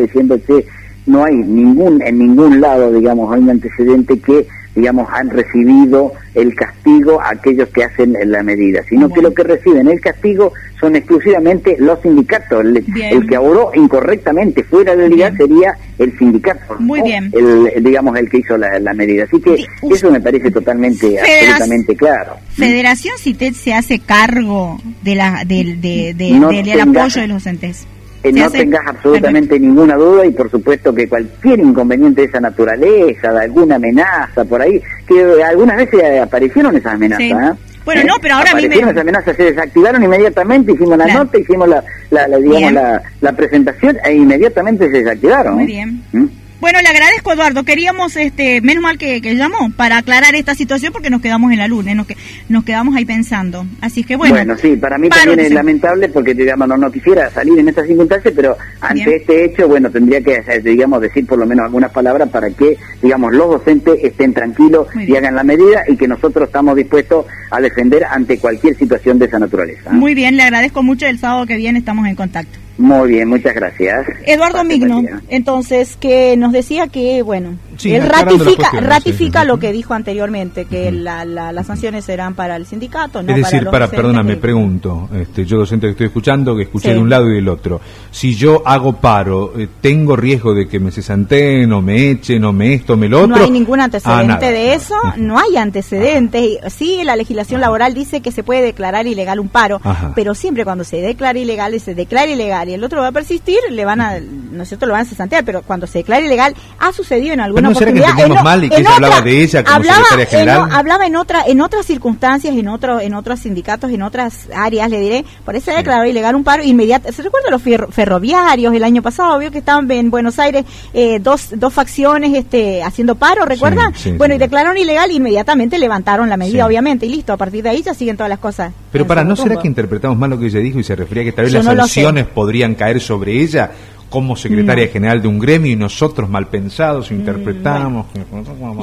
no 1.08 1.24
hay 1.26 1.36
ningún, 1.36 2.02
en 2.02 2.20
ningún 2.20 2.62
lado, 2.62 2.92
digamos, 2.92 3.34
hay 3.34 3.42
un 3.42 3.50
antecedente 3.50 4.20
que, 4.20 4.46
digamos, 4.76 5.08
han 5.12 5.30
recibido 5.30 6.14
el 6.36 6.54
castigo 6.54 7.20
a 7.20 7.30
aquellos 7.32 7.70
que 7.70 7.84
hacen 7.84 8.16
la 8.26 8.44
medida, 8.44 8.82
sino 8.88 9.10
que 9.10 9.22
lo 9.22 9.34
que 9.34 9.42
reciben 9.44 9.88
el 9.88 10.00
castigo 10.00 10.54
son 10.80 10.96
exclusivamente 10.96 11.76
los 11.80 12.00
sindicatos. 12.02 12.64
El, 12.64 13.26
que 13.28 13.38
obró 13.38 13.72
incorrectamente 13.74 14.64
fuera 14.64 14.96
de 14.96 15.04
la 15.04 15.08
liga 15.10 15.36
sería 15.36 15.76
el 15.98 16.16
sindicato. 16.20 16.76
Muy 16.80 17.00
¿no? 17.00 17.06
bien. 17.06 17.32
El, 17.34 17.84
digamos, 17.84 18.16
el 18.20 18.30
que 18.30 18.38
hizo 18.38 18.56
la, 18.58 18.78
la 18.80 18.94
medida. 18.94 19.24
Así 19.24 19.42
que 19.42 19.66
eso 19.90 20.12
me 20.12 20.22
parece 20.22 20.52
totalmente, 20.52 21.20
absolutamente 21.20 21.96
claro. 21.96 22.34
Federación 22.50 23.16
CITED 23.18 23.54
se 23.54 23.74
hace 23.74 23.98
cargo 24.00 24.80
de 25.02 25.16
la, 25.16 25.44
del 25.48 25.82
de, 25.82 26.14
de- 26.16 26.32
No 26.32 26.50
apoyo 26.50 27.22
de 27.22 27.28
los 27.28 27.44
docentes. 27.44 27.88
Que 28.28 28.34
Se 28.34 28.40
no 28.40 28.45
hace- 28.48 28.58
tengas 28.60 28.88
absolutamente 28.88 29.60
ninguna 29.60 29.95
duda 29.95 30.26
y 30.26 30.32
por 30.32 30.49
supuesto 30.52 30.94
que 30.94 31.08
cualquier 31.08 31.60
inconveniente 31.60 32.22
de 32.22 32.28
esa 32.28 32.40
naturaleza, 32.40 33.32
de 33.32 33.40
alguna 33.41 33.76
amenaza 33.76 34.44
por 34.45 34.62
ahí, 34.62 34.82
que 35.08 35.44
algunas 35.44 35.78
veces 35.78 36.02
eh, 36.04 36.20
aparecieron 36.20 36.76
esas 36.76 36.94
amenazas. 36.94 37.24
Sí. 37.26 37.32
¿eh? 37.32 37.52
Bueno, 37.86 38.02
¿Eh? 38.02 38.06
no, 38.06 38.16
pero 38.22 38.36
ahora 38.36 38.52
a 38.52 38.56
mí 38.56 38.62
me- 38.62 38.66
Aparecieron 38.68 38.90
esas 38.90 39.02
amenazas, 39.02 39.36
se 39.38 39.44
desactivaron 39.44 40.04
inmediatamente, 40.04 40.72
hicimos 40.74 40.98
la 40.98 41.06
Claro. 41.06 41.24
nota, 41.24 41.38
hicimos 41.40 41.68
la, 41.70 41.84
la, 42.12 42.28
la, 42.28 42.38
digamos, 42.38 42.72
la, 42.74 43.02
la 43.22 43.32
presentación 43.34 43.98
e 44.04 44.14
inmediatamente 44.14 44.90
se 44.91 44.98
desactivaron. 45.04 45.54
Muy 45.56 45.64
¿eh? 45.64 45.68
bien. 45.68 46.04
¿Mm? 46.12 46.26
Bueno, 46.60 46.80
le 46.82 46.88
agradezco, 46.88 47.34
Eduardo. 47.34 47.64
Queríamos, 47.64 48.16
este, 48.16 48.62
menos 48.62 48.82
mal 48.82 48.98
que, 48.98 49.22
que 49.22 49.36
llamó 49.36 49.72
para 49.76 49.98
aclarar 49.98 50.34
esta 50.36 50.56
situación 50.56 50.92
porque 50.92 51.12
nos 51.12 51.22
quedamos 51.22 51.52
en 51.52 51.60
la 51.60 51.68
luna, 51.68 51.94
nos, 51.94 52.08
que, 52.08 52.18
nos 52.50 52.64
quedamos 52.64 52.96
ahí 52.96 53.06
pensando. 53.06 53.66
Así 53.80 54.04
que 54.04 54.16
bueno. 54.16 54.58
sí, 54.58 54.76
para 54.76 54.98
mí 54.98 55.10
también 55.10 55.40
es 55.40 55.52
lamentable 55.52 56.10
porque, 56.10 56.34
digamos, 56.34 56.68
no, 56.68 56.78
no 56.78 56.92
quisiera 56.92 57.30
salir 57.30 57.60
en 57.60 57.70
estas 57.70 57.86
circunstancias, 57.86 58.34
pero 58.36 58.58
ante 58.82 59.06
Bien. 59.06 59.20
este 59.20 59.46
hecho, 59.46 59.68
bueno, 59.68 59.92
tendría 59.92 60.22
que, 60.22 60.44
eh, 60.48 60.62
digamos, 60.64 61.02
decir 61.02 61.28
por 61.28 61.38
lo 61.38 61.46
menos 61.46 61.66
algunas 61.66 61.92
palabras 61.92 62.30
para 62.30 62.50
que, 62.50 62.78
digamos, 63.02 63.34
los 63.34 63.50
docentes 63.50 64.00
estén 64.04 64.34
tranquilos 64.34 64.88
y 64.96 65.16
hagan 65.16 65.36
la 65.36 65.44
medida 65.44 65.84
y 65.88 65.96
que 65.96 66.08
nosotros 66.08 66.48
estamos 66.48 66.76
dispuestos 66.76 67.26
a 67.52 67.62
defender 67.62 68.04
ante 68.04 68.40
cualquier 68.40 68.76
situación 68.76 69.20
de 69.20 69.26
esa 69.26 69.38
naturaleza. 69.38 69.92
Muy 69.92 70.16
bien, 70.16 70.36
le 70.36 70.44
agradezco 70.44 70.82
mucho. 70.82 71.06
El 71.06 71.20
sábado 71.20 71.46
que 71.46 71.56
viene 71.56 71.80
estamos 71.80 72.08
en 72.08 72.16
contacto. 72.16 72.66
Muy 72.78 73.10
bien, 73.10 73.28
muchas 73.28 73.56
gracias. 73.56 74.06
Eduardo 74.26 74.58
Pase 74.60 74.68
Migno, 74.68 75.02
entonces, 75.30 75.98
que 75.98 76.38
nos 76.38 76.52
decía 76.52 76.88
que, 76.88 77.24
bueno, 77.24 77.56
Sí, 77.78 77.94
él 77.94 78.04
ratifica, 78.08 78.70
ratifica 78.82 79.40
sí, 79.41 79.45
sí. 79.45 79.48
lo 79.48 79.60
que 79.60 79.72
dijo 79.72 79.94
anteriormente, 79.94 80.66
que 80.66 80.91
la- 80.91 81.26
la- 81.26 81.52
las 81.52 81.68
sanciones 81.68 82.06
serán 82.06 82.34
para 82.36 82.56
el 82.56 82.66
sindicato, 82.66 83.22
no 83.24 83.30
es 83.32 83.38
decir, 83.38 83.60
para 83.66 83.72
para, 83.72 83.88
perdona, 83.88 84.24
me 84.24 84.36
pregunto, 84.38 85.10
este, 85.20 85.45
yo 85.45 85.58
docente 85.58 85.88
que 85.88 85.91
estoy 85.91 86.08
escuchando, 86.08 86.56
que 86.56 86.64
escuché 86.64 86.90
Sí. 86.90 86.94
de 86.94 86.99
un 86.99 87.10
lado 87.10 87.30
y 87.32 87.36
del 87.36 87.48
otro, 87.49 87.82
si 88.12 88.36
yo 88.36 88.62
hago 88.66 88.94
paro, 88.94 89.54
eh, 89.58 89.68
¿tengo 89.82 90.16
riesgo 90.16 90.54
de 90.54 90.68
que 90.68 90.80
me 90.80 90.91
cesanteen 90.91 91.72
o 91.74 91.82
me 91.82 92.12
echen 92.12 92.44
o 92.45 92.54
me 92.54 92.74
esto 92.76 92.94
o 92.94 92.98
me 92.98 93.08
lo 93.10 93.24
otro? 93.24 93.38
No 93.38 93.44
hay 93.44 93.52
ningún 93.52 93.80
Ah, 93.80 93.86
antecedente 93.86 94.28
nada. 94.28 94.52
de 94.52 94.74
eso, 94.74 94.95
no 95.18 95.38
hay 95.40 95.58
antecedentes. 95.58 96.41
Y 96.41 96.58
Sí, 96.70 97.02
la 97.04 97.16
legislación 97.16 97.60
laboral 97.62 97.94
dice 97.95 98.22
que 98.22 98.32
se 98.32 98.44
puede 98.44 98.62
declarar 98.62 99.08
ilegal 99.08 99.40
un 99.40 99.49
paro, 99.49 99.80
Ajá. 99.84 100.12
pero 100.16 100.36
siempre 100.36 100.64
cuando 100.64 100.84
se 100.84 100.98
declara 101.02 101.38
ilegal 101.40 101.74
y 101.74 101.80
se 101.80 101.95
declara 101.95 102.28
ilegal 102.30 102.66
y 102.69 102.73
el 102.73 102.84
otro 102.84 103.02
va 103.02 103.07
a 103.07 103.11
persistir, 103.11 103.57
le 103.69 103.85
van 103.85 104.02
a, 104.02 104.19
¿no 104.19 104.64
es 104.64 104.69
cierto?, 104.69 104.85
lo 104.85 104.94
van 104.94 105.02
a 105.02 105.06
cesantear, 105.06 105.44
pero 105.44 105.61
cuando 105.61 105.88
se 105.88 105.99
declara 105.99 106.26
ilegal, 106.26 106.56
ha 106.80 106.91
sucedido 106.94 107.34
en 107.34 107.39
alguna 107.39 107.69
no 107.69 107.76
será 107.76 107.91
que 107.94 107.99
oportunidad. 107.99 108.10
entendíamos 108.11 108.38
en 108.38 108.44
mal 108.44 108.64
y 108.64 108.69
que 108.69 108.76
en 108.76 108.81
ella 108.81 108.95
hablaba 108.95 109.22
de 109.22 109.41
ella 109.44 109.64
como 109.64 109.76
hablaba, 109.76 109.98
secretaria 110.10 110.23
en 110.23 110.30
general? 110.30 110.72
o- 110.72 110.73
hablaba 110.76 111.06
en 111.07 111.15
otra, 111.15 111.44
en 111.48 111.61
otras 111.61 111.85
circunstancias, 111.85 112.56
en 112.56 112.68
otro, 112.68 112.99
en 112.99 113.14
otros 113.14 113.39
sindicatos, 113.39 113.91
en 113.91 114.02
otras 114.02 114.48
áreas, 114.56 114.89
le 114.89 114.99
diré, 114.99 115.26
por 115.45 115.56
eso 115.56 115.72
se 115.72 115.77
declaró 115.77 116.06
ilegal 116.06 116.35
un 116.35 116.44
paro 116.44 116.64
inmediato. 116.64 117.11
¿Se 117.11 117.22
recuerda 117.22 117.49
los 117.52 117.61
ferro- 117.61 117.89
ferroviarios 117.91 118.73
el 118.73 118.84
año 118.84 119.02
pasado? 119.02 119.38
Vio 119.39 119.52
que 119.52 119.60
estaban 119.60 119.89
en 119.91 120.10
Buenos 120.10 120.39
Aires 120.39 120.65
eh, 120.94 121.19
dos, 121.19 121.49
dos 121.56 121.73
facciones 121.73 122.34
este, 122.34 122.84
haciendo 122.84 123.15
paro, 123.15 123.45
¿recuerda? 123.45 123.91
Sí, 123.95 124.03
sí, 124.03 124.11
bueno, 124.18 124.34
sí. 124.34 124.35
y 124.38 124.39
declararon 124.39 124.77
ilegal, 124.77 125.11
inmediatamente 125.11 125.77
levantaron 125.77 126.30
la 126.30 126.38
medida, 126.38 126.64
Sí. 126.64 126.68
obviamente, 126.68 127.06
y 127.06 127.10
listo, 127.10 127.34
a 127.34 127.38
partir 127.38 127.64
de 127.64 127.69
ahí 127.69 127.81
ya 127.84 127.94
siguen 127.94 128.18
todas 128.18 128.30
las 128.30 128.39
cosas. 128.39 128.72
Pero 128.91 129.03
en 129.03 129.07
para, 129.07 129.23
¿no 129.23 129.35
será 129.35 129.49
rumbo. 129.49 129.61
que 129.61 129.68
interpretamos 129.68 130.18
mal 130.18 130.30
lo 130.30 130.39
que 130.39 130.48
ella 130.48 130.60
dijo 130.60 130.80
y 130.80 130.84
se 130.84 130.95
refería 130.95 131.23
a 131.23 131.26
que 131.26 131.31
tal 131.34 131.45
vez 131.45 131.53
Yo 131.53 131.60
las 131.60 131.65
no 131.76 131.81
sanciones 131.81 132.26
podrían 132.27 132.57
caer 132.76 133.00
sobre 133.00 133.42
ella 133.44 133.72
como 134.10 134.36
secretaria 134.36 134.88
general 134.88 135.22
de 135.22 135.28
un 135.28 135.38
gremio 135.40 135.72
y 135.72 135.76
nosotros 135.76 136.30
mal 136.30 136.48
pensados 136.48 137.12
Mm, 137.12 137.16
interpretamos? 137.16 138.06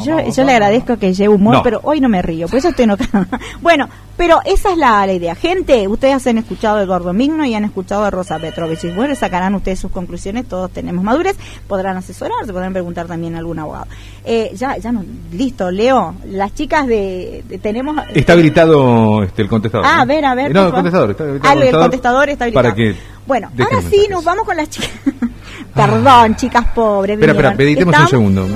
Yo, 0.05 0.19
yo 0.31 0.45
le 0.45 0.53
agradezco 0.53 0.97
que 0.99 1.15
lleve 1.15 1.35
humor, 1.35 1.55
No. 1.55 1.63
pero 1.63 1.81
hoy 1.83 2.01
no 2.01 2.09
me 2.09 2.21
río, 2.23 2.47
por 2.49 2.59
eso 2.59 2.69
estoy 2.69 2.85
enojada. 2.85 3.27
bueno, 3.63 3.89
pero 4.17 4.41
esa 4.45 4.73
es 4.73 4.79
la, 4.79 5.07
la 5.07 5.13
idea. 5.13 5.35
Gente, 5.35 5.89
ustedes 5.89 6.27
han 6.27 6.39
escuchado 6.39 6.79
a 6.79 6.83
Eduardo 6.83 7.13
Migno 7.13 7.45
y 7.45 7.55
han 7.55 7.65
escuchado 7.65 8.05
a 8.05 8.11
Rosa 8.11 8.39
Petrovich. 8.39 8.85
Y 8.85 8.91
bueno, 8.91 9.15
sacarán 9.15 9.55
ustedes 9.55 9.81
sus 9.81 9.91
conclusiones, 9.91 10.47
todos 10.47 10.71
tenemos 10.71 11.03
madurez, 11.03 11.37
podrán 11.67 11.97
asesorarse, 11.97 12.53
podrán 12.53 12.73
preguntar 12.73 13.07
también 13.07 13.35
a 13.35 13.39
algún 13.39 13.59
abogado. 13.59 13.87
Eh, 14.25 14.53
ya, 14.55 14.77
ya 14.79 14.93
no, 14.93 15.05
listo, 15.33 15.71
Leo, 15.71 16.15
las 16.27 16.55
chicas 16.55 16.87
de, 16.87 17.43
de- 17.49 17.59
tenemos... 17.59 17.97
Está 18.15 18.35
habilitado 18.35 19.23
este, 19.23 19.43
el 19.43 19.49
contestador. 19.49 19.87
Ah, 19.89 19.97
¿no? 19.97 20.03
a 20.03 20.05
ver, 20.05 20.25
a 20.25 20.35
ver. 20.35 20.51
Eh, 20.51 20.55
No, 20.55 20.67
el 20.67 20.73
contestador. 20.73 21.11
Está 21.11 21.25
habilitado 21.25 21.59
Ah, 21.61 21.65
el 21.65 21.73
contestador 21.77 22.29
está 22.29 22.45
habilitado. 22.45 22.63
Para 22.65 22.75
que 22.75 22.95
Bueno, 23.27 23.51
ahora 23.59 23.83
sí, 23.91 24.07
nos 24.11 24.23
vamos 24.25 24.45
con 24.45 24.57
las 24.57 24.69
chicas. 24.71 24.91
Perdón, 25.75 26.37
chicas 26.37 26.67
pobres. 26.75 27.15
Espera, 27.19 27.33
espera, 27.33 27.55
meditemos 27.55 27.99
un 27.99 28.09
segundo. 28.09 28.47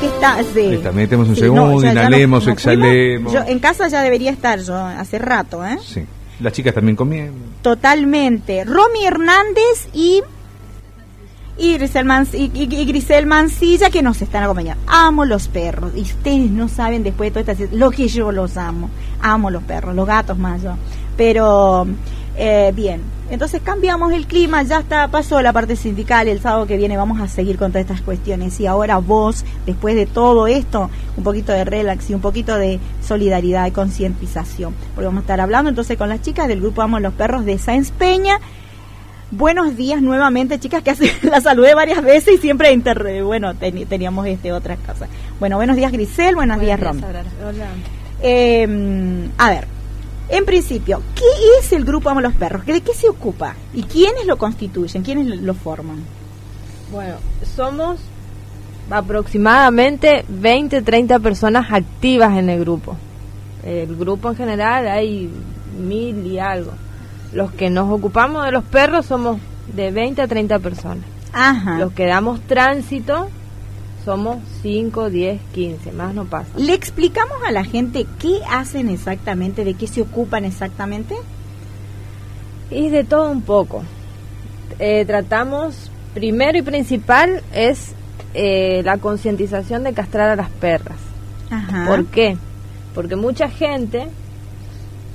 que 0.00 0.06
está, 0.06 0.36
sí. 0.54 0.60
Está, 0.74 0.92
meditemos 0.92 1.28
un 1.28 1.34
Sí, 1.34 1.40
segundo, 1.42 1.80
ya- 1.82 1.88
ya 1.88 1.94
nos- 1.94 2.02
inhalemos, 2.08 2.44
fuimos. 2.44 2.58
exhalemos. 2.58 3.32
Yo 3.32 3.40
en 3.46 3.58
casa 3.58 3.88
ya 3.88 4.02
debería 4.02 4.30
estar 4.30 4.58
yo 4.60 4.76
hace 4.76 5.18
rato, 5.18 5.64
¿eh? 5.66 5.78
Sí. 5.84 6.04
Las 6.40 6.52
chicas 6.52 6.74
también 6.74 6.94
comían. 6.96 7.32
Totalmente. 7.62 8.64
Romy 8.64 9.04
Hernández 9.04 9.88
y 9.92 10.22
y 11.60 11.74
Grisel, 11.74 12.06
y 12.32 12.84
Grisel 12.86 13.26
Mancilla 13.26 13.90
que 13.90 14.00
nos 14.00 14.22
están 14.22 14.44
acompañando. 14.44 14.80
Amo 14.86 15.24
los 15.24 15.48
perros. 15.48 15.90
Y 15.96 16.02
ustedes 16.02 16.48
no 16.52 16.68
saben 16.68 17.02
después 17.02 17.34
de 17.34 17.42
toda 17.42 17.52
esta 17.60 17.74
lo 17.76 17.90
que 17.90 18.06
yo 18.06 18.30
los 18.30 18.56
amo. 18.56 18.88
Amo 19.20 19.50
los 19.50 19.64
perros, 19.64 19.96
los 19.96 20.06
gatos 20.06 20.38
más 20.38 20.62
yo. 20.62 20.74
Pero, 21.16 21.84
eh, 22.36 22.72
bien. 22.76 23.00
Entonces 23.30 23.60
cambiamos 23.62 24.12
el 24.12 24.26
clima, 24.26 24.62
ya 24.62 24.78
está, 24.80 25.08
pasó 25.08 25.42
la 25.42 25.52
parte 25.52 25.76
sindical, 25.76 26.28
el 26.28 26.40
sábado 26.40 26.66
que 26.66 26.78
viene 26.78 26.96
vamos 26.96 27.20
a 27.20 27.28
seguir 27.28 27.58
con 27.58 27.70
todas 27.72 27.82
estas 27.82 28.00
cuestiones. 28.00 28.58
Y 28.58 28.66
ahora 28.66 28.96
vos, 28.98 29.44
después 29.66 29.94
de 29.96 30.06
todo 30.06 30.46
esto, 30.46 30.88
un 31.16 31.24
poquito 31.24 31.52
de 31.52 31.64
relax 31.66 32.08
y 32.08 32.14
un 32.14 32.22
poquito 32.22 32.56
de 32.56 32.80
solidaridad 33.06 33.66
y 33.66 33.70
concientización. 33.70 34.74
Porque 34.94 35.06
vamos 35.06 35.20
a 35.20 35.24
estar 35.24 35.40
hablando 35.42 35.68
entonces 35.68 35.98
con 35.98 36.08
las 36.08 36.22
chicas 36.22 36.48
del 36.48 36.60
grupo 36.60 36.80
Amo 36.80 37.00
los 37.00 37.12
Perros 37.12 37.44
de 37.44 37.58
Sáenz 37.58 37.90
Peña. 37.90 38.40
Buenos 39.30 39.76
días 39.76 40.00
nuevamente, 40.00 40.58
chicas, 40.58 40.82
que 40.82 40.90
hace, 40.92 41.12
la 41.22 41.42
saludé 41.42 41.74
varias 41.74 42.02
veces 42.02 42.36
y 42.36 42.38
siempre 42.38 42.72
inter, 42.72 43.22
bueno, 43.24 43.52
teni- 43.52 43.86
teníamos 43.86 44.26
este 44.26 44.52
otras 44.52 44.78
cosas. 44.78 45.10
Bueno, 45.38 45.56
buenos 45.56 45.76
días 45.76 45.92
Grisel, 45.92 46.34
buenos, 46.34 46.58
días 46.60 46.80
Rom. 46.80 46.96
Eh, 48.22 49.28
a 49.36 49.50
ver, 49.50 49.66
en 50.28 50.44
principio, 50.44 51.02
¿qué 51.14 51.24
es 51.60 51.72
el 51.72 51.84
grupo 51.84 52.10
Amo 52.10 52.20
los 52.20 52.34
Perros? 52.34 52.64
¿De 52.66 52.80
qué 52.80 52.92
se 52.94 53.08
ocupa? 53.08 53.54
¿Y 53.74 53.82
quiénes 53.84 54.26
lo 54.26 54.36
constituyen? 54.38 55.02
¿Quiénes 55.02 55.40
lo- 55.40 55.54
forman? 55.54 55.98
Bueno, 56.92 57.16
somos 57.56 57.98
aproximadamente 58.90 60.24
20, 60.28 60.82
30 60.82 61.18
personas 61.18 61.66
activas 61.72 62.36
en 62.36 62.48
el 62.50 62.60
grupo. 62.60 62.96
El 63.64 63.96
grupo 63.96 64.30
en 64.30 64.36
general 64.36 64.86
hay 64.88 65.30
mil 65.78 66.26
y 66.26 66.38
algo. 66.38 66.72
Los 67.32 67.50
que 67.52 67.70
nos 67.70 67.90
ocupamos 67.90 68.44
de 68.44 68.52
los 68.52 68.64
perros 68.64 69.06
somos 69.06 69.38
de 69.74 69.90
20 69.90 70.22
a 70.22 70.28
30 70.28 70.58
personas. 70.60 71.04
Ajá. 71.32 71.78
Los 71.78 71.92
que 71.92 72.06
damos 72.06 72.40
tránsito 72.42 73.28
somos 74.08 74.38
5, 74.62 75.10
10, 75.10 75.38
15, 75.52 75.92
más 75.92 76.14
no 76.14 76.24
pasa. 76.24 76.48
¿Le 76.56 76.72
explicamos 76.72 77.36
a 77.46 77.52
la 77.52 77.62
gente 77.62 78.06
qué 78.18 78.40
hacen 78.50 78.88
exactamente, 78.88 79.66
de 79.66 79.74
qué 79.74 79.86
se 79.86 80.00
ocupan 80.00 80.46
exactamente? 80.46 81.14
Y 82.70 82.88
de 82.88 83.04
todo 83.04 83.30
un 83.30 83.42
poco. 83.42 83.82
Eh, 84.78 85.04
tratamos, 85.04 85.90
primero 86.14 86.56
y 86.56 86.62
principal, 86.62 87.42
es 87.52 87.92
eh, 88.32 88.80
la 88.82 88.96
concientización 88.96 89.84
de 89.84 89.92
castrar 89.92 90.30
a 90.30 90.36
las 90.36 90.48
perras. 90.48 90.96
Ajá. 91.50 91.84
¿Por 91.86 92.06
qué? 92.06 92.38
Porque 92.94 93.14
mucha 93.14 93.50
gente 93.50 94.08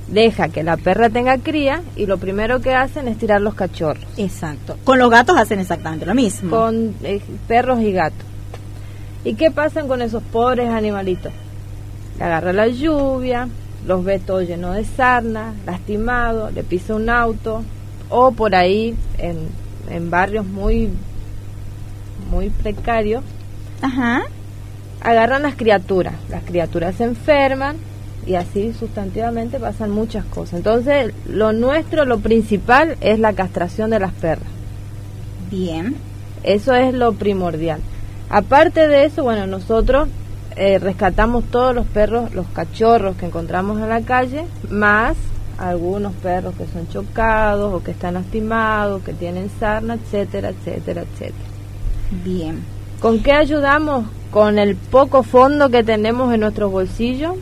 deja 0.06 0.50
que 0.50 0.62
la 0.62 0.76
perra 0.76 1.10
tenga 1.10 1.38
cría 1.38 1.82
y 1.96 2.06
lo 2.06 2.18
primero 2.18 2.60
que 2.60 2.74
hacen 2.74 3.08
es 3.08 3.18
tirar 3.18 3.40
los 3.40 3.54
cachorros. 3.54 4.04
Exacto. 4.18 4.76
Con 4.84 5.00
los 5.00 5.10
gatos 5.10 5.36
hacen 5.36 5.58
exactamente 5.58 6.06
lo 6.06 6.14
mismo. 6.14 6.50
Con 6.50 6.94
eh, 7.02 7.20
perros 7.48 7.80
y 7.80 7.90
gatos. 7.90 8.33
¿Y 9.24 9.34
qué 9.34 9.50
pasan 9.50 9.88
con 9.88 10.02
esos 10.02 10.22
pobres 10.22 10.68
animalitos? 10.68 11.32
Le 12.18 12.24
agarra 12.24 12.52
la 12.52 12.68
lluvia, 12.68 13.48
los 13.86 14.04
ve 14.04 14.18
todo 14.18 14.42
lleno 14.42 14.72
de 14.72 14.84
sarna, 14.84 15.54
lastimado, 15.66 16.50
le 16.50 16.62
pisa 16.62 16.94
un 16.94 17.08
auto, 17.08 17.62
o 18.10 18.32
por 18.32 18.54
ahí 18.54 18.94
en, 19.18 19.38
en 19.88 20.10
barrios 20.10 20.46
muy, 20.46 20.90
muy 22.30 22.50
precarios, 22.50 23.24
Ajá. 23.80 24.22
agarran 25.00 25.42
las 25.42 25.54
criaturas. 25.54 26.14
Las 26.28 26.44
criaturas 26.44 26.94
se 26.96 27.04
enferman 27.04 27.76
y 28.26 28.36
así 28.36 28.72
sustantivamente 28.72 29.58
pasan 29.58 29.90
muchas 29.90 30.24
cosas. 30.26 30.54
Entonces, 30.54 31.12
lo 31.28 31.52
nuestro, 31.52 32.04
lo 32.04 32.18
principal 32.18 32.96
es 33.00 33.18
la 33.18 33.32
castración 33.32 33.90
de 33.90 34.00
las 34.00 34.12
perras. 34.12 34.48
Bien. 35.50 35.96
Eso 36.42 36.74
es 36.74 36.92
lo 36.94 37.14
primordial. 37.14 37.80
Aparte 38.30 38.88
de 38.88 39.04
eso, 39.04 39.22
bueno, 39.22 39.46
nosotros 39.46 40.08
eh, 40.56 40.78
rescatamos 40.78 41.44
todos 41.44 41.74
los 41.74 41.86
perros, 41.86 42.32
los 42.34 42.46
cachorros 42.48 43.16
que 43.16 43.26
encontramos 43.26 43.80
en 43.80 43.88
la 43.88 44.02
calle, 44.02 44.44
más 44.70 45.16
algunos 45.58 46.12
perros 46.14 46.54
que 46.56 46.66
son 46.66 46.88
chocados 46.88 47.72
o 47.72 47.82
que 47.82 47.92
están 47.92 48.14
lastimados, 48.14 49.02
que 49.02 49.12
tienen 49.12 49.50
sarna, 49.58 49.94
etcétera, 49.94 50.50
etcétera, 50.50 51.02
etcétera. 51.02 51.48
Bien. 52.24 52.62
¿Con 53.00 53.20
qué 53.22 53.32
ayudamos? 53.32 54.06
Con 54.30 54.58
el 54.58 54.76
poco 54.76 55.22
fondo 55.22 55.70
que 55.70 55.84
tenemos 55.84 56.32
en 56.32 56.40
nuestros 56.40 56.70
bolsillos, 56.70 57.34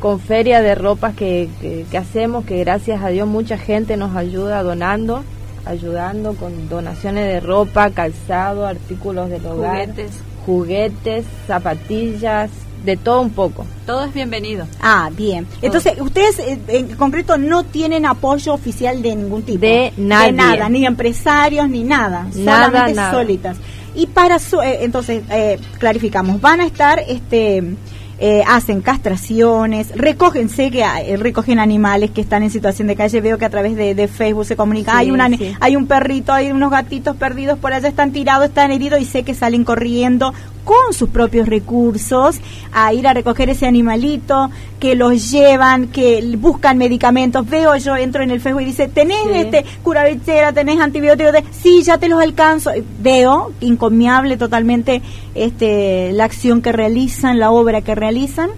con 0.00 0.20
feria 0.20 0.60
de 0.60 0.74
ropas 0.74 1.14
que, 1.14 1.48
que, 1.60 1.86
que 1.90 1.98
hacemos, 1.98 2.44
que 2.44 2.58
gracias 2.58 3.02
a 3.02 3.08
Dios 3.08 3.26
mucha 3.26 3.58
gente 3.58 3.96
nos 3.96 4.14
ayuda 4.14 4.62
donando, 4.62 5.24
ayudando 5.66 6.34
con 6.34 6.68
donaciones 6.68 7.26
de 7.26 7.40
ropa, 7.40 7.90
calzado, 7.90 8.66
artículos 8.66 9.28
del 9.28 9.44
hogar, 9.46 9.86
Juguetes. 9.88 10.10
juguetes, 10.46 11.24
zapatillas, 11.46 12.50
de 12.84 12.96
todo 12.96 13.20
un 13.20 13.30
poco. 13.30 13.66
Todo 13.84 14.04
es 14.04 14.14
bienvenido. 14.14 14.66
Ah, 14.80 15.10
bien. 15.12 15.46
Entonces, 15.60 15.94
ustedes 16.00 16.38
eh, 16.38 16.58
en 16.68 16.94
concreto 16.96 17.36
no 17.36 17.64
tienen 17.64 18.06
apoyo 18.06 18.54
oficial 18.54 19.02
de 19.02 19.16
ningún 19.16 19.42
tipo. 19.42 19.58
De 19.58 19.92
nadie. 19.96 20.26
De 20.28 20.32
nada, 20.32 20.68
ni 20.68 20.86
empresarios, 20.86 21.68
ni 21.68 21.82
nada. 21.82 22.28
Nada, 22.36 22.66
solamente 22.66 22.94
nada. 22.94 23.10
solitas. 23.10 23.56
Y 23.96 24.06
para 24.06 24.38
su, 24.38 24.60
eh, 24.62 24.84
entonces, 24.84 25.22
eh, 25.30 25.58
clarificamos, 25.78 26.40
van 26.40 26.60
a 26.60 26.66
estar, 26.66 27.00
este, 27.08 27.74
eh, 28.18 28.42
hacen 28.46 28.80
castraciones, 28.80 29.88
recogen, 29.94 30.48
sé 30.48 30.70
que 30.70 30.80
eh, 30.82 31.16
recogen 31.16 31.58
animales 31.58 32.10
que 32.10 32.20
están 32.22 32.42
en 32.42 32.50
situación 32.50 32.88
de 32.88 32.96
calle, 32.96 33.20
veo 33.20 33.36
que 33.38 33.44
a 33.44 33.50
través 33.50 33.76
de, 33.76 33.94
de 33.94 34.08
Facebook 34.08 34.46
se 34.46 34.56
comunica, 34.56 34.92
Sí, 34.92 34.96
hay, 34.98 35.10
una, 35.10 35.28
sí. 35.28 35.54
hay 35.60 35.76
un 35.76 35.86
perrito, 35.86 36.32
hay 36.32 36.50
unos 36.50 36.70
gatitos 36.70 37.16
perdidos 37.16 37.58
por 37.58 37.72
allá, 37.72 37.88
están 37.88 38.12
tirados, 38.12 38.46
están 38.48 38.72
heridos 38.72 39.00
y 39.00 39.04
sé 39.04 39.22
que 39.22 39.34
salen 39.34 39.64
corriendo 39.64 40.32
con 40.66 40.92
sus 40.92 41.08
propios 41.10 41.48
recursos 41.48 42.40
a 42.72 42.92
ir 42.92 43.06
a 43.06 43.14
recoger 43.14 43.48
ese 43.50 43.66
animalito, 43.66 44.50
que 44.80 44.96
los 44.96 45.30
llevan, 45.30 45.86
que 45.86 46.34
buscan 46.36 46.76
medicamentos. 46.76 47.48
Veo 47.48 47.76
yo, 47.76 47.96
entro 47.96 48.24
en 48.24 48.32
el 48.32 48.40
Facebook 48.40 48.62
y 48.62 48.66
dice, 48.66 48.88
¿tenés 48.88 49.22
Sí. 49.22 49.30
este 49.32 49.64
curavichera, 49.84 50.52
tenés 50.52 50.80
antibióticos? 50.80 51.32
De... 51.32 51.44
Sí, 51.52 51.84
ya 51.84 51.98
te 51.98 52.08
los 52.08 52.20
alcanzo. 52.20 52.72
Veo, 53.00 53.52
encomiable 53.60 54.36
totalmente 54.36 55.02
este 55.36 56.10
la 56.12 56.24
acción 56.24 56.62
que 56.62 56.72
realizan, 56.72 57.38
la 57.38 57.52
obra 57.52 57.82
que 57.82 57.94
realizan 57.94 58.50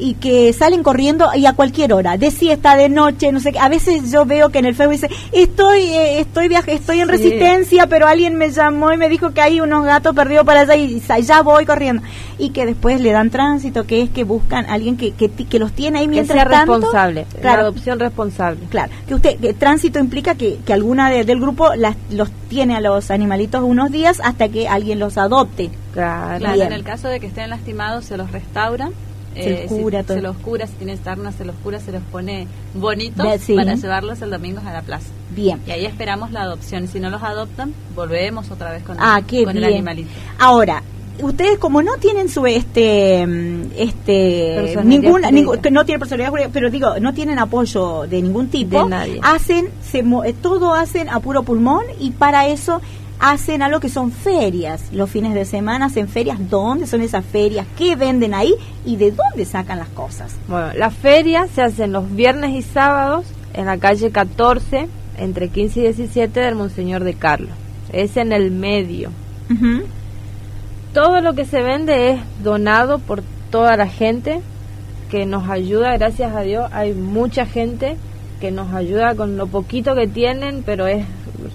y 0.00 0.14
que 0.14 0.52
salen 0.52 0.82
corriendo 0.82 1.28
y 1.34 1.46
a 1.46 1.52
cualquier 1.52 1.92
hora, 1.92 2.16
de 2.16 2.30
siesta, 2.30 2.74
de 2.76 2.88
noche, 2.88 3.30
no 3.32 3.38
sé 3.40 3.52
qué. 3.52 3.58
A 3.58 3.68
veces 3.68 4.10
yo 4.10 4.24
veo 4.24 4.48
que 4.48 4.58
en 4.60 4.64
el 4.64 4.74
Facebook 4.74 4.92
dice, 4.94 5.10
estoy, 5.32 5.82
eh, 5.82 6.20
estoy 6.20 6.48
viaje, 6.48 6.72
estoy 6.72 7.00
en 7.00 7.06
Sí. 7.06 7.12
resistencia, 7.12 7.86
pero 7.86 8.06
alguien 8.06 8.34
me 8.36 8.50
llamó 8.50 8.92
y 8.92 8.96
me 8.96 9.08
dijo 9.08 9.32
que 9.32 9.40
hay 9.40 9.60
unos 9.60 9.84
gatos 9.84 10.14
perdidos 10.14 10.44
para 10.46 10.60
allá 10.60 10.74
y 10.76 11.00
sa- 11.00 11.18
ya 11.18 11.42
voy 11.42 11.66
corriendo. 11.66 12.02
Y 12.38 12.50
que 12.50 12.64
después 12.64 13.00
le 13.00 13.12
dan 13.12 13.28
tránsito, 13.30 13.86
que 13.86 14.00
es 14.02 14.10
que 14.10 14.24
buscan 14.24 14.64
a 14.66 14.72
alguien 14.74 14.96
que, 14.96 15.12
que, 15.12 15.28
que 15.30 15.58
los 15.58 15.72
tiene 15.72 15.98
ahí 15.98 16.06
Que 16.06 16.10
mientras 16.10 16.36
sea 16.40 16.48
tanto. 16.48 16.72
responsable, 16.76 17.26
la 17.42 17.52
adopción 17.54 18.00
responsable. 18.00 18.60
Claro, 18.70 18.90
que 19.06 19.14
usted, 19.14 19.36
que 19.38 19.52
tránsito 19.52 19.98
implica 19.98 20.34
que, 20.34 20.58
que 20.64 20.72
alguna 20.72 21.10
de- 21.10 21.24
del 21.24 21.38
grupo 21.40 21.74
las, 21.74 21.96
los 22.10 22.30
tiene 22.48 22.74
a 22.76 22.80
los 22.80 23.10
animalitos 23.10 23.62
unos 23.62 23.90
días 23.90 24.20
hasta 24.24 24.48
que 24.48 24.66
alguien 24.68 24.98
los 24.98 25.18
adopte. 25.18 25.70
Claro. 25.92 26.38
Claro, 26.38 26.62
en 26.62 26.72
el 26.72 26.84
caso 26.84 27.08
de 27.08 27.20
que 27.20 27.26
estén 27.26 27.50
lastimados, 27.50 28.06
se 28.06 28.16
los 28.16 28.32
restaura. 28.32 28.90
Se 29.34 29.50
eh, 29.50 29.66
los 29.68 29.72
cura 29.80 30.00
si- 30.00 30.06
todo. 30.06 30.16
se 30.16 30.22
los 30.22 30.36
cura, 30.38 30.66
si 30.66 30.72
tienen 30.74 31.02
sarna, 31.02 31.32
se 31.32 31.44
los 31.44 31.54
cura, 31.62 31.78
se 31.80 31.92
los 31.92 32.02
pone 32.10 32.46
bonitos 32.74 33.26
sí. 33.40 33.54
para 33.54 33.74
llevarlos 33.74 34.20
el 34.22 34.30
domingo 34.30 34.60
a 34.66 34.72
la 34.72 34.82
plaza. 34.82 35.06
Bien. 35.34 35.60
Y 35.66 35.70
ahí 35.70 35.86
esperamos 35.86 36.32
la 36.32 36.42
adopción. 36.42 36.88
Si 36.88 36.98
no 37.00 37.10
los 37.10 37.22
adoptan, 37.22 37.72
volvemos 37.94 38.50
otra 38.50 38.72
vez 38.72 38.82
con, 38.82 38.96
Ah, 38.98 39.20
qué 39.26 39.44
con 39.44 39.56
el 39.56 39.62
bien. 39.62 39.74
animalito. 39.74 40.10
Ahora, 40.38 40.82
ustedes 41.22 41.58
como 41.58 41.82
no 41.82 41.96
tienen 41.98 42.28
su 42.28 42.44
este 42.46 43.26
mm, 43.26 43.62
este 43.76 44.80
ninguna 44.84 45.30
ningún- 45.30 45.58
que 45.60 45.70
no 45.70 45.84
tienen 45.84 46.00
personalidad 46.00 46.30
jurídica, 46.30 46.50
pero 46.52 46.70
digo, 46.70 46.98
no 47.00 47.12
tienen 47.14 47.38
apoyo 47.38 48.06
de 48.08 48.22
ningún 48.22 48.48
tipo, 48.48 48.82
De 48.84 48.88
nadie. 48.90 49.20
hacen 49.22 49.68
se 49.82 49.98
eh, 50.00 50.34
todo 50.40 50.74
hacen 50.74 51.08
a 51.08 51.20
puro 51.20 51.42
pulmón 51.42 51.84
y 52.00 52.10
para 52.12 52.46
eso 52.48 52.80
hacen 53.20 53.62
algo 53.62 53.80
que 53.80 53.88
son 53.88 54.10
ferias. 54.10 54.92
Los 54.92 55.10
fines 55.10 55.34
de 55.34 55.44
semana 55.44 55.86
hacen 55.86 56.08
ferias. 56.08 56.38
¿Dónde 56.48 56.86
son 56.86 57.02
esas 57.02 57.24
ferias? 57.24 57.66
¿Qué 57.76 57.94
venden 57.94 58.34
ahí? 58.34 58.54
¿Y 58.84 58.96
de 58.96 59.12
dónde 59.12 59.44
sacan 59.44 59.78
las 59.78 59.88
cosas? 59.90 60.34
Bueno, 60.48 60.72
las 60.74 60.94
ferias 60.94 61.50
se 61.54 61.62
hacen 61.62 61.92
los 61.92 62.12
viernes 62.14 62.50
y 62.52 62.62
sábados 62.62 63.26
en 63.52 63.66
la 63.66 63.78
calle 63.78 64.10
14, 64.10 64.88
entre 65.18 65.48
15 65.48 65.80
y 65.80 65.82
17 65.82 66.40
del 66.40 66.54
Monseñor 66.54 67.04
de 67.04 67.14
Carlos. 67.14 67.52
Es 67.92 68.16
en 68.16 68.32
el 68.32 68.50
medio. 68.50 69.10
Todo 70.94 71.20
lo 71.20 71.34
que 71.34 71.44
se 71.44 71.60
vende 71.60 72.12
es 72.12 72.20
donado 72.42 72.98
por 73.00 73.22
toda 73.50 73.76
la 73.76 73.88
gente 73.88 74.40
que 75.10 75.26
nos 75.26 75.48
ayuda, 75.50 75.96
gracias 75.96 76.34
a 76.34 76.42
Dios, 76.42 76.70
hay 76.72 76.94
mucha 76.94 77.44
gente 77.44 77.96
que 78.40 78.52
nos 78.52 78.72
ayuda 78.72 79.16
con 79.16 79.36
lo 79.36 79.48
poquito 79.48 79.94
que 79.96 80.06
tienen, 80.06 80.62
pero 80.64 80.86
es 80.86 81.04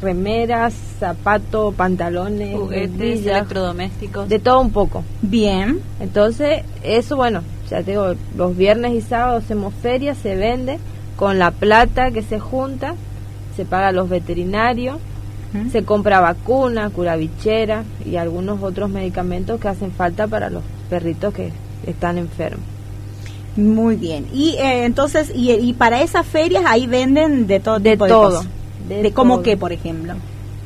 remeras, 0.02 0.74
zapatos, 1.00 1.74
pantalones, 1.76 2.56
Juguetes, 2.58 2.92
rodillas, 2.92 3.38
electrodomésticos. 3.38 4.30
de 4.30 4.40
todo 4.40 4.62
un 4.62 4.72
poco. 4.72 5.04
Bien. 5.22 5.80
Entonces, 6.00 6.64
eso 6.84 7.16
bueno, 7.16 7.42
ya 7.70 7.84
te 7.84 7.92
digo, 7.92 8.14
los 8.38 8.56
viernes 8.56 8.94
y 8.94 9.02
sábados 9.02 9.44
hacemos 9.44 9.74
ferias, 9.82 10.18
se 10.18 10.36
vende, 10.36 10.80
con 11.16 11.40
la 11.40 11.52
plata 11.52 12.12
que 12.12 12.22
se 12.22 12.40
junta, 12.40 12.96
se 13.56 13.66
paga 13.66 13.90
a 13.90 13.92
los 13.92 14.10
veterinarios, 14.10 14.98
se 15.72 15.86
compra 15.86 16.20
vacuna, 16.20 16.90
curavichera 16.90 17.86
y 18.06 18.18
algunos 18.18 18.62
otros 18.62 18.90
medicamentos 18.90 19.58
que 19.62 19.70
hacen 19.70 19.92
falta 19.92 20.28
para 20.28 20.50
los 20.50 20.62
perritos 20.90 21.34
que 21.34 21.52
están 21.88 22.18
enfermos. 22.18 22.66
Muy 23.56 23.96
bien. 23.96 24.28
Y 24.34 24.56
eh, 24.58 24.84
entonces, 24.84 25.32
y, 25.34 25.52
y 25.54 25.72
para 25.72 26.02
esas 26.02 26.26
ferias 26.26 26.66
ahí 26.68 26.88
venden 26.88 27.48
de 27.48 27.62
todo 27.62 27.80
De 27.80 27.92
tipo 27.92 28.06
todo, 28.06 28.30
de 28.30 28.36
cosas. 28.36 28.52
De 28.88 29.04
De, 29.04 29.12
cómo 29.14 29.42
qué, 29.42 29.58
por 29.58 29.72
ejemplo. 29.72 30.14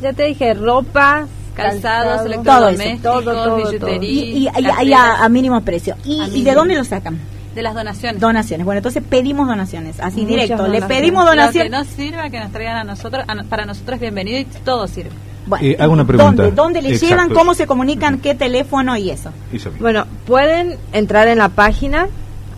Ya 0.01 0.13
te 0.13 0.23
dije, 0.23 0.53
ropa, 0.53 1.27
Calzados, 1.55 2.21
calzado, 2.21 2.25
electrodomésticos, 2.25 3.23
todo, 3.25 3.59
todo. 3.79 4.01
Y, 4.01 4.05
y, 4.07 4.19
y- 4.19 4.47
y 4.47 4.51
carteras. 4.63 4.93
a, 4.93 5.25
a 5.25 5.29
mínimo 5.29 5.59
precio. 5.61 5.95
¿Y, 6.05 6.21
y 6.33 6.43
de 6.43 6.53
dónde 6.53 6.75
lo 6.75 6.83
sacan? 6.85 7.19
De 7.53 7.61
las 7.63 7.73
donaciones. 7.73 8.21
Donaciones. 8.21 8.63
Bueno, 8.65 8.77
entonces 8.77 9.03
pedimos 9.09 9.47
donaciones, 9.47 9.99
así 9.99 10.21
Muchas 10.21 10.27
directo. 10.29 10.55
Le 10.67 10.79
donaciones. 10.79 10.97
pedimos 10.99 11.25
Lo 11.25 11.31
que 11.31 11.37
donaciones. 11.37 11.71
no 11.71 11.83
sirva, 11.83 12.29
que 12.29 12.39
nos 12.39 12.51
traigan 12.51 12.77
a 12.77 12.83
nosotros, 12.85 13.25
a 13.27 13.43
para 13.43 13.65
nosotros 13.65 13.95
es 13.95 14.01
bienvenido 14.01 14.39
y 14.39 14.45
todo 14.45 14.87
sirve. 14.87 15.09
Bueno, 15.47 15.65
Eh, 15.67 15.75
hago 15.79 15.91
una 15.93 16.05
pregunta. 16.05 16.43
¿Dónde, 16.43 16.55
dónde 16.55 16.81
le 16.83 16.89
Exacto. 16.89 17.07
llevan? 17.07 17.29
¿Cómo 17.31 17.53
se 17.55 17.65
comunican? 17.67 18.19
¿Qué 18.19 18.35
teléfono 18.35 18.95
y 18.95 19.09
eso? 19.09 19.31
Eso. 19.51 19.71
Bueno, 19.79 20.05
pueden 20.27 20.77
entrar 20.93 21.27
en 21.27 21.39
la 21.39 21.49
página 21.49 22.07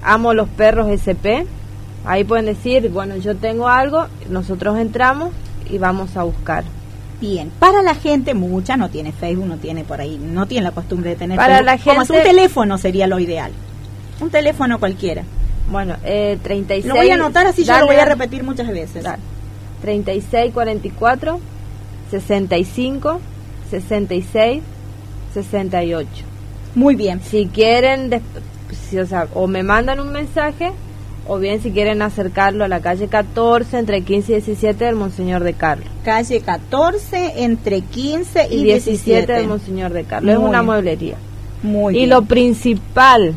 Amo 0.03 0.33
los 0.33 0.49
Perros 0.49 0.89
SP. 0.91 1.47
Ahí 2.05 2.23
pueden 2.23 2.45
decir, 2.45 2.89
bueno, 2.89 3.15
yo 3.15 3.35
tengo 3.35 3.67
algo, 3.69 4.07
nosotros 4.29 4.77
entramos 4.77 5.29
y 5.71 5.77
vamos 5.77 6.15
a 6.17 6.23
buscar. 6.23 6.63
Bien, 7.19 7.51
para 7.59 7.81
la 7.83 7.93
gente, 7.95 8.33
mucha 8.33 8.77
no 8.77 8.89
tiene 8.89 9.11
Facebook, 9.11 9.45
no 9.47 9.57
tiene 9.57 9.83
por 9.83 10.01
ahí, 10.01 10.17
no 10.21 10.47
tiene 10.47 10.63
la 10.65 10.71
costumbre 10.71 11.11
de 11.11 11.15
tener 11.17 11.37
Para 11.37 11.57
Facebook. 11.57 11.65
la 11.65 11.77
Como 11.77 12.05
gente- 12.05 12.17
un 12.17 12.23
teléfono 12.23 12.77
sería 12.77 13.07
lo 13.07 13.19
ideal. 13.19 13.51
Un 14.19 14.29
teléfono 14.31 14.79
cualquiera. 14.79 15.23
Bueno, 15.69 15.95
eh, 16.03 16.37
36... 16.43 16.85
Lo 16.87 16.95
voy 16.95 17.09
a 17.11 17.13
anotar 17.15 17.45
así 17.47 17.63
yo 17.63 17.73
lo 17.73 17.73
Dale, 17.73 17.85
voy 17.85 17.95
a 17.95 17.99
dale. 17.99 18.11
repetir 18.11 18.43
muchas 18.43 18.67
veces. 18.69 19.03
Dale. 19.03 19.21
3644 19.81 21.39
65 22.11 23.19
66 23.69 24.61
68. 25.33 26.07
Muy 26.75 26.95
bien. 26.95 27.21
Si 27.21 27.47
quieren, 27.47 28.09
des- 28.09 28.21
si, 28.89 28.97
o 28.99 29.05
sea, 29.05 29.27
o 29.33 29.47
me 29.47 29.63
mandan 29.63 29.99
un 29.99 30.11
mensaje, 30.11 30.71
o 31.27 31.37
bien 31.37 31.61
si 31.61 31.71
quieren 31.71 32.01
acercarlo 32.01 32.63
a 32.65 32.67
la 32.67 32.79
calle 32.81 33.07
14, 33.07 33.77
entre 33.77 34.01
15 34.01 34.31
y 34.31 34.35
17 34.35 34.85
del 34.85 34.95
Monseñor 34.95 35.43
de 35.43 35.53
Carlos. 35.53 35.87
Calle 36.03 36.41
14, 36.41 37.43
entre 37.43 37.81
15 37.81 38.47
y, 38.49 38.55
Y 38.61 38.63
17 38.65 39.31
del 39.31 39.47
Monseñor 39.47 39.93
de 39.93 40.03
Carlos. 40.03 40.35
Muy 40.35 40.43
es 40.43 40.49
una 40.49 40.63
mueblería. 40.63 41.15
Muy 41.63 41.93
y 41.93 41.97
bien. 41.99 42.09
lo 42.09 42.23
principal, 42.23 43.33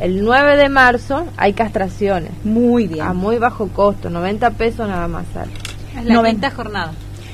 el 0.00 0.24
9 0.24 0.56
de 0.56 0.68
marzo 0.70 1.26
hay 1.36 1.52
castraciones. 1.52 2.30
Muy 2.42 2.86
bien. 2.88 3.02
A 3.04 3.12
muy 3.12 3.38
bajo 3.38 3.68
costo, 3.68 4.08
90 4.10 4.50
pesos 4.52 4.88
nada 4.88 5.06
más 5.08 5.26
sale. 5.34 5.52
Es 5.98 6.04
la 6.06 6.14
Noventa. 6.14 6.48
quinta 6.48 6.50
jornada. 6.62 6.92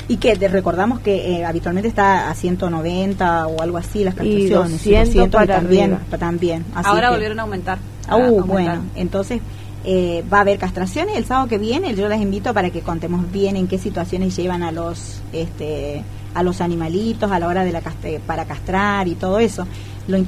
Y 0.08 0.16
que 0.16 0.34
te 0.34 0.48
recordamos 0.48 0.98
que 0.98 1.36
eh, 1.38 1.44
habitualmente 1.44 1.88
está 1.88 2.28
a 2.28 2.34
190 2.34 3.46
o 3.46 3.62
algo 3.62 3.78
así 3.78 4.02
las 4.02 4.14
Y 4.14 4.16
castraciones. 4.48 4.72
200 4.72 5.14
y 5.14 5.28
para 5.28 5.54
también, 5.54 5.92
arriba. 5.94 6.00
pa- 6.10 6.18
también. 6.18 6.64
Así 6.74 6.88
Ahora 6.88 7.06
que- 7.08 7.12
volvieron 7.14 7.38
a 7.38 7.42
aumentar. 7.42 7.78
Ah, 8.10 8.14
a 8.14 8.18
uh, 8.18 8.22
aumentar. 8.40 8.46
bueno, 8.46 8.82
entonces 8.96 9.40
eh, 9.84 10.22
va 10.30 10.38
a 10.38 10.40
haber 10.42 10.58
castraciones 10.58 11.16
el 11.16 11.24
sábado 11.24 11.48
que 11.48 11.58
viene. 11.58 11.94
Yo 11.94 12.08
les 12.08 12.20
invito 12.20 12.52
para 12.52 12.70
que 12.70 12.80
contemos 12.80 13.30
bien 13.32 13.56
en 13.56 13.66
qué 13.66 13.78
situaciones 13.78 14.36
llevan 14.36 14.62
a 14.62 14.72
los 14.72 15.22
este 15.32 16.02
a 16.34 16.42
los 16.42 16.60
animalitos 16.60 17.30
a 17.32 17.38
la 17.38 17.48
hora 17.48 17.64
de 17.64 17.72
la 17.72 17.80
castre- 17.80 18.20
para 18.26 18.44
castrar 18.44 19.08
y 19.08 19.14
todo 19.14 19.38
eso. 19.38 19.66
Lo 20.06 20.18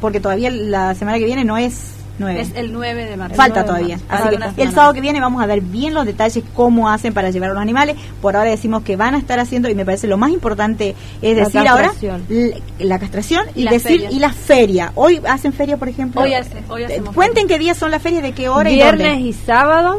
porque 0.00 0.20
todavía 0.20 0.50
la 0.50 0.94
semana 0.94 1.18
que 1.18 1.24
viene 1.24 1.44
no 1.44 1.56
es 1.56 1.94
9. 2.20 2.40
Es 2.40 2.52
el 2.54 2.72
9 2.72 3.04
de 3.06 3.16
marzo. 3.16 3.34
Falta 3.34 3.60
El 3.60 3.66
9 3.66 3.78
de 3.80 3.86
todavía. 3.88 3.96
marzo. 4.08 4.24
Así 4.28 4.36
Falta 4.36 4.54
que 4.56 4.62
el 4.62 4.72
sábado 4.72 4.92
que 4.94 5.00
viene 5.00 5.20
vamos 5.20 5.42
a 5.42 5.46
dar 5.46 5.60
bien 5.60 5.94
los 5.94 6.06
detalles 6.06 6.44
cómo 6.54 6.88
hacen 6.88 7.12
para 7.12 7.30
llevar 7.30 7.50
a 7.50 7.54
los 7.54 7.62
animales. 7.62 7.96
Por 8.22 8.36
ahora 8.36 8.50
decimos 8.50 8.82
que 8.82 8.96
van 8.96 9.14
a 9.14 9.18
estar 9.18 9.38
haciendo 9.40 9.68
y 9.68 9.74
me 9.74 9.84
parece 9.84 10.06
lo 10.06 10.16
más 10.18 10.30
importante 10.30 10.94
es 11.22 11.36
La 11.36 11.44
decir 11.44 11.66
ahora 11.66 11.88
castración. 11.88 12.22
la 12.78 12.98
castración 12.98 13.46
y, 13.56 13.60
Y 13.62 13.64
las 13.64 13.72
decir 13.74 13.90
ferias. 13.92 14.12
y 14.12 14.18
la 14.20 14.32
feria. 14.32 14.92
Hoy 14.94 15.20
hacen 15.28 15.52
feria, 15.52 15.76
por 15.76 15.88
ejemplo. 15.88 16.20
Hoy 16.20 16.34
hace- 16.34 16.62
hoy 16.68 16.84
hacemos 16.84 17.14
Cuenten 17.14 17.48
qué 17.48 17.58
días 17.58 17.76
son 17.76 17.90
las 17.90 18.00
ferias, 18.02 18.22
de 18.22 18.32
qué 18.32 18.48
hora 18.48 18.70
Viernes 18.70 19.06
y 19.06 19.10
dónde. 19.14 19.28
y 19.28 19.32
sábado, 19.32 19.98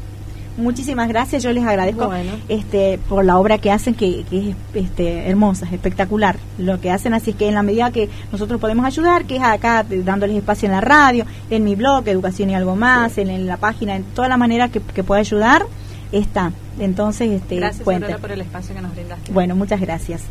Muchísimas 0.59 1.09
gracias, 1.09 1.43
yo 1.43 1.51
les 1.51 1.65
agradezco 1.65 2.09
Bueno. 2.09 2.33
este 2.51 2.99
por 3.09 3.25
la 3.25 3.39
obra 3.39 3.57
que 3.57 3.71
hacen, 3.71 3.95
que, 3.95 4.23
que 4.29 4.51
es 4.51 4.57
este, 4.75 5.27
hermosa, 5.31 5.65
es 5.65 5.73
espectacular 5.73 6.37
lo 6.59 6.79
que 6.79 6.91
hacen, 6.91 7.15
así 7.15 7.31
es 7.31 7.37
que 7.37 7.49
en 7.49 7.55
la 7.55 7.63
medida 7.63 7.91
que 7.91 8.11
nosotros 8.31 8.61
podemos 8.61 8.85
ayudar, 8.85 9.25
que 9.25 9.37
es 9.37 9.43
acá 9.43 9.83
dándoles 9.89 10.37
espacio 10.37 10.67
en 10.67 10.73
la 10.73 10.83
radio, 10.83 11.25
en 11.49 11.65
mi 11.65 11.75
blog, 11.75 12.07
Educación 12.07 12.51
y 12.51 12.55
algo 12.55 12.77
más, 12.77 13.17
en, 13.17 13.31
en 13.31 13.47
la 13.47 13.57
página, 13.57 13.97
en 13.97 14.05
toda 14.05 14.29
la 14.29 14.37
manera 14.37 14.69
que, 14.69 14.81
que 14.81 15.03
pueda 15.03 15.21
ayudar, 15.23 15.65
está. 16.13 16.53
Entonces, 16.79 17.31
este, 17.31 17.57
Gracias. 17.57 17.87
Aurora, 17.89 18.19
por 18.19 18.31
el 18.33 18.41
espacio 18.43 18.75
que 18.75 18.81
nos 18.83 18.93
brindaste. 18.95 19.33
Bueno, 19.33 19.57
muchas 19.57 19.81
gracias. 19.81 20.23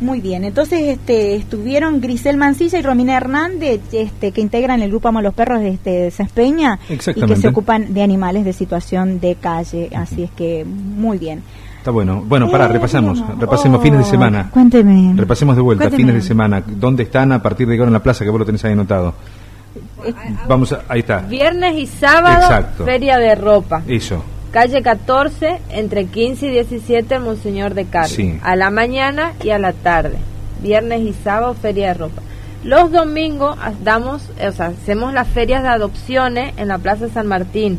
Muy 0.00 0.20
bien, 0.20 0.42
entonces 0.42 0.80
este, 0.82 1.36
estuvieron 1.36 2.00
Grisel 2.00 2.36
Mancilla 2.36 2.76
y 2.76 2.82
Romina 2.82 3.16
Hernández, 3.16 3.80
este, 3.92 4.32
que 4.32 4.40
integran 4.40 4.82
el 4.82 4.88
grupo 4.90 5.06
Amo 5.06 5.20
a 5.20 5.22
los 5.22 5.32
Perros 5.32 5.60
de 5.60 5.68
este, 5.68 6.10
Saspeña 6.10 6.80
y 6.88 6.96
que 6.96 7.36
se 7.36 7.46
ocupan 7.48 7.94
de 7.94 8.02
animales 8.02 8.44
de 8.44 8.52
situación 8.52 9.20
de 9.20 9.36
calle. 9.36 9.90
Así 9.94 10.24
es 10.24 10.30
que 10.32 10.64
muy 10.64 11.18
bien. 11.18 11.44
Está 11.78 11.92
bueno. 11.92 12.20
Bueno, 12.26 12.50
para, 12.50 12.64
Eh, 12.66 12.68
repasamos. 12.72 13.20
bueno. 13.20 13.36
Repasemos 13.40 13.78
Oh, 13.78 13.82
fines 13.82 14.00
de 14.00 14.04
semana. 14.06 14.50
Cuénteme. 14.50 15.12
Repasemos 15.16 15.54
de 15.54 15.62
vuelta, 15.62 15.84
Cuénteme. 15.84 16.02
fines 16.02 16.14
de 16.22 16.26
semana. 16.28 16.62
¿Dónde 16.66 17.04
están 17.04 17.30
a 17.30 17.40
partir 17.40 17.68
de 17.68 17.76
qué 17.76 17.80
hora 17.82 17.88
en 17.90 17.92
la 17.94 18.02
plaza? 18.02 18.24
Que 18.24 18.30
vos 18.30 18.40
lo 18.40 18.46
tenés 18.46 18.64
ahí 18.64 18.72
anotado. 18.72 19.14
Vamos, 20.48 20.72
a, 20.72 20.82
ahí 20.88 21.00
está. 21.00 21.18
Viernes 21.20 21.76
y 21.78 21.86
sábado, 21.86 22.42
Exacto. 22.42 22.84
feria 22.84 23.18
de 23.18 23.34
ropa. 23.36 23.82
Eso. 23.86 24.22
Calle 24.52 24.82
14, 24.82 25.60
entre 25.70 26.04
15 26.06 26.46
y 26.46 26.50
17, 26.50 27.18
Monseñor 27.18 27.72
de 27.74 27.86
Carlos. 27.86 28.12
Sí. 28.12 28.38
A 28.42 28.54
la 28.54 28.70
mañana 28.70 29.32
y 29.42 29.50
a 29.50 29.58
la 29.58 29.72
tarde. 29.72 30.18
Viernes 30.60 31.00
y 31.00 31.14
sábado, 31.14 31.54
feria 31.54 31.88
de 31.88 31.94
ropa. 31.94 32.20
Los 32.62 32.92
domingos 32.92 33.56
ha- 33.60 33.72
damos, 33.82 34.28
eh, 34.38 34.48
o 34.48 34.52
sea, 34.52 34.66
hacemos 34.66 35.14
las 35.14 35.26
ferias 35.26 35.62
de 35.62 35.68
adopciones 35.70 36.52
en 36.58 36.68
la 36.68 36.78
Plaza 36.78 37.08
San 37.08 37.26
Martín. 37.26 37.78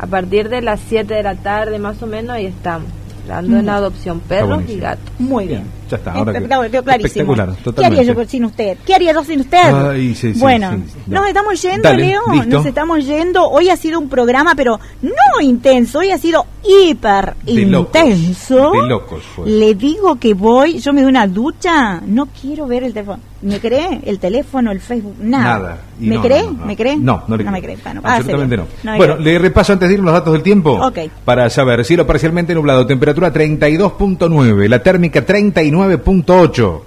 A 0.00 0.06
partir 0.06 0.48
de 0.48 0.60
las 0.62 0.80
7 0.88 1.14
de 1.14 1.22
la 1.22 1.36
tarde, 1.36 1.78
más 1.78 2.02
o 2.02 2.06
menos, 2.06 2.36
ahí 2.36 2.46
estamos. 2.46 2.88
Dando 3.28 3.56
en 3.58 3.66
Mm. 3.66 3.70
adopción 3.70 4.20
perros 4.20 4.62
y 4.68 4.78
gatos. 4.80 5.12
Muy 5.18 5.46
bien. 5.46 5.64
Ya 5.88 5.96
está, 5.96 6.12
ahora 6.12 6.32
que... 6.32 6.46
quedó. 6.46 6.62
Espectacular, 6.62 7.54
¿Qué 7.76 7.84
haría 7.86 8.02
yo 8.02 8.24
sin 8.26 8.44
usted? 8.44 8.78
¿Qué 8.84 8.94
haría 8.94 9.12
yo 9.12 9.24
sin 9.24 9.40
usted? 9.40 10.34
Bueno, 10.36 10.82
nos 11.06 11.26
estamos 11.26 11.62
yendo, 11.62 11.92
Leo, 11.94 12.22
nos 12.46 12.66
estamos 12.66 13.06
yendo. 13.06 13.48
Hoy 13.48 13.70
ha 13.70 13.76
sido 13.76 13.98
un 13.98 14.08
programa, 14.08 14.54
pero 14.54 14.78
no 15.02 15.40
intenso, 15.40 16.00
hoy 16.00 16.10
ha 16.10 16.18
sido 16.18 16.46
hiper 16.64 17.34
intenso. 17.46 18.56
Locos, 18.56 18.82
de 18.82 18.88
locos 18.88 19.22
fue. 19.34 19.50
Le 19.50 19.74
digo 19.74 20.16
que 20.16 20.34
voy, 20.34 20.78
yo 20.78 20.92
me 20.92 21.02
doy 21.02 21.10
una 21.10 21.26
ducha, 21.26 22.00
no 22.04 22.26
quiero 22.26 22.66
ver 22.66 22.84
el 22.84 22.92
teléfono. 22.92 23.20
¿Me 23.40 23.60
cree? 23.60 24.00
El 24.04 24.18
teléfono, 24.18 24.72
el 24.72 24.80
Facebook, 24.80 25.14
nada. 25.20 25.78
¿Me 26.00 26.20
cree? 26.20 26.48
¿Me 26.50 26.76
cree? 26.76 26.96
No, 26.96 27.22
no 27.28 27.36
le 27.36 27.44
creo. 27.44 27.52
me 27.52 27.62
cree. 27.62 27.78
Absolutamente 28.02 28.56
no. 28.56 28.96
bueno, 28.96 29.16
le 29.16 29.38
repaso 29.38 29.72
antes 29.72 29.88
de 29.88 29.94
ir 29.94 30.00
los 30.00 30.12
datos 30.12 30.32
del 30.32 30.42
tiempo. 30.42 30.72
Ok. 30.72 30.98
Para 31.24 31.48
saber, 31.48 31.84
cielo 31.84 32.04
parcialmente 32.04 32.52
nublado, 32.52 32.84
temperatura 32.86 33.32
32.9, 33.32 34.68
la 34.68 34.82
térmica 34.82 35.24
39 35.24 35.77
99.8. 35.78 36.80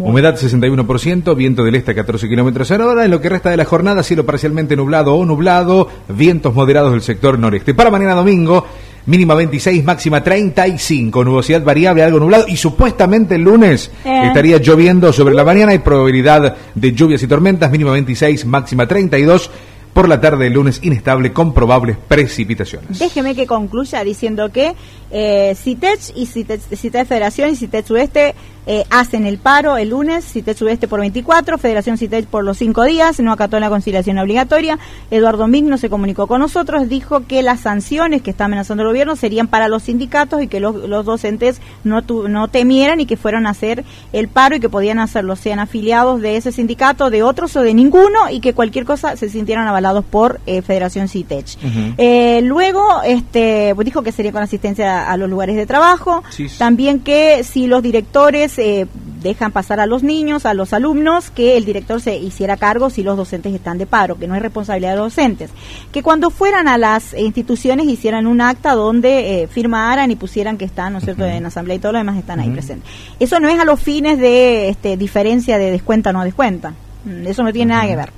Humedad 0.00 0.38
61%, 0.38 1.36
viento 1.36 1.64
del 1.64 1.74
este 1.74 1.90
a 1.90 1.94
14 1.94 2.26
kilómetros 2.26 2.70
en 2.70 2.80
hora. 2.80 3.04
En 3.04 3.10
lo 3.10 3.20
que 3.20 3.28
resta 3.28 3.50
de 3.50 3.58
la 3.58 3.66
jornada, 3.66 4.02
cielo 4.02 4.24
parcialmente 4.24 4.74
nublado 4.74 5.14
o 5.14 5.24
nublado, 5.26 5.88
vientos 6.08 6.54
moderados 6.54 6.92
del 6.92 7.02
sector 7.02 7.38
noreste. 7.38 7.74
Para 7.74 7.90
mañana 7.90 8.14
domingo, 8.14 8.66
mínima 9.04 9.34
26, 9.34 9.84
máxima 9.84 10.22
35, 10.22 11.24
nubosidad 11.24 11.62
variable, 11.62 12.02
algo 12.02 12.20
nublado. 12.20 12.46
Y 12.48 12.56
supuestamente 12.56 13.34
el 13.34 13.42
lunes 13.42 13.90
eh. 14.04 14.28
estaría 14.28 14.56
lloviendo 14.58 15.12
sobre 15.12 15.34
la 15.34 15.44
mañana. 15.44 15.72
Hay 15.72 15.80
probabilidad 15.80 16.56
de 16.74 16.92
lluvias 16.92 17.22
y 17.22 17.26
tormentas, 17.26 17.70
mínima 17.70 17.92
26, 17.92 18.46
máxima 18.46 18.88
32. 18.88 19.50
Por 19.92 20.08
la 20.08 20.18
tarde 20.22 20.46
el 20.46 20.54
lunes 20.54 20.80
inestable 20.82 21.34
con 21.34 21.52
probables 21.52 21.98
precipitaciones. 21.98 22.98
Déjeme 22.98 23.34
que 23.34 23.46
concluya 23.46 24.02
diciendo 24.02 24.50
que 24.50 24.74
eh, 25.12 25.54
CITECH 25.56 26.12
y 26.16 26.26
CITECH, 26.26 26.60
CITECH 26.74 27.06
Federación 27.06 27.50
y 27.50 27.56
CITECH 27.56 27.86
Sudeste 27.86 28.34
eh, 28.64 28.84
hacen 28.90 29.26
el 29.26 29.38
paro 29.38 29.76
el 29.76 29.88
lunes, 29.90 30.24
CITECH 30.24 30.56
Sudeste 30.56 30.86
por 30.88 31.00
24, 31.00 31.58
Federación 31.58 31.98
CITECH 31.98 32.26
por 32.28 32.44
los 32.44 32.58
5 32.58 32.84
días, 32.84 33.18
no 33.20 33.32
acató 33.32 33.58
la 33.60 33.68
conciliación 33.68 34.18
obligatoria. 34.18 34.78
Eduardo 35.10 35.48
Migno 35.48 35.78
se 35.78 35.90
comunicó 35.90 36.26
con 36.28 36.40
nosotros, 36.40 36.88
dijo 36.88 37.26
que 37.26 37.42
las 37.42 37.60
sanciones 37.60 38.22
que 38.22 38.30
está 38.30 38.44
amenazando 38.44 38.84
el 38.84 38.88
gobierno 38.90 39.16
serían 39.16 39.48
para 39.48 39.66
los 39.68 39.82
sindicatos 39.82 40.42
y 40.42 40.46
que 40.46 40.60
los, 40.60 40.76
los 40.76 41.04
docentes 41.04 41.60
no, 41.84 42.02
tu- 42.02 42.28
no 42.28 42.46
temieran 42.48 43.00
y 43.00 43.06
que 43.06 43.16
fueran 43.16 43.46
a 43.46 43.50
hacer 43.50 43.84
el 44.12 44.28
paro 44.28 44.54
y 44.56 44.60
que 44.60 44.68
podían 44.68 45.00
hacerlo, 45.00 45.34
sean 45.34 45.58
afiliados 45.58 46.20
de 46.20 46.36
ese 46.36 46.52
sindicato, 46.52 47.10
de 47.10 47.24
otros 47.24 47.56
o 47.56 47.62
de 47.62 47.74
ninguno 47.74 48.30
y 48.30 48.38
que 48.40 48.54
cualquier 48.54 48.84
cosa 48.84 49.16
se 49.16 49.28
sintieran 49.28 49.66
avalados 49.66 50.04
por 50.04 50.40
eh, 50.46 50.62
Federación 50.62 51.08
CITECH. 51.08 51.58
Eh, 51.98 52.40
luego, 52.44 53.02
este, 53.04 53.72
pues 53.74 53.84
dijo 53.86 54.02
que 54.02 54.12
sería 54.12 54.30
con 54.30 54.42
asistencia 54.44 55.01
a 55.10 55.16
los 55.16 55.28
lugares 55.28 55.56
de 55.56 55.66
trabajo. 55.66 56.22
Sí. 56.30 56.46
También 56.58 57.00
que 57.00 57.44
si 57.44 57.66
los 57.66 57.82
directores 57.82 58.58
eh, 58.58 58.86
dejan 59.22 59.52
pasar 59.52 59.80
a 59.80 59.86
los 59.86 60.02
niños, 60.02 60.46
a 60.46 60.54
los 60.54 60.72
alumnos, 60.72 61.30
que 61.30 61.56
el 61.56 61.64
director 61.64 62.00
se 62.00 62.16
hiciera 62.16 62.56
cargo 62.56 62.90
si 62.90 63.02
los 63.02 63.16
docentes 63.16 63.54
están 63.54 63.78
de 63.78 63.86
paro, 63.86 64.18
que 64.18 64.26
no 64.26 64.34
es 64.34 64.42
responsabilidad 64.42 64.92
de 64.92 64.96
los 64.96 65.14
docentes. 65.14 65.50
Que 65.92 66.02
cuando 66.02 66.30
fueran 66.30 66.68
a 66.68 66.78
las 66.78 67.14
instituciones 67.14 67.86
hicieran 67.86 68.26
un 68.26 68.40
acta 68.40 68.74
donde 68.74 69.42
eh, 69.42 69.46
firmaran 69.46 70.10
y 70.10 70.16
pusieran 70.16 70.58
que 70.58 70.64
están, 70.64 70.92
¿no 70.92 70.98
es 70.98 71.04
cierto?, 71.04 71.24
en 71.24 71.46
asamblea 71.46 71.76
y 71.76 71.78
todo 71.78 71.92
lo 71.92 71.98
demás 71.98 72.16
están 72.18 72.40
ahí 72.40 72.50
presentes. 72.50 72.90
Eso 73.20 73.40
no 73.40 73.48
es 73.48 73.58
a 73.58 73.64
los 73.64 73.80
fines 73.80 74.18
de 74.18 74.68
este, 74.68 74.96
diferencia 74.96 75.58
de 75.58 75.70
descuenta 75.70 76.10
o 76.10 76.12
no 76.12 76.24
descuenta. 76.24 76.74
Mm, 77.04 77.26
Eso 77.26 77.42
no 77.42 77.52
tiene 77.52 77.74
nada 77.74 77.86
que 77.86 77.96
ver. 77.96 78.12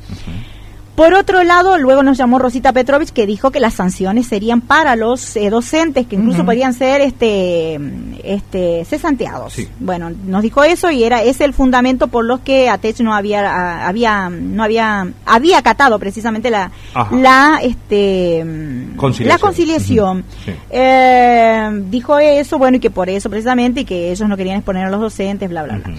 Por 0.95 1.13
otro 1.15 1.43
lado, 1.43 1.77
luego 1.77 2.05
nos 2.05 2.17
llamó 2.17 2.39
Rosita 2.39 2.73
Petrovich 2.73 3.11
que 3.11 3.27
dijo 3.27 3.51
que 3.51 3.59
las 3.59 3.75
sanciones 3.75 4.29
serían 4.29 4.61
para 4.61 4.95
los 4.95 5.35
eh, 5.35 5.51
docentes, 5.51 6.07
que 6.07 6.15
incluso 6.15 6.39
Ujú. 6.39 6.47
podían 6.47 6.73
ser 6.73 7.01
este, 7.01 7.81
este, 8.23 8.85
cesanteados. 8.85 9.57
Bueno, 9.81 10.13
nos 10.25 10.43
dijo 10.43 10.63
eso 10.63 10.93
y 10.93 11.03
era 11.03 11.21
ese 11.25 11.45
el 11.45 11.53
fundamento 11.53 12.07
por 12.07 12.25
los 12.25 12.41
que 12.41 12.69
ATECH 12.71 13.01
no 13.01 13.13
había, 13.13 13.41
a- 13.51 13.89
había, 13.89 14.31
no 14.31 14.63
había, 14.63 15.09
había 15.27 15.59
acatado 15.59 15.99
precisamente 15.99 16.49
la, 16.49 16.71
Ajá. 16.95 17.17
la, 17.17 17.59
este, 17.61 18.45
Conciliación. 18.97 19.29
la 19.29 19.39
conciliación. 19.39 20.25
Sí. 20.45 20.53
Eh, 20.71 21.71
dijo 21.91 22.19
eso, 22.21 22.57
bueno, 22.57 22.77
y 22.77 22.81
que 22.81 22.91
por 22.91 23.09
eso 23.09 23.29
precisamente, 23.29 23.81
y 23.81 23.85
que 23.85 24.13
ellos 24.13 24.29
no 24.29 24.37
querían 24.37 24.59
exponer 24.59 24.87
a 24.87 24.91
los 24.91 25.01
docentes, 25.01 25.49
bla, 25.51 25.65
bla, 25.65 25.79
bla. 25.79 25.95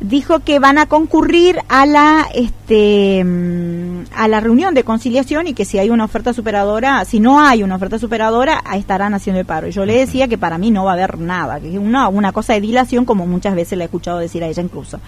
Dijo 0.00 0.40
que 0.40 0.60
van 0.60 0.78
a 0.78 0.86
concurrir 0.86 1.58
a 1.68 1.84
la, 1.84 2.28
este, 2.32 3.24
mm, 3.24 4.04
a 4.14 4.28
la 4.28 4.38
reunión 4.38 4.74
de 4.74 4.84
conciliación 4.84 5.48
y 5.48 5.54
que 5.54 5.64
si 5.64 5.78
hay 5.78 5.90
una 5.90 6.04
oferta 6.04 6.32
superadora, 6.32 7.04
si 7.04 7.18
no 7.18 7.40
hay 7.40 7.64
una 7.64 7.74
oferta 7.74 7.98
superadora, 7.98 8.62
estarán 8.74 9.14
haciendo 9.14 9.40
el 9.40 9.46
paro. 9.46 9.66
Y 9.66 9.72
yo 9.72 9.84
le 9.84 9.98
decía 9.98 10.28
que 10.28 10.38
para 10.38 10.56
mí 10.56 10.70
no 10.70 10.84
va 10.84 10.92
a 10.92 10.94
haber 10.94 11.18
nada, 11.18 11.58
que 11.58 11.72
es 11.72 11.78
una, 11.78 12.08
una 12.08 12.32
cosa 12.32 12.52
de 12.52 12.60
dilación, 12.60 13.04
como 13.04 13.26
muchas 13.26 13.56
veces 13.56 13.76
le 13.76 13.84
he 13.84 13.86
escuchado 13.86 14.18
decir 14.18 14.44
a 14.44 14.46
ella 14.46 14.62
incluso. 14.62 15.00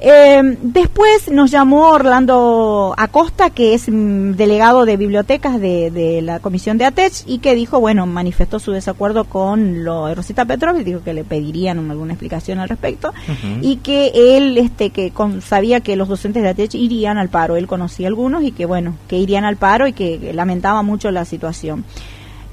Eh, 0.00 0.56
después 0.62 1.28
nos 1.28 1.50
llamó 1.50 1.88
Orlando 1.90 2.94
Acosta, 2.96 3.50
que 3.50 3.74
es 3.74 3.88
mm, 3.88 4.32
delegado 4.32 4.84
de 4.84 4.96
bibliotecas 4.96 5.60
de, 5.60 5.90
de 5.90 6.22
la 6.22 6.38
comisión 6.38 6.78
de 6.78 6.84
ATECH, 6.84 7.24
y 7.26 7.38
que 7.38 7.56
dijo, 7.56 7.80
bueno, 7.80 8.06
manifestó 8.06 8.60
su 8.60 8.70
desacuerdo 8.70 9.24
con 9.24 9.82
lo 9.84 10.06
de 10.06 10.14
Rosita 10.14 10.44
Petrov, 10.44 10.78
y 10.78 10.84
dijo 10.84 11.02
que 11.02 11.14
le 11.14 11.24
pedirían 11.24 11.80
un- 11.80 11.90
alguna 11.90 12.12
explicación 12.12 12.60
al 12.60 12.68
respecto, 12.68 13.12
y 13.60 13.76
que 13.78 14.12
él, 14.36 14.56
este, 14.58 14.90
que 14.90 15.10
con- 15.10 15.42
sabía 15.42 15.80
que 15.80 15.96
los 15.96 16.06
docentes 16.08 16.44
de 16.44 16.50
ATECH 16.50 16.76
irían 16.76 17.18
al 17.18 17.28
paro, 17.28 17.56
él 17.56 17.66
conocía 17.66 18.06
algunos, 18.06 18.44
y 18.44 18.52
que 18.52 18.66
bueno, 18.66 18.94
que 19.08 19.16
irían 19.18 19.44
al 19.44 19.56
paro 19.56 19.88
y 19.88 19.92
que 19.92 20.30
lamentaba 20.32 20.82
mucho 20.82 21.10
la 21.10 21.24
situación 21.24 21.84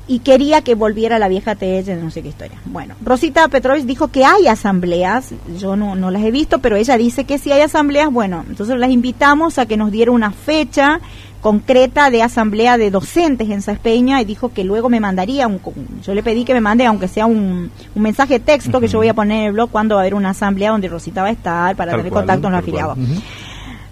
y 0.08 0.20
quería 0.20 0.62
que 0.62 0.76
volviera 0.76 1.18
la 1.18 1.28
vieja 1.28 1.56
TH, 1.56 1.96
no 2.02 2.12
sé 2.12 2.22
qué 2.22 2.30
historia. 2.30 2.58
Bueno, 2.66 2.96
Rosita 3.04 3.48
Petrovich 3.48 3.86
dijo 3.86 4.10
que 4.10 4.24
hay 4.24 4.48
asambleas, 4.48 5.32
yo 5.60 5.76
no, 5.76 5.96
no 5.96 6.12
las 6.12 6.24
he 6.24 6.32
visto, 6.32 6.60
pero 6.60 6.76
ella 6.76 6.98
dice 6.98 7.24
que 7.26 7.38
si 7.38 7.52
hay 7.52 7.62
asambleas, 7.62 8.12
bueno, 8.12 8.46
entonces 8.48 8.78
las 8.78 8.92
invitamos 8.92 9.58
a 9.58 9.66
que 9.66 9.78
nos 9.78 9.92
diera 9.92 10.12
una 10.12 10.32
fecha 10.32 11.00
concreta 11.42 12.10
de 12.10 12.24
asamblea 12.24 12.76
de 12.76 12.90
docentes 12.90 13.48
en 13.52 13.62
Saspeña 13.62 14.20
y 14.20 14.26
dijo 14.26 14.50
que 14.50 14.64
luego 14.64 14.90
me 14.90 15.00
mandaría 15.00 15.46
un, 15.46 15.62
yo 16.04 16.16
le 16.16 16.24
pedí 16.24 16.44
que 16.44 16.56
me 16.56 16.62
mande 16.62 16.88
aunque 16.88 17.08
sea 17.08 17.28
un, 17.28 17.70
un 17.94 18.02
mensaje 18.02 18.36
de 18.36 18.40
texto 18.40 18.80
que 18.80 18.88
yo 18.88 18.98
voy 18.98 19.10
a 19.10 19.14
poner 19.14 19.42
en 19.42 19.44
el 19.46 19.52
blog 19.52 19.70
cuando 19.70 19.94
va 19.94 20.02
a 20.02 20.04
haber 20.04 20.16
una 20.16 20.32
asamblea 20.32 20.72
donde 20.72 20.88
Rosita 20.88 21.22
va 21.22 21.28
a 21.28 21.32
estar 21.32 21.76
para 21.76 21.92
Tal 21.92 22.00
tener 22.00 22.12
cual, 22.12 22.24
contacto 22.24 22.42
con 22.44 22.52
los 22.52 22.60
afiliados. 22.62 22.98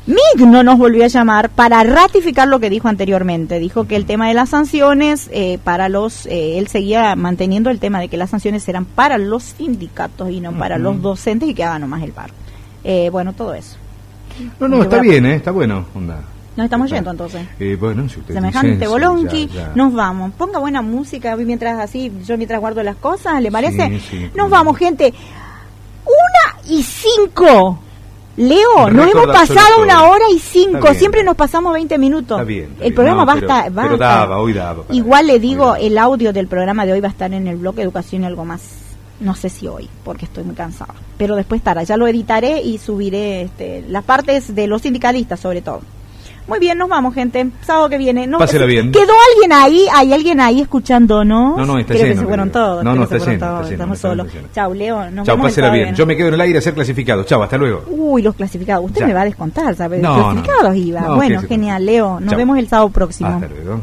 MIG 0.06 0.46
no 0.48 0.64
nos 0.64 0.78
volvió 0.78 1.06
a 1.06 1.08
llamar 1.08 1.50
para 1.50 1.82
ratificar 1.84 2.48
lo 2.50 2.60
que 2.60 2.70
dijo 2.70 2.90
anteriormente. 2.90 3.58
Dijo 3.60 3.86
que 3.88 3.96
el 3.96 4.06
tema 4.06 4.28
de 4.28 4.34
las 4.34 4.50
sanciones, 4.50 5.30
eh, 5.32 5.60
para 5.64 5.88
los, 5.88 6.26
eh, 6.26 6.58
él 6.58 6.68
seguía 6.68 7.16
manteniendo 7.16 7.70
el 7.70 7.80
tema 7.80 8.00
de 8.02 8.10
que 8.10 8.18
las 8.18 8.30
sanciones 8.30 8.68
eran 8.68 8.84
para 8.84 9.18
los 9.18 9.44
sindicatos 9.44 10.30
y 10.30 10.42
no 10.42 10.52
para 10.52 10.78
los 10.78 11.02
docentes 11.02 11.48
y 11.48 11.54
que 11.54 11.64
hagan 11.64 11.82
nomás 11.82 12.04
el 12.04 12.12
paro. 12.12 12.34
Eh, 12.84 13.10
bueno, 13.12 13.32
todo 13.32 13.54
eso. 13.54 13.78
No, 14.60 14.68
no, 14.68 14.78
Yo 14.78 14.84
está 14.84 14.98
a- 14.98 15.02
bien, 15.02 15.26
¿eh? 15.26 15.36
Está 15.36 15.52
bueno. 15.52 15.86
Onda. 15.96 16.20
Nos 16.58 16.66
estamos 16.66 16.86
Está. 16.86 16.98
yendo 16.98 17.12
entonces. 17.12 17.48
Eh, 17.60 17.78
bueno, 17.80 18.08
si 18.10 18.20
usted 18.20 18.34
Semejante 18.34 18.86
bolonqui, 18.88 19.50
nos 19.74 19.94
vamos. 19.94 20.34
Ponga 20.34 20.60
buena 20.60 20.82
música 20.82 21.36
mientras 21.38 21.80
así, 21.80 22.12
yo 22.26 22.38
mientras 22.38 22.60
guardo 22.60 22.84
las 22.84 22.96
cosas, 22.98 23.42
¿le 23.42 23.52
parece? 23.52 23.88
Sí, 23.90 24.00
sí, 24.10 24.30
nos 24.36 24.50
vamos, 24.50 24.78
gente. 24.78 25.14
Una 26.06 26.62
y 26.70 26.84
cinco. 26.84 27.80
Leo, 28.36 28.90
nos 28.90 29.12
hemos 29.12 29.28
pasado 29.28 29.82
una 29.84 30.04
hora 30.04 30.26
y 30.34 30.40
cinco. 30.40 30.94
Siempre 30.94 31.24
nos 31.24 31.36
pasamos 31.36 31.74
20 31.74 31.98
minutos. 32.00 32.38
Está 32.40 32.44
bien, 32.44 32.72
está 32.74 32.86
el 32.86 32.94
programa 32.94 33.22
No, 33.22 33.28
va, 33.28 33.34
pero- 33.36 33.52
a 33.54 33.58
estar. 33.60 33.78
Va 33.78 33.82
pero 33.84 33.94
a 33.94 33.98
estar- 33.98 34.20
daba, 34.30 34.38
hoy 34.40 34.54
daba 34.54 34.84
Igual 34.90 35.28
le 35.28 35.40
digo, 35.40 35.76
el 35.76 35.98
audio 35.98 36.34
del 36.34 36.48
programa 36.48 36.86
de 36.86 36.94
hoy 36.94 37.00
va 37.00 37.10
a 37.10 37.12
estar 37.12 37.32
en 37.34 37.48
el 37.48 37.58
bloque 37.58 37.82
Educación 37.84 38.24
y 38.24 38.26
algo 38.26 38.44
más. 38.46 38.62
No 39.20 39.36
sé 39.36 39.50
si 39.50 39.68
hoy, 39.68 39.88
porque 40.04 40.26
estoy 40.26 40.44
muy 40.44 40.56
cansada. 40.56 40.96
Pero 41.18 41.36
después 41.36 41.60
estará. 41.60 41.84
Ya 41.84 41.96
lo 41.96 42.08
editaré 42.08 42.62
y 42.62 42.78
subiré 42.80 43.44
este, 43.44 43.86
las 43.88 44.04
partes 44.04 44.54
de 44.56 44.68
los 44.68 44.82
sindicalistas, 44.82 45.40
sobre 45.40 45.62
todo. 45.62 45.82
Muy 46.48 46.60
bien, 46.60 46.78
nos 46.78 46.90
vamos, 46.90 47.14
gente. 47.14 47.48
Sábado 47.66 47.88
que 47.90 47.98
viene. 47.98 48.28
No, 48.28 48.38
Pásela 48.38 48.66
bien. 48.66 48.92
¿Quedó 48.92 49.14
alguien 49.34 49.54
ahí? 49.54 49.88
¿Hay 49.94 50.12
alguien 50.14 50.40
ahí 50.42 50.62
escuchando, 50.62 51.24
no? 51.24 51.56
No, 51.58 51.66
no, 51.66 51.80
está 51.80 51.94
Creo 51.94 52.06
que 52.08 52.18
se 52.18 52.26
fueron 52.26 52.50
todos. 52.52 52.84
No, 52.84 52.92
creo 52.92 52.96
no, 53.04 53.08
que 53.08 53.08
se 53.08 53.16
está 53.16 53.26
fueron 53.26 53.40
lleno, 53.40 53.46
todos, 53.48 53.60
está 53.62 53.72
lleno, 53.72 53.94
Estamos 53.94 54.00
solos. 54.00 54.28
Chau, 54.54 54.74
Leo. 54.74 55.12
Nos 55.12 55.26
vemos 55.28 55.46
el 55.46 55.50
pásela 55.52 55.70
bien. 55.72 55.96
Yo 55.96 56.06
me 56.06 56.18
quedo 56.18 56.28
en 56.28 56.34
el 56.34 56.42
aire 56.42 56.58
a 56.60 56.62
ser 56.62 56.74
clasificado. 56.74 57.24
Chao, 57.24 57.42
hasta 57.44 57.58
luego. 57.58 57.84
Uy, 57.88 58.22
los 58.22 58.36
clasificados. 58.36 58.86
Usted 58.86 59.02
Ya. 59.02 59.08
me 59.08 59.14
va 59.14 59.22
a 59.22 59.26
descontar, 59.26 59.74
¿sabe? 59.76 60.00
No, 60.00 60.18
Los 60.18 60.34
clasificados 60.34 60.76
iba. 60.76 61.02
no, 61.02 61.16
bueno, 61.16 61.42
genial, 61.48 61.86
Leo. 61.86 62.20
Nos 62.20 62.36
vemos 62.36 62.58
el 62.58 62.68
sábado 62.68 62.90
próximo. 62.90 63.30
Hasta 63.30 63.48
luego. 63.48 63.82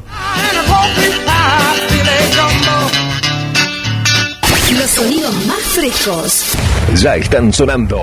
Los 4.79 4.91
sonidos 4.91 5.47
más 5.47 5.59
frescos 5.59 6.45
Ya 7.03 7.17
están 7.17 7.53
sonando. 7.53 7.99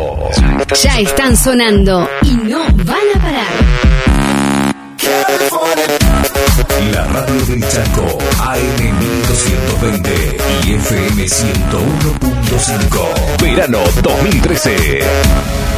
ya 0.84 1.00
están 1.00 1.36
sonando 1.36 2.08
y 2.24 2.32
no 2.36 2.60
van 2.86 2.98
a 3.16 3.20
parar. 3.20 3.87
Radio 7.20 7.46
del 7.48 7.68
Chaco, 7.68 8.18
AM 8.42 9.00
1220 9.00 10.38
y 10.66 10.74
FM 10.74 11.26
101.5. 11.26 13.42
Verano 13.42 13.80
2013. 14.04 15.77